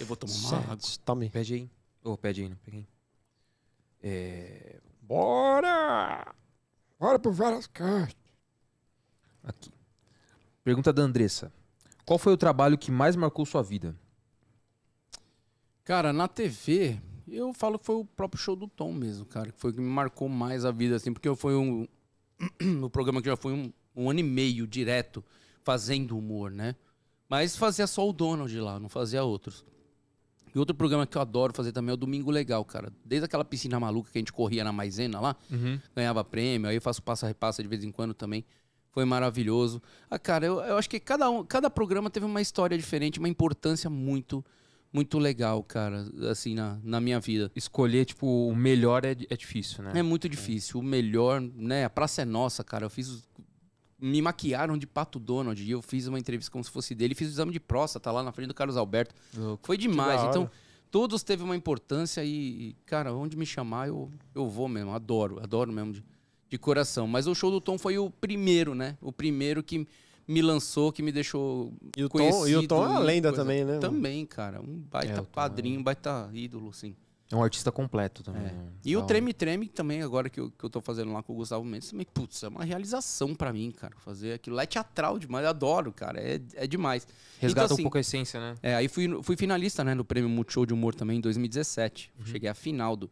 Eu 0.00 0.06
vou 0.06 0.16
tomar 0.16 0.32
uma 0.32 0.72
água. 0.72 0.78
Tome. 1.04 1.30
Pede 1.30 1.54
aí. 1.54 1.70
Ô, 2.02 2.16
pede 2.16 2.42
aí, 2.42 2.48
não 2.48 2.56
peguei. 2.56 2.86
É... 4.02 4.80
Bora! 5.02 6.34
Bora 6.98 7.18
pro 7.18 7.32
várias 7.32 7.66
cartas. 7.66 8.16
Aqui. 9.42 9.70
Pergunta 10.64 10.92
da 10.92 11.02
Andressa. 11.02 11.52
Qual 12.06 12.18
foi 12.18 12.32
o 12.32 12.36
trabalho 12.36 12.78
que 12.78 12.90
mais 12.90 13.16
marcou 13.16 13.44
sua 13.44 13.62
vida? 13.62 13.94
Cara, 15.84 16.12
na 16.12 16.28
TV, 16.28 17.00
eu 17.28 17.52
falo 17.52 17.78
que 17.78 17.84
foi 17.84 17.96
o 17.96 18.04
próprio 18.04 18.40
show 18.40 18.56
do 18.56 18.68
Tom 18.68 18.92
mesmo, 18.92 19.26
cara. 19.26 19.52
Que 19.52 19.58
foi 19.58 19.70
o 19.70 19.74
que 19.74 19.80
me 19.80 19.88
marcou 19.88 20.28
mais 20.28 20.64
a 20.64 20.70
vida, 20.70 20.96
assim, 20.96 21.12
porque 21.12 21.34
foi 21.34 21.54
um. 21.56 21.86
o 22.82 22.88
programa 22.88 23.20
que 23.20 23.28
já 23.28 23.36
foi 23.36 23.52
um, 23.52 23.72
um 23.94 24.08
ano 24.08 24.20
e 24.20 24.22
meio 24.22 24.66
direto 24.66 25.24
fazendo 25.62 26.16
humor, 26.16 26.50
né? 26.50 26.74
Mas 27.30 27.56
fazia 27.56 27.86
só 27.86 28.06
o 28.08 28.12
Donald 28.12 28.58
lá, 28.60 28.80
não 28.80 28.88
fazia 28.88 29.22
outros. 29.22 29.64
E 30.52 30.58
outro 30.58 30.74
programa 30.74 31.06
que 31.06 31.16
eu 31.16 31.22
adoro 31.22 31.52
fazer 31.54 31.70
também 31.70 31.92
é 31.92 31.94
o 31.94 31.96
Domingo 31.96 32.28
Legal, 32.28 32.64
cara. 32.64 32.92
Desde 33.04 33.24
aquela 33.24 33.44
piscina 33.44 33.78
maluca 33.78 34.10
que 34.10 34.18
a 34.18 34.20
gente 34.20 34.32
corria 34.32 34.64
na 34.64 34.72
maisena 34.72 35.20
lá, 35.20 35.36
ganhava 35.94 36.24
prêmio, 36.24 36.68
aí 36.68 36.74
eu 36.74 36.82
faço 36.82 37.00
passa-repassa 37.00 37.62
de 37.62 37.68
vez 37.68 37.84
em 37.84 37.92
quando 37.92 38.12
também. 38.12 38.44
Foi 38.90 39.04
maravilhoso. 39.04 39.80
Ah, 40.10 40.18
cara, 40.18 40.44
eu, 40.44 40.58
eu 40.58 40.76
acho 40.76 40.90
que 40.90 40.98
cada, 40.98 41.30
um, 41.30 41.44
cada 41.44 41.70
programa 41.70 42.10
teve 42.10 42.26
uma 42.26 42.40
história 42.40 42.76
diferente, 42.76 43.20
uma 43.20 43.28
importância 43.28 43.88
muito, 43.88 44.44
muito 44.92 45.16
legal, 45.16 45.62
cara, 45.62 46.04
assim, 46.28 46.56
na, 46.56 46.80
na 46.82 47.00
minha 47.00 47.20
vida. 47.20 47.52
Escolher, 47.54 48.04
tipo, 48.04 48.26
o 48.26 48.56
melhor 48.56 49.04
é, 49.04 49.12
é 49.12 49.36
difícil, 49.36 49.84
né? 49.84 49.92
É 49.94 50.02
muito 50.02 50.28
difícil. 50.28 50.80
O 50.80 50.82
melhor, 50.82 51.40
né? 51.40 51.84
A 51.84 51.90
praça 51.90 52.22
é 52.22 52.24
nossa, 52.24 52.64
cara. 52.64 52.84
Eu 52.86 52.90
fiz. 52.90 53.22
Me 54.00 54.22
maquiaram 54.22 54.78
de 54.78 54.86
Pato 54.86 55.18
Donald 55.18 55.62
e 55.62 55.70
eu 55.70 55.82
fiz 55.82 56.06
uma 56.06 56.18
entrevista 56.18 56.50
como 56.50 56.64
se 56.64 56.70
fosse 56.70 56.94
dele. 56.94 57.14
Fiz 57.14 57.28
o 57.28 57.30
exame 57.32 57.52
de 57.52 57.60
próstata 57.60 58.10
lá 58.10 58.22
na 58.22 58.32
frente 58.32 58.48
do 58.48 58.54
Carlos 58.54 58.76
Alberto. 58.76 59.14
Louco. 59.36 59.66
Foi 59.66 59.76
demais. 59.76 60.22
Então, 60.24 60.50
todos 60.90 61.22
teve 61.22 61.42
uma 61.42 61.54
importância 61.54 62.24
e, 62.24 62.74
cara, 62.86 63.12
onde 63.12 63.36
me 63.36 63.44
chamar, 63.44 63.88
eu, 63.88 64.10
eu 64.34 64.48
vou 64.48 64.68
mesmo. 64.68 64.92
Adoro, 64.92 65.38
adoro 65.42 65.70
mesmo 65.72 65.92
de, 65.92 66.04
de 66.48 66.58
coração. 66.58 67.06
Mas 67.06 67.26
o 67.26 67.34
show 67.34 67.50
do 67.50 67.60
Tom 67.60 67.76
foi 67.76 67.98
o 67.98 68.08
primeiro, 68.10 68.74
né? 68.74 68.96
O 69.02 69.12
primeiro 69.12 69.62
que 69.62 69.86
me 70.26 70.40
lançou, 70.40 70.92
que 70.92 71.02
me 71.02 71.10
deixou 71.12 71.72
E 71.96 72.04
o 72.04 72.08
Tom, 72.08 72.18
conhecido. 72.18 72.48
e 72.48 72.56
o 72.56 72.68
Tom 72.68 72.84
é 72.84 72.88
uma 72.88 72.98
lenda 73.00 73.28
coisa- 73.30 73.42
também, 73.42 73.64
né? 73.64 73.78
Também, 73.78 74.24
cara. 74.24 74.60
Um 74.60 74.78
baita 74.90 75.12
É, 75.12 75.16
Tom 75.16 75.24
padrinho, 75.24 75.80
um 75.80 75.82
baita 75.82 76.30
ídolo, 76.32 76.72
sim. 76.72 76.94
É 77.32 77.36
um 77.36 77.42
artista 77.44 77.70
completo 77.70 78.24
também. 78.24 78.42
É. 78.42 78.46
né? 78.46 78.72
E 78.84 78.96
o 78.96 78.98
Da 78.98 79.04
hora. 79.04 79.08
Treme 79.08 79.32
Treme 79.32 79.68
também, 79.68 80.02
agora 80.02 80.28
que 80.28 80.40
eu, 80.40 80.50
que 80.50 80.64
eu 80.64 80.68
tô 80.68 80.80
fazendo 80.80 81.12
lá 81.12 81.22
com 81.22 81.32
o 81.32 81.36
Gustavo 81.36 81.64
Mendes, 81.64 81.90
também, 81.90 82.04
putz, 82.12 82.42
é 82.42 82.48
uma 82.48 82.64
realização 82.64 83.36
pra 83.36 83.52
mim, 83.52 83.70
cara. 83.70 83.94
Fazer 83.98 84.32
aquilo 84.32 84.56
lá 84.56 84.64
é 84.64 84.66
teatral 84.66 85.16
demais, 85.16 85.44
eu 85.44 85.50
adoro, 85.50 85.92
cara. 85.92 86.20
É, 86.20 86.40
é 86.54 86.66
demais. 86.66 87.06
Resgata 87.38 87.66
Então, 87.66 87.74
assim, 87.74 87.82
um 87.82 87.84
pouco 87.84 87.98
a 87.98 88.00
essência, 88.00 88.40
né? 88.40 88.56
É, 88.60 88.74
aí 88.74 88.88
fui, 88.88 89.22
fui 89.22 89.36
finalista, 89.36 89.84
né, 89.84 89.94
no 89.94 90.04
Prêmio 90.04 90.28
Multishow 90.28 90.66
de 90.66 90.74
Humor 90.74 90.94
também 90.94 91.18
em 91.18 91.20
2017. 91.20 92.12
Cheguei 92.24 92.48
à 92.48 92.54
final 92.54 92.96
do, 92.96 93.08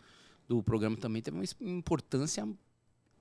do 0.48 0.62
programa 0.64 0.96
também. 0.96 1.22
Teve 1.22 1.36
uma 1.36 1.44
importância 1.60 2.44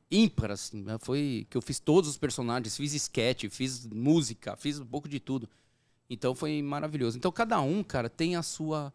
ímpar, 0.10 0.52
assim. 0.52 0.82
né? 0.82 0.98
Foi 1.00 1.46
que 1.50 1.58
eu 1.58 1.62
fiz 1.62 1.80
todos 1.80 2.10
os 2.10 2.18
personagens, 2.18 2.76
fiz 2.76 2.94
sketch, 2.94 3.46
fiz 3.52 3.86
música, 3.86 4.56
fiz 4.56 4.80
um 4.80 4.86
pouco 4.86 5.08
de 5.08 5.20
tudo. 5.20 5.48
Então 6.10 6.34
foi 6.34 6.62
maravilhoso. 6.62 7.18
Então 7.18 7.32
cada 7.32 7.62
um, 7.62 7.84
cara, 7.84 8.10
tem 8.10 8.36
a 8.36 8.42
sua 8.42 8.94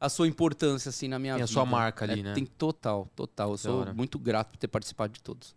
a 0.00 0.08
sua 0.08 0.28
importância 0.28 0.88
assim 0.90 1.08
na 1.08 1.18
minha 1.18 1.34
Tem 1.34 1.42
a 1.42 1.46
vida. 1.46 1.52
sua 1.52 1.64
marca 1.66 2.04
ali, 2.04 2.20
É, 2.20 2.22
né? 2.22 2.34
Tem 2.34 2.46
total, 2.46 3.08
total. 3.16 3.50
Eu 3.52 3.58
sou 3.58 3.80
hora. 3.80 3.92
muito 3.94 4.18
grato 4.18 4.50
por 4.50 4.56
ter 4.56 4.68
participado 4.68 5.12
de 5.12 5.20
todos. 5.22 5.56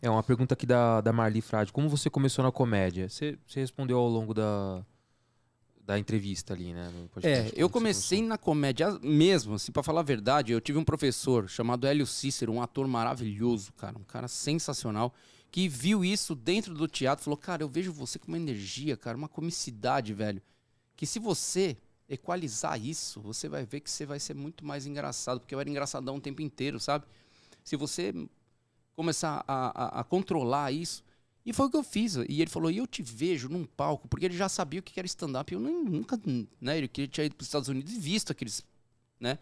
É 0.00 0.08
uma 0.10 0.22
pergunta 0.22 0.54
aqui 0.54 0.66
da, 0.66 1.00
da 1.00 1.12
Marli 1.12 1.40
Frade. 1.40 1.72
Como 1.72 1.88
você 1.88 2.08
começou 2.10 2.42
na 2.44 2.50
comédia? 2.50 3.08
Você, 3.08 3.38
você 3.46 3.60
respondeu 3.60 3.98
ao 3.98 4.08
longo 4.08 4.32
da, 4.34 4.84
da 5.84 5.98
entrevista 5.98 6.54
ali, 6.54 6.72
né? 6.72 6.90
É, 7.22 7.52
eu 7.54 7.68
comecei 7.70 8.22
na 8.22 8.36
comédia 8.38 8.98
mesmo, 9.02 9.54
assim, 9.54 9.70
pra 9.70 9.82
falar 9.82 10.00
a 10.00 10.04
verdade. 10.04 10.52
Eu 10.52 10.60
tive 10.60 10.78
um 10.78 10.84
professor 10.84 11.48
chamado 11.48 11.86
Hélio 11.86 12.06
Cícero, 12.06 12.52
um 12.52 12.60
ator 12.62 12.88
maravilhoso, 12.88 13.72
cara, 13.74 13.96
um 13.98 14.02
cara 14.04 14.26
sensacional, 14.26 15.14
que 15.50 15.68
viu 15.68 16.04
isso 16.04 16.34
dentro 16.34 16.74
do 16.74 16.88
teatro, 16.88 17.24
falou: 17.24 17.36
"Cara, 17.36 17.62
eu 17.62 17.68
vejo 17.68 17.92
você 17.92 18.18
com 18.18 18.28
uma 18.28 18.36
energia, 18.38 18.96
cara, 18.96 19.16
uma 19.16 19.28
comicidade, 19.28 20.12
velho, 20.12 20.42
que 20.96 21.06
se 21.06 21.18
você 21.18 21.76
equalizar 22.08 22.80
isso, 22.80 23.20
você 23.20 23.48
vai 23.48 23.64
ver 23.64 23.80
que 23.80 23.90
você 23.90 24.06
vai 24.06 24.20
ser 24.20 24.34
muito 24.34 24.64
mais 24.64 24.86
engraçado, 24.86 25.40
porque 25.40 25.54
eu 25.54 25.60
era 25.60 25.68
engraçadão 25.70 26.16
o 26.16 26.20
tempo 26.20 26.42
inteiro, 26.42 26.78
sabe? 26.80 27.04
Se 27.64 27.76
você 27.76 28.14
começar 28.94 29.44
a, 29.46 29.98
a- 29.98 30.00
a 30.00 30.04
controlar 30.04 30.72
isso. 30.72 31.04
E 31.44 31.52
foi 31.52 31.66
o 31.66 31.70
que 31.70 31.76
eu 31.76 31.82
fiz. 31.82 32.16
E 32.28 32.40
ele 32.42 32.50
falou: 32.50 32.70
e 32.70 32.78
eu 32.78 32.86
te 32.86 33.02
vejo 33.02 33.48
num 33.48 33.64
palco, 33.64 34.08
porque 34.08 34.26
ele 34.26 34.36
já 34.36 34.48
sabia 34.48 34.80
o 34.80 34.82
que 34.82 34.98
era 34.98 35.06
stand-up. 35.06 35.52
Eu 35.52 35.60
nem, 35.60 35.84
nunca, 35.84 36.20
né? 36.60 36.78
Ele 36.78 36.88
tinha 36.88 37.24
ido 37.26 37.36
para 37.36 37.42
os 37.42 37.48
Estados 37.48 37.68
Unidos 37.68 37.92
e 37.92 37.98
visto 38.00 38.32
aqueles, 38.32 38.62
né? 39.20 39.38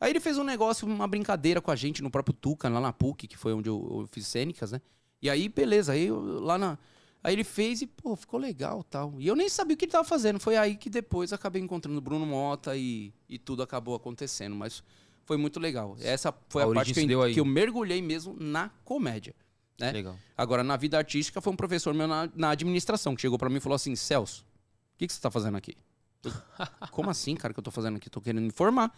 Aí 0.00 0.10
ele 0.10 0.20
fez 0.20 0.38
um 0.38 0.44
negócio, 0.44 0.86
uma 0.86 1.08
brincadeira 1.08 1.60
com 1.60 1.70
a 1.70 1.76
gente 1.76 2.02
no 2.02 2.10
próprio 2.10 2.34
Tuca, 2.34 2.68
lá 2.68 2.80
na 2.80 2.92
PUC, 2.92 3.26
que 3.28 3.36
foi 3.38 3.54
onde 3.54 3.68
eu, 3.68 4.00
eu 4.02 4.08
fiz 4.12 4.26
cênicas, 4.26 4.72
né? 4.72 4.80
E 5.22 5.30
aí, 5.30 5.48
beleza, 5.48 5.92
aí 5.92 6.06
eu, 6.06 6.20
lá 6.40 6.58
na. 6.58 6.78
Aí 7.24 7.32
ele 7.32 7.42
fez 7.42 7.80
e, 7.80 7.86
pô, 7.86 8.14
ficou 8.14 8.38
legal 8.38 8.84
tal. 8.84 9.14
E 9.18 9.26
eu 9.26 9.34
nem 9.34 9.48
sabia 9.48 9.74
o 9.74 9.78
que 9.78 9.86
ele 9.86 9.92
tava 9.92 10.04
fazendo. 10.04 10.38
Foi 10.38 10.58
aí 10.58 10.76
que 10.76 10.90
depois 10.90 11.32
acabei 11.32 11.62
encontrando 11.62 11.96
o 11.96 12.00
Bruno 12.02 12.26
Mota 12.26 12.76
e, 12.76 13.14
e 13.26 13.38
tudo 13.38 13.62
acabou 13.62 13.94
acontecendo. 13.94 14.54
Mas 14.54 14.82
foi 15.24 15.38
muito 15.38 15.58
legal. 15.58 15.96
Essa 16.00 16.34
foi 16.50 16.62
A 16.62 16.66
a, 16.66 16.74
parte 16.74 16.92
que 16.92 17.10
eu, 17.10 17.32
que 17.32 17.40
eu 17.40 17.44
mergulhei 17.46 18.02
mesmo 18.02 18.36
na 18.38 18.68
comédia. 18.84 19.34
né? 19.80 19.90
Legal. 19.90 20.18
Agora, 20.36 20.62
na 20.62 20.76
vida 20.76 20.98
artística, 20.98 21.40
foi 21.40 21.50
um 21.50 21.56
professor 21.56 21.94
meu 21.94 22.06
na, 22.06 22.28
na 22.34 22.50
administração 22.50 23.14
que 23.14 23.22
chegou 23.22 23.38
pra 23.38 23.48
mim 23.48 23.56
e 23.56 23.60
falou 23.60 23.76
assim: 23.76 23.96
Celso, 23.96 24.44
o 24.94 24.98
que, 24.98 25.06
que 25.06 25.12
você 25.14 25.20
tá 25.20 25.30
fazendo 25.30 25.56
aqui? 25.56 25.74
Eu, 26.22 26.30
Como 26.92 27.08
assim, 27.08 27.34
cara, 27.36 27.54
que 27.54 27.58
eu 27.58 27.64
tô 27.64 27.70
fazendo 27.70 27.96
aqui? 27.96 28.10
Tô 28.10 28.20
querendo 28.20 28.42
me 28.44 28.52
formar. 28.52 28.94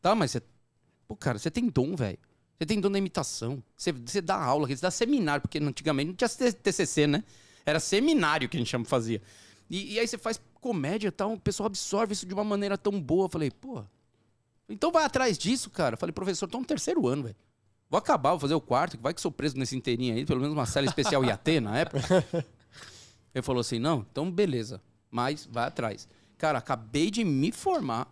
Tá, 0.00 0.14
mas 0.14 0.30
você. 0.30 0.42
Pô, 1.08 1.16
cara, 1.16 1.40
você 1.40 1.50
tem 1.50 1.66
dom, 1.68 1.96
velho. 1.96 2.18
Você 2.56 2.66
tem 2.66 2.80
dom 2.80 2.88
da 2.90 2.98
imitação. 2.98 3.60
Você, 3.76 3.90
você 3.90 4.20
dá 4.20 4.36
aula, 4.36 4.68
você 4.68 4.80
dá 4.80 4.92
seminário, 4.92 5.42
porque 5.42 5.58
antigamente 5.58 6.06
não 6.06 6.14
tinha 6.14 6.28
TCC, 6.52 7.08
né? 7.08 7.24
Era 7.68 7.80
seminário 7.80 8.48
que 8.48 8.56
a 8.56 8.60
gente 8.60 8.70
chama, 8.70 8.84
fazia. 8.84 9.20
E, 9.68 9.94
e 9.94 9.98
aí 9.98 10.08
você 10.08 10.16
faz 10.16 10.40
comédia 10.54 11.08
e 11.08 11.10
tal, 11.10 11.34
o 11.34 11.38
pessoal 11.38 11.66
absorve 11.66 12.14
isso 12.14 12.24
de 12.24 12.32
uma 12.32 12.42
maneira 12.42 12.78
tão 12.78 12.98
boa. 12.98 13.26
Eu 13.26 13.28
falei, 13.28 13.50
pô, 13.50 13.84
então 14.68 14.90
vai 14.90 15.04
atrás 15.04 15.36
disso, 15.36 15.68
cara. 15.68 15.94
Eu 15.94 15.98
falei, 15.98 16.12
professor, 16.12 16.48
tô 16.48 16.58
no 16.58 16.64
terceiro 16.64 17.06
ano, 17.06 17.24
velho. 17.24 17.36
Vou 17.90 17.98
acabar, 17.98 18.30
vou 18.30 18.40
fazer 18.40 18.54
o 18.54 18.60
quarto, 18.60 18.96
que 18.96 19.02
vai 19.02 19.12
que 19.12 19.20
sou 19.20 19.30
preso 19.30 19.58
nesse 19.58 19.76
inteirinho 19.76 20.14
aí, 20.14 20.24
pelo 20.24 20.40
menos 20.40 20.54
uma 20.54 20.64
cela 20.64 20.86
especial 20.86 21.22
IAT 21.24 21.60
na 21.60 21.78
época. 21.78 22.00
Ele 23.34 23.42
falou 23.42 23.60
assim: 23.60 23.78
não, 23.78 24.06
então 24.10 24.30
beleza, 24.30 24.80
mas 25.10 25.46
vai 25.50 25.66
atrás. 25.66 26.08
Cara, 26.38 26.58
acabei 26.58 27.10
de 27.10 27.22
me 27.22 27.52
formar, 27.52 28.08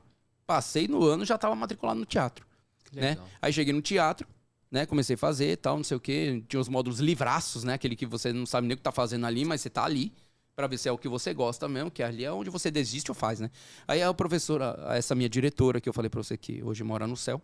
passei 0.46 0.86
no 0.86 1.02
ano, 1.02 1.24
já 1.24 1.38
tava 1.38 1.54
matriculado 1.54 1.98
no 1.98 2.06
teatro. 2.06 2.46
Né? 2.92 3.16
Aí 3.40 3.52
cheguei 3.52 3.72
no 3.72 3.82
teatro, 3.82 4.26
né? 4.70 4.86
Comecei 4.86 5.14
a 5.14 5.18
fazer 5.18 5.56
tal, 5.56 5.76
não 5.76 5.84
sei 5.84 5.96
o 5.96 6.00
quê. 6.00 6.42
Tinha 6.48 6.60
os 6.60 6.68
módulos 6.68 7.00
livraços, 7.00 7.64
né? 7.64 7.74
Aquele 7.74 7.96
que 7.96 8.06
você 8.06 8.32
não 8.32 8.46
sabe 8.46 8.66
nem 8.66 8.74
o 8.74 8.76
que 8.76 8.82
tá 8.82 8.92
fazendo 8.92 9.26
ali, 9.26 9.44
mas 9.44 9.60
você 9.60 9.70
tá 9.70 9.84
ali, 9.84 10.12
Pra 10.56 10.66
ver 10.66 10.78
se 10.78 10.88
é 10.88 10.92
o 10.92 10.96
que 10.96 11.06
você 11.06 11.34
gosta 11.34 11.68
mesmo, 11.68 11.90
que 11.90 12.02
ali 12.02 12.24
é 12.24 12.32
onde 12.32 12.48
você 12.48 12.70
desiste 12.70 13.10
ou 13.10 13.14
faz, 13.14 13.38
né? 13.38 13.50
Aí 13.86 14.02
a 14.02 14.12
professora, 14.14 14.74
essa 14.88 15.14
minha 15.14 15.28
diretora, 15.28 15.82
que 15.82 15.86
eu 15.86 15.92
falei 15.92 16.08
pra 16.08 16.22
você 16.22 16.34
que 16.34 16.62
hoje 16.62 16.82
mora 16.82 17.06
no 17.06 17.14
céu, 17.14 17.42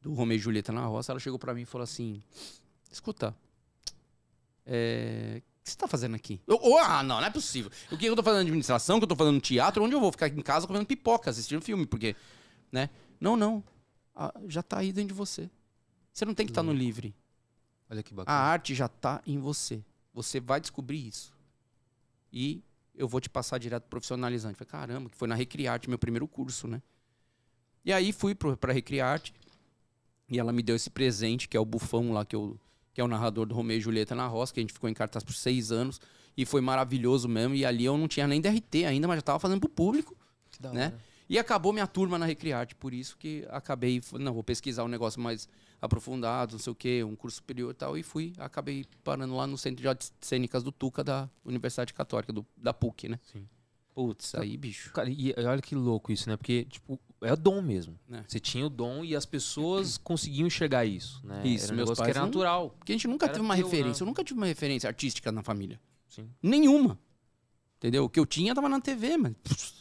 do 0.00 0.14
Romeu 0.14 0.36
e 0.36 0.38
Julieta 0.38 0.70
na 0.70 0.86
roça, 0.86 1.10
ela 1.10 1.18
chegou 1.18 1.40
pra 1.40 1.52
mim 1.52 1.62
e 1.62 1.64
falou 1.64 1.82
assim: 1.82 2.22
Escuta, 2.88 3.34
é, 4.64 5.38
o 5.38 5.64
que 5.64 5.70
você 5.70 5.76
tá 5.76 5.88
fazendo 5.88 6.14
aqui? 6.14 6.40
Eu, 6.46 6.56
oh, 6.62 6.78
ah, 6.78 7.02
não, 7.02 7.20
não 7.20 7.26
é 7.26 7.30
possível. 7.30 7.68
O 7.90 7.98
que 7.98 8.06
eu 8.06 8.14
tô 8.14 8.22
fazendo 8.22 8.42
administração, 8.42 8.98
o 8.98 9.00
que 9.00 9.04
eu 9.04 9.08
tô 9.08 9.16
fazendo 9.16 9.40
teatro, 9.40 9.82
onde 9.82 9.96
eu 9.96 10.00
vou 10.00 10.12
ficar 10.12 10.28
em 10.28 10.40
casa 10.40 10.68
comendo 10.68 10.86
pipoca, 10.86 11.30
assistindo 11.30 11.60
filme, 11.60 11.84
porque, 11.84 12.14
né? 12.70 12.90
Não, 13.20 13.36
não. 13.36 13.60
Ah, 14.14 14.32
já 14.46 14.62
tá 14.62 14.78
aí 14.78 14.92
dentro 14.92 15.08
de 15.08 15.14
você. 15.14 15.50
Você 16.12 16.24
não 16.24 16.34
tem 16.34 16.46
que 16.46 16.52
estar 16.52 16.62
no 16.62 16.72
livre. 16.72 17.14
Olha 17.88 18.02
que 18.02 18.12
A 18.12 18.16
bacana. 18.16 18.38
arte 18.38 18.74
já 18.74 18.88
tá 18.88 19.20
em 19.26 19.38
você. 19.38 19.82
Você 20.14 20.40
vai 20.40 20.60
descobrir 20.60 21.06
isso. 21.06 21.32
E 22.32 22.62
eu 22.94 23.08
vou 23.08 23.20
te 23.20 23.28
passar 23.28 23.58
direto 23.58 23.82
pro 23.84 23.90
profissionalizante. 23.90 24.56
Falei, 24.56 24.70
caramba, 24.70 25.10
que 25.10 25.16
foi 25.16 25.26
na 25.28 25.34
Recriarte, 25.34 25.88
meu 25.88 25.98
primeiro 25.98 26.26
curso, 26.28 26.68
né? 26.68 26.82
E 27.84 27.92
aí 27.92 28.12
fui 28.12 28.34
pro, 28.34 28.56
pra 28.56 28.72
Recriarte. 28.72 29.32
E 30.28 30.38
ela 30.38 30.52
me 30.52 30.62
deu 30.62 30.76
esse 30.76 30.90
presente, 30.90 31.48
que 31.48 31.56
é 31.56 31.60
o 31.60 31.64
bufão 31.64 32.12
lá, 32.12 32.24
que, 32.24 32.36
eu, 32.36 32.58
que 32.92 33.00
é 33.00 33.04
o 33.04 33.08
narrador 33.08 33.46
do 33.46 33.54
Romeu 33.54 33.78
e 33.78 33.80
Julieta 33.80 34.14
na 34.14 34.26
Roça, 34.26 34.52
que 34.54 34.60
a 34.60 34.62
gente 34.62 34.72
ficou 34.72 34.88
em 34.88 34.94
cartaz 34.94 35.24
por 35.24 35.32
seis 35.32 35.72
anos. 35.72 36.00
E 36.36 36.44
foi 36.46 36.60
maravilhoso 36.60 37.28
mesmo. 37.28 37.54
E 37.54 37.64
ali 37.64 37.84
eu 37.84 37.96
não 37.98 38.06
tinha 38.06 38.26
nem 38.28 38.40
DRT 38.40 38.84
ainda, 38.86 39.08
mas 39.08 39.16
já 39.16 39.22
tava 39.22 39.40
fazendo 39.40 39.60
pro 39.60 39.68
público 39.68 40.16
Que 40.50 40.62
da 40.62 40.72
né? 40.72 40.86
hora. 40.86 41.00
E 41.28 41.38
acabou 41.38 41.72
minha 41.72 41.86
turma 41.86 42.18
na 42.18 42.26
Recriarte, 42.26 42.74
por 42.74 42.92
isso 42.92 43.16
que 43.16 43.46
acabei, 43.50 44.00
não, 44.14 44.32
vou 44.34 44.42
pesquisar 44.42 44.82
um 44.82 44.88
negócio 44.88 45.20
mais 45.20 45.48
aprofundado, 45.80 46.52
não 46.52 46.58
sei 46.58 46.70
o 46.72 46.74
quê, 46.76 47.02
um 47.04 47.16
curso 47.16 47.36
superior 47.36 47.70
e 47.70 47.74
tal, 47.74 47.96
e 47.96 48.02
fui, 48.02 48.32
acabei 48.38 48.84
parando 49.02 49.34
lá 49.34 49.46
no 49.46 49.56
Centro 49.56 49.80
de 49.80 49.88
Artes 49.88 50.12
Cênicas 50.20 50.62
do 50.62 50.70
Tuca, 50.70 51.02
da 51.02 51.28
Universidade 51.44 51.94
Católica, 51.94 52.32
do, 52.32 52.44
da 52.56 52.72
PUC, 52.74 53.08
né? 53.08 53.18
Sim. 53.32 53.46
Putz, 53.94 54.34
aí, 54.34 54.56
bicho. 54.56 54.92
Cara, 54.92 55.10
e 55.10 55.34
olha 55.36 55.60
que 55.60 55.74
louco 55.74 56.12
isso, 56.12 56.28
né? 56.28 56.36
Porque, 56.36 56.64
tipo, 56.64 56.98
é 57.20 57.34
dom 57.34 57.60
mesmo. 57.60 57.98
É. 58.10 58.22
Você 58.26 58.38
tinha 58.38 58.64
o 58.64 58.70
dom 58.70 59.04
e 59.04 59.16
as 59.16 59.26
pessoas 59.26 59.98
conseguiam 60.04 60.46
enxergar 60.46 60.84
isso, 60.86 61.20
né? 61.24 61.42
Isso, 61.44 61.64
era 61.64 61.72
um 61.72 61.76
meus 61.76 61.88
negócio 61.88 61.94
que 61.94 62.06
pais 62.06 62.10
era 62.16 62.20
não- 62.20 62.26
natural. 62.26 62.70
Porque 62.78 62.92
a 62.92 62.94
gente 62.94 63.08
nunca 63.08 63.26
Era 63.26 63.32
teve 63.34 63.44
uma 63.44 63.56
teu, 63.56 63.64
referência, 63.66 64.00
né? 64.00 64.02
eu 64.02 64.06
nunca 64.06 64.22
tive 64.24 64.38
uma 64.38 64.46
referência 64.46 64.86
artística 64.88 65.32
na 65.32 65.42
família. 65.42 65.80
Sim. 66.08 66.30
Nenhuma. 66.42 66.98
Entendeu? 67.78 68.04
O 68.04 68.08
que 68.08 68.20
eu 68.20 68.26
tinha 68.26 68.54
tava 68.54 68.68
na 68.68 68.80
TV, 68.80 69.16
mas 69.16 69.32
pff, 69.42 69.72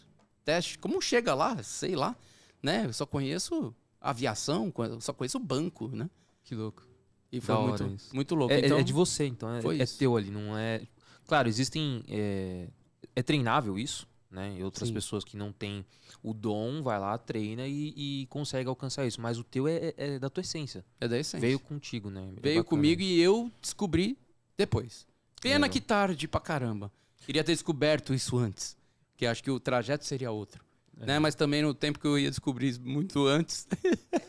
teste, 0.44 0.80
como 0.80 1.00
chega 1.02 1.34
lá, 1.36 1.62
sei 1.64 1.96
lá, 1.96 2.16
né? 2.64 2.86
Eu 2.88 2.94
só 2.94 3.06
conheço 3.06 3.74
aviação, 4.02 4.72
só 5.00 5.14
conheço 5.14 5.40
banco, 5.40 5.88
né? 5.90 6.10
Que 6.44 6.56
louco. 6.56 6.88
E 7.32 7.40
foi 7.40 7.56
muito, 7.56 7.98
muito 8.14 8.36
louco. 8.36 8.54
É, 8.54 8.60
é- 8.62 8.66
então, 8.66 8.78
é 8.80 8.84
de 8.84 8.94
você, 8.94 9.26
então. 9.28 9.50
É, 9.54 9.60
é 9.82 9.86
teu 9.86 10.18
ali, 10.18 10.32
não 10.32 10.58
é. 10.58 10.82
Claro, 11.28 11.48
existem. 11.48 12.04
É, 12.08 12.68
é 13.16 13.22
treinável 13.22 13.78
isso, 13.78 14.08
né? 14.32 14.56
E 14.58 14.64
outras 14.64 14.88
Sim. 14.88 14.94
pessoas 14.96 15.24
que 15.24 15.38
não 15.38 15.52
têm 15.52 15.86
o 16.24 16.34
dom, 16.34 16.82
vai 16.82 17.00
lá, 17.00 17.18
treina 17.18 17.68
e, 17.68 17.94
e 18.24 18.26
consegue 18.28 18.68
alcançar 18.68 19.06
isso. 19.06 19.22
Mas 19.22 19.38
o 19.38 19.44
teu 19.44 19.68
é, 19.68 19.76
é- 19.90 19.94
é 19.98 20.20
da 20.20 20.30
tua 20.30 20.42
essência. 20.42 20.84
é 21.00 21.08
da 21.08 21.20
essência. 21.20 21.40
Veio 21.40 21.60
contigo, 21.60 22.10
né? 22.10 22.34
É 22.38 22.42
Veio 22.42 22.64
comigo 22.64 23.02
e 23.02 23.20
eu 23.20 23.52
descobri 23.62 24.18
depois. 24.58 25.06
Pena 25.40 25.70
que 25.70 25.80
tarde 25.80 26.28
pra 26.28 26.42
caramba. 26.42 26.92
Queria 27.26 27.44
ter 27.44 27.52
descoberto 27.54 28.14
isso 28.14 28.38
antes. 28.38 28.76
Que 29.16 29.26
acho 29.28 29.44
que 29.44 29.52
o 29.52 29.60
trajeto 29.60 30.04
seria 30.04 30.32
outro. 30.32 30.66
É. 31.00 31.06
Né? 31.06 31.20
Mas 31.20 31.36
também 31.36 31.62
no 31.62 31.74
tempo 31.74 32.00
que 32.00 32.06
eu 32.06 32.18
ia 32.20 32.30
descobrir 32.30 32.80
muito 32.80 33.26
antes, 33.26 33.68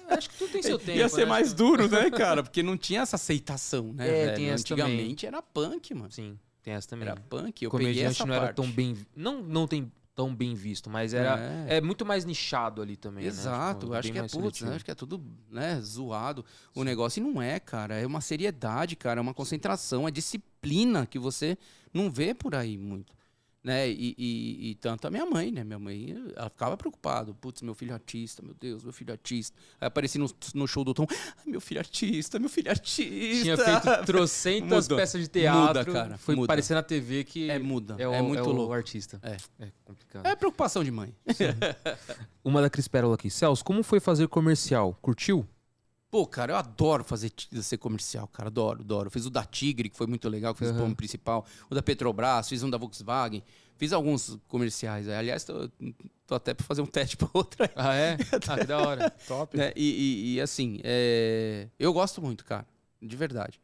Acho 0.08 0.30
que 0.30 0.38
tudo 0.38 0.52
tem 0.52 0.62
seu 0.62 0.78
tempo. 0.80 0.98
ia 0.98 1.08
ser 1.08 1.20
né? 1.20 1.26
mais 1.26 1.52
duro, 1.52 1.88
né, 1.88 2.10
cara? 2.10 2.42
Porque 2.42 2.62
não 2.62 2.76
tinha 2.76 3.00
essa 3.00 3.16
aceitação, 3.16 3.92
né? 3.92 4.06
É, 4.08 4.24
velho? 4.26 4.36
tem 4.36 4.50
essa 4.50 4.64
também. 4.64 4.84
Antigamente 4.84 5.26
era 5.26 5.42
punk, 5.42 5.94
mano. 5.94 6.10
Sim, 6.12 6.38
tem 6.62 6.74
essa 6.74 6.88
também. 6.88 7.08
Era 7.08 7.20
punk. 7.20 7.62
Eu 7.62 7.68
o 7.68 7.72
peguei 7.72 7.86
comediante 7.92 8.16
essa 8.16 8.26
não 8.26 8.34
era 8.34 8.44
parte. 8.46 8.56
tão 8.56 8.70
bem. 8.70 8.96
Não, 9.16 9.42
não 9.42 9.66
tem 9.66 9.90
tão 10.14 10.34
bem 10.34 10.54
visto, 10.54 10.90
mas 10.90 11.14
era. 11.14 11.38
É. 11.68 11.76
É, 11.76 11.80
muito 11.80 12.04
mais 12.04 12.24
nichado 12.24 12.82
ali 12.82 12.96
também. 12.96 13.24
Exato, 13.24 13.88
né? 13.88 13.92
Tipo, 13.92 13.94
acho 13.94 14.12
que 14.12 14.18
é 14.36 14.40
putz, 14.42 14.60
né? 14.62 14.74
acho 14.74 14.84
que 14.84 14.90
é 14.90 14.94
tudo, 14.94 15.24
né, 15.50 15.80
zoado 15.80 16.44
o 16.74 16.84
negócio. 16.84 17.20
E 17.20 17.24
não 17.24 17.40
é, 17.40 17.58
cara. 17.58 17.94
É 17.94 18.06
uma 18.06 18.20
seriedade, 18.20 18.96
cara. 18.96 19.20
É 19.20 19.22
uma 19.22 19.34
concentração, 19.34 20.06
é 20.06 20.10
disciplina 20.10 21.06
que 21.06 21.18
você 21.18 21.56
não 21.92 22.10
vê 22.10 22.34
por 22.34 22.54
aí 22.54 22.76
muito. 22.76 23.14
Né? 23.62 23.90
E, 23.90 24.14
e- 24.16 24.70
e 24.70 24.74
tanto 24.76 25.06
a 25.06 25.10
minha 25.10 25.26
mãe, 25.26 25.50
né? 25.52 25.62
Minha 25.62 25.78
mãe, 25.78 26.16
ela 26.34 26.48
ficava 26.48 26.78
preocupada. 26.78 27.34
Putz, 27.34 27.60
meu 27.60 27.74
filho 27.74 27.90
é 27.90 27.92
artista, 27.94 28.40
meu 28.42 28.54
Deus, 28.54 28.82
meu 28.82 28.90
filho 28.92 29.10
é 29.10 29.12
artista. 29.12 29.54
Aí 29.78 29.86
apareci 29.86 30.16
no, 30.16 30.30
no 30.54 30.66
show 30.66 30.82
do 30.82 30.94
Tom. 30.94 31.06
"Ai, 31.10 31.44
meu 31.46 31.60
filho 31.60 31.76
é 31.76 31.80
artista, 31.80 32.38
meu 32.38 32.48
filho 32.48 32.68
é 32.68 32.70
artista. 32.70 33.42
Tinha 33.42 33.56
feito 33.58 34.06
trocentas 34.06 34.88
Muda. 34.88 34.96
peças 34.96 35.20
de 35.20 35.28
teatro. 35.28 35.60
Muda, 35.60 35.84
cara, 35.84 36.16
Foi 36.16 36.34
muda. 36.36 36.46
aparecer 36.46 36.72
na 36.74 36.82
TV 36.82 37.22
que 37.22 37.50
É 37.50 37.58
muda, 37.58 37.96
é, 37.98 38.08
o, 38.08 38.14
é 38.14 38.22
muito 38.22 38.48
o 38.48 38.52
louco. 38.52 38.72
artista. 38.72 39.20
É. 39.22 39.36
É 39.62 39.68
complicado. 39.84 40.24
É 40.26 40.34
preocupação 40.34 40.82
de 40.82 40.90
mãe. 40.90 41.14
Uma 42.42 42.62
da 42.62 42.70
Cris 42.70 42.88
Pérola 42.88 43.14
aqui. 43.16 43.28
Celso, 43.30 43.62
como 43.62 43.82
foi 43.82 44.00
fazer 44.00 44.26
comercial? 44.28 44.96
Curtiu? 45.02 45.46
Pô, 46.10 46.26
cara, 46.26 46.52
eu 46.52 46.56
adoro 46.56 47.04
fazer 47.04 47.32
ser 47.62 47.78
comercial, 47.78 48.26
cara. 48.26 48.48
Adoro, 48.48 48.80
adoro. 48.80 49.10
Fiz 49.10 49.26
o 49.26 49.30
da 49.30 49.44
Tigre, 49.44 49.88
que 49.88 49.96
foi 49.96 50.08
muito 50.08 50.28
legal, 50.28 50.52
que 50.52 50.58
fiz 50.58 50.68
o 50.68 50.72
Aham. 50.72 50.80
plano 50.80 50.96
principal. 50.96 51.46
O 51.70 51.74
da 51.74 51.82
Petrobras, 51.82 52.48
fiz 52.48 52.62
um 52.64 52.70
da 52.70 52.76
Volkswagen. 52.76 53.42
Fiz 53.76 53.92
alguns 53.92 54.36
comerciais. 54.48 55.08
Aliás, 55.08 55.44
tô, 55.44 55.70
tô 56.26 56.34
até 56.34 56.52
pra 56.52 56.66
fazer 56.66 56.82
um 56.82 56.86
teste 56.86 57.16
pra 57.16 57.28
outra. 57.32 57.70
Ah, 57.76 57.94
é? 57.94 58.16
Ah, 58.48 58.58
que 58.58 58.64
da 58.66 58.78
hora. 58.78 59.10
Top. 59.26 59.56
né? 59.56 59.72
E, 59.76 59.84
e- 59.84 60.34
e, 60.34 60.40
assim, 60.40 60.80
é, 60.82 61.68
eu 61.78 61.92
gosto 61.92 62.20
muito, 62.20 62.44
cara. 62.44 62.66
De 63.00 63.16
verdade. 63.16 63.60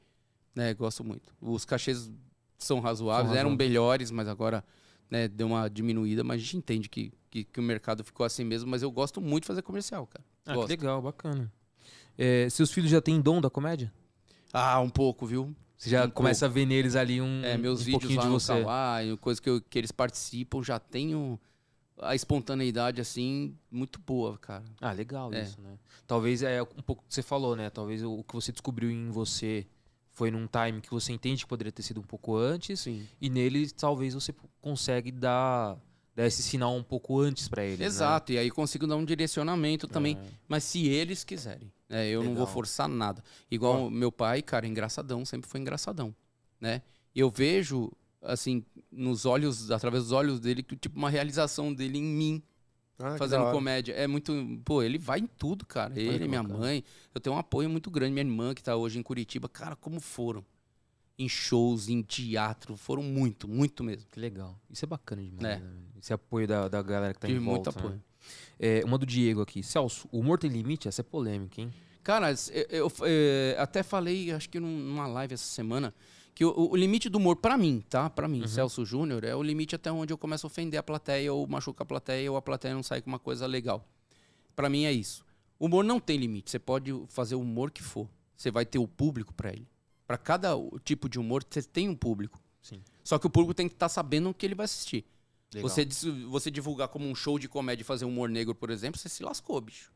Né? 0.54 0.72
Gosto 0.72 1.02
muito. 1.02 1.34
Os 1.40 1.64
cachês 1.64 2.08
são 2.56 2.78
razoáveis, 2.80 3.30
São 3.30 3.38
eram 3.38 3.56
melhores, 3.56 4.10
mas 4.12 4.28
agora 4.28 4.64
né, 5.10 5.26
deu 5.26 5.48
uma 5.48 5.68
diminuída. 5.68 6.22
Mas 6.22 6.36
a 6.40 6.44
gente 6.44 6.56
entende 6.58 6.88
que, 6.88 7.12
que, 7.28 7.42
que 7.44 7.58
o 7.60 7.62
mercado 7.62 8.04
ficou 8.04 8.24
assim 8.24 8.44
mesmo. 8.44 8.70
Mas 8.70 8.82
eu 8.82 8.90
gosto 8.90 9.20
muito 9.20 9.42
de 9.42 9.48
fazer 9.48 9.62
comercial, 9.62 10.06
cara. 10.06 10.24
Ah, 10.46 10.64
legal, 10.64 11.02
bacana. 11.02 11.52
É, 12.18 12.48
seus 12.48 12.70
filhos 12.72 12.90
já 12.90 13.00
têm 13.00 13.20
dom 13.20 13.40
da 13.40 13.50
comédia? 13.50 13.92
Ah, 14.52 14.80
um 14.80 14.88
pouco, 14.88 15.26
viu? 15.26 15.54
Você 15.76 15.90
já 15.90 16.06
Um 16.06 16.10
começa 16.10 16.46
a 16.46 16.48
ver 16.48 16.64
neles 16.64 16.96
ali 16.96 17.20
um, 17.20 17.44
É, 17.44 17.58
meus 17.58 17.82
um 17.82 17.84
vídeos 17.84 18.14
lá 18.14 18.22
de 18.22 18.28
no 18.28 18.40
você. 18.40 18.52
Kawaii, 18.62 19.16
coisa 19.18 19.40
que, 19.42 19.50
eu- 19.50 19.60
que 19.60 19.78
eles 19.78 19.92
participam, 19.92 20.62
já 20.62 20.78
tenho 20.78 21.38
a 22.00 22.14
espontaneidade, 22.14 23.00
assim, 23.00 23.54
muito 23.70 23.98
boa, 24.00 24.38
cara. 24.38 24.64
Ah, 24.80 24.92
legal 24.92 25.32
É. 25.34 25.42
isso, 25.42 25.60
né? 25.60 25.78
Talvez 26.06 26.42
é 26.42 26.62
um 26.62 26.66
pouco 26.82 27.02
o 27.02 27.08
que 27.08 27.14
você 27.14 27.22
falou, 27.22 27.54
né? 27.56 27.68
Talvez 27.68 28.02
o 28.02 28.22
que 28.22 28.34
você 28.34 28.52
descobriu 28.52 28.90
em 28.90 29.10
você 29.10 29.66
foi 30.12 30.30
num 30.30 30.46
time 30.46 30.80
que 30.80 30.90
você 30.90 31.12
entende 31.12 31.42
que 31.44 31.48
poderia 31.48 31.72
ter 31.72 31.82
sido 31.82 32.00
um 32.00 32.04
pouco 32.04 32.36
antes. 32.36 32.80
Sim. 32.80 33.06
E 33.20 33.28
neles, 33.28 33.72
talvez 33.72 34.14
você 34.14 34.34
consegue 34.62 35.10
dar, 35.12 35.76
dar 36.14 36.26
esse 36.26 36.42
sinal 36.42 36.74
um 36.74 36.82
pouco 36.82 37.20
antes 37.20 37.48
pra 37.48 37.62
eles. 37.64 37.80
né? 37.80 37.84
Exato, 37.86 38.32
e 38.32 38.38
aí 38.38 38.50
consigo 38.50 38.86
dar 38.86 38.96
um 38.96 39.04
direcionamento 39.04 39.86
também, 39.86 40.16
É. 40.16 40.20
mas 40.48 40.64
se 40.64 40.86
eles 40.88 41.22
quiserem, 41.24 41.70
né? 41.88 42.08
Eu 42.08 42.20
não 42.20 42.30
vou 42.30 42.40
Legal. 42.40 42.54
forçar 42.54 42.88
nada. 42.88 43.22
Igual 43.50 43.90
meu 43.90 44.10
pai, 44.12 44.42
cara, 44.42 44.66
engraçadão, 44.66 45.24
sempre 45.24 45.48
foi 45.48 45.60
engraçadão, 45.60 46.14
né? 46.60 46.82
Eu 47.14 47.30
vejo, 47.30 47.90
assim, 48.22 48.64
nos 48.90 49.24
olhos, 49.24 49.70
através 49.70 50.04
dos 50.04 50.12
olhos 50.12 50.38
dele, 50.40 50.62
que 50.62 50.76
tipo 50.76 50.98
uma 50.98 51.08
realização 51.10 51.72
dele 51.72 51.98
em 51.98 52.02
mim, 52.04 52.42
Ah, 52.98 53.16
fazendo 53.18 53.50
comédia. 53.52 53.92
É 53.92 54.06
muito. 54.06 54.32
Pô, 54.64 54.82
ele 54.82 54.98
vai 54.98 55.18
em 55.20 55.26
tudo, 55.26 55.66
cara. 55.66 55.98
Ele, 55.98 56.26
minha 56.26 56.42
bacana. 56.42 56.58
mãe. 56.60 56.82
Eu 57.14 57.20
tenho 57.20 57.36
um 57.36 57.38
apoio 57.38 57.68
muito 57.68 57.90
grande. 57.90 58.12
Minha 58.12 58.24
irmã, 58.24 58.54
que 58.54 58.62
tá 58.62 58.74
hoje 58.74 58.98
em 58.98 59.02
Curitiba. 59.02 59.48
Cara, 59.50 59.76
como 59.76 60.00
foram? 60.00 60.42
Em 61.18 61.28
shows, 61.28 61.88
em 61.90 62.00
teatro. 62.02 62.74
Foram 62.76 63.02
muito, 63.02 63.46
muito 63.48 63.84
mesmo. 63.84 64.06
Que 64.10 64.18
legal. 64.20 64.58
Isso 64.70 64.84
é 64.84 64.88
bacana 64.88 65.22
demais. 65.22 65.44
É. 65.44 65.58
né? 65.60 65.72
Esse 65.98 66.12
apoio 66.14 66.46
da, 66.48 66.68
da 66.68 66.82
galera 66.82 67.12
que 67.14 67.20
tá 67.20 67.26
Tive 67.26 67.38
em 67.38 67.42
muito 67.42 67.70
volta. 67.70 67.88
né? 67.90 68.00
É, 68.58 68.82
uma 68.84 68.96
do 68.98 69.04
Diego 69.06 69.40
aqui. 69.42 69.62
Celso, 69.62 70.08
o 70.10 70.20
humor 70.20 70.38
tem 70.38 70.50
limite? 70.50 70.88
Essa 70.88 71.02
é 71.02 71.04
polêmica, 71.04 71.60
hein? 71.60 71.72
Cara, 72.02 72.30
eu, 72.52 72.66
eu, 72.70 72.92
eh, 73.02 73.56
até 73.58 73.82
falei, 73.82 74.30
acho 74.32 74.48
que 74.48 74.60
num- 74.60 74.78
numa 74.78 75.06
live 75.08 75.34
essa 75.34 75.44
semana, 75.44 75.92
que 76.34 76.44
o, 76.44 76.70
o 76.70 76.76
limite 76.76 77.08
do 77.08 77.18
humor, 77.18 77.36
pra 77.36 77.58
mim, 77.58 77.82
tá? 77.90 78.08
Pra 78.08 78.28
mim, 78.28 78.46
Celso 78.46 78.84
Júnior, 78.84 79.24
é 79.24 79.34
o 79.34 79.42
limite 79.42 79.74
até 79.74 79.90
onde 79.90 80.12
eu 80.12 80.18
começo 80.18 80.46
a 80.46 80.48
ofender 80.48 80.78
a 80.78 80.82
plateia, 80.82 81.32
ou 81.32 81.46
machuca 81.46 81.82
a 81.82 81.86
plateia, 81.86 82.30
ou 82.30 82.36
a 82.36 82.42
plateia 82.42 82.74
não 82.74 82.82
sai 82.82 83.02
com 83.02 83.08
uma 83.10 83.18
coisa 83.18 83.46
legal. 83.46 83.84
Pra 84.54 84.68
mim 84.70 84.84
é 84.84 84.92
isso. 84.92 85.24
O 85.58 85.66
humor 85.66 85.84
não 85.84 85.98
tem 85.98 86.16
limite. 86.16 86.50
Você 86.50 86.58
pode 86.58 86.92
fazer 87.08 87.34
o 87.34 87.40
humor 87.40 87.70
que 87.70 87.82
for. 87.82 88.08
Você 88.36 88.50
vai 88.50 88.64
ter 88.64 88.78
o 88.78 88.86
público 88.86 89.34
pra 89.34 89.50
ele. 89.50 89.66
Pra 90.06 90.16
cada 90.16 90.50
tipo 90.84 91.08
de 91.08 91.18
humor, 91.18 91.42
você 91.48 91.62
tem 91.62 91.88
um 91.88 91.94
público. 91.96 92.38
Sim. 92.62 92.80
Só 93.02 93.18
que 93.18 93.26
o 93.26 93.30
público 93.30 93.54
tem 93.54 93.68
que 93.68 93.74
estar 93.74 93.88
sabendo 93.88 94.28
o 94.30 94.34
que 94.34 94.46
ele 94.46 94.54
vai 94.54 94.64
assistir. 94.64 95.04
Legal. 95.54 95.68
Você, 95.68 95.86
você 96.28 96.50
divulgar 96.50 96.88
como 96.88 97.08
um 97.08 97.14
show 97.14 97.38
de 97.38 97.48
comédia 97.48 97.82
e 97.82 97.84
fazer 97.84 98.04
humor 98.04 98.28
negro, 98.28 98.54
por 98.54 98.70
exemplo, 98.70 98.98
você 98.98 99.08
se 99.08 99.22
lascou, 99.22 99.60
bicho. 99.60 99.92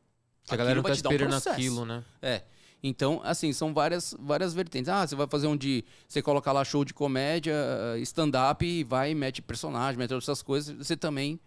a 0.49 0.55
galera 0.55 0.75
não 0.75 0.83
tá 0.83 0.89
vai 0.89 0.97
te 0.97 1.03
dar 1.03 1.09
um 1.09 1.13
esperando 1.13 1.29
processo. 1.29 1.55
aquilo, 1.55 1.85
né? 1.85 2.03
É. 2.21 2.43
Então, 2.83 3.21
assim, 3.23 3.53
são 3.53 3.73
várias, 3.73 4.15
várias 4.19 4.53
vertentes. 4.53 4.89
Ah, 4.89 5.05
você 5.05 5.15
vai 5.15 5.27
fazer 5.27 5.47
um 5.47 5.55
de. 5.55 5.85
Você 6.07 6.21
coloca 6.21 6.51
lá 6.51 6.65
show 6.65 6.83
de 6.83 6.93
comédia, 6.93 7.53
eh, 7.95 7.99
stand-up, 7.99 8.65
e 8.65 8.83
vai 8.83 9.11
e 9.11 9.15
mete 9.15 9.41
personagem, 9.41 9.99
mete 9.99 10.13
outras 10.13 10.29
essas 10.29 10.41
coisas, 10.41 10.75
você 10.75 10.97
também. 10.97 11.39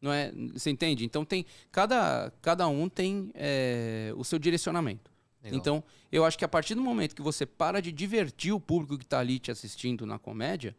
Não 0.00 0.12
é? 0.12 0.32
Você 0.52 0.70
entende? 0.70 1.04
Então 1.04 1.24
tem. 1.24 1.46
Cada, 1.70 2.32
cada 2.42 2.66
um 2.66 2.88
tem 2.88 3.30
eh, 3.34 4.12
o 4.16 4.24
seu 4.24 4.38
direcionamento. 4.38 5.12
Legal. 5.42 5.58
Então, 5.58 5.84
eu 6.10 6.24
acho 6.24 6.36
que 6.36 6.44
a 6.44 6.48
partir 6.48 6.74
do 6.74 6.82
momento 6.82 7.14
que 7.14 7.22
você 7.22 7.46
para 7.46 7.80
de 7.80 7.92
divertir 7.92 8.52
o 8.52 8.60
público 8.60 8.98
que 8.98 9.04
está 9.04 9.20
ali 9.20 9.38
te 9.38 9.50
assistindo 9.50 10.04
na 10.04 10.18
comédia, 10.18 10.76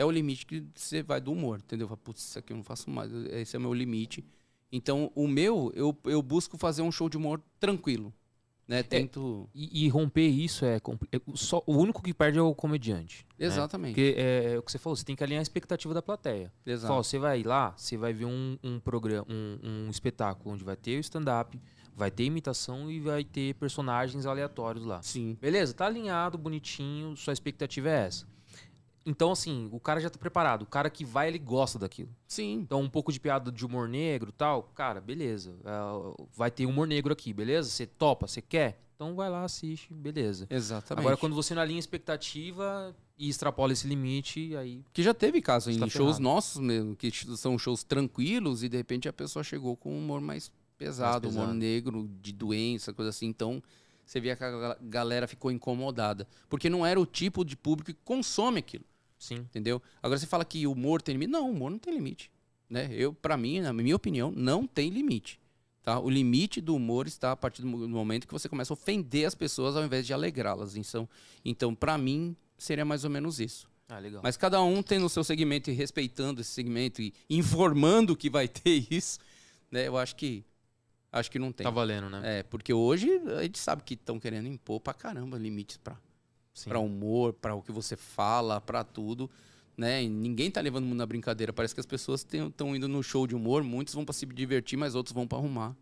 é 0.00 0.04
o 0.04 0.10
limite 0.10 0.46
que 0.46 0.64
você 0.74 1.02
vai 1.02 1.20
do 1.20 1.30
humor, 1.30 1.58
entendeu? 1.58 1.86
Fala, 1.86 1.98
Putz, 1.98 2.22
isso 2.22 2.38
aqui 2.38 2.54
eu 2.54 2.56
não 2.56 2.64
faço 2.64 2.88
mais, 2.88 3.12
esse 3.12 3.54
é 3.54 3.58
o 3.58 3.62
meu 3.62 3.74
limite. 3.74 4.24
Então, 4.72 5.12
o 5.14 5.28
meu, 5.28 5.70
eu, 5.74 5.94
eu 6.04 6.22
busco 6.22 6.56
fazer 6.56 6.80
um 6.80 6.90
show 6.90 7.06
de 7.06 7.18
humor 7.18 7.38
tranquilo, 7.58 8.10
né? 8.66 8.82
Tento... 8.82 9.46
E, 9.54 9.84
e 9.84 9.88
romper 9.90 10.26
isso 10.26 10.64
é, 10.64 10.76
é 10.76 11.20
o 11.26 11.36
só 11.36 11.62
o 11.66 11.76
único 11.76 12.02
que 12.02 12.14
perde 12.14 12.38
é 12.38 12.42
o 12.42 12.54
comediante. 12.54 13.26
né? 13.38 13.44
Exatamente. 13.44 13.92
Porque 13.92 14.14
é, 14.16 14.58
o 14.58 14.62
que 14.62 14.72
você 14.72 14.78
falou, 14.78 14.96
você 14.96 15.04
tem 15.04 15.14
que 15.14 15.22
alinhar 15.22 15.40
a 15.40 15.42
expectativa 15.42 15.92
da 15.92 16.00
plateia. 16.00 16.50
Exato. 16.64 16.88
Fala, 16.88 17.04
você 17.04 17.18
vai 17.18 17.42
lá, 17.42 17.74
você 17.76 17.98
vai 17.98 18.14
ver 18.14 18.24
um, 18.24 18.56
um 18.62 18.80
programa, 18.80 19.26
um, 19.28 19.86
um 19.86 19.90
espetáculo 19.90 20.54
onde 20.54 20.64
vai 20.64 20.76
ter 20.76 20.96
o 20.96 21.00
stand-up, 21.00 21.60
vai 21.94 22.10
ter 22.10 22.24
imitação 22.24 22.90
e 22.90 23.00
vai 23.00 23.22
ter 23.22 23.54
personagens 23.56 24.24
aleatórios 24.24 24.86
lá. 24.86 25.02
Sim. 25.02 25.36
Beleza, 25.38 25.74
tá 25.74 25.84
alinhado, 25.84 26.38
bonitinho, 26.38 27.14
sua 27.18 27.34
expectativa 27.34 27.90
é 27.90 28.06
essa. 28.06 28.26
Então, 29.06 29.32
assim, 29.32 29.68
o 29.72 29.80
cara 29.80 29.98
já 30.00 30.10
tá 30.10 30.18
preparado. 30.18 30.62
O 30.62 30.66
cara 30.66 30.90
que 30.90 31.04
vai, 31.04 31.28
ele 31.28 31.38
gosta 31.38 31.78
daquilo. 31.78 32.10
Sim. 32.28 32.54
Então, 32.54 32.80
um 32.82 32.88
pouco 32.90 33.10
de 33.12 33.18
piada 33.18 33.50
de 33.50 33.64
humor 33.64 33.88
negro 33.88 34.30
tal, 34.30 34.64
cara, 34.74 35.00
beleza. 35.00 35.56
É, 35.64 36.24
vai 36.36 36.50
ter 36.50 36.66
humor 36.66 36.86
negro 36.86 37.12
aqui, 37.12 37.32
beleza? 37.32 37.68
Você 37.70 37.86
topa, 37.86 38.26
você 38.26 38.42
quer? 38.42 38.80
Então 38.94 39.14
vai 39.14 39.30
lá, 39.30 39.44
assiste, 39.44 39.94
beleza. 39.94 40.46
Exatamente. 40.50 41.00
Agora, 41.00 41.16
quando 41.16 41.34
você 41.34 41.54
não 41.54 41.62
alinha 41.62 41.78
expectativa 41.78 42.94
e 43.18 43.28
extrapola 43.30 43.72
esse 43.72 43.86
limite, 43.86 44.54
aí. 44.56 44.84
Que 44.92 45.02
já 45.02 45.14
teve 45.14 45.40
caso 45.40 45.70
em 45.70 45.74
Está 45.74 45.86
shows 45.88 46.16
ferrado. 46.16 46.22
nossos 46.22 46.60
mesmo, 46.60 46.94
que 46.94 47.10
são 47.36 47.58
shows 47.58 47.82
tranquilos 47.82 48.62
e 48.62 48.68
de 48.68 48.76
repente 48.76 49.08
a 49.08 49.12
pessoa 49.12 49.42
chegou 49.42 49.74
com 49.76 49.90
um 49.94 49.98
humor 49.98 50.20
mais 50.20 50.52
pesado, 50.76 51.26
Mais 51.28 51.34
humor 51.34 51.46
pesado. 51.46 51.58
negro, 51.58 52.10
de 52.20 52.32
doença, 52.32 52.92
coisa 52.92 53.08
assim. 53.08 53.26
Então 53.26 53.62
você 54.04 54.20
via 54.20 54.36
que 54.36 54.44
a 54.44 54.50
ga- 54.50 54.78
galera 54.82 55.26
ficou 55.26 55.50
incomodada. 55.50 56.28
Porque 56.48 56.68
não 56.68 56.84
era 56.84 57.00
o 57.00 57.06
tipo 57.06 57.42
de 57.44 57.56
público 57.56 57.92
que 57.94 57.98
consome 58.04 58.58
aquilo, 58.58 58.84
Sim. 59.20 59.36
entendeu? 59.36 59.80
Agora 60.02 60.18
você 60.18 60.26
fala 60.26 60.44
que 60.44 60.66
o 60.66 60.72
humor 60.72 61.00
tem 61.00 61.12
limite. 61.14 61.30
Não, 61.30 61.48
o 61.48 61.52
humor 61.52 61.70
não 61.70 61.78
tem 61.78 61.94
limite. 61.94 62.28
Né? 62.68 62.88
Eu, 62.92 63.12
para 63.14 63.36
mim, 63.36 63.60
na 63.60 63.72
minha 63.72 63.94
opinião, 63.94 64.32
não 64.34 64.66
tem 64.66 64.90
limite. 64.90 65.38
Tá? 65.82 65.98
O 66.00 66.10
limite 66.10 66.60
do 66.60 66.74
humor 66.74 67.06
está 67.06 67.32
a 67.32 67.36
partir 67.36 67.62
do 67.62 67.68
mo- 67.68 67.78
do 67.78 67.88
momento 67.88 68.26
que 68.26 68.32
você 68.32 68.48
começa 68.48 68.72
a 68.72 68.74
ofender 68.74 69.26
as 69.26 69.34
pessoas 69.34 69.76
ao 69.76 69.84
invés 69.84 70.06
de 70.06 70.12
alegrá-las. 70.12 70.74
Então, 70.76 71.08
então 71.44 71.74
para 71.74 71.96
mim, 71.96 72.34
seria 72.58 72.84
mais 72.84 73.04
ou 73.04 73.10
menos 73.10 73.38
isso. 73.40 73.68
Ah, 73.88 73.98
legal. 73.98 74.20
Mas 74.22 74.36
cada 74.36 74.62
um 74.62 74.82
tem 74.82 74.98
no 74.98 75.08
seu 75.08 75.24
segmento 75.24 75.68
e 75.70 75.72
respeitando 75.72 76.40
esse 76.40 76.50
segmento 76.50 77.02
e 77.02 77.12
informando 77.28 78.16
que 78.16 78.30
vai 78.30 78.46
ter 78.48 78.86
isso, 78.90 79.18
né? 79.70 79.86
Eu 79.88 79.96
acho 79.98 80.14
que 80.16 80.44
acho 81.12 81.30
que 81.30 81.38
não 81.40 81.50
tem. 81.50 81.64
Tá 81.64 81.70
valendo, 81.70 82.08
né? 82.08 82.38
É, 82.38 82.42
porque 82.44 82.72
hoje 82.72 83.10
a 83.36 83.42
gente 83.42 83.58
sabe 83.58 83.82
que 83.82 83.94
estão 83.94 84.20
querendo 84.20 84.46
impor 84.46 84.78
pra 84.80 84.94
caramba 84.94 85.36
limites 85.38 85.76
pra, 85.78 85.98
Pra 86.64 86.78
humor, 86.78 87.32
pra 87.32 87.54
o 87.54 87.62
que 87.62 87.72
você 87.72 87.96
fala, 87.96 88.60
pra 88.60 88.84
tudo, 88.84 89.30
né? 89.76 90.02
E 90.02 90.08
ninguém 90.08 90.50
tá 90.50 90.60
levando 90.60 90.84
o 90.84 90.86
mundo 90.86 90.98
na 90.98 91.06
brincadeira. 91.06 91.52
Parece 91.52 91.74
que 91.74 91.80
as 91.80 91.86
pessoas 91.86 92.26
estão 92.28 92.76
indo 92.76 92.88
no 92.88 93.02
show 93.02 93.26
de 93.26 93.34
humor, 93.34 93.62
muitos 93.62 93.94
vão 93.94 94.04
pra 94.04 94.12
se 94.12 94.26
divertir, 94.26 94.76
mas 94.76 94.94
outros 94.94 95.14
vão 95.14 95.26
pra 95.26 95.38
arrumar 95.38 95.76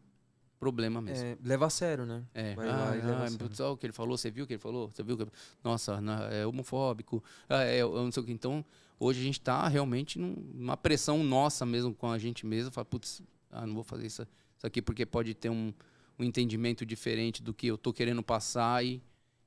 problema 0.58 1.00
mesmo. 1.00 1.24
É, 1.24 1.38
leva 1.42 1.66
a 1.66 1.70
sério, 1.70 2.04
né? 2.04 2.24
É, 2.34 2.54
Vai 2.54 2.68
ah, 2.68 2.90
a 2.90 3.26
ah, 3.26 3.30
putz, 3.38 3.60
o 3.60 3.76
que 3.76 3.86
ele 3.86 3.92
falou, 3.92 4.16
você 4.18 4.30
viu 4.30 4.44
o 4.44 4.46
que 4.46 4.54
ele 4.54 4.60
falou? 4.60 4.90
Você 4.90 5.02
viu 5.02 5.16
que... 5.16 5.26
Nossa, 5.62 6.00
é 6.30 6.46
homofóbico, 6.46 7.22
ah, 7.48 7.62
é, 7.62 7.82
não 7.82 8.10
sei 8.10 8.22
o 8.22 8.26
que. 8.26 8.32
Então, 8.32 8.64
hoje 8.98 9.20
a 9.20 9.22
gente 9.22 9.40
tá 9.40 9.68
realmente 9.68 10.18
num- 10.18 10.34
numa 10.54 10.76
pressão 10.76 11.22
nossa 11.22 11.64
mesmo 11.64 11.94
com 11.94 12.10
a 12.10 12.18
gente 12.18 12.44
mesmo. 12.44 12.70
Fala, 12.72 12.84
putz, 12.84 13.22
ah, 13.50 13.66
não 13.66 13.74
vou 13.74 13.84
fazer 13.84 14.06
isso, 14.06 14.26
isso 14.56 14.66
aqui 14.66 14.82
porque 14.82 15.06
pode 15.06 15.32
ter 15.34 15.48
um, 15.48 15.72
um 16.18 16.24
entendimento 16.24 16.84
diferente 16.84 17.42
do 17.42 17.54
que 17.54 17.68
eu 17.68 17.78
tô 17.78 17.92
querendo 17.92 18.22
passar. 18.22 18.84
E, 18.84 19.00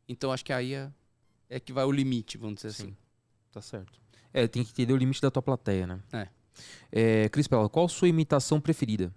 então, 0.08 0.32
acho 0.32 0.46
que 0.46 0.54
aí 0.54 0.74
é, 0.74 0.90
é 1.52 1.60
que 1.60 1.74
vai 1.74 1.84
o 1.84 1.92
limite, 1.92 2.38
vamos 2.38 2.56
dizer 2.56 2.72
Sim. 2.72 2.84
assim. 2.84 2.98
Tá 3.52 3.62
certo. 3.62 4.00
É, 4.34 4.48
tem 4.48 4.64
que 4.64 4.72
entender 4.72 4.94
o 4.94 4.98
limite 4.98 5.22
da 5.22 5.30
tua 5.30 5.42
plateia, 5.42 5.86
né? 5.86 6.00
É. 6.14 6.28
É, 6.92 7.30
Cris 7.30 7.48
Pella, 7.48 7.68
qual 7.68 7.86
a 7.86 7.90
sua 7.90 8.08
imitação 8.08 8.62
preferida? 8.62 9.14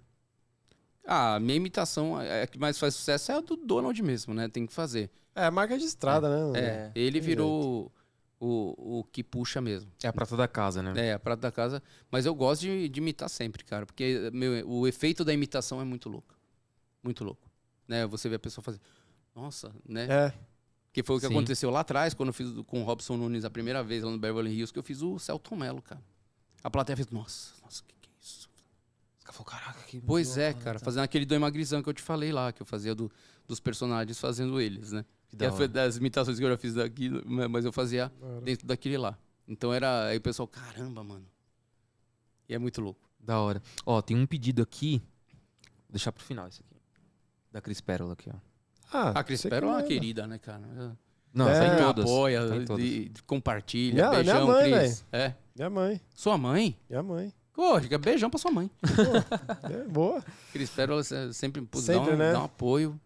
Ah, 1.05 1.35
a 1.35 1.39
minha 1.39 1.55
imitação, 1.55 2.19
é, 2.21 2.43
a 2.43 2.47
que 2.47 2.59
mais 2.59 2.77
faz 2.77 2.95
sucesso 2.95 3.31
é 3.31 3.35
a 3.35 3.39
do 3.39 3.55
Donald 3.55 4.01
mesmo, 4.03 4.33
né? 4.33 4.49
Tem 4.49 4.65
que 4.65 4.73
fazer. 4.73 5.09
É, 5.33 5.49
marca 5.49 5.77
de 5.77 5.85
estrada, 5.85 6.51
né? 6.51 6.59
É, 6.59 6.91
ele 6.93 7.19
tem 7.19 7.27
virou 7.29 7.91
o, 8.37 8.99
o 8.99 9.03
que 9.05 9.23
puxa 9.23 9.61
mesmo. 9.61 9.89
É 10.03 10.07
a 10.07 10.13
prata 10.13 10.35
da 10.35 10.47
casa, 10.47 10.83
né? 10.83 11.07
É, 11.07 11.13
a 11.13 11.19
prata 11.19 11.43
da 11.43 11.51
casa. 11.51 11.81
Mas 12.11 12.25
eu 12.25 12.35
gosto 12.35 12.61
de, 12.61 12.89
de 12.89 12.99
imitar 12.99 13.29
sempre, 13.29 13.63
cara. 13.63 13.85
Porque 13.85 14.29
meu, 14.33 14.67
o 14.67 14.87
efeito 14.87 15.23
da 15.23 15.33
imitação 15.33 15.79
é 15.79 15.85
muito 15.85 16.09
louco. 16.09 16.35
Muito 17.01 17.23
louco. 17.23 17.49
Né? 17.87 18.05
Você 18.07 18.27
vê 18.27 18.35
a 18.35 18.39
pessoa 18.39 18.63
fazer. 18.63 18.81
Nossa, 19.33 19.71
né? 19.87 20.07
É. 20.09 20.33
Que 20.95 21.03
foi 21.03 21.17
o 21.17 21.19
que 21.19 21.27
Sim. 21.27 21.33
aconteceu 21.33 21.69
lá 21.69 21.81
atrás, 21.81 22.13
quando 22.13 22.29
eu 22.29 22.33
fiz 22.33 22.49
com 22.67 22.79
o 22.81 22.85
Robson 22.85 23.17
Nunes 23.17 23.43
a 23.43 23.49
primeira 23.49 23.83
vez 23.83 24.01
lá 24.01 24.09
no 24.09 24.17
Beverly 24.17 24.49
Hills, 24.53 24.71
que 24.71 24.79
eu 24.79 24.83
fiz 24.83 25.01
o 25.01 25.19
Celton 25.19 25.57
Mello, 25.57 25.81
cara. 25.81 26.01
A 26.63 26.69
plateia 26.69 26.95
fez, 26.95 27.09
nossa, 27.09 27.53
nossa, 27.61 27.81
o 27.83 27.85
que, 27.85 27.93
que 28.01 28.09
é 28.09 28.13
isso? 28.23 28.47
Falaram, 29.25 29.43
caraca, 29.43 29.83
que 29.83 29.99
Pois 29.99 30.37
é, 30.37 30.53
né? 30.53 30.61
cara, 30.63 30.79
Tá. 30.79 30.85
fazendo 30.85 31.03
aquele 31.03 31.25
do 31.25 31.35
Emagrizão 31.35 31.83
que 31.83 31.89
eu 31.89 31.93
te 31.93 32.01
falei 32.01 32.31
lá, 32.31 32.53
que 32.53 32.61
eu 32.61 32.65
fazia 32.65 32.95
do- 32.95 33.11
dos 33.45 33.59
personagens 33.59 34.17
fazendo 34.17 34.61
eles, 34.61 34.93
né? 34.93 35.03
Que 35.27 35.35
da 35.35 35.51
foi 35.51 35.67
das 35.67 35.97
imitações 35.97 36.39
que 36.39 36.45
eu 36.45 36.49
já 36.49 36.57
fiz 36.57 36.73
daqui, 36.75 37.09
mas 37.25 37.65
eu 37.65 37.73
fazia 37.73 38.09
dentro 38.41 38.65
daquele 38.65 38.97
lá. 38.97 39.17
Então 39.45 39.73
era. 39.73 40.05
Aí 40.05 40.17
o 40.17 40.21
pessoal, 40.21 40.47
caramba, 40.47 41.03
mano. 41.03 41.25
E 42.47 42.55
é 42.55 42.57
muito 42.57 42.79
louco. 42.79 43.01
Da 43.19 43.37
hora. 43.41 43.61
Ó, 43.85 44.01
tem 44.01 44.15
um 44.17 44.25
pedido 44.25 44.61
aqui. 44.61 44.99
Vou 45.87 45.91
deixar 45.91 46.13
pro 46.13 46.23
final 46.23 46.47
esse 46.47 46.61
aqui. 46.61 46.79
Da 47.51 47.59
Cris 47.59 47.81
Pérola 47.81 48.13
aqui, 48.13 48.29
ó. 48.33 48.37
Ah, 48.91 49.09
A 49.19 49.23
Cris 49.23 49.41
você 49.41 49.49
Pero 49.49 49.67
é 49.67 49.69
uma 49.71 49.81
que- 49.83 49.87
querida, 49.89 50.25
né, 50.27 50.37
cara? 50.37 50.61
Não, 51.33 51.49
É. 51.49 51.67
em 51.67 51.71
Me 51.71 51.81
todas. 51.81 52.05
apoia, 52.05 52.41
todas. 52.65 52.77
de- 52.83 53.09
de- 53.09 53.23
compartilha. 53.23 53.93
Minha- 53.93 54.09
minha 54.09 54.23
beijão, 54.23 54.47
mãe, 54.47 54.71
Cris. 54.73 55.05
É. 55.11 55.33
Minha 55.55 55.69
mãe. 55.69 56.01
Sua 56.15 56.37
mãe? 56.37 56.77
Minha 56.89 57.03
mãe. 57.03 57.33
Pô, 57.53 57.79
beijão 57.99 58.29
pra 58.29 58.39
sua 58.39 58.51
mãe. 58.51 58.69
É, 59.63 59.83
boa. 59.89 60.23
Cris 60.53 60.69
Pero 60.69 60.99
é 60.99 61.03
sempre, 61.33 61.61
pô, 61.61 61.79
dá, 61.79 61.83
Sempre, 61.85 62.13
um, 62.13 62.17
né? 62.17 62.31
dá 62.33 62.41
um 62.41 62.45
apoio. 62.45 62.99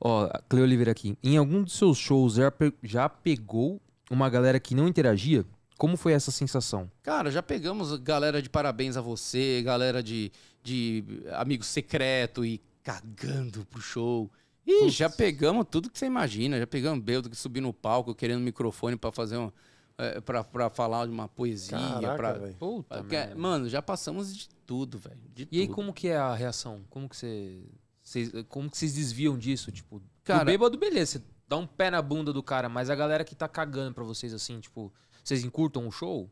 Ó, 0.00 0.28
Cleo 0.48 0.64
Oliveira 0.64 0.90
aqui. 0.92 1.16
Em 1.22 1.36
algum 1.36 1.62
dos 1.62 1.74
seus 1.74 1.96
shows 1.98 2.34
já, 2.34 2.50
pe- 2.50 2.74
já 2.82 3.08
pegou 3.08 3.80
uma 4.10 4.28
galera 4.28 4.58
que 4.60 4.74
não 4.74 4.86
interagia? 4.88 5.44
Como 5.78 5.96
foi 5.96 6.12
essa 6.12 6.30
sensação? 6.30 6.90
Cara, 7.02 7.30
já 7.30 7.42
pegamos 7.42 7.96
galera 7.98 8.40
de 8.42 8.48
parabéns 8.48 8.96
a 8.96 9.00
você, 9.00 9.62
galera 9.64 10.02
de, 10.02 10.30
de 10.62 11.02
amigo 11.32 11.64
secreto 11.64 12.44
e 12.44 12.60
cagando 12.82 13.64
pro 13.66 13.80
show. 13.80 14.30
E 14.66 14.88
já 14.90 15.10
pegamos 15.10 15.66
tudo 15.70 15.90
que 15.90 15.98
você 15.98 16.06
imagina. 16.06 16.58
Já 16.58 16.66
pegamos 16.66 17.02
Beldo 17.04 17.28
que 17.28 17.36
subiu 17.36 17.62
no 17.62 17.72
palco 17.72 18.14
querendo 18.14 18.40
microfone 18.42 18.96
pra 18.96 19.10
fazer 19.10 19.36
um. 19.36 19.50
É, 19.98 20.20
pra, 20.20 20.42
pra 20.42 20.70
falar 20.70 21.06
de 21.06 21.12
uma 21.12 21.28
poesia. 21.28 21.76
Caraca, 21.78 22.16
pra-. 22.16 22.52
Puta, 22.58 23.04
Que- 23.04 23.34
Mano, 23.34 23.68
já 23.68 23.82
passamos 23.82 24.34
de 24.34 24.48
tudo, 24.66 24.98
velho. 24.98 25.20
E 25.50 25.60
aí, 25.60 25.66
tudo. 25.66 25.74
como 25.74 25.92
que 25.92 26.08
é 26.08 26.16
a 26.16 26.34
reação? 26.34 26.82
Como 26.88 27.08
que 27.08 27.16
você. 27.16 27.62
vocês- 28.02 28.30
como 28.48 28.70
que 28.70 28.78
vocês 28.78 28.94
desviam 28.94 29.36
disso? 29.36 29.70
Tipo, 29.70 30.00
Cara- 30.24 30.42
o 30.42 30.46
bêbado, 30.46 30.78
beleza, 30.78 31.18
você 31.18 31.22
dá 31.46 31.56
um 31.56 31.66
pé 31.66 31.90
na 31.90 32.00
bunda 32.00 32.32
do 32.32 32.42
cara, 32.42 32.68
mas 32.68 32.88
a 32.88 32.94
galera 32.94 33.24
que 33.24 33.34
tá 33.34 33.46
cagando 33.48 33.94
pra 33.94 34.02
vocês 34.04 34.32
assim, 34.32 34.58
tipo, 34.60 34.92
vocês 35.22 35.44
encurtam 35.44 35.86
o 35.86 35.92
show? 35.92 36.30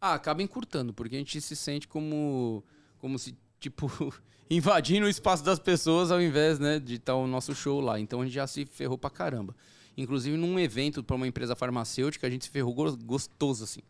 Ah, 0.00 0.14
acaba 0.14 0.42
encurtando, 0.42 0.92
porque 0.94 1.16
a 1.16 1.18
gente 1.18 1.40
se 1.40 1.56
sente 1.56 1.88
como. 1.88 2.62
Como 2.98 3.18
se, 3.18 3.36
tipo, 3.60 3.86
invadindo 4.50 5.06
o 5.06 5.08
espaço 5.08 5.44
das 5.44 5.58
pessoas 5.58 6.10
ao 6.10 6.20
invés, 6.20 6.58
né, 6.58 6.78
de 6.78 6.94
estar 6.94 7.14
o 7.14 7.26
nosso 7.26 7.54
show 7.54 7.80
lá. 7.80 7.98
Então 7.98 8.20
a 8.20 8.24
gente 8.24 8.34
já 8.34 8.46
se 8.46 8.64
ferrou 8.66 8.96
pra 8.98 9.10
caramba. 9.10 9.54
Inclusive 9.96 10.36
num 10.36 10.58
evento 10.58 11.02
pra 11.02 11.16
uma 11.16 11.26
empresa 11.26 11.56
farmacêutica, 11.56 12.26
a 12.26 12.30
gente 12.30 12.44
se 12.44 12.50
ferrou 12.50 12.74
gos- 12.74 12.96
gostoso, 12.96 13.64
assim. 13.64 13.80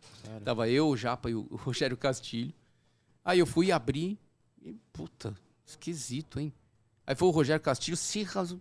Tava 0.45 0.69
eu, 0.69 0.89
o 0.89 0.97
Japa 0.97 1.29
e 1.31 1.35
o 1.35 1.47
o 1.51 1.57
Rogério 1.57 1.97
Castilho. 1.97 2.55
Aí 3.25 3.41
eu 3.41 3.47
fui 3.47 3.73
abrir 3.73 4.17
e, 4.63 4.73
puta, 4.93 5.35
esquisito, 5.67 6.39
hein? 6.39 6.53
Aí 7.05 7.15
foi 7.17 7.27
o 7.29 7.33
Rogério 7.33 7.61
Castilho, 7.63 7.97
se 7.97 8.23
rasou. 8.23 8.61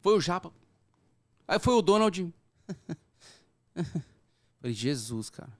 Foi 0.00 0.16
o 0.16 0.20
Japa. 0.20 0.52
Aí 1.46 1.58
foi 1.58 1.74
o 1.74 1.82
Donald. 1.82 2.32
Falei, 4.60 4.74
Jesus, 4.74 5.28
cara. 5.30 5.52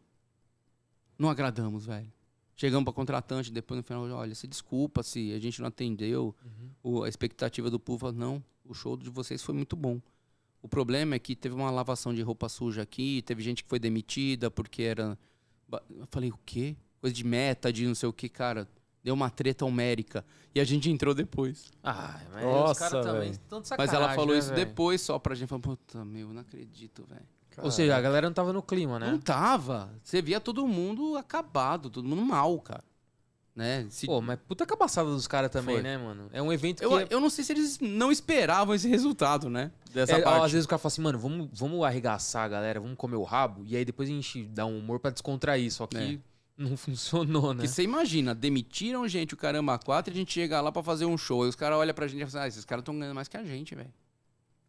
Não 1.18 1.28
agradamos, 1.28 1.86
velho. 1.86 2.12
Chegamos 2.62 2.84
pra 2.84 2.92
contratante, 2.92 3.50
depois 3.50 3.76
no 3.78 3.82
final, 3.82 4.08
olha, 4.10 4.36
se 4.36 4.46
desculpa 4.46 5.02
se 5.02 5.32
a 5.32 5.38
gente 5.40 5.60
não 5.60 5.66
atendeu 5.66 6.32
o- 6.80 7.02
a 7.02 7.08
expectativa 7.08 7.68
do 7.68 7.80
povo. 7.80 8.12
Não, 8.12 8.40
o 8.64 8.72
show 8.72 8.96
de 8.96 9.10
vocês 9.10 9.42
foi 9.42 9.52
muito 9.52 9.74
bom. 9.74 10.00
O 10.62 10.68
problema 10.68 11.16
é 11.16 11.18
que 11.18 11.34
teve 11.34 11.56
uma 11.56 11.72
lavação 11.72 12.14
de 12.14 12.22
roupa 12.22 12.48
suja 12.48 12.82
aqui, 12.82 13.20
teve 13.22 13.42
gente 13.42 13.64
que 13.64 13.68
foi 13.68 13.80
demitida 13.80 14.48
porque 14.48 14.82
era. 14.82 15.18
Eu 15.90 16.06
falei, 16.08 16.30
o 16.30 16.38
quê? 16.46 16.76
Coisa 17.00 17.12
de 17.12 17.24
meta, 17.24 17.72
de 17.72 17.84
não 17.84 17.96
sei 17.96 18.08
o 18.08 18.12
que, 18.12 18.28
cara. 18.28 18.68
Deu 19.02 19.12
uma 19.12 19.28
treta 19.28 19.64
homérica. 19.64 20.24
E 20.54 20.60
a 20.60 20.64
gente 20.64 20.88
entrou 20.88 21.12
depois. 21.12 21.72
Ah, 21.82 22.20
mas 22.32 22.44
Nossa, 22.44 22.72
os 22.74 22.78
caras 22.78 23.04
também 23.04 23.20
velho. 23.22 23.32
estão 23.32 23.60
de 23.60 23.68
Mas 23.76 23.92
ela 23.92 24.14
falou 24.14 24.34
né, 24.34 24.38
isso 24.38 24.50
velho? 24.54 24.66
depois 24.66 25.00
só 25.00 25.18
pra 25.18 25.34
gente. 25.34 25.48
Falou, 25.48 25.62
puta, 25.62 26.04
meu, 26.04 26.32
não 26.32 26.42
acredito, 26.42 27.04
velho. 27.08 27.26
Ou 27.60 27.70
seja, 27.70 27.96
a 27.96 28.00
galera 28.00 28.26
não 28.28 28.34
tava 28.34 28.52
no 28.52 28.62
clima, 28.62 28.98
né? 28.98 29.10
Não 29.10 29.18
tava. 29.18 29.90
Você 30.02 30.22
via 30.22 30.40
todo 30.40 30.66
mundo 30.66 31.16
acabado, 31.16 31.90
todo 31.90 32.06
mundo 32.08 32.22
mal, 32.22 32.58
cara. 32.60 32.84
né? 33.54 33.86
Se- 33.90 34.06
Pô, 34.06 34.20
mas 34.22 34.38
puta 34.48 34.64
cabaçada 34.64 35.10
dos 35.10 35.26
caras 35.26 35.50
também, 35.50 35.74
Foi. 35.74 35.82
né, 35.82 35.98
mano? 35.98 36.30
É 36.32 36.40
um 36.40 36.50
evento 36.50 36.78
que. 36.78 36.84
eu, 36.86 36.98
é- 36.98 37.06
eu 37.10 37.20
não 37.20 37.28
sei 37.28 37.44
se 37.44 37.52
eles 37.52 37.78
não 37.80 38.10
esperavam 38.10 38.74
esse 38.74 38.88
resultado, 38.88 39.50
né? 39.50 39.70
Dessa 39.92 40.16
é, 40.16 40.22
parte. 40.22 40.44
às 40.46 40.52
vezes 40.52 40.64
o 40.64 40.68
cara 40.68 40.78
fala 40.78 40.88
assim, 40.90 41.02
mano, 41.02 41.18
vamos, 41.18 41.48
vamos 41.52 41.84
arregaçar 41.84 42.44
a 42.44 42.48
galera, 42.48 42.80
vamos 42.80 42.96
comer 42.96 43.16
o 43.16 43.22
rabo, 43.24 43.62
e 43.66 43.76
aí 43.76 43.84
depois 43.84 44.08
a 44.08 44.12
gente 44.12 44.44
dá 44.44 44.64
um 44.64 44.78
humor 44.78 44.98
pra 45.00 45.10
descontrair, 45.10 45.70
só 45.70 45.86
que 45.86 45.98
É. 45.98 46.18
não 46.56 46.74
funcionou, 46.78 47.52
né? 47.52 47.60
Que 47.60 47.68
você 47.68 47.82
imagina, 47.82 48.34
demitiram 48.34 49.06
gente, 49.06 49.34
o 49.34 49.36
caramba, 49.36 49.78
quatro, 49.78 50.10
e 50.10 50.14
a 50.14 50.16
gente 50.16 50.32
chega 50.32 50.58
lá 50.62 50.72
pra 50.72 50.82
fazer 50.82 51.04
um 51.04 51.18
show. 51.18 51.44
E 51.44 51.48
os 51.50 51.54
caras 51.54 51.76
olham 51.76 51.92
pra 51.94 52.06
gente 52.08 52.22
e 52.22 52.26
falam, 52.26 52.44
ah, 52.44 52.48
esses 52.48 52.64
caras 52.64 52.80
estão 52.80 52.98
ganhando 52.98 53.14
mais 53.14 53.28
que 53.28 53.36
a 53.36 53.44
gente, 53.44 53.74
velho. 53.74 53.92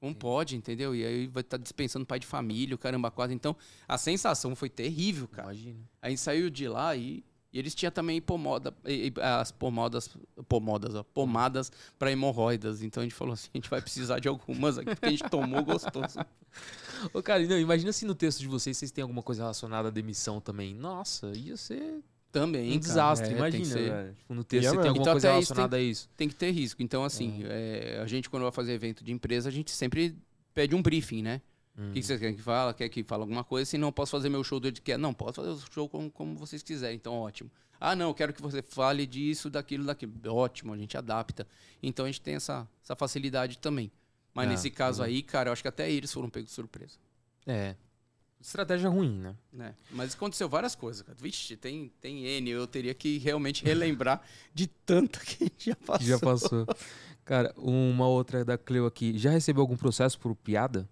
Como 0.03 0.13
pode, 0.13 0.57
entendeu? 0.57 0.93
E 0.93 1.05
aí 1.05 1.27
vai 1.27 1.39
estar 1.39 1.55
dispensando 1.55 2.05
pai 2.05 2.19
de 2.19 2.27
família, 2.27 2.75
o 2.75 2.77
caramba, 2.77 3.09
quatro. 3.09 3.33
Então, 3.33 3.55
a 3.87 3.97
sensação 3.97 4.53
foi 4.53 4.67
terrível, 4.69 5.29
cara. 5.29 5.53
Imagina. 5.53 5.79
A 6.01 6.09
gente 6.09 6.19
saiu 6.19 6.49
de 6.49 6.67
lá 6.67 6.93
e, 6.93 7.23
e 7.53 7.57
eles 7.57 7.73
tinham 7.73 7.89
também 7.89 8.21
pomoda, 8.21 8.75
e- 8.83 9.13
as 9.21 9.53
pomadas, 9.53 10.09
pomadas, 10.49 10.93
ó, 10.93 11.03
pomadas 11.03 11.71
para 11.97 12.11
hemorroidas. 12.11 12.83
Então 12.83 12.99
a 12.99 13.05
gente 13.05 13.15
falou 13.15 13.33
assim, 13.33 13.47
a 13.53 13.57
gente 13.57 13.69
vai 13.69 13.81
precisar 13.81 14.19
de 14.19 14.27
algumas 14.27 14.77
aqui, 14.77 14.89
porque 14.93 15.05
a 15.05 15.09
gente 15.11 15.29
tomou 15.29 15.63
gostoso. 15.63 16.19
Ô, 17.13 17.23
cara, 17.23 17.41
não, 17.47 17.57
imagina 17.57 17.93
se 17.93 18.03
no 18.05 18.13
texto 18.13 18.39
de 18.39 18.47
vocês 18.49 18.75
vocês 18.75 18.91
têm 18.91 19.03
alguma 19.03 19.23
coisa 19.23 19.43
relacionada 19.43 19.87
à 19.87 19.91
demissão 19.91 20.41
também. 20.41 20.75
Nossa, 20.75 21.31
ia 21.33 21.55
ser 21.55 22.03
Também, 22.33 22.65
um 22.67 22.69
cara. 22.71 22.79
desastre, 22.79 23.27
É, 23.27 23.29
tem 23.29 23.37
imagina, 23.37 23.65
ser- 23.65 23.91
velho. 23.91 24.13
Tipo, 24.15 24.33
no 24.33 24.43
texto 24.43 24.69
você 24.69 24.77
tem 24.77 24.87
alguma 24.89 25.03
Então, 25.03 25.13
coisa 25.13 25.27
isso 25.27 25.33
relacionada 25.53 25.77
a 25.77 25.79
isso. 25.79 26.09
Tem 26.17 26.27
que 26.27 26.35
ter 26.35 26.51
risco. 26.51 26.81
Então, 26.83 27.03
assim, 27.05 27.43
é, 27.45 27.99
a 28.03 28.07
gente, 28.07 28.29
quando 28.29 28.43
vai 28.43 28.51
fazer 28.51 28.73
evento 28.73 29.03
de 29.03 29.11
empresa, 29.13 29.47
a 29.47 29.51
gente 29.51 29.71
sempre 29.71 30.15
pede 30.53 30.75
um 30.75 30.81
briefing, 30.81 31.21
né? 31.21 31.41
O 31.77 31.91
que, 31.91 32.01
que 32.01 32.03
vocês 32.03 32.19
querem 32.19 32.35
que 32.35 32.41
fala? 32.41 32.73
Quer 32.73 32.89
que 32.89 33.03
fale 33.03 33.21
alguma 33.21 33.43
coisa? 33.43 33.69
Se 33.69 33.77
não, 33.77 33.91
posso 33.91 34.11
fazer 34.11 34.29
meu 34.29 34.43
show 34.43 34.59
do 34.59 34.71
que 34.71 34.81
quer. 34.81 34.97
Não, 34.99 35.13
posso 35.13 35.35
fazer 35.41 35.49
o 35.49 35.57
show 35.71 35.87
como, 35.89 36.09
como 36.11 36.35
vocês 36.35 36.61
quiserem. 36.61 36.95
Então, 36.95 37.13
ótimo. 37.13 37.49
Ah, 37.79 37.95
não, 37.95 38.09
eu 38.09 38.13
quero 38.13 38.31
que 38.33 38.41
você 38.41 38.61
fale 38.61 39.05
disso, 39.07 39.49
daquilo, 39.49 39.83
daquilo. 39.85 40.13
Ótimo, 40.27 40.73
a 40.73 40.77
gente 40.77 40.95
adapta. 40.97 41.47
Então, 41.81 42.05
a 42.05 42.07
gente 42.07 42.21
tem 42.21 42.35
essa, 42.35 42.67
essa 42.83 42.95
facilidade 42.95 43.57
também. 43.57 43.91
Mas 44.33 44.47
Ah, 44.47 44.49
nesse 44.51 44.69
caso 44.71 45.01
aí, 45.03 45.21
cara, 45.21 45.49
eu 45.49 45.53
acho 45.53 45.61
que 45.61 45.67
até 45.67 45.91
eles 45.91 46.11
foram 46.13 46.29
pegos 46.29 46.49
de 46.49 46.55
surpresa. 46.55 46.97
É. 47.45 47.75
Estratégia 48.45 48.89
ruim, 48.89 49.19
né? 49.19 49.35
né? 49.53 49.75
Mas 49.89 50.13
aconteceu 50.13 50.49
várias 50.49 50.75
coisas, 50.75 51.01
cara. 51.01 51.17
Vixe, 51.19 51.55
tem, 51.55 51.91
tem 52.01 52.25
N. 52.25 52.49
Eu 52.49 52.67
teria 52.67 52.93
que 52.93 53.17
realmente 53.17 53.63
relembrar 53.63 54.21
de 54.53 54.67
tanta 54.67 55.19
que 55.21 55.49
já 55.57 55.75
passou. 55.77 56.05
Já 56.07 56.19
passou. 56.19 56.67
Cara, 57.23 57.53
uma 57.57 58.05
outra 58.07 58.43
da 58.43 58.57
Cleo 58.57 58.85
aqui. 58.85 59.17
Já 59.17 59.31
recebeu 59.31 59.61
algum 59.61 59.77
processo 59.77 60.19
por 60.19 60.35
piada? 60.35 60.87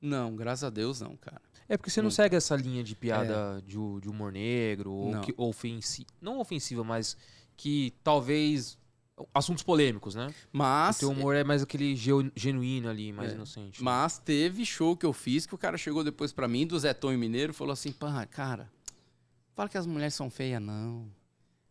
Não, 0.00 0.34
graças 0.34 0.64
a 0.64 0.70
Deus 0.70 1.00
não, 1.00 1.16
cara. 1.16 1.40
É 1.68 1.76
porque 1.76 1.90
você 1.90 2.00
não 2.00 2.06
Nunca. 2.10 2.16
segue 2.16 2.34
essa 2.36 2.54
linha 2.56 2.82
de 2.82 2.94
piada 2.96 3.62
de, 3.64 3.78
hu- 3.78 4.00
de 4.00 4.08
humor 4.08 4.32
negro, 4.32 4.92
ou 4.92 5.12
Não. 5.12 5.20
que 5.20 5.32
ofensiva. 5.36 6.08
Não 6.20 6.38
ofensiva, 6.40 6.82
mas 6.84 7.16
que 7.56 7.94
talvez. 8.02 8.76
Assuntos 9.32 9.62
polêmicos, 9.62 10.14
né? 10.14 10.26
O 10.28 10.58
Mas, 10.58 10.98
teu 10.98 11.10
humor 11.10 11.34
é 11.34 11.42
mais 11.42 11.62
aquele 11.62 11.96
geu- 11.96 12.30
genuíno 12.36 12.88
ali, 12.88 13.12
mais 13.12 13.32
É. 13.32 13.34
inocente. 13.34 13.82
mas 13.82 14.18
teve 14.18 14.64
show 14.66 14.94
que 14.96 15.06
eu 15.06 15.12
fiz 15.12 15.46
que 15.46 15.54
o 15.54 15.58
cara 15.58 15.78
chegou 15.78 16.04
depois 16.04 16.32
pra 16.32 16.46
mim, 16.46 16.66
do 16.66 16.78
Zetão 16.78 17.12
e 17.12 17.16
Mineiro, 17.16 17.54
falou 17.54 17.72
assim: 17.72 17.92
pá, 17.92 18.26
cara, 18.26 18.70
fala 19.54 19.68
que 19.70 19.78
as 19.78 19.86
mulheres 19.86 20.14
são 20.14 20.28
feias, 20.28 20.60
não. 20.60 21.10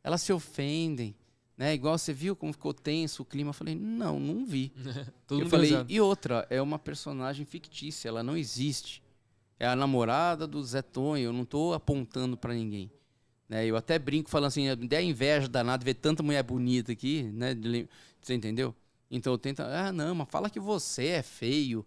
Elas 0.03 0.21
se 0.21 0.33
ofendem. 0.33 1.15
Né? 1.57 1.73
Igual 1.73 1.97
você 1.97 2.11
viu 2.11 2.35
como 2.35 2.51
ficou 2.51 2.73
tenso 2.73 3.21
o 3.21 3.25
clima. 3.25 3.51
Eu 3.51 3.53
falei, 3.53 3.75
não, 3.75 4.19
não 4.19 4.45
vi. 4.45 4.73
Eu 5.29 5.47
falei, 5.47 5.71
e 5.87 6.01
outra, 6.01 6.45
é 6.49 6.61
uma 6.61 6.77
personagem 6.77 7.45
fictícia, 7.45 8.09
ela 8.09 8.21
não 8.21 8.35
existe. 8.35 9.01
É 9.57 9.65
a 9.65 9.73
namorada 9.75 10.45
do 10.45 10.61
Zé 10.61 10.81
Tonho, 10.81 11.23
eu 11.27 11.31
não 11.33 11.45
tô 11.45 11.73
apontando 11.73 12.35
pra 12.35 12.53
ninguém. 12.53 12.91
Né? 13.47 13.65
Eu 13.65 13.75
até 13.77 13.99
brinco 13.99 14.29
falando 14.29 14.47
assim, 14.47 14.67
me 14.75 15.01
inveja 15.03 15.47
danada 15.47 15.83
ver 15.85 15.93
tanta 15.95 16.23
mulher 16.23 16.43
bonita 16.43 16.91
aqui, 16.91 17.23
né? 17.23 17.55
Você 18.21 18.33
entendeu? 18.33 18.75
Então 19.09 19.33
eu 19.33 19.37
tento, 19.37 19.61
ah, 19.61 19.91
não, 19.91 20.15
mas 20.15 20.27
fala 20.29 20.49
que 20.49 20.59
você 20.59 21.07
é 21.07 21.21
feio. 21.23 21.85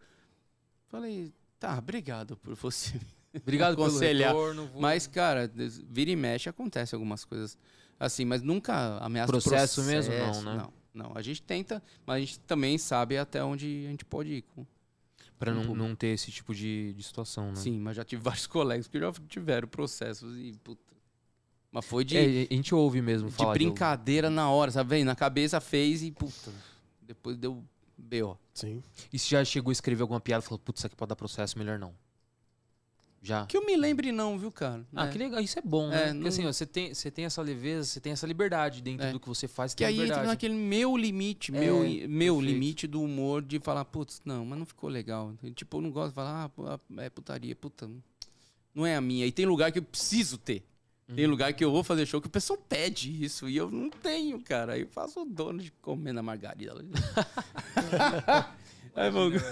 Falei, 0.89 1.32
tá, 1.59 1.76
obrigado 1.78 2.36
por 2.36 2.55
você. 2.55 2.98
Obrigado 3.43 3.76
pelo 3.76 3.89
aconselhar. 3.89 4.30
retorno. 4.30 4.66
vou- 4.68 4.80
Mas, 4.80 5.06
cara, 5.06 5.51
vira 5.89 6.10
e 6.10 6.16
mexe, 6.16 6.48
acontece 6.48 6.94
algumas 6.94 7.24
coisas 7.26 7.59
assim, 8.01 8.24
mas 8.24 8.43
nunca 8.43 8.97
ameaça 8.98 9.30
Processo 9.30 9.82
de 9.82 9.86
mesmo? 9.89 10.14
Não, 10.14 10.43
né? 10.43 10.56
Não, 10.56 10.72
não. 11.05 11.12
A 11.14 11.20
gente 11.20 11.43
tenta, 11.43 11.82
mas 12.06 12.16
a 12.16 12.20
gente 12.20 12.40
também 12.40 12.78
sabe 12.78 13.18
até 13.18 13.44
onde 13.44 13.85
a 13.86 13.90
gente 13.90 14.05
pode 14.05 14.30
ir. 14.30 14.43
Com... 14.43 14.66
Pra 15.39 15.52
não, 15.52 15.74
não 15.74 15.94
ter 15.94 16.09
esse 16.09 16.32
tipo 16.32 16.55
de, 16.55 16.94
de 16.94 17.02
situação, 17.02 17.48
né? 17.48 17.55
Sim, 17.56 17.78
mas 17.78 17.97
já 17.97 18.05
tive 18.05 18.22
vários 18.22 18.47
colegas 18.48 18.89
que 18.89 18.98
já 18.98 19.12
tiveram 19.28 19.68
processos 19.68 20.36
e, 20.36 20.55
puta. 20.64 20.88
Mas 21.70 21.85
foi 21.85 22.05
de, 22.05 22.16
É, 22.16 22.47
a 22.51 22.55
gente 22.55 22.74
ouve 22.74 23.01
mesmo 23.03 23.28
de 23.28 23.35
falar 23.35 23.53
de 23.53 23.59
brincadeira 23.59 24.31
na 24.31 24.51
hora, 24.51 24.70
sabe? 24.70 24.90
Vem, 24.90 25.05
na 25.05 25.15
cabeça 25.15 25.61
fez 25.61 26.03
e, 26.03 26.11
puta, 26.11 26.51
depois 27.03 27.36
deu 27.36 27.62
B.O. 27.97 28.36
Sim. 28.55 28.82
E 29.12 29.19
se 29.19 29.28
já 29.31 29.45
chegou 29.45 29.70
a 29.70 29.73
escrever 29.73 30.03
alguma 30.03 30.20
piada 30.20 30.43
e 30.43 30.47
falou, 30.47 30.59
putz, 30.59 30.81
isso 30.81 30.86
aqui 30.86 30.97
pode 30.97 31.11
dar 31.11 31.16
processo, 31.16 31.59
melhor 31.59 31.78
não. 31.78 31.93
Já. 33.20 33.45
Que 33.47 33.57
eu 33.57 33.66
me 33.66 33.77
lembre 33.77 34.12
não, 34.12 34.39
viu, 34.39 34.51
cara? 34.51 34.86
Ah, 34.95 35.07
né? 35.07 35.12
que 35.12 35.19
legal. 35.19 35.40
Isso 35.40 35.59
é 35.59 35.62
bom, 35.62 35.89
né? 35.89 35.97
É, 35.97 36.07
Porque 36.07 36.19
não- 36.20 36.28
assim, 36.28 36.47
ó, 36.47 36.53
você 36.53 36.65
tem, 36.65 36.95
você 36.95 37.11
tem 37.11 37.24
essa 37.24 37.43
leveza, 37.43 37.85
você 37.89 38.01
tem 38.01 38.12
essa 38.12 38.27
liberdade 38.27 38.81
dentro 38.81 39.07
É. 39.07 39.12
do 39.12 39.19
que 39.19 39.28
você 39.28 39.49
faz. 39.49 39.74
Que 39.74 39.78
tem 39.78 39.89
aí 39.89 39.95
entra 39.95 40.05
liberdade. 40.05 40.28
naquele 40.28 40.55
meu 40.55 40.97
limite, 40.97 41.55
É, 41.55 41.59
meu, 41.59 41.81
meu 41.81 42.35
perfeito. 42.36 42.40
limite 42.40 42.86
do 42.86 43.03
humor 43.03 43.43
de 43.43 43.59
falar, 43.59 43.85
putz, 43.85 44.23
não, 44.24 44.45
mas 44.47 44.59
não 44.59 44.65
ficou 44.65 44.89
legal. 44.89 45.35
Tipo, 45.55 45.78
eu 45.78 45.81
não 45.82 45.90
gosto 45.90 46.11
de 46.11 46.15
falar, 46.15 46.49
ah, 46.59 46.78
é 46.99 47.11
putaria, 47.11 47.55
puta, 47.57 47.90
não 48.73 48.86
é 48.86 48.95
a 48.95 49.01
minha. 49.01 49.27
E 49.27 49.32
tem 49.32 49.45
lugar 49.45 49.73
que 49.73 49.81
eu 49.81 49.82
preciso 49.82 50.39
ter. 50.39 50.65
Tem 51.14 51.24
Uhum. 51.24 51.30
lugar 51.30 51.52
que 51.55 51.64
eu 51.64 51.70
vou 51.70 51.82
fazer 51.82 52.05
show 52.05 52.20
que 52.20 52.26
o 52.26 52.30
pessoal 52.30 52.59
pede 52.68 53.24
isso 53.24 53.48
e 53.48 53.56
eu 53.56 53.70
não 53.70 53.89
tenho, 53.89 54.39
cara. 54.43 54.74
Aí 54.74 54.82
eu 54.82 54.89
faço 54.89 55.22
o 55.22 55.24
dono 55.24 55.62
de 55.62 55.70
comer 55.80 56.12
na 56.12 56.22
margarida. 56.22 56.74
Aí, 58.94 59.10
vamos- 59.10 59.43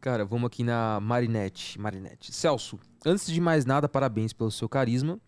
Cara, 0.00 0.24
vamos 0.24 0.46
aqui 0.46 0.62
na 0.62 1.00
Marinette. 1.00 1.78
Marinette. 1.80 2.32
Celso, 2.32 2.78
antes 3.04 3.26
de 3.26 3.40
mais 3.40 3.64
nada, 3.64 3.88
parabéns 3.88 4.32
pelo 4.32 4.50
seu 4.50 4.68
carisma. 4.68 5.18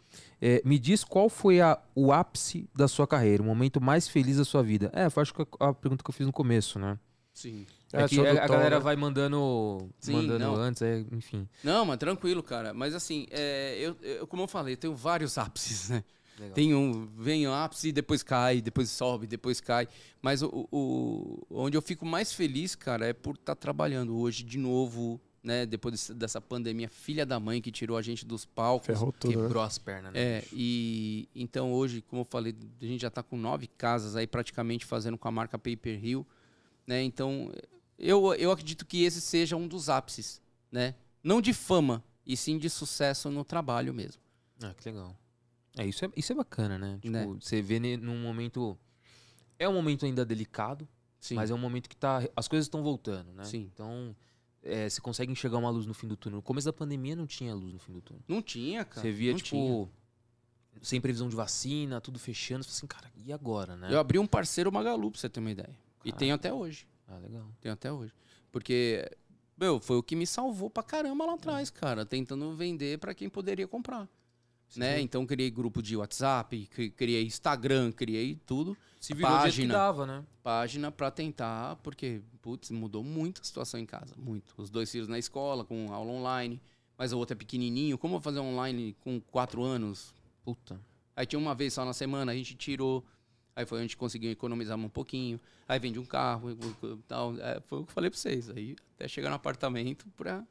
É, 0.40 0.62
me 0.64 0.78
diz 0.78 1.02
qual 1.02 1.28
foi 1.28 1.60
a- 1.60 1.78
o 1.94 2.12
ápice 2.12 2.68
da 2.74 2.86
sua 2.88 3.06
carreira, 3.06 3.43
o 3.43 3.47
momento 3.47 3.80
mais 3.80 4.06
feliz 4.09 4.36
da 4.36 4.44
sua 4.44 4.62
vida. 4.62 4.90
É, 4.94 5.09
foi 5.10 5.22
acho 5.22 5.34
que 5.34 5.43
a, 5.60 5.68
a 5.68 5.74
pergunta 5.74 6.05
que 6.05 6.10
eu 6.10 6.14
fiz 6.14 6.26
no 6.26 6.32
começo, 6.32 6.78
né? 6.78 6.98
Sim. 7.36 7.66
É, 7.92 8.02
É, 8.02 8.08
que 8.08 8.18
a, 8.18 8.44
a 8.44 8.48
galera 8.48 8.76
né? 8.76 8.82
vai 8.82 8.96
mandando, 8.96 9.88
Sim, 10.00 10.12
mandando 10.14 10.38
não. 10.38 10.54
antes, 10.56 10.80
é, 10.80 11.04
enfim. 11.12 11.46
Não, 11.62 11.84
mas 11.84 11.98
tranquilo, 11.98 12.42
cara. 12.42 12.72
Mas 12.72 12.94
assim, 12.94 13.26
é, 13.30 13.76
eu, 13.78 13.94
eu- 14.02 14.26
como 14.26 14.42
eu 14.44 14.48
falei, 14.48 14.72
eu 14.72 14.78
tenho 14.78 14.94
vários 14.94 15.36
ápices, 15.38 15.90
né? 15.90 16.02
Legal. 16.38 16.54
Tem 16.54 16.74
um, 16.74 17.06
vem 17.18 17.46
o 17.46 17.52
ápice, 17.52 17.92
depois 17.92 18.22
cai, 18.22 18.60
depois 18.62 18.88
sobe, 18.90 19.26
depois 19.26 19.60
cai. 19.60 19.86
Mas 20.22 20.42
o, 20.42 20.66
o- 20.72 21.46
onde 21.50 21.76
eu 21.76 21.82
fico 21.82 22.06
mais 22.06 22.32
feliz, 22.32 22.74
cara, 22.74 23.06
é 23.06 23.12
por 23.12 23.34
estar 23.34 23.54
trabalhando 23.54 24.16
hoje 24.18 24.42
de 24.42 24.56
novo, 24.58 25.20
né? 25.42 25.66
Depois 25.66 25.92
desse- 25.92 26.14
dessa 26.14 26.40
pandemia, 26.40 26.88
filha 26.88 27.24
da 27.26 27.38
mãe 27.38 27.60
que 27.60 27.70
tirou 27.70 27.98
a 27.98 28.02
gente 28.02 28.24
dos 28.26 28.46
palcos. 28.46 28.86
Ferrou 28.86 29.12
tudo, 29.12 29.36
né? 29.36 29.42
Quebrou 29.44 29.62
as 29.62 29.76
pernas, 29.78 30.12
né? 30.14 30.20
É, 30.20 30.44
e 30.52 31.28
então 31.34 31.70
hoje, 31.72 32.00
como 32.02 32.22
eu 32.22 32.26
falei, 32.26 32.54
a 32.80 32.84
gente 32.86 33.00
já 33.02 33.08
está 33.08 33.22
com 33.22 33.36
nove 33.36 33.66
casas 33.66 34.16
aí 34.16 34.26
praticamente 34.26 34.84
fazendo 34.86 35.16
com 35.18 35.28
a 35.28 35.30
marca 35.30 35.58
Paper 35.58 36.02
Hill, 36.04 36.26
né? 36.86 37.02
Então, 37.02 37.52
eu, 37.98 38.34
eu 38.34 38.50
acredito 38.50 38.84
que 38.86 39.02
esse 39.04 39.20
seja 39.20 39.56
um 39.56 39.66
dos 39.66 39.88
ápices, 39.88 40.40
né? 40.70 40.94
Não 41.22 41.40
de 41.40 41.52
fama, 41.52 42.02
e 42.24 42.36
sim 42.36 42.58
de 42.58 42.68
sucesso 42.70 43.30
no 43.30 43.44
trabalho 43.44 43.92
mesmo. 43.94 44.20
Ah, 44.62 44.74
que 44.74 44.88
legal. 44.88 45.16
É, 45.76 45.86
isso 45.86 46.04
é, 46.04 46.10
isso 46.16 46.32
é 46.32 46.34
bacana, 46.34 46.78
né? 46.78 46.98
Tipo, 47.00 47.12
Né? 47.12 47.26
você 47.40 47.60
vê 47.60 47.78
num 47.78 48.20
momento. 48.20 48.78
É 49.58 49.68
um 49.68 49.72
momento 49.74 50.04
ainda 50.06 50.24
delicado, 50.24 50.88
Sim. 51.20 51.34
mas 51.34 51.50
é 51.50 51.54
um 51.54 51.58
momento 51.58 51.88
que 51.88 51.96
tá. 51.96 52.22
As 52.34 52.48
coisas 52.48 52.66
estão 52.66 52.82
voltando, 52.82 53.32
né? 53.32 53.44
Sim. 53.44 53.70
Então, 53.72 54.14
é, 54.62 54.88
você 54.88 55.00
consegue 55.00 55.30
enxergar 55.32 55.58
uma 55.58 55.70
luz 55.70 55.86
no 55.86 55.92
fim 55.94 56.06
do 56.06 56.16
túnel. 56.16 56.36
No 56.36 56.42
começo 56.42 56.64
da 56.66 56.72
pandemia 56.72 57.14
não 57.14 57.26
tinha 57.26 57.54
luz 57.54 57.72
no 57.72 57.78
fim 57.78 57.92
do 57.92 58.00
túnel. 58.00 58.22
Não 58.26 58.40
tinha, 58.42 58.84
cara. 58.84 59.02
Você 59.02 59.12
via, 59.12 59.32
não 59.32 59.38
tipo, 59.38 59.56
tinha. 59.56 60.82
sem 60.82 61.00
previsão 61.00 61.28
de 61.28 61.36
vacina, 61.36 62.00
tudo 62.00 62.18
fechando. 62.18 62.64
Você 62.64 62.68
fala 62.70 62.76
assim, 62.78 62.86
cara, 62.86 63.12
e 63.24 63.32
agora, 63.32 63.76
né? 63.76 63.88
Eu 63.92 63.98
abri 63.98 64.18
um 64.18 64.26
parceiro 64.26 64.72
Magalu, 64.72 65.10
pra 65.10 65.20
você 65.20 65.28
ter 65.28 65.40
uma 65.40 65.50
ideia. 65.50 65.76
E 66.06 66.10
Caralho. 66.12 66.18
tenho 66.18 66.34
até 66.34 66.52
hoje. 66.52 66.86
Ah, 67.08 67.18
legal. 67.18 67.46
Tenho 67.60 67.72
até 67.74 67.92
hoje. 67.92 68.12
Porque, 68.50 69.10
meu, 69.58 69.80
foi 69.80 69.96
o 69.96 70.02
que 70.02 70.16
me 70.16 70.26
salvou 70.26 70.70
pra 70.70 70.82
caramba 70.82 71.26
lá 71.26 71.34
atrás, 71.34 71.68
cara. 71.70 72.06
Tentando 72.06 72.54
vender 72.54 72.98
pra 72.98 73.14
quem 73.14 73.28
poderia 73.28 73.66
comprar. 73.68 74.08
Né? 74.76 75.00
Então 75.00 75.24
criei 75.24 75.48
grupo 75.48 75.80
de 75.80 75.96
WhatsApp, 75.96 76.66
cri- 76.66 76.90
criei 76.90 77.24
Instagram, 77.24 77.92
criei 77.92 78.34
tudo. 78.46 78.76
Se 79.00 79.14
virou 79.14 79.30
Página. 79.30 79.72
dava, 79.72 80.04
né? 80.06 80.24
Página 80.42 80.90
pra 80.90 81.08
tentar, 81.10 81.76
porque, 81.84 82.20
putz, 82.42 82.70
mudou 82.72 83.04
muito 83.04 83.40
a 83.40 83.44
situação 83.44 83.78
em 83.78 83.86
casa. 83.86 84.14
Muito. 84.16 84.52
Os 84.56 84.68
dois 84.68 84.90
filhos 84.90 85.06
na 85.06 85.18
escola, 85.20 85.64
com 85.64 85.92
aula 85.92 86.10
online. 86.10 86.60
Mas 86.98 87.12
o 87.12 87.18
outro 87.18 87.34
é 87.34 87.36
pequenininho. 87.36 87.96
Como 87.96 88.14
eu 88.14 88.18
vou 88.18 88.22
fazer 88.24 88.40
online 88.40 88.96
com 89.04 89.20
quatro 89.20 89.62
anos? 89.62 90.12
Puta. 90.44 90.80
Aí 91.14 91.24
tinha 91.26 91.38
uma 91.38 91.54
vez 91.54 91.72
só 91.72 91.84
na 91.84 91.92
semana, 91.92 92.32
a 92.32 92.34
gente 92.34 92.54
tirou. 92.56 93.04
Aí 93.56 93.64
foi 93.64 93.78
onde 93.78 93.84
a 93.84 93.86
gente 93.86 93.96
conseguiu 93.96 94.30
economizar 94.30 94.78
um 94.78 94.88
pouquinho. 94.88 95.40
Aí 95.66 95.78
vende 95.78 95.98
um 95.98 96.04
carro 96.04 96.50
tal. 97.08 97.34
É, 97.38 97.58
foi 97.66 97.78
o 97.80 97.84
que 97.84 97.90
eu 97.90 97.94
falei 97.94 98.10
pra 98.10 98.18
vocês. 98.18 98.50
Aí 98.50 98.76
até 98.94 99.08
chegar 99.08 99.30
no 99.30 99.36
apartamento 99.36 100.06
pra 100.16 100.44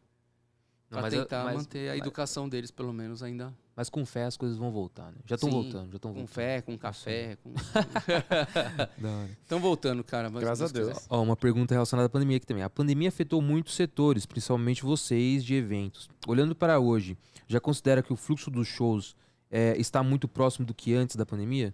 mas 0.90 1.14
eu- 1.14 1.22
tentar 1.24 1.44
mas- 1.46 1.56
manter 1.58 1.90
a 1.90 1.92
mas- 1.92 2.02
educação 2.02 2.50
deles, 2.50 2.72
pelo 2.72 2.92
menos, 2.92 3.22
ainda 3.22 3.54
Mas 3.76 3.90
com 3.90 4.06
fé 4.06 4.24
as 4.24 4.38
coisas 4.38 4.58
vão 4.58 4.72
voltar, 4.72 5.12
né? 5.12 5.18
Já 5.26 5.36
estão 5.36 5.52
voltando, 5.52 5.92
já 5.92 5.96
estão 5.98 6.12
Com 6.12 6.20
voltando. 6.20 6.34
fé, 6.34 6.62
com 6.62 6.78
café. 6.78 7.36
Com... 7.44 7.54
Estão 9.42 9.60
voltando, 9.60 10.04
cara. 10.04 10.30
mas 10.30 10.42
Graças 10.44 10.70
a 10.70 10.74
Deus. 10.74 11.06
Ó, 11.10 11.22
uma 11.22 11.36
pergunta 11.36 11.74
relacionada 11.74 12.08
à 12.08 12.10
pandemia 12.10 12.38
aqui 12.38 12.46
também. 12.46 12.64
A 12.64 12.70
pandemia 12.70 13.10
afetou 13.10 13.42
muitos 13.42 13.76
setores, 13.76 14.26
principalmente 14.26 14.82
vocês 14.84 15.44
de 15.44 15.56
eventos. 15.56 16.10
Olhando 16.28 16.56
para 16.56 16.80
hoje, 16.80 17.18
já 17.48 17.60
considera 17.60 18.02
que 18.02 18.14
o 18.14 18.16
fluxo 18.16 18.50
dos 18.50 18.68
shows 18.68 19.16
é, 19.52 19.78
está 19.78 20.02
muito 20.02 20.28
próximo 20.28 20.66
do 20.66 20.74
que 20.74 20.94
antes 20.94 21.16
da 21.16 21.26
pandemia? 21.26 21.74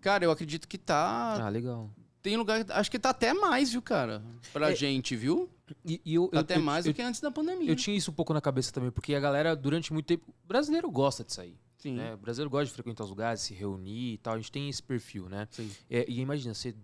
Cara, 0.00 0.24
eu 0.24 0.30
acredito 0.30 0.66
que 0.66 0.78
tá. 0.78 1.44
Ah, 1.44 1.48
legal. 1.48 1.90
Tem 2.22 2.36
lugar. 2.36 2.64
Acho 2.70 2.90
que 2.90 2.98
tá 2.98 3.10
até 3.10 3.32
mais, 3.32 3.72
viu, 3.72 3.80
cara? 3.82 4.22
Pra 4.52 4.72
É, 4.72 4.74
gente, 4.76 5.16
viu? 5.16 5.48
E, 5.84 6.00
e 6.04 6.14
eu, 6.14 6.28
Tá 6.28 6.36
eu- 6.36 6.40
até 6.40 6.56
eu- 6.56 6.62
mais 6.62 6.84
eu, 6.86 6.92
do 6.92 6.96
que 6.96 7.00
antes 7.02 7.20
da 7.20 7.30
pandemia. 7.30 7.70
eu 7.70 7.76
tinha 7.76 7.96
isso 7.96 8.10
um 8.10 8.14
pouco 8.14 8.32
na 8.34 8.40
cabeça 8.40 8.72
também, 8.72 8.90
porque 8.90 9.14
a 9.14 9.20
galera, 9.20 9.54
durante 9.56 9.92
muito 9.92 10.06
tempo. 10.06 10.24
O 10.44 10.46
brasileiro 10.48 10.90
gosta 10.90 11.24
de 11.24 11.32
sair. 11.32 11.56
Sim. 11.78 11.94
Né? 11.94 12.12
O 12.14 12.18
brasileiro 12.18 12.50
gosta 12.50 12.66
de 12.66 12.72
frequentar 12.72 13.04
os 13.04 13.10
lugares, 13.10 13.40
se 13.40 13.54
reunir 13.54 14.14
e 14.14 14.18
tal. 14.18 14.34
A 14.34 14.36
gente 14.36 14.52
tem 14.52 14.68
esse 14.68 14.82
perfil, 14.82 15.28
né? 15.30 15.48
Sim. 15.50 15.70
É, 15.88 16.04
e 16.08 16.20
imagina, 16.20 16.52
ser 16.52 16.74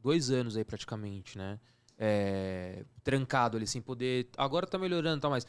dois 0.00 0.30
anos 0.30 0.56
aí 0.56 0.64
praticamente, 0.64 1.36
né? 1.36 1.58
É, 1.98 2.84
trancado 3.02 3.56
ali, 3.56 3.66
sem 3.66 3.80
poder. 3.82 4.28
Agora 4.36 4.66
tá 4.66 4.78
melhorando 4.78 5.18
e 5.18 5.20
tal, 5.20 5.30
mas 5.30 5.44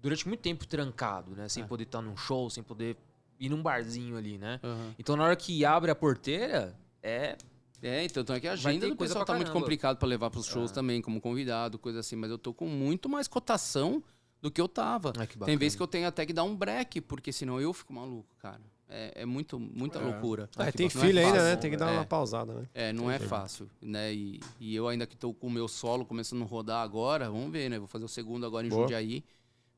durante 0.00 0.26
muito 0.26 0.40
tempo 0.40 0.66
trancado, 0.66 1.32
né? 1.36 1.48
Sem 1.48 1.62
É. 1.64 1.66
poder 1.66 1.84
estar 1.84 2.00
num 2.00 2.16
show, 2.16 2.48
sem 2.48 2.62
poder 2.62 2.96
ir 3.38 3.48
num 3.48 3.62
barzinho 3.62 4.16
ali, 4.16 4.38
né? 4.38 4.60
Aham. 4.62 4.94
Então 4.98 5.16
na 5.16 5.24
hora 5.24 5.36
que 5.36 5.64
abre 5.64 5.90
a 5.90 5.94
porteira, 5.94 6.76
é. 7.02 7.36
É, 7.82 8.04
então, 8.04 8.22
então 8.22 8.34
é 8.34 8.40
que 8.40 8.48
a 8.48 8.52
agenda 8.52 8.88
do 8.88 8.96
pessoal 8.96 9.24
tá 9.24 9.34
muito 9.34 9.52
complicado 9.52 9.98
pra 9.98 10.08
levar 10.08 10.30
pros 10.30 10.46
shows 10.46 10.70
É. 10.70 10.74
também, 10.74 11.02
como 11.02 11.20
convidado, 11.20 11.78
coisa 11.78 12.00
assim. 12.00 12.16
Mas 12.16 12.30
eu 12.30 12.38
tô 12.38 12.54
com 12.54 12.66
muito 12.66 13.08
mais 13.08 13.28
cotação 13.28 14.02
do 14.40 14.50
que 14.50 14.60
eu 14.60 14.66
tava. 14.66 15.12
Ai, 15.18 15.26
que 15.26 15.38
Tem 15.38 15.56
vezes 15.56 15.76
que 15.76 15.82
eu 15.82 15.86
tenho 15.86 16.08
até 16.08 16.24
que 16.24 16.32
dar 16.32 16.44
um 16.44 16.56
break, 16.56 17.00
porque 17.02 17.32
senão 17.32 17.60
eu 17.60 17.72
fico 17.72 17.92
maluco, 17.92 18.34
cara. 18.38 18.60
É, 18.88 19.22
é 19.22 19.26
muito, 19.26 19.58
muita 19.58 19.98
É. 19.98 20.02
loucura. 20.02 20.48
Ah, 20.56 20.70
que 20.70 20.78
tem 20.78 20.86
bacana. 20.86 21.04
filho 21.04 21.18
é 21.18 21.24
ainda, 21.24 21.42
né? 21.42 21.56
Tem 21.56 21.70
que 21.70 21.76
dar 21.76 21.90
é. 21.90 21.96
uma 21.96 22.04
pausada, 22.04 22.54
né? 22.54 22.68
É, 22.72 22.92
não 22.92 23.10
é 23.10 23.18
fácil, 23.18 23.68
né? 23.82 24.14
E, 24.14 24.40
e 24.60 24.74
eu 24.74 24.86
ainda 24.88 25.06
que 25.06 25.16
tô 25.16 25.34
com 25.34 25.48
o 25.48 25.50
meu 25.50 25.66
solo 25.66 26.04
começando 26.06 26.42
a 26.42 26.46
rodar 26.46 26.82
agora, 26.82 27.28
vamos 27.28 27.50
ver, 27.50 27.68
né? 27.68 27.78
Vou 27.78 27.88
fazer 27.88 28.04
o 28.04 28.08
segundo 28.08 28.46
agora 28.46 28.66
em 28.66 28.70
Boa. 28.70 28.82
Jundiaí. 28.82 29.24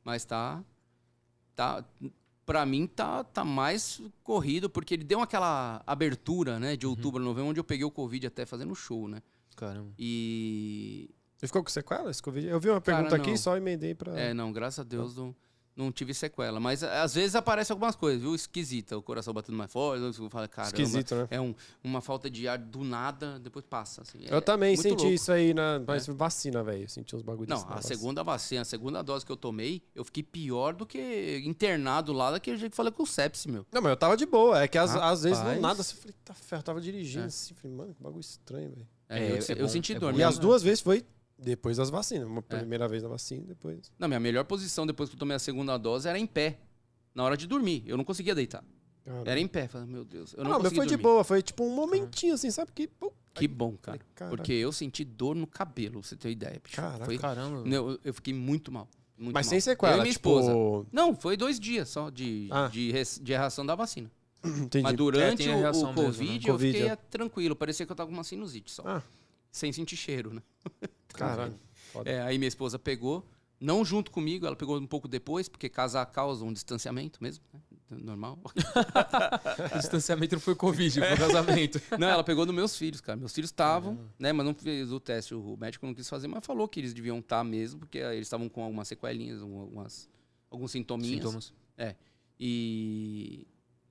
Mas 0.05 0.25
tá. 0.25 0.63
tá 1.55 1.85
pra 2.49 2.65
mim 2.65 2.87
tá, 2.87 3.23
tá 3.23 3.45
mais 3.45 4.01
corrido, 4.25 4.71
porque 4.71 4.95
ele 4.95 5.05
deu 5.05 5.21
aquela 5.21 5.83
abertura, 5.87 6.59
né? 6.59 6.77
De 6.79 6.87
Uhum. 6.87 6.93
outubro, 6.93 7.23
novembro, 7.23 7.51
onde 7.51 7.61
eu 7.61 7.65
peguei 7.65 7.85
o 7.85 7.91
Covid 7.91 8.27
até 8.27 8.47
fazendo 8.47 8.75
show, 8.75 9.07
né? 9.07 9.21
Caramba. 9.55 9.93
E. 9.99 11.11
Você 11.37 11.47
ficou 11.47 11.63
com 11.63 11.69
sequela 11.69 12.11
esse 12.11 12.23
Covid? 12.23 12.47
Eu 12.49 12.59
vi 12.59 12.71
uma 12.71 12.81
Cara, 12.81 12.97
pergunta 12.97 13.17
aqui 13.17 13.27
não. 13.29 13.35
e 13.35 13.39
só 13.39 13.55
emendei 13.55 13.95
pra. 13.95 14.19
É, 14.19 14.33
não, 14.33 14.51
graças 14.51 14.79
a 14.79 14.83
Deus 14.83 15.15
não, 15.15 15.37
não 15.79 15.91
tive 15.93 16.13
sequela. 16.13 16.59
Mas 16.61 16.83
a- 16.83 17.03
às 17.03 17.15
vezes 17.15 17.35
aparece 17.37 17.71
algumas 17.73 17.95
coisas, 17.97 18.21
viu? 18.21 18.35
Esquisita. 18.35 18.99
O 18.99 19.03
coração 19.03 19.33
batendo 19.33 19.57
mais 19.57 19.73
forte, 19.73 20.03
eu 20.03 20.29
falo, 20.29 20.49
caramba. 20.49 20.69
Esquisito, 20.77 21.15
né? 21.15 21.29
É 21.31 21.41
um, 21.41 21.55
uma 21.83 22.01
falta 22.01 22.29
de 22.29 22.47
ar 22.49 22.59
do 22.59 22.83
nada, 22.85 23.39
depois 23.39 23.65
passa. 23.65 24.03
assim. 24.03 24.19
Eu 24.27 24.39
É 24.39 24.41
também 24.41 24.77
senti 24.77 24.89
louco. 25.03 25.07
isso 25.07 25.31
aí 25.33 25.55
na 25.55 25.81
mas 25.87 26.07
vacina, 26.07 26.63
velho. 26.63 26.83
Eu 26.85 26.89
Senti 26.89 27.15
uns 27.17 27.23
bagulhos. 27.23 27.49
Não, 27.49 27.59
a 27.59 27.69
negócio. 27.69 27.89
segunda 27.89 28.23
vacina, 28.25 28.63
a 28.63 28.65
segunda 28.65 29.03
dose 29.03 29.25
que 29.25 29.33
eu 29.33 29.37
tomei, 29.37 29.81
eu 29.95 30.05
fiquei 30.05 30.23
pior 30.23 30.75
do 30.75 30.85
que 30.85 31.43
internado 31.47 32.13
lá 32.13 32.31
daquele 32.33 32.57
jeito 32.57 32.73
que 32.73 32.77
falei 32.77 32.93
com 32.93 33.05
o 33.05 33.07
sepsi, 33.07 33.49
meu. 33.49 33.65
Não, 33.73 33.81
mas 33.81 33.91
eu 33.91 33.97
tava 33.97 34.17
de 34.17 34.27
boa. 34.27 34.61
É 34.63 34.67
que 34.69 34.77
às, 34.77 34.95
às 34.95 35.23
vezes 35.23 35.43
não 35.43 35.61
nada. 35.61 35.81
Assim, 35.81 35.95
eu 35.95 36.01
falei, 36.03 36.15
tá 36.25 36.35
ferro, 36.35 36.61
eu 36.61 36.65
tava 36.65 36.81
dirigindo 36.81 37.25
É. 37.25 37.27
assim. 37.29 37.55
Falei, 37.55 37.77
mano, 37.77 37.95
que 37.95 38.03
bagulho 38.03 38.21
estranho, 38.21 38.71
velho. 38.71 38.87
É, 39.09 39.19
É, 39.19 39.31
eu, 39.31 39.37
é 39.37 39.53
eu 39.53 39.57
bom, 39.59 39.69
senti 39.69 39.93
é 39.95 39.99
dor. 39.99 40.15
E 40.19 40.23
as 40.23 40.39
duas 40.39 40.63
vezes 40.63 40.81
foi 40.81 41.05
depois 41.39 41.77
das 41.77 41.89
vacinas. 41.91 42.27
Uma 42.27 42.41
É. 42.49 42.57
primeira 42.59 42.89
vez 42.89 43.03
na 43.03 43.09
vacina, 43.09 43.45
depois. 43.47 43.91
Não, 43.99 44.09
minha 44.09 44.21
melhor 44.21 44.45
posição 44.45 44.87
depois 44.87 45.09
que 45.09 45.15
eu 45.15 45.19
tomei 45.21 45.37
a 45.37 45.39
segunda 45.39 45.77
dose 45.79 46.09
era 46.09 46.19
em 46.19 46.27
pé. 46.27 46.59
Na 47.15 47.25
hora 47.25 47.37
de 47.37 47.47
dormir. 47.47 47.83
Eu 47.87 47.97
não 47.97 48.05
conseguia 48.05 48.35
deitar. 48.35 48.63
Caramba. 49.05 49.31
Era 49.31 49.41
em 49.41 49.47
pé. 49.49 49.67
Falei, 49.69 49.87
meu 49.89 50.05
Deus. 50.05 50.35
Eu 50.35 50.45
não, 50.45 50.51
não, 50.51 50.59
mas 50.59 50.65
conseguia 50.65 50.81
foi 50.83 50.87
de 50.87 50.93
dormir. 50.97 51.03
boa. 51.03 51.25
Foi 51.25 51.43
tipo 51.43 51.65
um 51.65 51.75
momentinho 51.75 52.35
assim, 52.35 52.51
sabe? 52.51 52.71
Que. 52.73 52.87
pô, 52.87 53.13
Que 53.35 53.49
bom, 53.49 53.77
cara. 53.77 53.99
Porque 54.29 54.53
eu 54.53 54.71
senti 54.73 55.05
dor 55.05 55.35
no 55.35 55.47
cabelo, 55.47 56.03
você 56.03 56.15
ter 56.17 56.31
ideia. 56.31 56.61
bicho. 56.63 56.77
Caraca. 56.77 57.05
Foi, 57.07 57.17
Caramba. 57.19 57.67
Eu, 57.69 57.99
eu 58.05 58.13
fiquei 58.15 58.35
muito 58.35 58.71
mal. 58.71 58.87
muito 59.17 59.33
Mas 59.35 59.47
mal. 59.47 59.51
sem 59.51 59.61
sequela. 59.61 59.95
Eu 59.95 59.99
e 59.99 60.03
minha 60.03 60.13
tipo... 60.13 60.29
esposa. 60.39 60.87
Não, 60.93 61.15
foi 61.17 61.37
dois 61.37 61.59
dias 61.59 61.89
só 61.89 62.11
de, 62.11 62.49
Ah. 62.53 62.69
de, 62.69 62.93
res- 62.93 63.19
de 63.23 63.33
reação 63.33 63.65
da 63.65 63.75
vacina. 63.75 64.11
Entendi. 64.45 64.83
Mas 64.83 64.95
durante 64.97 65.39
tem 65.45 65.53
a 65.53 65.57
o, 65.57 65.61
reação 65.61 65.91
o 65.91 65.95
mesmo, 65.95 66.03
né? 66.03 66.07
Covid, 66.09 66.47
eu 66.49 66.55
Covid, 66.55 66.73
fiquei 66.73 66.89
é. 66.91 66.97
tranquilo. 66.97 67.57
Parecia 67.57 67.87
que 67.87 67.91
eu 67.93 67.97
tava 67.97 68.09
com 68.11 68.15
uma 68.15 68.25
sinusite 68.25 68.71
só. 68.71 68.83
Ah. 68.87 69.03
Sem 69.51 69.73
sentir 69.73 69.97
cheiro, 69.97 70.33
né? 70.35 70.43
Caralho. 71.15 71.59
É, 72.05 72.21
aí 72.21 72.39
minha 72.39 72.49
esposa 72.49 72.79
pegou, 72.79 73.27
não 73.61 73.85
junto 73.85 74.11
comigo, 74.11 74.47
ela 74.47 74.55
pegou 74.55 74.79
um 74.79 74.87
pouco 74.87 75.09
depois, 75.09 75.49
porque 75.49 75.69
casar 75.69 76.07
causa 76.07 76.45
um 76.45 76.53
distanciamento 76.53 77.23
mesmo, 77.23 77.45
né? 77.53 77.61
Normal. 77.91 78.39
O 79.75 79.79
distanciamento 79.79 80.35
não 80.35 80.41
foi 80.41 80.55
Covid, 80.55 81.01
foi 81.01 81.17
casamento. 81.17 81.81
não, 81.99 82.09
ela 82.09 82.23
pegou 82.23 82.45
dos 82.45 82.55
meus 82.55 82.77
filhos, 82.77 83.01
cara. 83.01 83.17
Meus 83.17 83.33
filhos 83.33 83.49
estavam, 83.49 83.99
né? 84.19 84.33
Mas 84.33 84.45
não 84.45 84.55
fez 84.55 84.93
o 84.93 85.01
teste. 85.01 85.35
O 85.35 85.57
médico 85.57 85.87
não 85.87 85.95
quis 85.95 86.09
fazer, 86.09 86.29
mas 86.29 86.45
falou 86.45 86.69
que 86.69 86.81
eles 86.81 86.93
deviam 86.93 87.19
estar 87.19 87.43
mesmo, 87.43 87.81
porque 87.81 87.99
eles 87.99 88.27
estavam 88.27 88.49
com 88.49 88.63
algumas 88.63 88.89
sequelinhas, 88.89 89.41
algumas, 89.41 90.09
alguns 90.51 90.71
sintominhas. 90.71 91.17
Sintomas. 91.17 91.55
E, 92.39 93.47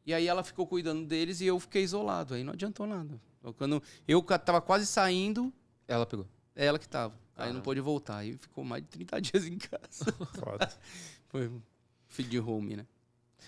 e 0.05 0.13
aí 0.13 0.27
ela 0.27 0.43
ficou 0.43 0.65
cuidando 0.67 1.05
deles 1.05 1.41
e 1.41 1.45
eu 1.45 1.59
fiquei 1.59 1.83
isolado. 1.83 2.35
Aí 2.35 2.43
não 2.43 2.53
adiantou 2.53 2.85
nada. 2.85 3.19
Quando 3.57 3.81
eu 4.07 4.21
tava 4.21 4.61
quase 4.61 4.85
saindo, 4.85 5.51
Ela 5.87 6.05
pegou. 6.05 6.27
É 6.57 6.65
ela 6.65 6.79
que 6.79 6.89
tava. 6.89 7.13
Aí 7.35 7.53
não 7.53 7.61
pôde 7.61 7.79
voltar. 7.79 8.17
Aí 8.17 8.35
ficou 8.35 8.63
mais 8.65 8.83
de 8.83 8.89
30 8.89 9.21
dias 9.21 9.45
em 9.45 9.57
casa. 9.57 10.11
Foda. 10.33 10.73
Foi 11.29 11.47
um 11.47 11.61
feed 12.09 12.29
de 12.29 12.39
home, 12.39 12.75
né? 12.75 12.85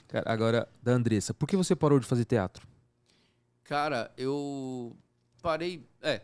Cara, 0.08 0.32
agora, 0.32 0.70
da 0.82 0.92
Andressa, 0.92 1.34
por 1.34 1.48
que 1.48 1.58
você 1.58 1.76
parou 1.76 2.00
de 2.00 2.06
fazer 2.06 2.26
teatro? 2.26 2.66
Cara, 3.64 4.12
eu 4.16 4.96
parei. 5.42 5.84
É, 6.02 6.22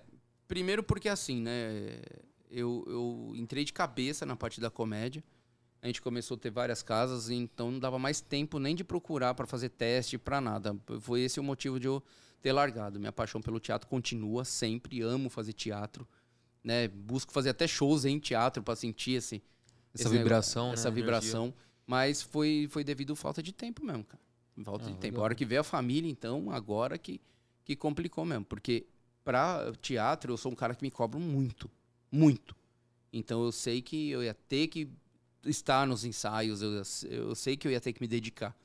primeiro 0.48 0.84
porque 0.84 1.10
assim, 1.10 1.42
né? 1.42 2.00
Eu, 2.50 2.86
eu 2.88 3.34
entrei 3.36 3.66
de 3.66 3.74
cabeça 3.74 4.26
na 4.26 4.36
parte 4.36 4.62
da 4.62 4.70
comédia. 4.70 5.24
A 5.82 5.88
gente 5.88 6.02
começou 6.02 6.36
a 6.36 6.40
ter 6.40 6.50
várias 6.50 6.82
casas, 6.82 7.30
então 7.30 7.70
não 7.70 7.80
dava 7.80 8.00
mais 8.00 8.22
tempo 8.22 8.58
nem 8.58 8.76
de 8.76 8.84
procurar 8.84 9.34
para 9.34 9.46
fazer 9.46 9.70
teste, 9.70 10.18
para 10.18 10.40
nada. 10.40 10.76
Foi 11.00 11.22
esse 11.22 11.40
o 11.40 11.44
motivo 11.44 11.80
de 11.80 11.88
eu 11.88 12.02
ter 12.42 12.52
largado. 12.52 13.00
Minha 13.00 13.12
paixão 13.12 13.42
pelo 13.42 13.60
teatro 13.60 13.88
continua 13.88 14.46
sempre, 14.46 15.02
amo 15.02 15.30
fazer 15.30 15.54
teatro, 15.54 16.08
né? 16.66 16.88
Busco 16.90 17.32
fazer 17.32 17.52
até 17.52 17.68
shows 17.68 18.04
em 18.04 18.20
teatro 18.20 18.62
para 18.64 18.76
sentir 18.76 19.12
esse, 19.12 19.42
Essa 19.94 20.10
vibração, 20.10 20.64
negócio- 20.66 20.68
né? 20.70 20.74
essa 20.74 20.88
Energia. 20.90 21.04
vibração, 21.22 21.54
mas 21.86 22.22
foi 22.22 22.68
foi 22.72 22.84
devido 22.84 23.14
à 23.14 23.16
falta 23.16 23.42
de 23.42 23.54
tempo 23.54 23.86
mesmo, 23.86 24.04
cara. 24.04 24.22
Falta 24.64 24.88
Ah, 24.88 24.92
de 24.92 24.98
tempo. 24.98 25.20
A 25.20 25.24
hora 25.24 25.36
que 25.36 25.46
veio 25.46 25.62
a 25.62 25.64
família, 25.64 26.10
então, 26.10 26.50
agora 26.52 26.98
que 26.98 27.22
que 27.64 27.76
complicou 27.76 28.24
mesmo, 28.26 28.46
porque 28.46 28.86
pra 29.24 29.72
teatro 29.82 30.32
eu 30.34 30.38
sou 30.38 30.52
um 30.52 30.56
cara 30.56 30.76
que 30.76 30.84
me 30.84 30.92
cobra 30.92 31.20
muito, 31.20 31.70
muito. 32.12 32.56
Então 33.12 33.44
eu 33.44 33.52
sei 33.52 33.82
que 33.82 34.10
eu 34.10 34.24
ia 34.24 34.34
ter 34.36 34.68
que 34.68 34.88
estar 35.46 35.86
nos 35.88 36.04
ensaios, 36.06 36.62
eu, 36.62 36.82
eu 37.10 37.34
sei 37.36 37.58
que 37.58 37.68
eu 37.68 37.72
ia 37.72 37.82
ter 37.82 37.92
que 37.94 38.02
me 38.02 38.08
dedicar. 38.08 38.56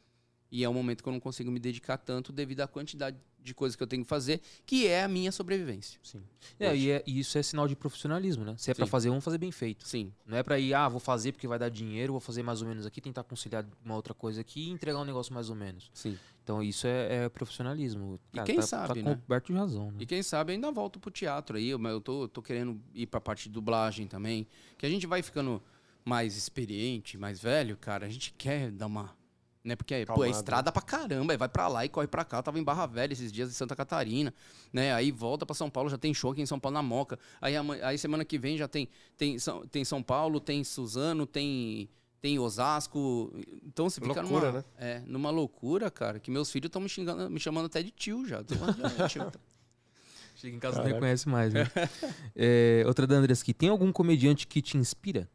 E 0.53 0.63
é 0.65 0.69
um 0.69 0.75
momento 0.75 1.03
que 1.03 1.09
eu 1.09 1.13
não 1.13 1.21
consigo 1.21 1.51
me 1.51 1.59
dedicar 1.61 1.97
tanto 1.97 2.33
devido 2.33 2.61
à 2.61 2.69
quantidade 2.69 3.17
de 3.43 3.55
coisas 3.55 3.75
que 3.77 3.83
eu 3.83 3.87
tenho 3.87 4.03
que 4.03 4.09
fazer, 4.09 4.41
que 4.67 4.87
é 4.87 5.03
a 5.05 5.09
minha 5.09 5.33
sobrevivência. 5.33 5.99
Sim. 6.03 6.23
É, 6.59 6.77
e, 6.77 6.91
é- 6.91 7.03
e 7.07 7.19
isso 7.21 7.37
é 7.39 7.43
sinal 7.43 7.67
de 7.67 7.75
profissionalismo, 7.77 8.45
né? 8.45 8.55
Se 8.59 8.71
é 8.71 8.75
pra 8.75 8.85
Sim. 8.87 8.91
fazer, 8.91 9.09
vamos 9.09 9.25
fazer 9.25 9.39
bem 9.39 9.51
feito. 9.51 9.87
Sim, 9.89 10.13
Não 10.27 10.37
é 10.37 10.43
pra 10.43 10.59
ir, 10.59 10.75
ah, 10.75 10.89
vou 10.89 11.01
fazer 11.01 11.33
porque 11.33 11.49
vai 11.49 11.59
dar 11.59 11.69
dinheiro, 11.69 12.13
vou 12.13 12.21
fazer 12.21 12.43
mais 12.43 12.61
ou 12.63 12.69
menos 12.69 12.85
aqui, 12.87 13.01
tentar 13.01 13.25
conciliar 13.25 13.67
uma 13.85 13.95
outra 13.97 14.13
coisa 14.15 14.41
aqui 14.41 14.69
e 14.69 14.71
entregar 14.71 14.99
um 15.01 15.05
negócio 15.05 15.33
mais 15.33 15.49
ou 15.51 15.57
menos. 15.57 15.91
sim. 15.95 16.19
Então 16.43 16.63
isso 16.63 16.87
é, 16.87 17.25
é 17.27 17.29
profissionalismo. 17.29 18.19
E 18.33 18.37
Cara, 18.37 18.47
quem 18.47 18.57
tá, 18.57 18.63
sabe, 18.63 19.03
tá 19.03 19.11
né? 19.11 19.15
coberto 19.17 19.53
de 19.53 19.59
razão, 19.59 19.91
né? 19.93 19.99
E 20.01 20.07
quem 20.07 20.23
sabe 20.23 20.53
ainda 20.53 20.73
volto 20.73 20.99
pro 20.99 21.11
teatro 21.11 21.57
aí, 21.57 21.77
mas 21.77 21.93
eu 21.93 22.01
tô, 22.01 22.27
tô 22.29 22.43
querendo 22.43 22.81
ir 22.95 23.07
pra 23.07 23.21
parte 23.21 23.45
de 23.45 23.51
dublagem 23.51 24.07
também. 24.09 24.49
Que 24.77 24.85
a 24.85 24.89
gente 24.89 25.07
vai 25.07 25.23
ficando 25.23 25.63
mais 26.05 26.37
experiente, 26.37 27.17
mais 27.19 27.41
velho, 27.41 27.77
cara, 27.77 28.07
a 28.07 28.09
gente 28.09 28.33
quer 28.37 28.71
dar 28.73 28.87
uma. 28.87 29.15
Né? 29.63 29.77
Porque, 29.77 29.95
pô, 29.95 30.01
é 30.01 30.07
Calmado. 30.07 30.31
estrada 30.31 30.73
pra 30.73 30.81
caramba, 30.81 31.35
aí 31.35 31.37
vai 31.37 31.49
pra 31.49 31.69
lá 31.69 31.85
e 31.85 31.89
corre 31.89 32.07
pra 32.07 32.25
cá. 32.25 32.39
Eu 32.39 32.43
tava 32.43 32.59
em 32.59 32.63
Barra 32.65 32.87
Velha 32.87 33.13
esses 33.13 33.31
dias 33.31 33.51
em 33.51 33.53
Santa 33.53 33.77
Catarina, 33.77 34.33
né? 34.73 34.95
Aí 34.95 35.11
volta 35.11 35.45
pra 35.45 35.55
São 35.55 35.69
Paulo, 35.69 35.91
já 35.91 35.99
tem 35.99 36.15
show 36.15 36.31
aqui 36.33 36.41
em 36.41 36.47
São 36.47 36.59
Paulo 36.59 36.75
na 36.75 36.83
Moca. 36.83 37.19
Aí, 37.43 37.55
aí 37.83 37.99
semana 37.99 38.25
que 38.25 38.39
vem 38.39 38.57
já 38.57 38.67
tem, 38.67 38.89
tem, 39.19 39.39
São, 39.39 39.67
tem 39.67 39.85
São 39.85 40.03
Paulo, 40.03 40.41
tem 40.41 40.65
Suzano, 40.65 41.27
tem, 41.27 41.91
tem 42.23 42.39
Osasco. 42.39 43.31
Então 43.67 43.91
você 43.91 44.01
fica 44.01 44.23
Loucura, 44.23 44.47
numa, 44.51 44.59
né? 44.59 44.65
é, 44.79 45.03
numa 45.07 45.29
loucura, 45.31 45.91
cara, 45.91 46.19
que 46.19 46.31
meus 46.31 46.51
filhos 46.51 46.69
estão 46.69 46.81
me 46.81 46.89
xingando, 46.89 47.29
me 47.29 47.39
chamando 47.39 47.67
até 47.67 47.83
de 47.83 47.91
tio 47.91 48.27
já. 48.27 48.43
Tô 48.43 48.55
tio. 49.09 49.31
Chega 50.37 50.57
em 50.57 50.59
casa 50.59 50.77
não 50.77 50.85
Caraca. 50.85 50.95
reconhece 50.95 51.29
mais, 51.29 51.53
né? 51.53 51.71
É, 52.35 52.83
outra 52.87 53.07
da 53.07 53.15
Andressa 53.17 53.43
aqui. 53.43 53.53
Tem 53.53 53.69
algum 53.69 53.93
comediante 53.93 54.47
que 54.47 54.63
te 54.63 54.79
inspira? 54.79 55.29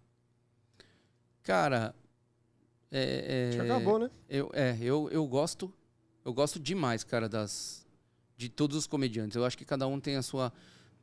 Cara, 1.43 1.93
é, 2.91 3.55
é, 3.57 3.61
acabou, 3.61 3.99
né? 3.99 4.09
eu, 4.29 4.49
é, 4.53 4.77
eu, 4.81 5.09
eu 5.11 5.25
gosto, 5.27 5.73
eu 6.23 6.33
gosto 6.33 6.59
demais, 6.59 7.03
cara, 7.03 7.27
das 7.27 7.85
de 8.37 8.49
todos 8.49 8.75
os 8.75 8.87
comediantes. 8.87 9.35
Eu 9.35 9.45
acho 9.45 9.57
que 9.57 9.65
cada 9.65 9.87
um 9.87 9.99
tem 9.99 10.15
a 10.15 10.21
sua 10.21 10.51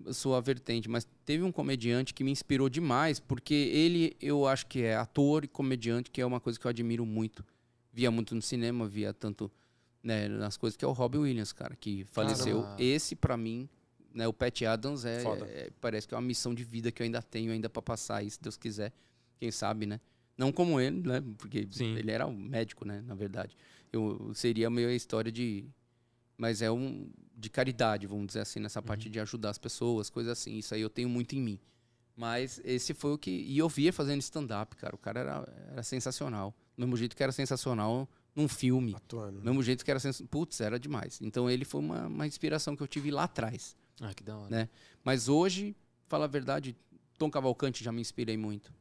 a 0.04 0.12
sua 0.12 0.40
vertente, 0.40 0.88
mas 0.88 1.06
teve 1.24 1.44
um 1.44 1.52
comediante 1.52 2.12
que 2.12 2.24
me 2.24 2.30
inspirou 2.32 2.68
demais, 2.68 3.20
porque 3.20 3.54
ele 3.54 4.16
eu 4.20 4.46
acho 4.46 4.66
que 4.66 4.82
é 4.82 4.96
ator 4.96 5.44
e 5.44 5.48
comediante, 5.48 6.10
que 6.10 6.20
é 6.20 6.26
uma 6.26 6.40
coisa 6.40 6.58
que 6.58 6.66
eu 6.66 6.70
admiro 6.70 7.06
muito, 7.06 7.44
via 7.92 8.10
muito 8.10 8.34
no 8.34 8.42
cinema, 8.42 8.86
via 8.88 9.12
tanto 9.14 9.50
né, 10.02 10.26
nas 10.28 10.56
coisas, 10.56 10.76
que 10.76 10.84
é 10.84 10.88
o 10.88 10.92
Robin 10.92 11.18
Williams, 11.18 11.52
cara, 11.52 11.76
que 11.76 12.04
faleceu. 12.06 12.62
Caramba. 12.62 12.82
Esse, 12.82 13.14
pra 13.14 13.36
mim, 13.36 13.68
né, 14.12 14.26
o 14.26 14.32
Pat 14.32 14.62
Adams 14.62 15.04
é, 15.04 15.22
é- 15.44 15.70
parece 15.80 16.08
que 16.08 16.14
é 16.14 16.16
uma 16.16 16.26
missão 16.26 16.52
de 16.52 16.64
vida 16.64 16.90
que 16.90 17.00
eu 17.00 17.04
ainda 17.04 17.22
tenho 17.22 17.52
ainda 17.52 17.70
pra 17.70 17.80
passar 17.80 18.16
aí, 18.16 18.30
se 18.30 18.40
Deus 18.40 18.56
quiser. 18.56 18.92
Quem 19.38 19.50
sabe, 19.52 19.86
né? 19.86 20.00
Não 20.42 20.50
como 20.50 20.80
ele, 20.80 21.06
né? 21.06 21.22
Porque 21.38 21.68
Sim. 21.70 21.94
ele 21.94 22.10
era 22.10 22.26
um 22.26 22.36
médico, 22.36 22.84
né? 22.84 23.00
Na 23.06 23.14
verdade. 23.14 23.56
Eu 23.92 24.32
seria 24.34 24.68
meio 24.68 24.88
a 24.88 24.92
história 24.92 25.30
de. 25.30 25.64
Mas 26.36 26.60
é 26.60 26.70
um. 26.70 27.08
De 27.36 27.48
caridade, 27.48 28.08
vamos 28.08 28.26
dizer 28.26 28.40
assim, 28.40 28.58
nessa 28.58 28.82
parte 28.82 29.08
de 29.08 29.20
ajudar 29.20 29.50
as 29.50 29.58
pessoas, 29.58 30.10
coisas 30.10 30.32
assim. 30.32 30.58
Isso 30.58 30.74
aí 30.74 30.80
eu 30.80 30.90
tenho 30.90 31.08
muito 31.08 31.36
em 31.36 31.40
mim. 31.40 31.60
Mas 32.16 32.60
esse 32.64 32.92
foi 32.92 33.12
o 33.12 33.18
que. 33.18 33.30
E 33.30 33.56
eu 33.56 33.68
via 33.68 33.92
fazendo 33.92 34.20
stand-up, 34.20 34.74
cara. 34.76 34.96
O 34.96 34.98
cara 34.98 35.20
era, 35.20 35.68
era 35.70 35.82
sensacional. 35.84 36.52
Do 36.76 36.80
mesmo 36.80 36.96
jeito 36.96 37.14
que 37.16 37.22
era 37.22 37.30
sensacional 37.30 38.08
num 38.34 38.48
filme. 38.48 38.94
Atuando. 38.96 39.38
Do 39.38 39.44
mesmo 39.44 39.62
jeito 39.62 39.84
que 39.84 39.90
era 39.92 40.00
sensacional. 40.00 40.28
Putz, 40.28 40.60
era 40.60 40.76
demais. 40.76 41.20
Então 41.22 41.48
ele 41.48 41.64
foi 41.64 41.80
uma, 41.80 42.08
uma 42.08 42.26
inspiração 42.26 42.74
que 42.74 42.82
eu 42.82 42.88
tive 42.88 43.12
lá 43.12 43.24
atrás. 43.24 43.76
Ah, 44.00 44.12
que 44.12 44.24
da 44.24 44.36
hora. 44.36 44.50
Né? 44.50 44.68
Mas 45.04 45.28
hoje, 45.28 45.76
fala 46.08 46.24
a 46.24 46.28
verdade, 46.28 46.76
Tom 47.16 47.30
Cavalcante 47.30 47.84
já 47.84 47.92
me 47.92 48.00
inspirei 48.00 48.36
muito. 48.36 48.74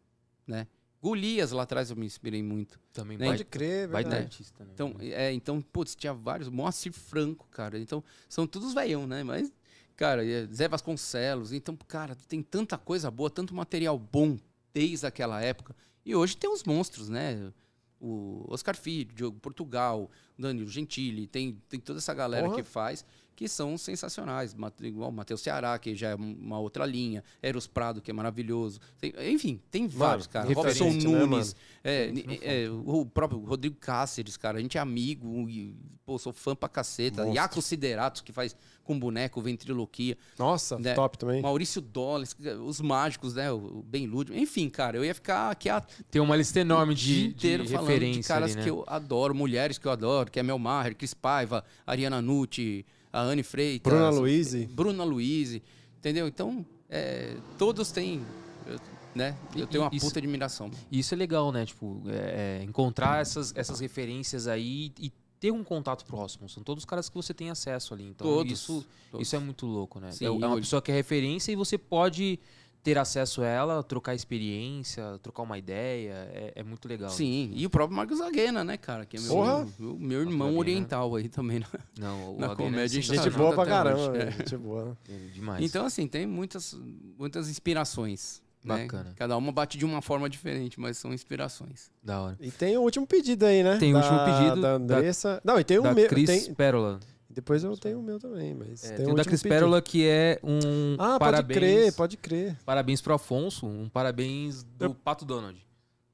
Né? 0.48 0.66
Golias 1.02 1.52
lá 1.52 1.64
atrás 1.64 1.90
eu 1.90 1.95
me 1.95 2.06
inspirei 2.06 2.44
muito. 2.44 2.80
Também 2.94 3.18
Né? 3.18 3.26
Pode 3.26 3.44
crer, 3.45 3.88
vai 3.88 4.03
verdade. 4.03 4.26
artista, 4.26 4.64
né? 4.64 4.69
Então, 4.73 4.95
é, 4.99 5.32
então, 5.34 5.60
putz, 5.61 5.95
tinha 5.95 6.14
vários. 6.14 6.48
Moacir 6.48 6.94
Franco, 6.94 7.48
cara. 7.49 7.80
Então, 7.80 8.03
são 8.30 8.45
todos 8.45 8.73
veião, 8.73 9.07
né? 9.07 9.23
Mas, 9.23 9.52
cara, 9.95 10.23
é 10.23 10.45
Zé 10.48 10.68
Vasconcelos. 10.68 11.52
Então, 11.52 11.76
cara, 11.88 12.15
tem 12.28 12.44
tanta 12.44 12.78
coisa 12.78 13.10
boa, 13.10 13.30
tanto 13.32 13.56
material 13.56 13.98
bom 13.98 14.38
desde 14.72 15.07
aquela 15.07 15.41
época. 15.41 15.76
E 16.06 16.15
hoje 16.15 16.38
tem 16.38 16.52
os 16.52 16.64
monstros, 16.64 17.10
né? 17.10 17.52
O 17.99 18.45
Oscar 18.49 18.76
Filho, 18.76 19.14
Diogo 19.14 19.40
Portugal, 19.40 20.10
o 20.38 20.41
Danilo 20.41 20.68
Gentili, 20.68 21.28
tem, 21.28 21.60
tem 21.69 21.80
toda 21.80 21.99
essa 21.99 22.14
galera 22.14 22.48
Porra. 22.48 22.57
que 22.57 22.64
faz, 22.64 23.06
que 23.42 23.48
são 23.50 23.76
sensacionais. 23.76 24.56
Igual 24.82 25.10
o 25.10 25.11
Matheus 25.11 25.42
Ceará, 25.42 25.80
que 25.80 25.95
já 25.95 26.10
é 26.10 26.16
uma 26.16 26.60
outra 26.60 26.86
linha. 26.86 27.24
Eros 27.42 27.66
Prado, 27.66 28.00
que 28.00 28.11
é 28.11 28.14
maravilhoso. 28.14 28.80
Tem- 29.00 29.11
enfim, 29.34 29.60
tem 29.72 29.88
vários, 29.88 30.28
cara. 30.28 30.48
referência, 30.48 30.86
Robson 30.86 31.10
né, 31.10 31.26
Nunes. 31.26 31.56
É, 31.84 32.14
é, 32.44 32.70
o 32.70 33.03
próprio 33.03 33.40
Rodrigo 33.40 33.76
Cáceres, 33.78 34.38
cara, 34.38 34.60
a 34.60 34.61
gente 34.61 34.78
é 34.78 34.80
amigo, 34.80 35.50
e, 35.50 35.76
pô, 36.06 36.20
sou 36.20 36.32
fã 36.32 36.56
pra 36.56 36.70
caceta. 36.70 37.22
Monstro. 37.24 37.36
Iaco 37.36 37.61
Siderato, 37.64 38.24
que 38.24 38.32
faz 38.32 38.56
com 38.84 39.00
boneco, 39.00 39.42
ventriloquia. 39.42 40.16
Nossa, 40.38 40.78
Né? 40.78 40.94
top 40.94 41.18
também. 41.18 41.42
Maurício 41.42 41.82
Dollars, 41.82 42.36
os 42.64 42.80
mágicos, 42.80 43.34
né? 43.34 43.52
O 43.52 43.84
Ben 43.84 44.06
Lúdio. 44.06 44.38
Enfim, 44.38 44.70
cara, 44.70 44.98
eu 44.98 45.03
ia 45.03 45.16
ficar 45.16 45.50
aqui 45.50 45.68
a 45.68 45.82
Tem 46.11 46.22
uma 46.22 46.36
lista 46.36 46.60
enorme 46.60 46.94
de, 46.94 47.30
inteiro 47.30 47.66
de 47.66 47.74
falando 47.74 48.00
de 48.11 48.22
caras 48.22 48.52
ali, 48.52 48.60
né? 48.60 48.64
que 48.66 48.70
eu 48.70 48.84
adoro, 48.86 49.34
mulheres 49.34 49.80
que 49.80 49.88
eu 49.88 49.92
adoro, 49.92 50.30
que 50.30 50.40
é 50.40 50.44
Mel 50.44 50.60
Maher, 50.60 50.95
Cris 50.95 51.16
Paiva, 51.16 51.64
Ariana 51.88 52.22
Nucci, 52.22 52.86
a 53.11 53.22
Anne 53.22 53.43
Freitas. 53.43 53.91
Bruna 53.91 54.09
Luiz. 54.09 54.53
Bruna 54.65 55.03
Luiz, 55.03 55.61
entendeu? 55.98 56.27
Então, 56.27 56.65
é, 56.90 57.35
todos 57.57 57.91
têm, 57.91 58.25
eu- 58.67 58.80
né? 59.14 59.35
Eu 59.56 59.67
tenho 59.67 59.83
uma 59.83 59.90
isso- 59.93 60.06
puta 60.07 60.19
admiração. 60.19 60.72
E 60.91 60.99
isso 60.99 61.14
é 61.14 61.17
legal, 61.17 61.51
né? 61.51 61.65
Tipo, 61.65 62.01
é, 62.07 62.59
é, 62.61 62.64
encontrar 62.64 63.22
essas, 63.22 63.53
essas 63.56 63.80
referências 63.80 64.48
aí 64.48 64.91
e 64.99 65.11
ter 65.40 65.51
um 65.51 65.64
contato 65.64 66.06
próximo. 66.06 66.48
São 66.48 66.61
todos 66.64 66.83
os 66.83 66.85
caras 66.85 67.09
que 67.09 67.15
você 67.15 67.33
tem 67.33 67.49
acesso 67.49 67.93
ali. 67.95 68.06
Então, 68.09 68.27
Todos, 68.27 68.51
isso, 68.51 68.85
todos. 69.09 69.25
isso 69.27 69.35
é 69.35 69.40
muito 69.40 69.65
louco, 69.65 69.99
né? 69.99 70.11
Sim, 70.11 70.25
é, 70.25 70.27
é 70.27 70.31
uma 70.31 70.48
hoje- 70.49 70.61
pessoa 70.61 70.81
que 70.81 70.91
é 70.91 70.93
referência 70.93 71.51
e 71.51 71.56
você 71.56 71.77
pode 71.80 72.40
ter 72.84 72.98
acesso 72.98 73.42
a 73.42 73.48
ela, 73.48 73.84
trocar 73.84 74.16
experiência, 74.16 75.19
trocar 75.22 75.43
uma 75.43 75.58
ideia. 75.58 76.14
É, 76.34 76.53
é 76.56 76.64
muito 76.64 76.88
legal. 76.88 77.10
Sim, 77.10 77.51
e 77.53 77.66
o 77.66 77.69
próprio 77.69 77.95
Marcos 77.95 78.18
Zaguena, 78.18 78.64
né, 78.64 78.77
cara? 78.77 79.06
Que 79.06 79.18
é 79.18 79.19
meu, 79.19 79.30
Porra! 79.30 79.68
meu, 79.80 79.98
meu 80.00 80.22
irmão 80.22 80.58
oriental 80.58 81.16
aí 81.16 81.30
também. 81.30 81.60
né? 81.60 81.66
Não, 82.00 82.35
o 82.35 82.40
Na 82.40 82.48
Aguena 82.48 82.69
comédia, 82.72 82.98
é 82.98 83.00
a 83.00 83.01
gente 83.03 83.30
boa 83.30 83.53
pra 83.53 83.66
caramba, 83.66 84.18
é. 84.18 84.32
Gente 84.32 84.58
boa. 84.58 84.98
É 85.10 85.18
Demais. 85.34 85.64
Então, 85.64 85.85
assim, 85.85 86.08
tem 86.08 86.26
muitas, 86.26 86.77
muitas 87.18 87.50
inspirações. 87.50 88.42
né? 88.64 88.77
Bacana. 88.84 89.14
Cada 89.16 89.35
uma 89.38 89.51
bate 89.51 89.77
de 89.77 89.85
uma 89.85 90.01
forma 90.01 90.30
diferente, 90.30 90.80
mas 90.80 90.98
são 90.98 91.14
inspirações. 91.14 91.90
da 92.03 92.22
hora. 92.22 92.38
E 92.40 92.51
tem 92.51 92.77
o 92.77 92.82
último 92.82 93.06
pedido 93.08 93.45
aí, 93.45 93.64
né? 93.64 93.77
Tem 93.77 93.93
o 93.93 94.00
Da- 94.00 94.03
último 94.03 94.26
pedido 94.26 94.61
Da 94.61 94.77
da- 94.77 94.84
Andressa. 94.98 95.42
Não, 95.43 95.60
e 95.60 95.64
tem 95.64 95.77
o 95.80 95.82
da 95.84 95.93
meu. 95.93 96.08
Cris 96.08 96.30
tem- 96.45 96.53
Pérola. 96.56 97.00
Depois 97.34 97.64
eu 97.64 97.76
tenho 97.77 98.00
o 98.00 98.03
meu 98.03 98.19
também, 98.19 98.53
mas. 98.53 98.84
É, 98.84 98.88
tem 98.90 98.98
tem 98.98 99.06
o 99.06 99.08
da 99.10 99.11
último 99.14 99.26
Cris 99.26 99.42
pedido. 99.42 99.56
Pérola 99.56 99.82
que 99.82 100.06
é 100.08 100.40
um 100.43 100.95
Ah, 101.00 101.18
parabéns. 101.19 101.58
pode 101.58 101.60
crer, 101.60 101.93
pode 101.93 102.18
crer. 102.18 102.58
Parabéns 102.66 103.01
pro 103.01 103.14
Afonso, 103.14 103.66
um 103.66 103.88
parabéns 103.90 104.64
do 104.64 104.85
Eu- 104.85 104.93
Pato 104.93 105.24
Donald. 105.26 105.58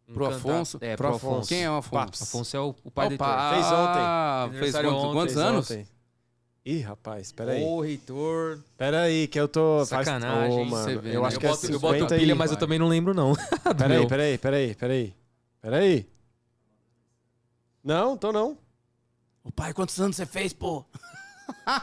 Um 0.08 0.14
Pro 0.14 0.26
canta- 0.26 0.38
Afonso? 0.38 0.78
É, 0.80 0.96
Pro 0.96 1.08
pro 1.08 1.16
Afonso. 1.18 1.34
Afonso. 1.34 1.50
Quem 1.50 1.64
é 1.64 1.70
o 1.70 1.76
Afonso? 1.76 1.92
Paps. 2.06 2.22
Afonso 2.22 2.56
é 2.56 2.60
o, 2.62 2.76
o 2.84 2.92
pai 2.92 3.08
do 3.10 3.12
Heitor. 3.14 3.28
Opa, 3.28 3.50
Fez 3.54 3.66
ontem. 3.66 3.74
ah, 3.76 4.50
Fez 4.54 4.72
quantos, 4.72 4.92
ontem, 4.94 5.12
quantos 5.14 5.34
Fez 5.34 5.46
anos? 5.46 5.72
ontem. 5.72 5.88
Ih, 6.66 6.80
rapaz, 6.82 7.32
peraí. 7.32 7.64
Ô, 7.64 7.84
Heitor. 7.84 8.60
Peraí, 8.78 9.28
que 9.28 9.40
eu 9.40 9.48
tô. 9.48 9.84
Sacanagem, 9.86 10.60
hein? 10.60 10.70
mano, 10.70 10.84
Você 10.84 10.98
vê, 10.98 11.16
eu 11.16 11.22
né? 11.22 11.28
acho 11.28 11.38
eu, 11.38 11.40
que 11.42 11.46
é 11.46 11.50
boto, 11.50 11.66
eu 11.66 11.80
boto 11.80 11.88
a 11.96 12.00
50 12.00 12.16
pilha, 12.18 12.32
e- 12.32 12.36
mas 12.36 12.52
eu 12.52 12.58
também 12.58 12.78
não 12.80 12.88
lembro, 12.88 13.14
não. 13.14 13.34
Do 13.66 13.76
Peraí, 13.78 14.08
peraí, 14.08 14.38
peraí, 14.38 14.76
peraí. 14.76 15.14
Peraí. 15.62 16.08
Não, 17.84 18.18
tô 18.18 18.32
não. 18.32 18.58
Ô 19.48 19.51
pai, 19.51 19.74
quantos 19.74 19.98
anos 20.00 20.17
você 20.17 20.26
fez, 20.26 20.51
pô? 20.51 20.84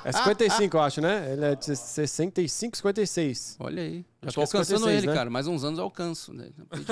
É 0.04 0.12
55, 0.12 0.76
eu 0.76 0.80
acho, 0.82 1.00
né? 1.00 1.32
Ele 1.32 1.44
é 1.46 1.54
de 1.56 1.64
65, 1.64 2.76
56. 2.76 3.56
Olha 3.58 3.82
aí. 3.82 4.04
Já 4.22 4.28
Acho 4.28 4.34
tô 4.34 4.40
é 4.40 4.44
alcançando 4.44 4.78
56, 4.80 4.98
ele, 4.98 5.06
né? 5.06 5.14
cara. 5.14 5.30
Mais 5.30 5.46
uns 5.46 5.64
anos 5.64 5.78
eu 5.78 5.84
alcanço. 5.84 6.34
Né? 6.34 6.50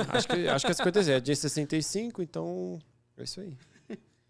Acho 0.09 0.27
que, 0.27 0.47
acho 0.47 0.65
que 0.65 0.71
é 0.71 0.73
56. 0.73 1.17
É 1.17 1.19
de 1.19 1.35
65, 1.35 2.23
então. 2.23 2.79
É 3.15 3.23
isso 3.23 3.39
aí. 3.39 3.55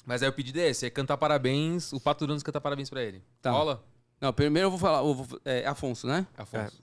Mas 0.06 0.22
aí 0.22 0.28
o 0.28 0.34
pedido 0.34 0.60
é 0.60 0.68
esse, 0.70 0.86
é 0.86 0.90
cantar 0.90 1.16
parabéns, 1.16 1.94
o 1.94 2.00
Pato 2.02 2.28
Donald 2.28 2.44
cantar 2.44 2.60
parabéns 2.60 2.90
pra 2.90 3.02
ele. 3.02 3.24
Tá. 3.42 3.52
Rola? 3.52 3.82
Não, 4.20 4.34
primeiro 4.34 4.66
eu 4.66 4.72
vou 4.72 4.80
falar. 4.80 4.98
eu 5.00 5.14
vou- 5.14 5.40
é 5.46 5.66
Afonso, 5.66 6.06
né? 6.06 6.28
Afonso. 6.38 6.78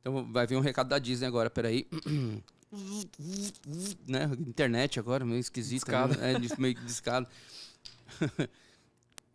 Então 0.00 0.32
vai 0.32 0.46
vir 0.46 0.56
um 0.56 0.60
recado 0.60 0.88
da 0.88 1.00
Disney 1.00 1.26
agora, 1.26 1.50
peraí. 1.50 1.88
né? 4.06 4.30
Internet 4.46 5.00
agora, 5.00 5.24
meio 5.24 5.40
esquisito. 5.40 5.80
Discado. 5.80 6.16
Né? 6.16 6.34
É, 6.34 6.60
meio 6.60 6.74
discado. 6.74 7.26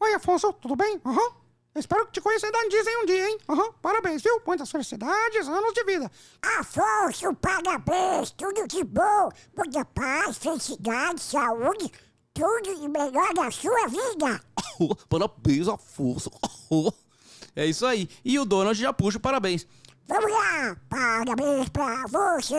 Oi, 0.02 0.14
Afonso, 0.14 0.54
tudo 0.54 0.76
bem? 0.76 1.00
Aham. 1.06 1.34
Eu 1.76 1.80
Espero 1.80 2.06
que 2.06 2.14
te 2.14 2.22
conhecer 2.22 2.52
da 2.52 2.60
Disney 2.70 2.96
um 2.98 3.06
dia, 3.06 3.30
hein? 3.30 3.38
Aham. 3.50 3.72
Parabéns, 3.82 4.22
viu? 4.22 4.42
Muitas 4.46 4.72
felicidades, 4.72 5.48
anos 5.48 5.74
de 5.74 5.84
vida. 5.84 6.10
Afonso, 6.42 7.34
parabéns, 7.36 8.32
tudo 8.32 8.66
de 8.68 8.84
bom, 8.84 9.30
muita 9.56 9.84
paz, 9.86 10.38
felicidade, 10.38 11.22
saúde, 11.22 11.92
tudo 12.34 12.76
de 12.80 12.88
melhor 12.88 13.34
na 13.36 13.52
sua 13.52 13.88
vida. 13.88 14.42
Parabéns, 15.10 15.68
Afonso. 15.68 16.32
É 17.56 17.66
isso 17.66 17.86
aí. 17.86 18.08
E 18.24 18.40
o 18.40 18.46
Donald 18.46 18.80
já 18.80 18.94
puxa 18.94 19.18
o 19.18 19.22
parabéns. 19.22 19.68
Vamos 20.10 20.32
lá, 20.32 20.76
parabéns 20.90 21.70
pra 21.70 22.04
você, 22.08 22.56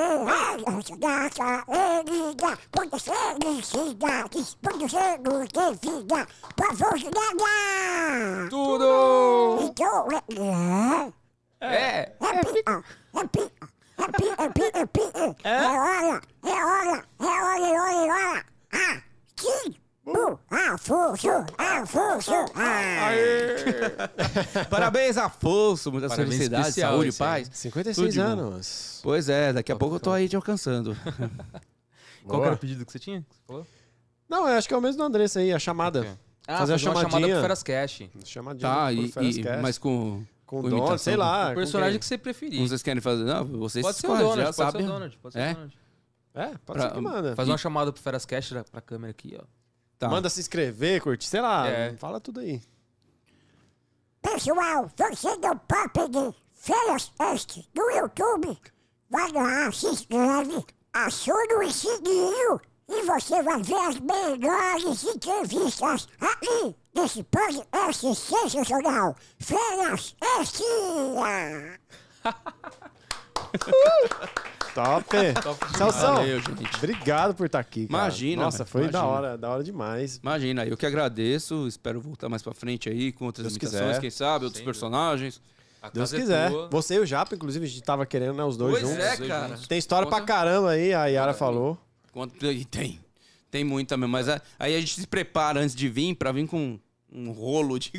data 0.98 1.64
erguida, 1.68 2.56
muitas 2.76 3.02
felicidades, 3.02 4.56
muitos 4.62 4.94
anos 4.94 5.48
de 5.48 5.88
vida, 5.88 6.28
pra 6.54 6.68
você 6.72 7.10
ganhar. 7.10 8.48
Tudo! 8.50 9.58
Então, 9.62 10.06
é... 10.12 10.22
É! 11.60 12.12
É 12.20 12.28
é 12.28 12.40
é 13.18 13.26
pi, 13.26 13.50
é 14.38 14.48
pi, 14.48 14.62
é 14.72 14.86
é. 15.18 15.34
É 15.42 15.60
hora, 15.60 16.20
é 16.44 16.64
hora, 16.64 17.04
é 17.18 17.24
hora, 17.24 17.66
é 17.66 17.80
hora, 17.80 17.92
é 17.92 18.12
hora. 18.12 18.44
Ah, 18.72 19.02
Afonso, 20.72 21.28
Afonso, 21.58 22.32
ah. 22.54 23.10
Parabéns, 24.68 25.16
Afonso. 25.16 25.90
Muitas 25.92 26.10
Parabéns 26.10 26.34
felicidades, 26.34 26.68
especial 26.68 26.92
saúde 26.92 27.08
e 27.10 27.12
paz. 27.12 27.50
56 27.52 27.96
Tudo 27.96 28.12
de 28.12 28.18
bom. 28.20 28.24
anos. 28.48 29.00
Pois 29.02 29.28
é, 29.28 29.52
daqui 29.52 29.72
a 29.72 29.76
pouco 29.76 29.96
eu 29.96 30.00
tô 30.00 30.10
aí 30.12 30.28
te 30.28 30.36
alcançando. 30.36 30.96
Qual 32.26 32.40
que 32.40 32.46
era 32.46 32.54
o 32.54 32.58
pedido 32.58 32.84
que 32.84 32.92
você 32.92 32.98
tinha? 32.98 33.20
que 33.22 33.26
você 33.34 33.40
falou? 33.46 33.66
Não, 34.28 34.48
eu 34.48 34.56
acho 34.56 34.68
que 34.68 34.74
é 34.74 34.76
o 34.76 34.80
mesmo 34.80 34.98
do 34.98 35.04
Andressa 35.04 35.40
aí, 35.40 35.52
a 35.52 35.58
chamada. 35.58 36.00
Ok. 36.00 36.10
Ah, 36.46 36.58
Fazer 36.58 36.72
a 36.72 36.74
uma 36.74 36.78
chamada 36.78 37.00
chamadinha. 37.10 37.34
pro 37.34 37.42
Feras 37.42 37.62
Cash. 37.62 38.02
Chamadinha 38.24 38.68
Tá, 38.68 38.84
pro 38.86 38.94
e, 38.94 39.12
Feras 39.12 39.36
e- 39.36 39.42
Cast. 39.42 39.62
mas 39.62 39.78
com. 39.78 40.24
com 40.46 40.56
com 40.56 40.58
o 40.58 40.62
Donald, 40.62 40.78
imitação 40.80 40.98
sei 40.98 41.16
lá. 41.16 41.50
O 41.50 41.54
personagem 41.54 41.92
quem? 41.92 42.00
que 42.00 42.06
você 42.06 42.18
preferir. 42.18 42.56
Como 42.56 42.68
vocês 42.68 42.82
querem 42.82 43.00
fazer? 43.00 43.24
Não, 43.24 43.44
vocês 43.46 43.84
Pode 43.84 43.98
ser 43.98 44.06
o 44.08 44.16
Donald, 44.16 44.40
já 44.42 44.52
pode 44.52 44.72
ser 44.72 44.78
o. 44.78 44.86
Donald. 44.86 45.18
Pode 45.18 45.32
ser 45.34 45.38
É? 45.40 45.50
o 45.50 45.54
Donald. 45.54 45.78
É, 46.32 46.46
pode 46.46 46.60
Pra- 46.66 46.82
ser 46.88 46.94
que 46.94 47.00
manda. 47.00 47.36
Faz 47.36 47.48
uma 47.48 47.58
chamada 47.58 47.92
pro 47.92 48.02
Feras 48.02 48.24
Cash 48.24 48.52
pra 48.70 48.80
câmera 48.80 49.10
aqui, 49.10 49.36
ó. 49.40 49.44
Tá. 50.00 50.08
Manda 50.08 50.30
se 50.30 50.40
inscrever, 50.40 51.02
curtir, 51.02 51.28
sei 51.28 51.42
lá. 51.42 51.68
É. 51.68 51.94
Fala 51.98 52.18
tudo 52.18 52.40
aí. 52.40 52.62
Pessoal, 54.22 54.90
você 54.96 55.36
não 55.36 55.58
pode 55.58 55.92
perder 55.92 56.34
Férias 56.54 57.12
Extra 57.18 57.62
no 57.74 57.90
YouTube. 57.90 58.58
Vai 59.10 59.30
lá, 59.30 59.70
se 59.70 59.88
inscreve, 59.88 60.64
aciona 60.94 61.58
o 61.58 61.70
sininho 61.70 62.58
e 62.88 63.02
você 63.02 63.42
vai 63.42 63.62
ver 63.62 63.74
as 63.74 64.00
melhores 64.00 65.04
entrevistas 65.04 66.08
aqui 66.18 66.74
nesse 66.94 67.22
podcast 67.24 68.14
sensacional. 68.14 69.14
Férias 69.38 70.16
Extra! 70.40 71.78
Top! 74.74 75.04
Celção, 75.76 76.16
Valeu, 76.16 76.40
gente. 76.40 76.76
obrigado 76.76 77.34
por 77.34 77.46
estar 77.46 77.58
aqui, 77.58 77.86
cara. 77.86 78.04
Imagina, 78.04 78.42
Nossa, 78.44 78.64
foi 78.64 78.82
da 78.82 79.00
imagina. 79.00 79.06
hora, 79.06 79.38
da 79.38 79.50
hora 79.50 79.64
demais. 79.64 80.20
Imagina, 80.22 80.64
eu 80.64 80.76
que 80.76 80.86
agradeço. 80.86 81.66
Espero 81.66 82.00
voltar 82.00 82.28
mais 82.28 82.42
pra 82.42 82.52
frente 82.54 82.88
aí 82.88 83.12
com 83.12 83.26
outras 83.26 83.44
Deus 83.46 83.56
imitações, 83.56 83.88
quiser. 83.88 84.00
quem 84.00 84.10
sabe, 84.10 84.44
outros 84.44 84.58
Sem 84.58 84.64
personagens. 84.64 85.40
A 85.82 85.88
Deus 85.88 86.12
é 86.12 86.18
quiser. 86.18 86.50
tua. 86.50 86.68
Você 86.68 86.94
e 86.96 86.98
o 86.98 87.06
Japa, 87.06 87.34
inclusive, 87.34 87.64
a 87.64 87.68
gente 87.68 87.82
tava 87.82 88.04
querendo, 88.04 88.34
né, 88.36 88.44
os 88.44 88.56
dois 88.56 88.78
Pois 88.80 88.86
juntos. 88.86 89.04
é, 89.04 89.26
cara. 89.26 89.58
Tem 89.68 89.78
história 89.78 90.04
Conta. 90.06 90.16
pra 90.18 90.26
caramba 90.26 90.70
aí, 90.70 90.92
a 90.92 91.06
Yara 91.06 91.32
falou. 91.32 91.78
Quanto, 92.12 92.44
e 92.46 92.64
tem. 92.64 93.00
Tem 93.50 93.64
muita 93.64 93.96
mesmo. 93.96 94.12
Mas 94.12 94.28
aí 94.28 94.76
a 94.76 94.78
gente 94.80 95.00
se 95.00 95.06
prepara 95.06 95.60
antes 95.60 95.74
de 95.74 95.88
vir 95.88 96.14
pra 96.14 96.30
vir 96.32 96.46
com 96.46 96.78
um 97.12 97.32
rolo 97.32 97.78
de. 97.78 97.92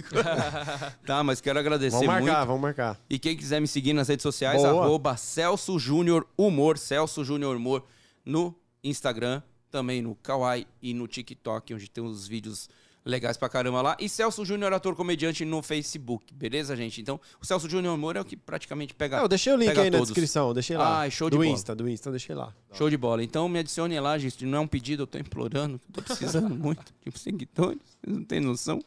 tá, 1.05 1.23
mas 1.23 1.41
quero 1.41 1.59
agradecer 1.59 1.91
Vamos 1.91 2.07
marcar, 2.07 2.37
muito. 2.37 2.47
vamos 2.47 2.61
marcar. 2.61 2.99
E 3.09 3.19
quem 3.19 3.35
quiser 3.35 3.59
me 3.59 3.67
seguir 3.67 3.93
nas 3.93 4.07
redes 4.07 4.23
sociais, 4.23 4.61
Boa. 4.61 4.85
arroba 4.85 5.17
Celso 5.17 5.77
Júnior 5.77 6.25
Humor, 6.37 6.77
Celso 6.77 7.23
Júnior 7.23 7.55
Humor, 7.55 7.83
no 8.25 8.55
Instagram, 8.83 9.41
também 9.69 10.01
no 10.01 10.15
Kawaii 10.15 10.67
e 10.81 10.93
no 10.93 11.07
TikTok, 11.07 11.73
onde 11.73 11.89
tem 11.89 12.03
os 12.03 12.27
vídeos 12.27 12.69
legais 13.03 13.37
pra 13.37 13.49
caramba 13.49 13.81
lá. 13.81 13.97
E 13.99 14.07
Celso 14.07 14.45
Júnior, 14.45 14.73
ator 14.73 14.95
comediante, 14.95 15.43
no 15.43 15.61
Facebook, 15.61 16.33
beleza, 16.33 16.75
gente? 16.75 17.01
Então, 17.01 17.19
o 17.41 17.45
Celso 17.45 17.69
Júnior 17.69 17.95
Humor 17.95 18.15
é 18.15 18.21
o 18.21 18.25
que 18.25 18.37
praticamente 18.37 18.93
pega. 18.93 19.19
Ah, 19.19 19.23
eu 19.23 19.27
deixei 19.27 19.51
o 19.51 19.55
link 19.55 19.69
aí 19.69 19.89
na 19.89 19.97
todos. 19.97 20.09
descrição, 20.09 20.53
deixei 20.53 20.77
lá. 20.77 21.01
Ah, 21.01 21.09
show 21.09 21.29
de 21.29 21.37
do 21.37 21.43
bola. 21.43 21.53
Insta, 21.53 21.75
do 21.75 21.89
Insta, 21.89 22.09
eu 22.09 22.11
deixei 22.11 22.35
lá. 22.35 22.53
Show 22.73 22.89
de 22.89 22.97
bola. 22.97 23.23
Então 23.23 23.47
me 23.49 23.59
adicione 23.59 23.99
lá, 23.99 24.17
gente. 24.17 24.45
Não 24.45 24.59
é 24.59 24.61
um 24.61 24.67
pedido, 24.67 25.03
eu 25.03 25.07
tô 25.07 25.17
implorando. 25.17 25.79
Tô 25.91 26.01
precisando 26.01 26.53
muito 26.55 26.93
de 27.05 27.19
seguidores. 27.19 27.81
Vocês 28.03 28.17
não 28.17 28.23
têm 28.23 28.39
noção. 28.39 28.83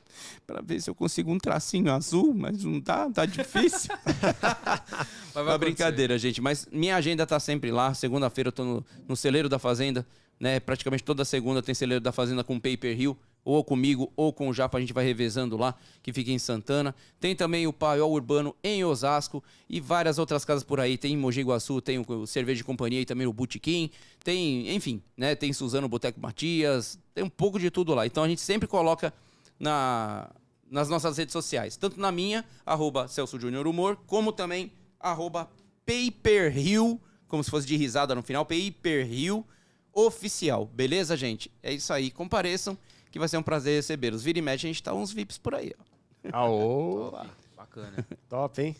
Pra 0.46 0.60
ver 0.60 0.80
se 0.80 0.88
eu 0.88 0.94
consigo 0.94 1.32
um 1.32 1.38
tracinho 1.38 1.92
azul, 1.92 2.32
mas 2.34 2.64
não 2.64 2.80
dá, 2.80 3.10
tá 3.10 3.26
difícil. 3.26 3.94
Mas 5.34 5.44
vai 5.44 5.58
brincadeira, 5.58 6.16
gente. 6.16 6.40
Mas 6.40 6.66
minha 6.70 6.94
agenda 6.94 7.26
tá 7.26 7.40
sempre 7.40 7.72
lá. 7.72 7.92
Segunda-feira 7.92 8.48
eu 8.48 8.52
tô 8.52 8.64
no, 8.64 8.86
no 9.08 9.16
Celeiro 9.16 9.48
da 9.48 9.58
Fazenda. 9.58 10.06
Né? 10.38 10.60
Praticamente 10.60 11.02
toda 11.02 11.24
segunda 11.24 11.60
tem 11.60 11.74
Celeiro 11.74 12.00
da 12.00 12.12
Fazenda 12.12 12.44
com 12.44 12.60
Pay 12.60 12.76
Per 12.76 13.00
Hill. 13.00 13.18
Ou 13.44 13.62
comigo, 13.62 14.10
ou 14.16 14.32
com 14.32 14.48
o 14.48 14.54
Japa, 14.54 14.78
a 14.78 14.80
gente 14.80 14.92
vai 14.92 15.04
revezando 15.04 15.56
lá, 15.56 15.74
que 16.02 16.12
fica 16.12 16.30
em 16.30 16.38
Santana. 16.38 16.94
Tem 17.20 17.36
também 17.36 17.66
o 17.66 17.72
Paiol 17.72 18.10
Urbano 18.10 18.56
em 18.64 18.82
Osasco 18.84 19.44
e 19.68 19.80
várias 19.80 20.18
outras 20.18 20.44
casas 20.44 20.64
por 20.64 20.80
aí. 20.80 20.96
Tem 20.96 21.12
em 21.12 21.16
Mogi 21.16 21.42
Guaçu, 21.42 21.80
tem 21.82 21.98
o, 21.98 22.26
Cerveja 22.26 22.58
de 22.58 22.64
Companhia 22.64 23.00
e 23.00 23.04
também 23.04 23.26
o 23.26 23.32
Botequim. 23.32 23.90
Tem, 24.22 24.74
enfim, 24.74 25.02
né? 25.16 25.34
Tem 25.34 25.52
Suzano 25.52 25.88
Boteco 25.88 26.18
Matias. 26.18 26.98
Tem 27.14 27.22
um 27.22 27.28
pouco 27.28 27.58
de 27.58 27.70
tudo 27.70 27.92
lá. 27.94 28.06
Então 28.06 28.24
a 28.24 28.28
gente 28.28 28.40
sempre 28.40 28.66
coloca 28.66 29.12
na, 29.60 30.30
nas 30.70 30.88
nossas 30.88 31.18
redes 31.18 31.32
sociais. 31.32 31.76
Tanto 31.76 32.00
na 32.00 32.10
minha, 32.10 32.44
arroba 32.64 33.08
Celso 33.08 33.38
Júnior 33.38 33.66
Humor, 33.66 33.98
como 34.06 34.32
também 34.32 34.72
arroba 34.98 35.50
PayPerHill, 35.84 36.98
como 37.28 37.44
se 37.44 37.50
fosse 37.50 37.66
de 37.66 37.76
risada 37.76 38.14
no 38.14 38.22
final, 38.22 38.46
PayPerHill 38.46 39.44
Oficial. 39.92 40.66
Beleza, 40.66 41.16
gente? 41.16 41.50
É 41.62 41.72
isso 41.72 41.92
aí. 41.92 42.10
Compareçam, 42.10 42.76
que 43.14 43.18
vai 43.20 43.28
ser 43.28 43.36
um 43.38 43.44
prazer 43.44 43.76
recebê-los. 43.76 44.24
Vira 44.24 44.40
e 44.40 44.42
mexe, 44.42 44.66
a 44.66 44.70
gente 44.70 44.82
tá 44.82 44.92
uns 44.92 45.12
VIPs 45.12 45.38
por 45.38 45.54
aí, 45.54 45.72
ó. 45.78 46.36
Aô, 46.36 47.12
Bacana. 47.56 48.04
top, 48.28 48.60
hein? 48.60 48.76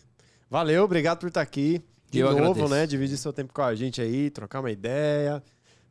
Valeu, 0.49 0.83
obrigado 0.83 1.19
por 1.19 1.27
estar 1.29 1.39
aqui. 1.39 1.81
De 2.11 2.19
Eu 2.19 2.27
novo, 2.31 2.41
agradeço. 2.41 2.67
né? 2.67 2.85
Dividir 2.85 3.17
seu 3.17 3.31
tempo 3.31 3.53
com 3.53 3.61
a 3.61 3.73
gente 3.73 4.01
aí, 4.01 4.29
trocar 4.29 4.59
uma 4.59 4.69
ideia. 4.69 5.41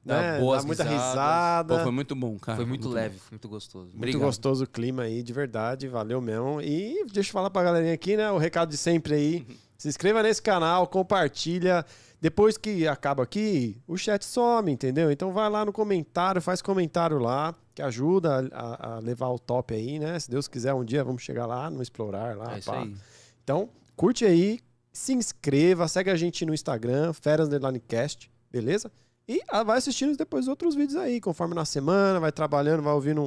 Dá 0.05 0.20
né? 0.20 0.39
boas 0.40 0.60
Dar 0.60 0.66
muita 0.66 0.82
risadas. 0.84 1.08
risada. 1.08 1.76
Pô, 1.78 1.82
foi 1.84 1.92
muito 1.92 2.14
bom, 2.14 2.39
cara. 2.39 2.56
Foi 2.56 2.66
muito 2.66 2.86
leve, 2.90 3.18
foi 3.18 3.31
muito 3.32 3.48
gostoso. 3.48 3.86
Muito 3.86 3.97
Obrigado. 3.97 4.20
gostoso 4.20 4.64
o 4.64 4.66
clima 4.66 5.05
aí, 5.05 5.23
de 5.23 5.32
verdade. 5.32 5.89
Valeu 5.89 6.20
mesmo. 6.20 6.60
E 6.60 7.02
deixa 7.10 7.31
eu 7.31 7.32
falar 7.32 7.48
pra 7.48 7.62
galerinha 7.62 7.94
aqui, 7.94 8.14
né? 8.14 8.31
O 8.31 8.36
recado 8.36 8.68
de 8.68 8.76
sempre 8.76 9.14
aí. 9.14 9.47
Se 9.78 9.89
inscreva 9.89 10.23
nesse 10.23 10.42
canal, 10.42 10.86
compartilha. 10.86 11.82
Depois 12.25 12.57
que 12.57 12.89
acaba 12.89 13.23
aqui, 13.23 13.77
o 13.86 13.99
chat 13.99 14.25
some, 14.25 14.73
entendeu? 14.73 15.11
Então 15.11 15.31
vai 15.31 15.51
lá 15.51 15.62
no 15.62 15.75
comentário, 15.75 16.41
faz 16.41 16.62
comentário 16.62 17.19
lá, 17.19 17.55
que 17.75 17.83
ajuda 17.83 18.49
a, 18.51 18.94
a- 18.94 18.99
levar 18.99 19.28
o 19.28 19.39
top 19.39 19.75
aí, 19.75 19.99
né? 19.99 20.19
Se 20.19 20.31
Deus 20.31 20.49
quiser, 20.49 20.73
um 20.73 20.83
dia 20.83 21.05
vamos 21.05 21.20
chegar 21.23 21.44
lá 21.44 21.69
no 21.69 21.83
Explorar 21.83 22.35
lá. 22.35 22.55
É 22.55 22.59
isso 22.61 22.73
aí. 22.73 22.97
Então, 23.43 23.69
curte 23.94 24.25
aí, 24.25 24.59
se 24.91 25.12
inscreva, 25.12 25.86
segue 25.86 26.09
a 26.09 26.17
gente 26.17 26.47
no 26.47 26.55
Instagram, 26.55 27.12
Feras 27.12 27.47
Cast, 27.86 28.31
beleza? 28.51 28.91
E 29.28 29.43
ah, 29.47 29.62
vai 29.62 29.77
assistindo 29.77 30.17
depois 30.17 30.49
outros 30.49 30.75
vídeos 30.75 30.97
aí, 30.97 31.20
conforme 31.20 31.55
na 31.55 31.67
semana, 31.67 32.19
vai 32.19 32.33
trabalhando, 32.33 32.83
vai 32.83 32.94
ouvindo 32.94 33.25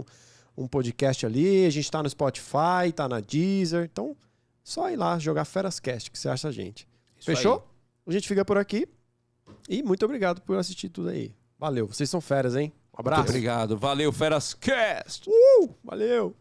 um, 0.58 0.64
um 0.64 0.68
podcast 0.68 1.24
ali. 1.24 1.68
A 1.68 1.70
gente 1.70 1.92
tá 1.92 2.02
no 2.02 2.10
Spotify, 2.10 2.92
tá 2.96 3.08
na 3.08 3.20
Deezer. 3.20 3.88
Então, 3.92 4.18
só 4.64 4.90
ir 4.90 4.96
lá 4.96 5.20
jogar 5.20 5.46
Feras 5.46 5.80
Cast, 5.80 6.10
que 6.10 6.18
você 6.18 6.30
acha 6.30 6.48
a 6.48 6.52
gente. 6.52 6.88
Isso 7.20 7.30
aí. 7.38 7.44
A 8.08 8.12
gente 8.12 8.28
fica 8.28 8.46
por 8.46 8.58
aqui. 8.58 8.88
E 9.70 9.84
muito 9.84 10.04
obrigado 10.06 10.42
por 10.42 10.58
assistir 10.58 10.90
tudo 10.90 11.10
aí. 11.10 11.34
Valeu, 11.60 11.88
vocês 11.88 12.10
são 12.10 12.22
feras, 12.22 12.56
hein? 12.56 12.72
Um 12.94 12.98
Muito 12.98 13.00
abraço. 13.00 13.24
obrigado. 13.30 13.78
Valeu, 13.78 14.12
Feras 14.12 14.54
Cast! 14.54 15.30
Uh, 15.30 15.70
valeu! 15.84 16.36